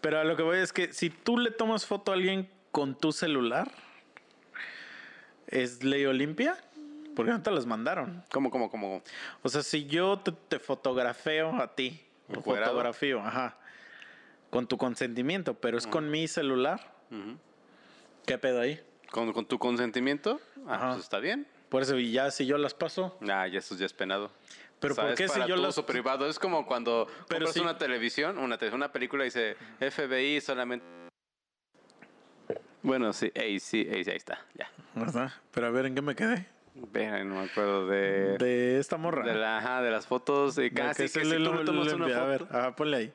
pero 0.00 0.18
a 0.18 0.24
lo 0.24 0.34
que 0.34 0.42
voy 0.42 0.60
es 0.60 0.72
que 0.72 0.94
si 0.94 1.10
tú 1.10 1.36
le 1.36 1.50
tomas 1.50 1.84
foto 1.84 2.10
a 2.10 2.14
alguien 2.14 2.48
con 2.70 2.96
tu 2.96 3.12
celular, 3.12 3.70
¿es 5.46 5.84
ley 5.84 6.06
Olimpia? 6.06 6.56
Porque 7.16 7.32
no 7.32 7.42
te 7.42 7.50
las 7.50 7.66
mandaron. 7.66 8.22
¿Cómo, 8.30 8.50
cómo, 8.50 8.70
cómo? 8.70 9.02
O 9.42 9.48
sea, 9.48 9.62
si 9.62 9.86
yo 9.86 10.18
te, 10.20 10.30
te 10.32 10.58
fotografeo 10.60 11.54
a 11.60 11.74
ti, 11.74 12.00
fotografío, 12.44 13.20
ajá, 13.20 13.56
con 14.50 14.66
tu 14.68 14.76
consentimiento, 14.78 15.54
pero 15.54 15.78
es 15.78 15.86
con 15.86 16.10
mi 16.10 16.28
celular. 16.28 16.94
¿qué 18.26 18.38
pedo 18.38 18.60
ahí? 18.60 18.80
¿Con, 19.10 19.32
con 19.32 19.46
tu 19.46 19.58
consentimiento? 19.58 20.40
Ah, 20.66 20.74
Ajá. 20.74 20.90
pues 20.92 21.04
está 21.04 21.18
bien. 21.18 21.46
Por 21.68 21.82
eso, 21.82 21.96
y 21.98 22.12
ya 22.12 22.30
si 22.30 22.46
yo 22.46 22.58
las 22.58 22.74
paso. 22.74 23.18
Ah, 23.28 23.46
ya 23.48 23.58
eso 23.58 23.74
ya 23.76 23.86
es 23.86 23.92
penado. 23.92 24.30
Pero 24.78 24.94
¿por 24.94 25.14
qué 25.14 25.26
si 25.28 25.40
yo 25.46 25.56
las- 25.56 25.70
uso 25.70 25.86
privado? 25.86 26.28
Es 26.28 26.38
como 26.38 26.66
cuando 26.66 27.06
Pero 27.28 27.46
compras 27.46 27.54
sí. 27.54 27.60
una 27.60 27.78
televisión, 27.78 28.36
una, 28.38 28.58
te- 28.58 28.68
una 28.70 28.92
película 28.92 29.24
y 29.24 29.28
dice 29.28 29.56
FBI 29.80 30.40
solamente... 30.40 30.84
Bueno, 32.82 33.12
sí, 33.12 33.32
ahí 33.34 33.58
sí, 33.58 33.80
ahí, 33.90 34.00
ahí 34.06 34.16
está, 34.16 34.44
ya. 34.54 34.70
¿verdad? 34.94 35.32
Pero 35.50 35.66
a 35.66 35.70
ver, 35.70 35.86
¿en 35.86 35.94
qué 35.94 36.02
me 36.02 36.14
quedé? 36.14 36.46
Ve, 36.92 37.24
no 37.24 37.36
me 37.36 37.46
acuerdo 37.50 37.86
de... 37.86 38.36
De 38.38 38.78
esta 38.78 38.96
morra. 38.96 39.24
De, 39.24 39.34
la, 39.34 39.58
ajá, 39.58 39.82
de 39.82 39.90
las 39.90 40.06
fotos, 40.06 40.54
de 40.56 40.64
De 40.64 40.72
casi 40.72 41.02
que, 41.04 41.08
se 41.08 41.24
si 41.24 41.30
tú 41.30 41.38
le 41.54 41.64
tomas 41.64 41.92
una 41.92 42.04
envía. 42.04 42.22
A 42.22 42.26
ver, 42.26 42.40
foto... 42.40 42.56
ajá, 42.58 42.76
ponle 42.76 42.96
ahí. 42.98 43.12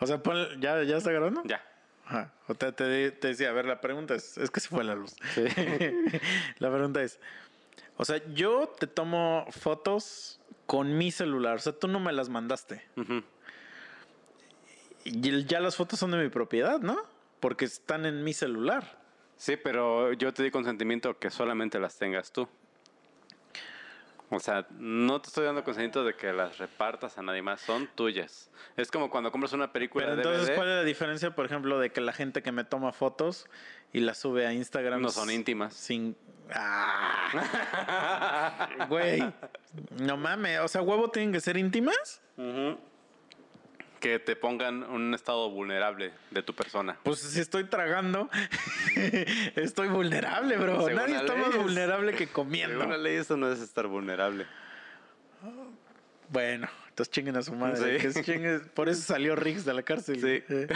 O 0.00 0.06
sea, 0.06 0.22
ponle, 0.22 0.48
¿ya, 0.58 0.82
¿ya 0.82 0.96
está 0.96 1.12
grabando? 1.12 1.42
Ya. 1.44 1.62
Ajá. 2.06 2.32
O 2.48 2.54
te, 2.54 2.72
te- 2.72 3.10
te 3.12 3.28
decía, 3.28 3.50
a 3.50 3.52
ver, 3.52 3.66
la 3.66 3.80
pregunta 3.80 4.14
es, 4.14 4.36
es 4.38 4.50
que 4.50 4.60
se 4.60 4.68
fue 4.68 4.84
la 4.84 4.94
luz. 4.94 5.14
la 6.58 6.70
pregunta 6.72 7.02
es, 7.02 7.20
o 7.96 8.04
sea, 8.04 8.20
yo 8.34 8.74
te 8.78 8.86
tomo 8.86 9.46
fotos 9.50 10.40
con 10.66 10.96
mi 10.96 11.10
celular, 11.10 11.56
o 11.56 11.60
sea, 11.60 11.72
tú 11.72 11.88
no 11.88 12.00
me 12.00 12.12
las 12.12 12.28
mandaste. 12.28 12.82
Ujú. 12.96 13.22
Y 15.04 15.44
ya 15.44 15.60
las 15.60 15.76
fotos 15.76 15.98
son 15.98 16.10
de 16.12 16.18
mi 16.18 16.28
propiedad, 16.28 16.80
¿no? 16.80 16.96
Porque 17.40 17.64
están 17.64 18.06
en 18.06 18.22
mi 18.24 18.32
celular. 18.32 18.98
Sí, 19.36 19.56
pero 19.56 20.12
yo 20.12 20.32
te 20.32 20.42
di 20.44 20.50
consentimiento 20.50 21.18
que 21.18 21.30
solamente 21.30 21.80
las 21.80 21.98
tengas 21.98 22.32
tú. 22.32 22.48
O 24.34 24.40
sea, 24.40 24.66
no 24.78 25.20
te 25.20 25.28
estoy 25.28 25.44
dando 25.44 25.62
consentimiento 25.62 26.04
de 26.04 26.14
que 26.14 26.32
las 26.32 26.56
repartas 26.56 27.18
a 27.18 27.22
nadie 27.22 27.42
más, 27.42 27.60
son 27.60 27.86
tuyas. 27.94 28.50
Es 28.78 28.90
como 28.90 29.10
cuando 29.10 29.30
compras 29.30 29.52
una 29.52 29.74
película 29.74 30.06
Pero 30.06 30.16
entonces, 30.16 30.46
DVD, 30.46 30.56
¿cuál 30.56 30.68
es 30.68 30.76
la 30.76 30.84
diferencia, 30.84 31.34
por 31.34 31.44
ejemplo, 31.44 31.78
de 31.78 31.92
que 31.92 32.00
la 32.00 32.14
gente 32.14 32.42
que 32.42 32.50
me 32.50 32.64
toma 32.64 32.92
fotos 32.92 33.46
y 33.92 34.00
las 34.00 34.16
sube 34.16 34.46
a 34.46 34.54
Instagram 34.54 35.02
no 35.02 35.10
son 35.10 35.30
íntimas. 35.30 35.74
sin... 35.74 36.16
¡Ah! 36.54 37.28
Güey, 38.88 39.22
no 39.98 40.16
mames, 40.16 40.60
o 40.60 40.68
sea, 40.68 40.80
huevo 40.80 41.10
tienen 41.10 41.32
que 41.32 41.40
ser 41.40 41.58
íntimas. 41.58 42.22
Que 44.02 44.18
te 44.18 44.34
pongan 44.34 44.82
un 44.82 45.14
estado 45.14 45.48
vulnerable 45.48 46.12
de 46.32 46.42
tu 46.42 46.54
persona. 46.54 46.98
Pues 47.04 47.20
si 47.20 47.38
estoy 47.40 47.64
tragando, 47.64 48.28
estoy 49.56 49.88
vulnerable, 49.88 50.56
bro. 50.56 50.84
Según 50.84 50.96
Nadie 50.96 51.16
está 51.16 51.36
más 51.36 51.56
vulnerable 51.56 52.12
que 52.12 52.26
comiendo. 52.26 52.80
Según 52.80 52.90
la 52.90 52.98
ley 52.98 53.14
eso 53.16 53.36
no 53.36 53.50
es 53.50 53.60
estar 53.60 53.86
vulnerable. 53.86 54.46
Bueno, 56.28 56.68
entonces 56.88 57.12
chinguen 57.12 57.36
a 57.36 57.42
su 57.42 57.54
madre. 57.54 58.00
Sí. 58.00 58.02
que 58.02 58.06
es 58.08 58.16
chinguen- 58.26 58.68
por 58.70 58.88
eso 58.88 59.02
salió 59.02 59.36
Riggs 59.36 59.64
de 59.64 59.74
la 59.74 59.82
cárcel. 59.84 60.16
Sí. 60.20 60.42
Eh. 60.52 60.66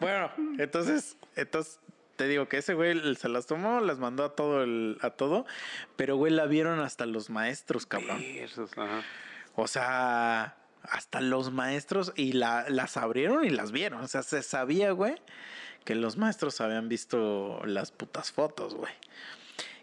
Bueno, 0.00 0.30
entonces, 0.58 1.16
entonces 1.34 1.80
te 2.14 2.28
digo 2.28 2.48
que 2.48 2.58
ese 2.58 2.74
güey 2.74 3.16
se 3.16 3.28
las 3.28 3.46
tomó, 3.46 3.80
las 3.80 3.98
mandó 3.98 4.24
a 4.24 4.36
todo 4.36 4.62
el, 4.62 4.98
a 5.02 5.10
todo, 5.10 5.46
pero 5.96 6.16
güey 6.16 6.32
la 6.32 6.46
vieron 6.46 6.78
hasta 6.78 7.06
los 7.06 7.28
maestros, 7.28 7.86
cabrón. 7.86 8.22
Ajá. 8.76 9.02
O 9.56 9.66
sea, 9.66 10.57
hasta 10.82 11.20
los 11.20 11.50
maestros 11.52 12.12
y 12.16 12.32
la, 12.32 12.66
las 12.68 12.96
abrieron 12.96 13.44
y 13.44 13.50
las 13.50 13.72
vieron. 13.72 14.02
O 14.02 14.08
sea, 14.08 14.22
se 14.22 14.42
sabía, 14.42 14.92
güey, 14.92 15.16
que 15.84 15.94
los 15.94 16.16
maestros 16.16 16.60
habían 16.60 16.88
visto 16.88 17.60
las 17.64 17.90
putas 17.92 18.32
fotos, 18.32 18.74
güey. 18.74 18.92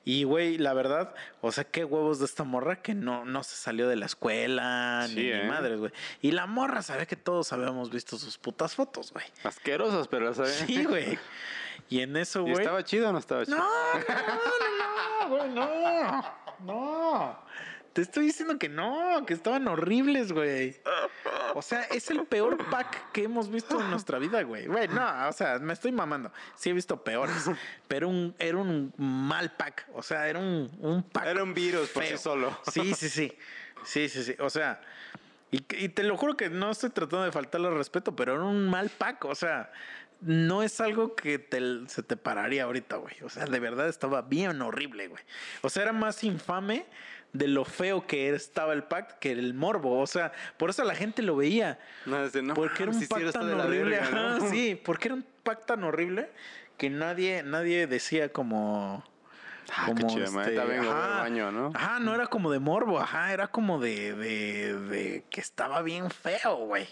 Y, 0.07 0.23
güey, 0.23 0.59
la 0.59 0.73
verdad, 0.75 1.15
o 1.41 1.51
sea, 1.51 1.63
qué 1.63 1.83
huevos 1.83 2.19
de 2.19 2.25
esta 2.25 2.43
morra 2.43 2.83
que 2.83 2.93
no, 2.93 3.25
no 3.25 3.43
se 3.43 3.55
salió 3.55 3.87
de 3.87 3.95
la 3.95 4.05
escuela, 4.05 5.05
Sí, 5.07 5.15
ni, 5.15 5.21
ni 5.23 5.31
¿eh? 5.31 5.43
madres, 5.47 5.79
güey. 5.79 5.91
Y 6.21 6.31
la 6.31 6.45
morra 6.45 6.83
sabía 6.83 7.07
que 7.07 7.15
todos 7.15 7.51
habíamos 7.53 7.89
visto 7.89 8.15
sus 8.19 8.37
putas 8.37 8.75
fotos, 8.75 9.11
güey. 9.11 9.25
Asquerosos, 9.43 10.07
pero 10.07 10.31
¿sabes? 10.35 10.63
Sí, 10.67 10.83
güey. 10.85 11.17
Y 11.89 12.01
en 12.01 12.15
eso, 12.17 12.41
¿Y 12.41 12.51
güey. 12.51 12.63
estaba 12.63 12.83
chido 12.83 13.09
o 13.09 13.11
no 13.11 13.17
estaba 13.17 13.45
chido? 13.45 13.57
No, 13.57 13.65
no, 13.95 15.29
no, 15.29 15.29
güey, 15.29 15.49
no. 15.49 16.23
No. 16.59 17.44
Te 17.95 18.01
estoy 18.01 18.25
diciendo 18.25 18.59
que 18.59 18.67
no, 18.67 19.25
que 19.25 19.33
estaban 19.33 19.69
horribles, 19.69 20.33
güey. 20.33 20.75
O 21.53 21.61
sea, 21.61 21.83
es 21.83 22.09
el 22.11 22.25
peor 22.25 22.57
pack 22.69 23.13
que 23.13 23.23
hemos 23.23 23.49
visto 23.49 23.79
en 23.79 23.89
nuestra 23.89 24.19
vida, 24.19 24.43
güey. 24.43 24.67
Güey, 24.67 24.89
no, 24.89 25.29
o 25.29 25.31
sea, 25.31 25.59
me 25.59 25.71
estoy 25.71 25.93
mamando. 25.93 26.29
Sí 26.57 26.71
he 26.71 26.73
visto 26.73 27.01
peores, 27.05 27.49
pero 27.87 28.09
un, 28.09 28.35
era 28.37 28.57
un 28.57 28.93
mal 28.97 29.53
pack. 29.55 29.87
O 29.93 30.03
sea, 30.03 30.27
era 30.27 30.39
un, 30.39 30.69
un 30.81 31.03
pack. 31.03 31.25
Era 31.25 31.41
un 31.41 31.53
virus 31.53 31.87
por 31.87 32.03
sí 32.03 32.17
solo. 32.17 32.59
Sí, 32.69 32.93
sí, 32.95 33.07
sí. 33.07 33.31
Sí, 33.85 34.09
sí, 34.09 34.23
sí. 34.25 34.35
O 34.39 34.49
sea, 34.49 34.81
y, 35.51 35.63
y 35.77 35.87
te 35.87 36.03
lo 36.03 36.17
juro 36.17 36.35
que 36.35 36.49
no 36.49 36.71
estoy 36.71 36.89
tratando 36.89 37.23
de 37.23 37.31
faltarle 37.31 37.69
al 37.69 37.75
respeto, 37.77 38.13
pero 38.13 38.33
era 38.33 38.43
un 38.43 38.67
mal 38.69 38.89
pack. 38.89 39.23
O 39.23 39.35
sea, 39.35 39.71
no 40.19 40.63
es 40.63 40.81
algo 40.81 41.15
que 41.15 41.39
te- 41.39 41.87
se 41.87 42.03
te 42.03 42.17
pararía 42.17 42.65
ahorita, 42.65 42.97
güey. 42.97 43.15
O 43.23 43.29
sea, 43.29 43.45
de 43.45 43.59
verdad 43.61 43.87
estaba 43.87 44.21
bien 44.21 44.61
horrible, 44.61 45.07
güey. 45.07 45.23
O 45.61 45.69
sea, 45.69 45.83
era 45.83 45.93
más 45.93 46.25
infame 46.25 46.85
de 47.37 47.47
lo 47.47 47.65
feo 47.65 48.07
que 48.07 48.29
estaba 48.29 48.73
el 48.73 48.83
pack 48.83 49.19
que 49.19 49.31
el 49.31 49.53
morbo. 49.53 49.99
O 49.99 50.07
sea, 50.07 50.31
por 50.57 50.69
eso 50.69 50.83
la 50.83 50.95
gente 50.95 51.21
lo 51.21 51.35
veía. 51.35 51.79
No, 52.05 52.23
es 52.23 52.33
de, 52.33 52.41
no 52.41 52.53
porque 52.53 52.83
era 52.83 52.91
un 52.93 53.07
pack 53.07 53.21
está 53.21 53.39
tan 53.39 53.59
horrible. 53.59 53.99
verga, 53.99 54.11
¿no? 54.11 54.35
Ajá, 54.37 54.49
sí, 54.49 54.79
porque 54.85 55.09
era 55.09 55.15
un 55.15 55.25
pack 55.43 55.65
tan 55.65 55.83
horrible 55.83 56.29
que 56.77 56.89
nadie, 56.89 57.43
nadie 57.43 57.87
decía 57.87 58.29
como. 58.29 59.03
Ah, 59.75 59.91
qué 59.95 60.03
vengo, 60.03 60.39
al 60.39 60.89
ajá, 60.89 61.21
baño, 61.21 61.51
¿no? 61.51 61.71
Ajá, 61.73 61.99
no 61.99 62.13
era 62.13 62.27
como 62.27 62.51
de 62.51 62.59
morbo, 62.59 62.99
ajá, 62.99 63.33
era 63.33 63.47
como 63.47 63.79
de, 63.79 64.13
de, 64.13 64.79
de 64.79 65.23
que 65.31 65.41
estaba 65.41 65.81
bien 65.81 66.11
feo, 66.11 66.57
güey. 66.57 66.87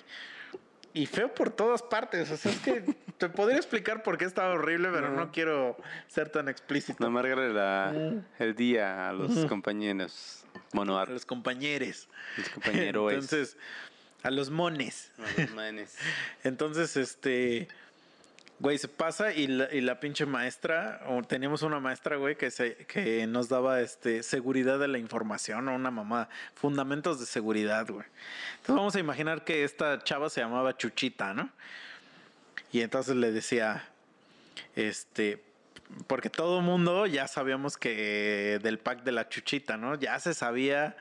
Y 0.94 1.07
feo 1.07 1.34
por 1.34 1.49
todas 1.49 1.82
partes. 1.82 2.30
O 2.30 2.38
sea, 2.38 2.52
es 2.52 2.60
que 2.60 2.82
te 3.18 3.30
podría 3.30 3.57
explicar 3.57 4.03
por 4.03 4.18
qué 4.18 4.26
estaba 4.26 4.53
horrible, 4.53 4.90
pero 4.91 5.10
no 5.10 5.32
quiero 5.32 5.78
ser 6.07 6.30
tan 6.30 6.49
explícito. 6.49 6.98
No 6.99 7.07
amargarle 7.07 7.52
la, 7.52 8.22
el 8.40 8.56
día 8.56 9.10
a 9.10 9.14
los 9.14 9.45
compañeros. 9.45 10.45
Mono 10.74 10.99
A 10.99 11.06
los 11.06 11.26
compañeros. 11.26 12.07
los 12.38 12.49
compañeros. 12.49 13.11
Entonces, 13.14 13.57
a 14.22 14.30
los 14.32 14.49
mones. 14.49 15.11
A 15.18 15.41
los 15.41 15.52
manes. 15.52 15.98
Entonces, 16.44 16.95
este. 16.98 17.68
Güey, 18.64 18.77
se 18.77 18.88
pasa 18.88 19.34
y 19.34 19.48
la, 19.48 19.99
pinche 19.99 20.26
maestra, 20.26 21.02
o 21.07 21.22
teníamos 21.22 21.64
una 21.64 21.81
maestra, 21.81 22.15
güey, 22.15 22.38
que, 22.38 22.49
se, 22.49 22.77
que 22.85 23.27
nos 23.27 23.49
daba 23.49 23.81
este, 23.81 24.23
seguridad 24.23 24.80
de 24.80 24.88
la 24.88 24.99
información 24.99 25.68
o 25.68 25.76
una 25.76 25.91
mamá, 25.91 26.30
fundamentos 26.56 27.19
de 27.19 27.26
seguridad, 27.26 27.85
güey. 27.85 28.06
Entonces 28.52 28.76
vamos 28.76 28.95
a 28.95 29.02
imaginar 29.02 29.44
que 29.44 29.65
esta 29.65 30.02
chava 30.02 30.30
se 30.30 30.40
llamaba 30.40 30.77
Chuchita, 30.77 31.34
¿no? 31.34 31.49
Y 32.72 32.80
entonces 32.80 33.18
le 33.18 33.34
decía, 33.34 33.84
este, 34.77 35.44
porque 36.07 36.30
todo 36.30 36.61
mundo 36.61 37.06
ya 37.06 37.27
sabíamos 37.27 37.76
que 37.76 38.61
del 38.64 38.80
pack 38.80 39.03
de 39.03 39.11
la 39.11 39.27
Chuchita, 39.27 39.76
¿no? 39.76 39.95
Ya 39.95 40.18
se 40.22 40.34
sabía 40.34 40.95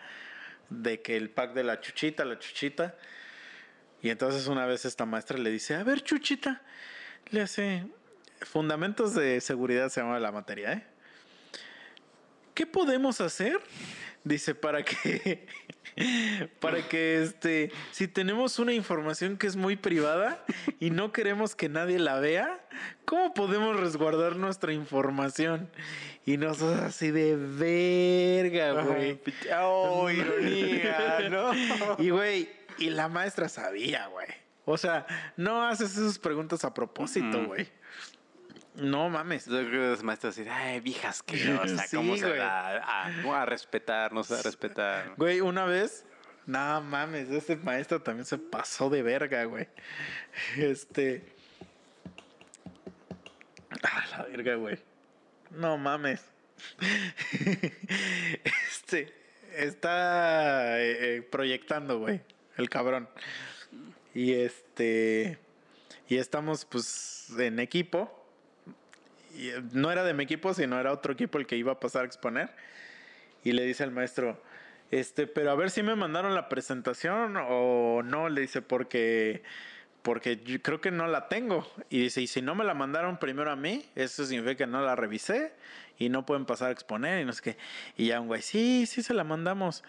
de 0.68 1.01
que 1.01 1.16
el 1.16 1.30
pack 1.30 1.52
de 1.52 1.62
la 1.62 1.80
Chuchita, 1.80 2.24
la 2.24 2.40
Chuchita. 2.40 2.97
Y 4.02 4.10
entonces 4.10 4.48
una 4.48 4.66
vez 4.66 4.84
esta 4.84 5.06
maestra 5.06 5.39
le 5.39 5.51
dice, 5.51 5.76
a 5.76 5.84
ver, 5.84 6.02
Chuchita, 6.02 6.60
le 7.31 7.43
hace 7.43 7.86
fundamentos 8.40 9.15
de 9.15 9.40
seguridad 9.40 9.89
se 9.89 10.01
llama 10.01 10.19
la 10.19 10.32
materia, 10.32 10.73
¿eh? 10.73 10.86
¿Qué 12.55 12.66
podemos 12.66 13.20
hacer? 13.20 13.59
Dice, 14.24 14.55
para 14.55 14.85
que, 14.85 15.47
para 16.61 16.86
que, 16.86 17.23
este, 17.23 17.73
si 17.90 18.07
tenemos 18.07 18.59
una 18.59 18.73
información 18.73 19.36
que 19.39 19.47
es 19.47 19.57
muy 19.57 19.77
privada 19.77 20.44
y 20.78 20.90
no 20.90 21.12
queremos 21.12 21.57
que 21.57 21.69
nadie 21.69 21.99
la 21.99 22.20
vea, 22.20 22.61
¿cómo 23.05 23.32
podemos 23.35 23.81
resguardar 23.81 24.36
nuestra 24.36 24.73
información? 24.73 25.70
Y 26.27 26.36
nosotros 26.36 26.81
así 26.81 27.11
de 27.11 27.36
verga, 27.36 28.82
güey. 28.82 29.19
Oh, 29.59 30.11
ironía, 30.11 31.20
¿no? 31.31 31.53
Y, 31.99 32.11
güey, 32.11 32.51
y 32.78 32.90
la 32.90 33.09
maestra 33.09 33.49
sabía, 33.49 34.07
güey. 34.09 34.28
O 34.64 34.76
sea, 34.78 35.06
no 35.36 35.62
haces 35.66 35.93
esas 35.97 36.18
preguntas 36.18 36.64
a 36.64 36.72
propósito, 36.72 37.39
Mm. 37.39 37.47
güey. 37.47 37.68
No 38.76 39.10
mames. 39.10 39.44
Yo 39.47 39.59
creo 39.59 39.70
que 39.70 39.89
los 39.90 40.02
maestros 40.02 40.36
dicen, 40.36 40.51
ay, 40.52 40.80
vieja 40.80 41.09
asquerosa, 41.10 41.86
Sí, 41.86 41.97
¿cómo 41.97 42.16
se 42.16 42.36
da 42.36 42.78
a, 42.78 43.43
a 43.43 43.44
respetar, 43.47 44.12
no 44.12 44.22
da 44.22 44.39
a 44.39 44.43
respetar? 44.43 45.12
Güey, 45.18 45.40
una 45.43 45.66
vez, 45.66 46.06
no 46.47 46.80
mames, 46.80 47.28
ese 47.28 47.56
maestro 47.56 48.01
también 48.01 48.24
se 48.24 48.39
pasó 48.39 48.89
de 48.89 49.02
verga, 49.02 49.44
güey. 49.44 49.68
Este. 50.56 51.24
Ah, 53.82 54.05
la 54.12 54.22
verga, 54.24 54.55
güey. 54.55 54.78
No 55.51 55.76
mames. 55.76 56.24
Este. 58.70 59.12
Está 59.55 60.80
eh, 60.80 61.16
eh, 61.16 61.22
proyectando, 61.22 61.98
güey. 61.98 62.22
El 62.56 62.70
cabrón. 62.70 63.09
Y 64.14 64.34
este. 64.34 65.39
Y 66.09 66.16
estamos, 66.16 66.64
pues, 66.64 67.30
en 67.39 67.59
equipo. 67.59 68.10
Y 69.36 69.51
eh, 69.51 69.62
no 69.72 69.90
era 69.90 70.05
de 70.05 70.14
mi 70.14 70.24
equipo, 70.24 70.55
sino 70.55 70.78
era 70.78 70.93
otro 70.93 71.12
equipo 71.12 71.39
el 71.39 71.47
que 71.47 71.56
iba 71.56 71.72
a 71.72 71.80
pasar 71.80 72.02
a 72.02 72.06
exponer. 72.06 72.51
Y 73.44 73.52
le 73.52 73.64
dice 73.64 73.82
al 73.82 73.90
maestro, 73.90 74.40
este, 74.90 75.26
pero 75.26 75.51
a 75.51 75.55
ver 75.55 75.70
si 75.70 75.82
me 75.82 75.97
mandaron 75.97 76.34
la 76.34 76.48
presentación 76.48 77.36
o 77.39 78.02
no, 78.05 78.28
le 78.28 78.43
dice, 78.43 78.62
porque, 78.62 79.43
porque 80.02 80.60
creo 80.62 80.80
que 80.80 80.90
no 80.90 81.06
la 81.06 81.28
tengo. 81.28 81.66
Y 81.89 82.01
dice, 82.02 82.20
y 82.20 82.26
si 82.26 82.43
no 82.43 82.55
me 82.55 82.64
la 82.64 82.74
mandaron 82.74 83.18
primero 83.18 83.51
a 83.51 83.56
mí, 83.56 83.86
eso 83.94 84.26
significa 84.26 84.55
que 84.55 84.66
no 84.66 84.82
la 84.82 84.94
revisé 84.94 85.52
y 85.98 86.09
no 86.09 86.26
pueden 86.26 86.44
pasar 86.44 86.68
a 86.68 86.72
exponer 86.72 87.22
y 87.22 87.24
no. 87.24 87.32
Y 87.97 88.09
ya 88.09 88.20
un 88.20 88.26
güey, 88.28 88.43
sí, 88.43 88.84
sí 88.86 89.02
se 89.02 89.14
la 89.14 89.24
mandamos. 89.24 89.82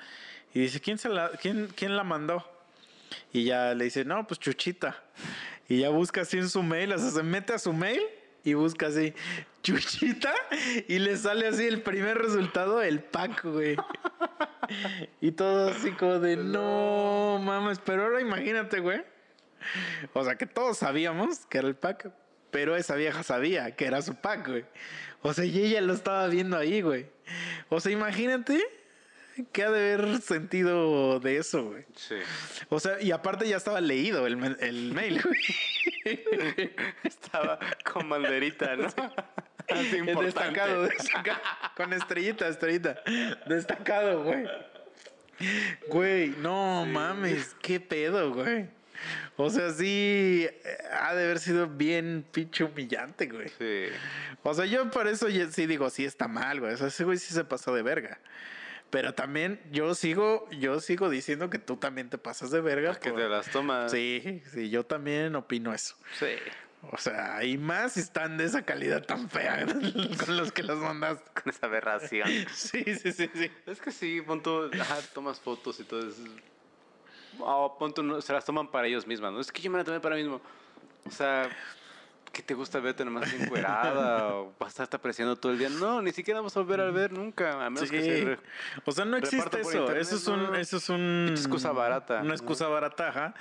Y 0.54 0.62
dice, 0.62 0.80
¿quién, 0.80 0.98
se 0.98 1.10
la, 1.10 1.32
quién, 1.42 1.68
quién 1.76 1.98
la 1.98 2.04
mandó? 2.04 2.53
Y 3.32 3.46
ya 3.46 3.74
le 3.74 3.86
dice, 3.86 4.06
no, 4.06 4.26
pues 4.28 4.40
Chuchita. 4.40 5.04
Y 5.68 5.80
ya 5.80 5.90
busca 5.90 6.22
así 6.22 6.38
en 6.38 6.50
su 6.50 6.62
mail, 6.62 6.94
o 6.94 6.98
sea, 6.98 7.10
se 7.10 7.24
mete 7.24 7.54
a 7.54 7.60
su 7.60 7.74
mail 7.74 8.02
y 8.44 8.54
busca 8.54 8.88
así, 8.88 9.14
Chuchita, 9.62 10.34
y 10.88 11.00
le 11.00 11.16
sale 11.16 11.48
así 11.48 11.66
el 11.66 11.82
primer 11.82 12.18
resultado, 12.18 12.82
el 12.82 13.00
pack, 13.02 13.46
güey. 13.46 13.78
Y 15.22 15.32
todo 15.32 15.70
así 15.70 15.92
como 15.92 16.20
de, 16.20 16.36
no 16.36 17.40
mames, 17.42 17.80
pero 17.80 18.04
ahora 18.04 18.22
imagínate, 18.22 18.80
güey. 18.80 19.04
O 20.14 20.24
sea, 20.24 20.36
que 20.36 20.46
todos 20.46 20.78
sabíamos 20.78 21.46
que 21.46 21.60
era 21.60 21.68
el 21.68 21.76
pack, 21.76 22.12
pero 22.52 22.76
esa 22.76 22.96
vieja 22.96 23.24
sabía 23.24 23.76
que 23.76 23.86
era 23.86 24.02
su 24.02 24.16
pack, 24.16 24.48
güey. 24.48 24.66
O 25.22 25.34
sea, 25.34 25.46
y 25.46 25.58
ella 25.58 25.80
lo 25.82 25.94
estaba 25.94 26.28
viendo 26.28 26.58
ahí, 26.58 26.82
güey. 26.82 27.08
O 27.70 27.80
sea, 27.80 27.92
imagínate 27.92 28.62
qué 29.52 29.64
ha 29.64 29.72
de 29.72 29.94
haber 29.94 30.22
sentido 30.22 31.20
de 31.20 31.38
eso, 31.38 31.66
güey. 31.66 31.86
Sí. 31.96 32.16
O 32.70 32.80
sea, 32.80 33.02
y 33.02 33.12
aparte 33.12 33.48
ya 33.48 33.58
estaba 33.58 33.82
leído 33.82 34.28
el, 34.28 34.58
el 34.60 34.94
mail, 34.94 35.22
güey. 35.22 35.40
Estaba 37.04 37.60
con 37.84 38.10
banderita, 38.10 38.76
¿no? 38.76 38.88
Así 39.70 39.98
importante. 39.98 40.26
destacado, 40.26 40.84
destacado. 40.84 41.40
Con 41.76 41.94
estrellita, 41.94 42.48
estrellita. 42.48 43.02
Destacado, 43.48 44.24
güey. 44.24 44.46
Güey, 45.88 46.30
no 46.40 46.86
mames, 46.86 47.56
qué 47.62 47.80
pedo, 47.80 48.34
güey. 48.34 48.68
O 49.36 49.50
sea, 49.50 49.72
sí, 49.72 50.48
ha 50.92 51.14
de 51.16 51.24
haber 51.24 51.40
sido 51.40 51.68
bien 51.68 52.26
pinche 52.32 52.64
humillante, 52.64 53.28
güey. 53.28 53.50
Sí. 53.58 53.86
O 54.44 54.54
sea, 54.54 54.66
yo 54.66 54.90
por 54.92 55.08
eso 55.08 55.28
sí 55.52 55.66
digo, 55.66 55.90
sí 55.90 56.06
está 56.06 56.28
mal, 56.28 56.60
güey. 56.60 56.74
O 56.74 56.78
sea, 56.78 56.88
ese 56.88 57.04
güey 57.04 57.18
sí 57.18 57.34
se 57.34 57.44
pasó 57.44 57.74
de 57.74 57.82
verga. 57.82 58.20
Pero 58.94 59.16
también 59.16 59.60
yo 59.72 59.96
sigo, 59.96 60.48
yo 60.52 60.80
sigo 60.80 61.10
diciendo 61.10 61.50
que 61.50 61.58
tú 61.58 61.78
también 61.78 62.12
te 62.12 62.20
pasas 62.20 62.52
de 62.52 62.62
verga. 62.62 62.94
Que 63.00 63.10
por- 63.10 63.20
te 63.20 63.28
las 63.28 63.50
tomas. 63.50 63.92
Sí, 63.92 64.44
sí, 64.54 64.70
yo 64.70 64.86
también 64.86 65.36
opino 65.36 65.74
eso. 65.74 65.96
Sí. 66.20 66.28
O 66.92 66.98
sea, 67.00 67.44
y 67.44 67.58
más 67.58 67.98
están 67.98 68.38
de 68.38 68.44
esa 68.44 68.62
calidad 68.62 69.04
tan 69.04 69.32
fea 69.32 69.66
con 70.26 70.38
los 70.38 70.52
que 70.52 70.62
los 70.62 70.78
mandaste. 70.78 71.24
Con 71.42 71.52
esa 71.52 71.66
aberración. 71.66 72.30
Sí, 72.54 72.84
sí, 72.84 73.12
sí, 73.12 73.32
sí. 73.34 73.52
Es 73.66 73.82
que 73.82 73.92
sí, 73.92 74.22
pon 74.22 74.44
tú, 74.44 74.70
ajá, 74.80 75.00
tomas 75.12 75.40
fotos 75.40 75.80
y 75.80 75.86
todo 75.86 76.08
eso. 76.08 76.22
O 77.40 77.76
pon 77.80 77.96
tú, 77.96 78.04
no, 78.04 78.22
se 78.22 78.32
las 78.32 78.46
toman 78.46 78.70
para 78.70 78.86
ellos 78.86 79.08
mismas, 79.08 79.34
¿no? 79.34 79.40
Es 79.40 79.52
que 79.52 79.60
yo 79.60 79.72
me 79.72 79.80
la 79.80 79.84
tomé 79.84 80.00
para 80.02 80.16
mí 80.18 80.22
mismo. 80.22 80.40
O 81.06 81.10
sea, 81.10 81.50
¿qué 82.34 82.42
te 82.42 82.54
gusta 82.56 82.80
verte 82.82 83.06
nomás 83.06 83.32
encuerada? 83.32 84.36
o 84.36 84.54
vas 84.60 84.78
a 84.80 84.84
estar 84.84 85.00
apreciando 85.00 85.38
todo 85.38 85.52
el 85.54 85.60
día. 85.60 85.70
No, 85.70 86.02
ni 86.02 86.12
siquiera 86.12 86.40
vamos 86.42 86.58
a 86.58 86.60
volver 86.60 86.82
a 86.82 86.92
ver 86.92 87.14
nunca. 87.14 87.66
A 87.66 87.70
menos 87.70 87.90
que 87.90 88.02
se 88.02 88.38
O 88.84 88.92
sea, 88.92 89.06
no 89.06 89.16
existe 89.16 89.62
eso. 89.62 89.72
internet, 89.80 90.02
eso 90.02 90.16
es 90.18 90.28
un, 90.28 90.44
no. 90.44 90.56
eso 90.56 90.78
es 90.78 90.90
un 90.90 91.28
excusa 91.32 91.72
barata. 91.72 92.22
Una 92.22 92.34
excusa 92.34 92.68
barata, 92.68 93.08
ajá. 93.10 93.36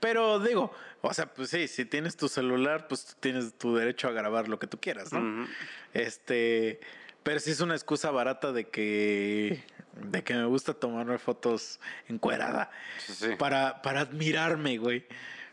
Pero 0.00 0.38
digo, 0.38 0.72
o 1.02 1.12
sea, 1.12 1.26
pues 1.34 1.50
sí, 1.50 1.68
si 1.68 1.84
tienes 1.84 2.16
tu 2.16 2.28
celular, 2.28 2.86
pues 2.88 3.16
tienes 3.20 3.52
tu 3.58 3.74
derecho 3.74 4.08
a 4.08 4.12
grabar 4.12 4.48
lo 4.48 4.58
que 4.58 4.66
tú 4.66 4.78
quieras, 4.78 5.12
¿no? 5.12 5.46
Este, 5.92 6.80
pero 7.22 7.40
sí 7.40 7.50
es 7.50 7.60
una 7.60 7.74
excusa 7.74 8.10
barata 8.10 8.52
de 8.52 8.68
que 8.68 9.64
de 9.94 10.22
que 10.22 10.34
me 10.34 10.44
gusta 10.44 10.74
tomarme 10.74 11.16
fotos 11.16 11.80
encuerada 12.06 12.70
Sí, 12.98 13.14
sí. 13.14 13.28
para 13.38 13.80
para 13.82 14.02
admirarme, 14.02 14.76
güey. 14.78 15.06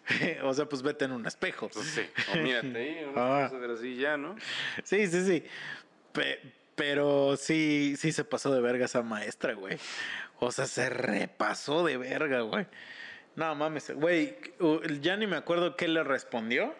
o 0.44 0.54
sea, 0.54 0.66
pues 0.66 0.82
vete 0.82 1.06
en 1.06 1.12
un 1.14 1.26
espejo. 1.26 1.70
Pues 1.70 1.86
sí. 1.88 2.02
O 2.34 2.38
mírate 2.38 2.78
ahí, 2.78 3.06
Ah. 3.16 3.48
unas 3.50 3.52
cosas 3.52 3.80
así 3.80 3.96
ya, 3.96 4.18
¿no? 4.18 4.36
Sí, 4.84 5.08
sí, 5.08 5.26
sí. 5.26 5.44
Pe- 6.12 6.40
pero 6.76 7.36
sí, 7.38 7.96
sí 7.98 8.12
se 8.12 8.24
pasó 8.24 8.54
de 8.54 8.60
verga 8.62 8.86
esa 8.86 9.02
maestra, 9.04 9.54
güey. 9.54 9.78
O 10.40 10.52
sea, 10.52 10.66
se 10.66 10.90
repasó 10.90 11.86
de 11.86 11.98
verga, 11.98 12.42
güey. 12.42 12.66
No 13.36 13.54
mames, 13.56 13.92
güey, 13.92 14.36
ya 15.02 15.16
ni 15.18 15.26
me 15.28 15.38
acuerdo 15.38 15.76
qué 15.76 15.88
le 15.88 16.04
respondió. 16.04 16.76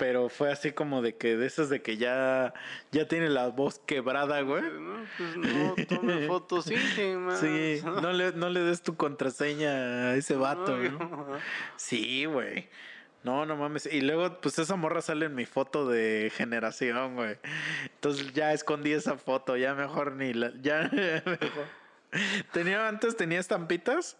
Pero 0.00 0.30
fue 0.30 0.50
así 0.50 0.72
como 0.72 1.02
de 1.02 1.14
que 1.16 1.36
de 1.36 1.46
esas 1.46 1.68
de 1.68 1.82
que 1.82 1.98
ya, 1.98 2.54
ya 2.90 3.06
tiene 3.06 3.28
la 3.28 3.48
voz 3.48 3.80
quebrada, 3.80 4.40
güey. 4.40 4.62
No, 4.62 5.04
pues 5.18 5.36
no 5.36 5.74
tome 5.86 6.26
fotos 6.26 6.70
íntimas. 6.70 7.38
Sí, 7.38 7.82
no 7.84 8.10
le, 8.10 8.32
no 8.32 8.48
le 8.48 8.60
des 8.60 8.80
tu 8.80 8.96
contraseña 8.96 9.68
a 10.08 10.14
ese 10.14 10.36
vato, 10.36 10.74
Ay, 10.74 10.88
¿no? 10.88 11.26
Sí, 11.76 12.24
güey. 12.24 12.70
No, 13.24 13.44
no 13.44 13.56
mames. 13.56 13.92
Y 13.92 14.00
luego, 14.00 14.40
pues 14.40 14.58
esa 14.58 14.74
morra 14.74 15.02
sale 15.02 15.26
en 15.26 15.34
mi 15.34 15.44
foto 15.44 15.86
de 15.86 16.32
generación, 16.34 17.16
güey. 17.16 17.36
Entonces 17.96 18.32
ya 18.32 18.54
escondí 18.54 18.94
esa 18.94 19.18
foto, 19.18 19.58
ya 19.58 19.74
mejor 19.74 20.12
ni 20.12 20.32
la. 20.32 20.50
Ya 20.62 20.88
mejor. 21.26 21.80
Tenía, 22.52 22.88
antes 22.88 23.16
tenía 23.16 23.38
estampitas. 23.38 24.16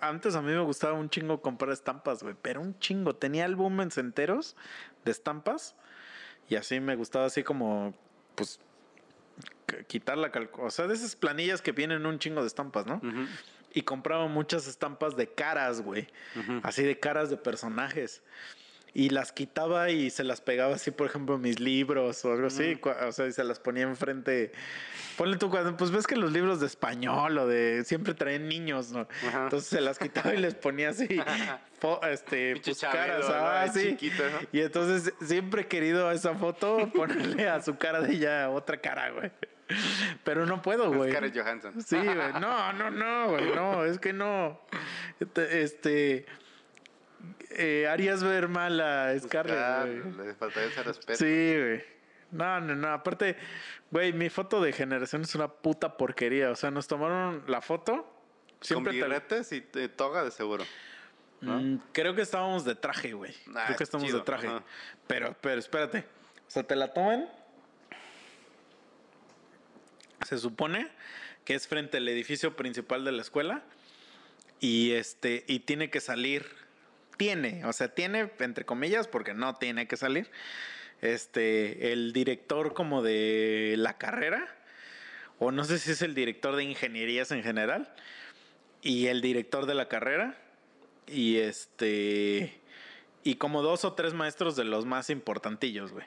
Antes 0.00 0.34
a 0.34 0.42
mí 0.42 0.52
me 0.52 0.60
gustaba 0.60 0.94
un 0.94 1.08
chingo 1.08 1.40
comprar 1.40 1.72
estampas, 1.72 2.22
güey. 2.22 2.34
Pero 2.40 2.60
un 2.60 2.78
chingo. 2.78 3.14
Tenía 3.14 3.44
álbumes 3.44 3.96
enteros 3.96 4.56
de 5.04 5.10
estampas. 5.10 5.74
Y 6.48 6.56
así 6.56 6.80
me 6.80 6.96
gustaba 6.96 7.26
así 7.26 7.42
como, 7.42 7.94
pues, 8.34 8.58
qu- 9.66 9.86
quitar 9.86 10.18
la 10.18 10.30
calco. 10.30 10.62
O 10.62 10.70
sea, 10.70 10.86
de 10.86 10.94
esas 10.94 11.16
planillas 11.16 11.62
que 11.62 11.72
vienen 11.72 12.04
un 12.06 12.18
chingo 12.18 12.40
de 12.40 12.46
estampas, 12.46 12.86
¿no? 12.86 13.00
Y 13.74 13.82
compraba 13.82 14.26
muchas 14.26 14.66
estampas 14.66 15.16
de 15.16 15.28
caras, 15.28 15.80
güey. 15.80 16.08
Así 16.62 16.82
de 16.82 16.98
caras 16.98 17.30
de 17.30 17.36
personajes. 17.38 18.22
Y 18.94 19.08
las 19.08 19.32
quitaba 19.32 19.90
y 19.90 20.10
se 20.10 20.22
las 20.22 20.40
pegaba 20.40 20.74
así, 20.74 20.90
por 20.90 21.06
ejemplo, 21.06 21.38
mis 21.38 21.60
libros 21.60 22.24
o 22.24 22.32
algo 22.32 22.48
así. 22.48 22.78
O 23.06 23.12
sea, 23.12 23.26
y 23.26 23.32
se 23.32 23.42
las 23.42 23.58
ponía 23.58 23.84
enfrente. 23.84 24.52
Ponle 25.16 25.38
tú 25.38 25.48
cuando, 25.50 25.76
pues 25.76 25.90
ves 25.90 26.06
que 26.06 26.16
los 26.16 26.32
libros 26.32 26.60
de 26.60 26.66
español 26.66 27.38
o 27.38 27.46
de 27.46 27.84
siempre 27.84 28.12
traen 28.12 28.48
niños, 28.48 28.92
¿no? 28.92 29.08
Ajá. 29.28 29.44
Entonces 29.44 29.68
se 29.68 29.80
las 29.80 29.98
quitaba 29.98 30.34
y 30.34 30.38
les 30.38 30.54
ponía 30.54 30.90
así, 30.90 31.06
este, 32.10 32.56
pues, 32.62 32.80
caras, 32.80 33.26
ah, 33.28 33.66
sí. 33.72 33.90
chiquito, 33.90 34.22
¿no? 34.30 34.38
Y 34.52 34.60
entonces 34.60 35.12
siempre 35.24 35.62
he 35.62 35.66
querido 35.66 36.08
a 36.08 36.14
esa 36.14 36.34
foto 36.34 36.90
ponerle 36.94 37.48
a 37.48 37.62
su 37.62 37.76
cara 37.76 38.00
de 38.00 38.14
ella 38.14 38.50
otra 38.50 38.78
cara, 38.78 39.10
güey. 39.10 39.30
Pero 40.24 40.44
no 40.44 40.60
puedo, 40.60 40.92
güey. 40.92 41.10
Scarlett 41.10 41.36
Johansson. 41.36 41.82
Sí, 41.82 41.96
güey. 41.96 42.16
No, 42.40 42.72
no, 42.74 42.90
no, 42.90 43.30
güey. 43.30 43.54
No, 43.54 43.84
es 43.84 43.98
que 43.98 44.12
no. 44.12 44.60
Este. 45.18 45.62
este, 45.62 46.26
eh, 47.50 47.86
harías 47.88 48.22
ver 48.22 48.48
mal 48.48 48.80
a 48.80 49.18
Scarlett, 49.18 50.04
güey. 50.12 50.26
Le 50.28 50.34
faltaría 50.34 50.68
ese 50.70 50.82
respeto. 50.82 51.18
Sí, 51.18 51.54
güey. 51.58 51.84
No, 52.30 52.60
no, 52.60 52.74
no. 52.74 52.88
Aparte, 52.92 53.36
güey, 53.90 54.12
mi 54.12 54.30
foto 54.30 54.60
de 54.62 54.72
generación 54.72 55.22
es 55.22 55.34
una 55.34 55.48
puta 55.48 55.96
porquería. 55.96 56.50
O 56.50 56.56
sea, 56.56 56.70
nos 56.70 56.86
tomaron 56.88 57.44
la 57.46 57.60
foto. 57.60 58.08
Siempre 58.60 58.98
Con 59.00 59.10
te- 59.28 59.56
y 59.56 59.60
te- 59.60 59.88
toga 59.88 60.24
de 60.24 60.30
seguro. 60.30 60.64
¿no? 61.40 61.58
Mm, 61.60 61.80
creo 61.92 62.14
que 62.14 62.22
estábamos 62.22 62.64
de 62.64 62.74
traje, 62.76 63.12
güey. 63.12 63.34
Ah, 63.54 63.64
creo 63.66 63.76
que 63.76 63.84
estamos 63.84 64.06
chido, 64.06 64.20
de 64.20 64.24
traje. 64.24 64.46
ajá. 64.46 64.62
Pero, 65.08 65.34
pero 65.40 65.58
espérate. 65.58 65.98
O 66.46 66.50
sea, 66.50 66.62
te 66.62 66.76
la 66.76 66.92
toman. 66.94 67.28
Se 70.26 70.38
supone 70.38 70.88
que 71.44 71.54
es 71.54 71.66
frente 71.66 71.96
al 71.96 72.08
edificio 72.08 72.54
principal 72.56 73.04
de 73.04 73.12
la 73.12 73.22
escuela. 73.22 73.62
Y 74.60 74.92
este, 74.92 75.44
y 75.48 75.60
tiene 75.60 75.90
que 75.90 76.00
salir. 76.00 76.46
Tiene, 77.16 77.64
o 77.64 77.72
sea, 77.72 77.88
tiene, 77.94 78.30
entre 78.38 78.64
comillas, 78.64 79.08
porque 79.08 79.34
no 79.34 79.56
tiene 79.56 79.86
que 79.86 79.96
salir. 79.96 80.30
Este, 81.00 81.92
el 81.92 82.12
director 82.12 82.74
como 82.74 83.02
de 83.02 83.74
la 83.78 83.98
carrera. 83.98 84.56
O 85.38 85.50
no 85.50 85.64
sé 85.64 85.78
si 85.78 85.92
es 85.92 86.02
el 86.02 86.14
director 86.14 86.56
de 86.56 86.64
ingenierías 86.64 87.30
en 87.32 87.42
general. 87.42 87.92
Y 88.80 89.06
el 89.06 89.20
director 89.20 89.66
de 89.66 89.74
la 89.74 89.88
carrera 89.88 90.36
y 91.06 91.38
este 91.38 92.60
y 93.24 93.36
como 93.36 93.62
dos 93.62 93.84
o 93.84 93.92
tres 93.92 94.14
maestros 94.14 94.56
de 94.56 94.64
los 94.64 94.84
más 94.84 95.10
importantillos, 95.10 95.92
güey. 95.92 96.06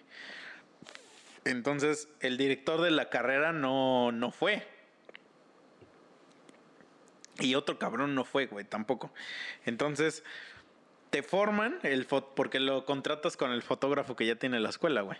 Entonces, 1.45 2.09
el 2.19 2.37
director 2.37 2.81
de 2.81 2.91
la 2.91 3.09
carrera 3.09 3.53
no, 3.53 4.11
no 4.11 4.31
fue. 4.31 4.67
Y 7.39 7.55
otro 7.55 7.79
cabrón 7.79 8.15
no 8.15 8.25
fue, 8.25 8.47
güey, 8.47 8.65
tampoco. 8.65 9.13
Entonces, 9.65 10.23
te 11.15 11.23
forman 11.23 11.79
el 11.83 12.07
porque 12.07 12.59
lo 12.59 12.83
contratas 12.83 13.37
con 13.37 13.53
el 13.53 13.61
fotógrafo 13.61 14.17
que 14.17 14.25
ya 14.25 14.35
tiene 14.35 14.59
la 14.59 14.67
escuela, 14.67 14.99
güey. 14.99 15.17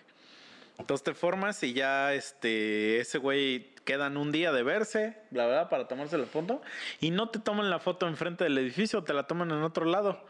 Entonces 0.77 1.05
te 1.05 1.13
formas 1.13 1.63
y 1.63 1.72
ya 1.72 2.13
este 2.13 2.99
ese 2.99 3.17
güey 3.17 3.73
quedan 3.85 4.17
un 4.17 4.34
día 4.34 4.51
de 4.51 4.61
verse, 4.61 5.15
la 5.31 5.45
verdad, 5.45 5.69
para 5.69 5.88
tomarse 5.88 6.17
la 6.17 6.26
foto. 6.26 6.61
Y 6.99 7.11
no 7.11 7.30
te 7.30 7.39
toman 7.39 7.69
la 7.69 7.80
foto 7.80 8.09
enfrente 8.09 8.43
del 8.43 8.57
edificio, 8.57 9.05
te 9.05 9.13
la 9.13 9.26
toman 9.26 9.51
en 9.51 9.63
otro 9.63 9.85
lado. 9.85 10.22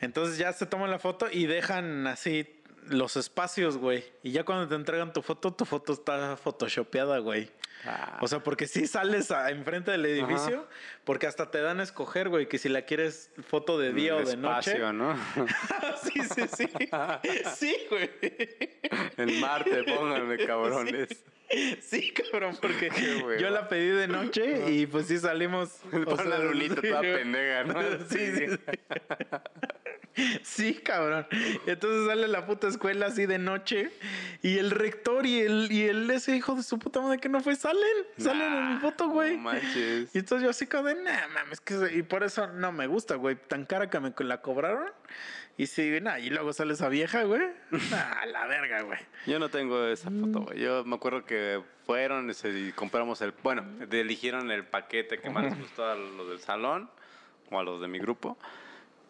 Entonces 0.00 0.38
ya 0.38 0.52
se 0.52 0.66
toman 0.66 0.92
la 0.92 1.00
foto 1.00 1.26
y 1.28 1.46
dejan 1.46 2.06
así 2.06 2.62
los 2.86 3.16
espacios, 3.16 3.76
güey. 3.76 4.04
Y 4.22 4.30
ya 4.30 4.44
cuando 4.44 4.68
te 4.68 4.76
entregan 4.76 5.12
tu 5.12 5.22
foto, 5.22 5.52
tu 5.52 5.64
foto 5.64 5.94
está 5.94 6.36
photoshopeada, 6.36 7.18
güey. 7.18 7.50
Ah. 7.84 8.18
O 8.20 8.28
sea, 8.28 8.40
porque 8.42 8.66
si 8.66 8.86
sales 8.86 9.30
a- 9.30 9.50
enfrente 9.50 9.90
del 9.90 10.06
edificio, 10.06 10.68
porque 11.04 11.26
hasta 11.26 11.50
te 11.50 11.60
dan 11.60 11.80
a 11.80 11.82
escoger, 11.82 12.28
güey, 12.28 12.46
que 12.48 12.58
si 12.58 12.68
la 12.68 12.82
quieres 12.82 13.30
foto 13.48 13.78
de 13.78 13.92
día 13.92 14.16
o 14.16 14.24
de 14.24 14.36
noche. 14.36 14.78
Sí, 16.02 16.20
sí, 16.34 16.42
sí. 16.56 16.68
Sí, 17.56 17.76
güey. 17.90 18.10
En 19.16 19.40
Marte, 19.40 19.84
pónganme 19.84 20.36
cabrones. 20.38 21.08
Sí, 21.82 22.12
cabrón, 22.12 22.56
porque 22.62 22.88
yo 23.38 23.50
la 23.50 23.68
pedí 23.68 23.88
de 23.88 24.08
noche 24.08 24.70
y 24.70 24.86
pues 24.86 25.06
sí 25.08 25.18
salimos. 25.18 25.80
o 25.92 26.04
Pon 26.16 26.30
la 26.30 26.38
lunita 26.38 26.80
sí, 26.80 26.88
toda 26.88 27.00
pendeja, 27.02 27.64
¿no? 27.64 27.82
Sí, 28.08 28.32
sí, 28.36 28.46
sí. 28.48 28.58
Sí, 30.42 30.74
cabrón. 30.74 31.26
Entonces 31.66 32.06
sale 32.06 32.28
la 32.28 32.44
puta 32.46 32.68
escuela 32.68 33.06
así 33.06 33.24
de 33.26 33.38
noche 33.38 33.90
y 34.42 34.58
el 34.58 34.70
rector 34.70 35.24
y 35.26 35.40
el, 35.40 35.72
y 35.72 35.84
el 35.84 36.10
ese 36.10 36.36
hijo 36.36 36.54
de 36.54 36.62
su 36.62 36.78
puta 36.78 37.00
madre 37.00 37.18
que 37.18 37.28
no 37.30 37.40
fue 37.40 37.56
salen. 37.72 38.06
Salen 38.18 38.52
en 38.52 38.74
mi 38.74 38.80
foto, 38.80 39.08
güey. 39.08 39.36
No 39.36 39.42
manches. 39.42 40.14
Y 40.14 40.18
entonces 40.18 40.44
yo 40.44 40.50
así 40.50 40.66
como 40.66 40.84
de, 40.84 40.94
nah, 40.96 41.28
mames, 41.28 41.60
que 41.60 41.74
y 41.94 42.02
por 42.02 42.22
eso 42.22 42.46
no 42.46 42.72
me 42.72 42.86
gusta, 42.86 43.16
güey. 43.16 43.36
Tan 43.36 43.64
cara 43.64 43.88
que 43.90 44.00
me 44.00 44.12
la 44.18 44.40
cobraron. 44.40 44.90
Y 45.58 45.66
sí, 45.66 45.98
nah, 46.00 46.18
y 46.18 46.30
luego 46.30 46.52
sale 46.52 46.72
esa 46.72 46.88
vieja, 46.88 47.24
güey. 47.24 47.42
Ah, 47.92 48.24
la 48.26 48.46
verga, 48.46 48.82
güey. 48.82 48.98
Yo 49.26 49.38
no 49.38 49.48
tengo 49.48 49.86
esa 49.86 50.10
foto, 50.10 50.40
güey. 50.40 50.60
Yo 50.60 50.84
me 50.84 50.96
acuerdo 50.96 51.24
que 51.24 51.62
fueron 51.86 52.30
y 52.30 52.72
compramos 52.72 53.20
el. 53.20 53.32
Bueno, 53.42 53.64
eligieron 53.90 54.50
el 54.50 54.64
paquete 54.64 55.18
que 55.18 55.30
más 55.30 55.44
les 55.44 55.58
gustó 55.58 55.84
a 55.84 55.94
los 55.94 56.28
del 56.28 56.38
salón 56.38 56.90
o 57.50 57.58
a 57.58 57.62
los 57.62 57.80
de 57.80 57.88
mi 57.88 57.98
grupo. 57.98 58.38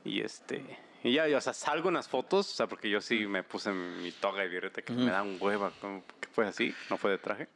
Y 0.04 0.20
este. 0.20 0.64
Y 1.04 1.12
ya, 1.12 1.26
ya, 1.26 1.38
o 1.38 1.40
sea, 1.40 1.52
salgo 1.52 1.88
en 1.88 1.94
las 1.94 2.08
fotos, 2.08 2.48
o 2.52 2.54
sea, 2.54 2.68
porque 2.68 2.88
yo 2.88 3.00
sí 3.00 3.26
me 3.26 3.42
puse 3.42 3.72
mi 3.72 4.12
toga 4.12 4.44
y 4.44 4.48
birrete 4.48 4.82
que 4.82 4.92
me 4.92 5.10
da 5.10 5.22
un 5.22 5.36
hueva, 5.40 5.72
como 5.80 6.04
que 6.20 6.28
fue 6.28 6.46
así, 6.46 6.72
no 6.90 6.96
fue 6.96 7.10
de 7.10 7.18
traje. 7.18 7.48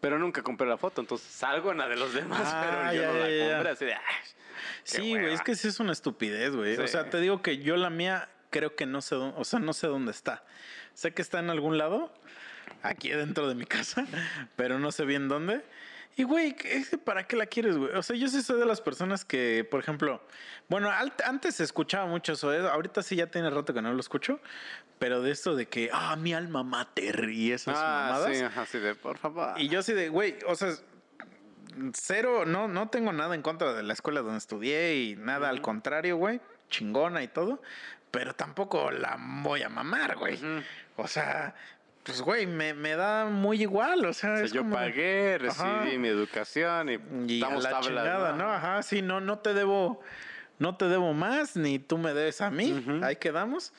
Pero 0.00 0.18
nunca 0.18 0.42
compré 0.42 0.66
la 0.66 0.76
foto, 0.76 1.00
entonces 1.00 1.26
salgo 1.30 1.72
en 1.72 1.78
la 1.78 1.88
de 1.88 1.96
los 1.96 2.12
demás, 2.14 2.42
Ah, 2.44 2.62
pero 2.64 2.92
yo 2.94 3.00
ya, 3.02 3.08
no 3.12 3.18
la 3.18 3.28
ya, 3.30 3.36
ya. 3.36 3.52
compré 3.54 3.70
así 3.70 3.84
de. 3.86 3.94
"Ay, 3.94 4.00
Sí, 4.84 4.98
güey, 5.10 5.14
hueva". 5.24 5.34
es 5.34 5.42
que 5.42 5.54
sí 5.56 5.68
es 5.68 5.80
una 5.80 5.92
estupidez, 5.92 6.54
güey. 6.54 6.76
O 6.76 6.82
Sí. 6.82 6.88
sea, 6.88 7.10
te 7.10 7.20
digo 7.20 7.42
que 7.42 7.58
yo 7.58 7.76
la 7.76 7.90
mía 7.90 8.28
creo 8.50 8.76
que 8.76 8.86
no 8.86 9.00
sé 9.02 9.14
dónde, 9.16 9.34
o 9.38 9.44
sea, 9.44 9.58
no 9.58 9.72
sé 9.72 9.86
dónde 9.86 10.12
está. 10.12 10.44
Sé 10.94 11.12
que 11.12 11.22
está 11.22 11.38
en 11.40 11.50
algún 11.50 11.76
lado, 11.78 12.12
aquí 12.82 13.08
dentro 13.10 13.48
de 13.48 13.54
mi 13.54 13.66
casa, 13.66 14.06
pero 14.56 14.78
no 14.78 14.92
sé 14.92 15.04
bien 15.04 15.28
dónde. 15.28 15.64
Y, 16.18 16.22
güey, 16.22 16.54
¿qué- 16.56 16.82
¿para 17.04 17.26
qué 17.26 17.36
la 17.36 17.44
quieres, 17.46 17.76
güey? 17.76 17.92
O 17.94 18.02
sea, 18.02 18.16
yo 18.16 18.28
sí 18.28 18.40
soy 18.42 18.58
de 18.58 18.64
las 18.64 18.80
personas 18.80 19.24
que, 19.26 19.66
por 19.70 19.80
ejemplo, 19.80 20.22
bueno, 20.68 20.90
antes 21.24 21.60
escuchaba 21.60 22.06
mucho 22.06 22.32
eso, 22.32 22.54
¿eh? 22.54 22.60
ahorita 22.66 23.02
sí 23.02 23.16
ya 23.16 23.26
tiene 23.26 23.50
rato 23.50 23.74
que 23.74 23.82
no 23.82 23.92
lo 23.92 24.00
escucho, 24.00 24.40
pero 24.98 25.20
de 25.22 25.30
esto 25.30 25.54
de 25.54 25.66
que, 25.66 25.90
ah, 25.92 26.16
mi 26.16 26.32
alma 26.34 26.62
mater 26.62 27.28
y 27.30 27.52
esas 27.52 27.76
Ah, 27.78 28.08
mamadas. 28.12 28.36
sí, 28.36 28.42
ajá, 28.42 28.66
sí, 28.66 28.78
de 28.78 28.94
por 28.94 29.18
favor. 29.18 29.52
Y 29.60 29.68
yo 29.68 29.80
así 29.80 29.92
de, 29.92 30.08
güey, 30.08 30.36
o 30.46 30.54
sea, 30.54 30.70
cero, 31.94 32.44
no, 32.46 32.68
no 32.68 32.88
tengo 32.88 33.12
nada 33.12 33.34
en 33.34 33.42
contra 33.42 33.72
de 33.74 33.82
la 33.82 33.92
escuela 33.92 34.20
donde 34.22 34.38
estudié 34.38 34.96
y 34.96 35.16
nada, 35.16 35.48
al 35.48 35.60
contrario, 35.60 36.16
güey, 36.16 36.40
chingona 36.70 37.22
y 37.22 37.28
todo, 37.28 37.60
pero 38.10 38.34
tampoco 38.34 38.90
la 38.90 39.16
voy 39.42 39.62
a 39.62 39.68
mamar, 39.68 40.16
güey. 40.16 40.38
O 40.96 41.06
sea, 41.06 41.54
pues, 42.02 42.22
güey, 42.22 42.46
me, 42.46 42.72
me 42.72 42.96
da 42.96 43.26
muy 43.26 43.60
igual, 43.62 44.04
o 44.06 44.12
sea, 44.14 44.32
O 44.32 44.36
sea, 44.36 44.44
es 44.46 44.52
yo 44.52 44.62
como- 44.62 44.76
pagué, 44.76 45.36
recibí 45.38 45.68
Ajá. 45.68 45.84
mi 45.98 46.08
educación 46.08 46.88
y, 46.88 47.32
y 47.34 47.42
a 47.42 47.46
damos 47.48 47.64
la 47.64 47.70
tablas, 47.70 47.86
chingada, 47.88 48.32
¿no? 48.32 48.50
Ajá, 48.50 48.82
sí, 48.82 49.02
no, 49.02 49.20
no 49.20 49.38
te 49.40 49.52
debo, 49.52 50.00
no 50.58 50.76
te 50.76 50.88
debo 50.88 51.12
más, 51.12 51.56
ni 51.56 51.78
tú 51.78 51.98
me 51.98 52.14
debes 52.14 52.40
a 52.40 52.50
mí, 52.50 52.82
ahí 53.02 53.16
quedamos. 53.16 53.72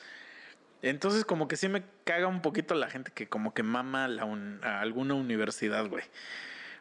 Entonces, 0.82 1.24
como 1.24 1.48
que 1.48 1.56
sí 1.56 1.68
me 1.68 1.82
caga 2.04 2.26
un 2.28 2.40
poquito 2.40 2.74
la 2.74 2.88
gente 2.88 3.10
que 3.12 3.28
como 3.28 3.52
que 3.52 3.62
mama 3.62 4.06
la 4.08 4.24
un- 4.24 4.60
a 4.62 4.80
alguna 4.80 5.14
universidad, 5.14 5.86
güey. 5.88 6.04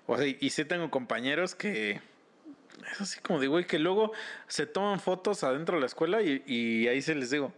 O 0.05 0.17
sea, 0.17 0.27
y, 0.27 0.49
sí 0.51 0.65
tengo 0.65 0.89
compañeros 0.89 1.55
que 1.55 1.99
es 2.91 3.01
así 3.01 3.19
como 3.19 3.39
digo, 3.39 3.53
güey, 3.53 3.65
que 3.65 3.79
luego 3.79 4.13
se 4.47 4.65
toman 4.65 4.99
fotos 4.99 5.43
adentro 5.43 5.75
de 5.75 5.81
la 5.81 5.87
escuela 5.87 6.21
y, 6.21 6.43
y 6.45 6.87
ahí 6.87 7.01
se 7.01 7.15
les 7.15 7.31
digo, 7.31 7.53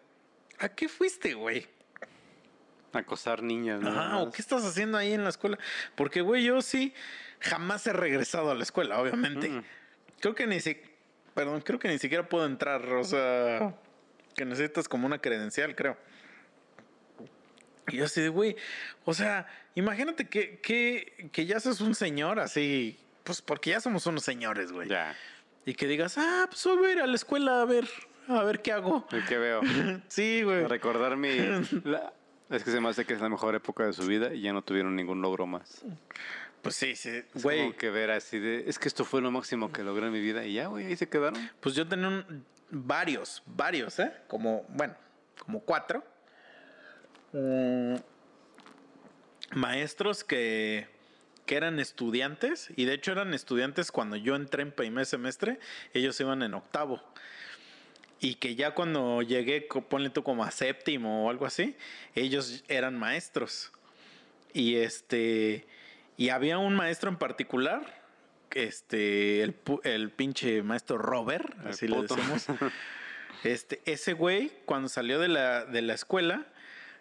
¿a 0.60 0.70
qué 0.70 0.88
fuiste, 0.88 1.34
güey? 1.34 1.68
Acosar 2.94 3.44
niñas, 3.44 3.82
¿no? 3.82 3.90
Ajá, 3.90 4.18
¿o 4.20 4.32
qué 4.32 4.42
estás 4.42 4.66
haciendo 4.66 4.98
ahí 4.98 5.14
en 5.14 5.24
la 5.24 5.30
escuela? 5.30 5.60
Porque, 5.96 6.22
güey, 6.22 6.44
yo 6.44 6.62
sí 6.62 6.94
jamás 7.40 7.86
he 7.86 7.94
regresado 7.94 8.50
a 8.50 8.56
la 8.56 8.64
escuela, 8.64 9.00
obviamente. 9.00 9.50
Mm. 9.50 9.64
Creo 10.20 10.34
que 10.34 10.48
ni 10.48 10.60
si, 10.60 10.82
perdón, 11.36 11.62
creo 11.62 11.78
que 11.78 11.88
ni 11.88 12.00
siquiera 12.00 12.28
puedo 12.28 12.46
entrar, 12.48 12.84
o 12.94 13.04
sea, 13.04 13.76
que 14.36 14.46
necesitas 14.46 14.88
como 14.88 15.06
una 15.06 15.20
credencial, 15.20 15.76
creo. 15.76 15.98
Y 17.92 17.98
yo 17.98 18.06
así 18.06 18.22
de, 18.22 18.30
güey, 18.30 18.56
o 19.06 19.14
sea, 19.14 19.48
imagínate 19.76 20.28
que, 20.28 20.60
que, 20.60 21.30
que 21.32 21.46
ya 21.46 21.60
sos 21.60 21.82
un 21.82 21.96
señor 21.96 22.40
así, 22.40 22.98
pues 23.24 23.42
porque 23.42 23.72
ya 23.72 23.82
somos 23.82 24.06
unos 24.06 24.24
señores, 24.24 24.72
güey. 24.72 24.88
Ya, 24.90 25.16
Y 25.66 25.74
que 25.74 25.88
digas, 25.88 26.18
ah, 26.18 26.48
pues 26.50 26.64
voy 26.66 26.90
a 26.90 26.92
ir 26.94 27.00
a 27.02 27.08
la 27.08 27.16
escuela 27.16 27.62
a 27.62 27.66
ver, 27.66 27.88
a 28.28 28.44
ver 28.44 28.62
qué 28.62 28.72
hago. 28.72 29.08
el 29.12 29.26
que 29.26 29.38
veo. 29.38 29.62
Sí, 30.08 30.42
güey. 30.44 30.66
Recordar 30.66 31.16
mi... 31.18 31.30
la- 31.84 32.14
es 32.50 32.64
que 32.64 32.72
se 32.72 32.82
me 32.82 32.90
hace 32.90 33.06
que 33.06 33.14
es 33.14 33.22
la 33.22 33.30
mejor 33.30 33.54
época 33.54 33.86
de 33.86 33.94
su 33.94 34.08
vida 34.08 34.34
y 34.34 34.42
ya 34.42 34.52
no 34.54 34.64
tuvieron 34.64 34.96
ningún 34.96 35.22
logro 35.22 35.46
más. 35.46 35.84
Pues 36.64 36.76
sí, 36.76 36.96
sí, 36.96 37.22
Es 37.36 37.44
güey. 37.44 37.60
como 37.60 37.76
que 37.78 37.92
ver 37.92 38.10
así 38.10 38.40
de... 38.40 38.64
Es 38.68 38.80
que 38.80 38.88
esto 38.88 39.06
fue 39.06 39.22
lo 39.22 39.30
máximo 39.30 39.72
que 39.72 39.84
logré 39.84 40.08
en 40.08 40.12
mi 40.14 40.20
vida 40.20 40.44
y 40.44 40.54
ya, 40.56 40.66
güey, 40.66 40.88
ahí 40.88 40.96
se 40.98 41.08
quedaron. 41.08 41.48
Pues 41.60 41.76
yo 41.76 41.88
tenía 41.88 42.08
un- 42.08 42.44
varios, 42.72 43.44
varios, 43.46 44.00
¿eh? 44.00 44.12
Como, 44.28 44.66
bueno, 44.70 44.96
como 45.46 45.60
cuatro. 45.62 46.04
Mm, 47.34 47.96
maestros 49.54 50.24
que, 50.24 50.88
que 51.46 51.56
eran 51.56 51.80
estudiantes, 51.80 52.70
y 52.76 52.86
de 52.86 52.94
hecho 52.94 53.12
eran 53.12 53.34
estudiantes 53.34 53.92
cuando 53.92 54.16
yo 54.16 54.36
entré 54.36 54.64
en 54.64 54.72
primer 54.72 55.06
semestre, 55.06 55.60
ellos 55.94 56.20
iban 56.20 56.44
en 56.44 56.54
octavo. 56.54 57.02
Y 58.22 58.36
que 58.36 58.56
ya 58.56 58.76
cuando 58.76 59.22
llegué, 59.22 59.62
ponle 59.62 60.10
tú 60.10 60.24
como 60.24 60.44
a 60.44 60.52
séptimo 60.52 61.26
o 61.26 61.30
algo 61.30 61.46
así, 61.46 61.76
ellos 62.16 62.64
eran 62.68 62.98
maestros. 62.98 63.72
Y 64.54 64.76
este. 64.76 65.66
Y 66.18 66.30
había 66.30 66.58
un 66.58 66.76
maestro 66.76 67.10
en 67.10 67.16
particular, 67.16 68.02
este, 68.52 69.42
el, 69.42 69.56
el 69.84 70.10
pinche 70.12 70.64
maestro 70.64 70.98
Robert, 70.98 71.46
El 71.62 71.68
así 71.70 71.88
le 71.88 71.96
puto. 71.96 72.16
decimos. 72.16 72.48
Este, 73.46 73.82
ese 73.86 74.12
güey, 74.12 74.52
cuando 74.66 74.90
salió 74.90 75.18
de 75.18 75.30
la, 75.30 75.64
de 75.64 75.82
la 75.82 75.94
escuela, 75.94 76.46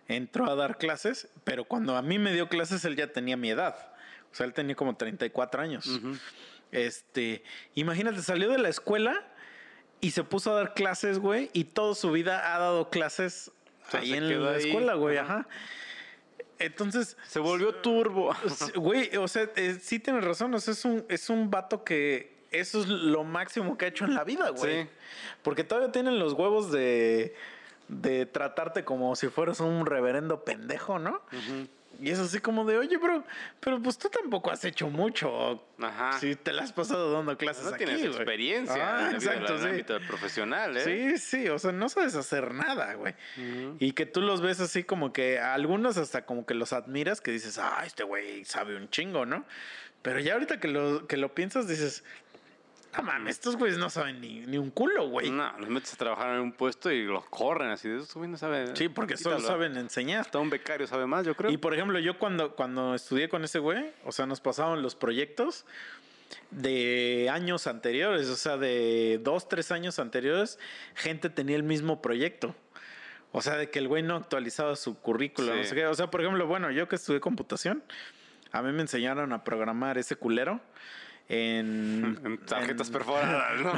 entró 0.09 0.51
a 0.51 0.55
dar 0.55 0.79
clases, 0.79 1.29
pero 1.45 1.65
cuando 1.65 1.97
a 1.97 2.03
mí 2.03 2.19
me 2.19 2.33
dio 2.33 2.49
clases, 2.49 2.85
él 2.85 2.97
ya 2.97 3.13
tenía 3.13 3.37
mi 3.37 3.51
edad. 3.51 3.77
O 4.33 4.35
sea, 4.35 4.47
él 4.47 4.53
tenía 4.55 4.75
como 4.75 4.97
34 4.97 5.63
años. 5.63 5.87
Ujú. 5.87 6.17
Este, 6.73 7.43
imagínate, 7.75 8.21
salió 8.23 8.51
de 8.51 8.59
la 8.59 8.69
escuela 8.69 9.27
y 10.01 10.11
se 10.11 10.25
puso 10.25 10.53
a 10.53 10.55
dar 10.57 10.75
clases, 10.75 11.19
güey, 11.19 11.51
y 11.53 11.65
toda 11.65 11.95
su 11.95 12.11
vida 12.11 12.55
ha 12.55 12.59
dado 12.59 12.91
clases 12.91 13.51
O 13.87 13.91
sea, 13.91 14.01
ahí 14.01 14.13
en 14.15 14.43
la 14.43 14.51
ahí. 14.53 14.67
escuela, 14.69 14.95
güey, 14.95 15.17
Ajá. 15.19 15.41
ajá. 15.41 15.49
Entonces, 16.59 17.17
Se 17.27 17.39
volvió 17.39 17.75
turbo. 17.77 18.35
Güey, 18.75 19.17
o 19.17 19.29
sea, 19.29 19.49
eh, 19.57 19.79
sí 19.81 19.99
tienes 20.01 20.25
razón. 20.25 20.53
O 20.55 20.59
sea, 20.59 20.73
es 20.73 20.85
un, 20.85 21.05
es 21.09 21.31
un 21.31 21.51
vato 21.51 21.85
que 21.85 22.37
eso 22.51 22.81
es 22.81 22.89
lo 22.89 23.23
máximo 23.25 23.79
que 23.79 23.85
ha 23.85 23.89
hecho 23.89 24.05
en 24.05 24.15
la 24.15 24.25
vida, 24.25 24.51
güey. 24.51 24.83
Sí. 24.83 24.89
Porque 25.43 25.63
todavía 25.65 25.93
tienen 25.93 26.19
los 26.19 26.33
huevos 26.33 26.73
de, 26.73 27.35
de 27.89 28.27
tratarte 28.27 28.85
como 28.85 29.17
si 29.17 29.29
fueras 29.29 29.61
un 29.61 29.87
reverendo 29.87 30.45
pendejo, 30.45 30.99
¿no? 30.99 31.23
Y 32.01 32.11
es 32.11 32.21
así 32.21 32.39
como 32.39 32.65
de, 32.65 32.79
oye, 32.79 32.97
bro, 32.97 33.25
pero 33.59 33.83
pues 33.83 33.99
tú 33.99 34.09
tampoco 34.09 34.53
has 34.53 34.65
hecho 34.65 34.89
mucho. 34.89 35.65
Ajá. 35.81 36.13
Si 36.21 36.37
te 36.37 36.53
la 36.53 36.63
has 36.63 36.73
pasado 36.73 37.13
dando 37.13 37.37
clases 37.37 37.65
No 37.65 37.71
aquí, 37.71 37.87
tienes 37.87 38.05
experiencia 38.05 38.99
Ah, 38.99 39.11
en 39.11 39.19
vida, 39.19 39.33
exacto, 39.33 39.55
el 39.55 39.61
sí. 39.61 39.67
ámbito 39.67 39.99
profesional, 40.07 40.77
¿eh? 40.77 40.85
Sí, 40.85 41.19
sí, 41.19 41.49
o 41.49 41.59
sea, 41.59 41.73
no 41.73 41.89
sabes 41.89 42.15
hacer 42.15 42.55
nada, 42.55 42.95
güey. 42.95 43.15
Y 43.81 43.93
que 43.93 44.07
tú 44.07 44.21
los 44.21 44.41
ves 44.43 44.61
así 44.61 44.85
como 44.85 45.13
que 45.13 45.41
a 45.41 45.55
algunos 45.55 45.97
hasta 45.97 46.25
como 46.25 46.47
que 46.47 46.55
los 46.55 46.73
admiras, 46.73 47.21
que 47.21 47.33
dices, 47.33 47.59
ah, 47.59 47.83
este 47.85 48.05
güey 48.05 48.45
sabe 48.45 48.77
un 48.77 48.89
chingo, 48.91 49.27
¿no? 49.27 49.45
Pero 50.03 50.21
ya 50.21 50.35
ahorita 50.35 50.61
que 50.61 50.69
lo, 50.69 51.09
que 51.09 51.17
lo 51.17 51.35
piensas, 51.35 51.67
dices, 51.67 52.05
no 52.99 53.03
mames, 53.05 53.37
estos 53.37 53.57
güeyes 53.57 53.79
no 53.79 53.89
saben 53.91 54.21
ni, 54.21 54.41
ni 54.41 54.59
un 54.59 54.71
culo, 54.71 55.09
güey. 55.09 55.31
No, 55.31 55.51
los 55.59 55.69
metes 55.69 55.95
a 55.95 55.97
trabajar 55.97 56.35
en 56.35 56.41
un 56.41 56.53
puesto 56.53 56.91
y 56.91 57.05
los 57.05 57.25
corren 57.27 57.71
así 57.71 57.89
de 57.89 57.99
eso, 58.01 58.19
güey, 58.19 58.31
no 58.31 58.37
sabe. 58.37 58.75
Sí, 58.77 58.89
porque 58.89 59.17
solo 59.17 59.41
saben 59.41 59.77
enseñar. 59.77 60.21
Hasta 60.23 60.39
un 60.39 60.51
becario 60.51 60.87
sabe 60.87 61.07
más, 61.07 61.25
yo 61.25 61.35
creo. 61.35 61.51
Y 61.51 61.57
por 61.57 61.73
ejemplo, 61.75 61.99
yo 61.99 62.19
cuando, 62.19 62.55
cuando 62.55 62.95
estudié 62.95 63.29
con 63.29 63.45
ese 63.45 63.59
güey, 63.61 63.93
o 64.05 64.13
sea, 64.13 64.27
nos 64.27 64.41
pasaban 64.41 64.83
los 64.83 64.95
proyectos 64.95 65.65
de 66.51 67.29
años 67.33 67.67
anteriores, 67.67 68.29
o 68.29 68.37
sea, 68.37 68.57
de 68.57 69.19
dos, 69.23 69.49
tres 69.49 69.71
años 69.73 69.99
anteriores, 69.99 70.59
gente 70.95 71.31
tenía 71.31 71.57
el 71.57 71.63
mismo 71.63 72.03
proyecto. 72.03 72.55
O 73.33 73.43
sea, 73.43 73.57
de 73.57 73.71
que 73.71 73.79
el 73.79 73.89
güey 73.89 74.03
no 74.03 74.17
actualizaba 74.17 74.75
su 74.77 74.99
currículum, 74.99 75.55
no 75.57 75.63
Sí. 75.63 75.69
sé 75.71 75.75
qué. 75.75 75.87
O 75.87 75.95
sea, 75.95 76.11
por 76.11 76.21
ejemplo, 76.23 76.47
bueno, 76.47 76.71
yo 76.71 76.89
que 76.89 76.97
estudié 76.97 77.21
computación, 77.21 77.83
a 78.53 78.63
mí 78.63 78.73
me 78.73 78.81
enseñaron 78.83 79.33
a 79.33 79.45
programar 79.45 79.99
ese 79.99 80.17
culero 80.17 80.61
en... 81.29 82.19
en 82.25 82.39
tarjetas 82.47 82.89
en- 82.89 82.93
perforadas, 82.93 83.61
¿no? 83.61 83.73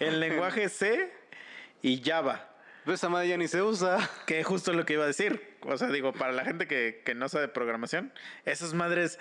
en 0.00 0.20
lenguaje 0.20 0.68
C 0.68 1.12
y 1.82 2.02
Java. 2.02 2.48
Pues 2.88 3.00
esa 3.00 3.10
madre 3.10 3.28
ya 3.28 3.36
ni 3.36 3.48
se 3.48 3.60
usa. 3.60 3.98
Que 4.24 4.42
justo 4.44 4.72
lo 4.72 4.86
que 4.86 4.94
iba 4.94 5.04
a 5.04 5.06
decir. 5.08 5.58
O 5.60 5.76
sea, 5.76 5.88
digo, 5.88 6.14
para 6.14 6.32
la 6.32 6.42
gente 6.42 6.66
que, 6.66 7.02
que 7.04 7.14
no 7.14 7.28
sabe 7.28 7.46
programación, 7.48 8.14
esas 8.46 8.72
madres 8.72 9.18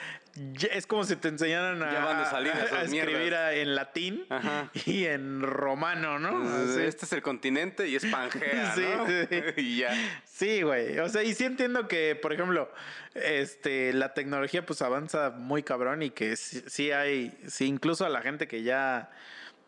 ya- 0.54 0.70
es 0.70 0.88
como 0.88 1.04
si 1.04 1.18
te 1.18 1.28
enseñaran 1.28 1.84
a, 1.84 1.92
Ya 1.92 2.06
van 2.06 2.20
de 2.20 2.26
salida 2.30 2.54
a- 2.72 2.76
a 2.78 2.82
escribir 2.84 3.36
a- 3.36 3.54
en 3.54 3.76
latín 3.76 4.26
Ajá. 4.30 4.72
y 4.86 5.04
en 5.04 5.42
romano, 5.42 6.18
¿no? 6.18 6.48
Así. 6.48 6.80
Este 6.82 7.04
es 7.04 7.12
el 7.12 7.22
continente 7.22 7.90
y 7.90 7.98
es 7.98 8.06
Pangea, 8.06 8.72
Sí, 8.76 8.86
¿no? 8.96 9.06
sí. 9.06 9.28
y 9.58 9.78
ya. 9.80 10.22
Sí, 10.24 10.62
güey. 10.62 10.98
O 11.00 11.10
sea, 11.10 11.24
y 11.24 11.34
sí 11.34 11.44
entiendo 11.44 11.90
que, 11.90 12.16
por 12.16 12.32
ejemplo, 12.32 12.72
este, 13.16 13.92
la 13.92 14.14
tecnología 14.14 14.66
pues 14.66 14.82
avanza 14.82 15.32
muy 15.32 15.62
cabrón 15.64 16.04
y 16.04 16.12
que 16.12 16.38
sí, 16.38 16.64
sí 16.68 16.92
hay, 16.94 17.38
sí, 17.48 17.66
incluso 17.66 18.06
a 18.06 18.10
la 18.10 18.22
gente 18.22 18.48
que 18.48 18.64
ya, 18.64 19.12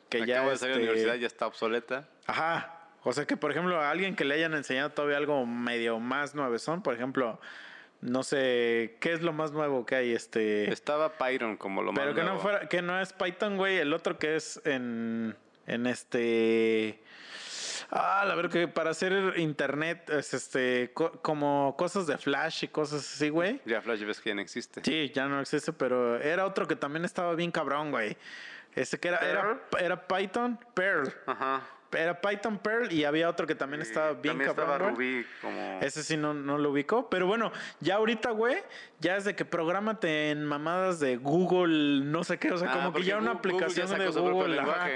que 0.08 0.26
ya, 0.26 0.36
Acabo 0.38 0.52
de 0.52 0.58
salir 0.58 0.76
de 0.76 0.80
la 0.80 0.86
este, 0.86 0.94
universidad, 0.94 1.16
ya 1.22 1.28
está 1.28 1.48
obsoleta. 1.48 2.08
Ajá. 2.26 2.76
O 3.10 3.14
sea 3.14 3.26
que, 3.26 3.36
por 3.38 3.50
ejemplo, 3.52 3.80
a 3.82 3.90
alguien 3.90 4.16
que 4.16 4.24
le 4.24 4.36
hayan 4.36 4.54
enseñado 4.54 4.92
todavía 4.92 5.18
algo 5.18 5.46
medio 5.46 6.00
más 6.00 6.36
nuevezón, 6.36 6.84
por 6.84 6.94
ejemplo, 6.94 7.40
no 8.02 8.22
sé, 8.24 8.98
¿qué 9.02 9.14
es 9.14 9.22
lo 9.22 9.34
más 9.34 9.52
nuevo 9.52 9.86
que 9.86 9.96
hay? 9.96 10.14
Este. 10.14 10.72
Estaba 10.72 11.18
Python 11.18 11.58
como 11.58 11.82
lo 11.82 11.92
más 11.92 12.00
Pero 12.00 12.14
que 12.14 12.22
no 12.22 12.28
nuevo. 12.28 12.40
fuera, 12.42 12.70
que 12.70 12.82
no 12.82 13.02
es 13.02 13.12
Python, 13.14 13.58
güey. 13.58 13.78
El 13.78 13.94
otro 13.94 14.18
que 14.20 14.36
es 14.36 14.62
en, 14.64 15.36
en 15.66 15.88
este. 15.88 17.02
Ah, 17.92 18.24
la 18.28 18.36
verdad 18.36 18.52
que 18.52 18.68
para 18.68 18.92
hacer 18.92 19.34
internet 19.38 20.10
es 20.12 20.34
este 20.36 20.92
co- 20.94 21.12
como 21.24 21.76
cosas 21.76 22.06
de 22.06 22.18
Flash 22.20 22.66
y 22.66 22.68
cosas 22.68 23.00
así, 23.02 23.30
güey. 23.30 23.60
Ya 23.66 23.82
Flash 23.82 24.04
ves 24.04 24.20
que 24.22 24.30
ya 24.30 24.36
no 24.36 24.42
existe. 24.42 24.82
Sí, 24.84 25.12
ya 25.14 25.26
no 25.28 25.42
existe, 25.42 25.74
pero 25.74 26.18
era 26.22 26.46
otro 26.46 26.68
que 26.68 26.76
también 26.76 27.04
estaba 27.06 27.34
bien 27.34 27.50
cabrón, 27.52 27.90
güey. 27.90 28.16
Ese 28.76 29.00
que 29.00 29.08
era, 29.08 29.18
era, 29.18 29.60
era 29.80 30.08
Python 30.08 30.60
Perl. 30.76 31.12
Ajá. 31.26 31.64
Era 31.92 32.22
Python 32.22 32.60
Perl 32.60 32.92
y 32.92 33.04
había 33.06 33.28
otro 33.30 33.48
que 33.48 33.56
también 33.56 33.82
estaba 33.82 34.12
bien 34.14 34.38
También 34.38 34.50
cabrón. 34.54 34.72
estaba. 34.72 34.90
Ruby 34.92 35.26
como... 35.42 35.80
Ese 35.82 36.04
sí 36.04 36.18
no, 36.18 36.34
no 36.34 36.58
lo 36.58 36.70
ubicó. 36.72 37.10
Pero 37.10 37.26
bueno, 37.28 37.52
ya 37.80 37.96
ahorita, 37.96 38.30
güey, 38.32 38.58
ya 39.00 39.18
es 39.18 39.26
de 39.26 39.36
que 39.36 39.46
prográmate 39.46 40.30
en 40.30 40.46
mamadas 40.46 41.00
de 41.00 41.18
Google, 41.18 42.06
no 42.06 42.24
sé 42.24 42.38
qué. 42.38 42.52
O 42.52 42.58
sea, 42.58 42.72
Ah, 42.72 42.76
como 42.76 42.94
que 42.94 43.04
ya 43.04 43.18
una 43.18 43.34
Google 43.34 43.40
aplicación 43.56 43.98
de 43.98 44.08
Google. 44.10 44.60
ajá. 44.60 44.88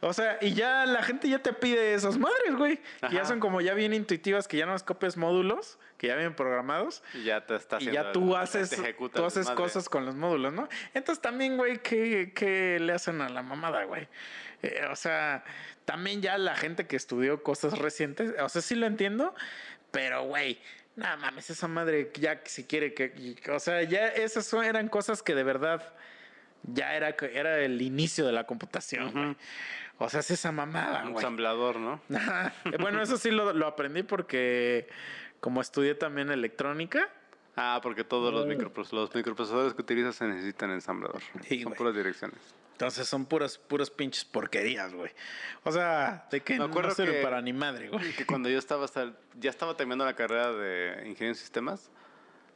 O 0.00 0.12
sea, 0.12 0.36
y 0.42 0.52
ya 0.52 0.84
la 0.84 1.02
gente 1.02 1.28
ya 1.30 1.38
te 1.38 1.54
pide 1.54 1.94
esas 1.94 2.18
madres, 2.18 2.56
güey. 2.56 2.78
Que 3.08 3.14
ya 3.14 3.24
son 3.24 3.40
como 3.40 3.62
ya 3.62 3.72
bien 3.72 3.94
intuitivas, 3.94 4.46
que 4.46 4.58
ya 4.58 4.66
no 4.66 4.76
copias 4.84 5.16
módulos, 5.16 5.78
que 5.96 6.08
ya 6.08 6.14
vienen 6.16 6.34
programados. 6.34 7.02
Y 7.14 7.22
ya 7.24 7.46
te 7.46 7.54
está 7.54 7.78
Y 7.80 7.86
ya 7.86 8.12
tú 8.12 8.34
el- 8.34 8.42
haces, 8.42 8.78
tú 9.14 9.24
haces 9.24 9.48
cosas 9.52 9.88
con 9.88 10.04
los 10.04 10.14
módulos, 10.14 10.52
¿no? 10.52 10.68
Entonces 10.92 11.22
también, 11.22 11.56
güey, 11.56 11.78
¿qué, 11.78 12.32
qué 12.34 12.78
le 12.80 12.92
hacen 12.92 13.22
a 13.22 13.30
la 13.30 13.42
mamada, 13.42 13.84
güey? 13.84 14.06
Eh, 14.64 14.86
o 14.90 14.96
sea, 14.96 15.44
también 15.84 16.22
ya 16.22 16.38
la 16.38 16.56
gente 16.56 16.86
que 16.86 16.96
estudió 16.96 17.42
cosas 17.42 17.78
recientes, 17.78 18.32
o 18.40 18.48
sea, 18.48 18.62
sí 18.62 18.74
lo 18.74 18.86
entiendo, 18.86 19.34
pero, 19.90 20.24
güey, 20.24 20.58
nada 20.96 21.16
mames, 21.16 21.50
esa 21.50 21.68
madre 21.68 22.10
ya 22.14 22.42
que 22.42 22.48
si 22.50 22.64
quiere 22.64 22.94
que, 22.94 23.36
o 23.52 23.58
sea, 23.60 23.82
ya 23.82 24.08
esas 24.08 24.46
son- 24.46 24.64
eran 24.64 24.88
cosas 24.88 25.22
que 25.22 25.34
de 25.34 25.42
verdad 25.44 25.94
ya 26.62 26.94
era, 26.96 27.10
era 27.32 27.58
el 27.60 27.82
inicio 27.82 28.24
de 28.26 28.32
la 28.32 28.44
computación. 28.44 29.36
O 29.98 30.08
sea, 30.08 30.20
es 30.20 30.30
esa 30.30 30.50
mamada, 30.50 31.02
Un 31.04 31.12
güey. 31.12 31.16
ensamblador, 31.22 31.76
¿no? 31.76 32.00
Ajá. 32.16 32.52
Bueno, 32.80 33.02
eso 33.02 33.16
sí 33.18 33.30
lo, 33.30 33.52
lo 33.52 33.66
aprendí 33.66 34.02
porque 34.02 34.88
como 35.40 35.60
estudié 35.60 35.94
también 35.94 36.30
electrónica, 36.30 37.08
Ah, 37.56 37.78
porque 37.82 38.02
todos 38.02 38.32
los, 38.34 38.46
micropros- 38.46 38.90
los 38.92 39.14
microprocesadores 39.14 39.74
que 39.74 39.82
utilizas 39.82 40.16
se 40.16 40.24
necesitan 40.26 40.72
ensamblador. 40.72 41.20
Sí, 41.46 41.58
Son 41.62 41.70
güey. 41.70 41.78
puras 41.78 41.94
direcciones. 41.94 42.40
Entonces 42.74 43.08
son 43.08 43.24
puras, 43.26 43.56
puras 43.56 43.88
pinches 43.90 44.24
porquerías, 44.24 44.92
güey. 44.92 45.10
O 45.62 45.72
sea, 45.72 46.26
de 46.30 46.40
que 46.42 46.58
Me 46.58 46.68
no 46.68 46.90
sirve 46.92 47.14
que- 47.18 47.22
para 47.22 47.40
ni 47.40 47.52
madre, 47.52 47.88
güey. 47.88 48.12
Que 48.12 48.26
cuando 48.26 48.48
yo 48.48 48.58
estaba 48.58 48.84
hasta 48.84 49.12
ya 49.40 49.48
estaba 49.50 49.76
terminando 49.76 50.04
la 50.04 50.14
carrera 50.14 50.52
de 50.52 50.90
ingeniería 51.06 51.28
en 51.28 51.34
sistemas, 51.34 51.90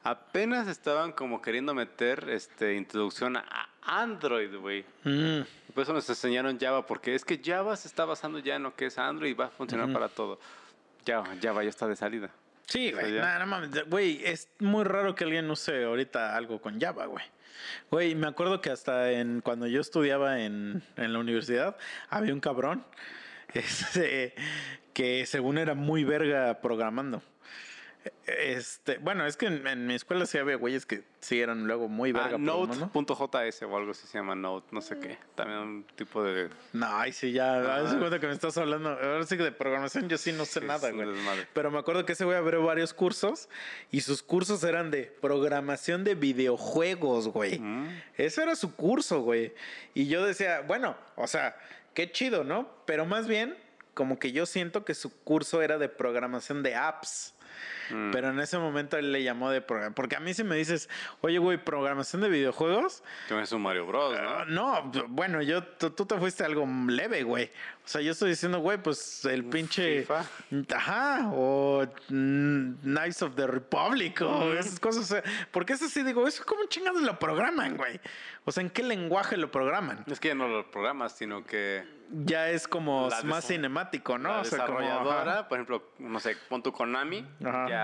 apenas 0.02 0.68
estaban 0.68 1.12
como 1.12 1.40
queriendo 1.42 1.74
meter 1.74 2.28
este 2.30 2.74
introducción 2.74 3.36
a 3.36 3.68
Android, 3.82 4.55
güey. 4.56 4.84
Mm, 5.05 5.40
Por 5.74 5.82
eso 5.82 5.92
nos 5.92 6.08
enseñaron 6.08 6.58
Java, 6.58 6.86
porque 6.86 7.14
es 7.14 7.24
que 7.24 7.40
Java 7.42 7.76
se 7.76 7.88
está 7.88 8.05
basando 8.05 8.38
ya 8.38 8.56
en 8.56 8.64
lo 8.64 8.74
que 8.74 8.86
es 8.86 8.98
Android 8.98 9.30
y 9.30 9.34
va 9.34 9.47
a 9.47 9.50
funcionar 9.50 9.92
para 9.92 10.08
todo. 10.08 10.38
Java, 11.06 11.28
Java 11.40 11.62
ya 11.62 11.70
está 11.70 11.86
de 11.86 11.97
salida. 11.97 12.30
Sí, 12.66 12.92
O 12.92 12.97
sea, 12.98 13.08
güey. 13.08 13.18
Nah, 13.20 13.38
no 13.38 13.47
mames. 13.47 13.88
Güey, 13.88 14.20
es 14.26 14.48
muy 14.58 14.84
raro 14.84 15.14
que 15.14 15.24
alguien 15.24 15.50
use 15.50 15.84
ahorita 15.84 16.36
algo 16.36 16.60
con 16.60 16.78
Java, 16.80 17.06
güey. 17.06 17.24
Güey, 17.90 18.14
me 18.14 18.26
acuerdo 18.26 18.60
que 18.60 18.70
hasta 18.70 19.12
en 19.12 19.40
cuando 19.40 19.66
yo 19.66 19.80
estudiaba 19.80 20.40
en, 20.40 20.82
en 20.96 21.12
la 21.12 21.18
universidad, 21.18 21.76
había 22.08 22.34
un 22.34 22.40
cabrón 22.40 22.84
que 24.92 25.26
según 25.26 25.58
era 25.58 25.74
muy 25.74 26.04
verga 26.04 26.60
programando. 26.60 27.22
Este, 28.26 28.98
bueno, 28.98 29.26
es 29.26 29.36
que 29.36 29.46
en, 29.46 29.66
en 29.66 29.86
mi 29.86 29.94
escuela 29.94 30.26
sí 30.26 30.38
había 30.38 30.56
güeyes 30.56 30.86
que 30.86 31.02
sí 31.20 31.40
eran 31.40 31.66
luego 31.66 31.88
muy 31.88 32.12
verga 32.12 32.34
Ah. 32.34 32.38
Node.js 32.38 33.62
o 33.62 33.76
algo 33.76 33.90
así 33.90 34.06
se 34.06 34.18
llama 34.18 34.34
Node, 34.34 34.66
no 34.70 34.80
sé 34.80 34.98
qué. 34.98 35.18
También 35.34 35.58
un 35.60 35.84
tipo 35.96 36.22
de... 36.22 36.48
No, 36.72 36.86
ay, 36.88 37.12
sí, 37.12 37.32
ya, 37.32 37.58
Ah. 37.78 37.96
cuenta 37.98 38.20
que 38.20 38.26
me 38.26 38.32
estás 38.32 38.56
hablando. 38.58 38.90
Ahora 38.90 39.24
sí 39.24 39.36
que 39.36 39.42
de 39.42 39.52
programación 39.52 40.08
yo 40.08 40.18
sí 40.18 40.32
no 40.32 40.44
sé 40.44 40.60
nada, 40.60 40.90
güey. 40.90 41.08
desmadre. 41.08 41.46
Pero 41.52 41.70
me 41.70 41.78
acuerdo 41.78 42.04
que 42.04 42.12
ese 42.12 42.24
güey 42.24 42.36
abrió 42.36 42.62
varios 42.62 42.94
cursos 42.94 43.48
y 43.90 44.00
sus 44.02 44.22
cursos 44.22 44.62
eran 44.64 44.90
de 44.90 45.04
programación 45.20 46.04
de 46.04 46.14
videojuegos, 46.14 47.28
güey. 47.28 47.58
Mm. 47.58 47.88
Ese 48.16 48.42
era 48.42 48.56
su 48.56 48.74
curso, 48.74 49.20
güey. 49.20 49.54
Y 49.94 50.06
yo 50.08 50.24
decía, 50.24 50.60
bueno, 50.60 50.96
o 51.16 51.26
sea, 51.26 51.56
qué 51.94 52.10
chido, 52.12 52.44
¿no? 52.44 52.68
Pero 52.84 53.06
más 53.06 53.26
bien, 53.26 53.56
como 53.94 54.18
que 54.18 54.30
yo 54.32 54.46
siento 54.46 54.84
que 54.84 54.94
su 54.94 55.10
curso 55.24 55.62
era 55.62 55.78
de 55.78 55.88
programación 55.88 56.62
de 56.62 56.74
apps. 56.76 57.34
Mm. 57.91 58.10
Pero 58.10 58.31
en 58.31 58.41
ese 58.41 58.58
momento 58.58 58.97
él 58.97 59.12
le 59.12 59.23
llamó 59.23 59.50
de 59.50 59.60
programación. 59.60 59.94
Porque 59.94 60.17
a 60.17 60.20
mí 60.20 60.34
si 60.34 60.44
me 60.44 60.57
dices, 60.57 60.89
oye, 61.20 61.39
güey, 61.39 61.58
programación 61.62 62.23
de 62.23 62.28
videojuegos, 62.28 63.02
Que 63.28 63.41
es 63.41 63.52
un 63.52 63.62
Mario 63.62 63.86
Bros, 63.86 64.17
Ah, 64.18 64.44
¿no? 64.49 64.83
No, 64.83 65.07
bueno, 65.08 65.42
yo, 65.42 65.62
tú, 65.62 65.91
te 65.91 66.17
fuiste 66.18 66.44
algo 66.44 66.67
leve, 66.89 67.23
güey. 67.23 67.50
O 67.84 67.89
sea, 67.91 68.00
yo 68.02 68.12
estoy 68.12 68.31
diciendo, 68.31 68.58
güey, 68.58 68.76
pues 68.78 69.25
el 69.25 69.44
pinche. 69.44 70.00
FIFA. 70.00 70.25
Ajá, 70.75 71.31
o 71.33 71.86
mm, 72.08 72.73
Knights 72.83 73.23
of 73.23 73.34
the 73.34 73.47
Republic, 73.47 74.20
o 74.23 74.52
esas 74.52 74.78
cosas. 74.78 75.05
o 75.05 75.07
sea, 75.07 75.23
porque 75.50 75.73
eso 75.73 75.89
sí 75.89 76.02
digo, 76.02 76.26
eso 76.26 76.42
cómo 76.47 76.65
chingados 76.67 77.00
lo 77.02 77.18
programan, 77.18 77.76
güey. 77.76 77.99
O 78.44 78.52
sea, 78.52 78.62
¿en 78.62 78.70
qué 78.70 78.83
lenguaje 78.83 79.36
lo 79.36 79.50
programan? 79.50 80.05
Es 80.07 80.20
que 80.20 80.28
ya 80.28 80.34
no 80.34 80.49
lo 80.49 80.70
programas, 80.70 81.17
sino 81.17 81.44
que 81.44 81.84
Ya 82.25 82.49
es 82.50 82.67
como 82.67 83.08
La 83.10 83.23
más 83.23 83.47
cinemático, 83.47 84.17
¿no? 84.18 84.31
la 84.31 84.41
O 84.41 84.44
sea, 84.44 84.65
como, 84.67 84.81
desarrolladora, 84.81 85.33
ajá. 85.33 85.49
por 85.49 85.58
ejemplo, 85.58 85.91
no 85.99 86.18
sé, 86.20 86.36
pon 86.49 86.62
tu 86.62 86.73
Konami, 86.73 87.26
Ajá. 87.44 87.68
ya 87.68 87.77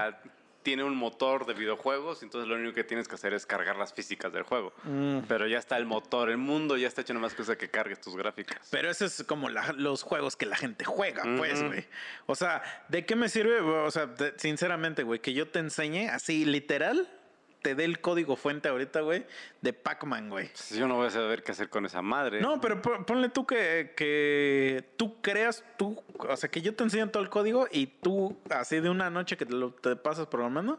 tiene 0.62 0.82
un 0.82 0.96
motor 0.96 1.44
de 1.44 1.52
videojuegos, 1.52 2.22
entonces 2.22 2.48
lo 2.48 2.54
único 2.54 2.72
que 2.72 2.84
tienes 2.84 3.06
que 3.06 3.16
hacer 3.16 3.34
es 3.34 3.44
cargar 3.44 3.76
las 3.76 3.92
físicas 3.92 4.32
del 4.32 4.44
juego. 4.44 4.72
Mm. 4.84 5.18
Pero 5.28 5.46
ya 5.46 5.58
está 5.58 5.76
el 5.76 5.84
motor, 5.84 6.30
el 6.30 6.38
mundo 6.38 6.78
ya 6.78 6.88
está 6.88 7.02
hecho 7.02 7.12
nomás 7.12 7.34
cosa 7.34 7.56
que 7.58 7.68
cargues 7.68 8.00
tus 8.00 8.16
gráficas. 8.16 8.66
Pero 8.70 8.88
eso 8.90 9.04
es 9.04 9.22
como 9.28 9.50
la- 9.50 9.72
los 9.76 10.02
juegos 10.02 10.36
que 10.36 10.46
la 10.46 10.56
gente 10.56 10.86
juega, 10.86 11.22
pues, 11.36 11.62
güey. 11.62 11.84
O 12.24 12.34
sea, 12.34 12.62
¿de 12.88 13.04
qué 13.04 13.14
me 13.14 13.28
sirve? 13.28 13.60
O 13.60 13.90
sea, 13.90 14.06
de- 14.06 14.32
sinceramente, 14.38 15.02
güey, 15.02 15.20
que 15.20 15.34
yo 15.34 15.48
te 15.48 15.58
enseñe 15.58 16.08
así, 16.08 16.46
literal, 16.46 17.10
te 17.64 17.74
dé 17.74 17.86
el 17.86 17.98
código 17.98 18.36
fuente 18.36 18.68
ahorita, 18.68 19.00
güey, 19.00 19.24
de 19.62 19.72
Pac-Man, 19.72 20.28
güey. 20.28 20.48
Pues 20.48 20.76
Yo 20.76 20.86
no 20.86 20.96
voy 20.96 21.06
a 21.06 21.10
saber 21.10 21.42
qué 21.42 21.52
hacer 21.52 21.70
con 21.70 21.86
esa 21.86 22.02
madre. 22.02 22.42
No, 22.42 22.60
pero 22.60 22.82
pon- 22.82 23.06
ponle 23.06 23.30
tú 23.30 23.46
que, 23.46 23.94
que 23.96 24.84
tú 24.98 25.22
creas, 25.22 25.64
tú, 25.78 26.02
o 26.18 26.36
sea, 26.36 26.50
que 26.50 26.60
yo 26.60 26.74
te 26.74 26.84
enseño 26.84 27.08
todo 27.08 27.22
el 27.22 27.30
código 27.30 27.66
y 27.72 27.86
tú, 27.86 28.36
así 28.50 28.80
de 28.80 28.90
una 28.90 29.08
noche 29.08 29.38
que 29.38 29.46
te 29.46 29.54
lo 29.54 29.70
te 29.72 29.96
pasas 29.96 30.26
programando, 30.26 30.78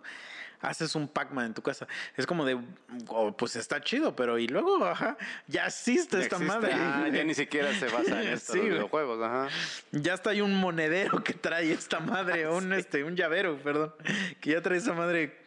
haces 0.66 0.96
un 0.96 1.08
Pac-Man 1.08 1.48
en 1.48 1.54
tu 1.54 1.62
casa. 1.62 1.88
Es 2.18 2.26
como 2.26 2.46
de, 2.46 2.60
oh, 3.08 3.36
pues 3.36 3.56
está 3.56 3.82
chido, 3.82 4.16
pero 4.16 4.38
y 4.38 4.48
luego, 4.48 4.84
ajá, 4.86 5.18
ya 5.48 5.68
existe 5.68 6.20
esta 6.20 6.38
existe. 6.38 6.46
madre. 6.46 6.74
Ah, 6.74 7.08
ya 7.12 7.24
ni 7.24 7.34
siquiera 7.34 7.74
se 7.74 7.88
basa 7.88 8.22
en 8.22 8.28
esto, 8.34 8.54
Sí, 8.54 8.60
los 8.60 8.70
videojuegos, 8.70 9.24
ajá. 9.24 9.48
Ya 9.92 10.14
está 10.14 10.32
hay 10.32 10.42
un 10.42 10.56
monedero 10.56 11.24
que 11.24 11.34
trae 11.34 11.72
esta 11.72 12.00
madre, 12.00 12.50
un 12.50 12.74
este, 12.74 13.04
un 13.04 13.16
llavero, 13.16 13.58
perdón, 13.58 13.94
que 14.42 14.52
ya 14.52 14.62
trae 14.62 14.78
esa 14.78 14.94
madre. 14.94 15.40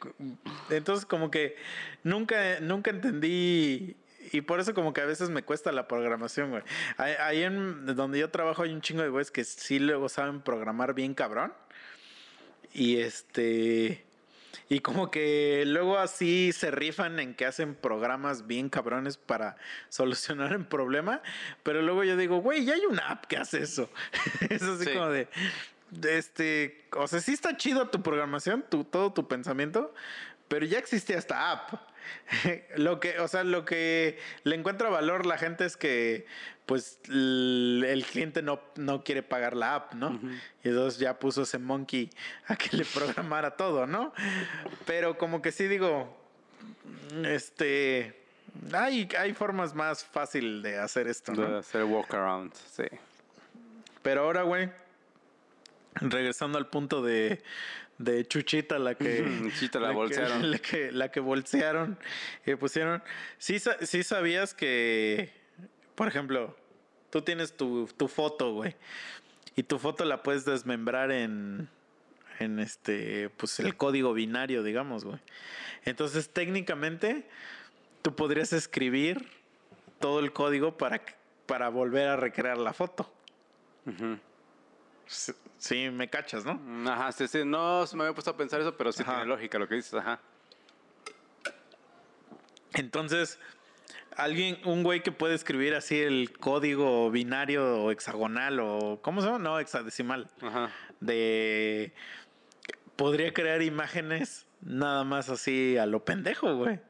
Entonces 0.71 1.05
como 1.05 1.31
que 1.31 1.57
nunca, 2.05 2.61
nunca 2.61 2.91
entendí 2.91 3.97
y 4.33 4.43
por 4.43 4.61
eso 4.61 4.75
como 4.75 4.93
que 4.93 5.01
a 5.01 5.07
veces 5.07 5.31
me 5.31 5.43
cuesta 5.43 5.73
la 5.73 5.89
programación, 5.89 6.51
güey. 6.51 6.63
Ahí 6.97 7.43
en 7.43 7.87
donde 7.87 8.19
yo 8.19 8.31
trabajo 8.31 8.63
hay 8.63 8.73
un 8.73 8.81
chingo 8.81 9.03
de 9.03 9.09
güeyes 9.09 9.31
que 9.31 9.45
sí 9.45 9.79
luego 9.79 10.09
saben 10.09 10.41
programar 10.43 10.95
bien 10.95 11.15
cabrón. 11.15 11.53
Y 12.73 12.99
este 12.99 14.05
y 14.69 14.81
como 14.81 15.11
que 15.11 15.65
luego 15.67 15.99
así 15.99 16.53
se 16.53 16.71
rifan 16.71 17.19
en 17.21 17.35
que 17.35 17.47
hacen 17.47 17.75
programas 17.75 18.47
bien 18.47 18.69
cabrones 18.69 19.17
para 19.17 19.57
solucionar 19.89 20.53
el 20.53 20.67
problema. 20.67 21.23
Pero 21.63 21.83
luego 21.83 22.05
yo 22.05 22.17
digo, 22.17 22.39
güey, 22.41 22.65
ya 22.65 22.75
hay 22.75 22.85
una 22.85 23.09
app 23.09 23.25
que 23.27 23.37
hace 23.39 23.63
eso. 23.63 23.91
es 24.51 24.63
así 24.63 24.85
Sí. 24.85 24.93
como 24.93 25.09
de, 25.09 25.29
de 25.91 26.19
este, 26.19 26.85
o 26.93 27.07
sea, 27.07 27.21
sí 27.21 27.33
está 27.33 27.57
chido 27.57 27.89
tu 27.89 28.03
programación, 28.03 28.65
tu, 28.69 28.85
todo 28.85 29.13
tu 29.13 29.27
pensamiento, 29.27 29.95
pero 30.49 30.67
ya 30.67 30.79
existía 30.79 31.17
esta 31.17 31.51
app. 31.51 31.75
lo 32.77 33.01
que, 33.01 33.19
o 33.21 33.29
sea, 33.29 33.45
lo 33.45 33.65
que 33.65 34.19
le 34.45 34.55
encuentra 34.55 34.89
valor 34.89 35.27
la 35.27 35.39
gente 35.39 35.65
es 35.65 35.77
que, 35.77 36.27
pues, 36.69 37.01
el 37.09 38.05
cliente 38.13 38.43
no, 38.43 38.61
no 38.77 39.03
quiere 39.03 39.23
pagar 39.23 39.57
la 39.57 39.75
app, 39.75 39.95
¿no? 39.95 40.21
Y 40.63 40.69
entonces 40.69 41.01
ya 41.01 41.19
puso 41.19 41.45
ese 41.45 41.57
monkey 41.57 42.11
a 42.47 42.57
que 42.57 42.77
le 42.77 42.85
programara 42.95 43.57
todo, 43.57 43.87
¿no? 43.87 44.13
Pero 44.85 45.17
como 45.17 45.41
que 45.41 45.51
sí 45.51 45.67
digo, 45.67 46.15
este, 47.25 48.21
hay, 48.71 49.09
hay 49.19 49.33
formas 49.33 49.75
más 49.75 50.05
fácil 50.05 50.61
de 50.61 50.79
hacer 50.79 51.09
esto, 51.09 51.33
¿no? 51.33 51.51
De 51.51 51.59
hacer 51.61 51.85
walkaround, 51.85 52.53
sí. 52.53 52.85
Pero 54.03 54.25
ahora, 54.25 54.43
güey, 54.43 54.69
regresando 55.95 56.59
al 56.59 56.67
punto 56.67 57.03
de, 57.03 57.43
de 57.97 58.29
Chuchita, 58.29 58.79
la 58.79 58.95
que... 58.95 59.25
Chuchita 59.43 59.81
la 59.81 59.89
que- 59.89 59.95
bolsearon. 59.95 60.51
la 60.51 60.59
que, 60.59 60.93
la 60.93 61.11
que 61.11 61.21
bolsearon 61.21 61.99
y 62.45 62.57
pusieron... 62.57 63.03
Sí, 63.39 63.57
sí 63.59 64.03
sabías 64.03 64.53
que, 64.53 65.38
por 65.99 66.07
ejemplo, 66.07 66.57
tú 67.11 67.23
tienes 67.23 67.57
tu, 67.57 67.89
tu 67.97 68.07
foto, 68.07 68.53
güey, 68.53 68.77
y 69.57 69.65
tu 69.65 69.81
foto 69.81 70.05
la 70.05 70.23
puedes 70.23 70.45
desmembrar 70.45 71.11
en... 71.11 71.69
En 72.39 72.61
este, 72.61 73.31
pues 73.31 73.59
el 73.59 73.77
código 73.77 74.13
binario, 74.13 74.63
digamos, 74.63 75.05
güey. 75.05 75.19
Entonces, 75.85 76.29
técnicamente, 76.29 77.29
tú 78.01 78.15
podrías 78.15 78.53
escribir 78.53 79.29
todo 79.99 80.21
el 80.21 80.33
código 80.33 80.77
para, 80.77 81.03
para 81.47 81.69
volver 81.69 82.07
a 82.07 82.15
recrear 82.15 82.57
la 82.57 82.73
foto. 82.73 83.13
Ujú. 83.87 84.21
Sí, 85.09 85.33
sí, 85.59 85.91
me 85.91 86.09
cachas, 86.09 86.45
¿no? 86.45 86.61
Ajá, 86.89 87.11
sí, 87.11 87.27
sí. 87.27 87.45
No 87.45 87.85
se 87.89 87.97
me 87.97 88.05
había 88.05 88.15
puesto 88.15 88.31
a 88.31 88.37
pensar 88.37 88.61
eso, 88.61 88.77
pero 88.77 88.93
sí 88.93 89.03
Ajá. 89.03 89.15
tiene 89.15 89.27
lógica 89.27 89.59
lo 89.59 89.67
que 89.67 89.75
dices, 89.75 89.95
ajá. 89.95 90.21
Entonces, 92.75 93.41
alguien, 94.19 94.59
un 94.65 94.83
güey 94.83 95.03
que 95.03 95.13
puede 95.13 95.35
escribir 95.35 95.75
así 95.75 95.99
el 95.99 96.33
código 96.39 97.11
binario 97.11 97.85
o 97.85 97.91
hexagonal 97.91 98.61
o 98.61 99.01
¿cómo 99.01 99.23
se 99.23 99.29
llama? 99.29 99.39
No, 99.39 99.59
hexadecimal. 99.59 100.29
Ajá. 100.43 100.71
De 101.01 101.93
podría 102.97 103.33
crear 103.33 103.63
imágenes 103.63 104.47
nada 104.61 105.05
más 105.05 105.29
así 105.31 105.79
a 105.79 105.87
lo 105.87 106.05
pendejo, 106.05 106.57
güey. 106.57 106.81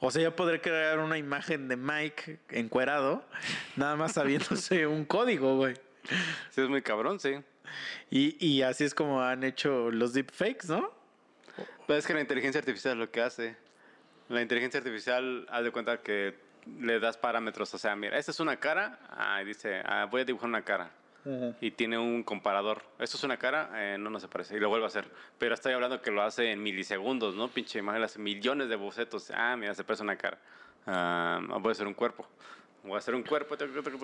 O 0.00 0.10
sea, 0.10 0.20
ya 0.20 0.36
podría 0.36 0.60
crear 0.60 0.98
una 0.98 1.16
imagen 1.16 1.68
de 1.68 1.76
Mike 1.76 2.40
encuerado, 2.50 3.24
nada 3.76 3.96
más 3.96 4.12
sabiéndose 4.12 4.86
un 4.88 5.04
código, 5.04 5.56
güey. 5.56 5.74
Sí, 6.50 6.60
es 6.60 6.68
muy 6.68 6.82
cabrón, 6.82 7.20
sí. 7.20 7.36
Y, 8.10 8.36
y 8.44 8.62
así 8.62 8.84
es 8.84 8.94
como 8.94 9.22
han 9.22 9.44
hecho 9.44 9.90
los 9.90 10.12
deepfakes, 10.12 10.68
¿no? 10.68 10.92
Pero 11.86 11.98
es 11.98 12.06
que 12.06 12.14
la 12.14 12.20
inteligencia 12.20 12.58
artificial 12.58 12.94
es 12.94 12.98
lo 12.98 13.10
que 13.10 13.22
hace. 13.22 13.56
La 14.28 14.40
inteligencia 14.40 14.78
artificial, 14.78 15.46
haz 15.50 15.64
de 15.64 15.70
cuenta 15.70 16.00
que 16.00 16.34
le 16.80 16.98
das 16.98 17.16
parámetros. 17.16 17.72
O 17.74 17.78
sea, 17.78 17.94
mira, 17.94 18.18
esta 18.18 18.30
es 18.30 18.40
una 18.40 18.56
cara. 18.56 18.98
Ah, 19.10 19.42
dice, 19.44 19.82
ah, 19.84 20.06
voy 20.10 20.22
a 20.22 20.24
dibujar 20.24 20.48
una 20.48 20.62
cara. 20.62 20.90
Y 21.62 21.70
tiene 21.70 21.96
un 21.96 22.22
comparador. 22.22 22.82
Esto 22.98 23.16
es 23.16 23.24
una 23.24 23.38
cara, 23.38 23.70
eh, 23.76 23.96
no, 23.98 24.10
no 24.10 24.20
se 24.20 24.28
parece. 24.28 24.56
Y 24.56 24.60
lo 24.60 24.68
vuelve 24.68 24.84
a 24.84 24.88
hacer. 24.88 25.10
Pero 25.38 25.54
estoy 25.54 25.72
hablando 25.72 26.02
que 26.02 26.10
lo 26.10 26.22
hace 26.22 26.52
en 26.52 26.62
milisegundos, 26.62 27.34
¿no? 27.34 27.48
Pinche 27.48 27.78
imagen, 27.78 28.02
hace 28.02 28.18
millones 28.18 28.68
de 28.68 28.76
bocetos. 28.76 29.30
Ah, 29.34 29.56
mira, 29.56 29.74
se 29.74 29.84
parece 29.84 30.02
una 30.02 30.16
cara. 30.16 30.38
Ah, 30.86 31.40
voy 31.60 31.70
a 31.70 31.72
hacer 31.72 31.86
un 31.86 31.94
cuerpo. 31.94 32.28
Voy 32.82 32.94
a 32.94 32.98
hacer 32.98 33.14
un 33.14 33.22
cuerpo. 33.22 33.56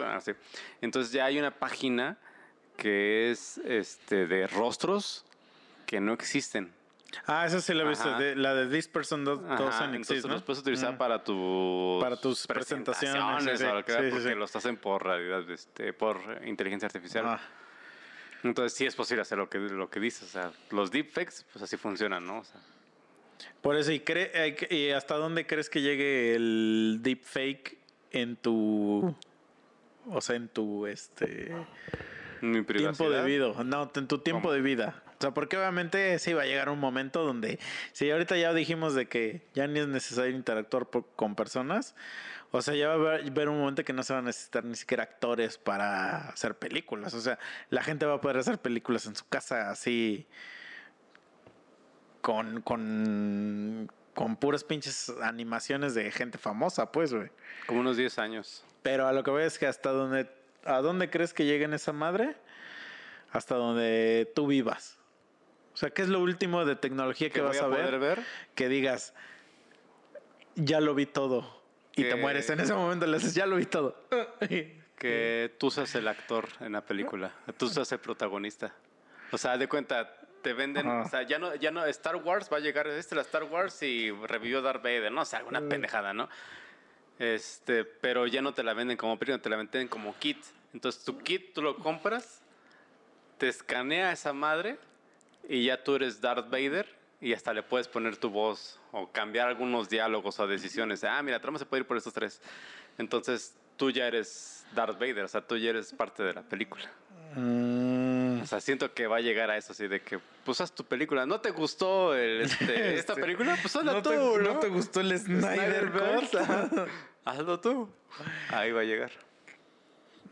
Así. 0.03 0.33
Entonces 0.81 1.13
ya 1.13 1.27
hay 1.27 1.39
una 1.39 1.51
página 1.51 2.17
que 2.79 3.31
es 3.31 3.59
este, 3.59 4.27
de 4.27 4.47
rostros 4.47 5.27
que 5.85 6.01
no 6.01 6.15
existen. 6.15 6.73
Ah, 7.27 7.45
esa 7.47 7.61
sí 7.61 7.75
la 7.75 7.83
he 7.85 7.89
visto, 7.89 8.19
de- 8.19 8.37
la 8.37 8.55
de 8.55 8.67
This 8.67 8.89
Person 8.89 9.25
Does- 9.25 9.41
Ajá, 9.45 9.57
Doesn't 9.57 9.83
entonces 9.95 10.11
Exist, 10.11 10.27
¿no? 10.29 10.35
los 10.35 10.43
puedes 10.43 10.61
utilizar 10.61 10.95
Mm. 10.95 10.99
para 10.99 11.25
tus 11.25 12.03
Para 12.03 12.17
tus 12.17 12.47
presentaciones, 12.47 13.59
sí, 13.59 13.65
o 13.65 13.75
lo 13.75 13.85
que 13.85 13.93
sea, 13.93 14.01
sí, 14.03 14.07
sí, 14.11 14.13
porque 14.13 14.35
los 14.37 14.55
hacen 14.57 14.77
por 14.77 15.05
realidad 15.05 15.49
este 15.51 15.93
por 15.93 16.21
inteligencia 16.45 16.87
artificial 16.87 17.25
Ah. 17.27 17.41
entonces 18.45 18.77
sí 18.77 18.87
es 18.87 18.95
posible 18.95 19.23
hacer 19.23 19.39
lo 19.39 19.49
que 19.51 19.59
lo 19.59 19.91
que 19.91 19.99
dices 20.01 20.23
o 20.23 20.27
sea 20.33 20.53
los 20.71 20.91
deepfakes 20.91 21.45
pues 21.53 21.63
así 21.63 21.77
funcionan 21.77 22.25
no 22.27 22.39
o 22.39 22.45
sea, 22.45 22.61
Por 23.63 23.75
eso, 23.77 23.91
¿y, 23.91 24.01
cree- 24.01 24.57
y 24.71 24.91
hasta 24.91 25.17
dónde 25.17 25.47
crees 25.47 25.69
que 25.71 25.81
llegue 25.83 26.35
el 26.35 26.99
deepfake 27.03 27.79
en 28.13 28.37
tu... 28.37 29.15
O 30.07 30.21
sea, 30.21 30.37
en 30.37 30.49
tu 30.49 30.87
este 30.87 31.55
mi 32.43 32.63
privacidad 32.63 32.97
tiempo 32.97 33.11
de 33.11 33.23
vida? 33.25 33.65
No, 33.65 33.91
en 33.95 34.09
tu 34.09 34.19
tiempo 34.19 34.43
¿Cómo? 34.49 34.53
de 34.53 34.61
vida. 34.61 35.03
O 35.21 35.23
sea, 35.23 35.33
porque 35.35 35.59
obviamente 35.59 36.19
sí 36.19 36.33
va 36.33 36.43
a 36.43 36.47
llegar 36.47 36.71
un 36.71 36.81
momento 36.81 37.23
donde... 37.23 37.59
Si 37.93 38.11
ahorita 38.11 38.39
ya 38.39 38.55
dijimos 38.55 38.95
de 38.95 39.07
que 39.07 39.47
ya 39.53 39.67
ni 39.67 39.79
es 39.81 39.87
necesario 39.87 40.35
interactuar 40.35 40.87
por- 40.87 41.05
con 41.15 41.35
personas, 41.35 41.95
o 42.53 42.63
sea, 42.63 42.75
ya 42.75 42.89
va 42.89 42.93
a 42.95 42.97
haber, 42.97 43.29
haber 43.31 43.49
un 43.51 43.59
momento 43.59 43.85
que 43.85 43.93
no 43.93 44.03
se 44.03 44.15
van 44.15 44.25
a 44.25 44.27
necesitar 44.29 44.65
ni 44.65 44.77
siquiera 44.77 45.03
actores 45.03 45.59
para 45.59 46.31
hacer 46.31 46.55
películas. 46.55 47.13
O 47.13 47.21
sea, 47.21 47.39
la 47.69 47.83
gente 47.83 48.07
va 48.07 48.15
a 48.15 48.21
poder 48.23 48.39
hacer 48.39 48.59
películas 48.61 49.05
en 49.05 49.15
su 49.15 49.29
casa 49.29 49.71
así 49.71 50.27
con, 52.23 52.63
con, 52.63 53.91
con 54.15 54.37
puras 54.37 54.65
pinches 54.65 55.11
animaciones 55.23 55.95
de 55.95 56.11
gente 56.13 56.39
famosa, 56.39 56.93
pues, 56.93 57.13
güey. 57.13 57.29
como 57.67 57.81
unos 57.81 57.99
10 57.99 58.19
años 58.19 58.65
Pero 58.83 59.07
a 59.07 59.13
lo 59.13 59.23
que 59.23 59.31
voy 59.31 59.43
es 59.43 59.59
que 59.59 59.67
hasta 59.67 59.91
donde, 59.91 60.31
¿a 60.65 60.79
dónde 60.81 61.11
crees 61.11 61.35
que 61.35 61.45
lleguen 61.45 61.75
esa 61.75 61.93
madre? 61.93 62.37
Hasta 63.33 63.55
donde 63.55 64.33
tú 64.35 64.47
vivas. 64.47 64.97
O 65.73 65.77
sea, 65.77 65.91
¿qué 65.91 66.03
es 66.03 66.09
lo 66.09 66.21
último 66.21 66.65
de 66.65 66.77
tecnología 66.77 67.29
que, 67.29 67.35
que 67.35 67.41
vas 67.41 67.57
voy 67.61 67.63
a, 67.63 67.65
a 67.65 67.69
ver? 67.69 67.87
poder 67.87 68.01
ver 68.01 68.25
Que 68.55 68.69
digas, 68.69 69.15
ya 70.57 70.81
lo 70.81 70.95
vi 70.95 71.07
todo. 71.07 71.61
Y 71.97 72.03
te 72.03 72.11
Que- 72.11 72.17
mueres. 72.17 72.49
En 72.51 72.61
ese 72.61 72.75
momento 72.75 73.07
le 73.07 73.19
dices, 73.19 73.35
ya 73.35 73.47
lo 73.47 73.57
vi 73.57 73.67
todo. 73.67 73.97
que 74.99 75.55
tú 75.59 75.71
seas 75.71 75.95
el 75.95 76.07
actor 76.09 76.47
en 76.61 76.73
la 76.73 76.83
película 76.85 77.33
tú 77.57 77.69
seas 77.71 77.91
el 77.91 78.01
protagonista 78.01 78.75
o 79.33 79.39
sea 79.39 79.57
de 79.57 79.67
cuenta 79.67 80.15
te 80.43 80.53
venden, 80.53 80.87
Ajá. 80.87 81.01
o 81.03 81.09
sea, 81.09 81.23
ya 81.23 81.39
no, 81.39 81.55
ya 81.55 81.71
no, 81.71 81.85
Star 81.87 82.17
Wars 82.17 82.51
va 82.53 82.59
a 82.59 82.61
llegar, 82.61 82.87
este 82.87 83.15
la 83.15 83.23
Star 83.23 83.45
Wars 83.45 83.83
y 83.83 84.11
revivió 84.11 84.61
Darth 84.63 84.83
Vader, 84.83 85.11
no, 85.13 85.21
o 85.23 85.25
sea, 85.27 85.39
alguna 85.41 85.61
pendejada, 85.61 86.13
¿no? 86.15 86.29
Este, 87.19 87.85
pero 87.85 88.27
ya 88.27 88.41
no 88.41 88.55
te 88.55 88.63
la 88.63 88.73
venden 88.73 88.97
como 88.97 89.19
película, 89.19 89.43
te 89.43 89.51
la 89.51 89.57
venden 89.57 89.87
como 89.89 90.15
kit. 90.19 90.39
Entonces 90.73 91.05
tu 91.05 91.19
kit 91.19 91.53
tú 91.53 91.61
lo 91.61 91.77
compras, 91.77 92.41
te 93.37 93.49
escanea 93.49 94.13
esa 94.13 94.33
madre 94.33 94.79
y 95.49 95.65
ya 95.65 95.83
tú 95.83 95.97
eres 95.97 96.21
Darth 96.21 96.51
Vader 96.51 96.87
y 97.21 97.33
hasta 97.35 97.53
le 97.53 97.63
puedes 97.63 97.89
poner 97.89 98.17
tu 98.17 98.31
voz 98.31 98.79
o 98.93 99.11
cambiar 99.11 99.49
algunos 99.49 99.89
diálogos 99.89 100.39
o 100.41 100.47
decisiones. 100.47 101.05
Ah, 101.05 101.23
mira, 101.23 101.41
trama 101.41 101.59
se 101.59 101.67
puede 101.67 101.83
ir 101.83 101.87
por 101.87 101.97
estos 101.97 102.13
tres. 102.13 102.41
Entonces 102.99 103.55
tú 103.77 103.91
ya 103.91 104.07
eres 104.07 104.65
Darth 104.75 104.99
Vader, 104.99 105.25
o 105.25 105.29
sea, 105.29 105.41
tú 105.41 105.57
ya 105.57 105.71
eres 105.71 105.93
parte 105.93 106.23
de 106.23 106.33
la 106.35 106.43
película. 106.43 106.91
Mm, 107.37 108.41
O 108.43 108.47
sea, 108.47 108.61
siento 108.61 108.93
que 108.93 109.07
va 109.07 109.19
a 109.19 109.21
llegar 109.21 109.51
a 109.51 109.57
eso 109.57 109.73
así 109.73 109.87
de 109.87 110.01
que, 110.01 110.19
pues 110.45 110.61
haz 110.61 110.73
tu 110.75 110.85
película. 110.85 111.27
¿No 111.27 111.41
te 111.41 111.51
gustó 111.51 112.15
el, 112.17 112.41
este, 112.43 112.95
esta 112.95 113.15
Sí. 113.15 113.21
película? 113.21 113.57
Pues 113.61 113.75
hazla 113.77 113.93
¿No 113.93 114.03
tú, 114.03 114.11
te, 114.11 114.17
¿no? 114.17 114.39
¿no 114.39 114.59
te 114.59 114.69
gustó 114.69 115.01
el 115.01 115.17
Snyder 115.19 115.43
Snyderverse, 115.43 116.39
ajá. 116.39 116.69
Hazlo 117.25 117.61
tú. 117.61 117.89
Ahí 118.49 118.73
va 118.73 118.81
a 118.81 118.85
llegar. 118.85 119.13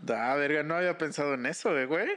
Ah, 0.08 0.34
verga, 0.36 0.62
no 0.62 0.74
había 0.74 0.96
pensado 0.96 1.34
en 1.34 1.46
eso, 1.46 1.76
eh, 1.78 1.86
güey. 1.86 2.08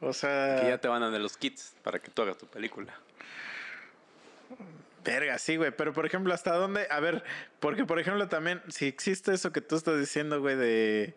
O 0.00 0.12
sea, 0.12 0.60
Que 0.60 0.68
ya 0.68 0.78
te 0.78 0.88
van 0.88 1.02
a 1.02 1.10
dar 1.10 1.20
los 1.20 1.36
kits 1.36 1.74
para 1.82 1.98
que 1.98 2.10
tú 2.10 2.22
hagas 2.22 2.38
tu 2.38 2.46
película. 2.46 2.94
verga, 5.04 5.38
sí, 5.38 5.56
güey. 5.56 5.70
Pero, 5.70 5.92
por 5.92 6.06
ejemplo, 6.06 6.32
¿hasta 6.32 6.54
dónde? 6.54 6.86
A 6.90 7.00
ver, 7.00 7.24
porque, 7.60 7.84
por 7.84 7.98
ejemplo, 7.98 8.28
también, 8.28 8.62
si 8.68 8.86
existe 8.86 9.32
eso 9.34 9.52
que 9.52 9.60
tú 9.60 9.76
estás 9.76 9.98
diciendo, 9.98 10.40
güey, 10.40 10.56
de, 10.56 11.14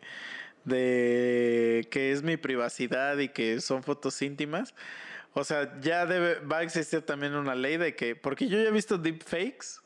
de 0.66 1.88
que 1.90 2.12
es 2.12 2.22
mi 2.24 2.38
privacidad 2.38 3.18
y 3.18 3.30
que 3.30 3.62
son 3.62 3.84
fotos 3.84 4.22
íntimas. 4.22 4.74
O 5.34 5.44
sea, 5.44 5.80
ya 5.82 6.06
debe, 6.06 6.40
va 6.40 6.60
a 6.60 6.64
existir 6.64 7.02
también 7.02 7.36
una 7.36 7.56
ley 7.56 7.78
de 7.78 7.96
que, 7.96 8.16
porque 8.16 8.48
yo 8.48 8.58
ya 8.58 8.70
he 8.70 8.72
visto 8.72 8.98
deepfakes 8.98 9.82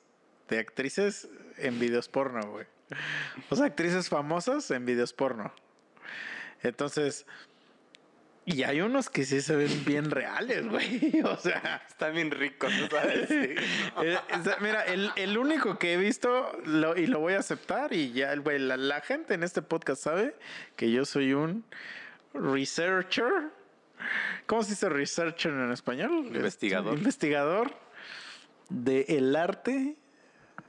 de 0.47 0.59
actrices 0.59 1.27
en 1.57 1.79
videos 1.79 2.07
porno, 2.07 2.41
güey. 2.49 2.65
O 3.49 3.55
sea, 3.55 3.65
actrices 3.65 4.09
famosas 4.09 4.69
en 4.71 4.85
videos 4.85 5.13
porno. 5.13 5.53
Entonces, 6.63 7.25
y 8.45 8.63
hay 8.63 8.81
unos 8.81 9.09
que 9.09 9.23
sí 9.23 9.39
se 9.41 9.55
ven 9.55 9.85
bien 9.85 10.09
reales, 10.11 10.67
güey. 10.67 11.21
O 11.25 11.37
sea, 11.37 11.83
Están 11.87 12.13
bien 12.15 12.31
ricos, 12.31 12.71
¿no 12.79 12.87
sabes? 12.89 13.27
Sí. 13.29 13.35
eh, 14.03 14.17
mira, 14.61 14.81
el, 14.85 15.11
el 15.15 15.37
único 15.37 15.77
que 15.77 15.93
he 15.93 15.97
visto 15.97 16.51
lo- 16.65 16.97
y 16.97 17.05
lo 17.07 17.19
voy 17.19 17.33
a 17.33 17.39
aceptar 17.39 17.93
y 17.93 18.11
ya, 18.13 18.35
güey, 18.35 18.57
la, 18.59 18.77
la 18.77 19.01
gente 19.01 19.33
en 19.35 19.43
este 19.43 19.61
podcast 19.61 20.01
sabe 20.03 20.35
que 20.75 20.91
yo 20.91 21.05
soy 21.05 21.33
un 21.33 21.63
researcher. 22.33 23.31
¿Cómo 24.47 24.63
se 24.63 24.71
dice 24.71 24.89
researcher 24.89 25.51
en 25.51 25.71
español? 25.71 26.11
Investigador. 26.25 26.93
Este, 26.93 26.97
investigador 26.99 27.73
del 28.69 29.35
arte 29.35 29.95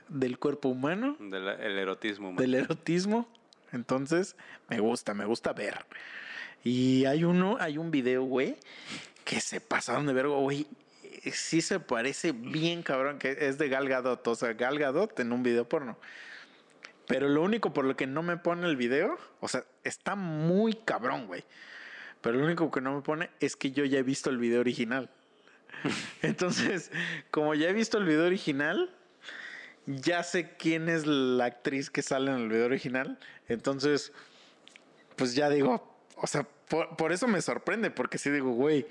del 0.09 0.37
cuerpo 0.37 0.69
humano, 0.69 1.17
Del 1.19 1.47
el 1.47 1.77
erotismo. 1.79 2.29
humano. 2.29 2.41
del 2.41 2.53
erotismo. 2.55 3.27
Entonces, 3.71 4.35
me 4.69 4.79
gusta, 4.79 5.13
me 5.15 5.25
gusta 5.25 5.53
ver. 5.53 5.83
Y 6.63 7.05
hay 7.05 7.23
uno, 7.23 7.57
hay 7.59 7.77
un 7.77 7.91
video, 7.91 8.23
güey, 8.23 8.55
que 9.25 9.39
se 9.41 9.59
pasaron 9.59 10.05
de 10.05 10.13
vergo, 10.13 10.39
güey. 10.39 10.67
sí 11.31 11.61
se 11.61 11.79
parece 11.79 12.31
bien 12.31 12.83
cabrón, 12.83 13.19
que 13.19 13.37
es 13.39 13.57
de 13.57 13.69
Gal 13.69 13.89
Gadot, 13.89 14.25
o 14.27 14.35
sea, 14.35 14.53
Gal 14.53 14.79
Gadot 14.79 15.19
en 15.19 15.31
un 15.31 15.43
video 15.43 15.67
porno. 15.67 15.97
Pero 17.07 17.27
lo 17.27 17.41
único 17.41 17.73
por 17.73 17.85
lo 17.85 17.95
que 17.95 18.07
no 18.07 18.23
me 18.23 18.37
pone 18.37 18.65
el 18.67 18.77
video, 18.77 19.17
o 19.41 19.47
sea, 19.47 19.65
está 19.83 20.15
muy 20.15 20.73
cabrón, 20.73 21.27
güey. 21.27 21.43
Pero 22.21 22.37
lo 22.37 22.45
único 22.45 22.71
que 22.71 22.79
no 22.79 22.95
me 22.95 23.01
pone 23.01 23.29
es 23.41 23.57
que 23.57 23.71
yo 23.71 23.83
ya 23.83 23.99
he 23.99 24.03
visto 24.03 24.29
el 24.29 24.37
video 24.37 24.61
original. 24.61 25.09
Entonces, 26.21 26.91
como 27.29 27.53
ya 27.53 27.69
he 27.69 27.73
visto 27.73 27.97
el 27.97 28.05
video 28.05 28.25
original, 28.25 28.89
ya 29.85 30.23
sé 30.23 30.55
quién 30.57 30.87
es 30.87 31.05
la 31.05 31.45
actriz 31.45 31.89
que 31.89 32.01
sale 32.01 32.31
en 32.31 32.37
el 32.37 32.47
video 32.47 32.65
original. 32.65 33.19
Entonces, 33.49 34.13
pues 35.17 35.35
ya 35.35 35.49
digo, 35.49 35.92
o 36.17 36.27
sea, 36.27 36.47
por, 36.69 36.95
por 36.95 37.11
eso 37.11 37.27
me 37.27 37.41
sorprende, 37.41 37.91
porque 37.91 38.17
sí 38.17 38.29
digo, 38.29 38.51
güey, 38.51 38.85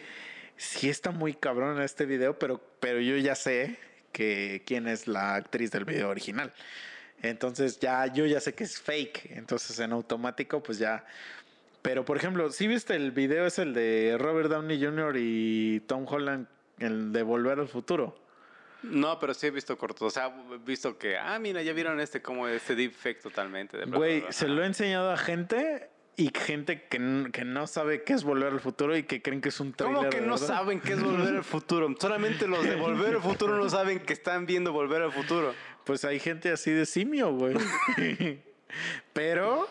sí 0.57 0.89
está 0.89 1.11
muy 1.11 1.35
cabrón 1.35 1.77
en 1.77 1.83
este 1.83 2.07
video, 2.07 2.39
pero, 2.39 2.61
pero 2.81 3.01
yo 3.01 3.17
ya 3.17 3.35
sé 3.35 3.79
que 4.13 4.63
quién 4.67 4.87
es 4.87 5.09
la 5.09 5.35
actriz 5.35 5.71
del 5.71 5.85
video 5.85 6.09
original. 6.09 6.53
Entonces 7.23 7.79
ya 7.81 8.07
yo 8.07 8.27
ya 8.27 8.41
sé 8.41 8.55
que 8.55 8.65
es 8.65 8.81
fake. 8.81 9.31
Entonces 9.33 9.79
en 9.79 9.93
automático 9.93 10.63
pues 10.63 10.79
ya... 10.79 11.05
Pero 11.81 12.05
por 12.05 12.17
ejemplo, 12.17 12.51
si 12.53 12.69
viste 12.69 12.95
el 12.95 13.11
video 13.11 13.47
es 13.47 13.59
el 13.59 13.75
de 13.75 14.17
Robert 14.19 14.49
Downey 14.49 14.81
Jr. 14.81 15.17
y 15.19 15.81
Tom 15.81 16.07
Holland, 16.09 16.47
el 16.79 17.13
de 17.13 17.23
Volver 17.25 17.59
al 17.59 17.69
Futuro. 17.69 18.17
No, 18.85 19.19
pero 19.19 19.35
sí 19.35 19.49
he 19.49 19.51
visto 19.51 19.77
cortos. 19.79 20.03
O 20.03 20.11
sea, 20.11 20.33
he 20.53 20.59
visto 20.59 20.97
que, 20.97 21.17
ah, 21.17 21.39
mira, 21.41 21.63
ya 21.63 21.73
vieron 21.73 21.99
este, 22.01 22.23
como 22.23 22.47
este 22.47 22.77
deepfake 22.77 23.21
totalmente. 23.21 23.79
de 23.79 23.87
Güey, 23.87 24.25
se 24.31 24.47
lo 24.47 24.63
he 24.63 24.67
enseñado 24.67 25.11
a 25.11 25.17
gente 25.17 25.89
y 26.17 26.31
gente 26.35 26.83
que, 26.83 27.31
que 27.33 27.45
no 27.45 27.67
sabe 27.67 28.03
qué 28.03 28.13
es 28.13 28.25
Volver 28.25 28.53
al 28.53 28.61
Futuro 28.61 28.97
y 28.97 29.05
que 29.05 29.23
creen 29.23 29.41
que 29.41 29.49
es 29.49 29.61
un 29.61 29.73
trailer. 29.73 29.97
¿Cómo 29.97 30.11
que 30.11 30.21
no 30.21 30.35
verdad. 30.35 30.47
saben 30.47 30.81
qué 30.81 30.93
es 30.93 31.03
Volver 31.03 31.37
al 31.37 31.45
Futuro? 31.45 31.95
Solamente 31.99 32.47
los 32.47 32.65
de 32.65 32.77
Volver 32.77 33.15
al 33.15 33.23
Futuro 33.23 33.57
no 33.57 33.69
saben 33.71 34.01
que 34.01 34.13
están 34.13 34.45
viendo 34.45 34.73
Volver 34.73 35.03
al 35.03 35.13
Futuro. 35.13 35.55
Pues 35.85 36.05
hay 36.05 36.21
gente 36.21 36.53
así 36.53 36.71
de 36.71 36.87
simio, 36.87 37.33
güey. 37.33 37.57
Pero 39.13 39.69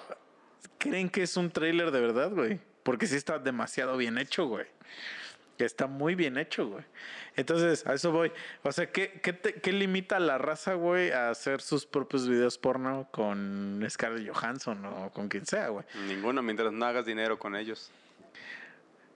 creen 0.77 1.09
que 1.09 1.23
es 1.23 1.37
un 1.37 1.51
tráiler 1.51 1.91
de 1.91 2.01
verdad, 2.01 2.31
güey. 2.31 2.59
Porque 2.83 3.05
sí 3.05 3.15
está 3.15 3.37
demasiado 3.37 3.95
bien 3.97 4.17
hecho, 4.17 4.47
güey. 4.47 4.65
Que 5.57 5.65
está 5.65 5.85
muy 5.85 6.15
bien 6.15 6.37
hecho, 6.37 6.67
güey. 6.67 6.83
Entonces, 7.35 7.85
a 7.85 7.93
eso 7.93 8.11
voy. 8.11 8.31
O 8.63 8.71
sea, 8.71 8.91
¿qué, 8.91 9.19
qué, 9.21 9.31
te- 9.33 9.53
qué 9.55 9.71
limita 9.71 10.17
a 10.17 10.19
la 10.19 10.37
raza, 10.37 10.73
güey, 10.73 11.11
a 11.11 11.29
hacer 11.29 11.61
sus 11.61 11.85
propios 11.85 12.27
videos 12.27 12.57
porno 12.57 13.07
con 13.11 13.85
Scarlett 13.89 14.27
Johansson 14.33 14.83
o 14.85 15.11
con 15.11 15.27
quien 15.29 15.45
sea, 15.45 15.67
güey? 15.69 15.85
Ninguno, 16.07 16.41
mientras 16.41 16.71
no 16.73 16.85
hagas 16.85 17.05
dinero 17.05 17.37
con 17.37 17.55
ellos. 17.55 17.91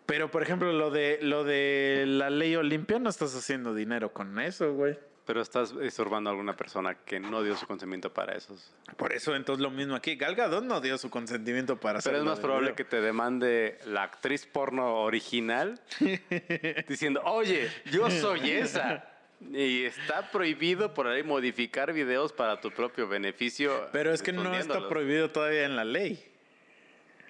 Pero, 0.05 0.29
por 0.29 0.43
ejemplo, 0.43 0.71
lo 0.71 0.91
de, 0.91 1.17
lo 1.23 1.43
de 1.43 2.03
la 2.07 2.29
ley 2.29 2.55
Olimpia, 2.55 2.99
no 2.99 3.09
estás 3.09 3.35
haciendo 3.35 3.73
dinero 3.73 4.13
con 4.13 4.37
eso, 4.39 4.71
güey. 4.73 4.99
Pero 5.25 5.41
estás 5.41 5.73
estorbando 5.81 6.29
a 6.29 6.33
alguna 6.33 6.55
persona 6.55 6.95
que 6.95 7.19
no 7.19 7.41
dio 7.41 7.55
su 7.55 7.65
consentimiento 7.65 8.13
para 8.13 8.35
esos. 8.35 8.71
Por 8.95 9.11
eso, 9.11 9.35
entonces, 9.35 9.61
lo 9.61 9.71
mismo 9.71 9.95
aquí. 9.95 10.15
Gal 10.15 10.35
Gadot 10.35 10.63
no 10.63 10.81
dio 10.81 10.97
su 10.97 11.09
consentimiento 11.09 11.79
para 11.79 11.99
Pero 11.99 12.17
es 12.17 12.23
más 12.23 12.39
probable 12.39 12.67
video. 12.67 12.75
que 12.75 12.85
te 12.85 13.01
demande 13.01 13.79
la 13.85 14.03
actriz 14.03 14.45
porno 14.45 15.01
original 15.01 15.81
diciendo, 16.87 17.21
oye, 17.25 17.71
yo 17.91 18.09
soy 18.11 18.51
esa. 18.51 19.09
Y 19.51 19.83
está 19.83 20.31
prohibido 20.31 20.93
por 20.93 21.07
ahí 21.07 21.23
modificar 21.23 21.91
videos 21.91 22.31
para 22.31 22.61
tu 22.61 22.71
propio 22.71 23.07
beneficio. 23.07 23.89
Pero 23.91 24.13
es 24.13 24.21
que 24.21 24.31
no 24.31 24.55
está 24.55 24.87
prohibido 24.87 25.29
todavía 25.31 25.65
en 25.65 25.75
la 25.75 25.83
ley. 25.83 26.34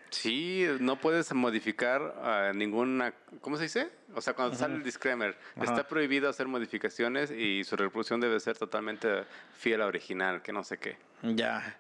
Sí, 0.10 0.66
no 0.80 1.00
puedes 1.00 1.34
modificar 1.34 2.16
ah, 2.22 2.52
ninguna. 2.56 3.14
¿Cómo 3.42 3.58
se 3.58 3.64
dice? 3.64 3.90
O 4.14 4.22
sea, 4.22 4.34
cuando 4.34 4.56
sale 4.56 4.76
el 4.76 4.84
disclaimer, 4.84 5.38
Ajá. 5.56 5.64
está 5.66 5.88
prohibido 5.88 6.30
hacer 6.30 6.48
modificaciones 6.48 7.32
y 7.32 7.64
su 7.64 7.76
reproducción 7.76 8.22
debe 8.22 8.40
ser 8.40 8.58
totalmente 8.58 9.24
fiel 9.58 9.82
a 9.82 9.88
original, 9.88 10.42
que 10.42 10.54
no 10.54 10.64
sé 10.64 10.78
qué. 10.78 10.98
Ya. 11.24 11.78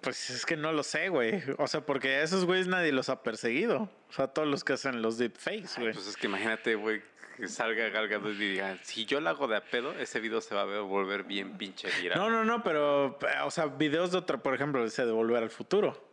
Pues 0.00 0.30
es 0.30 0.46
que 0.46 0.56
no 0.56 0.72
lo 0.72 0.82
sé, 0.82 1.10
güey. 1.10 1.42
O 1.58 1.66
sea, 1.68 1.82
porque 1.84 2.08
a 2.16 2.22
esos 2.22 2.46
güeyes 2.46 2.66
nadie 2.66 2.90
los 2.90 3.08
ha 3.10 3.22
perseguido. 3.22 3.90
O 4.08 4.12
sea, 4.12 4.28
todos 4.28 4.48
los 4.48 4.64
que 4.64 4.72
hacen 4.72 5.02
los 5.02 5.18
deepfakes, 5.18 5.78
güey. 5.78 5.92
Pues 5.92 6.06
es 6.06 6.16
que 6.16 6.26
imagínate, 6.26 6.74
güey, 6.74 7.02
que 7.36 7.46
salga 7.48 7.88
Gal 7.90 8.08
Gadot 8.08 8.32
y 8.32 8.36
diga, 8.52 8.78
si 8.82 9.04
yo 9.04 9.20
la 9.20 9.30
hago 9.30 9.46
de 9.46 9.56
a 9.56 9.64
pedo, 9.64 9.92
ese 9.92 10.18
video 10.20 10.40
se 10.40 10.54
va 10.54 10.62
a 10.62 10.64
ver- 10.64 10.80
volver 10.82 11.24
bien 11.24 11.58
pinche 11.58 11.88
viral. 12.00 12.18
No, 12.18 12.30
no, 12.30 12.44
no, 12.44 12.62
pero, 12.62 13.18
o 13.44 13.50
sea, 13.50 13.66
videos 13.66 14.10
de 14.10 14.18
otra, 14.18 14.38
por 14.38 14.54
ejemplo, 14.54 14.82
ese 14.84 15.04
de 15.04 15.12
Volver 15.12 15.42
al 15.42 15.50
Futuro. 15.50 16.09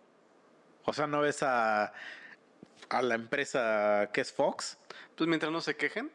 O 0.89 0.93
sea, 0.93 1.05
¿no 1.05 1.19
ves 1.19 1.43
a, 1.43 1.91
a 2.89 3.01
la 3.01 3.15
empresa 3.15 4.09
que 4.13 4.21
es 4.21 4.31
Fox? 4.31 4.77
Pues 5.17 5.27
mientras 5.27 5.51
no 5.51 5.59
se 5.59 5.75
quejen. 5.75 6.09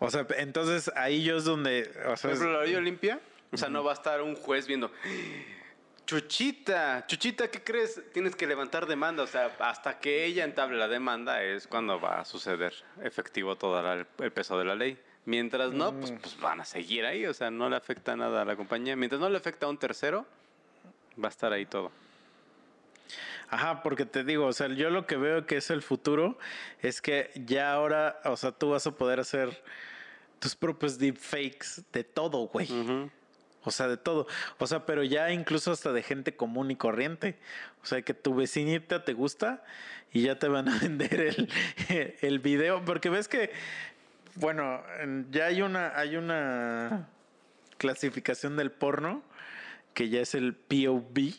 O 0.00 0.10
sea, 0.10 0.26
entonces 0.36 0.90
ahí 0.96 1.22
yo 1.22 1.36
es 1.36 1.44
donde, 1.44 1.88
o 2.04 2.08
Por 2.08 2.18
sea, 2.18 2.30
ejemplo, 2.32 2.52
la 2.52 2.58
orilla 2.58 2.78
Olimpia, 2.78 3.20
o 3.52 3.56
sea, 3.56 3.68
no 3.68 3.84
va 3.84 3.92
a 3.92 3.94
estar 3.94 4.20
un 4.20 4.34
juez 4.34 4.66
viendo, 4.66 4.90
Chuchita, 6.06 7.04
Chuchita, 7.06 7.48
¿qué 7.48 7.62
crees? 7.62 8.02
Tienes 8.12 8.34
que 8.34 8.48
levantar 8.48 8.86
demanda, 8.86 9.22
o 9.22 9.26
sea, 9.28 9.54
hasta 9.60 10.00
que 10.00 10.24
ella 10.24 10.42
entable 10.44 10.76
la 10.76 10.88
demanda 10.88 11.40
es 11.44 11.68
cuando 11.68 12.00
va 12.00 12.20
a 12.20 12.24
suceder 12.24 12.74
efectivo 13.02 13.56
todo 13.56 13.80
la- 13.80 14.04
el 14.18 14.32
peso 14.32 14.58
de 14.58 14.64
la 14.64 14.74
ley. 14.74 15.00
Mientras 15.24 15.72
no, 15.72 15.94
pues, 15.98 16.12
pues 16.20 16.38
van 16.40 16.60
a 16.60 16.64
seguir 16.64 17.06
ahí, 17.06 17.24
o 17.26 17.32
sea, 17.32 17.50
no 17.52 17.70
le 17.70 17.76
afecta 17.76 18.16
nada 18.16 18.42
a 18.42 18.44
la 18.44 18.56
compañía. 18.56 18.96
Mientras 18.96 19.20
no 19.20 19.30
le 19.30 19.38
afecta 19.38 19.64
a 19.66 19.68
un 19.70 19.78
tercero, 19.78 20.26
va 21.22 21.28
a 21.28 21.30
estar 21.30 21.52
ahí 21.52 21.64
todo. 21.64 21.90
Ajá, 23.50 23.82
porque 23.82 24.04
te 24.06 24.24
digo, 24.24 24.46
o 24.46 24.52
sea, 24.52 24.68
yo 24.68 24.90
lo 24.90 25.06
que 25.06 25.16
veo 25.16 25.46
que 25.46 25.58
es 25.58 25.70
el 25.70 25.82
futuro 25.82 26.38
es 26.82 27.00
que 27.00 27.30
ya 27.34 27.72
ahora, 27.72 28.20
o 28.24 28.36
sea, 28.36 28.52
tú 28.52 28.70
vas 28.70 28.86
a 28.86 28.92
poder 28.92 29.20
hacer 29.20 29.62
tus 30.40 30.54
propios 30.56 30.98
deepfakes 30.98 31.82
de 31.92 32.04
todo, 32.04 32.46
güey. 32.48 32.66
O 33.66 33.70
sea, 33.70 33.88
de 33.88 33.96
todo. 33.96 34.26
O 34.58 34.66
sea, 34.66 34.84
pero 34.84 35.02
ya 35.04 35.30
incluso 35.32 35.72
hasta 35.72 35.92
de 35.92 36.02
gente 36.02 36.36
común 36.36 36.70
y 36.70 36.76
corriente. 36.76 37.38
O 37.82 37.86
sea, 37.86 38.02
que 38.02 38.12
tu 38.12 38.34
vecinita 38.34 39.04
te 39.04 39.12
gusta 39.14 39.64
y 40.12 40.22
ya 40.22 40.38
te 40.38 40.48
van 40.48 40.68
a 40.68 40.78
vender 40.80 41.20
el, 41.20 42.16
el 42.20 42.38
video. 42.40 42.84
Porque 42.84 43.08
ves 43.08 43.26
que, 43.28 43.50
bueno, 44.34 44.82
en- 45.00 45.28
ya 45.30 45.46
hay 45.46 45.62
una, 45.62 45.96
hay 45.98 46.16
una 46.16 47.08
clasificación 47.78 48.56
del 48.56 48.70
porno 48.70 49.22
que 49.94 50.08
ya 50.10 50.20
es 50.20 50.34
el 50.34 50.54
POV. 50.54 51.34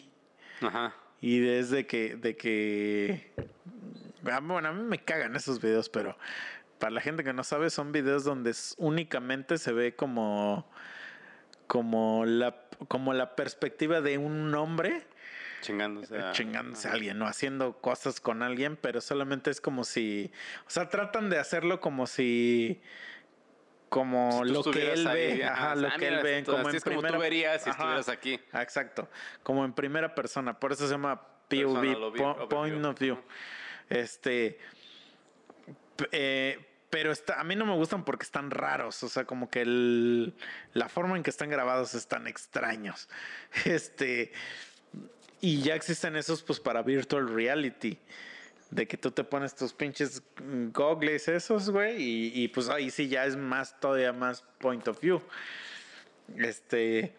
Ajá. 0.61 0.95
Y 1.21 1.39
desde 1.39 1.87
que, 1.87 2.15
de 2.15 2.35
que, 2.35 3.31
ah, 4.25 4.39
bueno, 4.41 4.69
a 4.69 4.73
mí 4.73 4.83
me 4.83 4.99
cagan 4.99 5.35
esos 5.35 5.61
videos, 5.61 5.89
pero 5.89 6.17
para 6.79 6.91
la 6.91 7.01
gente 7.01 7.23
que 7.23 7.33
no 7.33 7.43
sabe, 7.43 7.69
son 7.69 7.91
videos 7.91 8.23
donde 8.23 8.53
únicamente 8.77 9.57
se 9.57 9.71
ve 9.71 9.95
como, 9.95 10.69
como 11.67 12.25
la, 12.25 12.55
como 12.87 13.13
la 13.13 13.35
perspectiva 13.35 14.01
de 14.01 14.17
un 14.17 14.53
hombre 14.55 15.05
Chingándose 15.65 16.19
a... 16.19 16.31
chingándose 16.31 16.87
a 16.87 16.91
alguien, 16.91 17.17
¿no? 17.17 17.25
Haciendo 17.25 17.73
cosas 17.79 18.19
con 18.19 18.43
alguien, 18.43 18.77
pero 18.79 19.01
solamente 19.01 19.49
es 19.49 19.59
como 19.61 19.83
si, 19.83 20.31
o 20.67 20.69
sea, 20.69 20.89
tratan 20.89 21.31
de 21.31 21.39
hacerlo 21.39 21.79
como 21.79 22.05
si, 22.05 22.81
como 23.95 24.43
Si 24.45 24.51
lo 24.51 24.61
que 24.61 24.91
él 24.91 25.07
ahí, 25.07 25.37
ve, 25.37 25.43
ajá, 25.45 25.73
lo 25.73 25.89
que 25.97 26.07
él 26.09 26.19
ve, 26.21 26.43
como 26.43 26.69
en 26.69 26.75
es 26.75 26.83
como 26.83 26.95
tú 26.97 27.01
primera- 27.03 27.17
verías 27.17 27.63
si 27.63 27.69
ajá. 27.69 27.77
estuvieras 27.79 28.09
aquí. 28.09 28.33
Exacto, 28.53 29.07
como 29.41 29.63
en 29.63 29.71
primera 29.71 30.13
persona, 30.13 30.59
por 30.59 30.73
eso 30.73 30.85
se 30.85 30.91
llama 30.91 31.21
POV, 31.47 32.13
po- 32.17 32.49
Point 32.49 32.83
of 32.83 32.99
View. 32.99 33.17
Este, 33.89 34.59
eh, 36.11 36.59
pero 36.89 37.13
está, 37.13 37.39
a 37.39 37.43
mí 37.45 37.55
no 37.55 37.65
me 37.65 37.73
gustan 37.75 38.03
porque 38.03 38.23
están 38.23 38.51
raros, 38.51 39.01
o 39.03 39.07
sea, 39.07 39.23
como 39.23 39.49
que 39.49 39.61
el- 39.61 40.33
la 40.73 40.89
forma 40.89 41.15
en 41.15 41.23
que 41.23 41.29
están 41.29 41.49
grabados 41.49 41.93
están 41.93 42.27
extraños. 42.27 43.07
Este, 43.65 44.33
y 45.39 45.61
ya 45.61 45.75
existen 45.75 46.17
esos 46.17 46.43
pues 46.43 46.59
para 46.59 46.81
virtual 46.81 47.29
reality. 47.33 47.97
De 48.75 48.87
que 48.87 48.97
tú 48.97 49.11
te 49.11 49.23
pones 49.23 49.55
tus 49.55 49.73
pinches 49.73 50.21
goggles 50.73 51.27
esos, 51.27 51.69
güey, 51.69 52.01
y, 52.01 52.43
y, 52.43 52.47
pues 52.49 52.67
ahí 52.69 52.91
sí 52.91 53.07
ya 53.07 53.25
es 53.25 53.37
más, 53.37 53.79
todavía 53.79 54.11
más 54.11 54.43
point 54.59 54.85
of 54.87 54.99
view. 54.99 55.21
Este, 56.37 57.13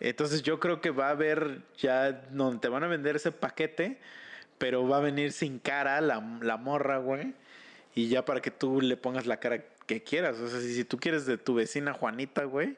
entonces 0.00 0.42
yo 0.42 0.60
creo 0.60 0.80
que 0.80 0.90
va 0.90 1.08
a 1.08 1.10
haber 1.10 1.62
ya 1.78 2.12
donde 2.12 2.60
te 2.60 2.68
van 2.68 2.84
a 2.84 2.88
vender 2.88 3.16
ese 3.16 3.32
paquete, 3.32 3.98
pero 4.58 4.86
va 4.86 4.98
a 4.98 5.00
venir 5.00 5.32
sin 5.32 5.58
cara 5.58 6.00
la, 6.00 6.20
la 6.42 6.56
morra, 6.56 6.98
güey. 6.98 7.34
Y 7.94 8.08
ya 8.08 8.24
para 8.24 8.40
que 8.42 8.50
tú 8.50 8.80
le 8.80 8.96
pongas 8.96 9.26
la 9.26 9.38
cara 9.38 9.64
que 9.86 10.02
quieras. 10.02 10.38
O 10.38 10.48
sea, 10.48 10.60
si, 10.60 10.74
si 10.74 10.84
tú 10.84 10.98
quieres 10.98 11.24
de 11.24 11.38
tu 11.38 11.54
vecina 11.54 11.94
Juanita, 11.94 12.44
güey, 12.44 12.76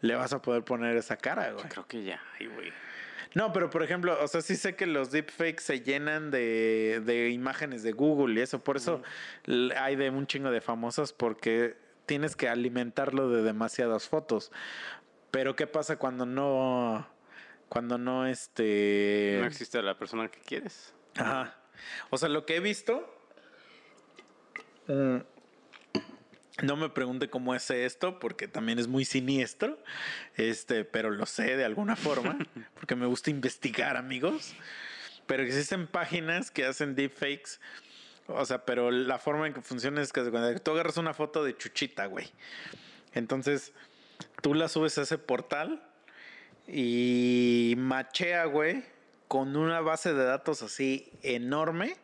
le 0.00 0.14
vas 0.14 0.32
a 0.32 0.40
poder 0.40 0.62
poner 0.62 0.96
esa 0.96 1.16
cara, 1.16 1.52
güey. 1.52 1.64
Creo 1.68 1.86
que 1.86 2.04
ya, 2.04 2.22
güey. 2.38 2.72
No, 3.34 3.52
pero 3.52 3.70
por 3.70 3.82
ejemplo, 3.82 4.16
o 4.22 4.28
sea, 4.28 4.40
sí 4.42 4.56
sé 4.56 4.74
que 4.76 4.86
los 4.86 5.10
deepfakes 5.10 5.62
se 5.62 5.80
llenan 5.80 6.30
de, 6.30 7.02
de 7.04 7.30
imágenes 7.30 7.82
de 7.82 7.92
Google 7.92 8.38
y 8.38 8.42
eso. 8.42 8.62
Por 8.62 8.76
eso 8.76 9.02
hay 9.76 9.96
de 9.96 10.10
un 10.10 10.26
chingo 10.26 10.50
de 10.50 10.60
famosas 10.60 11.12
porque 11.12 11.76
tienes 12.06 12.36
que 12.36 12.48
alimentarlo 12.48 13.30
de 13.30 13.42
demasiadas 13.42 14.08
fotos. 14.08 14.52
Pero 15.30 15.56
¿qué 15.56 15.66
pasa 15.66 15.96
cuando 15.96 16.26
no... 16.26 17.06
Cuando 17.68 17.96
no, 17.96 18.26
este... 18.26 19.38
No 19.40 19.46
existe 19.46 19.80
la 19.80 19.96
persona 19.96 20.28
que 20.28 20.40
quieres. 20.40 20.92
Ajá. 21.16 21.56
O 22.10 22.18
sea, 22.18 22.28
lo 22.28 22.44
que 22.44 22.56
he 22.56 22.60
visto. 22.60 23.08
mm, 24.88 25.16
No 26.60 26.76
me 26.76 26.90
pregunte 26.90 27.30
cómo 27.30 27.54
hace 27.54 27.86
esto, 27.86 28.18
porque 28.18 28.46
también 28.46 28.78
es 28.78 28.86
muy 28.86 29.04
siniestro. 29.04 29.78
Este, 30.36 30.84
pero 30.84 31.10
lo 31.10 31.24
sé 31.24 31.56
de 31.56 31.64
alguna 31.64 31.96
forma, 31.96 32.36
porque 32.74 32.94
me 32.94 33.06
gusta 33.06 33.30
investigar, 33.30 33.96
amigos. 33.96 34.54
Pero 35.26 35.42
existen 35.42 35.86
páginas 35.86 36.50
que 36.50 36.66
hacen 36.66 36.94
deepfakes. 36.94 37.58
O 38.26 38.44
sea, 38.44 38.64
pero 38.64 38.90
la 38.90 39.18
forma 39.18 39.46
en 39.46 39.54
que 39.54 39.62
funciona 39.62 40.02
es 40.02 40.12
que 40.12 40.22
tú 40.62 40.70
agarras 40.72 40.96
una 40.98 41.14
foto 41.14 41.42
de 41.42 41.56
Chuchita, 41.56 42.06
güey. 42.06 42.30
Entonces, 43.14 43.72
tú 44.42 44.54
la 44.54 44.68
subes 44.68 44.98
a 44.98 45.02
ese 45.02 45.18
portal 45.18 45.82
y 46.66 47.74
machea, 47.78 48.44
güey, 48.44 48.84
con 49.28 49.56
una 49.56 49.80
base 49.80 50.12
de 50.12 50.24
datos 50.24 50.62
así 50.62 51.10
enorme 51.22 51.96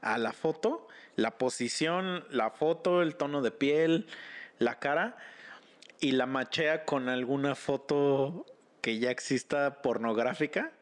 a 0.00 0.18
la 0.18 0.32
foto, 0.32 0.88
la 1.16 1.38
posición, 1.38 2.24
la 2.30 2.50
foto, 2.50 3.02
el 3.02 3.16
tono 3.16 3.42
de 3.42 3.50
piel, 3.50 4.06
la 4.58 4.78
cara, 4.78 5.16
y 6.00 6.12
la 6.12 6.26
machea 6.26 6.84
con 6.84 7.08
alguna 7.08 7.54
foto 7.54 8.46
que 8.80 8.98
ya 8.98 9.10
exista 9.10 9.82
pornográfica. 9.82 10.72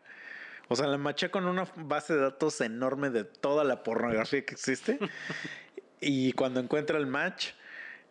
O 0.69 0.77
sea, 0.77 0.87
la 0.87 0.99
machea 0.99 1.31
con 1.31 1.47
una 1.47 1.67
base 1.77 2.15
de 2.15 2.21
datos 2.21 2.61
enorme 2.61 3.11
de 3.11 3.25
toda 3.25 3.65
la 3.65 3.83
pornografía 3.83 4.45
que 4.45 4.55
existe. 4.55 4.99
y 6.01 6.33
cuando 6.33 6.61
encuentra 6.61 6.97
el 6.97 7.07
match, 7.07 7.51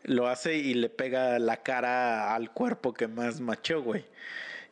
lo 0.03 0.27
hace 0.27 0.55
y 0.55 0.73
le 0.73 0.89
pega 0.89 1.39
la 1.39 1.57
cara 1.57 2.35
al 2.35 2.51
cuerpo 2.51 2.93
que 2.93 3.07
más 3.07 3.39
macheó, 3.39 3.81
güey. 3.81 4.05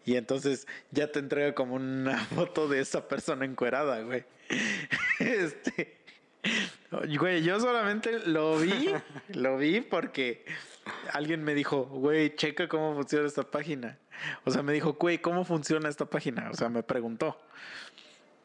Y 0.05 0.15
entonces 0.15 0.67
ya 0.91 1.11
te 1.11 1.19
entrega 1.19 1.53
como 1.53 1.75
una 1.75 2.17
foto 2.35 2.67
de 2.67 2.79
esa 2.79 3.07
persona 3.07 3.45
encuerada, 3.45 4.01
güey. 4.01 4.23
Este. 5.19 5.97
Güey, 7.19 7.43
yo 7.43 7.59
solamente 7.59 8.19
lo 8.27 8.57
vi, 8.57 8.89
lo 9.33 9.57
vi 9.57 9.81
porque 9.81 10.45
alguien 11.11 11.43
me 11.43 11.53
dijo, 11.53 11.83
güey, 11.83 12.35
checa 12.35 12.67
cómo 12.67 12.95
funciona 12.95 13.27
esta 13.27 13.43
página. 13.43 13.97
O 14.45 14.51
sea, 14.51 14.63
me 14.63 14.71
dijo, 14.73 14.93
güey, 14.93 15.19
¿cómo 15.19 15.43
funciona 15.43 15.89
esta 15.89 16.05
página? 16.05 16.49
O 16.49 16.53
sea, 16.53 16.69
me 16.69 16.83
preguntó. 16.83 17.37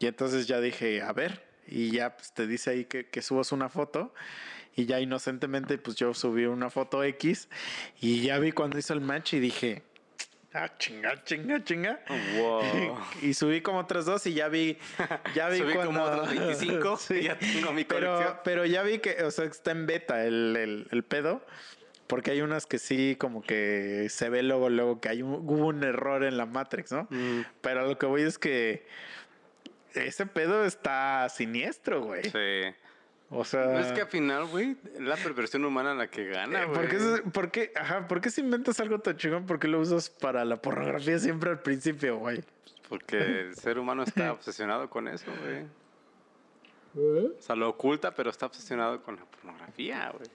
Y 0.00 0.06
entonces 0.06 0.46
ya 0.48 0.60
dije, 0.60 1.02
a 1.02 1.12
ver, 1.12 1.44
y 1.66 1.92
ya 1.92 2.16
pues, 2.16 2.32
te 2.32 2.46
dice 2.46 2.70
ahí 2.70 2.84
que, 2.84 3.06
que 3.06 3.22
subas 3.22 3.52
una 3.52 3.68
foto. 3.68 4.12
Y 4.74 4.86
ya 4.86 5.00
inocentemente, 5.00 5.78
pues 5.78 5.96
yo 5.96 6.14
subí 6.14 6.46
una 6.46 6.70
foto 6.70 7.04
X 7.04 7.48
y 8.00 8.22
ya 8.22 8.38
vi 8.38 8.52
cuando 8.52 8.78
hizo 8.78 8.94
el 8.94 9.02
match 9.02 9.34
y 9.34 9.40
dije, 9.40 9.82
ah, 10.54 10.68
chinga, 10.78 11.22
chinga, 11.24 11.62
chinga. 11.64 12.00
Wow. 12.38 12.98
Y 13.22 13.34
subí 13.34 13.60
como 13.60 13.78
otras 13.78 14.04
dos 14.04 14.26
y 14.26 14.34
ya 14.34 14.48
vi, 14.48 14.78
ya 15.34 15.48
vi 15.48 15.58
Subí 15.58 15.72
cuando... 15.74 15.92
como 15.92 16.04
otros 16.04 16.28
25 16.30 16.96
Sí. 16.98 17.14
y 17.14 17.22
ya 17.24 17.38
tengo 17.38 17.72
mi 17.72 17.84
pero, 17.84 18.12
colección. 18.14 18.36
pero 18.44 18.64
ya 18.66 18.82
vi 18.82 18.98
que, 18.98 19.22
o 19.24 19.30
sea, 19.30 19.44
está 19.46 19.70
en 19.72 19.86
beta 19.86 20.24
el, 20.24 20.56
el, 20.56 20.88
el 20.90 21.02
pedo. 21.04 21.44
Porque 22.08 22.32
hay 22.32 22.42
unas 22.42 22.66
que 22.66 22.78
sí, 22.78 23.16
como 23.18 23.42
que 23.42 24.08
se 24.10 24.28
ve 24.28 24.42
luego, 24.42 24.68
luego 24.68 25.00
que 25.00 25.08
hay 25.08 25.22
un, 25.22 25.32
hubo 25.34 25.68
un 25.68 25.82
error 25.82 26.24
en 26.24 26.36
la 26.36 26.44
Matrix, 26.44 26.92
¿no? 26.92 27.06
Mm, 27.08 27.42
Pero 27.62 27.86
lo 27.86 27.96
que 27.96 28.04
voy 28.04 28.22
es 28.22 28.38
que 28.38 28.84
ese 29.94 30.26
pedo 30.26 30.66
está 30.66 31.28
siniestro, 31.30 32.02
güey. 32.02 32.24
sí. 32.24 32.74
O 33.34 33.44
sea. 33.44 33.64
No 33.66 33.78
es 33.78 33.92
que 33.92 34.02
al 34.02 34.08
final, 34.08 34.46
güey, 34.46 34.76
es 34.94 35.00
la 35.00 35.16
perversión 35.16 35.64
humana 35.64 35.94
la 35.94 36.08
que 36.08 36.26
gana, 36.26 36.62
eh, 36.62 36.66
güey. 36.66 36.78
¿Por 36.80 36.88
qué, 36.88 36.98
se- 37.00 37.22
por 37.30 37.50
qué- 37.50 37.72
ajá, 37.74 38.06
¿por 38.06 38.20
qué 38.20 38.30
si 38.30 38.42
inventas 38.42 38.78
algo 38.80 38.98
tan 38.98 39.16
chingón? 39.16 39.46
¿Por 39.46 39.58
qué 39.58 39.68
lo 39.68 39.80
usas 39.80 40.10
para 40.10 40.44
la 40.44 40.56
pornografía 40.60 41.18
siempre 41.18 41.50
al 41.50 41.60
principio, 41.60 42.18
güey? 42.18 42.44
Porque 42.88 43.16
el 43.40 43.56
ser 43.56 43.78
humano 43.78 44.02
está 44.02 44.32
obsesionado 44.32 44.90
con 44.90 45.08
eso, 45.08 45.26
güey. 45.42 45.64
O 46.94 47.40
sea, 47.40 47.56
lo 47.56 47.70
oculta, 47.70 48.14
pero 48.14 48.28
está 48.28 48.44
obsesionado 48.46 49.02
con 49.02 49.16
la 49.16 49.24
pornografía, 49.24 50.10
güey. 50.10 50.28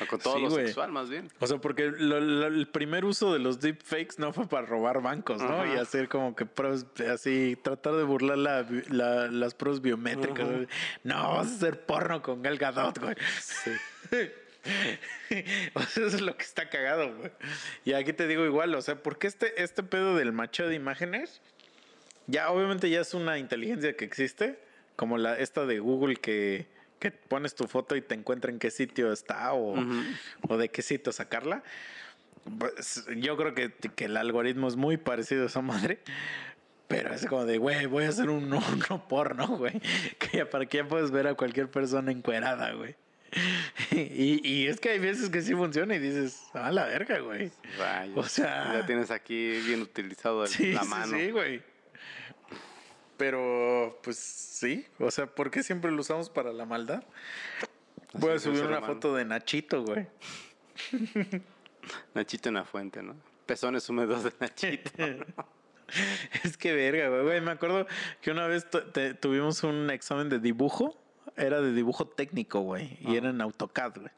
O 0.00 0.06
con 0.08 0.20
todo 0.20 0.36
Sí, 0.36 0.42
lo 0.42 0.48
güey. 0.50 0.66
sexual, 0.66 0.92
más 0.92 1.08
bien. 1.10 1.28
O 1.40 1.46
sea, 1.46 1.58
porque 1.58 1.90
lo- 1.96 2.20
lo- 2.20 2.46
el 2.46 2.68
primer 2.68 3.04
uso 3.04 3.32
de 3.32 3.38
los 3.38 3.60
deepfakes 3.60 4.16
no 4.18 4.32
fue 4.32 4.46
para 4.48 4.66
robar 4.66 5.00
bancos, 5.02 5.42
¿no? 5.42 5.60
Ajá. 5.62 5.74
Y 5.74 5.78
hacer 5.78 6.08
como 6.08 6.34
que 6.36 6.46
pruebas, 6.46 6.86
así, 7.12 7.56
tratar 7.62 7.94
de 7.94 8.02
burlar 8.04 8.38
la, 8.38 8.62
las 9.28 9.54
pruebas 9.54 9.80
biométricas. 9.80 10.48
Ajá. 10.48 10.58
No, 11.04 11.34
vas 11.36 11.48
a 11.48 11.54
hacer 11.56 11.80
porno 11.86 12.22
con 12.22 12.42
Gal 12.42 12.58
Gadot, 12.58 12.98
güey. 12.98 13.14
o 15.74 15.80
sea, 15.82 16.06
eso 16.06 16.16
es 16.16 16.20
lo 16.20 16.36
que 16.36 16.42
está 16.44 16.68
cagado, 16.68 17.14
güey. 17.16 17.30
Y 17.84 17.92
aquí 17.94 18.12
te 18.12 18.26
digo 18.26 18.44
igual, 18.44 18.74
o 18.74 18.82
sea, 18.82 19.02
porque 19.02 19.26
este, 19.26 19.62
este 19.62 19.82
pedo 19.82 20.16
del 20.16 20.32
macheo 20.32 20.68
de 20.68 20.74
imágenes, 20.74 21.40
ya 22.26 22.50
obviamente 22.50 22.90
ya 22.90 23.00
es 23.00 23.14
una 23.14 23.38
inteligencia 23.38 23.96
que 23.96 24.04
existe, 24.04 24.58
como 24.96 25.16
la 25.18 25.38
esta 25.38 25.64
de 25.66 25.78
Google 25.78 26.16
que, 26.16 26.66
que 27.00 27.10
pones 27.10 27.54
tu 27.56 27.66
foto 27.66 27.96
y 27.96 28.02
te 28.02 28.14
encuentra 28.14 28.52
en 28.52 28.58
qué 28.60 28.70
sitio 28.70 29.12
está 29.12 29.52
o, 29.54 29.72
Ujú. 29.72 30.02
o 30.48 30.56
de 30.56 30.68
qué 30.68 30.82
sitio 30.82 31.10
sacarla. 31.12 31.64
Pues, 32.58 33.04
yo 33.16 33.36
creo 33.36 33.54
que, 33.54 33.72
que 33.72 34.04
el 34.04 34.16
algoritmo 34.16 34.68
es 34.68 34.76
muy 34.76 34.96
parecido 34.96 35.42
a 35.42 35.46
esa 35.46 35.60
madre. 35.62 35.98
Pero 36.88 37.14
es 37.14 37.24
como 37.26 37.44
de, 37.44 37.58
güey, 37.58 37.86
voy 37.86 38.04
a 38.04 38.08
hacer 38.08 38.30
un 38.30 38.52
uno 38.52 39.08
porno, 39.08 39.46
güey. 39.48 39.80
Que 40.18 40.44
para 40.46 40.64
ya 40.64 40.86
puedes 40.86 41.10
ver 41.10 41.26
a 41.28 41.34
cualquier 41.34 41.68
persona 41.70 42.12
encuerada, 42.12 42.72
güey. 42.72 42.94
Y, 43.92 44.40
y 44.46 44.66
es 44.66 44.80
que 44.80 44.90
hay 44.90 44.98
veces 44.98 45.30
que 45.30 45.40
sí 45.42 45.54
funciona 45.54 45.94
y 45.94 45.98
dices, 46.00 46.42
a 46.52 46.70
la 46.72 46.86
verga, 46.86 47.20
güey. 47.20 47.50
Rayos. 47.78 48.16
O 48.18 48.28
sea- 48.28 48.72
Ya 48.74 48.86
tienes 48.86 49.10
aquí 49.10 49.60
bien 49.66 49.82
utilizado 49.82 50.44
el- 50.44 50.50
Sí, 50.50 50.72
la 50.72 50.82
sí, 50.82 50.88
mano. 50.88 51.16
sí, 51.18 51.30
güey. 51.30 51.62
Pero, 53.20 54.00
pues 54.02 54.16
sí. 54.16 54.86
O 54.98 55.10
sea, 55.10 55.26
¿por 55.26 55.50
qué 55.50 55.62
siempre 55.62 55.90
lo 55.92 56.00
usamos 56.00 56.30
para 56.30 56.54
la 56.54 56.64
maldad? 56.64 57.04
Voy 58.14 58.32
a 58.32 58.38
subir 58.38 58.60
una 58.62 58.78
humano. 58.78 58.86
foto 58.94 59.14
de 59.14 59.26
Nachito, 59.26 59.84
güey. 59.84 60.06
Nachito 62.14 62.48
en 62.48 62.54
la 62.56 62.64
fuente, 62.64 63.02
¿no? 63.02 63.14
Pezones 63.46 63.88
húmedos 63.90 64.24
de 64.24 64.32
Nachito. 64.40 64.90
Es 66.44 66.56
que 66.56 66.72
verga, 66.72 67.08
güey. 67.20 67.40
Me 67.40 67.50
acuerdo 67.50 67.84
que 68.20 68.30
una 68.30 68.46
vez 68.46 68.64
te- 68.70 69.12
tuvimos 69.14 69.64
un 69.64 69.90
examen 69.90 70.28
de 70.28 70.38
dibujo. 70.38 70.96
Era 71.36 71.60
de 71.60 71.72
dibujo 71.72 72.06
técnico, 72.06 72.60
güey. 72.60 72.96
Y 73.00 73.14
Ah. 73.14 73.18
era 73.18 73.30
en 73.30 73.40
AutoCAD, 73.40 73.96
güey. 73.98 74.12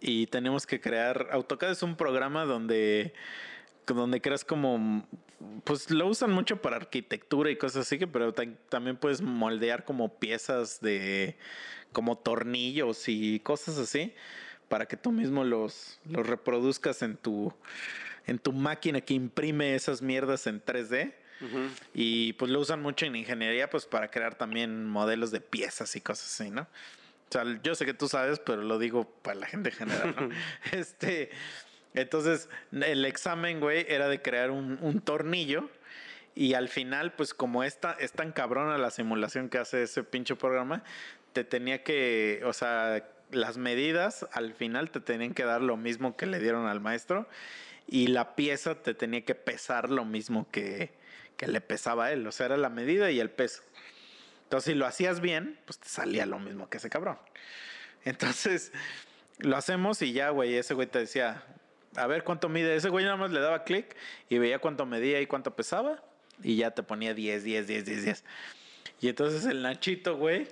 Y 0.00 0.26
tenemos 0.28 0.66
que 0.66 0.80
crear. 0.80 1.28
AutoCAD 1.32 1.72
es 1.72 1.82
un 1.82 1.96
programa 1.96 2.44
donde. 2.46 3.12
Donde 3.86 4.20
creas 4.22 4.42
como. 4.44 5.06
Pues 5.64 5.90
lo 5.90 6.06
usan 6.06 6.32
mucho 6.32 6.60
para 6.60 6.76
arquitectura 6.76 7.50
y 7.50 7.56
cosas 7.56 7.86
así, 7.86 7.98
pero 8.06 8.32
ta- 8.34 8.44
también 8.68 8.96
puedes 8.96 9.22
moldear 9.22 9.84
como 9.84 10.18
piezas 10.18 10.80
de. 10.80 11.36
como 11.92 12.18
tornillos 12.18 13.08
y 13.08 13.40
cosas 13.40 13.78
así. 13.78 14.14
Para 14.68 14.86
que 14.86 14.96
tú 14.96 15.10
mismo 15.12 15.42
los, 15.44 15.98
los 16.04 16.26
reproduzcas 16.26 17.02
en 17.02 17.16
tu. 17.16 17.52
en 18.26 18.38
tu 18.38 18.52
máquina 18.52 19.00
que 19.00 19.14
imprime 19.14 19.74
esas 19.74 20.02
mierdas 20.02 20.46
en 20.46 20.62
3D. 20.62 21.14
Ujú. 21.40 21.58
Y 21.94 22.34
pues 22.34 22.50
lo 22.50 22.60
usan 22.60 22.82
mucho 22.82 23.06
en 23.06 23.16
ingeniería, 23.16 23.70
pues 23.70 23.86
para 23.86 24.10
crear 24.10 24.34
también 24.34 24.86
modelos 24.86 25.30
de 25.30 25.40
piezas 25.40 25.96
y 25.96 26.02
cosas 26.02 26.38
así, 26.38 26.50
¿no? 26.50 26.62
O 26.62 27.32
sea, 27.32 27.44
yo 27.62 27.74
sé 27.74 27.86
que 27.86 27.94
tú 27.94 28.08
sabes, 28.08 28.40
pero 28.40 28.60
lo 28.62 28.78
digo 28.78 29.08
para 29.22 29.36
la 29.40 29.46
gente 29.46 29.70
en 29.70 29.76
general, 29.76 30.14
¿no? 30.18 30.28
este, 30.78 31.30
entonces, 31.94 32.48
el 32.72 33.04
examen, 33.04 33.60
güey, 33.60 33.84
era 33.88 34.08
de 34.08 34.22
crear 34.22 34.50
un, 34.50 34.78
un 34.80 35.00
tornillo. 35.00 35.68
Y 36.34 36.54
al 36.54 36.68
final, 36.68 37.12
pues 37.12 37.34
como 37.34 37.64
esta, 37.64 37.92
es 37.98 38.12
tan 38.12 38.32
cabrona 38.32 38.78
la 38.78 38.90
simulación 38.90 39.48
que 39.48 39.58
hace 39.58 39.82
ese 39.82 40.04
pinche 40.04 40.36
programa, 40.36 40.84
te 41.32 41.44
tenía 41.44 41.82
que, 41.82 42.42
o 42.44 42.52
sea, 42.52 43.04
las 43.32 43.58
medidas 43.58 44.26
al 44.32 44.54
final 44.54 44.90
te 44.90 45.00
tenían 45.00 45.34
que 45.34 45.44
dar 45.44 45.60
lo 45.60 45.76
mismo 45.76 46.16
que 46.16 46.26
le 46.26 46.38
dieron 46.38 46.66
al 46.66 46.80
maestro. 46.80 47.28
Y 47.86 48.06
la 48.06 48.36
pieza 48.36 48.76
te 48.76 48.94
tenía 48.94 49.24
que 49.24 49.34
pesar 49.34 49.90
lo 49.90 50.04
mismo 50.04 50.48
que, 50.52 50.92
que 51.36 51.48
le 51.48 51.60
pesaba 51.60 52.06
a 52.06 52.12
él. 52.12 52.24
O 52.26 52.32
sea, 52.32 52.46
era 52.46 52.56
la 52.56 52.68
medida 52.70 53.10
y 53.10 53.18
el 53.18 53.30
peso. 53.30 53.62
Entonces, 54.44 54.72
si 54.72 54.78
lo 54.78 54.86
hacías 54.86 55.20
bien, 55.20 55.58
pues 55.64 55.78
te 55.78 55.88
salía 55.88 56.24
lo 56.26 56.38
mismo 56.38 56.68
que 56.68 56.76
ese 56.76 56.88
cabrón. 56.88 57.18
Entonces, 58.04 58.72
lo 59.38 59.56
hacemos 59.56 60.02
y 60.02 60.12
ya, 60.12 60.30
güey, 60.30 60.54
ese 60.56 60.74
güey 60.74 60.86
te 60.86 61.00
decía, 61.00 61.44
a 61.96 62.06
ver 62.06 62.24
cuánto 62.24 62.48
mide. 62.48 62.74
Ese 62.76 62.88
güey 62.88 63.04
nada 63.04 63.16
más 63.16 63.30
le 63.30 63.40
daba 63.40 63.64
clic 63.64 63.96
y 64.28 64.38
veía 64.38 64.58
cuánto 64.58 64.86
medía 64.86 65.20
y 65.20 65.26
cuánto 65.26 65.54
pesaba. 65.56 66.02
Y 66.42 66.56
ya 66.56 66.70
te 66.70 66.82
ponía 66.82 67.12
10, 67.14 67.44
10, 67.44 67.66
10, 67.66 67.84
10, 67.84 68.04
10. 68.04 68.24
Y 69.00 69.08
entonces 69.08 69.44
el 69.46 69.62
Nachito, 69.62 70.16
güey, 70.16 70.46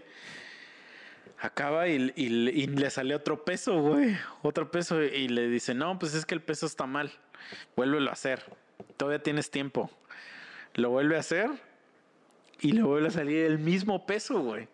acaba 1.40 1.88
y, 1.88 2.12
y- 2.16 2.48
y 2.48 2.66
le 2.66 2.90
sale 2.90 3.14
otro 3.14 3.44
peso, 3.44 3.80
güey. 3.80 4.16
Otro 4.42 4.70
peso. 4.70 5.02
Y 5.02 5.28
le 5.28 5.48
dice, 5.48 5.74
no, 5.74 5.98
pues 5.98 6.14
es 6.14 6.26
que 6.26 6.34
el 6.34 6.42
peso 6.42 6.66
está 6.66 6.86
mal. 6.86 7.12
Vuélvelo 7.76 8.10
a 8.10 8.14
hacer. 8.14 8.42
Todavía 8.96 9.22
tienes 9.22 9.50
tiempo. 9.50 9.90
Lo 10.74 10.90
vuelve 10.90 11.16
a 11.16 11.20
hacer 11.20 11.50
y 12.60 12.72
le 12.72 12.82
vuelve 12.82 13.08
a 13.08 13.12
salir 13.12 13.44
el 13.46 13.58
mismo 13.58 14.06
peso, 14.06 14.40
güey. 14.40 14.68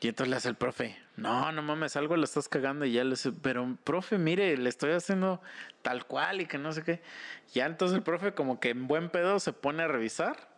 Y 0.00 0.08
entonces 0.08 0.30
le 0.30 0.36
hace 0.36 0.48
el 0.48 0.54
profe, 0.56 0.96
no, 1.20 1.52
no 1.52 1.60
mames, 1.62 1.96
algo 1.96 2.16
lo 2.16 2.24
estás 2.24 2.48
cagando 2.48 2.86
y 2.86 2.92
ya 2.92 3.04
le 3.04 3.10
dice, 3.10 3.30
pero 3.30 3.76
profe, 3.84 4.16
mire, 4.16 4.56
le 4.56 4.70
estoy 4.70 4.92
haciendo 4.92 5.42
tal 5.82 6.06
cual 6.06 6.40
y 6.40 6.46
que 6.46 6.56
no 6.56 6.72
sé 6.72 6.82
qué. 6.82 7.02
Ya 7.52 7.66
entonces 7.66 7.98
el 7.98 8.02
profe 8.02 8.32
como 8.32 8.58
que 8.58 8.70
en 8.70 8.86
buen 8.86 9.10
pedo 9.10 9.38
se 9.38 9.52
pone 9.52 9.82
a 9.82 9.88
revisar 9.88 10.48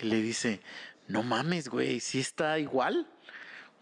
y 0.00 0.04
le 0.04 0.16
dice, 0.16 0.60
no 1.08 1.22
mames, 1.22 1.70
güey, 1.70 2.00
sí 2.00 2.20
está 2.20 2.58
igual. 2.58 3.06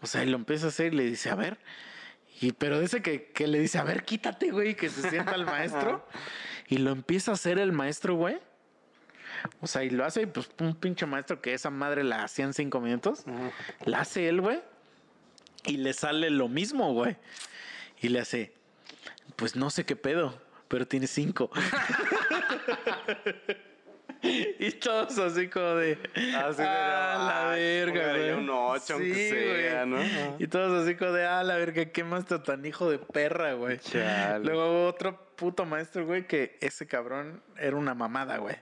O 0.01 0.07
sea, 0.07 0.23
y 0.23 0.27
lo 0.27 0.37
empieza 0.37 0.67
a 0.67 0.69
hacer 0.69 0.93
y 0.93 0.97
le 0.97 1.03
dice, 1.03 1.29
a 1.29 1.35
ver. 1.35 1.57
Y 2.39 2.53
pero 2.53 2.79
ese 2.79 3.01
que, 3.01 3.31
que 3.31 3.45
le 3.45 3.59
dice, 3.59 3.77
a 3.77 3.83
ver, 3.83 4.03
quítate, 4.03 4.51
güey, 4.51 4.75
que 4.75 4.89
se 4.89 5.09
sienta 5.09 5.35
el 5.35 5.45
maestro. 5.45 6.07
y 6.69 6.77
lo 6.77 6.91
empieza 6.91 7.31
a 7.31 7.33
hacer 7.33 7.59
el 7.59 7.73
maestro, 7.73 8.15
güey. 8.15 8.39
O 9.59 9.67
sea, 9.67 9.83
y 9.83 9.89
lo 9.89 10.05
hace, 10.05 10.27
pues, 10.27 10.49
un 10.61 10.75
pinche 10.75 11.05
maestro 11.05 11.41
que 11.41 11.53
esa 11.53 11.69
madre 11.69 12.05
la 12.05 12.23
hacía 12.23 12.45
en 12.45 12.53
cinco 12.53 12.79
minutos. 12.79 13.25
La 13.85 13.99
hace 13.99 14.29
él, 14.29 14.39
güey. 14.39 14.61
Y 15.65 15.77
le 15.77 15.93
sale 15.93 16.29
lo 16.29 16.47
mismo, 16.47 16.93
güey. 16.93 17.15
Y 18.01 18.09
le 18.09 18.19
hace, 18.19 18.53
pues 19.35 19.55
no 19.55 19.69
sé 19.69 19.85
qué 19.85 19.95
pedo, 19.95 20.39
pero 20.67 20.87
tiene 20.87 21.07
cinco. 21.07 21.51
y 24.23 24.71
todos 24.71 25.17
así 25.19 25.47
como 25.47 25.75
de, 25.75 25.97
Así 26.35 26.61
de, 26.61 26.67
ah, 26.67 27.15
la 27.17 27.51
ay, 27.51 27.61
verga, 27.61 28.13
güey. 28.13 28.31
un 28.31 28.49
ocho, 28.49 28.95
aunque 28.95 29.29
sea, 29.29 29.85
¿no? 29.85 29.99
Y 30.39 30.47
todos 30.47 30.83
así 30.83 30.95
como 30.95 31.11
de, 31.11 31.25
ah, 31.25 31.43
la 31.43 31.57
verga, 31.57 31.85
qué 31.85 32.03
maestro 32.03 32.41
tan 32.41 32.65
hijo 32.65 32.89
de 32.89 32.97
perra, 32.97 33.53
güey. 33.53 33.77
Chale. 33.79 34.43
Luego 34.43 34.87
otro 34.87 35.27
puto 35.35 35.65
maestro, 35.65 36.05
güey, 36.05 36.27
que 36.27 36.57
ese 36.61 36.87
cabrón 36.87 37.43
era 37.57 37.75
una 37.75 37.93
mamada, 37.93 38.37
güey. 38.37 38.55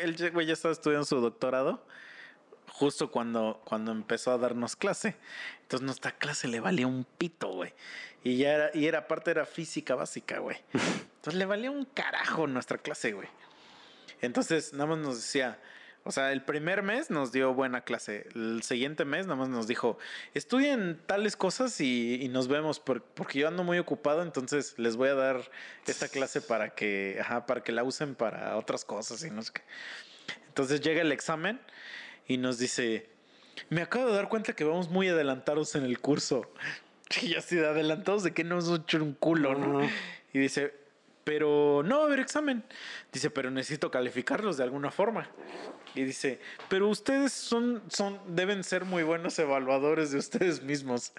El 0.00 0.30
güey 0.32 0.46
ya 0.46 0.54
estaba 0.54 0.72
estudiando 0.72 1.04
su 1.04 1.20
doctorado 1.20 1.84
justo 2.80 3.10
cuando, 3.10 3.60
cuando 3.66 3.92
empezó 3.92 4.32
a 4.32 4.38
darnos 4.38 4.74
clase. 4.74 5.14
Entonces 5.60 5.84
nuestra 5.84 6.12
clase 6.12 6.48
le 6.48 6.60
valía 6.60 6.86
un 6.86 7.04
pito, 7.04 7.48
güey. 7.52 7.74
Y 8.24 8.38
ya 8.38 8.54
era, 8.54 8.70
y 8.72 8.86
era 8.86 9.00
aparte 9.00 9.30
era 9.30 9.44
física 9.44 9.94
básica, 9.94 10.38
güey. 10.38 10.56
Entonces 11.16 11.34
le 11.34 11.44
valía 11.44 11.70
un 11.70 11.84
carajo 11.84 12.46
nuestra 12.46 12.78
clase, 12.78 13.12
güey. 13.12 13.28
Entonces 14.22 14.72
nada 14.72 14.86
más 14.86 14.98
nos 14.98 15.16
decía, 15.16 15.58
o 16.04 16.10
sea, 16.10 16.32
el 16.32 16.42
primer 16.42 16.82
mes 16.82 17.10
nos 17.10 17.32
dio 17.32 17.52
buena 17.52 17.82
clase. 17.82 18.26
El 18.34 18.62
siguiente 18.62 19.04
mes 19.04 19.26
nada 19.26 19.36
más 19.36 19.50
nos 19.50 19.66
dijo, 19.66 19.98
estudien 20.32 20.98
tales 21.06 21.36
cosas 21.36 21.78
y, 21.82 22.14
y 22.22 22.28
nos 22.28 22.48
vemos 22.48 22.80
por- 22.80 23.02
porque 23.02 23.40
yo 23.40 23.48
ando 23.48 23.62
muy 23.62 23.78
ocupado, 23.78 24.22
entonces 24.22 24.74
les 24.78 24.96
voy 24.96 25.10
a 25.10 25.14
dar 25.14 25.50
esta 25.86 26.08
clase 26.08 26.40
para 26.40 26.70
que, 26.70 27.18
ajá, 27.20 27.44
para 27.44 27.62
que 27.62 27.72
la 27.72 27.84
usen 27.84 28.14
para 28.14 28.56
otras 28.56 28.86
cosas 28.86 29.22
y 29.22 29.30
no 29.30 29.42
sé 29.42 29.52
qué. 29.52 29.62
Entonces 30.48 30.80
llega 30.80 31.02
el 31.02 31.12
examen 31.12 31.60
y 32.30 32.36
nos 32.36 32.58
dice, 32.58 33.08
me 33.70 33.82
acabo 33.82 34.06
de 34.06 34.14
dar 34.14 34.28
cuenta 34.28 34.52
que 34.52 34.62
vamos 34.62 34.88
muy 34.88 35.08
adelantados 35.08 35.74
en 35.74 35.84
el 35.84 35.98
curso. 35.98 36.48
Y 37.22 37.34
así 37.34 37.56
de 37.56 37.66
adelantados 37.66 38.22
de 38.22 38.32
que 38.32 38.44
no 38.44 38.60
hemos 38.60 38.82
hecho 38.82 39.02
un 39.02 39.14
culo, 39.14 39.56
¿no? 39.56 39.80
Y 40.32 40.38
dice, 40.38 40.72
pero 41.24 41.82
no 41.84 41.96
va 41.96 42.02
a 42.04 42.06
haber 42.06 42.20
examen. 42.20 42.62
Dice, 43.12 43.30
pero 43.30 43.50
necesito 43.50 43.90
calificarlos 43.90 44.58
de 44.58 44.62
alguna 44.62 44.92
forma. 44.92 45.28
Y 45.96 46.04
dice, 46.04 46.38
pero 46.68 46.88
ustedes 46.88 47.32
son, 47.32 47.82
son, 47.88 48.20
deben 48.28 48.62
ser 48.62 48.84
muy 48.84 49.02
buenos 49.02 49.36
evaluadores 49.40 50.12
de 50.12 50.18
ustedes 50.18 50.62
mismos. 50.62 51.12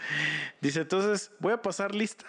Dice, 0.61 0.79
entonces 0.79 1.29
voy 1.39 1.51
a 1.51 1.61
pasar 1.61 1.93
lista 1.93 2.25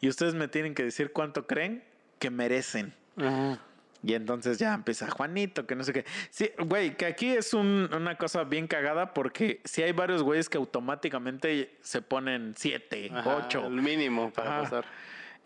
y 0.00 0.08
ustedes 0.08 0.32
me 0.32 0.48
tienen 0.48 0.74
que 0.74 0.84
decir 0.84 1.12
cuánto 1.12 1.46
creen 1.46 1.84
que 2.18 2.30
merecen. 2.30 2.94
Ajá. 3.18 3.60
Y 4.04 4.14
entonces 4.14 4.58
ya 4.58 4.74
empieza 4.74 5.08
Juanito, 5.10 5.66
que 5.66 5.76
no 5.76 5.84
sé 5.84 5.92
qué. 5.92 6.04
Sí, 6.30 6.50
güey, 6.58 6.96
que 6.96 7.06
aquí 7.06 7.30
es 7.30 7.54
un- 7.54 7.88
una 7.94 8.16
cosa 8.18 8.42
bien 8.44 8.66
cagada 8.66 9.14
porque 9.14 9.60
si 9.64 9.82
hay 9.82 9.92
varios 9.92 10.22
güeyes 10.24 10.48
que 10.48 10.58
automáticamente 10.58 11.76
se 11.82 12.02
ponen 12.02 12.54
siete, 12.56 13.10
Ajá, 13.14 13.36
ocho. 13.46 13.66
El 13.66 13.80
mínimo 13.82 14.32
para 14.32 14.50
Ajá. 14.58 14.62
pasar. 14.62 14.84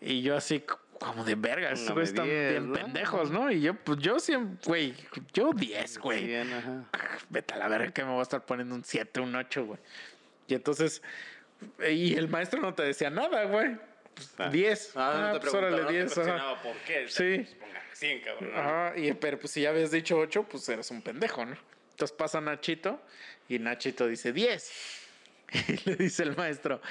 Y 0.01 0.21
yo 0.21 0.35
así 0.35 0.63
como 0.99 1.23
de 1.23 1.35
verga, 1.35 1.69
estos 1.71 1.91
güeyes 1.91 2.09
están 2.09 2.25
10, 2.25 2.49
bien 2.51 2.67
¿no? 2.69 2.73
pendejos, 2.73 3.29
¿no? 3.31 3.51
Y 3.51 3.61
yo, 3.61 3.75
pues 3.75 3.99
yo 3.99 4.19
siempre, 4.19 4.57
güey, 4.65 4.95
yo 5.33 5.51
10, 5.53 5.99
güey. 5.99 6.25
Bien, 6.25 6.51
ajá. 6.51 6.85
Vete 7.29 7.53
a 7.53 7.57
la 7.57 7.67
verga 7.67 7.91
que 7.91 8.03
me 8.03 8.09
voy 8.09 8.19
a 8.19 8.23
estar 8.23 8.43
poniendo 8.45 8.73
un 8.73 8.83
7, 8.83 9.19
un 9.19 9.35
8, 9.35 9.65
güey. 9.65 9.79
Y 10.47 10.55
entonces, 10.55 11.03
y 11.87 12.15
el 12.15 12.27
maestro 12.29 12.61
no 12.61 12.73
te 12.73 12.81
decía 12.83 13.09
nada, 13.11 13.43
güey. 13.45 13.77
Pues, 14.37 14.51
10. 14.51 14.91
Ah, 14.95 15.29
no 15.31 15.33
te 15.33 15.39
pues, 15.39 15.53
órale, 15.53 15.83
preguntaba, 15.83 16.03
no 16.03 16.09
te 16.09 16.23
10. 16.23 16.39
ajá. 16.39 16.63
por 16.63 16.75
qué. 16.77 17.07
Sí. 17.07 17.37
Pues 17.37 17.55
ponga 17.55 17.83
100, 17.93 18.21
cabrón. 18.21 18.51
¿no? 18.51 18.57
Ajá, 18.57 18.93
y, 18.97 19.13
pero 19.13 19.39
pues 19.39 19.51
si 19.51 19.61
ya 19.61 19.69
habías 19.69 19.91
dicho 19.91 20.17
8, 20.17 20.43
pues 20.49 20.67
eres 20.69 20.89
un 20.91 21.01
pendejo, 21.01 21.45
¿no? 21.45 21.57
Entonces 21.91 22.15
pasa 22.15 22.41
Nachito 22.41 23.01
y 23.47 23.59
Nachito 23.59 24.07
dice 24.07 24.33
10. 24.33 24.71
Y 25.67 25.89
le 25.89 25.95
dice 25.95 26.23
el 26.23 26.35
maestro, 26.35 26.81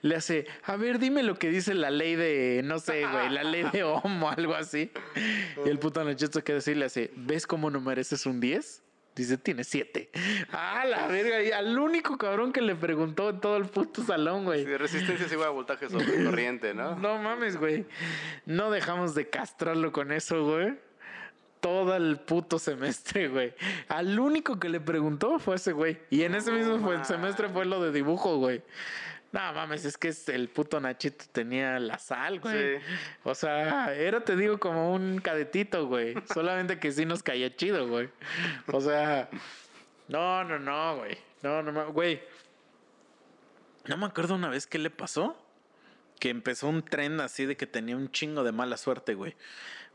le 0.00 0.16
hace, 0.16 0.46
a 0.62 0.76
ver, 0.76 0.98
dime 0.98 1.22
lo 1.22 1.38
que 1.38 1.50
dice 1.50 1.74
la 1.74 1.90
ley 1.90 2.16
de, 2.16 2.62
no 2.64 2.78
sé, 2.78 3.06
güey, 3.06 3.28
la 3.28 3.44
ley 3.44 3.64
de 3.70 3.84
Ohm 3.84 4.22
o 4.22 4.30
algo 4.30 4.54
así. 4.54 4.90
Y 5.64 5.68
el 5.68 5.78
puto 5.78 6.02
Nachito 6.02 6.42
que 6.42 6.54
decir, 6.54 6.78
le 6.78 6.86
hace, 6.86 7.10
¿ves 7.14 7.46
cómo 7.46 7.70
no 7.70 7.78
mereces 7.80 8.24
un 8.24 8.40
10? 8.40 8.82
Dice, 9.16 9.38
tiene 9.38 9.64
7. 9.64 10.10
Ah, 10.52 10.84
la 10.86 11.06
verga, 11.06 11.42
y 11.42 11.50
al 11.50 11.78
único 11.78 12.18
cabrón 12.18 12.52
que 12.52 12.60
le 12.60 12.74
preguntó 12.74 13.30
en 13.30 13.40
todo 13.40 13.56
el 13.56 13.64
puto 13.64 14.04
salón, 14.04 14.44
güey. 14.44 14.64
Sí, 14.64 14.70
de 14.70 14.76
resistencia 14.76 15.24
es 15.24 15.32
igual 15.32 15.48
a 15.48 15.52
voltaje 15.52 15.88
sobre 15.88 16.04
corriente, 16.24 16.74
¿no? 16.74 16.96
No 16.96 17.16
mames, 17.18 17.56
güey. 17.56 17.86
No 18.44 18.70
dejamos 18.70 19.14
de 19.14 19.30
castrarlo 19.30 19.90
con 19.90 20.12
eso, 20.12 20.44
güey. 20.44 20.74
Todo 21.60 21.96
el 21.96 22.20
puto 22.20 22.58
semestre, 22.58 23.28
güey. 23.28 23.54
Al 23.88 24.20
único 24.20 24.60
que 24.60 24.68
le 24.68 24.80
preguntó 24.80 25.38
fue 25.38 25.56
ese 25.56 25.72
güey. 25.72 25.98
Y 26.10 26.24
en 26.24 26.34
ese 26.34 26.52
mismo 26.52 27.02
semestre 27.02 27.48
fue 27.48 27.64
lo 27.64 27.82
de 27.82 27.92
dibujo, 27.92 28.36
güey. 28.36 28.62
No 29.36 29.52
mames, 29.52 29.84
es 29.84 29.98
que 29.98 30.14
el 30.32 30.48
puto 30.48 30.80
Nachito 30.80 31.26
tenía 31.30 31.78
la 31.78 31.98
sal, 31.98 32.40
güey. 32.40 32.78
Sí. 32.78 32.84
O 33.22 33.34
sea, 33.34 33.94
era, 33.94 34.24
te 34.24 34.34
digo, 34.34 34.58
como 34.58 34.94
un 34.94 35.20
cadetito, 35.20 35.86
güey. 35.86 36.14
Solamente 36.32 36.78
que 36.78 36.90
sí 36.90 37.04
nos 37.04 37.22
caía 37.22 37.54
chido, 37.54 37.86
güey. 37.86 38.08
O 38.72 38.80
sea, 38.80 39.28
no, 40.08 40.42
no, 40.44 40.58
no, 40.58 40.96
güey. 40.96 41.18
No, 41.42 41.62
no, 41.62 41.92
güey. 41.92 42.22
No 43.84 43.98
me 43.98 44.06
acuerdo 44.06 44.34
una 44.34 44.48
vez 44.48 44.66
qué 44.66 44.78
le 44.78 44.88
pasó. 44.88 45.36
Que 46.18 46.30
empezó 46.30 46.68
un 46.68 46.82
tren 46.82 47.20
así 47.20 47.44
de 47.44 47.58
que 47.58 47.66
tenía 47.66 47.94
un 47.94 48.10
chingo 48.10 48.42
de 48.42 48.52
mala 48.52 48.78
suerte, 48.78 49.12
güey. 49.12 49.36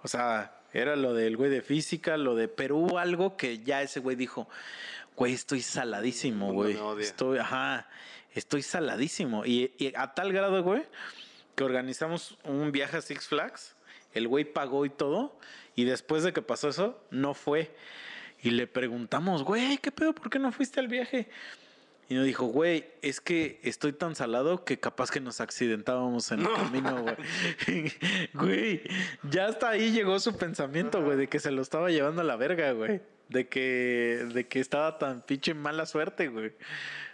O 0.03 0.08
sea, 0.08 0.61
era 0.72 0.95
lo 0.95 1.16
del 1.16 1.36
güey 1.36 1.50
de 1.50 1.64
física, 1.64 2.16
lo 2.16 2.36
de 2.36 2.48
Perú, 2.48 3.00
algo 3.00 3.38
que 3.38 3.64
ya 3.64 3.82
ese 3.82 4.02
güey 4.02 4.16
dijo, 4.16 4.48
güey, 5.16 5.34
estoy 5.34 5.61
saladísimo, 5.61 6.53
güey. 6.53 6.76
me 6.76 6.82
odia". 6.82 7.06
Estoy, 7.06 7.40
ajá, 7.40 7.90
estoy 8.34 8.61
saladísimo. 8.61 9.45
Y, 9.45 9.74
y 9.77 9.93
a 9.95 10.14
tal 10.14 10.34
grado, 10.34 10.64
güey, 10.64 10.84
que 11.56 11.64
organizamos 11.64 12.38
un 12.43 12.72
viaje 12.72 12.98
a 12.98 13.01
Six 13.01 13.27
Flags. 13.27 13.76
El 14.14 14.27
güey 14.27 14.45
pagó 14.45 14.85
y 14.85 14.90
todo. 14.90 15.38
Y 15.76 15.85
después 15.85 16.24
de 16.24 16.34
que 16.34 16.42
pasó 16.42 16.69
eso, 16.69 17.01
no 17.11 17.34
fue. 17.34 17.74
Y 18.42 18.51
le 18.51 18.68
preguntamos, 18.68 19.43
güey, 19.43 19.77
¿qué 19.77 19.92
pedo? 19.92 20.14
¿Por 20.14 20.30
qué 20.30 20.40
no 20.40 20.51
fuiste 20.51 20.80
al 20.80 20.88
viaje? 20.88 21.30
Y 22.11 22.16
nos 22.16 22.26
dijo, 22.26 22.48
güey, 22.48 22.85
es 23.01 23.22
que 23.22 23.61
estoy 23.64 23.93
tan 23.93 24.16
salado 24.16 24.66
que 24.66 24.77
capaz 24.80 25.11
que 25.11 25.22
nos 25.22 25.40
accidentábamos 25.40 26.30
en 26.34 26.42
el 26.42 26.51
camino, 26.51 27.03
güey. 27.03 27.16
güey, 28.34 28.82
ya 29.24 29.45
hasta 29.45 29.69
ahí 29.69 29.92
llegó 29.92 30.19
su 30.19 30.35
pensamiento, 30.35 31.01
güey, 31.01 31.16
de 31.16 31.30
que 31.30 31.40
se 31.40 31.51
lo 31.51 31.61
estaba 31.61 31.90
llevando 31.90 32.22
a 32.22 32.26
la 32.26 32.35
verga, 32.35 32.74
güey. 32.74 33.00
De 33.30 33.48
que, 33.48 34.27
de 34.34 34.45
que 34.45 34.60
estaba 34.60 34.98
tan 34.98 35.22
pinche 35.22 35.53
mala 35.53 35.85
suerte, 35.85 36.27
güey. 36.27 36.51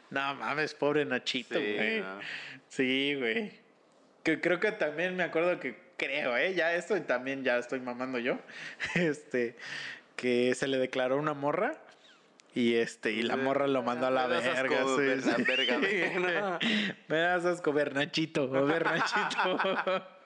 No 0.09 0.35
mames, 0.35 0.73
pobre 0.73 1.05
Nachito, 1.05 1.55
Sí, 1.59 1.73
güey. 1.75 2.01
no. 2.01 2.19
Sí, 2.69 3.15
güey. 3.17 3.51
Que 4.23 4.39
creo 4.41 4.59
que 4.59 4.71
también 4.71 5.15
me 5.15 5.23
acuerdo 5.23 5.59
que 5.59 5.77
creo, 5.97 6.35
¿eh? 6.37 6.53
Ya 6.53 6.73
esto 6.75 6.95
y 6.97 7.01
también 7.01 7.43
ya 7.43 7.57
estoy 7.57 7.79
mamando 7.79 8.19
yo. 8.19 8.37
Este, 8.95 9.55
que 10.15 10.53
se 10.55 10.67
le 10.67 10.77
declaró 10.77 11.17
una 11.17 11.33
morra 11.33 11.73
y 12.55 12.75
este, 12.75 13.11
y 13.11 13.21
la 13.21 13.35
Sí. 13.35 13.41
morra 13.41 13.67
lo 13.67 13.83
mandó 13.83 14.07
a 14.07 14.11
la 14.11 14.27
Me 14.27 14.35
das 14.35 14.45
asco, 14.47 14.57
verga. 14.69 14.85
sí, 14.95 15.01
ver- 15.01 15.21
sí. 15.21 15.43
verga, 15.43 15.77
¿no? 15.79 16.59
Me 17.07 17.17
das 17.17 17.45
asco, 17.45 17.71
Bernachito, 17.73 18.49
Bernachito. 18.49 20.07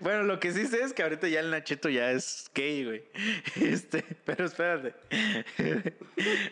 Bueno, 0.00 0.22
lo 0.22 0.40
que 0.40 0.50
sí 0.52 0.66
sé 0.66 0.82
es 0.82 0.94
que 0.94 1.02
ahorita 1.02 1.28
ya 1.28 1.40
el 1.40 1.50
Nachito 1.50 1.90
ya 1.90 2.10
es 2.10 2.50
gay, 2.54 2.84
güey. 2.86 3.04
Este, 3.60 4.02
pero 4.24 4.46
espérate. 4.46 4.94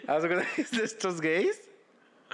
¿Haz 0.07 0.23
de 0.23 0.29
cuenta 0.29 0.47
que 0.55 0.61
es 0.63 0.71
de 0.71 0.85
estos 0.85 1.19
gays? 1.23 1.63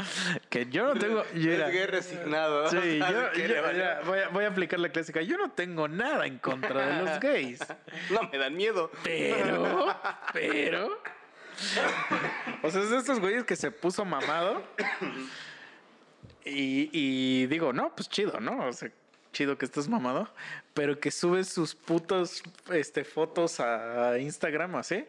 Que 0.50 0.66
yo 0.66 0.94
no 0.94 1.00
tengo. 1.00 1.24
yo 1.34 1.52
era- 1.52 1.70
Es 1.70 1.90
resignado. 1.90 2.68
Sí, 2.70 2.98
yo, 2.98 3.32
yo- 3.32 3.42
mira, 3.72 4.00
voy, 4.04 4.18
a, 4.20 4.28
voy 4.28 4.44
a 4.44 4.48
aplicar 4.48 4.78
la 4.80 4.88
clásica. 4.90 5.22
Yo 5.22 5.36
no 5.38 5.50
tengo 5.50 5.88
nada 5.88 6.26
en 6.26 6.38
contra 6.38 6.86
de 6.86 7.02
los 7.04 7.20
gays. 7.20 7.60
No, 8.10 8.28
me 8.30 8.38
dan 8.38 8.54
miedo. 8.56 8.90
Pero, 9.04 9.96
pero. 10.32 11.02
O 12.62 12.70
sea, 12.70 12.82
es 12.82 12.90
de 12.90 12.96
estos 12.98 13.20
güeyes 13.20 13.44
que 13.44 13.56
se 13.56 13.70
puso 13.70 14.04
mamado. 14.04 14.62
Y, 16.44 16.88
y 16.92 17.46
digo, 17.46 17.72
no, 17.72 17.94
pues 17.94 18.08
chido, 18.08 18.40
¿no? 18.40 18.66
O 18.66 18.72
sea, 18.72 18.90
chido 19.32 19.58
que 19.58 19.66
estés 19.66 19.88
mamado. 19.88 20.32
Pero 20.74 20.98
que 20.98 21.10
sube 21.10 21.44
sus 21.44 21.74
putos 21.74 22.42
este, 22.72 23.04
fotos 23.04 23.60
a 23.60 24.18
Instagram, 24.18 24.76
así. 24.76 25.04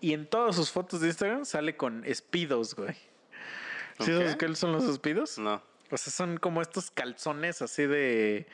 Y 0.00 0.14
en 0.14 0.26
todas 0.26 0.56
sus 0.56 0.70
fotos 0.70 1.00
de 1.00 1.08
Instagram 1.08 1.44
sale 1.44 1.76
con 1.76 2.04
espidos, 2.04 2.74
güey. 2.74 2.96
¿Sí 4.04 4.12
Ok. 4.12 4.18
sabes 4.18 4.36
qué 4.36 4.54
son 4.54 4.72
los 4.72 4.84
espidos? 4.84 5.38
No. 5.38 5.62
O 5.90 5.96
sea, 5.98 6.10
son 6.12 6.38
como 6.38 6.62
estos 6.62 6.90
calzones 6.90 7.60
así 7.60 7.84
de. 7.86 8.46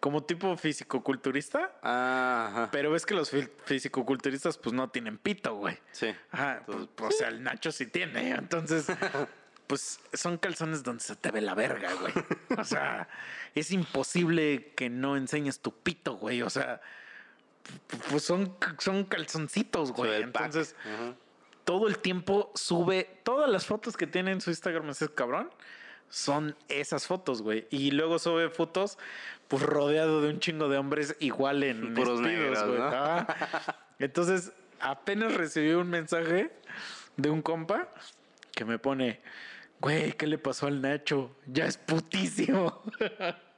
como 0.00 0.24
tipo 0.24 0.56
fisicoculturista. 0.56 1.72
Ah, 1.82 2.48
ajá. 2.50 2.68
Pero 2.72 2.90
ves 2.90 3.06
que 3.06 3.14
los 3.14 3.30
fisicoculturistas, 3.64 4.58
pues 4.58 4.72
no 4.74 4.88
tienen 4.90 5.16
pito, 5.18 5.54
güey. 5.54 5.78
Sí. 5.92 6.08
Ajá, 6.32 6.62
pues, 6.66 6.78
Entonces, 6.78 6.88
pues, 6.96 7.14
o 7.14 7.18
sea, 7.18 7.28
el 7.28 7.42
Nacho 7.44 7.70
sí 7.70 7.86
tiene. 7.86 8.30
Entonces, 8.30 8.86
pues 9.68 10.00
son 10.12 10.36
calzones 10.38 10.82
donde 10.82 11.04
se 11.04 11.14
te 11.14 11.30
ve 11.30 11.40
la 11.40 11.54
verga, 11.54 11.92
güey. 11.94 12.12
O 12.58 12.64
sea, 12.64 13.08
es 13.54 13.70
imposible 13.70 14.72
que 14.74 14.90
no 14.90 15.16
enseñes 15.16 15.60
tu 15.60 15.72
pito, 15.72 16.14
güey. 16.16 16.42
O 16.42 16.50
sea, 16.50 16.80
pues 18.10 18.24
son, 18.24 18.56
son 18.78 19.04
calzoncitos, 19.04 19.92
güey. 19.92 20.22
Entonces, 20.22 20.74
Ajá. 20.84 21.14
Todo 21.64 21.88
el 21.88 21.98
tiempo 21.98 22.50
sube 22.54 23.20
todas 23.22 23.50
las 23.50 23.66
fotos 23.66 23.96
que 23.96 24.06
tiene 24.06 24.32
en 24.32 24.40
su 24.40 24.50
Instagram 24.50 24.90
ese 24.90 25.08
cabrón 25.08 25.50
son 26.10 26.56
esas 26.68 27.06
fotos, 27.06 27.40
güey. 27.40 27.66
Y 27.70 27.92
luego 27.92 28.18
sube 28.18 28.50
fotos 28.50 28.98
pues 29.48 29.62
rodeado 29.62 30.22
de 30.22 30.30
un 30.30 30.40
chingo 30.40 30.68
de 30.68 30.78
hombres 30.78 31.16
igual 31.20 31.62
en 31.62 31.94
Puros 31.94 32.20
negros, 32.20 32.64
güey. 32.66 32.80
Entonces, 33.98 34.52
apenas 34.80 35.34
recibí 35.34 35.70
un 35.72 35.88
mensaje 35.88 36.50
de 37.16 37.30
un 37.30 37.42
compa 37.42 37.88
que 38.52 38.64
me 38.64 38.78
pone, 38.78 39.20
güey, 39.80 40.12
¿qué 40.12 40.26
le 40.26 40.38
pasó 40.38 40.66
al 40.66 40.80
Nacho? 40.80 41.34
Ya 41.46 41.66
es 41.66 41.76
putísimo. 41.76 42.82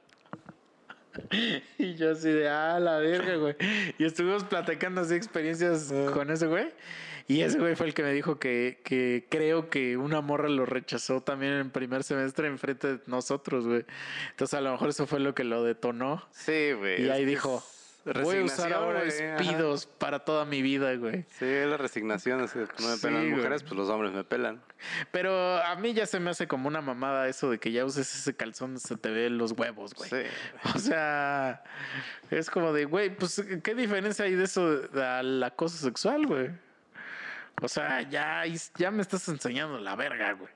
Y 1.77 1.93
yo 1.93 2.13
así 2.13 2.27
de, 2.27 2.49
ah, 2.49 2.79
la 2.79 2.97
verga, 2.97 3.35
güey. 3.35 3.55
Y 3.99 4.03
estuvimos 4.03 4.43
platicando 4.45 5.01
así 5.01 5.13
experiencias 5.13 5.93
con 6.11 6.31
ese 6.31 6.47
güey. 6.47 6.73
Y 7.27 7.41
ese 7.41 7.59
güey 7.59 7.75
fue 7.75 7.87
el 7.87 7.93
que 7.93 8.03
me 8.03 8.11
dijo 8.11 8.39
que, 8.39 8.79
que 8.83 9.27
creo 9.29 9.69
que 9.69 9.97
una 9.97 10.21
morra 10.21 10.49
lo 10.49 10.65
rechazó 10.65 11.21
también 11.21 11.53
en 11.53 11.69
primer 11.71 12.03
semestre 12.03 12.47
enfrente 12.47 12.97
de 12.97 12.99
nosotros, 13.07 13.65
güey. 13.65 13.85
Entonces 14.31 14.53
a 14.57 14.61
lo 14.61 14.71
mejor 14.71 14.89
eso 14.89 15.07
fue 15.07 15.19
lo 15.19 15.33
que 15.33 15.43
lo 15.43 15.63
detonó. 15.63 16.27
Sí, 16.31 16.73
güey. 16.73 17.01
Y 17.01 17.05
es 17.05 17.11
ahí 17.11 17.21
que 17.21 17.27
dijo, 17.27 17.63
es 18.05 18.21
voy 18.21 18.37
a 18.37 18.43
usar 18.43 18.73
ahora 18.73 18.99
ajá. 18.99 19.07
espidos 19.07 19.85
para 19.85 20.19
toda 20.19 20.43
mi 20.43 20.61
vida, 20.61 20.93
güey. 20.95 21.23
Sí, 21.39 21.45
es 21.45 21.67
la 21.67 21.77
resignación. 21.77 22.41
así 22.41 22.59
de, 22.59 22.65
no 22.79 22.89
me 22.89 22.95
Sí, 22.95 23.01
pelan 23.01 23.29
las 23.29 23.37
mujeres, 23.37 23.63
pues 23.63 23.73
los 23.75 23.89
hombres 23.89 24.11
me 24.11 24.25
pelan. 24.25 24.61
Pero 25.11 25.63
a 25.63 25.75
mí 25.77 25.93
ya 25.93 26.05
se 26.05 26.19
me 26.19 26.29
hace 26.29 26.47
como 26.47 26.67
una 26.67 26.81
mamada 26.81 27.29
eso 27.29 27.49
de 27.49 27.59
que 27.59 27.71
ya 27.71 27.85
uses 27.85 28.13
ese 28.13 28.35
calzón 28.35 28.77
se 28.79 28.97
te 28.97 29.09
ven 29.09 29.37
los 29.37 29.53
huevos, 29.53 29.93
güey. 29.93 30.09
Sí. 30.09 30.23
O 30.75 30.79
sea, 30.79 31.63
es 32.29 32.49
como 32.49 32.73
de, 32.73 32.83
güey, 32.85 33.15
pues, 33.15 33.41
¿qué 33.63 33.73
diferencia 33.73 34.25
hay 34.25 34.35
de 34.35 34.43
eso 34.43 34.81
al 34.93 35.41
acoso 35.41 35.77
sexual, 35.77 36.27
güey? 36.27 36.49
O 37.61 37.67
sea, 37.67 38.01
ya, 38.01 38.43
ya 38.77 38.91
me 38.91 39.01
estás 39.01 39.27
enseñando 39.29 39.79
la 39.79 39.95
verga, 39.95 40.33
güey. 40.33 40.51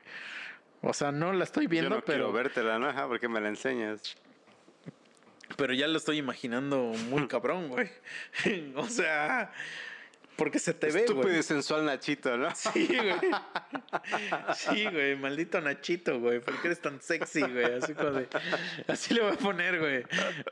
O 0.82 0.94
sea, 0.94 1.12
no 1.12 1.34
la 1.34 1.44
estoy 1.44 1.66
Yo 1.66 1.70
viendo, 1.70 1.90
no 1.90 2.02
quiero 2.02 2.26
pero, 2.26 2.32
vértela, 2.34 2.80
¿no? 2.80 3.08
Porque 3.08 3.28
me 3.28 3.42
la 3.42 3.50
enseñas. 3.50 4.16
pero 5.56 5.74
ya 5.74 5.88
lo 5.88 5.98
estoy 5.98 6.18
imaginando 6.18 6.78
muy 7.10 7.28
cabrón, 7.28 7.70
güey. 7.70 7.90
o 8.76 8.88
sea, 8.88 9.52
porque 10.38 10.60
se 10.60 10.74
te 10.74 10.92
ve, 10.92 11.00
Estúpido 11.02 11.38
y 11.38 11.44
sensual 11.44 11.86
Nachito, 11.86 12.38
¿no? 12.38 12.54
Sí, 12.56 12.88
güey. 12.88 13.20
Sí, 14.56 14.86
güey. 14.86 15.16
Maldito 15.16 15.60
Nachito, 15.62 16.20
güey. 16.20 16.40
¿Por 16.40 16.60
qué 16.62 16.68
eres 16.68 16.80
tan 16.82 17.02
sexy, 17.02 17.42
güey? 17.42 17.74
Así 17.74 17.94
como 17.94 18.12
de. 18.12 18.28
Así 18.88 19.14
le 19.14 19.22
voy 19.22 19.34
a 19.34 19.38
poner, 19.38 19.80
güey. 19.80 20.04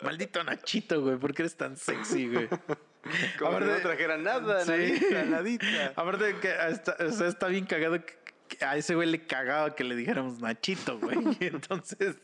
Maldito 0.01 0.43
Nachito, 0.43 1.01
güey. 1.01 1.17
¿Por 1.17 1.33
qué 1.33 1.43
eres 1.43 1.55
tan 1.55 1.77
sexy, 1.77 2.27
güey? 2.27 2.47
Como 3.37 3.51
Aparte- 3.51 3.67
no 3.67 3.77
trajera 3.81 4.17
nada, 4.17 4.65
Sí. 4.65 4.71
nadita, 4.71 5.23
nadita. 5.25 5.93
Aparte 5.95 6.35
que 6.41 6.53
está, 6.69 6.95
o 6.99 7.11
sea, 7.11 7.27
está 7.27 7.47
bien 7.47 7.65
cagado 7.65 8.03
que, 8.03 8.13
que 8.47 8.65
a 8.65 8.75
ese 8.77 8.95
güey 8.95 9.09
le 9.09 9.25
cagaba 9.25 9.75
que 9.75 9.83
le 9.83 9.95
dijéramos 9.95 10.39
Nachito, 10.39 10.99
güey. 10.99 11.17
Y 11.39 11.45
entonces. 11.45 12.15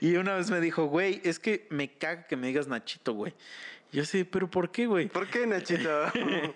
Y 0.00 0.16
una 0.16 0.34
vez 0.34 0.50
me 0.50 0.60
dijo, 0.60 0.86
güey, 0.86 1.20
es 1.24 1.38
que 1.38 1.66
me 1.70 1.92
caga 1.92 2.26
que 2.26 2.36
me 2.36 2.48
digas 2.48 2.66
Nachito, 2.68 3.12
güey. 3.14 3.34
Y 3.92 3.96
yo 3.96 4.04
sí, 4.04 4.24
pero 4.24 4.48
¿por 4.48 4.70
qué, 4.70 4.86
güey? 4.86 5.08
¿Por 5.08 5.28
qué, 5.28 5.46
Nachito? 5.46 5.90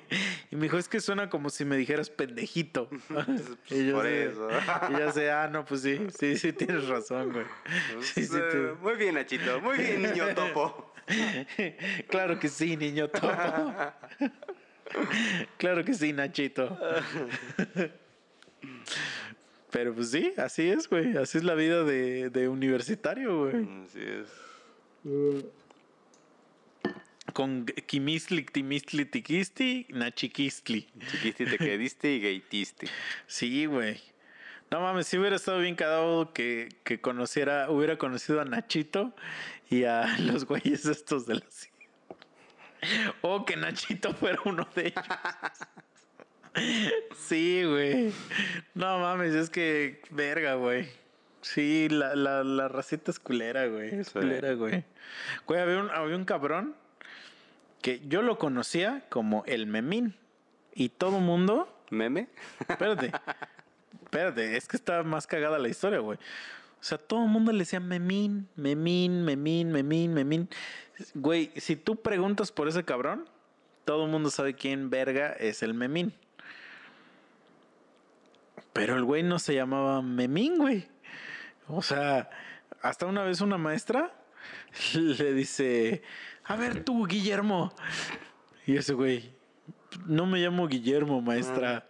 Y 0.50 0.56
me 0.56 0.64
dijo, 0.64 0.78
es 0.78 0.88
que 0.88 1.00
suena 1.00 1.28
como 1.28 1.50
si 1.50 1.64
me 1.64 1.76
dijeras 1.76 2.08
pendejito. 2.08 2.88
y 3.70 3.88
yo 3.88 3.96
Por 3.96 4.06
eso. 4.06 4.48
Y 4.90 4.92
ya 4.92 5.10
sé, 5.10 5.30
ah, 5.30 5.48
no, 5.48 5.64
pues 5.64 5.80
sí, 5.82 6.00
sí, 6.16 6.36
sí, 6.36 6.52
tienes 6.52 6.86
razón, 6.86 7.32
güey. 7.32 7.46
Sí, 8.00 8.24
sí, 8.24 8.36
Eh, 8.38 8.74
Muy 8.80 8.94
bien, 8.94 9.16
Nachito. 9.16 9.60
Muy 9.60 9.78
bien, 9.78 10.02
niño 10.02 10.32
topo. 10.34 10.92
Claro 12.08 12.38
que 12.38 12.48
sí, 12.48 12.76
niño 12.76 13.08
topo. 13.08 13.28
claro 15.58 15.84
que 15.84 15.92
sí, 15.92 16.12
Nachito. 16.12 16.78
Pero 19.70 19.92
pues 19.92 20.12
sí, 20.12 20.32
así 20.36 20.70
es, 20.70 20.88
güey. 20.88 21.16
Así 21.16 21.38
es 21.38 21.44
la 21.44 21.54
vida 21.54 21.82
de, 21.82 22.30
de 22.30 22.48
universitario, 22.48 23.40
güey. 23.40 23.68
Así 23.84 24.00
es. 24.00 24.28
Con 27.34 27.66
Kimistli, 27.66 28.44
Timistli, 28.44 29.04
Tiquisti, 29.04 29.86
Nachiquistli. 29.90 30.88
Chiquiste 31.10 31.44
te 31.44 31.58
quediste 31.58 32.12
y 32.12 32.20
gaitiste. 32.20 32.86
Sí, 33.26 33.66
güey. 33.66 34.00
No 34.70 34.80
mames, 34.80 35.06
sí 35.06 35.18
hubiera 35.18 35.36
estado 35.36 35.58
bien 35.58 35.74
cagado 35.74 36.32
que, 36.32 36.68
que 36.84 37.00
conociera, 37.00 37.70
hubiera 37.70 37.98
conocido 37.98 38.40
a 38.40 38.44
Nachito 38.44 39.14
y 39.68 39.84
a 39.84 40.16
los 40.20 40.46
güeyes 40.46 40.86
estos 40.86 41.26
de 41.26 41.34
la 41.34 41.42
O 43.20 43.44
que 43.44 43.56
Nachito 43.56 44.14
fuera 44.14 44.38
uno 44.44 44.66
de 44.74 44.88
ellos. 44.88 45.04
Sí, 47.16 47.64
güey. 47.64 48.12
No 48.74 49.00
mames, 49.00 49.34
es 49.34 49.50
que 49.50 50.00
verga, 50.10 50.54
güey. 50.54 50.88
Sí, 51.40 51.88
la, 51.90 52.14
la, 52.14 52.44
la 52.44 52.68
racita 52.68 53.10
es 53.10 53.18
culera, 53.18 53.66
güey. 53.66 53.92
Es 53.92 54.10
culera, 54.10 54.54
güey. 54.54 54.84
Güey, 55.46 55.60
había 55.60 55.78
un, 55.80 55.90
había 55.90 56.14
un 56.14 56.24
cabrón 56.24 56.76
que 57.84 58.00
yo 58.08 58.22
lo 58.22 58.38
conocía 58.38 59.04
como 59.10 59.44
el 59.44 59.66
memín. 59.66 60.16
Y 60.74 60.88
todo 60.88 61.20
mundo 61.20 61.68
¿Meme? 61.90 62.28
Espérate. 62.66 63.12
Espérate, 64.04 64.56
es 64.56 64.66
que 64.66 64.78
está 64.78 65.02
más 65.02 65.26
cagada 65.26 65.58
la 65.58 65.68
historia, 65.68 65.98
güey. 65.98 66.16
O 66.80 66.82
sea, 66.82 66.96
todo 66.96 67.24
el 67.24 67.28
mundo 67.28 67.52
le 67.52 67.58
decía 67.58 67.80
memín, 67.80 68.48
memín, 68.56 69.22
memín, 69.22 69.70
memín, 69.70 70.14
memín. 70.14 70.48
Güey, 71.12 71.52
si 71.56 71.76
tú 71.76 71.96
preguntas 71.96 72.52
por 72.52 72.68
ese 72.68 72.86
cabrón, 72.86 73.28
todo 73.84 74.06
el 74.06 74.10
mundo 74.10 74.30
sabe 74.30 74.54
quién 74.54 74.88
verga 74.88 75.34
es 75.34 75.62
el 75.62 75.74
memín. 75.74 76.14
Pero 78.72 78.96
el 78.96 79.04
güey 79.04 79.22
no 79.22 79.38
se 79.38 79.54
llamaba 79.54 80.00
memín, 80.00 80.56
güey. 80.56 80.88
O 81.68 81.82
sea, 81.82 82.30
hasta 82.80 83.04
una 83.04 83.24
vez 83.24 83.42
una 83.42 83.58
maestra 83.58 84.10
le 84.94 85.34
dice, 85.34 86.02
a 86.44 86.56
ver 86.56 86.84
tú, 86.84 87.06
Guillermo. 87.06 87.74
Y 88.66 88.76
ese 88.76 88.92
güey, 88.94 89.32
no 90.06 90.26
me 90.26 90.38
llamo 90.40 90.66
Guillermo, 90.68 91.20
maestra. 91.20 91.88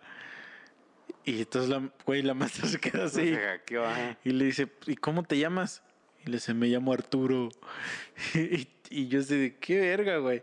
Y 1.25 1.41
entonces 1.41 1.71
la, 1.71 1.91
güey, 2.05 2.23
la 2.23 2.35
maestra 2.35 2.69
se 2.69 2.79
queda 2.79 3.05
así. 3.07 3.35
Se 3.35 3.37
hackeó, 3.37 3.85
ajá. 3.85 4.19
Y 4.25 4.31
le 4.31 4.45
dice, 4.45 4.69
¿y 4.87 4.97
cómo 4.97 5.23
te 5.23 5.39
llamas? 5.39 5.83
Y 6.25 6.31
le 6.31 6.37
dice, 6.37 6.55
me 6.55 6.69
llamo 6.69 6.93
Arturo. 6.93 7.49
y, 8.35 8.69
y 8.91 9.09
yo 9.09 9.21
así 9.21 9.37
de, 9.37 9.57
qué 9.57 9.81
verga, 9.81 10.19
güey. 10.19 10.43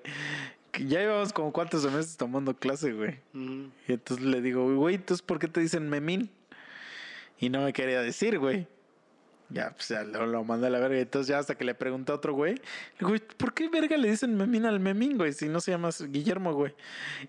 Ya 0.74 1.00
llevamos 1.00 1.34
como 1.34 1.52
cuatro 1.52 1.80
semestres 1.80 2.18
tomando 2.18 2.56
clase, 2.56 2.94
güey. 2.94 3.20
Y 3.34 3.92
entonces 3.94 4.26
le 4.26 4.42
digo, 4.42 4.74
güey, 4.76 4.96
entonces 4.96 5.22
¿por 5.22 5.38
qué 5.38 5.48
te 5.48 5.60
dicen 5.60 5.90
memín? 5.90 6.30
Y 7.40 7.50
no 7.50 7.62
me 7.62 7.74
quería 7.74 8.02
decir, 8.02 8.40
güey. 8.40 8.68
Ya, 9.54 9.72
pues 9.72 9.90
ya 9.90 10.04
lo, 10.04 10.26
lo 10.26 10.44
mandé 10.44 10.68
a 10.68 10.70
la 10.70 10.80
verga. 10.80 11.00
Entonces 11.00 11.28
ya 11.28 11.40
hasta 11.40 11.56
que 11.56 11.66
le 11.66 11.76
pregunté 11.76 12.12
a 12.12 12.16
otro 12.16 12.34
güey, 12.34 12.56
güey, 13.00 13.20
¿por 13.20 13.54
qué 13.54 13.68
verga 13.70 13.98
le 13.98 14.10
dicen 14.10 14.36
memín 14.38 14.66
al 14.66 14.80
memín, 14.80 15.18
güey? 15.18 15.34
Si 15.34 15.50
no 15.50 15.60
se 15.60 15.72
llama 15.72 15.90
Guillermo, 16.08 16.54
güey. 16.54 16.74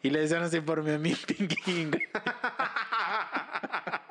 Y 0.02 0.10
le 0.10 0.20
decían 0.20 0.42
así 0.42 0.60
por 0.60 0.82
memín 0.82 1.16
pinguín, 1.26 1.90
güey. 1.90 2.02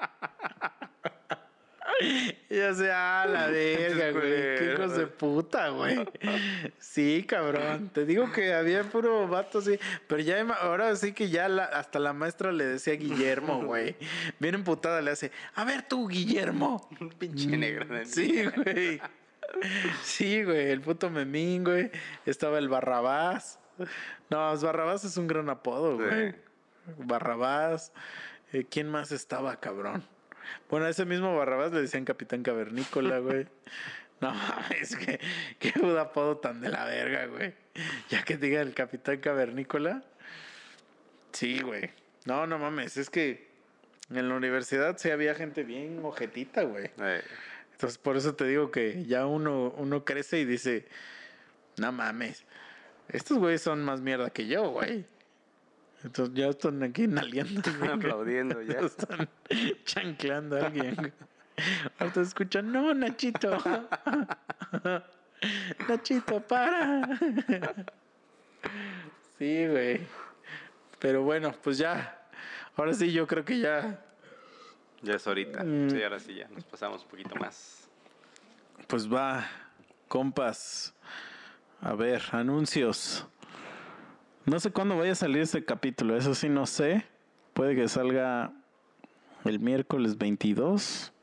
Y 2.49 2.55
yo 2.57 2.73
sé, 2.73 2.91
ah, 2.91 3.25
la 3.29 3.47
verga, 3.51 4.11
güey. 4.11 4.31
Qué 4.57 4.73
hijos 4.73 4.97
de 4.97 5.07
puta, 5.07 5.69
güey. 5.69 6.05
Sí, 6.79 7.25
cabrón. 7.27 7.89
Te 7.93 8.05
digo 8.05 8.31
que 8.31 8.53
había 8.53 8.83
puro 8.83 9.27
vato 9.27 9.59
así. 9.59 9.79
Pero 10.07 10.21
ya, 10.21 10.41
ahora 10.61 10.95
sí 10.95 11.13
que 11.13 11.29
ya 11.29 11.47
la- 11.47 11.65
hasta 11.65 11.99
la 11.99 12.13
maestra 12.13 12.51
le 12.51 12.65
decía 12.65 12.93
Guillermo, 12.93 13.61
güey. 13.65 13.95
Bien 14.39 14.55
emputada 14.55 15.01
le 15.01 15.11
hace, 15.11 15.31
a 15.55 15.63
ver 15.63 15.83
tú, 15.83 16.07
Guillermo. 16.07 16.89
Pinche 17.19 17.55
negro. 17.57 17.85
de 17.95 18.05
Sí, 18.05 18.43
güey. 18.55 19.01
Sí, 20.03 20.43
güey. 20.43 20.71
El 20.71 20.81
puto 20.81 21.09
memín, 21.09 21.63
güey. 21.63 21.91
Estaba 22.25 22.57
el 22.57 22.69
Barrabás. 22.69 23.59
No, 24.29 24.57
Barrabás 24.57 25.03
es 25.03 25.17
un 25.17 25.27
gran 25.27 25.49
apodo, 25.49 25.97
Sí. 25.97 26.03
güey. 26.03 26.35
Barrabás. 26.99 27.91
Eh, 28.53 28.65
¿Quién 28.69 28.89
más 28.89 29.11
estaba, 29.11 29.55
cabrón? 29.59 30.03
Bueno, 30.69 30.85
a 30.85 30.89
ese 30.89 31.05
mismo 31.05 31.35
Barrabás 31.35 31.71
le 31.71 31.81
decían 31.81 32.05
Capitán 32.05 32.43
Cavernícola, 32.43 33.19
güey. 33.19 33.47
No 34.19 34.33
mames, 34.33 34.95
que 34.95 35.19
qué 35.57 35.71
puto 35.71 35.99
apodo 35.99 36.37
tan 36.37 36.61
de 36.61 36.69
la 36.69 36.85
verga, 36.85 37.25
güey. 37.25 37.53
Ya 38.09 38.23
que 38.23 38.37
diga 38.37 38.61
el 38.61 38.73
Capitán 38.73 39.17
Cavernícola. 39.19 40.03
Sí, 41.31 41.59
güey. 41.61 41.89
No, 42.25 42.45
no 42.45 42.59
mames, 42.59 42.97
es 42.97 43.09
que 43.09 43.49
en 44.11 44.29
la 44.29 44.35
universidad 44.35 44.97
sí 44.97 45.09
había 45.09 45.33
gente 45.33 45.63
bien 45.63 46.01
ojetita, 46.03 46.63
güey. 46.63 46.91
Eh, 47.01 47.21
Entonces, 47.71 47.97
por 47.97 48.15
eso 48.15 48.35
te 48.35 48.45
digo 48.45 48.69
que 48.69 49.05
ya 49.05 49.25
uno, 49.25 49.73
uno 49.77 50.05
crece 50.05 50.39
y 50.39 50.45
dice, 50.45 50.85
no 51.77 51.91
mames, 51.91 52.45
estos 53.09 53.39
güeyes 53.39 53.61
son 53.61 53.83
más 53.83 54.01
mierda 54.01 54.29
que 54.29 54.45
yo, 54.45 54.69
güey. 54.69 55.05
Entonces 56.03 56.35
ya 56.35 56.47
están 56.47 56.81
aquí 56.83 57.07
naliando. 57.07 57.61
güey. 57.77 57.91
Aplaudiendo 57.91 58.61
ya. 58.61 58.79
Están 58.85 59.29
chancleando 59.85 60.57
a 60.57 60.67
alguien. 60.67 61.13
Ahorita 61.99 62.21
escuchan, 62.21 62.71
no, 62.71 62.93
Nachito. 62.93 63.57
Nachito, 65.87 66.39
para. 66.41 67.07
Sí, 69.37 69.67
güey. 69.67 70.01
Pero 70.99 71.23
bueno, 71.23 71.51
pues 71.63 71.79
ya. 71.79 72.27
Ahora 72.75 72.93
sí, 72.93 73.11
yo 73.11 73.25
creo 73.25 73.43
que 73.43 73.57
ya. 73.57 73.99
Ya 75.01 75.15
es 75.15 75.25
ahorita. 75.25 75.63
Mm. 75.63 75.89
Sí, 75.89 76.03
ahora 76.03 76.19
sí 76.19 76.35
ya. 76.35 76.47
Nos 76.49 76.63
pasamos 76.65 77.01
un 77.01 77.09
poquito 77.09 77.35
más. 77.37 77.89
Pues 78.87 79.11
va, 79.11 79.43
compas. 80.07 80.93
A 81.81 81.95
ver, 81.95 82.21
anuncios. 82.33 83.25
No 84.45 84.59
sé 84.59 84.71
cuándo 84.71 84.97
vaya 84.97 85.11
a 85.11 85.15
salir 85.15 85.43
este 85.43 85.63
capítulo, 85.63 86.17
eso 86.17 86.33
sí 86.33 86.49
no 86.49 86.65
sé. 86.65 87.05
Puede 87.53 87.75
que 87.75 87.87
salga 87.87 88.51
el 89.45 89.59
miércoles 89.59 90.17
22 90.17 91.13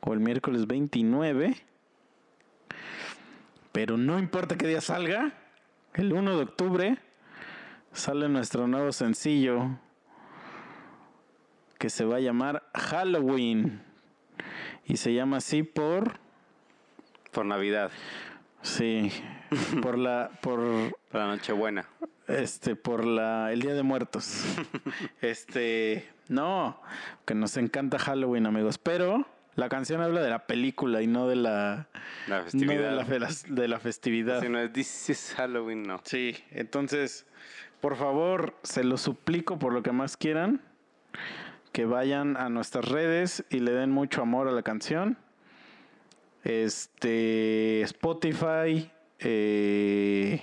o 0.00 0.12
el 0.12 0.20
miércoles 0.20 0.66
29. 0.66 1.56
Pero 3.72 3.96
no 3.96 4.18
importa 4.18 4.58
qué 4.58 4.66
día 4.66 4.82
salga, 4.82 5.32
el 5.94 6.12
1 6.12 6.36
de 6.36 6.42
octubre 6.42 6.98
sale 7.92 8.28
nuestro 8.28 8.66
nuevo 8.66 8.92
sencillo 8.92 9.78
que 11.78 11.88
se 11.88 12.04
va 12.04 12.16
a 12.16 12.20
llamar 12.20 12.62
Halloween. 12.74 13.82
Y 14.84 14.98
se 14.98 15.14
llama 15.14 15.38
así 15.38 15.62
por 15.62 16.18
Por 17.32 17.46
Navidad. 17.46 17.90
Sí, 18.60 19.10
por 19.80 19.96
la, 19.96 20.30
por, 20.42 20.60
Para 21.10 21.26
la 21.26 21.36
Nochebuena. 21.36 21.86
Este, 22.28 22.76
por 22.76 23.04
la, 23.04 23.52
el 23.52 23.60
Día 23.60 23.74
de 23.74 23.82
Muertos. 23.82 24.44
Este, 25.20 26.08
no, 26.28 26.80
que 27.24 27.34
nos 27.34 27.56
encanta 27.56 27.98
Halloween, 27.98 28.46
amigos, 28.46 28.78
pero 28.78 29.26
la 29.56 29.68
canción 29.68 30.00
habla 30.02 30.20
de 30.22 30.30
la 30.30 30.46
película 30.46 31.00
y 31.02 31.06
no 31.06 31.28
de 31.28 31.36
la, 31.36 31.88
La 32.26 32.38
no 32.38 32.44
festividad. 32.44 32.90
de 33.06 33.18
la, 33.20 33.28
fe- 33.28 33.52
de 33.52 33.68
la 33.68 33.78
festividad. 33.78 34.40
Si 34.42 34.48
no 34.48 34.58
es 34.58 34.72
This 34.72 35.10
is 35.10 35.34
Halloween, 35.36 35.82
no. 35.84 36.00
Sí, 36.04 36.36
entonces, 36.50 37.26
por 37.80 37.96
favor, 37.96 38.54
se 38.62 38.84
lo 38.84 38.96
suplico 38.96 39.58
por 39.58 39.72
lo 39.72 39.82
que 39.82 39.92
más 39.92 40.16
quieran, 40.16 40.60
que 41.72 41.84
vayan 41.86 42.36
a 42.36 42.48
nuestras 42.48 42.86
redes 42.88 43.44
y 43.50 43.60
le 43.60 43.72
den 43.72 43.90
mucho 43.90 44.22
amor 44.22 44.48
a 44.48 44.52
la 44.52 44.62
canción. 44.62 45.16
Este, 46.42 47.80
Spotify, 47.82 48.90
eh, 49.18 50.42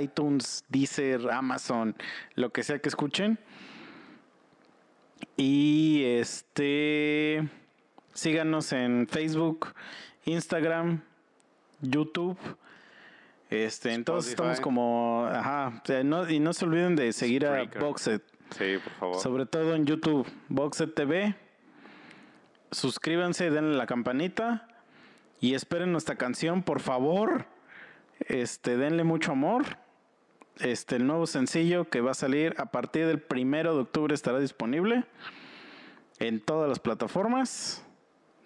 iTunes, 0.00 0.64
Deezer, 0.68 1.30
Amazon, 1.30 1.96
lo 2.34 2.50
que 2.50 2.62
sea 2.62 2.78
que 2.78 2.88
escuchen. 2.88 3.38
Y 5.36 6.02
este, 6.04 7.48
síganos 8.12 8.72
en 8.72 9.06
Facebook, 9.08 9.68
Instagram, 10.24 11.02
YouTube. 11.80 12.38
Este, 13.48 13.94
entonces 13.94 14.30
estamos 14.30 14.60
como, 14.60 15.26
ajá, 15.26 15.82
no- 16.04 16.28
y 16.30 16.38
no 16.38 16.52
se 16.52 16.64
olviden 16.64 16.94
de 16.94 17.12
seguir 17.12 17.46
a. 17.46 17.64
Boxet, 17.80 18.22
Sí, 18.56 18.76
por 18.82 18.92
favor. 18.94 19.20
sobre 19.20 19.46
todo 19.46 19.74
en 19.74 19.86
YouTube, 19.86 20.26
Boxet 20.48 20.94
TV. 20.94 21.34
Suscríbanse, 22.70 23.50
denle 23.50 23.76
la 23.76 23.86
campanita 23.86 24.68
y 25.40 25.54
esperen 25.54 25.90
nuestra 25.90 26.14
canción, 26.16 26.62
por 26.62 26.78
favor. 26.80 27.46
Este, 28.26 28.76
denle 28.76 29.04
mucho 29.04 29.32
amor. 29.32 29.64
Este, 30.58 30.96
el 30.96 31.06
nuevo 31.06 31.26
sencillo 31.26 31.88
que 31.88 32.00
va 32.00 32.10
a 32.10 32.14
salir 32.14 32.54
a 32.58 32.66
partir 32.66 33.06
del 33.06 33.20
primero 33.20 33.74
de 33.74 33.82
octubre 33.82 34.14
estará 34.14 34.38
disponible 34.40 35.04
en 36.18 36.40
todas 36.40 36.68
las 36.68 36.78
plataformas 36.78 37.82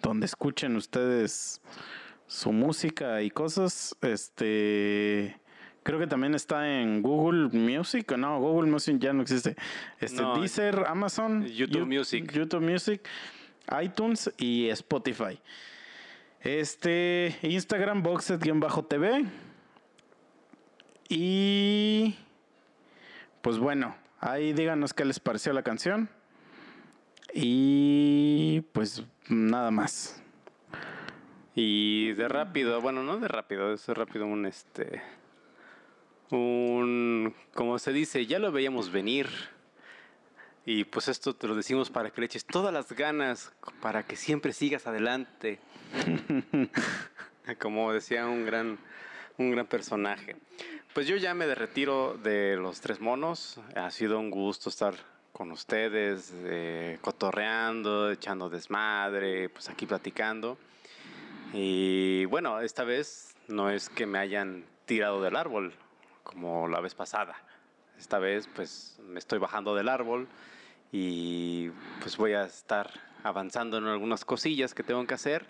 donde 0.01 0.25
escuchen 0.25 0.75
ustedes 0.75 1.61
su 2.27 2.51
música 2.51 3.21
y 3.21 3.29
cosas. 3.31 3.95
Este, 4.01 5.37
creo 5.83 5.99
que 5.99 6.07
también 6.07 6.35
está 6.35 6.79
en 6.81 7.01
Google 7.01 7.49
Music, 7.57 8.15
no, 8.17 8.39
Google 8.39 8.71
Music 8.71 8.97
ya 8.99 9.13
no 9.13 9.23
existe. 9.23 9.55
Este, 9.99 10.21
No, 10.21 10.39
Deezer, 10.39 10.85
Amazon, 10.87 11.45
YouTube 11.45 11.85
Music. 11.85 12.31
YouTube 12.31 12.61
Music, 12.61 13.07
iTunes 13.81 14.31
y 14.37 14.69
Spotify. 14.69 15.39
Este, 16.41 17.35
Instagram, 17.41 18.03
Boxet-TV. 18.03 19.25
Y 21.09 22.15
pues 23.41 23.59
bueno, 23.59 23.95
ahí 24.19 24.53
díganos 24.53 24.93
qué 24.93 25.05
les 25.05 25.19
pareció 25.19 25.53
la 25.53 25.63
canción. 25.63 26.09
Y 27.33 28.61
pues 28.71 29.03
nada 29.27 29.71
más. 29.71 30.21
Y 31.53 32.13
de 32.13 32.27
rápido, 32.27 32.81
bueno, 32.81 33.03
no 33.03 33.17
de 33.17 33.27
rápido, 33.27 33.73
es 33.73 33.87
rápido 33.87 34.25
un 34.25 34.45
este. 34.45 35.01
Un. 36.31 37.35
Como 37.53 37.77
se 37.79 37.93
dice, 37.93 38.25
ya 38.25 38.39
lo 38.39 38.51
veíamos 38.51 38.91
venir. 38.91 39.29
Y 40.65 40.85
pues 40.85 41.07
esto 41.07 41.35
te 41.35 41.47
lo 41.47 41.55
decimos 41.55 41.91
para 41.91 42.09
que 42.09 42.21
le 42.21 42.25
eches 42.25 42.45
todas 42.45 42.73
las 42.73 42.91
ganas, 42.91 43.53
para 43.81 44.03
que 44.03 44.15
siempre 44.15 44.51
sigas 44.51 44.87
adelante. 44.87 45.59
Como 47.59 47.93
decía 47.93 48.25
un 48.25 48.45
gran, 48.45 48.79
un 49.37 49.51
gran 49.51 49.67
personaje. 49.67 50.35
Pues 50.95 51.07
yo 51.07 51.17
ya 51.17 51.33
me 51.33 51.53
retiro 51.53 52.17
de 52.23 52.55
los 52.55 52.79
tres 52.79 53.01
monos. 53.01 53.59
Ha 53.75 53.91
sido 53.91 54.17
un 54.17 54.31
gusto 54.31 54.69
estar 54.69 54.93
con 55.33 55.51
ustedes, 55.51 56.33
eh, 56.45 56.99
cotorreando, 57.01 58.09
echando 58.09 58.49
desmadre, 58.49 59.49
pues 59.49 59.67
aquí 59.67 59.85
platicando. 59.85 60.57
Y 61.51 62.23
bueno, 62.27 62.61
esta 62.61 62.85
vez 62.85 63.35
no 63.49 63.69
es 63.69 63.89
que 63.89 64.05
me 64.05 64.19
hayan 64.19 64.63
tirado 64.85 65.21
del 65.21 65.35
árbol 65.35 65.73
como 66.23 66.69
la 66.69 66.79
vez 66.79 66.95
pasada. 66.95 67.35
Esta 67.99 68.17
vez 68.17 68.47
pues 68.55 68.97
me 69.03 69.19
estoy 69.19 69.39
bajando 69.39 69.75
del 69.75 69.89
árbol 69.89 70.29
y 70.93 71.71
pues 71.99 72.15
voy 72.15 72.35
a 72.35 72.45
estar 72.45 72.89
avanzando 73.21 73.79
en 73.79 73.87
algunas 73.87 74.23
cosillas 74.23 74.73
que 74.73 74.83
tengo 74.83 75.05
que 75.05 75.15
hacer. 75.15 75.45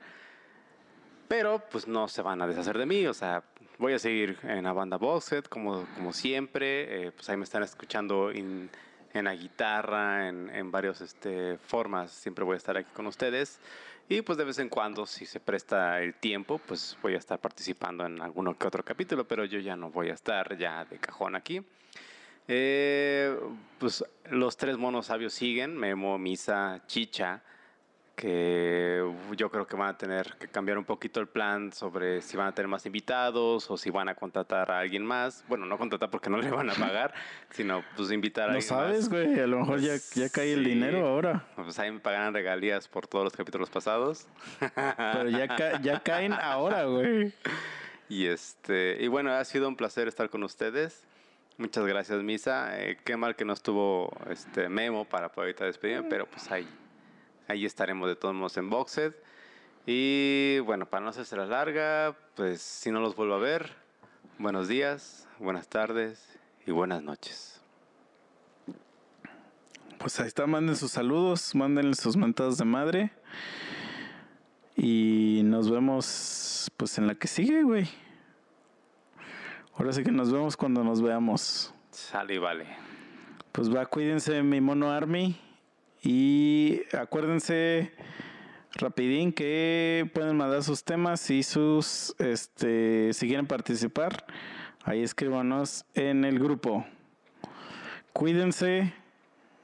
Pero 1.27 1.63
pues 1.69 1.87
no 1.87 2.07
se 2.07 2.23
van 2.23 2.41
a 2.41 2.47
deshacer 2.47 2.79
de 2.79 2.87
mí, 2.87 3.05
o 3.05 3.13
sea, 3.13 3.43
voy 3.77 3.93
a 3.93 3.99
seguir 3.99 4.37
en 4.43 4.63
la 4.63 4.73
banda 4.73 4.97
Boxet 4.97 5.47
como, 5.49 5.85
como 5.95 6.13
siempre. 6.13 7.07
eh, 7.07 7.11
pues 7.11 7.29
ahí 7.29 7.37
me 7.37 7.43
están 7.43 7.63
escuchando 7.63 8.31
en, 8.31 8.69
en 9.13 9.25
la 9.25 9.35
guitarra, 9.35 10.27
en, 10.27 10.49
en 10.49 10.71
varias 10.71 11.01
este, 11.01 11.57
formas. 11.57 12.11
Siempre 12.11 12.45
voy 12.45 12.55
a 12.55 12.57
estar 12.57 12.77
aquí 12.77 12.89
con 12.93 13.07
ustedes. 13.07 13.59
Y 14.07 14.21
pues 14.21 14.37
de 14.37 14.43
vez 14.43 14.59
en 14.59 14.69
cuando, 14.69 15.07
si 15.07 15.25
se 15.25 15.39
presta 15.39 15.99
el 16.01 16.13
tiempo, 16.13 16.59
pues 16.59 16.95
voy 17.01 17.15
a 17.15 17.17
estar 17.17 17.39
participando 17.39 18.05
en 18.05 18.21
alguno 18.21 18.55
que 18.55 18.67
otro 18.67 18.85
capítulo, 18.85 19.27
pero 19.27 19.45
yo 19.45 19.59
ya 19.59 19.75
no 19.75 19.89
voy 19.89 20.09
a 20.09 20.13
estar 20.13 20.55
ya 20.57 20.85
de 20.85 20.99
cajón 20.99 21.35
aquí. 21.35 21.65
Eh, 22.47 23.35
pues 23.79 24.05
los 24.29 24.57
tres 24.57 24.77
monos 24.77 25.07
sabios 25.07 25.33
siguen, 25.33 25.75
Memo, 25.75 26.19
Misa, 26.19 26.83
Chicha, 26.85 27.41
que 28.15 29.03
yo 29.35 29.49
creo 29.51 29.67
que 29.67 29.75
van 29.75 29.89
a 29.89 29.97
tener 29.97 30.33
que 30.39 30.47
cambiar 30.47 30.77
un 30.77 30.85
poquito 30.85 31.19
el 31.19 31.27
plan 31.27 31.71
sobre 31.71 32.21
si 32.21 32.37
van 32.37 32.47
a 32.47 32.51
tener 32.53 32.67
más 32.67 32.85
invitados 32.85 33.69
o 33.69 33.77
si 33.77 33.89
van 33.89 34.09
a 34.09 34.15
contratar 34.15 34.71
a 34.71 34.79
alguien 34.79 35.05
más. 35.05 35.43
Bueno, 35.47 35.65
no 35.65 35.77
contratar 35.77 36.09
porque 36.09 36.29
no 36.29 36.37
le 36.41 36.49
van 36.49 36.69
a 36.69 36.73
pagar, 36.73 37.13
sino 37.51 37.83
pues 37.95 38.11
invitar 38.11 38.45
a 38.45 38.47
No 38.47 38.53
alguien 38.53 38.67
sabes, 38.69 39.09
güey, 39.09 39.39
a 39.39 39.47
lo 39.47 39.59
mejor 39.59 39.79
ya, 39.79 39.93
ya 40.15 40.29
cae 40.29 40.53
el 40.53 40.63
dinero 40.63 41.05
ahora. 41.05 41.45
Pues 41.55 41.77
ahí 41.79 41.91
me 41.91 41.99
pagarán 41.99 42.33
regalías 42.33 42.87
por 42.87 43.07
todos 43.07 43.25
los 43.25 43.33
capítulos 43.35 43.69
pasados. 43.69 44.27
Pero 44.59 45.29
ya, 45.29 45.47
ca- 45.47 45.81
ya 45.81 45.99
caen 46.03 46.33
ahora, 46.33 46.85
güey. 46.85 47.33
Y 48.09 48.27
este, 48.27 48.97
y 48.99 49.07
bueno, 49.07 49.31
ha 49.31 49.43
sido 49.45 49.67
un 49.67 49.75
placer 49.75 50.07
estar 50.07 50.29
con 50.29 50.43
ustedes. 50.43 51.03
Muchas 51.57 51.85
gracias, 51.85 52.21
Misa. 52.21 52.79
Eh, 52.79 52.97
qué 53.03 53.15
mal 53.17 53.35
que 53.35 53.45
no 53.45 53.53
estuvo 53.53 54.11
este 54.29 54.67
Memo 54.69 55.05
para 55.05 55.29
poder 55.29 55.47
ahorita 55.49 55.65
despedirme, 55.65 56.07
pero 56.09 56.25
pues 56.25 56.51
ahí, 56.51 56.67
ahí 57.47 57.65
estaremos 57.65 58.07
de 58.07 58.15
todos 58.15 58.33
modos 58.35 58.57
en 58.57 58.69
Boxed. 58.69 59.13
Y 59.85 60.59
bueno, 60.59 60.85
para 60.87 61.03
no 61.03 61.09
hacerse 61.09 61.37
la 61.37 61.45
larga, 61.45 62.17
pues 62.35 62.61
si 62.61 62.91
no 62.91 62.99
los 62.99 63.15
vuelvo 63.15 63.35
a 63.35 63.39
ver, 63.39 63.73
buenos 64.39 64.67
días, 64.67 65.27
buenas 65.39 65.67
tardes 65.67 66.39
y 66.65 66.71
buenas 66.71 67.03
noches. 67.03 67.61
Pues 69.99 70.19
ahí 70.19 70.27
está, 70.27 70.47
manden 70.47 70.75
sus 70.75 70.91
saludos, 70.91 71.53
manden 71.55 71.93
sus 71.93 72.17
mentadas 72.17 72.57
de 72.57 72.65
madre. 72.65 73.11
Y 74.75 75.41
nos 75.45 75.69
vemos 75.69 76.71
pues 76.77 76.97
en 76.97 77.07
la 77.07 77.15
que 77.15 77.27
sigue, 77.27 77.63
güey. 77.63 77.87
Ahora 79.75 79.93
sí 79.93 80.03
que 80.03 80.11
nos 80.11 80.31
vemos 80.31 80.57
cuando 80.57 80.83
nos 80.83 81.01
veamos. 81.01 81.73
Sale 81.91 82.35
y 82.35 82.37
vale. 82.37 82.67
Pues 83.51 83.73
va, 83.73 83.85
cuídense 83.85 84.41
mi 84.41 84.59
mono 84.61 84.91
Army. 84.91 85.39
Y 86.05 86.83
acuérdense 86.95 87.91
rapidín 88.73 89.33
que 89.33 90.07
pueden 90.13 90.37
mandar 90.37 90.61
sus 90.61 90.83
temas 90.83 91.31
y 91.31 91.41
sus, 91.41 92.15
este, 92.19 93.11
si 93.11 93.27
quieren 93.27 93.47
participar, 93.47 94.25
ahí 94.83 95.01
escríbanos 95.01 95.83
en 95.95 96.23
el 96.23 96.37
grupo. 96.37 96.85
Cuídense, 98.13 98.93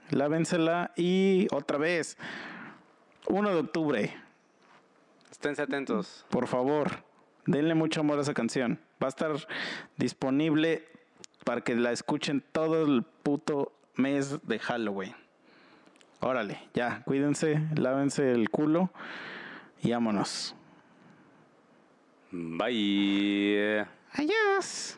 lávensela 0.09 0.91
y 0.95 1.47
otra 1.51 1.77
vez, 1.77 2.17
1 3.27 3.49
de 3.51 3.59
octubre, 3.59 4.15
Esténse 5.29 5.61
atentos. 5.61 6.25
por 6.31 6.47
favor, 6.47 7.03
denle 7.45 7.75
mucho 7.75 7.99
amor 7.99 8.17
a 8.17 8.23
esa 8.23 8.33
canción. 8.33 8.79
Va 9.01 9.05
a 9.05 9.09
estar 9.09 9.31
disponible 9.95 10.87
para 11.45 11.61
que 11.61 11.75
la 11.75 11.91
escuchen 11.91 12.43
todo 12.51 12.83
el 12.83 13.03
puto 13.03 13.73
mes 13.95 14.39
de 14.47 14.57
Halloween. 14.57 15.20
Órale, 16.21 16.59
ya, 16.75 17.01
cuídense, 17.03 17.59
lávense 17.75 18.31
el 18.31 18.49
culo 18.49 18.91
y 19.81 19.91
vámonos. 19.91 20.55
Bye. 22.31 23.85
Adiós. 24.13 24.97